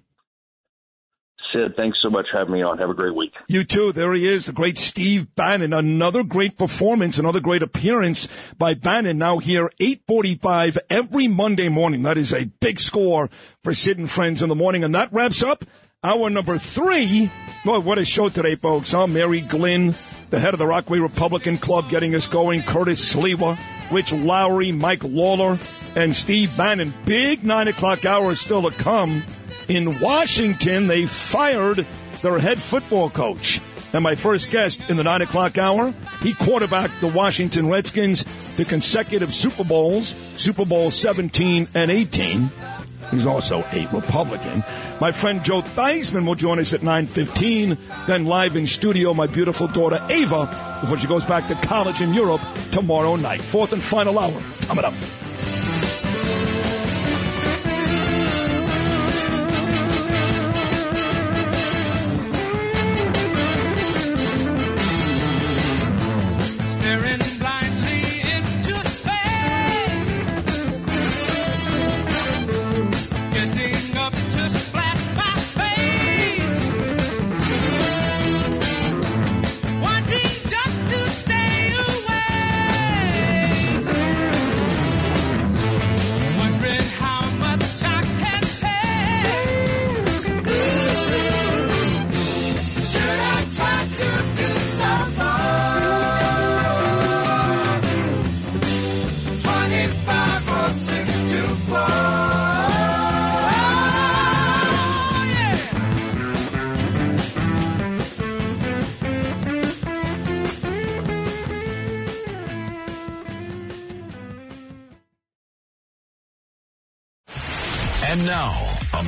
Sid, 1.53 1.75
thanks 1.77 1.99
so 2.01 2.09
much 2.09 2.27
for 2.31 2.39
having 2.39 2.55
me 2.55 2.63
on. 2.63 2.79
Have 2.79 2.91
a 2.91 2.95
great 2.95 3.15
week. 3.15 3.33
You 3.49 3.65
too. 3.65 3.93
There 3.93 4.15
he 4.15 4.29
is, 4.29 4.47
the 4.47 4.53
great 4.53 4.79
Steve 4.79 5.35
Bannon. 5.35 5.73
Another 5.73 6.23
great 6.23 6.57
performance, 6.57 7.19
another 7.19 7.41
great 7.41 7.63
appearance 7.63 8.29
by 8.57 8.75
Bannon. 8.75 9.19
Now 9.19 9.39
here, 9.39 9.69
845 9.81 10.79
every 10.89 11.27
Monday 11.27 11.69
morning. 11.69 12.03
That 12.03 12.19
is 12.19 12.33
a 12.33 12.47
big 12.47 12.79
score 12.79 13.29
for 13.65 13.75
Sid 13.75 13.99
and 13.99 14.11
Friends 14.11 14.41
in 14.41 14.49
the 14.49 14.55
morning. 14.55 14.85
And 14.85 14.95
that 14.95 15.13
wraps 15.13 15.43
up 15.43 15.65
hour 16.05 16.31
number 16.31 16.59
three. 16.59 17.33
Boy, 17.65 17.81
what 17.81 17.99
a 17.99 18.05
show 18.05 18.29
today, 18.29 18.55
folks. 18.55 18.95
I'm 18.95 19.13
Mary 19.13 19.41
Glynn, 19.41 19.97
the 20.31 20.39
head 20.39 20.55
of 20.55 20.59
the 20.59 20.67
Rockaway 20.67 20.99
Republican 20.99 21.59
Club, 21.59 21.89
getting 21.89 22.15
us 22.15 22.27
going. 22.27 22.63
Curtis 22.63 23.15
Sliwa, 23.15 23.59
Rich 23.91 24.13
Lowry, 24.13 24.73
Mike 24.73 25.05
Lawler, 25.05 25.59
and 25.95 26.15
Steve 26.15 26.57
Bannon. 26.57 26.93
Big 27.05 27.45
nine 27.45 27.69
o'clock 27.69 28.05
hour 28.05 28.33
is 28.33 28.41
still 28.41 28.69
to 28.69 28.77
come. 28.77 29.23
In 29.69 30.01
Washington, 30.01 30.87
they 30.87 31.07
fired 31.07 31.87
their 32.23 32.39
head 32.39 32.61
football 32.61 33.11
coach. 33.11 33.61
And 33.93 34.03
my 34.03 34.17
first 34.17 34.51
guest 34.51 34.91
in 34.91 34.97
the 34.97 35.05
nine 35.05 35.23
o'clock 35.23 35.57
hour, 35.57 35.95
he 36.21 36.35
quarterbacked 36.35 37.01
the 37.01 37.07
Washington 37.07 37.69
Redskins 37.69 38.25
to 38.57 38.65
consecutive 38.65 39.33
Super 39.33 39.63
Bowls, 39.63 40.09
Super 40.37 40.65
Bowl 40.65 40.91
17 40.91 41.69
and 41.75 41.91
18. 41.93 42.51
He's 43.15 43.27
also 43.27 43.63
a 43.73 43.87
Republican. 43.93 44.65
My 45.01 45.13
friend 45.13 45.43
Joe 45.43 45.63
Theismann 45.63 46.27
will 46.27 46.35
join 46.35 46.59
us 46.59 46.75
at 46.75 46.81
9.15. 46.81 48.07
Then 48.07 48.25
live 48.25 48.57
in 48.57 48.67
studio, 48.67 49.15
my 49.15 49.27
beautiful 49.27 49.69
daughter 49.69 50.05
Ava, 50.11 50.79
before 50.81 50.99
she 50.99 51.07
goes 51.07 51.25
back 51.25 51.47
to 51.49 51.55
college 51.67 52.01
in 52.01 52.13
Europe 52.13 52.43
tomorrow 52.73 53.17
night. 53.17 53.41
Fourth 53.41 53.73
and 53.73 53.83
final 53.83 54.19
hour 54.19 54.43
coming 54.63 54.85
up. 54.85 54.95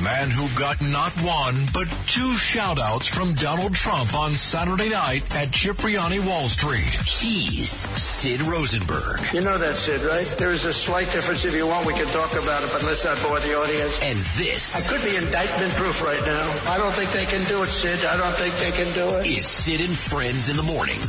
Man 0.07 0.31
who 0.31 0.47
got 0.55 0.79
not 0.79 1.11
one, 1.19 1.67
but 1.73 1.83
two 2.07 2.33
shout 2.35 2.79
outs 2.79 3.07
from 3.07 3.33
Donald 3.33 3.75
Trump 3.75 4.15
on 4.15 4.31
Saturday 4.37 4.87
night 4.87 5.35
at 5.35 5.51
Cipriani 5.51 6.19
Wall 6.21 6.47
Street. 6.47 6.95
He's 7.03 7.83
Sid 7.99 8.41
Rosenberg. 8.43 9.19
You 9.33 9.41
know 9.41 9.57
that, 9.57 9.75
Sid, 9.75 9.99
right? 10.03 10.25
There 10.39 10.53
is 10.53 10.63
a 10.63 10.71
slight 10.71 11.11
difference. 11.11 11.43
If 11.43 11.55
you 11.55 11.67
want, 11.67 11.85
we 11.85 11.91
can 11.91 12.07
talk 12.07 12.31
about 12.31 12.63
it, 12.63 12.69
but 12.71 12.83
let's 12.83 13.03
not 13.03 13.19
bore 13.21 13.41
the 13.41 13.51
audience. 13.59 13.99
And 14.01 14.17
this 14.39 14.87
I 14.87 14.95
could 14.95 15.03
be 15.03 15.13
indictment 15.17 15.73
proof 15.73 16.01
right 16.01 16.23
now. 16.25 16.71
I 16.71 16.77
don't 16.77 16.93
think 16.93 17.11
they 17.11 17.25
can 17.25 17.43
do 17.51 17.61
it, 17.63 17.67
Sid. 17.67 18.05
I 18.05 18.15
don't 18.15 18.35
think 18.39 18.55
they 18.63 18.71
can 18.71 18.87
do 18.95 19.17
it. 19.17 19.27
is 19.27 19.45
Sid 19.45 19.81
and 19.81 19.91
Friends 19.91 20.47
in 20.47 20.55
the 20.55 20.63
morning. 20.63 21.03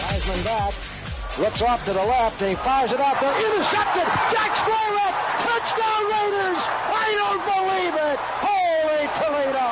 Theismann 0.00 0.42
back. 0.44 0.72
Looks 1.38 1.62
off 1.62 1.84
to 1.86 1.92
the 1.92 2.04
left. 2.04 2.40
And 2.42 2.50
he 2.50 2.56
fires 2.56 2.92
it 2.92 3.00
out 3.00 3.20
there. 3.20 3.32
Intercepted. 3.32 4.08
Jack 4.32 4.52
Squirek. 4.64 5.14
Touchdown 5.40 6.02
Raiders. 6.12 6.60
I 6.92 7.08
don't 7.18 7.42
believe 7.48 7.94
it. 7.96 8.18
Holy 8.44 9.04
Toledo. 9.16 9.68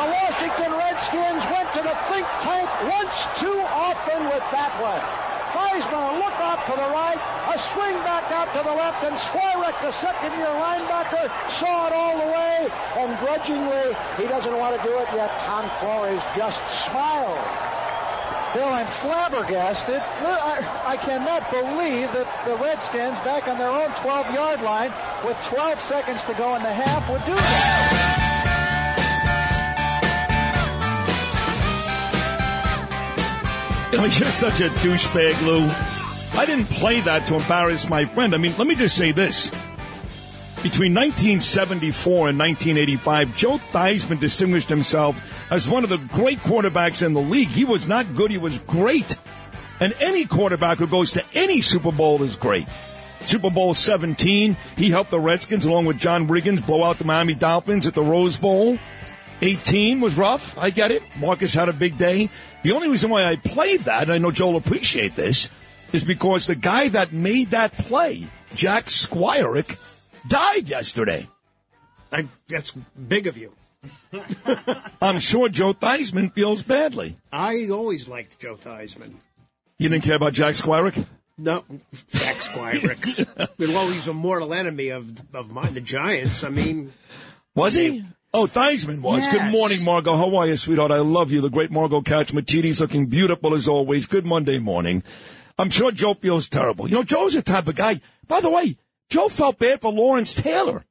The 0.00 0.06
Washington 0.16 0.70
Redskins 0.80 1.44
went 1.52 1.68
to 1.76 1.82
the 1.84 1.96
think 2.08 2.26
tank 2.40 2.70
once 2.88 3.16
too 3.36 3.60
often 3.68 4.24
with 4.32 4.46
that 4.48 4.72
one. 4.80 5.04
Theismann, 5.52 6.24
look 6.24 6.38
out 6.40 6.64
to 6.66 6.72
the 6.72 6.88
right, 6.94 7.20
a 7.52 7.56
swing 7.74 7.96
back 8.06 8.30
out 8.32 8.48
to 8.54 8.59
the 8.70 8.76
left, 8.76 9.02
and 9.02 9.16
Squirek, 9.30 9.74
the 9.82 9.90
second-year 10.00 10.46
linebacker, 10.46 11.26
saw 11.58 11.88
it 11.88 11.92
all 11.92 12.18
the 12.22 12.30
way, 12.30 12.70
and 13.02 13.18
grudgingly, 13.18 13.96
he 14.16 14.28
doesn't 14.30 14.56
want 14.56 14.80
to 14.80 14.82
do 14.86 14.94
it 14.98 15.08
yet. 15.14 15.30
Tom 15.46 15.68
Flores 15.80 16.22
just 16.36 16.58
smiled. 16.86 17.42
Bill, 18.54 18.68
I'm 18.68 18.86
flabbergasted. 19.02 20.00
I, 20.22 20.62
I 20.86 20.96
cannot 20.96 21.50
believe 21.50 22.12
that 22.12 22.26
the 22.46 22.54
Redskins, 22.62 23.18
back 23.26 23.48
on 23.48 23.58
their 23.58 23.70
own 23.70 23.90
12-yard 24.06 24.62
line, 24.62 24.92
with 25.24 25.36
12 25.48 25.80
seconds 25.88 26.20
to 26.26 26.34
go 26.34 26.54
in 26.54 26.62
the 26.62 26.72
half, 26.72 27.08
would 27.10 27.24
do 27.26 27.34
that. 27.34 28.06
You 33.92 33.98
know, 33.98 34.06
just 34.06 34.38
such 34.38 34.60
a 34.60 34.68
douchebag, 34.68 35.42
Lou. 35.44 35.99
I 36.32 36.46
didn't 36.46 36.70
play 36.70 37.00
that 37.00 37.26
to 37.26 37.36
embarrass 37.36 37.88
my 37.88 38.04
friend. 38.04 38.34
I 38.34 38.38
mean, 38.38 38.54
let 38.56 38.66
me 38.66 38.74
just 38.74 38.96
say 38.96 39.12
this. 39.12 39.50
Between 40.62 40.94
1974 40.94 42.28
and 42.28 42.38
1985, 42.38 43.36
Joe 43.36 43.56
Theismann 43.56 44.20
distinguished 44.20 44.68
himself 44.68 45.16
as 45.50 45.66
one 45.66 45.84
of 45.84 45.90
the 45.90 45.96
great 45.96 46.38
quarterbacks 46.40 47.04
in 47.04 47.14
the 47.14 47.20
league. 47.20 47.48
He 47.48 47.64
was 47.64 47.88
not 47.88 48.14
good, 48.14 48.30
he 48.30 48.38
was 48.38 48.58
great. 48.58 49.18
And 49.80 49.94
any 50.00 50.26
quarterback 50.26 50.78
who 50.78 50.86
goes 50.86 51.12
to 51.12 51.24
any 51.34 51.62
Super 51.62 51.90
Bowl 51.90 52.22
is 52.22 52.36
great. 52.36 52.68
Super 53.22 53.50
Bowl 53.50 53.72
17, 53.72 54.56
he 54.76 54.90
helped 54.90 55.10
the 55.10 55.18
Redskins 55.18 55.64
along 55.64 55.86
with 55.86 55.98
John 55.98 56.28
Riggins 56.28 56.64
blow 56.64 56.84
out 56.84 56.98
the 56.98 57.04
Miami 57.04 57.34
Dolphins 57.34 57.86
at 57.86 57.94
the 57.94 58.02
Rose 58.02 58.36
Bowl. 58.36 58.78
18 59.42 60.00
was 60.00 60.16
rough. 60.16 60.58
I 60.58 60.68
get 60.68 60.90
it. 60.90 61.02
Marcus 61.18 61.54
had 61.54 61.68
a 61.70 61.72
big 61.72 61.96
day. 61.96 62.28
The 62.62 62.72
only 62.72 62.88
reason 62.88 63.10
why 63.10 63.24
I 63.24 63.36
played 63.36 63.80
that, 63.80 64.02
and 64.02 64.12
I 64.12 64.18
know 64.18 64.30
Joel 64.30 64.56
appreciate 64.56 65.16
this, 65.16 65.50
is 65.92 66.04
because 66.04 66.46
the 66.46 66.54
guy 66.54 66.88
that 66.88 67.12
made 67.12 67.50
that 67.50 67.72
play, 67.72 68.28
Jack 68.54 68.86
Squirek, 68.86 69.78
died 70.28 70.68
yesterday. 70.68 71.28
I, 72.12 72.26
that's 72.48 72.72
big 72.72 73.26
of 73.26 73.36
you. 73.36 73.52
I'm 75.02 75.20
sure 75.20 75.48
Joe 75.48 75.72
Theismann 75.72 76.32
feels 76.32 76.62
badly. 76.62 77.16
I 77.32 77.68
always 77.68 78.08
liked 78.08 78.38
Joe 78.38 78.56
Theismann. 78.56 79.14
You 79.78 79.88
didn't 79.88 80.04
care 80.04 80.16
about 80.16 80.34
Jack 80.34 80.54
Squirek? 80.54 81.06
No, 81.38 81.64
Jack 82.10 82.36
Squirek. 82.36 83.48
well, 83.58 83.88
he's 83.88 84.08
a 84.08 84.12
mortal 84.12 84.52
enemy 84.52 84.90
of 84.90 85.10
of 85.34 85.50
mine, 85.50 85.72
the 85.72 85.80
Giants. 85.80 86.44
I 86.44 86.50
mean, 86.50 86.92
Was 87.54 87.74
he? 87.74 88.04
Oh, 88.34 88.46
Theismann 88.46 89.00
was. 89.00 89.24
Yes. 89.24 89.32
Good 89.32 89.50
morning, 89.50 89.82
Margo. 89.82 90.16
How 90.16 90.36
are 90.36 90.46
you, 90.46 90.56
sweetheart? 90.56 90.90
I 90.90 90.98
love 90.98 91.32
you. 91.32 91.40
The 91.40 91.48
great 91.48 91.70
Margo 91.70 92.00
Catsimatidis 92.00 92.80
looking 92.80 93.06
beautiful 93.06 93.54
as 93.54 93.66
always. 93.66 94.06
Good 94.06 94.26
Monday 94.26 94.58
morning. 94.58 95.02
I'm 95.60 95.70
sure 95.70 95.92
Joe 95.92 96.14
feels 96.14 96.48
terrible. 96.48 96.88
You 96.88 96.96
know, 96.96 97.02
Joe's 97.02 97.34
the 97.34 97.42
type 97.42 97.68
of 97.68 97.76
guy. 97.76 98.00
By 98.26 98.40
the 98.40 98.50
way, 98.50 98.76
Joe 99.10 99.28
felt 99.28 99.58
bad 99.58 99.82
for 99.82 99.92
Lawrence 99.92 100.34
Taylor. 100.34 100.84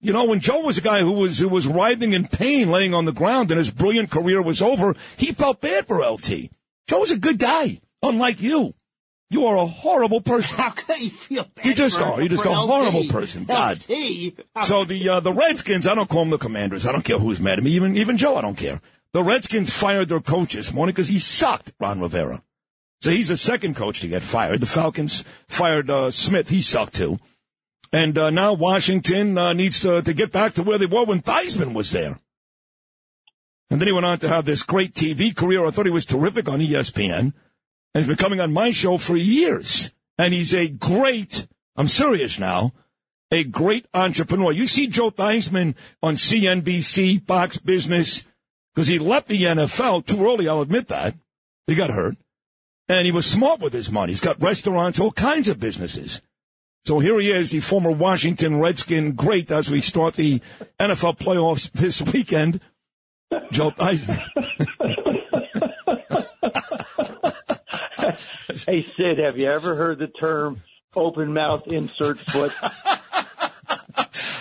You 0.00 0.12
know, 0.12 0.24
when 0.24 0.40
Joe 0.40 0.62
was 0.62 0.78
a 0.78 0.80
guy 0.80 1.00
who 1.00 1.12
was 1.12 1.38
who 1.38 1.48
was 1.48 1.66
writhing 1.66 2.12
in 2.12 2.26
pain, 2.26 2.70
laying 2.70 2.92
on 2.92 3.04
the 3.04 3.12
ground, 3.12 3.50
and 3.50 3.58
his 3.58 3.70
brilliant 3.70 4.10
career 4.10 4.42
was 4.42 4.62
over, 4.62 4.96
he 5.16 5.32
felt 5.32 5.60
bad 5.60 5.86
for 5.86 6.04
LT. 6.04 6.50
Joe 6.88 7.00
was 7.00 7.10
a 7.10 7.16
good 7.16 7.38
guy, 7.38 7.80
unlike 8.02 8.40
you. 8.40 8.74
You 9.30 9.46
are 9.46 9.56
a 9.56 9.66
horrible 9.66 10.22
person. 10.22 10.56
How 10.56 10.70
can 10.70 11.00
you 11.00 11.10
feel 11.10 11.46
bad? 11.54 11.66
You 11.66 11.74
just 11.74 11.98
for, 11.98 12.04
are. 12.04 12.20
You're 12.20 12.30
just 12.30 12.44
a 12.44 12.50
LT? 12.50 12.68
horrible 12.68 13.04
person. 13.08 13.44
God. 13.44 13.84
LT? 13.88 14.34
So 14.64 14.84
the 14.84 15.08
uh, 15.08 15.20
the 15.20 15.32
Redskins, 15.32 15.86
I 15.86 15.94
don't 15.94 16.08
call 16.08 16.22
them 16.22 16.30
the 16.30 16.38
Commanders. 16.38 16.86
I 16.86 16.92
don't 16.92 17.04
care 17.04 17.18
who's 17.18 17.40
mad 17.40 17.58
at 17.58 17.64
me. 17.64 17.72
Even 17.72 17.96
even 17.96 18.16
Joe, 18.16 18.36
I 18.36 18.40
don't 18.40 18.56
care. 18.56 18.80
The 19.12 19.22
Redskins 19.22 19.72
fired 19.72 20.08
their 20.08 20.20
coach 20.20 20.54
this 20.54 20.72
morning 20.72 20.94
because 20.94 21.08
he 21.08 21.18
sucked, 21.18 21.72
Ron 21.78 22.00
Rivera. 22.00 22.42
So 23.00 23.10
he's 23.10 23.28
the 23.28 23.36
second 23.36 23.76
coach 23.76 24.00
to 24.00 24.08
get 24.08 24.22
fired. 24.22 24.60
The 24.60 24.66
Falcons 24.66 25.24
fired 25.48 25.88
uh, 25.88 26.10
Smith. 26.10 26.48
He 26.48 26.60
sucked 26.60 26.94
too. 26.94 27.18
And 27.92 28.18
uh, 28.18 28.30
now 28.30 28.52
Washington 28.52 29.38
uh, 29.38 29.52
needs 29.52 29.80
to, 29.80 30.02
to 30.02 30.12
get 30.12 30.32
back 30.32 30.54
to 30.54 30.62
where 30.62 30.78
they 30.78 30.86
were 30.86 31.04
when 31.04 31.22
Theismann 31.22 31.74
was 31.74 31.92
there. 31.92 32.18
And 33.70 33.80
then 33.80 33.86
he 33.86 33.92
went 33.92 34.06
on 34.06 34.18
to 34.20 34.28
have 34.28 34.44
this 34.44 34.62
great 34.62 34.94
TV 34.94 35.34
career. 35.34 35.64
I 35.64 35.70
thought 35.70 35.86
he 35.86 35.92
was 35.92 36.06
terrific 36.06 36.48
on 36.48 36.58
ESPN. 36.58 37.18
And 37.20 37.34
he's 37.94 38.06
been 38.06 38.16
coming 38.16 38.40
on 38.40 38.52
my 38.52 38.70
show 38.70 38.98
for 38.98 39.16
years. 39.16 39.92
And 40.18 40.34
he's 40.34 40.54
a 40.54 40.68
great 40.68 41.46
I'm 41.78 41.88
serious 41.88 42.40
now. 42.40 42.72
A 43.30 43.44
great 43.44 43.86
entrepreneur. 43.94 44.50
You 44.50 44.66
see 44.66 44.88
Joe 44.88 45.12
Theismann 45.12 45.76
on 46.02 46.16
CNBC, 46.16 47.24
Fox 47.24 47.56
Business, 47.56 48.24
because 48.74 48.88
he 48.88 48.98
left 48.98 49.28
the 49.28 49.44
NFL 49.44 50.04
too 50.04 50.26
early, 50.26 50.48
I'll 50.48 50.60
admit 50.60 50.88
that. 50.88 51.14
He 51.68 51.76
got 51.76 51.90
hurt. 51.90 52.16
And 52.88 53.04
he 53.04 53.12
was 53.12 53.26
smart 53.26 53.60
with 53.60 53.72
his 53.72 53.90
money. 53.90 54.12
He's 54.12 54.20
got 54.20 54.40
restaurants, 54.42 54.98
all 54.98 55.12
kinds 55.12 55.48
of 55.48 55.60
businesses. 55.60 56.22
So 56.84 57.00
here 57.00 57.20
he 57.20 57.30
is, 57.30 57.50
the 57.50 57.60
former 57.60 57.90
Washington 57.90 58.60
Redskin 58.60 59.12
great 59.12 59.50
as 59.50 59.70
we 59.70 59.82
start 59.82 60.14
the 60.14 60.40
NFL 60.80 61.18
playoffs 61.18 61.70
this 61.72 62.00
weekend. 62.00 62.60
Joe 63.52 63.70
Theismann. 63.72 64.24
hey 68.66 68.86
Sid, 68.96 69.18
have 69.18 69.36
you 69.36 69.50
ever 69.50 69.76
heard 69.76 69.98
the 69.98 70.06
term 70.06 70.62
open 70.96 71.34
mouth 71.34 71.66
insert 71.66 72.18
foot? 72.18 72.52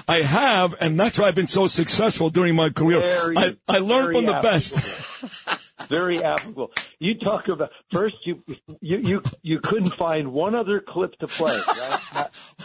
I 0.07 0.21
have, 0.21 0.73
and 0.79 0.97
that's 0.97 1.19
why 1.19 1.27
I've 1.27 1.35
been 1.35 1.47
so 1.47 1.67
successful 1.67 2.29
during 2.29 2.55
my 2.55 2.69
career. 2.69 3.01
Very, 3.01 3.35
I, 3.37 3.57
I 3.67 3.79
learned 3.79 4.13
from 4.13 4.25
the 4.25 4.39
best. 4.41 4.73
Very 5.89 6.23
applicable. 6.23 6.71
You 6.99 7.17
talk 7.19 7.47
about 7.47 7.69
first 7.91 8.15
you 8.25 8.41
you 8.81 8.97
you 8.97 9.21
you 9.43 9.59
couldn't 9.59 9.91
find 9.91 10.33
one 10.33 10.55
other 10.55 10.81
clip 10.85 11.17
to 11.19 11.27
play, 11.27 11.59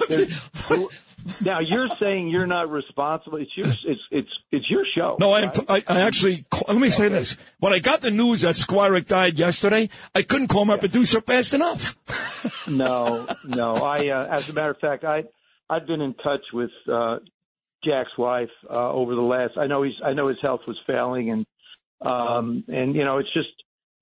right? 0.08 0.88
Now 1.40 1.60
you're 1.60 1.88
saying 2.00 2.28
you're 2.28 2.46
not 2.46 2.70
responsible. 2.70 3.38
It's 3.38 3.50
your 3.56 3.68
it's 3.68 4.00
it's 4.10 4.30
it's 4.50 4.70
your 4.70 4.84
show. 4.96 5.16
No, 5.20 5.32
I, 5.32 5.52
I, 5.68 5.82
I 5.86 6.00
actually, 6.02 6.44
let 6.66 6.76
me 6.76 6.90
say 6.90 7.08
this. 7.08 7.36
When 7.60 7.72
I 7.72 7.78
got 7.78 8.00
the 8.00 8.10
news 8.10 8.40
that 8.40 8.56
Squirek 8.56 9.06
died 9.06 9.38
yesterday, 9.38 9.88
I 10.14 10.22
couldn't 10.22 10.48
call 10.48 10.64
my 10.64 10.78
producer 10.78 11.20
fast 11.20 11.54
enough. 11.54 11.96
no, 12.66 13.28
no. 13.44 13.74
I, 13.74 14.08
uh, 14.08 14.36
as 14.36 14.48
a 14.48 14.52
matter 14.52 14.70
of 14.70 14.78
fact, 14.78 15.04
I, 15.04 15.24
I've 15.70 15.86
been 15.86 16.00
in 16.00 16.14
touch 16.14 16.42
with 16.52 16.70
uh, 16.92 17.18
Jack's 17.84 18.16
wife 18.18 18.50
uh, 18.68 18.90
over 18.90 19.14
the 19.14 19.20
last. 19.20 19.56
I 19.56 19.66
know 19.66 19.82
he's. 19.82 19.94
I 20.04 20.14
know 20.14 20.28
his 20.28 20.38
health 20.42 20.62
was 20.66 20.78
failing, 20.86 21.30
and 21.30 21.46
um, 22.06 22.64
and 22.68 22.94
you 22.94 23.04
know, 23.04 23.18
it's 23.18 23.32
just 23.32 23.48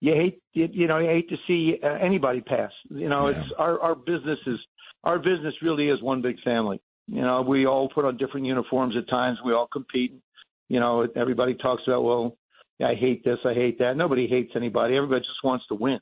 you 0.01 0.14
hate. 0.14 0.43
You, 0.52 0.86
know, 0.86 0.98
you 0.98 1.09
hate 1.09 1.28
to 1.28 1.36
see 1.47 1.78
uh, 1.82 1.86
anybody 1.86 2.40
pass. 2.40 2.72
You 2.89 3.09
know, 3.09 3.27
it's 3.27 3.52
our 3.59 3.81
our 3.81 3.94
business 3.94 4.39
is 4.47 4.59
our 5.05 5.18
business 5.18 5.55
really 5.62 5.89
is 5.89 6.02
one 6.02 6.22
big 6.22 6.40
family. 6.43 6.81
You 7.06 7.22
know, 7.22 7.43
we 7.43 7.66
all 7.66 7.89
put 7.89 8.05
on 8.05 8.16
different 8.16 8.47
uniforms 8.47 8.94
at 8.97 9.09
times. 9.09 9.39
We 9.44 9.52
all 9.52 9.66
compete. 9.66 10.20
You 10.68 10.81
know, 10.81 11.06
everybody 11.16 11.55
talks 11.55 11.82
about 11.86 12.02
well. 12.05 12.36
I 12.82 12.94
hate 12.94 13.24
this. 13.24 13.39
I 13.44 13.52
hate 13.52 13.78
that. 13.81 13.97
Nobody 13.97 14.27
hates 14.27 14.52
anybody. 14.56 14.97
Everybody 14.97 15.20
just 15.20 15.44
wants 15.44 15.66
to 15.68 15.74
win. 15.74 15.98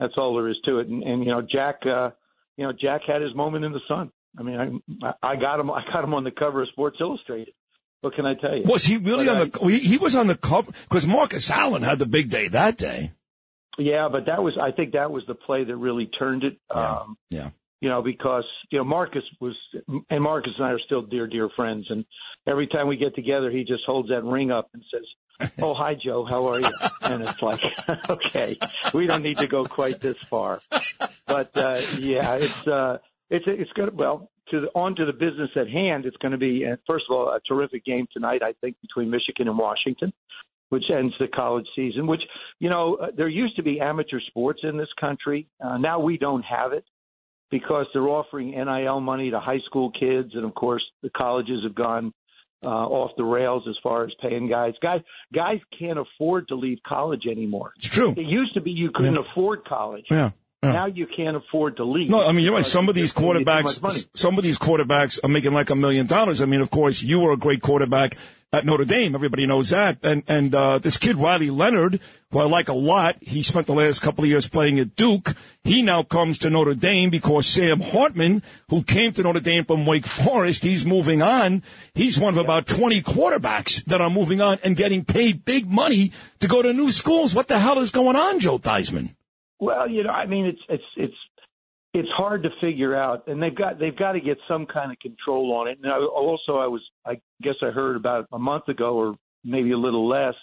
That's 0.00 0.14
all 0.16 0.34
there 0.34 0.48
is 0.48 0.56
to 0.64 0.78
it. 0.78 0.88
And, 0.88 1.02
and 1.02 1.24
you 1.24 1.30
know, 1.30 1.42
Jack, 1.42 1.80
uh, 1.84 2.10
you 2.56 2.64
know, 2.64 2.72
Jack 2.72 3.02
had 3.06 3.22
his 3.22 3.34
moment 3.34 3.64
in 3.64 3.72
the 3.72 3.80
sun. 3.88 4.10
I 4.38 4.42
mean, 4.42 4.80
I, 5.02 5.12
I 5.22 5.36
got 5.36 5.60
him. 5.60 5.70
I 5.70 5.82
got 5.92 6.04
him 6.04 6.14
on 6.14 6.24
the 6.24 6.30
cover 6.30 6.62
of 6.62 6.68
Sports 6.68 6.98
Illustrated. 7.00 7.54
What 8.02 8.14
can 8.14 8.26
I 8.26 8.34
tell 8.34 8.54
you? 8.56 8.62
Was 8.64 8.84
he 8.84 8.96
really 8.98 9.26
But 9.26 9.36
on 9.36 9.42
I- 9.42 9.44
the? 9.68 9.78
He, 9.78 9.96
was 9.98 10.14
on 10.14 10.26
the 10.26 10.36
cover 10.36 10.70
because 10.88 11.06
Marcus 11.06 11.50
Allen 11.50 11.82
had 11.82 11.98
the 11.98 12.06
big 12.06 12.30
day 12.30 12.48
that 12.48 12.76
day. 12.76 13.12
Yeah, 13.78 14.08
but 14.10 14.26
that 14.26 14.42
was. 14.42 14.56
I 14.60 14.70
think 14.70 14.92
that 14.92 15.10
was 15.10 15.24
the 15.26 15.34
play 15.34 15.64
that 15.64 15.76
really 15.76 16.06
turned 16.06 16.44
it. 16.44 16.58
Um, 16.70 17.16
yeah. 17.30 17.50
You 17.80 17.90
know, 17.90 18.00
because 18.02 18.44
you 18.70 18.78
know 18.78 18.84
Marcus 18.84 19.22
was, 19.40 19.54
and 20.08 20.22
Marcus 20.22 20.52
and 20.56 20.66
I 20.66 20.70
are 20.70 20.78
still 20.78 21.02
dear, 21.02 21.26
dear 21.26 21.50
friends. 21.54 21.86
And 21.90 22.04
every 22.46 22.66
time 22.68 22.88
we 22.88 22.96
get 22.96 23.14
together, 23.14 23.50
he 23.50 23.64
just 23.64 23.82
holds 23.86 24.08
that 24.08 24.24
ring 24.24 24.50
up 24.50 24.70
and 24.72 24.82
says, 24.90 25.50
"Oh, 25.60 25.74
hi, 25.74 25.94
Joe. 25.94 26.24
How 26.24 26.48
are 26.48 26.60
you?" 26.60 26.70
And 27.02 27.22
it's 27.22 27.40
like, 27.42 27.60
okay, 28.10 28.58
we 28.94 29.06
don't 29.06 29.22
need 29.22 29.38
to 29.38 29.46
go 29.46 29.64
quite 29.64 30.00
this 30.00 30.16
far. 30.30 30.60
But 31.26 31.56
uh, 31.56 31.80
yeah, 31.98 32.36
it's 32.36 32.66
uh, 32.66 32.98
it's 33.28 33.44
it's 33.46 33.70
good. 33.74 33.94
Well, 33.96 34.30
to 34.50 34.60
the, 34.62 34.66
on 34.74 34.94
to 34.96 35.04
the 35.04 35.12
business 35.12 35.50
at 35.56 35.68
hand. 35.68 36.04
It's 36.06 36.16
going 36.18 36.32
to 36.32 36.38
be 36.38 36.64
uh, 36.64 36.76
first 36.86 37.06
of 37.10 37.16
all 37.16 37.28
a 37.28 37.40
terrific 37.46 37.84
game 37.84 38.06
tonight. 38.12 38.42
I 38.42 38.52
think 38.60 38.76
between 38.82 39.10
Michigan 39.10 39.48
and 39.48 39.58
Washington 39.58 40.12
which 40.68 40.82
ends 40.92 41.14
the 41.20 41.28
college 41.28 41.64
season, 41.76 42.08
which, 42.08 42.22
you 42.58 42.68
know, 42.68 42.96
uh, 42.96 43.06
there 43.16 43.28
used 43.28 43.54
to 43.54 43.62
be 43.62 43.80
amateur 43.80 44.18
sports 44.26 44.58
in 44.64 44.76
this 44.76 44.88
country. 45.00 45.46
Uh, 45.64 45.78
now 45.78 46.00
we 46.00 46.18
don't 46.18 46.42
have 46.42 46.72
it 46.72 46.84
because 47.52 47.86
they're 47.92 48.08
offering 48.08 48.50
NIL 48.50 48.98
money 48.98 49.30
to 49.30 49.38
high 49.38 49.60
school 49.66 49.92
kids. 49.92 50.30
And 50.34 50.44
of 50.44 50.56
course, 50.56 50.82
the 51.04 51.10
colleges 51.10 51.62
have 51.62 51.76
gone 51.76 52.12
uh, 52.64 52.66
off 52.66 53.12
the 53.16 53.22
rails 53.22 53.62
as 53.68 53.76
far 53.80 54.06
as 54.06 54.10
paying 54.20 54.48
guys. 54.48 54.72
Guys, 54.82 55.02
guys 55.32 55.60
can't 55.78 56.00
afford 56.00 56.48
to 56.48 56.56
leave 56.56 56.78
college 56.84 57.26
anymore. 57.30 57.70
It's 57.76 57.86
true. 57.88 58.10
It 58.16 58.26
used 58.26 58.54
to 58.54 58.60
be 58.60 58.72
you 58.72 58.90
couldn't 58.92 59.14
Yeah. 59.14 59.20
afford 59.30 59.64
college. 59.66 60.06
Yeah. 60.10 60.30
Yeah. 60.62 60.72
Now 60.72 60.86
you 60.86 61.06
can't 61.06 61.36
afford 61.36 61.76
to 61.76 61.84
leave. 61.84 62.10
No, 62.10 62.26
I 62.26 62.32
mean 62.32 62.44
you're 62.44 62.54
right. 62.54 62.64
Some 62.64 62.88
of 62.88 62.94
these 62.94 63.12
paying 63.12 63.28
you 63.28 63.44
too 63.44 63.44
much 63.44 63.82
money. 63.82 63.94
quarterbacks, 63.94 64.08
some 64.14 64.38
of 64.38 64.44
these 64.44 64.58
quarterbacks 64.58 65.20
are 65.22 65.28
making 65.28 65.52
like 65.52 65.70
a 65.70 65.76
million 65.76 66.06
dollars. 66.06 66.40
I 66.42 66.46
mean, 66.46 66.60
of 66.60 66.70
course, 66.70 67.02
you 67.02 67.20
were 67.20 67.32
a 67.32 67.36
great 67.36 67.62
quarterback 67.62 68.16
at 68.52 68.64
Notre 68.64 68.84
Dame. 68.84 69.14
Everybody 69.14 69.46
knows 69.46 69.70
that. 69.70 69.98
And 70.02 70.22
and 70.26 70.54
uh, 70.54 70.78
this 70.78 70.96
kid 70.96 71.16
Riley 71.16 71.50
Leonard, 71.50 72.00
who 72.30 72.38
I 72.38 72.44
like 72.44 72.68
a 72.68 72.74
lot, 72.74 73.16
he 73.20 73.42
spent 73.42 73.66
the 73.66 73.74
last 73.74 74.00
couple 74.00 74.24
of 74.24 74.30
years 74.30 74.48
playing 74.48 74.78
at 74.78 74.96
Duke. 74.96 75.34
He 75.62 75.82
now 75.82 76.02
comes 76.02 76.38
to 76.38 76.50
Notre 76.50 76.74
Dame 76.74 77.10
because 77.10 77.46
Sam 77.46 77.80
Hartman, 77.80 78.42
who 78.70 78.82
came 78.82 79.12
to 79.12 79.22
Notre 79.22 79.40
Dame 79.40 79.64
from 79.64 79.84
Wake 79.84 80.06
Forest, 80.06 80.62
he's 80.64 80.86
moving 80.86 81.22
on. 81.22 81.62
He's 81.94 82.18
one 82.18 82.32
of 82.32 82.38
about 82.38 82.66
20 82.66 83.02
quarterbacks 83.02 83.84
that 83.84 84.00
are 84.00 84.10
moving 84.10 84.40
on 84.40 84.58
and 84.64 84.76
getting 84.76 85.04
paid 85.04 85.44
big 85.44 85.70
money 85.70 86.12
to 86.40 86.48
go 86.48 86.62
to 86.62 86.72
new 86.72 86.90
schools. 86.92 87.34
What 87.34 87.48
the 87.48 87.58
hell 87.58 87.78
is 87.80 87.90
going 87.90 88.16
on, 88.16 88.40
Joe 88.40 88.58
Theismann? 88.58 89.15
Well, 89.58 89.88
you 89.88 90.04
know, 90.04 90.10
I 90.10 90.26
mean, 90.26 90.46
it's 90.46 90.60
it's 90.68 90.84
it's 90.96 91.14
it's 91.94 92.08
hard 92.10 92.42
to 92.42 92.50
figure 92.60 92.94
out, 92.94 93.26
and 93.26 93.42
they've 93.42 93.54
got 93.54 93.78
they've 93.78 93.96
got 93.96 94.12
to 94.12 94.20
get 94.20 94.36
some 94.46 94.66
kind 94.66 94.92
of 94.92 94.98
control 94.98 95.52
on 95.54 95.68
it. 95.68 95.78
And 95.82 95.90
I, 95.90 95.98
also, 95.98 96.56
I 96.56 96.66
was 96.66 96.82
I 97.06 97.20
guess 97.42 97.54
I 97.62 97.66
heard 97.66 97.96
about 97.96 98.26
a 98.32 98.38
month 98.38 98.68
ago, 98.68 98.96
or 98.96 99.14
maybe 99.44 99.72
a 99.72 99.78
little 99.78 100.06
less, 100.06 100.34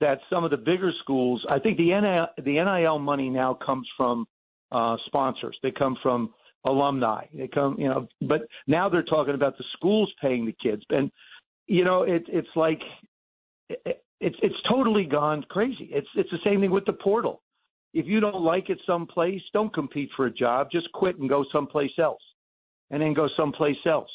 that 0.00 0.18
some 0.28 0.44
of 0.44 0.50
the 0.50 0.56
bigger 0.56 0.90
schools. 1.02 1.44
I 1.48 1.60
think 1.60 1.76
the 1.76 1.90
NIL, 1.90 2.44
the 2.44 2.64
NIL 2.64 2.98
money 2.98 3.30
now 3.30 3.54
comes 3.54 3.88
from 3.96 4.26
uh, 4.72 4.96
sponsors. 5.06 5.56
They 5.62 5.70
come 5.70 5.96
from 6.02 6.34
alumni. 6.64 7.26
They 7.32 7.46
come, 7.46 7.76
you 7.78 7.88
know, 7.88 8.08
but 8.22 8.42
now 8.66 8.88
they're 8.88 9.04
talking 9.04 9.34
about 9.34 9.58
the 9.58 9.64
schools 9.76 10.12
paying 10.20 10.44
the 10.44 10.56
kids, 10.60 10.82
and 10.90 11.10
you 11.68 11.84
know, 11.84 12.02
it, 12.02 12.24
it's 12.26 12.48
like 12.56 12.80
it, 13.68 14.02
it's 14.20 14.36
it's 14.42 14.56
totally 14.68 15.04
gone 15.04 15.44
crazy. 15.48 15.88
It's 15.92 16.08
it's 16.16 16.30
the 16.30 16.38
same 16.44 16.60
thing 16.60 16.72
with 16.72 16.84
the 16.86 16.94
portal 16.94 17.42
if 17.92 18.06
you 18.06 18.20
don't 18.20 18.42
like 18.42 18.70
it 18.70 18.78
someplace, 18.86 19.40
don't 19.52 19.72
compete 19.72 20.10
for 20.16 20.26
a 20.26 20.32
job. 20.32 20.68
Just 20.70 20.90
quit 20.92 21.18
and 21.18 21.28
go 21.28 21.44
someplace 21.52 21.90
else, 21.98 22.22
and 22.90 23.02
then 23.02 23.14
go 23.14 23.28
someplace 23.36 23.76
else. 23.86 24.10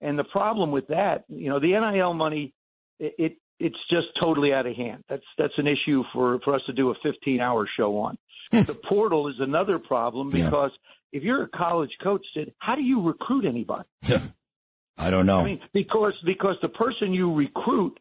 And 0.00 0.18
the 0.18 0.24
problem 0.24 0.70
with 0.70 0.88
that, 0.88 1.24
you 1.28 1.48
know, 1.50 1.60
the 1.60 1.78
NIL 1.78 2.14
money, 2.14 2.54
it, 2.98 3.14
it 3.18 3.36
it's 3.58 3.76
just 3.90 4.06
totally 4.18 4.52
out 4.52 4.66
of 4.66 4.74
hand. 4.74 5.04
That's 5.08 5.24
that's 5.36 5.52
an 5.58 5.66
issue 5.66 6.02
for 6.12 6.40
for 6.44 6.54
us 6.54 6.62
to 6.66 6.72
do 6.72 6.90
a 6.90 6.94
15 7.02 7.40
hour 7.40 7.68
show 7.76 7.98
on. 7.98 8.18
Hmm. 8.50 8.62
the 8.62 8.74
portal 8.74 9.28
is 9.28 9.36
another 9.38 9.78
problem 9.78 10.30
because 10.30 10.72
if 11.12 11.22
you're 11.22 11.42
a 11.42 11.48
college 11.48 11.90
coach, 12.02 12.24
Sid, 12.34 12.52
how 12.58 12.74
do 12.74 12.82
you 12.82 13.02
recruit 13.02 13.44
anybody? 13.44 13.88
I 14.98 15.10
don't 15.10 15.26
know. 15.26 15.40
I 15.40 15.44
mean, 15.44 15.60
because 15.72 16.14
because 16.24 16.56
the 16.62 16.68
person 16.68 17.12
you 17.12 17.32
recruit 17.32 17.98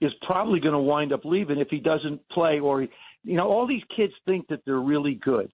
is 0.00 0.12
probably 0.22 0.60
going 0.60 0.72
to 0.72 0.80
wind 0.80 1.12
up 1.12 1.24
leaving 1.24 1.58
if 1.58 1.68
he 1.68 1.78
doesn't 1.78 2.26
play 2.30 2.58
or 2.58 2.82
he, 2.82 2.88
you 3.24 3.36
know 3.36 3.48
all 3.48 3.66
these 3.66 3.82
kids 3.94 4.12
think 4.26 4.46
that 4.48 4.60
they're 4.64 4.80
really 4.80 5.14
good 5.14 5.50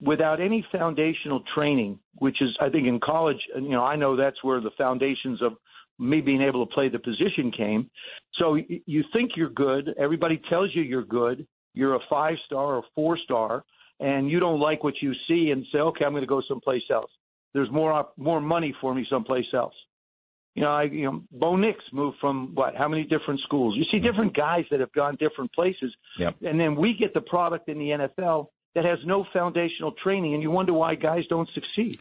without 0.00 0.40
any 0.40 0.66
foundational 0.72 1.42
training, 1.54 1.98
which 2.16 2.40
is 2.42 2.50
I 2.60 2.68
think 2.68 2.86
in 2.86 3.00
college, 3.00 3.38
you 3.54 3.70
know 3.70 3.84
I 3.84 3.96
know 3.96 4.16
that's 4.16 4.42
where 4.42 4.60
the 4.60 4.70
foundations 4.76 5.42
of 5.42 5.52
me 5.98 6.20
being 6.20 6.42
able 6.42 6.66
to 6.66 6.74
play 6.74 6.88
the 6.88 6.98
position 6.98 7.52
came. 7.56 7.88
So 8.34 8.56
you 8.86 9.04
think 9.12 9.32
you're 9.36 9.50
good, 9.50 9.94
everybody 9.98 10.40
tells 10.50 10.70
you 10.74 10.82
you're 10.82 11.04
good, 11.04 11.46
you're 11.72 11.94
a 11.94 12.00
five 12.10 12.34
star 12.46 12.76
or 12.76 12.82
four 12.94 13.16
star, 13.18 13.64
and 14.00 14.30
you 14.30 14.40
don't 14.40 14.60
like 14.60 14.82
what 14.82 14.94
you 15.00 15.12
see 15.28 15.50
and 15.50 15.64
say, 15.72 15.78
okay, 15.78 16.04
I'm 16.04 16.12
going 16.12 16.22
to 16.22 16.26
go 16.26 16.42
someplace 16.48 16.82
else. 16.90 17.10
There's 17.52 17.70
more 17.70 18.08
more 18.16 18.40
money 18.40 18.74
for 18.80 18.94
me 18.94 19.06
someplace 19.08 19.46
else. 19.54 19.74
You 20.54 20.62
know, 20.62 20.70
I, 20.70 20.82
you 20.84 21.04
know, 21.04 21.22
Bo 21.32 21.56
Nix 21.56 21.80
moved 21.92 22.18
from 22.20 22.54
what? 22.54 22.76
How 22.76 22.88
many 22.88 23.02
different 23.04 23.40
schools? 23.40 23.74
You 23.76 23.84
see 23.90 23.98
different 23.98 24.36
guys 24.36 24.64
that 24.70 24.80
have 24.80 24.92
gone 24.92 25.16
different 25.16 25.52
places, 25.52 25.92
Yep. 26.18 26.36
and 26.42 26.60
then 26.60 26.76
we 26.76 26.94
get 26.94 27.12
the 27.12 27.20
product 27.20 27.68
in 27.68 27.78
the 27.78 27.90
NFL 27.90 28.48
that 28.74 28.84
has 28.84 28.98
no 29.04 29.26
foundational 29.32 29.92
training, 29.92 30.34
and 30.34 30.42
you 30.42 30.50
wonder 30.50 30.72
why 30.72 30.94
guys 30.94 31.24
don't 31.28 31.48
succeed. 31.54 31.98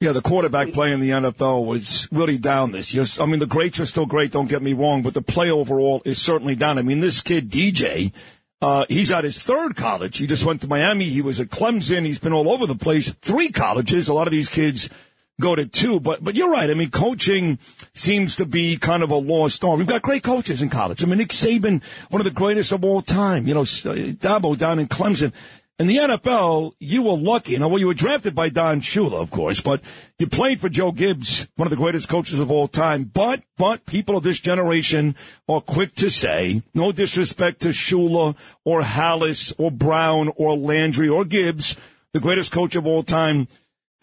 Yeah, 0.00 0.12
the 0.12 0.22
quarterback 0.22 0.72
play 0.72 0.92
in 0.92 1.00
the 1.00 1.10
NFL 1.10 1.64
was 1.66 2.08
really 2.10 2.36
down 2.36 2.72
this 2.72 2.92
year. 2.92 3.04
I 3.20 3.26
mean, 3.26 3.38
the 3.38 3.46
greats 3.46 3.78
are 3.80 3.86
still 3.86 4.06
great, 4.06 4.32
don't 4.32 4.48
get 4.48 4.60
me 4.60 4.72
wrong, 4.72 5.02
but 5.02 5.14
the 5.14 5.22
play 5.22 5.50
overall 5.50 6.02
is 6.04 6.20
certainly 6.20 6.56
down. 6.56 6.78
I 6.78 6.82
mean, 6.82 7.00
this 7.00 7.22
kid, 7.22 7.48
DJ, 7.50 8.12
uh, 8.60 8.84
he's 8.88 9.12
at 9.12 9.24
his 9.24 9.42
third 9.42 9.76
college. 9.76 10.18
He 10.18 10.26
just 10.26 10.44
went 10.44 10.60
to 10.62 10.68
Miami. 10.68 11.04
He 11.04 11.22
was 11.22 11.38
at 11.38 11.48
Clemson. 11.48 12.04
He's 12.04 12.18
been 12.18 12.32
all 12.32 12.48
over 12.50 12.66
the 12.66 12.74
place. 12.74 13.12
Three 13.22 13.50
colleges. 13.50 14.08
A 14.08 14.14
lot 14.14 14.26
of 14.26 14.32
these 14.32 14.48
kids 14.48 14.90
go 15.40 15.54
to 15.54 15.66
two, 15.66 16.00
but, 16.00 16.22
but 16.22 16.34
you're 16.34 16.50
right. 16.50 16.70
I 16.70 16.74
mean, 16.74 16.90
coaching 16.90 17.58
seems 17.94 18.36
to 18.36 18.46
be 18.46 18.76
kind 18.76 19.02
of 19.02 19.10
a 19.10 19.16
lost 19.16 19.64
art. 19.64 19.78
We've 19.78 19.86
got 19.86 20.02
great 20.02 20.22
coaches 20.22 20.62
in 20.62 20.70
college. 20.70 21.02
I 21.02 21.06
mean, 21.06 21.18
Nick 21.18 21.30
Saban, 21.30 21.82
one 22.10 22.20
of 22.20 22.24
the 22.24 22.30
greatest 22.30 22.72
of 22.72 22.84
all 22.84 23.02
time, 23.02 23.46
you 23.46 23.54
know, 23.54 23.62
uh, 23.62 24.14
Dabo 24.14 24.56
down 24.56 24.78
in 24.78 24.86
Clemson. 24.86 25.32
In 25.76 25.88
the 25.88 25.96
NFL, 25.96 26.74
you 26.78 27.02
were 27.02 27.16
lucky. 27.16 27.58
Now, 27.58 27.66
well, 27.66 27.80
you 27.80 27.88
were 27.88 27.94
drafted 27.94 28.32
by 28.32 28.48
Don 28.48 28.80
Shula, 28.80 29.20
of 29.20 29.32
course, 29.32 29.60
but 29.60 29.80
you 30.20 30.28
played 30.28 30.60
for 30.60 30.68
Joe 30.68 30.92
Gibbs, 30.92 31.48
one 31.56 31.66
of 31.66 31.70
the 31.70 31.76
greatest 31.76 32.08
coaches 32.08 32.38
of 32.38 32.48
all 32.48 32.68
time. 32.68 33.02
But, 33.02 33.42
but 33.58 33.84
people 33.84 34.16
of 34.16 34.22
this 34.22 34.38
generation 34.38 35.16
are 35.48 35.60
quick 35.60 35.96
to 35.96 36.10
say, 36.10 36.62
no 36.74 36.92
disrespect 36.92 37.62
to 37.62 37.70
Shula 37.70 38.36
or 38.64 38.82
Halas 38.82 39.52
or 39.58 39.72
Brown 39.72 40.30
or 40.36 40.56
Landry 40.56 41.08
or 41.08 41.24
Gibbs, 41.24 41.76
the 42.12 42.20
greatest 42.20 42.52
coach 42.52 42.76
of 42.76 42.86
all 42.86 43.02
time 43.02 43.48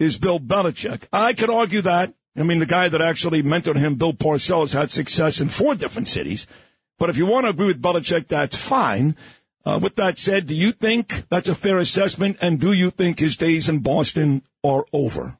is 0.01 0.17
Bill 0.17 0.39
Belichick. 0.39 1.07
I 1.13 1.33
could 1.33 1.49
argue 1.49 1.81
that. 1.83 2.13
I 2.35 2.43
mean, 2.43 2.59
the 2.59 2.65
guy 2.65 2.89
that 2.89 3.01
actually 3.01 3.43
mentored 3.43 3.77
him, 3.77 3.95
Bill 3.95 4.13
Parcells, 4.13 4.73
had 4.73 4.89
success 4.89 5.41
in 5.41 5.49
four 5.49 5.75
different 5.75 6.07
cities. 6.07 6.47
But 6.97 7.09
if 7.09 7.17
you 7.17 7.25
want 7.25 7.45
to 7.45 7.49
agree 7.49 7.67
with 7.67 7.81
Belichick, 7.81 8.27
that's 8.27 8.55
fine. 8.55 9.15
Uh, 9.65 9.79
with 9.81 9.95
that 9.95 10.17
said, 10.17 10.47
do 10.47 10.55
you 10.55 10.71
think 10.71 11.25
that's 11.29 11.49
a 11.49 11.55
fair 11.55 11.77
assessment? 11.77 12.37
And 12.41 12.59
do 12.59 12.73
you 12.73 12.89
think 12.89 13.19
his 13.19 13.37
days 13.37 13.69
in 13.69 13.79
Boston 13.79 14.43
are 14.63 14.85
over? 14.91 15.37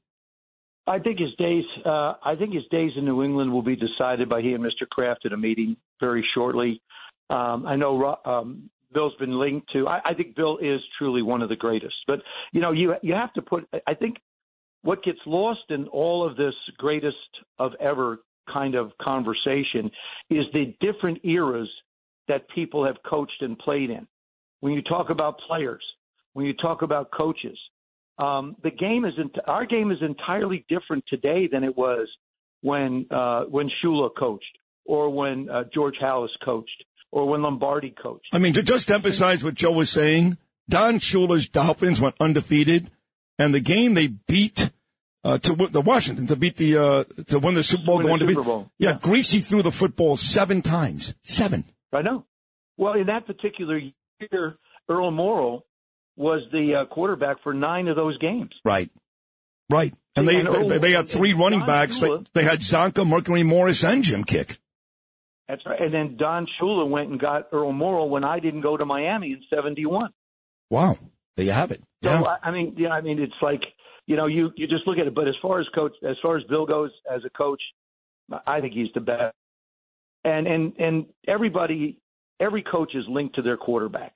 I 0.85 0.99
think 0.99 1.19
his 1.19 1.33
days. 1.38 1.63
Uh, 1.85 2.13
I 2.23 2.35
think 2.38 2.53
his 2.53 2.65
days 2.71 2.91
in 2.97 3.05
New 3.05 3.23
England 3.23 3.51
will 3.53 3.61
be 3.61 3.75
decided 3.75 4.27
by 4.27 4.41
he 4.41 4.53
and 4.53 4.63
Mr. 4.63 4.88
Kraft 4.89 5.25
at 5.25 5.31
a 5.31 5.38
meeting 5.38 5.77
very 5.99 6.27
shortly. 6.35 6.81
Um, 7.29 7.65
I 7.65 7.75
know 7.77 8.17
um, 8.25 8.69
Bill's 8.93 9.13
been 9.19 9.39
linked 9.39 9.71
to. 9.73 9.88
I, 9.88 10.01
I 10.03 10.13
think 10.13 10.35
Bill 10.35 10.57
is 10.57 10.81
truly 10.97 11.21
one 11.21 11.41
of 11.41 11.49
the 11.49 11.55
greatest. 11.55 11.95
But 12.07 12.19
you 12.51 12.61
know, 12.61 12.71
you 12.71 12.95
you 13.01 13.13
have 13.13 13.33
to 13.33 13.41
put. 13.41 13.67
I 13.88 13.93
think 13.93 14.17
what 14.83 15.03
gets 15.03 15.19
lost 15.25 15.61
in 15.69 15.87
all 15.87 16.27
of 16.27 16.37
this 16.37 16.53
greatest 16.77 17.15
of 17.59 17.73
ever 17.79 18.19
kind 18.51 18.75
of 18.75 18.91
conversation 19.01 19.89
is 20.29 20.45
the 20.53 20.75
different 20.81 21.19
eras 21.23 21.69
that 22.27 22.49
people 22.53 22.85
have 22.85 22.95
coached 23.07 23.41
and 23.41 23.57
played 23.59 23.89
in. 23.89 24.07
When 24.59 24.73
you 24.73 24.81
talk 24.81 25.09
about 25.09 25.39
players, 25.47 25.83
when 26.33 26.45
you 26.45 26.53
talk 26.53 26.81
about 26.81 27.11
coaches, 27.11 27.57
um, 28.17 28.55
the 28.63 28.71
game 28.71 29.05
is 29.05 29.13
our 29.47 29.65
game 29.65 29.91
is 29.91 29.97
entirely 30.01 30.65
different 30.69 31.03
today 31.07 31.47
than 31.51 31.63
it 31.63 31.75
was 31.75 32.07
when 32.61 33.05
uh, 33.11 33.43
when 33.43 33.69
Shula 33.83 34.09
coached 34.17 34.57
or 34.85 35.09
when 35.09 35.49
uh, 35.49 35.63
George 35.73 35.95
Halas 36.01 36.29
coached 36.43 36.83
or 37.11 37.27
when 37.27 37.41
Lombardi 37.41 37.93
coached. 38.01 38.27
I 38.31 38.37
mean, 38.37 38.53
to 38.53 38.63
just 38.63 38.89
emphasize 38.91 39.43
what 39.43 39.55
Joe 39.55 39.71
was 39.71 39.89
saying, 39.89 40.37
Don 40.69 40.99
Shula's 40.99 41.49
Dolphins 41.49 41.99
went 41.99 42.15
undefeated, 42.19 42.91
and 43.39 43.53
the 43.53 43.59
game 43.59 43.93
they 43.93 44.07
beat 44.07 44.71
uh, 45.23 45.37
to 45.39 45.49
w- 45.49 45.69
the 45.69 45.81
Washington 45.81 46.27
to 46.27 46.35
beat 46.35 46.57
the 46.57 46.77
uh, 46.77 47.03
to 47.27 47.39
win 47.39 47.53
the 47.55 47.63
Super 47.63 47.83
Bowl, 47.85 47.97
Win 47.97 48.07
going 48.07 48.19
to 48.21 48.25
beat. 48.27 48.35
Bowl. 48.37 48.71
Yeah, 48.77 48.97
Griese 48.99 49.47
threw 49.47 49.61
the 49.61 49.71
football 49.71 50.17
seven 50.17 50.61
times. 50.61 51.13
Seven. 51.23 51.65
I 51.93 52.01
know. 52.01 52.25
Well, 52.77 52.93
in 52.93 53.07
that 53.07 53.25
particular 53.27 53.79
year, 54.19 54.57
Earl 54.89 55.11
Morrall 55.11 55.61
was 56.15 56.41
the 56.51 56.81
uh, 56.81 56.93
quarterback 56.93 57.37
for 57.43 57.53
nine 57.53 57.87
of 57.87 57.95
those 57.95 58.17
games. 58.17 58.51
Right. 58.65 58.89
Right. 59.69 59.93
And 60.15 60.27
they 60.27 60.35
And 60.37 60.47
Earl- 60.49 60.67
they, 60.67 60.77
they 60.79 60.91
had 60.91 61.09
three 61.09 61.33
running 61.33 61.59
Don 61.59 61.67
backs. 61.67 61.99
They, 61.99 62.07
Shula- 62.07 62.25
they 62.33 62.43
had 62.43 62.59
Csonka, 62.59 63.07
Mercury 63.07 63.43
Morris, 63.43 63.83
and 63.83 64.03
Jim 64.03 64.23
Kiick. 64.23 64.57
That's 65.47 65.65
right. 65.65 65.81
And 65.81 65.93
then 65.93 66.17
Don 66.17 66.47
Shula 66.61 66.89
went 66.89 67.09
and 67.09 67.19
got 67.19 67.47
Earl 67.51 67.73
Morrall 67.73 68.09
when 68.09 68.23
I 68.23 68.39
didn't 68.39 68.61
go 68.61 68.77
to 68.77 68.85
Miami 68.85 69.33
in 69.33 69.41
'71. 69.53 70.11
Wow. 70.69 70.97
There 71.37 71.45
you 71.45 71.51
have 71.51 71.71
it. 71.71 71.81
So 72.03 72.09
Yeah. 72.09 72.21
I, 72.21 72.49
I 72.49 72.51
mean, 72.51 72.75
yeah, 72.77 72.89
I 72.89 73.01
mean, 73.01 73.19
it's 73.19 73.33
like 73.41 73.61
you 74.07 74.15
know, 74.15 74.25
you 74.25 74.51
you 74.55 74.67
just 74.67 74.85
look 74.87 74.97
at 74.97 75.07
it. 75.07 75.15
But 75.15 75.27
as 75.27 75.35
far 75.41 75.59
as 75.59 75.67
coach, 75.73 75.93
as 76.07 76.17
far 76.21 76.37
as 76.37 76.43
Bill 76.45 76.65
goes 76.65 76.91
as 77.13 77.21
a 77.25 77.29
coach, 77.29 77.61
I 78.45 78.59
think 78.61 78.73
he's 78.73 78.89
the 78.93 78.99
best. 79.01 79.35
And 80.23 80.47
and 80.47 80.73
and 80.77 81.05
everybody, 81.27 81.97
every 82.39 82.63
coach 82.63 82.93
is 82.95 83.05
linked 83.07 83.35
to 83.35 83.41
their 83.41 83.57
quarterback. 83.57 84.15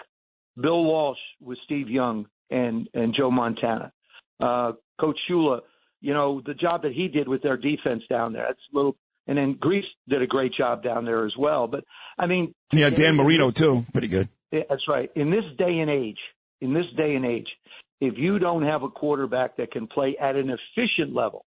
Bill 0.59 0.83
Walsh 0.83 1.17
with 1.41 1.57
Steve 1.65 1.89
Young 1.89 2.27
and 2.49 2.87
and 2.93 3.13
Joe 3.17 3.31
Montana. 3.31 3.91
Uh, 4.39 4.73
coach 4.99 5.17
Shula, 5.29 5.61
you 6.01 6.13
know, 6.13 6.41
the 6.45 6.53
job 6.53 6.81
that 6.83 6.91
he 6.91 7.07
did 7.07 7.27
with 7.27 7.41
their 7.41 7.57
defense 7.57 8.03
down 8.09 8.33
there. 8.33 8.45
That's 8.47 8.59
a 8.73 8.75
little. 8.75 8.95
And 9.27 9.37
then 9.39 9.55
Griese 9.55 9.81
did 10.07 10.21
a 10.21 10.27
great 10.27 10.53
job 10.53 10.83
down 10.83 11.05
there 11.05 11.25
as 11.25 11.33
well. 11.37 11.65
But 11.67 11.83
I 12.19 12.27
mean, 12.27 12.53
Yeah, 12.71 12.91
Dan 12.91 13.15
Marino 13.15 13.49
too. 13.49 13.85
Pretty 13.91 14.07
good. 14.07 14.29
yeah, 14.51 14.61
That's 14.69 14.87
right. 14.87 15.09
In 15.15 15.31
this 15.31 15.45
day 15.57 15.79
and 15.79 15.89
age, 15.89 16.19
in 16.65 16.73
this 16.73 16.85
day 16.97 17.15
and 17.15 17.25
age, 17.25 17.47
if 18.01 18.15
you 18.17 18.39
don't 18.39 18.63
have 18.63 18.83
a 18.83 18.89
quarterback 18.89 19.55
that 19.57 19.71
can 19.71 19.87
play 19.87 20.17
at 20.21 20.35
an 20.35 20.49
efficient 20.49 21.13
level, 21.13 21.45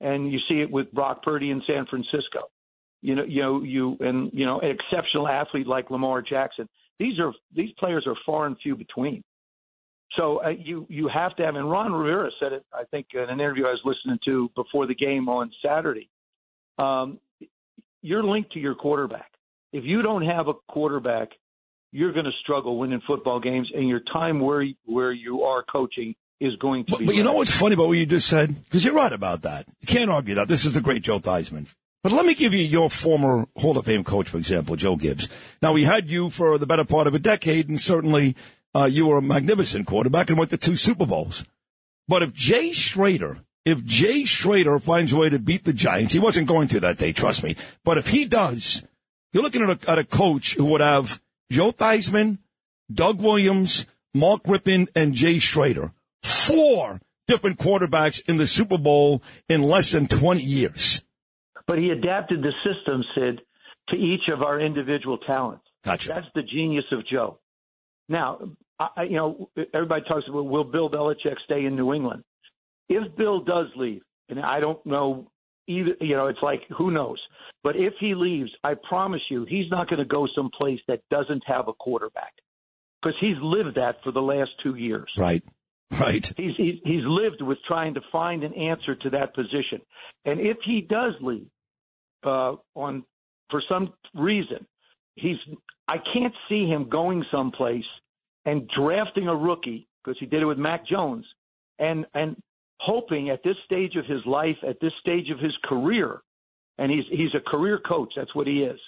and 0.00 0.30
you 0.30 0.38
see 0.48 0.60
it 0.60 0.70
with 0.70 0.92
Brock 0.92 1.22
Purdy 1.22 1.50
in 1.50 1.62
San 1.66 1.86
Francisco, 1.86 2.50
you 3.00 3.14
know, 3.14 3.24
you 3.24 3.42
know, 3.42 3.62
you 3.62 3.96
and 4.00 4.30
you 4.32 4.44
know, 4.44 4.60
an 4.60 4.70
exceptional 4.70 5.28
athlete 5.28 5.66
like 5.66 5.90
Lamar 5.90 6.22
Jackson. 6.22 6.68
These 6.98 7.18
are 7.18 7.32
these 7.54 7.70
players 7.78 8.04
are 8.06 8.16
far 8.26 8.46
and 8.46 8.56
few 8.62 8.76
between. 8.76 9.22
So 10.16 10.42
uh, 10.44 10.50
you 10.50 10.86
you 10.88 11.08
have 11.08 11.34
to 11.36 11.44
have. 11.44 11.56
And 11.56 11.70
Ron 11.70 11.92
Rivera 11.92 12.30
said 12.38 12.52
it. 12.52 12.64
I 12.72 12.84
think 12.90 13.06
in 13.14 13.20
an 13.20 13.40
interview 13.40 13.64
I 13.64 13.70
was 13.70 13.80
listening 13.84 14.18
to 14.26 14.50
before 14.54 14.86
the 14.86 14.94
game 14.94 15.28
on 15.28 15.50
Saturday. 15.64 16.08
Um, 16.78 17.18
you're 18.02 18.24
linked 18.24 18.52
to 18.52 18.58
your 18.58 18.74
quarterback. 18.74 19.30
If 19.72 19.84
you 19.84 20.02
don't 20.02 20.24
have 20.26 20.48
a 20.48 20.54
quarterback, 20.68 21.30
you're 21.92 22.12
going 22.12 22.24
to 22.24 22.32
struggle 22.42 22.78
winning 22.78 23.02
football 23.06 23.38
games, 23.38 23.70
and 23.74 23.88
your 23.88 24.00
time 24.12 24.40
where 24.40 24.64
where 24.86 25.12
you 25.12 25.42
are 25.42 25.62
coaching 25.62 26.14
is 26.40 26.56
going 26.56 26.86
to 26.86 26.96
be. 26.96 27.06
But 27.06 27.14
you 27.14 27.22
know 27.22 27.34
what's 27.34 27.54
funny 27.54 27.74
about 27.74 27.88
what 27.88 27.98
you 27.98 28.06
just 28.06 28.26
said? 28.26 28.64
Because 28.64 28.84
you're 28.84 28.94
right 28.94 29.12
about 29.12 29.42
that. 29.42 29.66
You 29.80 29.86
can't 29.86 30.10
argue 30.10 30.34
that. 30.36 30.48
This 30.48 30.64
is 30.64 30.72
the 30.72 30.80
great 30.80 31.02
Joe 31.02 31.20
Theismann. 31.20 31.72
But 32.02 32.10
let 32.10 32.26
me 32.26 32.34
give 32.34 32.52
you 32.52 32.64
your 32.64 32.90
former 32.90 33.46
Hall 33.56 33.78
of 33.78 33.84
Fame 33.84 34.02
coach, 34.02 34.28
for 34.28 34.38
example, 34.38 34.74
Joe 34.74 34.96
Gibbs. 34.96 35.28
Now, 35.60 35.72
we 35.72 35.84
had 35.84 36.10
you 36.10 36.30
for 36.30 36.58
the 36.58 36.66
better 36.66 36.84
part 36.84 37.06
of 37.06 37.14
a 37.14 37.20
decade, 37.20 37.68
and 37.68 37.80
certainly 37.80 38.34
uh, 38.74 38.86
you 38.86 39.06
were 39.06 39.18
a 39.18 39.22
magnificent 39.22 39.86
quarterback 39.86 40.28
and 40.28 40.36
went 40.36 40.50
to 40.50 40.56
two 40.56 40.74
Super 40.74 41.06
Bowls. 41.06 41.44
But 42.08 42.22
if 42.22 42.32
Jay 42.32 42.72
Schroeder, 42.72 43.38
if 43.64 43.84
Jay 43.84 44.24
Schroeder 44.24 44.80
finds 44.80 45.12
a 45.12 45.16
way 45.16 45.28
to 45.28 45.38
beat 45.38 45.62
the 45.62 45.72
Giants, 45.72 46.12
he 46.12 46.18
wasn't 46.18 46.48
going 46.48 46.66
to 46.68 46.80
that 46.80 46.98
day, 46.98 47.12
trust 47.12 47.44
me. 47.44 47.54
But 47.84 47.98
if 47.98 48.08
he 48.08 48.24
does, 48.24 48.82
you're 49.32 49.44
looking 49.44 49.62
at 49.62 49.84
a, 49.86 49.90
at 49.90 49.98
a 49.98 50.04
coach 50.04 50.56
who 50.56 50.64
would 50.64 50.80
have 50.80 51.20
Joe 51.50 51.72
Theismann, 51.72 52.38
Doug 52.92 53.20
Williams, 53.20 53.86
Mark 54.14 54.44
Rypien, 54.44 54.88
and 54.94 55.14
Jay 55.14 55.38
Schroeder. 55.38 55.92
Four 56.22 57.00
different 57.26 57.58
quarterbacks 57.58 58.26
in 58.28 58.36
the 58.36 58.46
Super 58.46 58.78
Bowl 58.78 59.22
in 59.48 59.62
less 59.62 59.92
than 59.92 60.06
20 60.08 60.40
years. 60.42 61.02
But 61.66 61.78
he 61.78 61.90
adapted 61.90 62.42
the 62.42 62.52
system, 62.64 63.02
Sid, 63.14 63.40
to 63.90 63.96
each 63.96 64.28
of 64.32 64.42
our 64.42 64.60
individual 64.60 65.18
talents. 65.18 65.64
Gotcha. 65.84 66.08
That's 66.08 66.26
the 66.34 66.42
genius 66.42 66.84
of 66.92 67.06
Joe. 67.06 67.38
Now, 68.08 68.38
I, 68.78 68.88
I- 68.96 69.02
you 69.04 69.16
know, 69.16 69.48
everybody 69.72 70.02
talks 70.08 70.24
about 70.28 70.44
will 70.44 70.64
Bill 70.64 70.90
Belichick 70.90 71.36
stay 71.44 71.64
in 71.64 71.76
New 71.76 71.92
England? 71.92 72.24
If 72.88 73.16
Bill 73.16 73.40
does 73.40 73.66
leave, 73.76 74.02
and 74.28 74.40
I 74.40 74.60
don't 74.60 74.84
know 74.86 75.30
either, 75.66 75.96
you 76.00 76.16
know, 76.16 76.26
it's 76.26 76.42
like 76.42 76.62
who 76.76 76.90
knows. 76.90 77.18
But 77.62 77.76
if 77.76 77.94
he 78.00 78.14
leaves, 78.14 78.50
I 78.64 78.74
promise 78.88 79.22
you, 79.30 79.44
he's 79.48 79.70
not 79.70 79.88
going 79.88 80.00
to 80.00 80.04
go 80.04 80.26
someplace 80.34 80.80
that 80.88 81.00
doesn't 81.10 81.42
have 81.46 81.68
a 81.68 81.72
quarterback 81.72 82.32
because 83.00 83.16
he's 83.20 83.36
lived 83.40 83.76
that 83.76 83.96
for 84.02 84.12
the 84.12 84.20
last 84.20 84.50
two 84.62 84.74
years. 84.74 85.10
Right. 85.16 85.42
Right. 85.90 86.32
He's, 86.36 86.56
he's 86.56 86.74
he's 86.84 87.02
lived 87.04 87.42
with 87.42 87.58
trying 87.68 87.94
to 87.94 88.00
find 88.10 88.44
an 88.44 88.54
answer 88.54 88.94
to 88.94 89.10
that 89.10 89.34
position, 89.34 89.82
and 90.24 90.40
if 90.40 90.56
he 90.64 90.80
does 90.80 91.12
leave 91.20 91.48
uh, 92.24 92.54
on 92.74 93.04
for 93.50 93.62
some 93.68 93.92
reason, 94.14 94.66
he's 95.16 95.36
I 95.86 95.96
can't 96.14 96.32
see 96.48 96.66
him 96.66 96.88
going 96.88 97.24
someplace 97.30 97.84
and 98.46 98.68
drafting 98.74 99.28
a 99.28 99.36
rookie 99.36 99.86
because 100.02 100.16
he 100.18 100.24
did 100.24 100.40
it 100.40 100.46
with 100.46 100.56
Mac 100.56 100.86
Jones, 100.86 101.26
and 101.78 102.06
and 102.14 102.36
hoping 102.82 103.30
at 103.30 103.42
this 103.44 103.56
stage 103.64 103.96
of 103.96 104.06
his 104.06 104.24
life, 104.26 104.56
at 104.68 104.80
this 104.80 104.92
stage 105.00 105.30
of 105.30 105.38
his 105.38 105.56
career, 105.64 106.20
and 106.78 106.90
he's 106.90 107.04
he's 107.10 107.34
a 107.34 107.50
career 107.50 107.78
coach. 107.78 108.12
That's 108.16 108.34
what 108.34 108.46
he 108.46 108.62
is. 108.62 108.80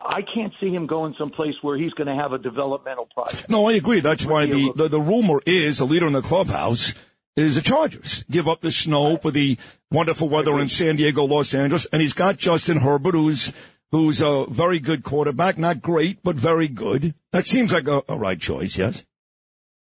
I 0.00 0.20
can't 0.34 0.52
see 0.60 0.70
him 0.70 0.86
going 0.86 1.14
someplace 1.18 1.54
where 1.62 1.78
he's 1.78 1.92
going 1.94 2.08
to 2.08 2.14
have 2.14 2.32
a 2.32 2.38
developmental 2.38 3.08
project. 3.14 3.48
No, 3.48 3.68
I 3.68 3.74
agree. 3.74 4.00
That's 4.00 4.26
why 4.26 4.46
the, 4.46 4.72
the, 4.76 4.88
the 4.88 5.00
rumor 5.00 5.40
is 5.46 5.78
the 5.78 5.86
leader 5.86 6.06
in 6.06 6.12
the 6.12 6.20
clubhouse 6.20 6.94
is 7.36 7.54
the 7.54 7.62
Chargers. 7.62 8.24
Give 8.30 8.46
up 8.46 8.60
the 8.60 8.70
snow 8.70 9.16
for 9.16 9.30
the 9.30 9.56
wonderful 9.90 10.28
weather 10.28 10.58
in 10.60 10.68
San 10.68 10.96
Diego, 10.96 11.24
Los 11.24 11.54
Angeles. 11.54 11.86
And 11.90 12.02
he's 12.02 12.12
got 12.12 12.36
Justin 12.36 12.78
Herbert, 12.78 13.14
who's, 13.14 13.54
who's 13.92 14.20
a 14.20 14.44
very 14.50 14.78
good 14.78 15.04
quarterback. 15.04 15.56
Not 15.56 15.80
great, 15.80 16.22
but 16.22 16.36
very 16.36 16.68
good. 16.68 17.14
That 17.32 17.46
seems 17.46 17.72
like 17.72 17.88
a, 17.88 18.02
a 18.06 18.18
right 18.18 18.40
choice, 18.40 18.76
yes? 18.76 19.06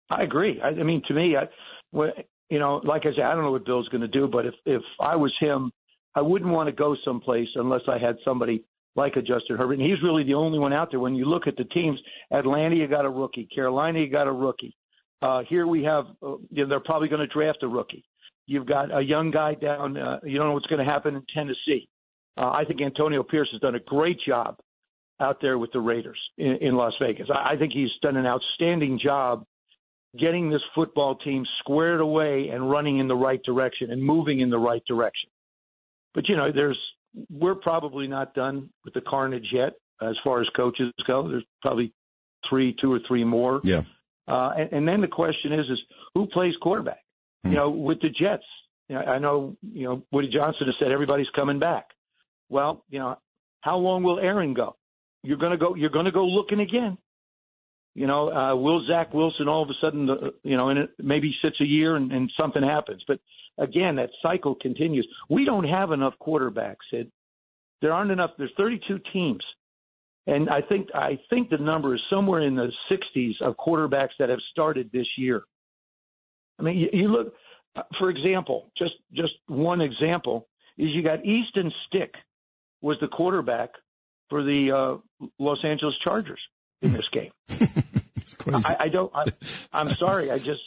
I 0.09 0.23
agree. 0.23 0.61
I, 0.61 0.69
I 0.69 0.83
mean, 0.83 1.01
to 1.07 1.13
me, 1.13 1.35
I, 1.35 1.49
you 2.53 2.59
know, 2.59 2.79
like 2.83 3.01
I 3.07 3.15
said, 3.15 3.23
I 3.23 3.33
don't 3.33 3.43
know 3.43 3.51
what 3.51 3.65
Bill's 3.65 3.87
going 3.87 4.01
to 4.01 4.07
do, 4.07 4.27
but 4.27 4.45
if 4.45 4.53
if 4.67 4.83
I 4.99 5.15
was 5.15 5.33
him, 5.39 5.71
I 6.13 6.21
wouldn't 6.21 6.51
want 6.51 6.67
to 6.67 6.71
go 6.71 6.95
someplace 7.03 7.47
unless 7.55 7.81
I 7.87 7.97
had 7.97 8.15
somebody 8.23 8.63
like 8.95 9.15
a 9.15 9.21
Justin 9.21 9.57
Herbert. 9.57 9.79
And 9.79 9.81
he's 9.81 10.03
really 10.03 10.23
the 10.23 10.35
only 10.35 10.59
one 10.59 10.71
out 10.71 10.91
there. 10.91 10.99
When 10.99 11.15
you 11.15 11.25
look 11.25 11.47
at 11.47 11.57
the 11.57 11.63
teams, 11.63 11.99
Atlanta, 12.31 12.75
you 12.75 12.87
got 12.87 13.05
a 13.05 13.09
rookie. 13.09 13.47
Carolina, 13.55 14.01
you 14.01 14.07
got 14.07 14.27
a 14.27 14.31
rookie. 14.31 14.75
Uh, 15.23 15.41
here 15.49 15.65
we 15.65 15.83
have, 15.83 16.05
uh, 16.21 16.35
you 16.51 16.61
know, 16.61 16.69
they're 16.69 16.79
probably 16.79 17.07
going 17.07 17.27
to 17.27 17.33
draft 17.33 17.63
a 17.63 17.67
rookie. 17.67 18.05
You've 18.45 18.67
got 18.67 18.95
a 18.95 19.01
young 19.01 19.31
guy 19.31 19.55
down. 19.55 19.97
Uh, 19.97 20.19
you 20.23 20.37
don't 20.37 20.45
know 20.45 20.53
what's 20.53 20.67
going 20.67 20.85
to 20.85 20.91
happen 20.91 21.15
in 21.15 21.23
Tennessee. 21.33 21.89
Uh, 22.37 22.51
I 22.51 22.65
think 22.67 22.83
Antonio 22.83 23.23
Pierce 23.23 23.49
has 23.51 23.61
done 23.61 23.73
a 23.73 23.79
great 23.79 24.19
job 24.27 24.57
out 25.19 25.37
there 25.41 25.57
with 25.57 25.71
the 25.71 25.79
Raiders 25.79 26.19
in, 26.37 26.57
in 26.61 26.75
Las 26.75 26.93
Vegas. 27.01 27.29
I, 27.33 27.53
I 27.53 27.57
think 27.57 27.73
he's 27.73 27.89
done 28.03 28.15
an 28.15 28.27
outstanding 28.27 28.99
job 29.03 29.43
getting 30.19 30.49
this 30.49 30.61
football 30.75 31.15
team 31.15 31.45
squared 31.59 32.01
away 32.01 32.49
and 32.49 32.69
running 32.69 32.99
in 32.99 33.07
the 33.07 33.15
right 33.15 33.41
direction 33.43 33.91
and 33.91 34.03
moving 34.03 34.39
in 34.41 34.49
the 34.49 34.57
right 34.57 34.83
direction. 34.87 35.29
But 36.13 36.29
you 36.29 36.35
know, 36.35 36.51
there's 36.51 36.79
we're 37.29 37.55
probably 37.55 38.07
not 38.07 38.33
done 38.33 38.69
with 38.85 38.93
the 38.93 39.01
carnage 39.01 39.47
yet 39.51 39.73
as 40.01 40.15
far 40.23 40.41
as 40.41 40.47
coaches 40.55 40.91
go. 41.07 41.27
There's 41.27 41.45
probably 41.61 41.93
three, 42.49 42.75
two 42.79 42.91
or 42.91 42.99
three 43.07 43.23
more. 43.23 43.59
Yeah. 43.63 43.83
Uh, 44.27 44.51
and, 44.57 44.73
and 44.73 44.87
then 44.87 45.01
the 45.01 45.07
question 45.07 45.53
is, 45.53 45.65
is 45.69 45.79
who 46.13 46.27
plays 46.27 46.53
quarterback? 46.61 46.99
You 47.45 47.55
know, 47.55 47.69
with 47.71 47.99
the 47.99 48.07
Jets, 48.07 48.45
you 48.87 48.95
know, 48.95 49.01
I 49.01 49.19
know, 49.19 49.57
you 49.61 49.83
know, 49.83 50.01
Woody 50.13 50.29
Johnson 50.29 50.67
has 50.67 50.75
said 50.79 50.93
everybody's 50.93 51.27
coming 51.35 51.59
back. 51.59 51.87
Well, 52.47 52.85
you 52.89 52.99
know, 52.99 53.17
how 53.59 53.77
long 53.77 54.01
will 54.03 54.17
Aaron 54.17 54.53
go? 54.53 54.77
You're 55.23 55.37
going 55.37 55.51
to 55.51 55.57
go, 55.57 55.75
you're 55.75 55.89
going 55.89 56.05
to 56.05 56.11
go 56.11 56.25
looking 56.25 56.61
again. 56.61 56.97
You 57.95 58.07
know, 58.07 58.31
uh, 58.31 58.55
will 58.55 58.85
Zach 58.87 59.13
Wilson 59.13 59.47
all 59.47 59.61
of 59.61 59.69
a 59.69 59.73
sudden, 59.79 60.09
uh, 60.09 60.15
you 60.41 60.57
know, 60.57 60.69
and 60.69 60.79
it 60.79 60.89
maybe 60.97 61.33
sits 61.43 61.61
a 61.61 61.65
year 61.65 61.95
and, 61.95 62.11
and 62.11 62.31
something 62.39 62.63
happens. 62.63 63.03
But 63.07 63.19
again, 63.59 63.95
that 63.97 64.09
cycle 64.21 64.55
continues. 64.55 65.07
We 65.29 65.45
don't 65.45 65.67
have 65.67 65.91
enough 65.91 66.13
quarterbacks. 66.19 67.05
There 67.81 67.93
aren't 67.93 68.11
enough. 68.11 68.31
There's 68.37 68.51
32 68.57 68.99
teams. 69.11 69.43
And 70.25 70.49
I 70.49 70.61
think 70.61 70.87
I 70.95 71.19
think 71.29 71.49
the 71.49 71.57
number 71.57 71.93
is 71.93 72.01
somewhere 72.09 72.41
in 72.41 72.55
the 72.55 72.71
60s 72.89 73.41
of 73.41 73.57
quarterbacks 73.57 74.15
that 74.19 74.29
have 74.29 74.39
started 74.51 74.89
this 74.91 75.07
year. 75.17 75.43
I 76.59 76.63
mean, 76.63 76.77
you, 76.77 76.89
you 76.93 77.07
look, 77.09 77.33
for 77.99 78.09
example, 78.09 78.71
just 78.77 78.93
just 79.13 79.33
one 79.47 79.81
example 79.81 80.47
is 80.77 80.89
you 80.91 81.03
got 81.03 81.25
Easton 81.25 81.71
Stick 81.87 82.13
was 82.81 82.97
the 83.01 83.07
quarterback 83.07 83.71
for 84.29 84.43
the 84.43 84.71
uh, 84.71 85.27
Los 85.39 85.59
Angeles 85.63 85.95
Chargers 86.03 86.39
in 86.83 86.91
this 86.91 87.07
game. 87.11 87.31
I, 88.65 88.75
I 88.81 88.87
don't. 88.89 89.11
I, 89.15 89.25
I'm 89.71 89.95
sorry. 89.95 90.29
I 90.29 90.37
just, 90.37 90.61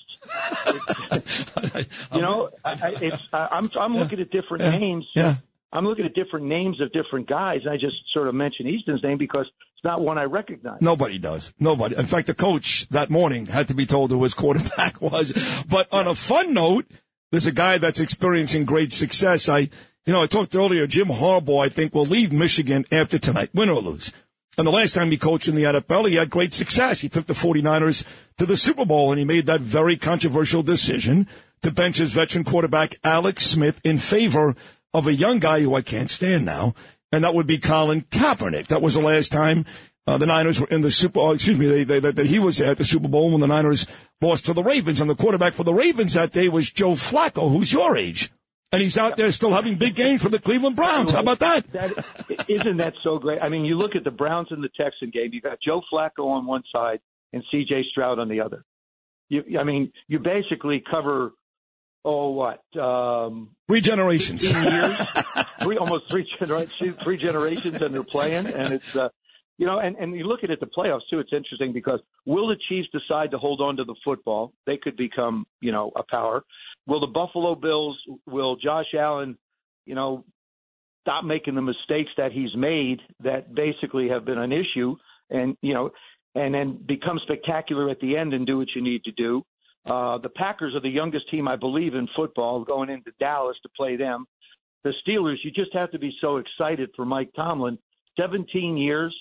you 2.13 2.21
know, 2.21 2.51
I, 2.65 2.95
it's. 3.01 3.23
I'm 3.33 3.71
I'm 3.79 3.95
looking 3.95 4.21
at 4.21 4.31
different 4.31 4.65
names. 4.65 5.07
Yeah. 5.15 5.37
I'm 5.73 5.85
looking 5.85 6.07
at 6.07 6.15
different 6.15 6.47
names 6.47 6.81
of 6.81 6.91
different 6.93 7.29
guys. 7.29 7.61
I 7.71 7.77
just 7.77 7.97
sort 8.15 8.29
of 8.29 8.35
mentioned 8.35 8.69
Easton's 8.69 9.03
name 9.03 9.19
because 9.19 9.47
it's 9.75 9.85
not 9.85 10.01
one 10.01 10.17
I 10.17 10.23
recognize. 10.23 10.81
Nobody 10.81 11.19
does. 11.19 11.53
Nobody. 11.59 11.97
In 11.97 12.07
fact, 12.07 12.29
the 12.29 12.35
coach 12.35 12.89
that 12.89 13.11
morning 13.11 13.47
had 13.47 13.69
to 13.69 13.75
be 13.75 13.85
told 13.85 14.11
who 14.11 14.23
his 14.23 14.33
quarterback 14.33 15.01
was. 15.03 15.33
But 15.69 15.93
on 15.93 16.07
a 16.07 16.15
fun 16.15 16.55
note, 16.55 16.87
there's 17.31 17.47
a 17.47 17.53
guy 17.53 17.77
that's 17.79 18.01
experiencing 18.01 18.65
great 18.65 18.93
success. 18.95 19.49
I, 19.51 19.59
you 19.59 20.13
know, 20.13 20.23
I 20.23 20.27
talked 20.27 20.55
earlier, 20.55 20.87
Jim 20.87 21.09
Harbaugh, 21.09 21.65
I 21.65 21.69
think, 21.69 21.95
will 21.95 22.07
leave 22.07 22.33
Michigan 22.33 22.87
after 22.91 23.19
tonight, 23.19 23.51
win 23.53 23.69
or 23.69 23.83
lose. 23.83 24.13
And 24.59 24.67
the 24.67 24.73
last 24.73 24.95
time 24.95 25.11
he 25.11 25.19
coached 25.19 25.49
in 25.49 25.55
the 25.55 25.65
NFL, 25.65 26.09
he 26.09 26.15
had 26.15 26.31
great 26.31 26.55
success. 26.55 27.01
He 27.01 27.09
took 27.09 27.27
the 27.27 27.35
49ers 27.35 28.05
to 28.39 28.47
the 28.47 28.57
Super 28.57 28.87
Bowl 28.87 29.13
and 29.13 29.19
he 29.19 29.25
made 29.25 29.47
that 29.47 29.61
very 29.61 29.97
controversial 29.97 30.63
decision 30.63 31.29
to 31.63 31.71
bench 31.71 31.99
his 31.99 32.13
veteran 32.13 32.45
quarterback, 32.45 32.99
Alex 33.05 33.45
Smith, 33.45 33.81
in 33.85 33.99
favor 33.99 34.55
of 34.95 35.07
a 35.07 35.15
young 35.15 35.39
guy 35.39 35.61
who 35.61 35.75
I 35.75 35.83
can't 35.83 36.11
stand 36.11 36.45
now. 36.45 36.75
And 37.13 37.23
that 37.23 37.35
would 37.35 37.47
be 37.47 37.59
Colin 37.59 38.03
Kaepernick. 38.03 38.69
That 38.69 38.83
was 38.83 38.95
the 38.95 39.01
last 39.01 39.31
time 39.31 39.67
uh, 40.07 40.19
the 40.19 40.27
Niners 40.27 40.61
were 40.61 40.69
in 40.69 40.83
the 40.83 40.91
Super. 40.91 41.21
Oh, 41.21 41.33
excuse 41.33 41.59
me, 41.59 41.85
that 41.85 42.27
he 42.27 42.39
was 42.39 42.61
at 42.61 42.79
the 42.79 42.85
Super 42.85 43.09
Bowl 43.09 43.31
when 43.31 43.41
the 43.41 43.47
Niners 43.47 43.87
lost 44.21 44.47
to 44.47 44.53
the 44.53 44.63
Ravens. 44.63 45.01
And 45.01 45.11
the 45.11 45.15
quarterback 45.15 45.55
for 45.55 45.65
the 45.65 45.75
Ravens 45.75 46.15
that 46.15 46.33
day 46.33 46.49
was 46.49 46.71
Joe 46.71 46.93
Flacco, 46.93 47.51
who's 47.51 47.73
your 47.73 47.97
age, 47.97 48.31
and 48.77 48.83
he's 48.83 48.99
out 48.99 49.17
there 49.17 49.33
still 49.33 49.53
having 49.53 49.77
big 49.77 49.95
games 49.95 50.23
for 50.23 50.29
the 50.29 50.39
Cleveland 50.39 50.77
Browns. 50.77 51.13
How 51.13 51.21
about 51.21 51.39
that? 51.41 51.73
That 51.73 52.45
isn't 52.49 52.77
that 52.77 52.93
so 53.03 53.19
great? 53.19 53.41
I 53.41 53.49
mean, 53.49 53.65
you 53.65 53.77
look 53.77 53.97
at 53.97 54.05
the 54.05 54.11
Browns 54.11 54.49
and 54.51 54.63
the 54.63 54.69
Texan 54.79 55.11
game. 55.11 55.31
You 55.33 55.41
got 55.41 55.59
Joe 55.67 55.81
Flacco 55.93 56.27
on 56.27 56.47
one 56.47 56.63
side 56.71 57.01
and 57.33 57.43
C.J. 57.51 57.85
Stroud 57.91 58.19
on 58.19 58.29
the 58.29 58.41
other. 58.41 58.65
You, 59.29 59.59
I 59.59 59.65
mean, 59.65 59.93
you 60.09 60.19
basically 60.19 60.83
cover 60.89 61.33
oh 62.05 62.31
what 62.31 62.63
um, 62.81 63.51
Three 63.67 63.81
generations. 63.81 64.45
years, 64.45 64.97
three 65.63 65.79
almost 65.79 66.09
three 66.11 66.29
generations, 66.39 66.97
three 67.03 67.17
generations, 67.17 67.81
and 67.81 67.95
they're 67.95 68.05
playing, 68.05 68.47
and 68.47 68.75
it's 68.75 68.95
uh, 68.95 69.09
you 69.59 69.67
know, 69.67 69.79
and 69.79 69.97
and 69.97 70.15
you 70.15 70.25
look 70.25 70.45
at 70.45 70.51
it 70.51 70.61
the 70.61 70.67
playoffs 70.67 71.01
too. 71.11 71.19
It's 71.19 71.33
interesting 71.33 71.73
because 71.73 72.01
will 72.25 72.47
the 72.47 72.57
Chiefs 72.69 72.89
decide 72.93 73.31
to 73.33 73.39
hold 73.39 73.61
on 73.61 73.77
to 73.79 73.85
the 73.85 73.97
football? 74.05 74.53
They 74.67 74.77
could 74.77 74.97
become 74.97 75.47
you 75.61 75.73
know 75.73 75.93
a 75.97 76.03
power. 76.09 76.45
Will 76.87 77.01
the 77.01 77.07
Buffalo 77.07 77.55
Bills? 77.55 77.99
Will 78.27 78.57
Josh 78.57 78.95
Allen? 78.99 79.37
You 79.87 79.95
know, 79.95 80.25
stop 81.03 81.25
making 81.25 81.55
the 81.55 81.63
mistakes 81.63 82.11
that 82.17 82.33
he's 82.33 82.55
made 82.57 83.01
that 83.23 83.55
basically 83.55 84.09
have 84.09 84.25
been 84.25 84.39
an 84.39 84.53
issue, 84.53 84.97
and 85.31 85.57
you 85.63 85.75
know, 85.75 85.91
and 86.35 86.55
then 86.55 86.79
become 86.87 87.19
spectacular 87.23 87.89
at 87.91 88.01
the 88.01 88.17
end 88.17 88.35
and 88.35 88.47
do 88.47 88.59
what 88.59 88.69
you 88.75 88.83
need 88.83 89.03
to 89.05 89.13
do. 89.13 89.43
Uh, 89.87 90.19
the 90.19 90.29
Packers 90.29 90.75
are 90.75 90.81
the 90.81 90.89
youngest 90.89 91.31
team, 91.31 91.47
I 91.47 91.57
believe, 91.57 91.95
in 91.95 92.09
football, 92.17 92.65
going 92.65 92.91
into 92.91 93.13
Dallas 93.21 93.57
to 93.63 93.69
play 93.77 93.97
them. 93.97 94.27
The 94.83 94.93
Steelers, 95.07 95.37
you 95.45 95.51
just 95.53 95.73
have 95.75 95.91
to 95.93 95.99
be 95.99 96.17
so 96.21 96.39
excited 96.39 96.91
for 96.97 97.05
Mike 97.05 97.31
Tomlin. 97.37 97.79
17 98.19 98.77
years, 98.77 99.15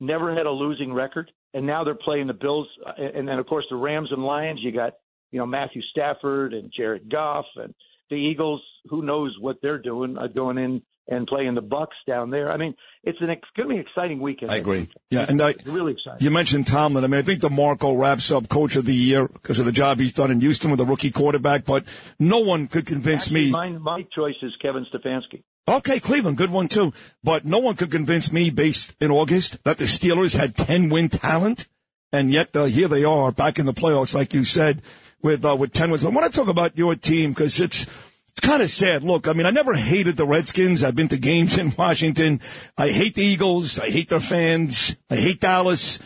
never 0.00 0.34
had 0.34 0.46
a 0.46 0.50
losing 0.50 0.92
record, 0.92 1.30
and 1.54 1.64
now 1.64 1.84
they're 1.84 1.94
playing 1.94 2.26
the 2.26 2.32
Bills. 2.32 2.66
Uh, 2.84 2.92
And 3.14 3.28
then, 3.28 3.38
of 3.38 3.46
course, 3.46 3.66
the 3.70 3.76
Rams 3.76 4.08
and 4.10 4.24
Lions. 4.24 4.60
You 4.62 4.72
got, 4.72 4.94
you 5.30 5.38
know, 5.38 5.46
Matthew 5.46 5.82
Stafford 5.90 6.54
and 6.54 6.72
Jared 6.76 7.10
Goff, 7.10 7.46
and 7.56 7.74
the 8.08 8.16
Eagles. 8.16 8.62
Who 8.88 9.02
knows 9.02 9.36
what 9.40 9.56
they're 9.62 9.82
doing? 9.82 10.16
Uh, 10.16 10.26
going 10.26 10.58
in 10.58 10.82
and 11.10 11.26
playing 11.26 11.54
the 11.54 11.62
Bucs 11.62 11.88
down 12.06 12.30
there. 12.30 12.50
I 12.50 12.56
mean, 12.56 12.74
it's 13.02 13.18
an 13.20 13.30
it's 13.30 13.42
going 13.56 13.68
to 13.68 13.74
be 13.74 13.80
an 13.80 13.86
exciting 13.86 14.20
weekend. 14.20 14.50
I 14.50 14.56
agree. 14.56 14.88
Yeah, 15.10 15.26
and 15.28 15.42
I, 15.42 15.54
really 15.64 15.92
exciting. 15.92 16.24
You 16.24 16.30
mentioned 16.30 16.66
Tomlin. 16.66 17.04
I 17.04 17.08
mean, 17.08 17.18
I 17.18 17.22
think 17.22 17.40
DeMeco 17.40 17.98
wraps 17.98 18.30
up 18.30 18.48
Coach 18.48 18.76
of 18.76 18.84
the 18.84 18.94
Year 18.94 19.26
because 19.26 19.58
of 19.58 19.66
the 19.66 19.72
job 19.72 19.98
he's 19.98 20.12
done 20.12 20.30
in 20.30 20.40
Houston 20.40 20.70
with 20.70 20.80
a 20.80 20.84
rookie 20.84 21.10
quarterback. 21.10 21.64
But 21.64 21.84
no 22.18 22.38
one 22.38 22.68
could 22.68 22.86
convince 22.86 23.24
Actually, 23.24 23.46
me. 23.46 23.50
my 23.50 23.68
my 23.70 24.06
choice 24.14 24.36
is 24.42 24.52
Kevin 24.62 24.86
Stefanski. 24.92 25.42
Okay, 25.68 26.00
Cleveland, 26.00 26.36
good 26.36 26.50
one 26.50 26.68
too. 26.68 26.92
But 27.22 27.44
no 27.44 27.58
one 27.58 27.74
could 27.74 27.90
convince 27.90 28.32
me, 28.32 28.50
based 28.50 28.94
in 29.00 29.10
August, 29.10 29.62
that 29.64 29.78
the 29.78 29.84
Steelers 29.84 30.36
had 30.36 30.56
ten 30.56 30.88
win 30.88 31.08
talent, 31.08 31.68
and 32.12 32.32
yet 32.32 32.54
uh, 32.56 32.64
here 32.64 32.88
they 32.88 33.04
are 33.04 33.32
back 33.32 33.58
in 33.58 33.66
the 33.66 33.74
playoffs, 33.74 34.14
like 34.14 34.32
you 34.32 34.44
said, 34.44 34.82
with 35.22 35.44
uh, 35.44 35.56
with 35.56 35.78
wins. 35.78 36.04
I 36.04 36.08
want 36.08 36.32
to 36.32 36.38
talk 36.38 36.48
about 36.48 36.76
your 36.76 36.94
team 36.94 37.30
because 37.32 37.60
it's. 37.60 37.86
It's 38.36 38.46
kind 38.46 38.62
of 38.62 38.70
sad. 38.70 39.02
Look, 39.02 39.26
I 39.26 39.32
mean, 39.32 39.44
I 39.44 39.50
never 39.50 39.74
hated 39.74 40.16
the 40.16 40.24
Redskins. 40.24 40.84
I've 40.84 40.94
been 40.94 41.08
to 41.08 41.18
games 41.18 41.58
in 41.58 41.74
Washington. 41.76 42.40
I 42.78 42.88
hate 42.88 43.16
the 43.16 43.24
Eagles. 43.24 43.80
I 43.80 43.90
hate 43.90 44.08
their 44.08 44.20
fans. 44.20 44.96
I 45.10 45.16
hate 45.16 45.40
Dallas. 45.40 45.98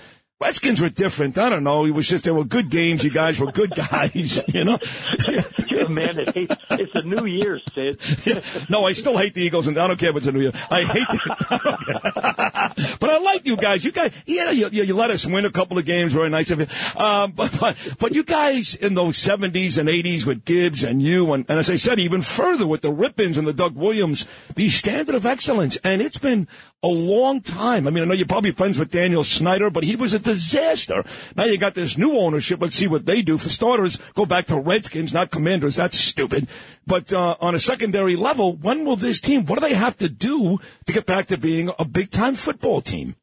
Redskins 0.44 0.78
were 0.78 0.90
different. 0.90 1.39
I 1.39 1.48
don't 1.48 1.64
know. 1.64 1.86
It 1.86 1.92
was 1.92 2.06
just, 2.06 2.24
they 2.24 2.31
were 2.31 2.44
good 2.44 2.68
games. 2.68 3.02
You 3.02 3.10
guys 3.10 3.40
were 3.40 3.50
good 3.50 3.70
guys, 3.70 4.42
you 4.48 4.62
know? 4.64 4.78
You're 5.68 5.86
a 5.86 5.89
man 5.89 6.16
that 6.16 6.34
hates. 6.34 6.55
It's 6.70 6.94
a 6.94 7.00
New 7.00 7.24
Year's, 7.24 7.62
Sid. 7.74 7.98
No, 8.68 8.86
I 8.86 8.92
still 8.92 9.16
hate 9.16 9.32
the 9.32 9.42
Eagles, 9.42 9.66
and 9.66 9.78
I 9.78 9.86
don't 9.86 9.98
care 9.98 10.10
if 10.10 10.16
it's 10.16 10.26
a 10.26 10.32
New 10.32 10.42
Year. 10.42 10.52
I 10.70 10.82
hate 10.82 11.08
the, 11.08 12.97
but 13.00 13.10
I 13.10 13.18
like 13.18 13.47
you 13.47 13.56
guys. 13.56 13.84
You 13.84 13.92
guys, 13.92 14.12
yeah, 14.26 14.50
you, 14.50 14.68
you, 14.70 14.84
you 14.84 14.94
let 14.94 15.10
us 15.10 15.24
win 15.24 15.47
a 15.47 15.50
couple 15.50 15.78
of 15.78 15.86
games. 15.86 16.12
Very 16.12 16.28
nice 16.28 16.50
of 16.50 16.60
you. 16.60 16.66
Um, 17.02 17.32
but, 17.32 17.56
but, 17.58 17.97
but 17.98 18.14
you 18.14 18.23
guys 18.23 18.74
in 18.74 18.94
those 18.94 19.16
70s 19.16 19.78
and 19.78 19.89
80s 19.89 20.26
with 20.26 20.44
Gibbs 20.44 20.84
and 20.84 21.00
you, 21.00 21.32
and, 21.32 21.47
and 21.48 21.58
as 21.58 21.70
I 21.70 21.76
said, 21.76 21.98
even 21.98 22.20
further 22.20 22.66
with 22.66 22.82
the 22.82 22.92
Rypiens 22.92 23.39
and 23.39 23.47
the 23.47 23.55
Doug 23.55 23.76
Williams, 23.76 24.26
the 24.55 24.68
standard 24.68 25.14
of 25.14 25.24
excellence. 25.24 25.76
And 25.84 26.02
it's 26.02 26.18
been 26.18 26.48
a 26.84 26.88
long 26.88 27.40
time. 27.40 27.86
I 27.86 27.90
mean, 27.90 28.04
I 28.04 28.06
know 28.06 28.12
you're 28.12 28.26
probably 28.26 28.52
friends 28.52 28.78
with 28.78 28.90
Daniel 28.90 29.24
Snyder, 29.24 29.70
but 29.70 29.84
he 29.84 29.96
was 29.96 30.12
a 30.12 30.18
disaster. 30.18 31.02
Now 31.34 31.44
you 31.44 31.56
got 31.56 31.74
this 31.74 31.96
new 31.96 32.18
ownership. 32.18 32.60
Let's 32.60 32.76
see 32.76 32.86
what 32.86 33.06
they 33.06 33.22
do. 33.22 33.38
For 33.38 33.48
starters, 33.48 33.96
go 34.14 34.26
back 34.26 34.46
to 34.48 34.58
Redskins, 34.58 35.14
not 35.14 35.30
Commanders. 35.30 35.76
That's 35.76 35.98
stupid. 35.98 36.46
But 36.86 37.10
uh, 37.14 37.36
on 37.40 37.54
a 37.54 37.58
secondary 37.58 38.16
level, 38.16 38.52
when 38.52 38.84
will 38.84 38.96
this 38.96 39.18
team? 39.18 39.46
What 39.46 39.58
do 39.58 39.66
they 39.66 39.74
have 39.74 39.96
to 39.98 40.10
do 40.10 40.58
to 40.84 40.92
get 40.92 41.06
back 41.06 41.28
to 41.28 41.38
being 41.38 41.70
a 41.78 41.86
big 41.86 42.10
time 42.10 42.34
football 42.34 42.82
team? 42.82 43.16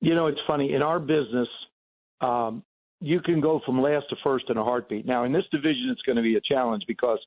You 0.00 0.14
know, 0.14 0.26
it's 0.28 0.40
funny. 0.46 0.72
In 0.72 0.80
our 0.80 0.98
business, 0.98 1.48
um, 2.22 2.62
you 3.00 3.20
can 3.20 3.42
go 3.42 3.60
from 3.66 3.82
last 3.82 4.06
to 4.10 4.16
first 4.24 4.46
in 4.48 4.56
a 4.56 4.64
heartbeat. 4.64 5.04
Now, 5.04 5.24
in 5.24 5.32
this 5.32 5.44
division, 5.52 5.90
it's 5.90 6.02
going 6.02 6.16
to 6.16 6.22
be 6.22 6.36
a 6.36 6.40
challenge 6.40 6.84
because 6.88 7.18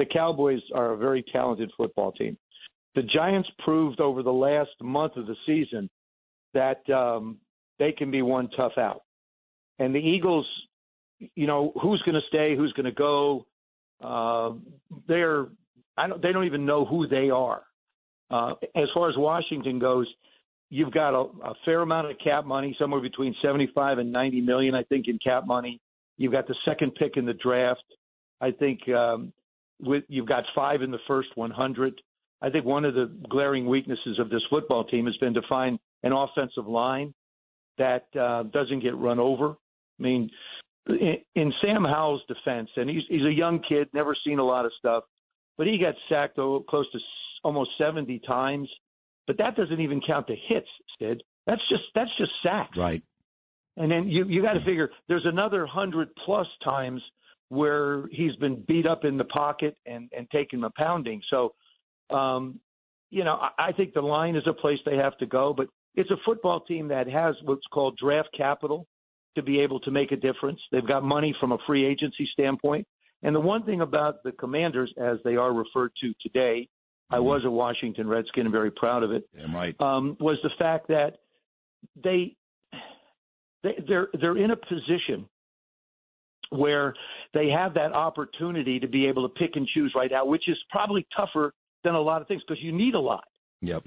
the 0.00 0.06
Cowboys 0.06 0.60
are 0.74 0.92
a 0.92 0.96
very 0.96 1.24
talented 1.32 1.70
football 1.76 2.10
team. 2.10 2.36
The 2.94 3.02
Giants 3.02 3.48
proved 3.60 4.00
over 4.00 4.22
the 4.22 4.32
last 4.32 4.70
month 4.82 5.16
of 5.16 5.26
the 5.26 5.36
season 5.46 5.88
that 6.54 6.88
um, 6.90 7.38
they 7.78 7.92
can 7.92 8.10
be 8.10 8.22
one 8.22 8.48
tough 8.56 8.72
out. 8.78 9.02
And 9.78 9.94
the 9.94 9.98
Eagles, 9.98 10.46
you 11.34 11.46
know, 11.46 11.72
who's 11.80 12.02
going 12.02 12.16
to 12.16 12.26
stay, 12.28 12.56
who's 12.56 12.72
going 12.72 12.86
to 12.86 12.92
go? 12.92 13.46
Uh, 14.02 14.52
they're 15.06 15.46
I 15.96 16.06
don't 16.06 16.22
they 16.22 16.32
don't 16.32 16.46
even 16.46 16.64
know 16.64 16.84
who 16.84 17.06
they 17.06 17.30
are. 17.30 17.62
Uh, 18.30 18.52
as 18.74 18.88
far 18.94 19.10
as 19.10 19.16
Washington 19.16 19.78
goes, 19.78 20.06
you've 20.70 20.92
got 20.92 21.14
a, 21.14 21.28
a 21.44 21.54
fair 21.64 21.80
amount 21.80 22.10
of 22.10 22.16
cap 22.22 22.44
money, 22.44 22.74
somewhere 22.78 23.00
between 23.00 23.34
75 23.42 23.98
and 23.98 24.12
90 24.12 24.40
million, 24.40 24.74
I 24.74 24.84
think, 24.84 25.08
in 25.08 25.18
cap 25.18 25.46
money. 25.46 25.80
You've 26.16 26.32
got 26.32 26.46
the 26.46 26.54
second 26.64 26.94
pick 26.94 27.16
in 27.16 27.26
the 27.26 27.34
draft. 27.34 27.82
I 28.40 28.52
think 28.52 28.88
um, 28.88 29.32
with 29.80 30.04
you've 30.08 30.28
got 30.28 30.44
five 30.54 30.82
in 30.82 30.90
the 30.90 30.98
first 31.06 31.28
100. 31.34 32.00
I 32.42 32.50
think 32.50 32.64
one 32.64 32.84
of 32.84 32.94
the 32.94 33.10
glaring 33.28 33.66
weaknesses 33.66 34.18
of 34.18 34.30
this 34.30 34.42
football 34.48 34.84
team 34.84 35.06
has 35.06 35.16
been 35.18 35.34
to 35.34 35.42
find 35.48 35.78
an 36.02 36.12
offensive 36.12 36.66
line 36.66 37.12
that 37.78 38.06
uh, 38.18 38.44
doesn't 38.44 38.80
get 38.80 38.96
run 38.96 39.18
over. 39.18 39.50
I 39.98 40.02
mean, 40.02 40.30
in, 40.88 41.16
in 41.34 41.52
Sam 41.62 41.84
Howell's 41.84 42.22
defense, 42.28 42.70
and 42.76 42.88
he's 42.88 43.02
he's 43.08 43.24
a 43.24 43.32
young 43.32 43.62
kid, 43.68 43.88
never 43.92 44.16
seen 44.24 44.38
a 44.38 44.44
lot 44.44 44.64
of 44.64 44.72
stuff, 44.78 45.04
but 45.58 45.66
he 45.66 45.78
got 45.78 45.94
sacked 46.08 46.38
oh, 46.38 46.64
close 46.68 46.90
to 46.92 46.98
s- 46.98 47.04
almost 47.44 47.70
70 47.78 48.20
times. 48.26 48.68
But 49.26 49.38
that 49.38 49.56
doesn't 49.56 49.80
even 49.80 50.00
count 50.06 50.26
the 50.26 50.36
hits, 50.48 50.66
Sid. 50.98 51.22
That's 51.46 51.60
just 51.68 51.84
that's 51.94 52.10
just 52.18 52.32
sacks. 52.42 52.76
Right. 52.76 53.02
And 53.76 53.90
then 53.90 54.08
you 54.08 54.24
you 54.24 54.42
got 54.42 54.54
to 54.54 54.60
figure 54.60 54.90
there's 55.08 55.26
another 55.26 55.66
hundred 55.66 56.08
plus 56.24 56.46
times 56.64 57.02
where 57.48 58.06
he's 58.10 58.34
been 58.36 58.64
beat 58.66 58.86
up 58.86 59.04
in 59.04 59.16
the 59.16 59.24
pocket 59.24 59.76
and 59.86 60.10
and 60.16 60.28
taken 60.30 60.64
a 60.64 60.70
pounding. 60.70 61.20
So, 61.30 61.54
um, 62.12 62.60
you 63.10 63.24
know, 63.24 63.34
I, 63.34 63.68
I 63.68 63.72
think 63.72 63.94
the 63.94 64.00
line 64.00 64.36
is 64.36 64.44
a 64.46 64.52
place 64.52 64.78
they 64.84 64.96
have 64.96 65.16
to 65.18 65.26
go. 65.26 65.54
But 65.56 65.68
it's 65.94 66.10
a 66.10 66.16
football 66.24 66.60
team 66.60 66.88
that 66.88 67.08
has 67.08 67.34
what's 67.44 67.66
called 67.72 67.98
draft 67.98 68.30
capital 68.36 68.86
to 69.36 69.42
be 69.42 69.60
able 69.60 69.80
to 69.80 69.90
make 69.90 70.12
a 70.12 70.16
difference. 70.16 70.60
They've 70.72 70.86
got 70.86 71.04
money 71.04 71.34
from 71.40 71.52
a 71.52 71.58
free 71.66 71.86
agency 71.86 72.28
standpoint. 72.32 72.86
And 73.22 73.34
the 73.34 73.40
one 73.40 73.64
thing 73.64 73.80
about 73.80 74.22
the 74.22 74.32
Commanders, 74.32 74.92
as 74.98 75.18
they 75.24 75.36
are 75.36 75.52
referred 75.52 75.92
to 76.00 76.12
today, 76.20 76.68
I 77.10 77.18
was 77.18 77.42
a 77.44 77.50
Washington 77.50 78.08
Redskin 78.08 78.46
and 78.46 78.52
very 78.52 78.70
proud 78.70 79.02
of 79.02 79.10
it. 79.10 79.24
Damn 79.36 79.54
right. 79.54 79.78
Um, 79.80 80.16
was 80.20 80.38
the 80.42 80.50
fact 80.58 80.88
that 80.88 81.18
they, 82.02 82.36
they 83.62 83.76
they're 83.88 84.08
they're 84.20 84.38
in 84.38 84.52
a 84.52 84.56
position 84.56 85.28
where 86.50 86.94
they 87.34 87.48
have 87.48 87.74
that 87.74 87.92
opportunity 87.92 88.78
to 88.80 88.88
be 88.88 89.06
able 89.06 89.28
to 89.28 89.34
pick 89.34 89.50
and 89.54 89.66
choose 89.68 89.92
right 89.94 90.10
now, 90.10 90.24
which 90.24 90.48
is 90.48 90.56
probably 90.70 91.06
tougher 91.16 91.52
than 91.84 91.94
a 91.94 92.00
lot 92.00 92.22
of 92.22 92.28
things 92.28 92.42
because 92.46 92.62
you 92.62 92.72
need 92.72 92.94
a 92.94 93.00
lot. 93.00 93.24
Yep. 93.62 93.84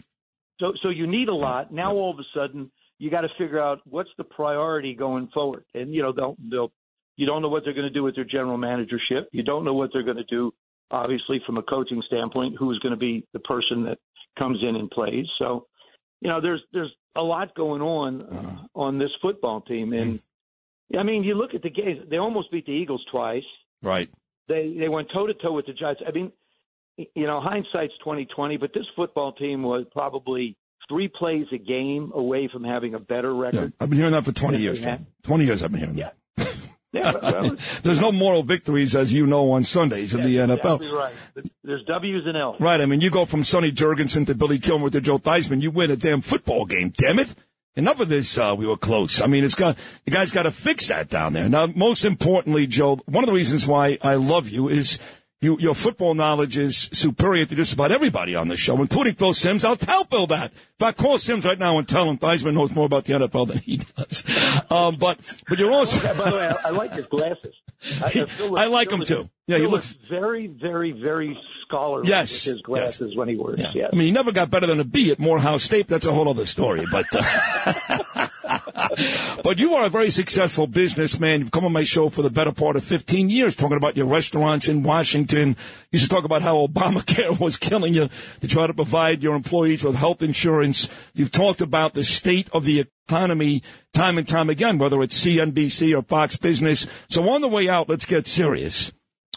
So 0.60 0.74
so 0.82 0.90
you 0.90 1.08
need 1.08 1.30
a 1.30 1.36
lot. 1.36 1.72
Now 1.72 1.94
all 1.94 2.12
of 2.12 2.20
a 2.20 2.26
sudden 2.34 2.72
you 3.00 3.10
got 3.10 3.22
to 3.22 3.30
figure 3.38 3.60
out 3.60 3.80
what's 3.86 4.12
the 4.18 4.24
priority 4.24 4.94
going 4.96 5.30
forward. 5.34 5.66
And 5.74 5.94
you 5.94 6.02
know 6.02 6.12
they'll 6.12 6.36
they'll 6.50 6.72
you 7.16 7.26
don't 7.26 7.42
know 7.42 7.50
what 7.50 7.64
they're 7.64 7.74
going 7.74 7.88
to 7.88 7.94
do 7.94 8.04
with 8.04 8.16
their 8.16 8.26
general 8.26 8.58
managership. 8.58 9.30
You 9.32 9.44
don't 9.44 9.66
know 9.66 9.74
what 9.74 9.92
they're 9.94 10.04
going 10.04 10.18
to 10.18 10.24
do 10.24 10.54
obviously 10.92 11.42
from 11.46 11.58
a 11.58 11.64
coaching 11.64 12.02
standpoint 12.06 12.56
who's 12.58 12.78
going 12.80 12.94
to 12.94 12.98
be 12.98 13.26
the 13.34 13.40
person 13.40 13.84
that 13.84 13.98
comes 14.38 14.60
in 14.62 14.76
and 14.76 14.90
plays. 14.90 15.26
So 15.40 15.68
you 16.22 16.30
know 16.30 16.40
there's 16.40 16.62
there's 16.72 16.92
a 17.16 17.22
lot 17.22 17.56
going 17.56 17.82
on 17.82 18.22
uh, 18.22 18.80
on 18.80 18.98
this 19.00 19.12
football 19.22 19.62
team 19.62 19.94
and 19.94 20.20
I 20.98 21.04
mean 21.04 21.24
you 21.24 21.36
look 21.36 21.54
at 21.54 21.64
the 21.64 21.70
games 21.70 22.02
they 22.10 22.18
almost 22.18 22.52
beat 22.52 22.66
the 22.66 22.72
Eagles 22.72 23.04
twice. 23.12 23.44
Right. 23.82 24.10
They 24.48 24.76
they 24.80 24.90
went 24.90 25.10
toe 25.14 25.28
to 25.28 25.34
toe 25.34 25.54
with 25.54 25.66
the 25.66 25.74
Giants. 25.74 26.02
I 26.08 26.12
mean, 26.12 26.32
you 26.98 27.28
know, 27.28 27.42
hindsight's 27.42 27.94
twenty 28.04 28.26
twenty, 28.26 28.58
but 28.58 28.72
this 28.74 28.86
football 28.96 29.34
team 29.34 29.64
was 29.64 29.86
probably 29.92 30.56
three 30.90 31.08
plays 31.08 31.46
a 31.52 31.58
game 31.58 32.12
away 32.14 32.50
from 32.52 32.64
having 32.64 32.94
a 32.94 33.00
better 33.00 33.34
record. 33.34 33.74
I've 33.80 33.90
been 33.90 33.98
hearing 33.98 34.14
that 34.14 34.26
for 34.26 34.34
20 34.34 34.58
years. 34.58 34.84
20 35.24 35.46
years 35.46 35.64
I've 35.64 35.72
been 35.72 35.80
hearing 35.80 35.96
that. 35.96 36.16
Yeah, 36.92 37.12
well, 37.24 37.56
There's 37.82 38.00
no 38.00 38.12
moral 38.12 38.44
victories, 38.44 38.96
as 38.96 39.12
you 39.12 39.26
know, 39.26 39.52
on 39.52 39.64
Sundays 39.64 40.14
in 40.14 40.22
the 40.22 40.36
NFL. 40.36 40.82
exactly 40.82 40.92
right. 40.92 41.14
There's 41.64 41.84
W's 41.86 42.24
and 42.28 42.38
L's. 42.38 42.58
Right. 42.60 42.80
I 42.82 42.86
mean, 42.86 43.02
you 43.02 43.10
go 43.10 43.26
from 43.26 43.44
Sonny 43.44 43.72
Jurgensen 43.72 44.28
to 44.28 44.36
Billy 44.36 44.60
Kilmer 44.60 44.90
to 44.92 45.02
Joe 45.02 45.18
Theismann. 45.18 45.62
You 45.62 45.72
win 45.72 45.90
a 45.90 45.96
damn 45.96 46.22
football 46.22 46.66
game. 46.66 46.90
Damn 46.96 47.18
it. 47.18 47.34
Enough 47.76 48.02
of 48.02 48.10
this. 48.10 48.38
Uh, 48.38 48.54
we 48.56 48.68
were 48.68 48.78
close. 48.78 49.22
I 49.22 49.26
mean, 49.26 49.44
it's 49.44 49.56
got 49.56 49.78
the 50.06 50.12
guys 50.12 50.30
got 50.30 50.44
to 50.44 50.52
fix 50.52 50.90
that 50.90 51.10
down 51.10 51.34
there. 51.34 51.50
Now, 51.50 51.66
most 51.66 52.06
importantly, 52.06 52.68
Joe, 52.68 53.00
one 53.06 53.24
of 53.24 53.28
the 53.28 53.34
reasons 53.34 53.66
why 53.66 53.98
I 54.04 54.16
love 54.16 54.50
you 54.50 54.70
is 54.70 55.00
you, 55.44 55.58
your 55.60 55.76
football 55.76 56.14
knowledge 56.14 56.58
is 56.58 56.90
superior 56.94 57.46
to 57.46 57.56
just 57.56 57.74
about 57.74 57.92
everybody 57.92 58.36
on 58.36 58.48
the 58.48 58.58
show, 58.58 58.80
including 58.80 59.16
Phil 59.16 59.34
Simms. 59.34 59.64
I'll 59.66 59.76
tell 59.76 60.06
Bill 60.06 60.28
that. 60.28 60.52
If 60.54 60.82
I 60.82 60.92
call 60.92 61.18
Simms 61.18 61.46
right 61.46 61.60
now 61.60 61.78
and 61.78 61.88
tell 61.88 62.10
him 62.10 62.18
Theismann 62.18 62.54
knows 62.54 62.74
more 62.74 62.86
about 62.86 63.06
the 63.06 63.14
NFL 63.14 63.48
than 63.48 63.58
he 63.60 63.78
does. 63.78 64.24
Um, 64.72 64.96
but 64.96 65.20
but 65.48 65.60
you're 65.60 65.72
also. 65.72 66.02
By 66.14 66.30
the 66.30 66.36
way, 66.36 66.48
I, 66.48 66.70
I 66.70 66.70
like 66.72 66.94
his 66.94 67.06
glasses. 67.08 67.54
I, 68.02 68.26
I, 68.40 68.64
I 68.64 68.66
like 68.68 68.92
him 68.92 69.04
too. 69.04 69.30
Yeah, 69.48 69.58
he 69.58 69.64
Phil 69.64 69.72
looks- 69.72 69.94
very, 70.10 70.48
very, 70.48 70.92
very 70.94 71.38
scholarly 71.66 72.08
Yes, 72.08 72.46
with 72.46 72.54
his 72.56 72.62
glasses 72.62 73.16
when 73.16 73.28
he 73.28 73.36
wears. 73.36 73.60
Yeah. 73.60 73.72
Yes. 73.74 73.90
I 73.92 73.96
mean, 73.96 74.06
he 74.06 74.12
never 74.12 74.32
got 74.32 74.50
better 74.50 74.68
than 74.68 74.80
a 74.80 74.86
B 74.86 75.12
at 75.12 75.20
Morehead 75.20 75.60
State. 75.60 75.88
That's 75.88 76.06
a 76.06 76.14
whole 76.14 76.30
other 76.30 76.46
story. 76.46 76.86
But 76.90 77.08
uh, 77.14 78.28
but 79.44 79.58
you 79.58 79.74
are 79.74 79.86
a 79.86 79.90
very 79.90 80.12
successful 80.12 80.66
businessman. 80.68 81.42
You've 81.42 81.52
come 81.52 81.66
on 81.66 81.74
my 81.74 81.84
show 81.84 82.08
for 82.10 82.22
the 82.22 82.30
better 82.30 82.54
part 82.54 82.78
of 82.78 82.86
15 82.86 83.30
years 83.30 83.54
talking 83.56 83.76
about 83.76 83.98
your 83.98 84.06
restaurants 84.06 84.70
in 84.70 84.82
Washington. 84.82 85.50
You 85.50 85.56
used 85.92 86.06
to 86.06 86.10
talk 86.10 86.24
about 86.24 86.42
how 86.42 86.66
Obamacare 86.66 87.38
was 87.42 87.58
killing 87.58 87.94
you 87.94 88.10
to 88.40 88.48
try 88.48 88.66
to 88.68 88.74
provide 88.74 89.24
your 89.24 89.36
employees 89.36 89.84
with 89.84 89.96
health 89.96 90.22
insurance. 90.22 90.90
You've 91.14 91.32
talked 91.34 91.60
about 91.60 91.96
the 91.96 92.06
state 92.06 92.50
of 92.54 92.64
the 92.64 92.86
economy 93.10 93.62
time 93.94 94.18
and 94.18 94.28
time 94.28 94.50
again, 94.50 94.78
whether 94.78 95.02
it's 95.02 95.26
CNBC 95.26 95.98
or 95.98 96.02
Fox 96.04 96.38
Business. 96.38 96.88
So 97.10 97.28
on 97.30 97.42
the 97.42 97.50
way 97.50 97.68
out, 97.68 97.90
let's 97.90 98.06
get 98.06 98.26
serious. 98.26 98.94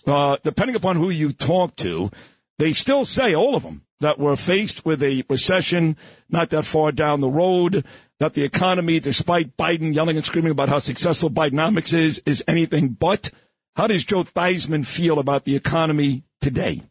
Uh, 0.06 0.36
depending 0.42 0.76
upon 0.76 0.96
who 0.96 1.10
you 1.10 1.32
talk 1.32 1.74
to, 1.76 2.10
they 2.58 2.72
still 2.72 3.04
say, 3.04 3.34
all 3.34 3.56
of 3.56 3.62
them, 3.62 3.82
that 4.00 4.18
we're 4.18 4.36
faced 4.36 4.84
with 4.84 5.02
a 5.02 5.24
recession 5.28 5.96
not 6.28 6.50
that 6.50 6.64
far 6.64 6.92
down 6.92 7.20
the 7.20 7.28
road, 7.28 7.84
that 8.20 8.34
the 8.34 8.44
economy, 8.44 9.00
despite 9.00 9.56
Biden 9.56 9.94
yelling 9.94 10.16
and 10.16 10.24
screaming 10.24 10.52
about 10.52 10.68
how 10.68 10.78
successful 10.78 11.30
Bidenomics 11.30 11.96
is, 11.96 12.22
is 12.24 12.42
anything 12.46 12.90
but. 12.90 13.30
How 13.74 13.86
does 13.86 14.04
Joe 14.04 14.24
Theismann 14.24 14.86
feel 14.86 15.18
about 15.18 15.44
the 15.44 15.56
economy 15.56 16.24
today? 16.40 16.82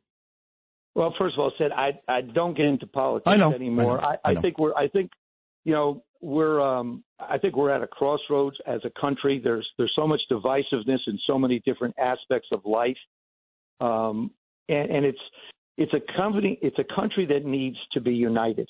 Well, 0.94 1.14
first 1.18 1.36
of 1.36 1.40
all, 1.40 1.52
Sid, 1.58 1.72
I 1.72 2.00
I 2.08 2.22
don't 2.22 2.56
get 2.56 2.68
into 2.68 2.88
politics 2.88 3.28
I 3.28 3.38
know, 3.38 3.52
anymore. 3.52 4.00
I 4.00 4.02
know, 4.02 4.08
I, 4.24 4.30
I 4.30 4.34
know. 4.34 4.42
think 4.42 4.58
we're 4.60 4.74
I 4.74 4.88
think 4.88 5.12
you 5.66 5.74
know 5.74 6.04
we're 6.22 6.62
um 6.62 7.04
I 7.20 7.38
think 7.38 7.56
we're 7.56 7.72
at 7.72 7.82
a 7.82 7.88
crossroads 7.88 8.58
as 8.68 8.82
a 8.84 9.00
country. 9.00 9.40
There's 9.44 9.68
there's 9.78 9.94
so 9.96 10.08
much 10.08 10.22
divisiveness 10.32 11.00
in 11.08 11.20
so 11.28 11.38
many 11.38 11.60
different 11.66 11.96
aspects 12.00 12.50
of 12.52 12.62
life, 12.66 12.98
um, 13.80 14.32
and, 14.70 14.90
and 14.90 15.06
it's 15.06 15.20
it's 15.78 15.94
a 15.94 16.18
company 16.18 16.60
it's 16.62 16.80
a 16.80 16.96
country 16.96 17.26
that 17.28 17.46
needs 17.46 17.78
to 17.94 18.02
be 18.02 18.14
united. 18.14 18.70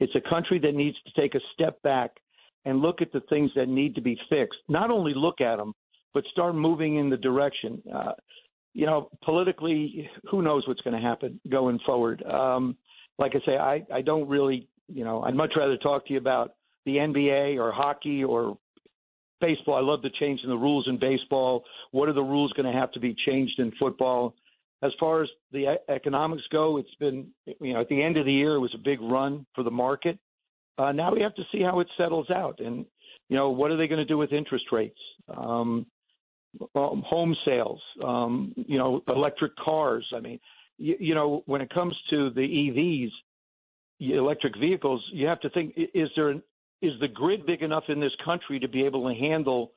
It's 0.00 0.14
a 0.14 0.28
country 0.28 0.58
that 0.60 0.74
needs 0.74 0.96
to 1.06 1.20
take 1.20 1.34
a 1.34 1.40
step 1.54 1.80
back 1.82 2.10
and 2.64 2.80
look 2.80 3.02
at 3.02 3.12
the 3.12 3.20
things 3.28 3.50
that 3.56 3.68
need 3.68 3.94
to 3.94 4.00
be 4.00 4.18
fixed. 4.28 4.58
Not 4.68 4.90
only 4.90 5.12
look 5.14 5.40
at 5.40 5.56
them, 5.56 5.74
but 6.14 6.24
start 6.32 6.54
moving 6.54 6.96
in 6.96 7.10
the 7.10 7.16
direction. 7.16 7.82
Uh, 7.92 8.12
you 8.74 8.86
know, 8.86 9.10
politically, 9.22 10.08
who 10.30 10.42
knows 10.42 10.66
what's 10.66 10.80
going 10.80 11.00
to 11.00 11.06
happen 11.06 11.40
going 11.50 11.78
forward. 11.84 12.22
Um, 12.24 12.76
like 13.18 13.32
I 13.34 13.44
say, 13.44 13.56
I, 13.56 13.84
I 13.92 14.00
don't 14.00 14.28
really, 14.28 14.66
you 14.88 15.04
know, 15.04 15.22
I'd 15.22 15.34
much 15.34 15.52
rather 15.56 15.76
talk 15.76 16.06
to 16.06 16.12
you 16.12 16.18
about 16.18 16.52
the 16.84 16.96
NBA 16.96 17.58
or 17.58 17.72
hockey 17.72 18.24
or 18.24 18.58
baseball. 19.40 19.76
I 19.76 19.80
love 19.80 20.02
the 20.02 20.10
change 20.20 20.40
in 20.44 20.50
the 20.50 20.56
rules 20.56 20.86
in 20.88 20.98
baseball. 20.98 21.64
What 21.90 22.08
are 22.08 22.14
the 22.14 22.22
rules 22.22 22.52
going 22.52 22.72
to 22.72 22.78
have 22.78 22.92
to 22.92 23.00
be 23.00 23.14
changed 23.26 23.58
in 23.58 23.72
football? 23.78 24.34
As 24.82 24.92
far 24.98 25.22
as 25.22 25.28
the 25.52 25.76
economics 25.88 26.42
go, 26.50 26.78
it's 26.78 26.94
been, 26.98 27.28
you 27.60 27.74
know, 27.74 27.80
at 27.80 27.88
the 27.88 28.02
end 28.02 28.16
of 28.16 28.24
the 28.24 28.32
year, 28.32 28.54
it 28.54 28.60
was 28.60 28.74
a 28.74 28.82
big 28.82 29.00
run 29.00 29.46
for 29.54 29.62
the 29.62 29.70
market. 29.70 30.18
Uh, 30.78 30.92
now 30.92 31.12
we 31.12 31.20
have 31.20 31.34
to 31.36 31.42
see 31.52 31.62
how 31.62 31.80
it 31.80 31.86
settles 31.96 32.30
out. 32.30 32.58
And, 32.58 32.86
you 33.28 33.36
know, 33.36 33.50
what 33.50 33.70
are 33.70 33.76
they 33.76 33.86
going 33.86 34.00
to 34.00 34.04
do 34.04 34.18
with 34.18 34.32
interest 34.32 34.66
rates? 34.72 34.98
Um, 35.28 35.86
um, 36.74 37.02
home 37.06 37.34
sales, 37.44 37.80
um, 38.04 38.52
you 38.56 38.78
know, 38.78 39.02
electric 39.08 39.56
cars. 39.56 40.06
I 40.14 40.20
mean, 40.20 40.38
you, 40.78 40.96
you 40.98 41.14
know, 41.14 41.42
when 41.46 41.60
it 41.60 41.72
comes 41.72 41.94
to 42.10 42.30
the 42.30 42.40
EVs, 42.40 43.10
electric 44.00 44.58
vehicles, 44.58 45.02
you 45.12 45.26
have 45.26 45.40
to 45.40 45.50
think: 45.50 45.74
is 45.94 46.10
there 46.16 46.28
an, 46.30 46.42
is 46.82 46.92
the 47.00 47.08
grid 47.08 47.46
big 47.46 47.62
enough 47.62 47.84
in 47.88 48.00
this 48.00 48.12
country 48.24 48.58
to 48.60 48.68
be 48.68 48.84
able 48.84 49.08
to 49.08 49.14
handle 49.18 49.72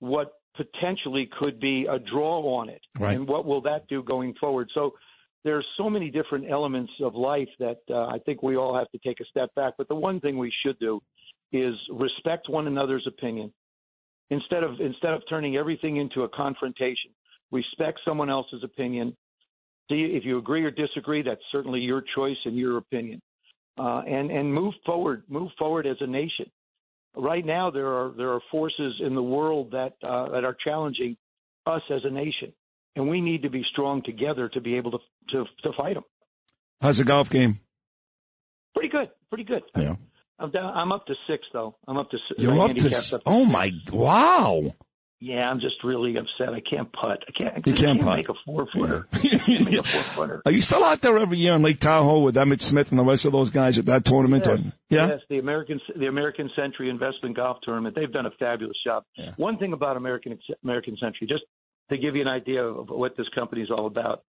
what 0.00 0.34
potentially 0.56 1.28
could 1.38 1.58
be 1.58 1.86
a 1.90 1.98
draw 1.98 2.40
on 2.58 2.68
it, 2.68 2.82
Right. 2.98 3.16
and 3.16 3.26
what 3.26 3.46
will 3.46 3.62
that 3.62 3.86
do 3.88 4.02
going 4.02 4.34
forward? 4.34 4.70
So. 4.74 4.94
There's 5.44 5.66
so 5.76 5.90
many 5.90 6.08
different 6.08 6.48
elements 6.48 6.92
of 7.00 7.16
life 7.16 7.48
that 7.58 7.78
uh, 7.90 8.06
I 8.06 8.20
think 8.24 8.44
we 8.44 8.56
all 8.56 8.76
have 8.78 8.88
to 8.92 8.98
take 8.98 9.18
a 9.18 9.24
step 9.24 9.52
back. 9.56 9.74
But 9.76 9.88
the 9.88 9.94
one 9.96 10.20
thing 10.20 10.38
we 10.38 10.52
should 10.64 10.78
do 10.78 11.00
is 11.52 11.74
respect 11.90 12.48
one 12.48 12.68
another's 12.68 13.04
opinion 13.08 13.52
instead 14.30 14.62
of 14.62 14.80
instead 14.80 15.12
of 15.12 15.22
turning 15.28 15.56
everything 15.56 15.96
into 15.96 16.22
a 16.22 16.28
confrontation 16.28 17.10
respect 17.50 18.00
someone 18.04 18.30
else's 18.30 18.62
opinion 18.64 19.14
see 19.90 20.04
if 20.16 20.24
you 20.24 20.38
agree 20.38 20.64
or 20.64 20.70
disagree 20.70 21.22
that's 21.22 21.42
certainly 21.50 21.80
your 21.80 22.02
choice 22.14 22.36
and 22.44 22.56
your 22.56 22.78
opinion 22.78 23.20
uh, 23.78 24.02
and 24.06 24.30
and 24.30 24.52
move 24.52 24.74
forward 24.84 25.22
move 25.28 25.50
forward 25.58 25.86
as 25.86 25.96
a 26.00 26.06
nation 26.06 26.46
right 27.16 27.44
now 27.44 27.70
there 27.70 27.88
are 27.88 28.12
there 28.16 28.30
are 28.30 28.40
forces 28.50 28.94
in 29.04 29.14
the 29.14 29.22
world 29.22 29.70
that 29.72 29.94
uh, 30.02 30.28
that 30.30 30.44
are 30.44 30.56
challenging 30.64 31.16
us 31.66 31.82
as 31.90 32.00
a 32.04 32.10
nation 32.10 32.52
and 32.96 33.08
we 33.08 33.20
need 33.20 33.42
to 33.42 33.50
be 33.50 33.62
strong 33.72 34.02
together 34.04 34.48
to 34.48 34.60
be 34.60 34.76
able 34.76 34.90
to 34.90 34.98
to, 35.30 35.44
to 35.62 35.70
fight 35.76 35.94
them 35.94 36.04
How's 36.80 36.98
the 36.98 37.04
golf 37.04 37.30
game? 37.30 37.58
pretty 38.74 38.88
good 38.88 39.08
pretty 39.28 39.44
good 39.44 39.62
Yeah. 39.76 39.96
I'm 40.38 40.50
down, 40.50 40.74
I'm 40.74 40.90
up 40.92 41.06
to 41.06 41.14
six 41.28 41.44
though 41.52 41.76
I'm 41.86 41.96
up 41.96 42.10
to 42.10 42.18
You're 42.36 42.58
up 42.60 42.76
to. 42.76 43.16
up 43.16 43.22
Oh 43.26 43.44
my! 43.44 43.70
Wow. 43.92 44.74
Yeah, 45.24 45.48
I'm 45.48 45.60
just 45.60 45.76
really 45.84 46.16
upset. 46.16 46.52
I 46.52 46.58
can't 46.60 46.92
putt. 46.92 47.22
I 47.28 47.30
can't. 47.30 47.54
I 47.54 47.62
You 47.64 47.74
can't 47.74 48.00
putt. 48.00 48.16
make 48.16 48.28
a 48.28 48.34
four 48.44 48.66
footer. 48.74 49.06
make 49.22 49.78
a 49.78 49.82
four 49.84 50.02
footer. 50.02 50.42
Are 50.44 50.50
you 50.50 50.60
still 50.60 50.82
out 50.82 51.00
there 51.00 51.16
every 51.16 51.38
year 51.38 51.54
in 51.54 51.62
Lake 51.62 51.78
Tahoe 51.78 52.18
with 52.18 52.34
Emmitt 52.34 52.60
Smith 52.60 52.90
and 52.90 52.98
the 52.98 53.04
rest 53.04 53.24
of 53.24 53.30
those 53.30 53.50
guys 53.50 53.78
at 53.78 53.86
that 53.86 54.04
tournament? 54.04 54.44
Yes. 54.46 54.58
Or- 54.58 54.62
yeah. 54.90 55.06
Yes, 55.08 55.20
the 55.30 55.38
American 55.38 55.80
the 55.96 56.06
American 56.06 56.50
Century 56.56 56.90
Investment 56.90 57.36
Golf 57.36 57.58
Tournament. 57.62 57.94
They've 57.94 58.10
done 58.12 58.26
a 58.26 58.32
fabulous 58.32 58.76
job. 58.84 59.04
One 59.36 59.58
thing 59.58 59.72
about 59.72 59.96
American 59.96 60.36
American 60.64 60.96
Century, 60.96 61.28
just 61.28 61.44
to 61.90 61.96
give 61.98 62.16
you 62.16 62.22
an 62.22 62.28
idea 62.28 62.64
of 62.64 62.88
what 62.88 63.16
this 63.16 63.28
company 63.32 63.62
is 63.62 63.70
all 63.70 63.86
about, 63.86 64.24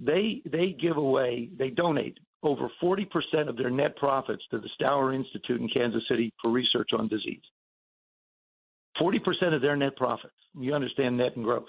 they 0.00 0.40
they 0.50 0.74
give 0.80 0.96
away, 0.96 1.50
they 1.58 1.68
donate 1.68 2.16
over 2.42 2.70
40% 2.82 3.06
of 3.48 3.56
their 3.56 3.68
net 3.70 3.96
profits 3.96 4.42
to 4.50 4.58
the 4.58 4.68
Stowers 4.80 5.14
Institute 5.14 5.60
in 5.60 5.68
Kansas 5.68 6.02
City 6.08 6.32
for 6.40 6.50
research 6.50 6.90
on 6.96 7.08
disease. 7.08 7.42
40% 9.00 9.54
of 9.54 9.62
their 9.62 9.76
net 9.76 9.96
profits. 9.96 10.34
You 10.58 10.74
understand 10.74 11.16
net 11.16 11.36
and 11.36 11.44
gross. 11.44 11.68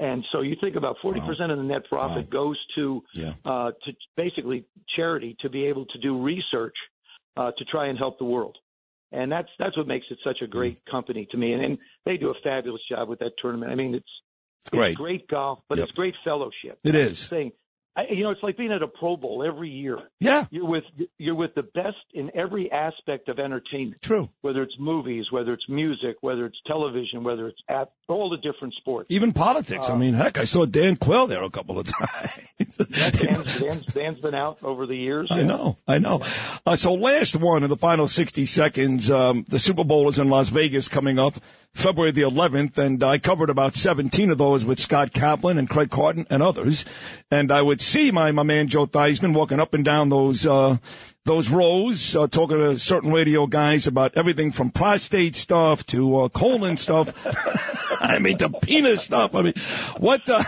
And 0.00 0.24
so 0.32 0.40
you 0.40 0.56
think 0.60 0.74
about 0.76 0.96
40% 1.04 1.18
of 1.52 1.56
the 1.56 1.62
net 1.62 1.82
profit 1.88 2.28
goes 2.28 2.58
to 2.74 3.02
uh, 3.44 3.70
to 3.84 3.92
basically 4.16 4.66
charity 4.96 5.36
to 5.40 5.48
be 5.48 5.66
able 5.66 5.86
to 5.86 5.98
do 5.98 6.20
research 6.20 6.74
uh, 7.36 7.52
to 7.56 7.64
try 7.66 7.86
and 7.86 7.96
help 7.98 8.18
the 8.18 8.24
world. 8.24 8.56
And 9.12 9.30
that's 9.30 9.48
that's 9.58 9.76
what 9.76 9.86
makes 9.86 10.06
it 10.10 10.18
such 10.24 10.38
a 10.42 10.48
great 10.48 10.84
company 10.90 11.28
to 11.30 11.36
me. 11.36 11.52
And, 11.52 11.64
and 11.64 11.78
they 12.04 12.16
do 12.16 12.30
a 12.30 12.34
fabulous 12.42 12.82
job 12.88 13.08
with 13.08 13.20
that 13.20 13.32
tournament. 13.40 13.70
I 13.70 13.76
mean, 13.76 13.94
it's 13.94 14.70
Great. 14.72 14.90
it's 14.92 14.96
great 14.96 15.28
golf, 15.28 15.60
but 15.68 15.78
Yep. 15.78 15.84
it's 15.88 15.92
great 15.94 16.14
fellowship. 16.24 16.78
It 16.82 16.92
That's 16.92 17.20
is. 17.20 17.28
thing. 17.28 17.52
I, 17.96 18.02
you 18.10 18.24
know, 18.24 18.30
it's 18.30 18.42
like 18.42 18.56
being 18.56 18.72
at 18.72 18.82
a 18.82 18.88
Pro 18.88 19.16
Bowl 19.16 19.44
every 19.46 19.70
year. 19.70 19.98
Yeah. 20.18 20.46
You're 20.50 20.66
with 20.66 20.82
you're 21.18 21.36
with 21.36 21.54
the 21.54 21.62
best 21.62 21.96
in 22.12 22.30
every 22.36 22.70
aspect 22.72 23.28
of 23.28 23.38
entertainment. 23.38 24.02
True. 24.02 24.28
Whether 24.40 24.62
it's 24.64 24.74
movies, 24.80 25.26
whether 25.30 25.52
it's 25.52 25.68
music, 25.68 26.16
whether 26.20 26.44
it's 26.46 26.58
television, 26.66 27.22
whether 27.22 27.46
it's 27.46 27.60
at 27.68 27.92
all 28.08 28.30
the 28.30 28.36
different 28.38 28.74
sports. 28.74 29.06
Even 29.10 29.32
politics. 29.32 29.88
I 29.88 29.92
Uh, 29.92 29.96
mean, 29.96 30.14
heck, 30.14 30.38
I 30.38 30.44
saw 30.44 30.64
Dan 30.66 30.96
Quayle 30.96 31.28
there 31.28 31.44
a 31.44 31.50
couple 31.50 31.78
of 31.78 31.86
times. 32.58 32.76
Dan's, 32.76 33.60
Dan's, 33.60 33.86
Dan's 33.86 34.20
been 34.20 34.34
out 34.34 34.58
over 34.62 34.86
the 34.86 34.96
years. 34.96 35.28
I 35.30 35.42
know, 35.42 35.76
I 35.86 35.98
know. 35.98 36.20
Uh, 36.66 36.74
so 36.76 36.94
last 36.94 37.36
one 37.36 37.62
in 37.62 37.70
the 37.70 37.76
final 37.76 38.08
60 38.08 38.44
seconds, 38.46 39.10
um, 39.10 39.44
the 39.48 39.58
Super 39.60 39.84
Bowl 39.84 40.08
is 40.08 40.18
in 40.18 40.28
Las 40.28 40.48
Vegas 40.48 40.88
coming 40.88 41.18
up 41.18 41.34
February 41.74 42.12
the 42.12 42.22
11th, 42.22 42.78
and 42.78 43.02
I 43.02 43.18
covered 43.18 43.50
about 43.50 43.74
17 43.74 44.30
of 44.30 44.38
those 44.38 44.64
with 44.64 44.78
Scott 44.78 45.12
Kaplan 45.12 45.58
and 45.58 45.68
Craig 45.68 45.90
Carton 45.90 46.26
and 46.30 46.42
others. 46.42 46.84
And 47.30 47.50
I 47.50 47.62
would 47.62 47.80
see 47.80 48.10
my, 48.12 48.30
my 48.30 48.44
man 48.44 48.68
Joe 48.68 48.86
Theismann 48.86 49.34
walking 49.34 49.60
up 49.60 49.74
and 49.74 49.84
down 49.84 50.08
those, 50.08 50.46
uh, 50.46 50.78
those 51.24 51.50
rows, 51.50 52.14
uh, 52.14 52.28
talking 52.28 52.58
to 52.58 52.78
certain 52.78 53.12
radio 53.12 53.46
guys 53.46 53.86
about 53.88 54.16
everything 54.16 54.52
from 54.52 54.70
prostate 54.70 55.34
stuff 55.34 55.84
to, 55.86 56.20
uh, 56.20 56.28
colon 56.28 56.76
stuff. 56.76 57.12
I 58.00 58.18
mean, 58.20 58.38
to 58.38 58.50
penis 58.50 59.02
stuff. 59.02 59.34
I 59.34 59.42
mean, 59.42 59.54
what 59.98 60.24
the? 60.26 60.46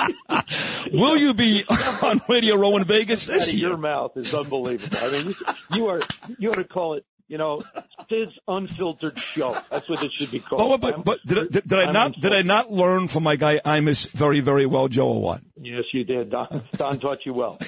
Will 0.92 1.16
you 1.16 1.34
be 1.34 1.64
on 2.02 2.20
Radio 2.28 2.56
Row 2.56 2.76
in 2.76 2.84
Vegas 2.84 3.26
this 3.26 3.52
year? 3.52 3.68
your 3.68 3.76
mouth 3.76 4.16
is 4.16 4.34
unbelievable. 4.34 4.98
I 5.00 5.12
mean, 5.12 5.28
you, 5.28 5.34
you 5.74 5.86
are 5.88 6.00
you 6.38 6.50
ought 6.50 6.56
to 6.56 6.64
call 6.64 6.94
it, 6.94 7.04
you 7.30 7.38
know, 7.38 7.62
Sid's 8.08 8.32
unfiltered 8.48 9.16
show. 9.18 9.56
That's 9.70 9.88
what 9.88 10.02
it 10.02 10.10
should 10.12 10.32
be 10.32 10.40
called. 10.40 10.80
But, 10.80 10.96
but, 10.96 11.04
but 11.04 11.18
did, 11.24 11.38
I- 11.38 11.46
did, 11.48 11.68
did 11.68 11.78
I 11.78 11.92
not 11.92 12.20
did 12.20 12.32
I 12.32 12.42
not 12.42 12.72
learn 12.72 13.06
from 13.06 13.22
my 13.22 13.36
guy 13.36 13.60
Imus 13.64 14.10
very 14.10 14.40
very 14.40 14.66
well, 14.66 14.88
Joe, 14.88 15.08
or 15.08 15.22
what? 15.22 15.40
Yes, 15.56 15.84
you 15.94 16.02
did. 16.02 16.30
Don, 16.30 16.64
Don 16.72 16.98
taught 16.98 17.18
you 17.24 17.32
well. 17.32 17.58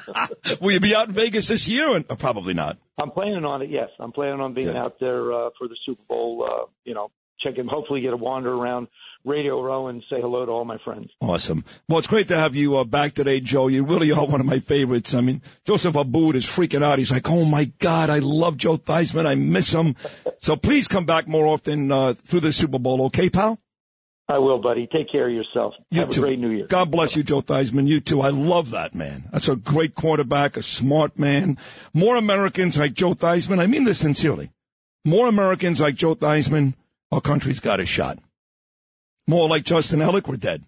Will 0.60 0.72
you 0.72 0.80
be 0.80 0.96
out 0.96 1.08
in 1.08 1.14
Vegas 1.14 1.46
this 1.46 1.68
year? 1.68 1.94
And, 1.94 2.06
probably 2.18 2.54
not. 2.54 2.76
I'm 2.98 3.12
planning 3.12 3.44
on 3.44 3.62
it. 3.62 3.70
Yes, 3.70 3.90
I'm 4.00 4.10
planning 4.12 4.40
on 4.40 4.52
being 4.52 4.76
out 4.76 4.98
there 4.98 5.32
uh, 5.32 5.50
for 5.58 5.68
the 5.68 5.76
Super 5.86 6.02
Bowl. 6.08 6.44
Uh, 6.50 6.66
you 6.84 6.94
know, 6.94 7.12
check 7.40 7.54
and 7.58 7.68
hopefully 7.68 8.00
get 8.00 8.12
a 8.12 8.16
wander 8.16 8.52
around 8.52 8.88
Radio 9.24 9.62
Row 9.62 9.88
and 9.88 10.02
say 10.10 10.20
hello 10.20 10.44
to 10.44 10.52
all 10.52 10.64
my 10.64 10.78
friends. 10.84 11.10
Awesome. 11.20 11.64
Well, 11.88 11.98
it's 11.98 12.06
great 12.06 12.28
to 12.28 12.36
have 12.36 12.54
you 12.54 12.76
uh, 12.76 12.84
back 12.84 13.14
today, 13.14 13.40
Joe. 13.40 13.68
You 13.68 13.84
really 13.84 14.12
are 14.12 14.26
one 14.26 14.40
of 14.40 14.46
my 14.46 14.60
favorites. 14.60 15.14
I 15.14 15.20
mean, 15.22 15.40
Joseph 15.64 15.94
Abud 15.94 16.34
is 16.34 16.44
freaking 16.44 16.82
out. 16.84 16.98
He's 16.98 17.10
like, 17.12 17.30
"Oh 17.30 17.44
my 17.44 17.64
God, 17.78 18.10
I 18.10 18.18
love 18.18 18.56
Joe 18.56 18.76
Theismann. 18.76 19.26
I 19.26 19.34
miss 19.34 19.72
him." 19.72 19.96
So 20.40 20.56
please 20.56 20.88
come 20.88 21.06
back 21.06 21.26
more 21.26 21.46
often 21.46 21.90
uh, 21.90 22.14
through 22.14 22.40
the 22.40 22.52
Super 22.52 22.78
Bowl, 22.78 23.02
okay, 23.06 23.30
pal? 23.30 23.58
I 24.26 24.38
will, 24.38 24.58
buddy. 24.58 24.86
Take 24.86 25.12
care 25.12 25.28
of 25.28 25.34
yourself. 25.34 25.74
You 25.90 26.00
Have 26.00 26.10
too. 26.10 26.20
a 26.20 26.24
great 26.24 26.38
New 26.38 26.48
Year. 26.50 26.66
God 26.66 26.90
bless 26.90 27.14
you, 27.14 27.22
Joe 27.22 27.42
Theismann. 27.42 27.86
You 27.86 28.00
too. 28.00 28.22
I 28.22 28.30
love 28.30 28.70
that 28.70 28.94
man. 28.94 29.28
That's 29.32 29.48
a 29.48 29.56
great 29.56 29.94
quarterback, 29.94 30.56
a 30.56 30.62
smart 30.62 31.18
man. 31.18 31.58
More 31.92 32.16
Americans 32.16 32.78
like 32.78 32.94
Joe 32.94 33.14
Theismann. 33.14 33.58
I 33.58 33.66
mean 33.66 33.84
this 33.84 33.98
sincerely. 33.98 34.50
More 35.04 35.28
Americans 35.28 35.80
like 35.80 35.94
Joe 35.96 36.14
Theismann, 36.14 36.72
our 37.12 37.20
country's 37.20 37.60
got 37.60 37.80
a 37.80 37.84
shot. 37.86 38.18
More 39.26 39.48
like 39.48 39.64
Justin 39.64 40.00
Ellick, 40.00 40.28
we're 40.28 40.36
dead. 40.36 40.64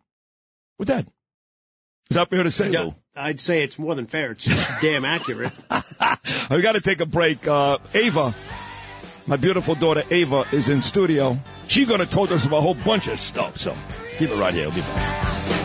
We're 0.79 0.87
dead. 0.87 1.09
Is 2.11 2.17
that 2.17 2.31
fair 2.31 2.43
to 2.43 2.51
say, 2.51 2.71
Lou? 2.71 2.95
I'd 3.15 3.41
say 3.41 3.63
it's 3.63 3.79
more 3.79 3.95
than 3.95 4.07
fair. 4.07 4.33
It's 4.33 4.45
damn 4.81 5.05
accurate. 5.05 5.53
we 6.51 6.63
got 6.63 6.73
to 6.73 6.81
take 6.81 7.01
a 7.01 7.07
break. 7.07 7.47
Uh, 7.47 7.79
Ava, 7.95 8.35
my 9.27 9.37
beautiful 9.37 9.75
daughter 9.75 10.03
Ava, 10.11 10.45
is 10.53 10.69
in 10.69 10.83
studio. 10.83 11.39
She's 11.69 11.89
going 11.89 12.01
to 12.01 12.07
talk 12.07 12.29
to 12.29 12.37
us 12.37 12.45
about 12.45 12.59
a 12.59 12.63
whole 12.63 12.75
bunch 12.75 13.09
of 13.09 13.21
stuff. 13.21 13.59
So 13.59 13.75
keep 14.19 14.31
it 14.31 14.37
right 14.37 14.55
here. 14.55 14.67
We'll 14.67 14.77
be 14.77 14.83
back. 14.83 15.56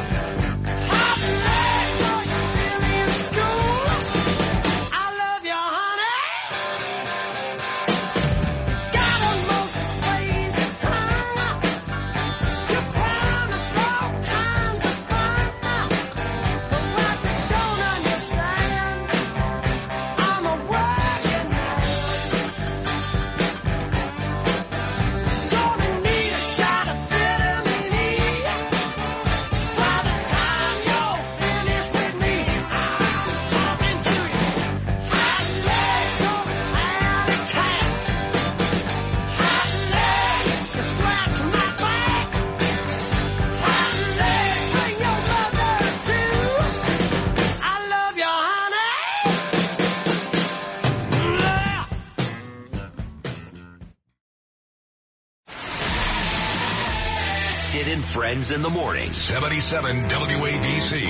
Friends 58.11 58.51
in 58.51 58.61
the 58.61 58.69
morning. 58.69 59.13
77 59.13 60.09
WABC. 60.09 61.01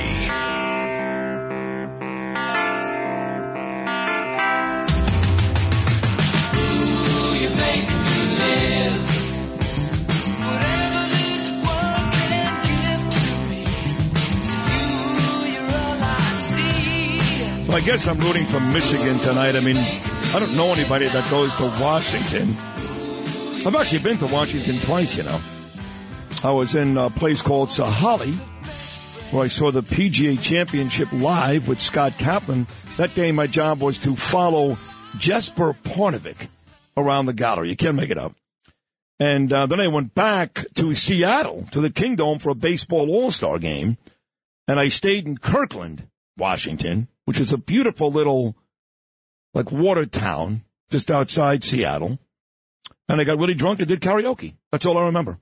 I 17.67 17.81
guess 17.83 18.07
I'm 18.07 18.19
rooting 18.19 18.45
for 18.45 18.59
Michigan 18.59 19.17
tonight. 19.17 19.55
I 19.55 19.59
mean, 19.61 19.77
I 19.77 20.37
don't 20.37 20.55
know 20.55 20.71
anybody 20.71 21.07
that 21.07 21.31
goes 21.31 21.51
to 21.55 21.63
Washington. 21.81 22.55
I've 23.65 23.75
actually 23.75 24.03
been 24.03 24.19
to 24.19 24.27
Washington 24.27 24.77
twice, 24.81 25.17
you 25.17 25.23
know. 25.23 25.41
I 26.43 26.49
was 26.49 26.73
in 26.73 26.97
a 26.97 27.11
place 27.11 27.39
called 27.43 27.69
Sahalee, 27.69 28.33
where 29.31 29.43
I 29.43 29.47
saw 29.47 29.69
the 29.69 29.83
PGA 29.83 30.41
Championship 30.41 31.11
live 31.11 31.67
with 31.67 31.79
Scott 31.79 32.17
Kaplan. 32.17 32.65
That 32.97 33.13
day, 33.13 33.31
my 33.31 33.45
job 33.45 33.79
was 33.79 33.99
to 33.99 34.15
follow 34.15 34.75
Jesper 35.19 35.73
Parnevik 35.83 36.47
around 36.97 37.27
the 37.27 37.33
gallery. 37.33 37.69
You 37.69 37.75
can't 37.75 37.95
make 37.95 38.09
it 38.09 38.17
up. 38.17 38.33
And 39.19 39.53
uh, 39.53 39.67
then 39.67 39.79
I 39.79 39.87
went 39.87 40.15
back 40.15 40.65
to 40.75 40.95
Seattle, 40.95 41.67
to 41.73 41.79
the 41.79 41.91
Kingdome 41.91 42.39
for 42.39 42.49
a 42.49 42.55
baseball 42.55 43.11
all-star 43.11 43.59
game. 43.59 43.97
And 44.67 44.79
I 44.79 44.87
stayed 44.87 45.27
in 45.27 45.37
Kirkland, 45.37 46.07
Washington, 46.37 47.07
which 47.25 47.39
is 47.39 47.53
a 47.53 47.57
beautiful 47.59 48.11
little, 48.11 48.55
like, 49.53 49.71
water 49.71 50.07
town 50.07 50.61
just 50.89 51.11
outside 51.11 51.63
Seattle. 51.63 52.17
And 53.07 53.21
I 53.21 53.25
got 53.25 53.37
really 53.37 53.53
drunk 53.53 53.79
and 53.79 53.87
did 53.87 54.01
karaoke. 54.01 54.55
That's 54.71 54.87
all 54.87 54.97
I 54.97 55.03
remember. 55.03 55.37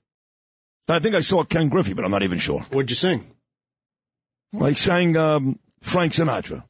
I 0.90 1.00
think 1.00 1.16
I 1.16 1.22
saw 1.22 1.44
Ken 1.44 1.70
Griffey, 1.70 1.94
but 1.94 2.04
I'm 2.04 2.12
not 2.12 2.24
even 2.24 2.40
sure. 2.40 2.62
What'd 2.72 2.90
you 2.90 2.96
sing? 2.96 3.32
I 4.60 4.74
sang 4.74 5.16
um, 5.16 5.60
Frank 5.82 6.14
Sinatra, 6.14 6.64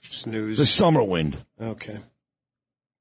Snooze. 0.00 0.58
The 0.58 0.66
Summer 0.66 1.02
Wind. 1.02 1.44
Okay. 1.60 1.98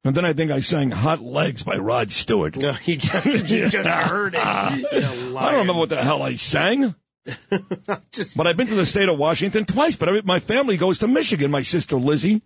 And 0.03 0.16
then 0.16 0.25
I 0.25 0.33
think 0.33 0.51
I 0.51 0.59
sang 0.59 0.91
Hot 0.91 1.22
Legs 1.22 1.64
by 1.64 1.77
Rod 1.77 2.11
Stewart. 2.11 2.57
No, 2.57 2.77
you 2.85 2.98
just, 2.98 3.25
you 3.25 3.40
just 3.69 3.88
heard 3.88 4.35
it. 4.35 4.41
I 4.41 4.80
don't 4.82 5.59
remember 5.59 5.80
what 5.80 5.90
the 5.90 6.01
hell 6.01 6.22
I 6.22 6.35
sang. 6.35 6.95
but 7.49 8.48
I've 8.48 8.56
been 8.56 8.67
to 8.67 8.75
the 8.75 8.85
state 8.85 9.09
of 9.09 9.17
Washington 9.17 9.66
twice. 9.66 9.95
But 9.98 10.09
I, 10.09 10.22
my 10.24 10.40
family 10.40 10.77
goes 10.77 10.99
to 10.99 11.07
Michigan. 11.07 11.51
My 11.51 11.61
sister 11.61 11.98
Lizzie, 11.98 12.41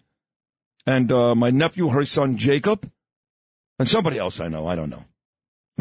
and 0.88 1.12
uh, 1.12 1.36
my 1.36 1.52
nephew, 1.52 1.90
her 1.90 2.04
son 2.04 2.38
Jacob, 2.38 2.90
and 3.78 3.88
somebody 3.88 4.18
else 4.18 4.40
I 4.40 4.48
know. 4.48 4.66
I 4.66 4.76
don't 4.76 4.90
know. 4.90 5.06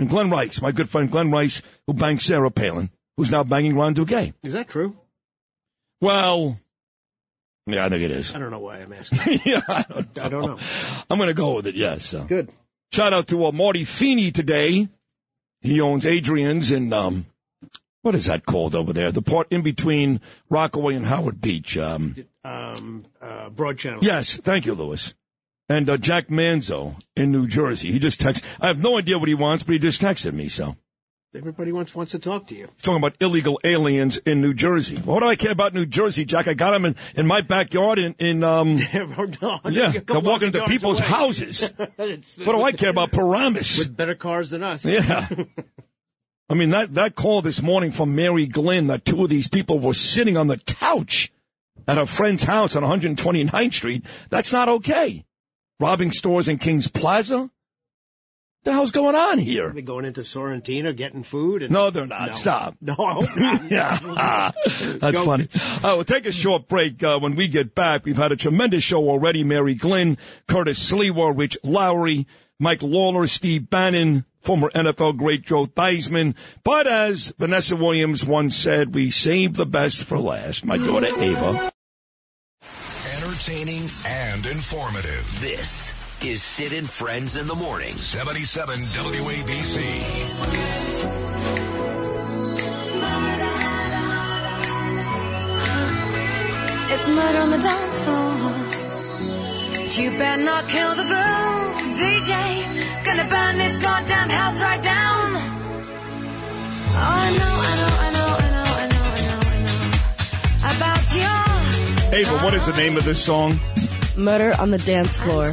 And 0.00 0.08
Glen 0.08 0.30
Rice, 0.30 0.60
my 0.62 0.72
good 0.72 0.88
friend 0.88 1.10
Glen 1.10 1.30
Rice, 1.30 1.60
who 1.86 1.92
banged 1.92 2.22
Sarah 2.22 2.50
Palin, 2.50 2.90
who's 3.16 3.30
now 3.30 3.44
banging 3.44 3.76
Ron 3.76 3.94
Duguay. 3.94 4.32
Is 4.42 4.54
that 4.54 4.66
true? 4.68 4.96
Well, 6.00 6.58
yeah, 7.66 7.84
I 7.84 7.88
think 7.90 8.02
it 8.02 8.10
is. 8.10 8.34
I 8.34 8.38
don't 8.38 8.50
know 8.50 8.58
why 8.60 8.78
I'm 8.78 8.92
asking. 8.94 9.40
yeah, 9.44 9.60
I 9.68 9.82
don't 9.88 10.16
know. 10.16 10.22
I 10.24 10.28
don't 10.30 10.46
know. 10.46 10.58
I'm 11.10 11.18
going 11.18 11.28
to 11.28 11.34
go 11.34 11.54
with 11.56 11.66
it. 11.66 11.74
Yes. 11.74 12.06
So. 12.06 12.24
Good. 12.24 12.50
Shout 12.92 13.12
out 13.12 13.28
to 13.28 13.44
uh, 13.46 13.52
Marty 13.52 13.84
Feeney 13.84 14.32
today. 14.32 14.88
He 15.60 15.80
owns 15.82 16.06
Adrian's 16.06 16.70
and 16.72 16.92
um, 16.94 17.26
what 18.00 18.14
is 18.14 18.24
that 18.24 18.46
called 18.46 18.74
over 18.74 18.94
there? 18.94 19.12
The 19.12 19.20
part 19.20 19.48
in 19.50 19.60
between 19.60 20.22
Rockaway 20.48 20.94
and 20.94 21.04
Howard 21.04 21.40
Beach. 21.42 21.76
Um, 21.76 22.16
Um, 22.42 23.02
uh, 23.20 23.50
Broad 23.50 23.76
Channel. 23.76 24.02
yes, 24.02 24.38
thank 24.38 24.64
you, 24.64 24.72
Lewis. 24.72 25.12
And 25.70 25.88
uh, 25.88 25.96
Jack 25.96 26.28
Manzo 26.28 27.00
in 27.16 27.30
New 27.30 27.46
Jersey. 27.46 27.92
He 27.92 27.98
just 28.00 28.20
texted. 28.20 28.42
I 28.60 28.66
have 28.66 28.82
no 28.82 28.98
idea 28.98 29.18
what 29.18 29.28
he 29.28 29.34
wants, 29.34 29.62
but 29.62 29.72
he 29.74 29.78
just 29.78 30.02
texted 30.02 30.32
me. 30.34 30.48
So 30.48 30.76
Everybody 31.32 31.70
wants 31.70 31.94
wants 31.94 32.10
to 32.10 32.18
talk 32.18 32.48
to 32.48 32.56
you. 32.56 32.66
he's 32.74 32.82
talking 32.82 32.96
about 32.96 33.14
illegal 33.20 33.60
aliens 33.62 34.16
in 34.18 34.40
New 34.40 34.52
Jersey. 34.52 34.96
What 34.96 35.20
do 35.20 35.26
I 35.28 35.36
care 35.36 35.52
about 35.52 35.72
New 35.72 35.86
Jersey, 35.86 36.24
Jack? 36.24 36.48
I 36.48 36.54
got 36.54 36.72
them 36.72 36.84
in, 36.86 36.96
in 37.14 37.24
my 37.24 37.40
backyard. 37.40 38.00
In, 38.00 38.16
in 38.18 38.42
um, 38.42 38.74
no, 39.40 39.60
yeah, 39.66 39.92
they're 39.92 40.18
walking 40.18 40.48
into 40.48 40.64
people's 40.64 40.98
away. 40.98 41.06
houses. 41.08 41.72
It's- 41.98 42.36
What 42.36 42.52
do 42.56 42.62
I 42.62 42.72
care 42.72 42.90
about 42.90 43.12
Paramus? 43.12 43.78
With 43.78 43.96
better 43.96 44.16
cars 44.16 44.50
than 44.50 44.64
us. 44.64 44.84
Yeah. 44.84 45.28
I 46.50 46.54
mean, 46.54 46.70
that, 46.70 46.94
that 46.94 47.14
call 47.14 47.42
this 47.42 47.62
morning 47.62 47.92
from 47.92 48.16
Mary 48.16 48.48
Glynn 48.48 48.88
that 48.88 49.04
two 49.04 49.22
of 49.22 49.30
these 49.30 49.48
people 49.48 49.78
were 49.78 49.94
sitting 49.94 50.36
on 50.36 50.48
the 50.48 50.58
couch 50.58 51.30
at 51.86 51.96
a 51.96 52.06
friend's 52.06 52.42
house 52.42 52.74
on 52.74 52.82
129th 52.82 53.72
Street, 53.72 54.04
that's 54.30 54.52
not 54.52 54.68
okay. 54.68 55.24
Robbing 55.80 56.12
stores 56.12 56.46
in 56.46 56.58
Kings 56.58 56.88
Plaza? 56.88 57.50
The 58.62 58.74
hell's 58.74 58.90
going 58.90 59.16
on 59.16 59.38
here? 59.38 59.70
They 59.70 59.80
going 59.80 60.04
into 60.04 60.20
Sorrentino 60.20 60.94
getting 60.94 61.22
food. 61.22 61.62
And... 61.62 61.72
No, 61.72 61.88
they're 61.88 62.06
not. 62.06 62.26
No. 62.28 62.32
Stop. 62.34 62.76
No, 62.82 62.94
I 62.98 63.12
hope 63.14 63.36
not. 63.36 63.70
yeah. 63.70 63.98
That's 64.98 65.12
Go. 65.12 65.24
funny. 65.24 65.48
Uh, 65.54 65.94
we'll 65.96 66.04
take 66.04 66.26
a 66.26 66.32
short 66.32 66.68
break. 66.68 67.02
Uh, 67.02 67.18
when 67.18 67.34
we 67.36 67.48
get 67.48 67.74
back, 67.74 68.04
we've 68.04 68.18
had 68.18 68.32
a 68.32 68.36
tremendous 68.36 68.82
show 68.82 69.08
already. 69.08 69.44
Mary 69.44 69.74
Glynn, 69.74 70.18
Curtis 70.46 70.92
Sliwa, 70.92 71.32
Rich 71.34 71.56
Lowry, 71.64 72.26
Mike 72.58 72.82
Lawler, 72.82 73.26
Steve 73.26 73.70
Bannon, 73.70 74.26
former 74.42 74.68
NFL 74.70 75.16
great 75.16 75.46
Joe 75.46 75.64
Theismann. 75.64 76.36
But 76.62 76.86
as 76.86 77.32
Vanessa 77.38 77.76
Williams 77.76 78.26
once 78.26 78.54
said, 78.54 78.94
we 78.94 79.08
save 79.08 79.54
the 79.54 79.64
best 79.64 80.04
for 80.04 80.18
last. 80.18 80.66
My 80.66 80.76
daughter 80.76 81.08
Ava. 81.18 81.72
Entertaining 83.40 83.88
and 84.06 84.44
informative. 84.44 85.40
This 85.40 85.94
is 86.22 86.42
Sid 86.42 86.74
and 86.74 86.86
Friends 86.86 87.36
in 87.38 87.46
the 87.46 87.54
Morning. 87.54 87.96
77 87.96 88.80
WABC. 88.80 89.80
It's 96.92 97.08
murder 97.08 97.38
on 97.38 97.48
the 97.48 97.56
dance 97.56 98.00
floor. 98.00 98.34
But 99.86 99.96
you 99.96 100.10
better 100.18 100.42
not 100.42 100.68
kill 100.68 100.94
the 100.96 101.04
groove, 101.04 101.96
DJ. 101.96 103.04
Gonna 103.06 103.24
burn 103.24 103.56
this 103.56 103.82
goddamn 103.82 104.28
house 104.28 104.60
right 104.60 104.82
down. 104.82 105.30
Oh, 106.92 107.00
I 107.00 107.30
know, 107.38 107.54
I 107.56 107.74
know, 107.80 107.96
I 107.96 108.10
know, 108.12 108.36
I 108.36 108.52
know, 108.52 108.68
I 108.68 108.86
know, 108.90 109.08
I 109.08 109.62
know, 109.64 109.80
I 110.60 110.72
know. 110.72 110.76
About 110.76 111.14
your 111.14 111.49
Ava, 112.12 112.38
what 112.38 112.54
is 112.54 112.66
the 112.66 112.72
name 112.72 112.96
of 112.96 113.04
this 113.04 113.24
song? 113.24 113.58
Murder 114.16 114.54
on 114.58 114.70
the 114.72 114.78
Dance 114.78 115.20
Floor 115.20 115.52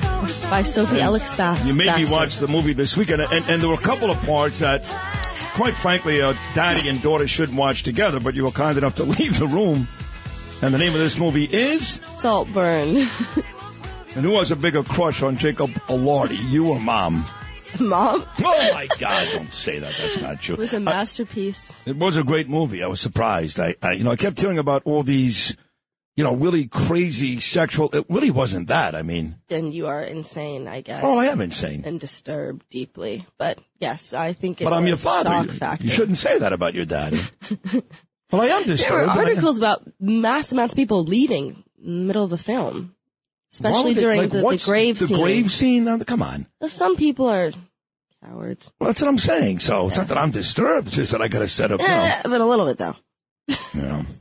by 0.50 0.64
Sophie 0.64 1.00
Ellis-Bextor. 1.00 1.68
You 1.68 1.76
made 1.76 1.96
me 1.96 2.12
watch 2.12 2.38
the 2.38 2.48
movie 2.48 2.74
this 2.74 2.98
weekend, 2.98 3.22
and, 3.22 3.32
and 3.48 3.62
there 3.62 3.70
were 3.70 3.76
a 3.76 3.78
couple 3.78 4.10
of 4.10 4.20
parts 4.26 4.60
that, 4.60 4.84
quite 5.54 5.76
frankly, 5.76 6.20
uh, 6.22 6.34
daddy 6.56 6.90
and 6.90 7.00
daughter 7.02 7.28
shouldn't 7.28 7.58
watch 7.58 7.84
together, 7.84 8.20
but 8.20 8.34
you 8.34 8.44
were 8.44 8.52
kind 8.52 8.76
enough 8.78 8.96
to 8.96 9.04
leave 9.20 9.38
the 9.38 9.46
room. 9.46 9.88
And 10.64 10.74
the 10.74 10.80
name 10.80 10.94
of 10.94 11.00
this 11.00 11.20
movie 11.20 11.46
is? 11.46 12.02
Saltburn. 12.14 12.98
And 14.16 14.26
who 14.26 14.40
has 14.40 14.50
a 14.50 14.56
bigger 14.56 14.82
crush 14.82 15.22
on 15.22 15.38
Jacob 15.38 15.70
Elordi, 15.88 16.40
you 16.50 16.70
or 16.70 16.80
mom? 16.80 17.24
Mom? 17.80 18.26
Oh 18.40 18.72
my 18.74 18.88
God! 18.98 19.28
Don't 19.34 19.54
say 19.54 19.78
that. 19.78 19.94
That's 19.96 20.20
not 20.22 20.42
true. 20.42 20.56
It 20.56 20.60
was 20.60 20.74
a 20.74 20.80
masterpiece. 20.80 21.78
it 21.86 21.98
was 21.98 22.18
a 22.18 22.24
great 22.24 22.50
movie. 22.50 22.82
I 22.82 22.88
was 22.88 23.00
surprised. 23.00 23.60
I, 23.60 23.76
I, 23.84 23.92
you 23.92 24.04
know, 24.04 24.12
I 24.12 24.16
kept 24.16 24.40
hearing 24.40 24.58
about 24.58 24.82
all 24.86 25.04
these, 25.04 25.56
you 26.18 26.24
know, 26.24 26.36
really 26.36 26.68
crazy 26.68 27.40
sexual. 27.40 27.90
It 27.94 28.08
really 28.10 28.32
wasn't 28.32 28.70
that. 28.70 28.96
I 28.96 29.04
mean, 29.04 29.38
and 29.50 29.72
you 29.72 29.86
are 29.88 30.02
insane, 30.02 30.68
I 30.68 30.82
guess. 30.82 31.04
Oh, 31.06 31.20
I 31.20 31.26
am 31.26 31.40
insane. 31.40 31.84
And 31.86 32.00
disturbed 32.00 32.68
deeply. 32.72 33.26
But 33.38 33.60
yes, 33.80 34.14
I 34.14 34.34
think 34.34 34.60
it 34.60 34.64
but 34.64 34.74
I'm 34.74 34.88
your 34.88 34.98
father. 34.98 35.46
You, 35.46 35.78
you 35.80 35.92
shouldn't 35.92 36.18
say 36.18 36.40
that 36.40 36.54
about 36.54 36.74
your 36.74 36.86
daddy. 36.86 37.22
well, 38.32 38.42
I 38.42 38.48
am 38.48 38.66
disturbed. 38.66 38.92
There 38.92 39.00
were 39.00 39.06
but 39.06 39.18
I 39.18 39.22
am- 39.22 39.28
articles 39.28 39.60
about 39.60 39.84
mass 40.00 40.52
amounts 40.52 40.74
of 40.74 40.78
people 40.78 41.04
leaving 41.04 41.64
middle 41.78 42.24
of 42.24 42.32
the 42.32 42.38
film, 42.40 42.96
especially 43.54 43.94
they- 43.94 44.02
during 44.02 44.22
like, 44.22 44.30
the, 44.32 44.42
the 44.42 44.64
grave 44.66 44.98
the 44.98 45.08
scene. 45.08 45.22
grave 45.22 45.52
scene. 45.52 46.04
Come 46.04 46.24
on. 46.24 46.48
Some 46.66 46.96
people 46.96 47.28
are 47.28 47.52
cowards. 48.24 48.74
Well, 48.80 48.88
that's 48.88 49.04
what 49.04 49.08
I'm 49.08 49.20
saying. 49.20 49.60
So 49.60 49.88
it's 49.88 49.98
not 49.98 50.08
that 50.08 50.18
I'm 50.18 50.32
disturbed. 50.32 50.88
It's 50.88 50.96
just 50.96 51.12
that 51.12 51.22
I 51.22 51.28
got 51.28 51.40
to 51.40 51.48
set 51.48 51.72
up. 51.72 51.80
Eh, 51.80 51.84
you 51.84 51.90
know, 51.90 52.22
but 52.24 52.42
a 52.42 52.46
little 52.46 52.66
bit 52.66 52.80
though. 52.80 52.96
know. 53.76 54.04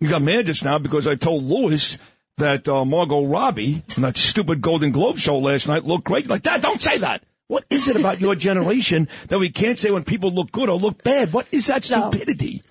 You 0.00 0.08
got 0.08 0.22
mad 0.22 0.46
just 0.46 0.64
now 0.64 0.78
because 0.78 1.06
I 1.06 1.16
told 1.16 1.44
Lewis 1.44 1.98
that 2.36 2.68
uh, 2.68 2.84
Margot 2.84 3.24
Robbie 3.26 3.82
on 3.96 4.02
that 4.02 4.16
stupid 4.16 4.60
Golden 4.60 4.92
Globe 4.92 5.18
show 5.18 5.38
last 5.38 5.66
night 5.66 5.84
looked 5.84 6.04
great. 6.04 6.28
Like, 6.28 6.42
Dad, 6.42 6.62
don't 6.62 6.80
say 6.80 6.98
that. 6.98 7.24
What 7.48 7.64
is 7.70 7.88
it 7.88 7.96
about 7.96 8.20
your 8.20 8.34
generation 8.34 9.08
that 9.28 9.38
we 9.38 9.50
can't 9.50 9.78
say 9.78 9.90
when 9.90 10.04
people 10.04 10.30
look 10.32 10.52
good 10.52 10.68
or 10.68 10.78
look 10.78 11.02
bad? 11.02 11.32
What 11.32 11.48
is 11.50 11.66
that 11.66 11.82
stupidity? 11.82 12.62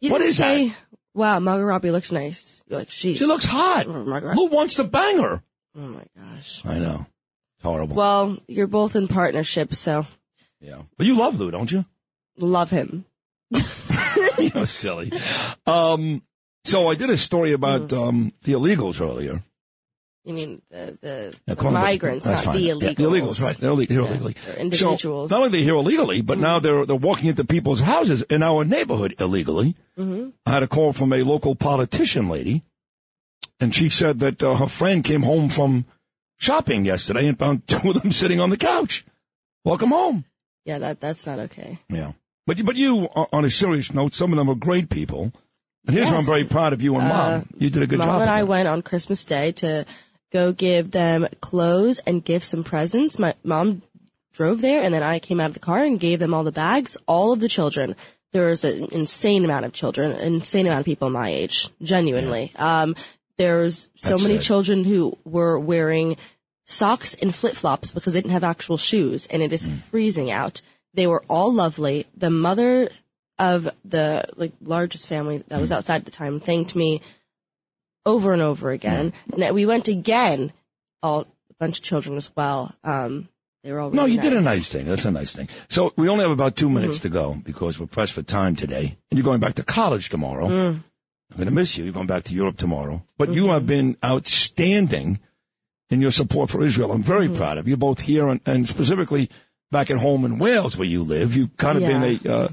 You 0.00 0.10
What 0.10 0.20
is 0.20 0.36
say, 0.36 0.68
that? 0.68 0.76
Wow, 1.14 1.38
Margot 1.38 1.64
Robbie 1.64 1.90
looks 1.90 2.12
nice. 2.12 2.62
You're 2.68 2.80
like, 2.80 2.90
she's 2.90 3.18
She 3.18 3.26
looks 3.26 3.46
hot. 3.46 3.86
Who 3.86 4.46
wants 4.48 4.74
to 4.74 4.84
bang 4.84 5.18
her? 5.22 5.42
Oh 5.76 5.80
my 5.80 6.04
gosh. 6.16 6.62
I 6.66 6.78
know. 6.78 7.06
It's 7.56 7.62
horrible. 7.64 7.96
Well, 7.96 8.38
you're 8.46 8.66
both 8.66 8.94
in 8.94 9.08
partnership, 9.08 9.72
so 9.72 10.06
yeah. 10.60 10.82
But 10.96 11.06
you 11.06 11.16
love 11.16 11.38
Lou, 11.38 11.50
don't 11.50 11.70
you? 11.70 11.84
love 12.36 12.70
him. 12.70 13.04
You're 14.38 14.66
silly. 14.66 15.10
Um, 15.66 16.22
so 16.64 16.88
I 16.88 16.94
did 16.94 17.10
a 17.10 17.16
story 17.16 17.52
about 17.52 17.88
Mm. 17.88 18.08
um, 18.08 18.32
the 18.42 18.52
illegals 18.52 19.00
earlier. 19.00 19.42
You 20.24 20.34
mean 20.34 20.62
the 20.70 20.98
the, 21.00 21.34
Yeah, 21.46 21.54
the 21.54 21.70
migrants, 21.70 22.26
not 22.26 22.44
fine. 22.44 22.56
the 22.56 22.60
Yeah, 22.62 22.72
illegals. 22.74 22.96
the 22.96 23.02
illegals, 23.04 23.42
right? 23.42 23.56
They're, 23.56 23.70
ille- 23.70 23.86
they're 23.88 24.02
Yeah, 24.02 24.08
illegally. 24.08 24.36
they're 24.44 24.56
individuals. 24.56 25.30
So 25.30 25.34
not 25.34 25.36
only 25.44 25.46
are 25.46 25.50
they 25.50 25.62
here 25.62 25.74
illegally, 25.74 26.20
but 26.20 26.36
Mm. 26.38 26.42
now 26.42 26.58
they're 26.58 26.84
they're 26.84 26.96
walking 26.96 27.28
into 27.28 27.44
people's 27.44 27.80
houses 27.80 28.22
in 28.28 28.42
our 28.42 28.64
neighborhood 28.64 29.14
illegally. 29.20 29.74
hmm 29.96 30.30
I 30.44 30.50
had 30.50 30.62
a 30.62 30.68
call 30.68 30.92
from 30.92 31.12
a 31.12 31.22
local 31.22 31.54
politician 31.54 32.28
lady, 32.28 32.62
and 33.60 33.74
she 33.74 33.88
said 33.88 34.20
that 34.20 34.42
uh, 34.42 34.56
her 34.56 34.66
friend 34.68 35.02
came 35.02 35.22
home 35.22 35.48
from 35.48 35.86
shopping 36.38 36.84
yesterday 36.84 37.26
and 37.26 37.38
found 37.38 37.66
two 37.66 37.90
of 37.90 38.02
them 38.02 38.12
sitting 38.12 38.38
on 38.40 38.50
the 38.50 38.56
couch. 38.58 39.04
Welcome 39.64 39.90
home. 39.90 40.24
Yeah, 40.66 40.78
that 40.78 41.00
that's 41.00 41.26
not 41.26 41.38
okay. 41.38 41.78
Yeah. 41.88 42.12
But 42.46 42.62
but 42.66 42.76
you, 42.76 43.04
on 43.32 43.44
a 43.46 43.50
serious 43.50 43.94
note, 43.94 44.14
some 44.14 44.32
of 44.32 44.36
them 44.36 44.50
are 44.50 44.54
great 44.54 44.90
people. 44.90 45.32
Here's 45.88 46.06
what 46.06 46.16
I'm 46.16 46.24
very 46.24 46.44
proud 46.44 46.72
of 46.72 46.82
you 46.82 46.94
and 46.96 47.04
Uh, 47.04 47.08
mom. 47.08 47.46
You 47.58 47.70
did 47.70 47.82
a 47.82 47.86
good 47.86 47.98
Mom 47.98 48.08
job. 48.08 48.12
Mom 48.14 48.22
and 48.22 48.30
I 48.30 48.42
went 48.44 48.68
on 48.68 48.82
Christmas 48.82 49.24
Day 49.24 49.52
to 49.52 49.84
go 50.32 50.52
give 50.52 50.90
them 50.90 51.26
clothes 51.40 52.00
and 52.06 52.24
gifts 52.24 52.52
and 52.52 52.64
presents. 52.64 53.18
My 53.18 53.34
mom 53.44 53.82
drove 54.32 54.60
there, 54.60 54.82
and 54.82 54.92
then 54.94 55.02
I 55.02 55.18
came 55.18 55.40
out 55.40 55.48
of 55.48 55.54
the 55.54 55.60
car 55.60 55.82
and 55.82 55.98
gave 55.98 56.18
them 56.18 56.34
all 56.34 56.44
the 56.44 56.52
bags. 56.52 56.96
All 57.06 57.32
of 57.32 57.40
the 57.40 57.48
children. 57.48 57.96
There 58.32 58.46
was 58.48 58.62
an 58.62 58.88
insane 58.92 59.44
amount 59.44 59.64
of 59.64 59.72
children, 59.72 60.12
an 60.12 60.34
insane 60.34 60.66
amount 60.66 60.80
of 60.80 60.84
people 60.84 61.08
my 61.08 61.30
age. 61.30 61.70
Genuinely, 61.82 62.52
um, 62.56 62.94
there's 63.38 63.88
so 63.96 64.10
That's 64.10 64.22
many 64.24 64.34
it. 64.34 64.42
children 64.42 64.84
who 64.84 65.16
were 65.24 65.58
wearing 65.58 66.16
socks 66.66 67.14
and 67.14 67.34
flip 67.34 67.54
flops 67.54 67.90
because 67.92 68.12
they 68.12 68.20
didn't 68.20 68.32
have 68.34 68.44
actual 68.44 68.76
shoes, 68.76 69.26
and 69.28 69.42
it 69.42 69.52
is 69.54 69.64
Hmm. 69.66 69.76
freezing 69.90 70.30
out. 70.30 70.60
They 70.92 71.06
were 71.06 71.24
all 71.28 71.50
lovely. 71.52 72.06
The 72.14 72.28
mother 72.28 72.90
of 73.38 73.68
the 73.84 74.24
like 74.36 74.52
largest 74.60 75.08
family 75.08 75.44
that 75.48 75.60
was 75.60 75.72
outside 75.72 75.96
at 75.96 76.04
the 76.04 76.10
time 76.10 76.40
thanked 76.40 76.74
me 76.74 77.00
over 78.06 78.32
and 78.32 78.42
over 78.42 78.70
again. 78.70 79.12
And 79.32 79.54
we 79.54 79.66
went 79.66 79.88
again, 79.88 80.52
all 81.02 81.22
a 81.22 81.54
bunch 81.60 81.78
of 81.78 81.84
children 81.84 82.16
as 82.16 82.30
well. 82.36 82.74
Um, 82.84 83.28
they 83.62 83.72
were 83.72 83.80
all 83.80 83.90
No, 83.90 84.02
really 84.02 84.14
you 84.14 84.20
did 84.20 84.32
a 84.32 84.36
nice. 84.36 84.44
nice 84.44 84.68
thing. 84.68 84.86
That's 84.86 85.04
a 85.04 85.10
nice 85.10 85.32
thing. 85.34 85.48
So 85.68 85.92
we 85.96 86.08
only 86.08 86.22
have 86.22 86.30
about 86.32 86.56
2 86.56 86.68
minutes 86.70 86.98
Mhm. 86.98 87.02
to 87.02 87.08
go 87.10 87.34
because 87.44 87.78
we're 87.78 87.86
pressed 87.86 88.12
for 88.12 88.22
time 88.22 88.56
today. 88.56 88.96
And 89.10 89.18
you're 89.18 89.24
going 89.24 89.40
back 89.40 89.54
to 89.54 89.62
college 89.64 90.08
tomorrow. 90.10 90.48
Mm. 90.48 90.82
I'm 91.30 91.36
going 91.36 91.48
to 91.48 91.54
miss 91.54 91.76
you. 91.76 91.84
You're 91.84 91.92
going 91.92 92.06
back 92.06 92.24
to 92.24 92.34
Europe 92.34 92.56
tomorrow. 92.56 93.04
But 93.18 93.32
you 93.32 93.44
Mhm. 93.46 93.52
have 93.52 93.66
been 93.66 93.96
outstanding 94.04 95.18
in 95.90 96.00
your 96.00 96.10
support 96.12 96.50
for 96.50 96.62
Israel. 96.62 96.92
I'm 96.92 97.02
very 97.02 97.28
proud 97.28 97.58
of 97.58 97.66
you, 97.68 97.76
both 97.76 98.00
here 98.00 98.28
and, 98.28 98.40
and 98.46 98.66
specifically 98.68 99.28
back 99.70 99.90
at 99.90 99.98
home 99.98 100.24
in 100.24 100.38
Wales, 100.38 100.76
where 100.76 100.88
you 100.88 101.02
live. 101.02 101.36
You've 101.36 101.56
kind 101.56 101.76
of 101.76 101.82
Yeah. 101.82 101.98
been 101.98 102.20
a 102.26 102.32
uh, 102.32 102.48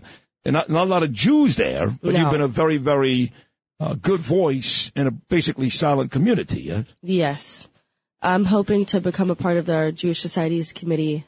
and 0.46 0.54
not, 0.54 0.70
not 0.70 0.84
a 0.84 0.90
lot 0.90 1.04
of 1.04 1.12
Jews 1.12 1.56
there, 1.56 1.88
but 2.02 2.14
No. 2.14 2.20
you've 2.20 2.32
been 2.32 2.42
a 2.42 2.48
very, 2.48 2.78
very 2.78 3.32
uh, 3.80 3.96
good 3.96 4.20
voice 4.22 4.92
in 4.96 5.08
a 5.08 5.12
basically 5.12 5.70
silent 5.70 6.12
community. 6.12 6.62
Yeah? 6.62 6.84
Yes. 7.02 7.68
I'm 8.22 8.46
hoping 8.46 8.86
to 8.86 9.02
become 9.02 9.30
a 9.30 9.36
part 9.36 9.58
of 9.58 9.66
the 9.66 9.92
Jewish 9.92 10.22
Society's 10.22 10.72
committee 10.72 11.26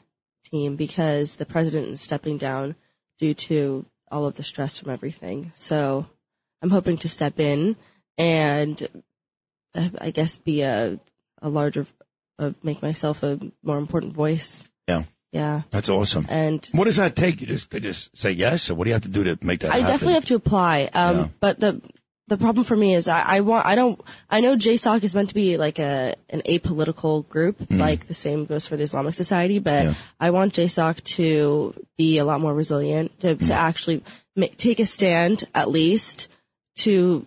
team 0.50 0.76
because 0.76 1.36
the 1.36 1.46
president 1.46 1.88
is 1.88 2.00
stepping 2.00 2.38
down 2.38 2.74
due 3.18 3.34
to 3.34 3.84
all 4.10 4.24
of 4.24 4.34
the 4.36 4.42
stress 4.42 4.78
from 4.78 4.90
everything. 4.90 5.52
So 5.54 6.06
I'm 6.62 6.70
hoping 6.70 6.96
to 6.98 7.08
step 7.08 7.38
in 7.38 7.76
and 8.16 8.88
uh, 9.74 9.90
I 10.00 10.10
guess 10.10 10.38
be 10.38 10.62
a, 10.62 10.98
a 11.42 11.48
larger, 11.48 11.86
uh, 12.38 12.52
make 12.62 12.82
myself 12.82 13.22
a 13.22 13.38
more 13.62 13.78
important 13.78 14.12
voice. 14.14 14.64
Yeah. 14.88 15.02
Yeah. 15.32 15.62
That's 15.70 15.88
awesome. 15.88 16.26
And 16.28 16.64
what 16.72 16.84
does 16.84 16.96
that 16.96 17.14
take? 17.16 17.40
You 17.40 17.46
just 17.46 17.70
they 17.70 17.80
just 17.80 18.16
say 18.16 18.30
yes, 18.30 18.70
or 18.70 18.74
what 18.74 18.84
do 18.84 18.90
you 18.90 18.94
have 18.94 19.02
to 19.02 19.08
do 19.08 19.24
to 19.24 19.38
make 19.42 19.60
that 19.60 19.70
I 19.72 19.76
happen? 19.78 19.90
definitely 19.92 20.14
have 20.14 20.24
to 20.26 20.34
apply. 20.36 20.88
Um, 20.94 21.16
Yeah. 21.16 21.28
but 21.40 21.60
the 21.60 21.82
the 22.28 22.36
problem 22.36 22.62
for 22.64 22.76
me 22.76 22.94
is 22.94 23.08
I, 23.08 23.22
I 23.36 23.40
want 23.40 23.66
I 23.66 23.74
don't 23.74 24.00
I 24.30 24.40
know 24.40 24.56
JSOC 24.56 25.02
is 25.04 25.14
meant 25.14 25.28
to 25.30 25.34
be 25.34 25.56
like 25.58 25.78
a 25.78 26.14
an 26.30 26.42
apolitical 26.46 27.28
group, 27.28 27.58
Mm. 27.58 27.78
like 27.78 28.06
the 28.06 28.14
same 28.14 28.46
goes 28.46 28.66
for 28.66 28.76
the 28.76 28.84
Islamic 28.84 29.14
Society, 29.14 29.58
but 29.58 29.94
I 30.20 30.30
want 30.30 30.54
JSOC 30.54 31.02
to 31.16 31.74
be 31.98 32.18
a 32.18 32.24
lot 32.24 32.40
more 32.40 32.54
resilient, 32.54 33.18
to 33.20 33.36
Mm. 33.36 33.46
to 33.48 33.52
actually 33.52 34.02
ma- 34.36 34.46
take 34.56 34.80
a 34.80 34.86
stand 34.86 35.44
at 35.54 35.70
least 35.70 36.28
to 36.78 37.26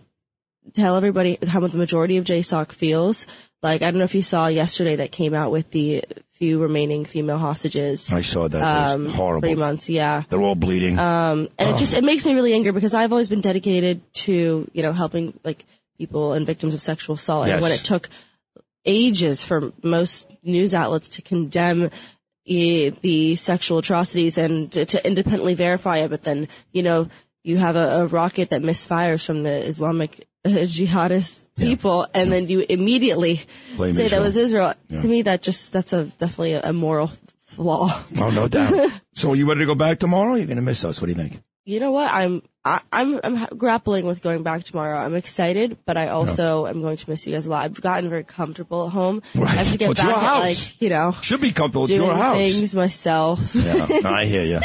tell 0.74 0.96
everybody 0.96 1.38
how 1.46 1.60
the 1.60 1.76
majority 1.76 2.16
of 2.16 2.24
JSOC 2.24 2.72
feels. 2.72 3.26
Like 3.62 3.82
I 3.82 3.90
don't 3.90 3.98
know 3.98 4.04
if 4.04 4.14
you 4.14 4.22
saw 4.22 4.46
yesterday 4.48 4.96
that 4.96 5.12
came 5.12 5.34
out 5.34 5.50
with 5.52 5.70
the 5.70 6.04
few 6.42 6.58
remaining 6.58 7.04
female 7.04 7.38
hostages. 7.38 8.12
I 8.12 8.22
saw 8.22 8.48
that. 8.48 8.98
Was 8.98 9.14
horrible. 9.14 9.46
Three 9.46 9.54
months, 9.54 9.88
yeah. 9.88 10.24
They're 10.28 10.42
all 10.42 10.56
bleeding. 10.56 10.98
Um, 10.98 11.48
and 11.56 11.68
Oh. 11.68 11.76
it 11.76 11.78
just 11.78 11.94
it 11.94 12.02
makes 12.02 12.24
me 12.26 12.34
really 12.34 12.52
angry 12.52 12.72
because 12.72 12.94
I've 12.94 13.12
always 13.12 13.28
been 13.28 13.40
dedicated 13.40 14.00
to 14.26 14.68
you 14.72 14.82
know 14.82 14.92
helping 14.92 15.38
like 15.44 15.64
people 15.98 16.32
and 16.32 16.44
victims 16.44 16.74
of 16.74 16.82
sexual 16.82 17.14
assault. 17.14 17.46
And 17.46 17.62
when 17.62 17.70
it 17.70 17.84
took 17.84 18.08
ages 18.84 19.44
for 19.44 19.72
most 19.84 20.34
news 20.42 20.74
outlets 20.74 21.08
to 21.10 21.22
condemn 21.22 21.90
eh, 22.48 22.90
the 23.02 23.36
sexual 23.36 23.78
atrocities 23.78 24.36
and 24.36 24.72
to, 24.72 24.84
to 24.84 25.06
independently 25.06 25.54
verify 25.54 25.98
it, 25.98 26.10
but 26.10 26.24
then 26.24 26.48
you 26.72 26.82
know 26.82 27.08
you 27.44 27.58
have 27.58 27.76
a, 27.76 28.00
a 28.02 28.06
rocket 28.08 28.50
that 28.50 28.62
misfires 28.62 29.24
from 29.24 29.44
the 29.44 29.64
Islamic 29.64 30.26
uh, 30.44 30.48
jihadist 30.48 31.46
people, 31.56 32.06
and 32.14 32.32
then 32.32 32.48
you 32.48 32.64
immediately 32.68 33.40
Blame 33.76 33.94
say 33.94 34.08
that 34.08 34.20
was 34.20 34.36
Israel. 34.36 34.74
Yeah. 34.88 35.00
To 35.00 35.08
me, 35.08 35.22
that 35.22 35.42
just 35.42 35.72
that's 35.72 35.92
a 35.92 36.06
definitely 36.06 36.54
a, 36.54 36.72
moral 36.72 37.12
flaw. 37.44 37.88
oh, 38.18 38.30
no 38.30 38.48
doubt. 38.48 38.90
so, 39.12 39.30
are 39.30 39.36
you 39.36 39.48
ready 39.48 39.60
to 39.60 39.66
go 39.66 39.74
back 39.74 39.98
tomorrow? 39.98 40.34
You're 40.34 40.46
going 40.46 40.56
to 40.56 40.62
miss 40.62 40.84
us. 40.84 41.00
What 41.00 41.06
do 41.06 41.12
you 41.12 41.16
think? 41.16 41.42
You 41.64 41.78
know 41.78 41.92
what? 41.92 42.10
I'm 42.12 42.42
I, 42.64 42.80
I'm 42.92 43.20
I'm 43.22 43.44
grappling 43.56 44.04
with 44.04 44.20
going 44.20 44.42
back 44.42 44.64
tomorrow. 44.64 44.98
I'm 44.98 45.14
excited, 45.14 45.78
but 45.84 45.96
I 45.96 46.08
also 46.08 46.66
am 46.66 46.80
going 46.80 46.96
to 46.96 47.10
miss 47.10 47.24
you 47.24 47.34
guys 47.34 47.46
a 47.46 47.50
lot. 47.50 47.64
I've 47.64 47.80
gotten 47.80 48.10
very 48.10 48.24
comfortable 48.24 48.86
at 48.86 48.92
home. 48.92 49.22
I 49.36 49.46
have 49.46 49.70
to 49.70 49.78
get 49.78 49.86
Well, 49.86 49.94
back 49.94 50.22
at 50.24 50.38
like 50.40 50.82
you 50.82 50.88
know 50.88 51.12
Should 51.22 51.40
be 51.40 51.52
comfortable. 51.52 51.86
Doing 51.86 52.02
your 52.02 52.16
house. 52.16 52.36
things 52.36 52.74
myself. 52.74 53.54
Yeah, 53.54 53.86
I 54.04 54.24
hear 54.24 54.42
you. 54.42 54.60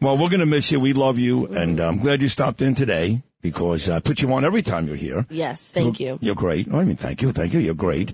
Well, 0.00 0.18
we're 0.18 0.30
going 0.30 0.40
to 0.40 0.46
miss 0.46 0.72
you. 0.72 0.80
We 0.80 0.94
love 0.94 1.20
you, 1.20 1.46
and 1.46 1.78
I'm 1.78 1.98
glad 1.98 2.22
you 2.22 2.28
stopped 2.28 2.60
in 2.60 2.74
today 2.74 3.22
because 3.42 3.90
I 3.90 4.00
put 4.00 4.22
you 4.22 4.32
on 4.32 4.44
every 4.44 4.62
time 4.62 4.86
you're 4.86 4.96
here. 4.96 5.26
yes, 5.28 5.70
thank 5.70 6.00
you. 6.00 6.18
You're 6.22 6.34
great. 6.34 6.72
I 6.72 6.84
mean, 6.84 6.96
thank 6.96 7.20
you, 7.20 7.32
thank 7.32 7.52
you. 7.52 7.60
You're 7.60 7.74
great, 7.74 8.12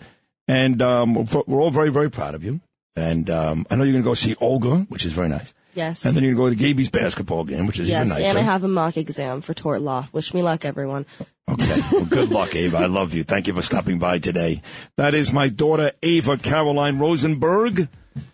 and 0.48 0.82
um, 0.82 1.14
we're, 1.14 1.42
we're 1.46 1.60
all 1.60 1.70
very, 1.70 1.90
very 1.90 2.10
proud 2.10 2.34
of 2.34 2.42
you. 2.42 2.60
And 2.96 3.30
um, 3.30 3.66
I 3.70 3.76
know 3.76 3.84
you're 3.84 3.92
going 3.92 4.02
to 4.02 4.10
go 4.10 4.14
see 4.14 4.34
Olga, 4.40 4.86
which 4.88 5.04
is 5.04 5.12
very 5.12 5.28
nice. 5.28 5.54
Yes. 5.78 6.04
And 6.04 6.16
then 6.16 6.24
you're 6.24 6.34
going 6.34 6.50
to 6.50 6.56
go 6.56 6.58
to 6.58 6.68
Gaby's 6.68 6.90
basketball 6.90 7.44
game, 7.44 7.68
which 7.68 7.78
is 7.78 7.88
yes, 7.88 7.98
even 7.98 8.08
nicer. 8.08 8.20
Yes, 8.20 8.30
and 8.30 8.38
I 8.38 8.42
have 8.42 8.64
a 8.64 8.68
mock 8.68 8.96
exam 8.96 9.40
for 9.42 9.54
tort 9.54 9.80
law. 9.80 10.08
Wish 10.12 10.34
me 10.34 10.42
luck, 10.42 10.64
everyone. 10.64 11.06
Okay. 11.48 11.80
Well, 11.92 12.04
good 12.04 12.30
luck, 12.30 12.56
Ava. 12.56 12.78
I 12.78 12.86
love 12.86 13.14
you. 13.14 13.22
Thank 13.22 13.46
you 13.46 13.54
for 13.54 13.62
stopping 13.62 14.00
by 14.00 14.18
today. 14.18 14.60
That 14.96 15.14
is 15.14 15.32
my 15.32 15.48
daughter, 15.48 15.92
Ava 16.02 16.36
Caroline 16.36 16.98
Rosenberg. 16.98 17.88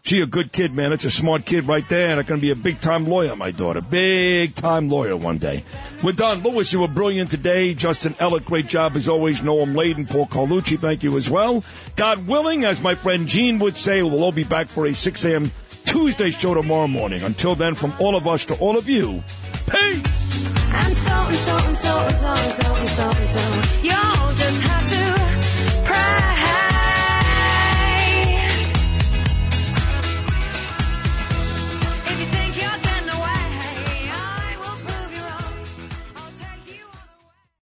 She 0.05 0.23
a 0.23 0.27
good 0.27 0.53
kid, 0.53 0.73
man. 0.73 0.95
It's 0.95 1.05
a 1.05 1.11
smart 1.11 1.45
kid 1.45 1.67
right 1.67 1.87
there, 1.91 2.09
and 2.09 2.19
it's 2.19 2.27
going 2.27 2.41
to 2.41 2.43
be 2.43 2.51
a 2.51 2.57
big 2.57 2.81
time 2.81 3.07
lawyer, 3.07 3.37
my 3.37 3.51
daughter. 3.51 3.83
Big 3.83 4.55
time 4.55 4.89
lawyer 4.89 5.15
one 5.15 5.37
day. 5.37 5.65
We're 6.03 6.13
done. 6.13 6.43
Louis, 6.43 6.73
you 6.73 6.81
were 6.81 6.89
brilliant 6.89 7.31
today. 7.31 7.75
Justin 7.75 8.15
Ellett, 8.15 8.47
great 8.47 8.67
job 8.67 8.97
as 8.97 9.07
always. 9.07 9.43
Noam 9.43 9.77
Laden, 9.77 10.07
Paul 10.07 10.27
Carlucci, 10.27 10.81
thank 10.81 11.03
you 11.03 11.19
as 11.19 11.29
well. 11.29 11.63
God 11.97 12.27
willing, 12.27 12.65
as 12.65 12.81
my 12.81 12.95
friend 12.95 13.29
Gene 13.29 13.59
would 13.59 13.77
say, 13.77 14.03
we'll 14.03 14.25
all 14.25 14.33
be 14.33 14.45
back 14.45 14.69
for 14.69 14.87
a 14.87 14.95
6 14.95 15.25
a.m. 15.27 15.51
Tuesday 15.85 16.31
show 16.31 16.55
tomorrow 16.55 16.89
morning. 16.89 17.23
Until 17.23 17.55
then, 17.55 17.75
from 17.75 17.95
all 17.99 18.17
of 18.17 18.27
us 18.27 18.45
to 18.47 18.55
all 18.55 18.77
of 18.77 18.89
you, 18.89 19.23
peace! 19.71 20.03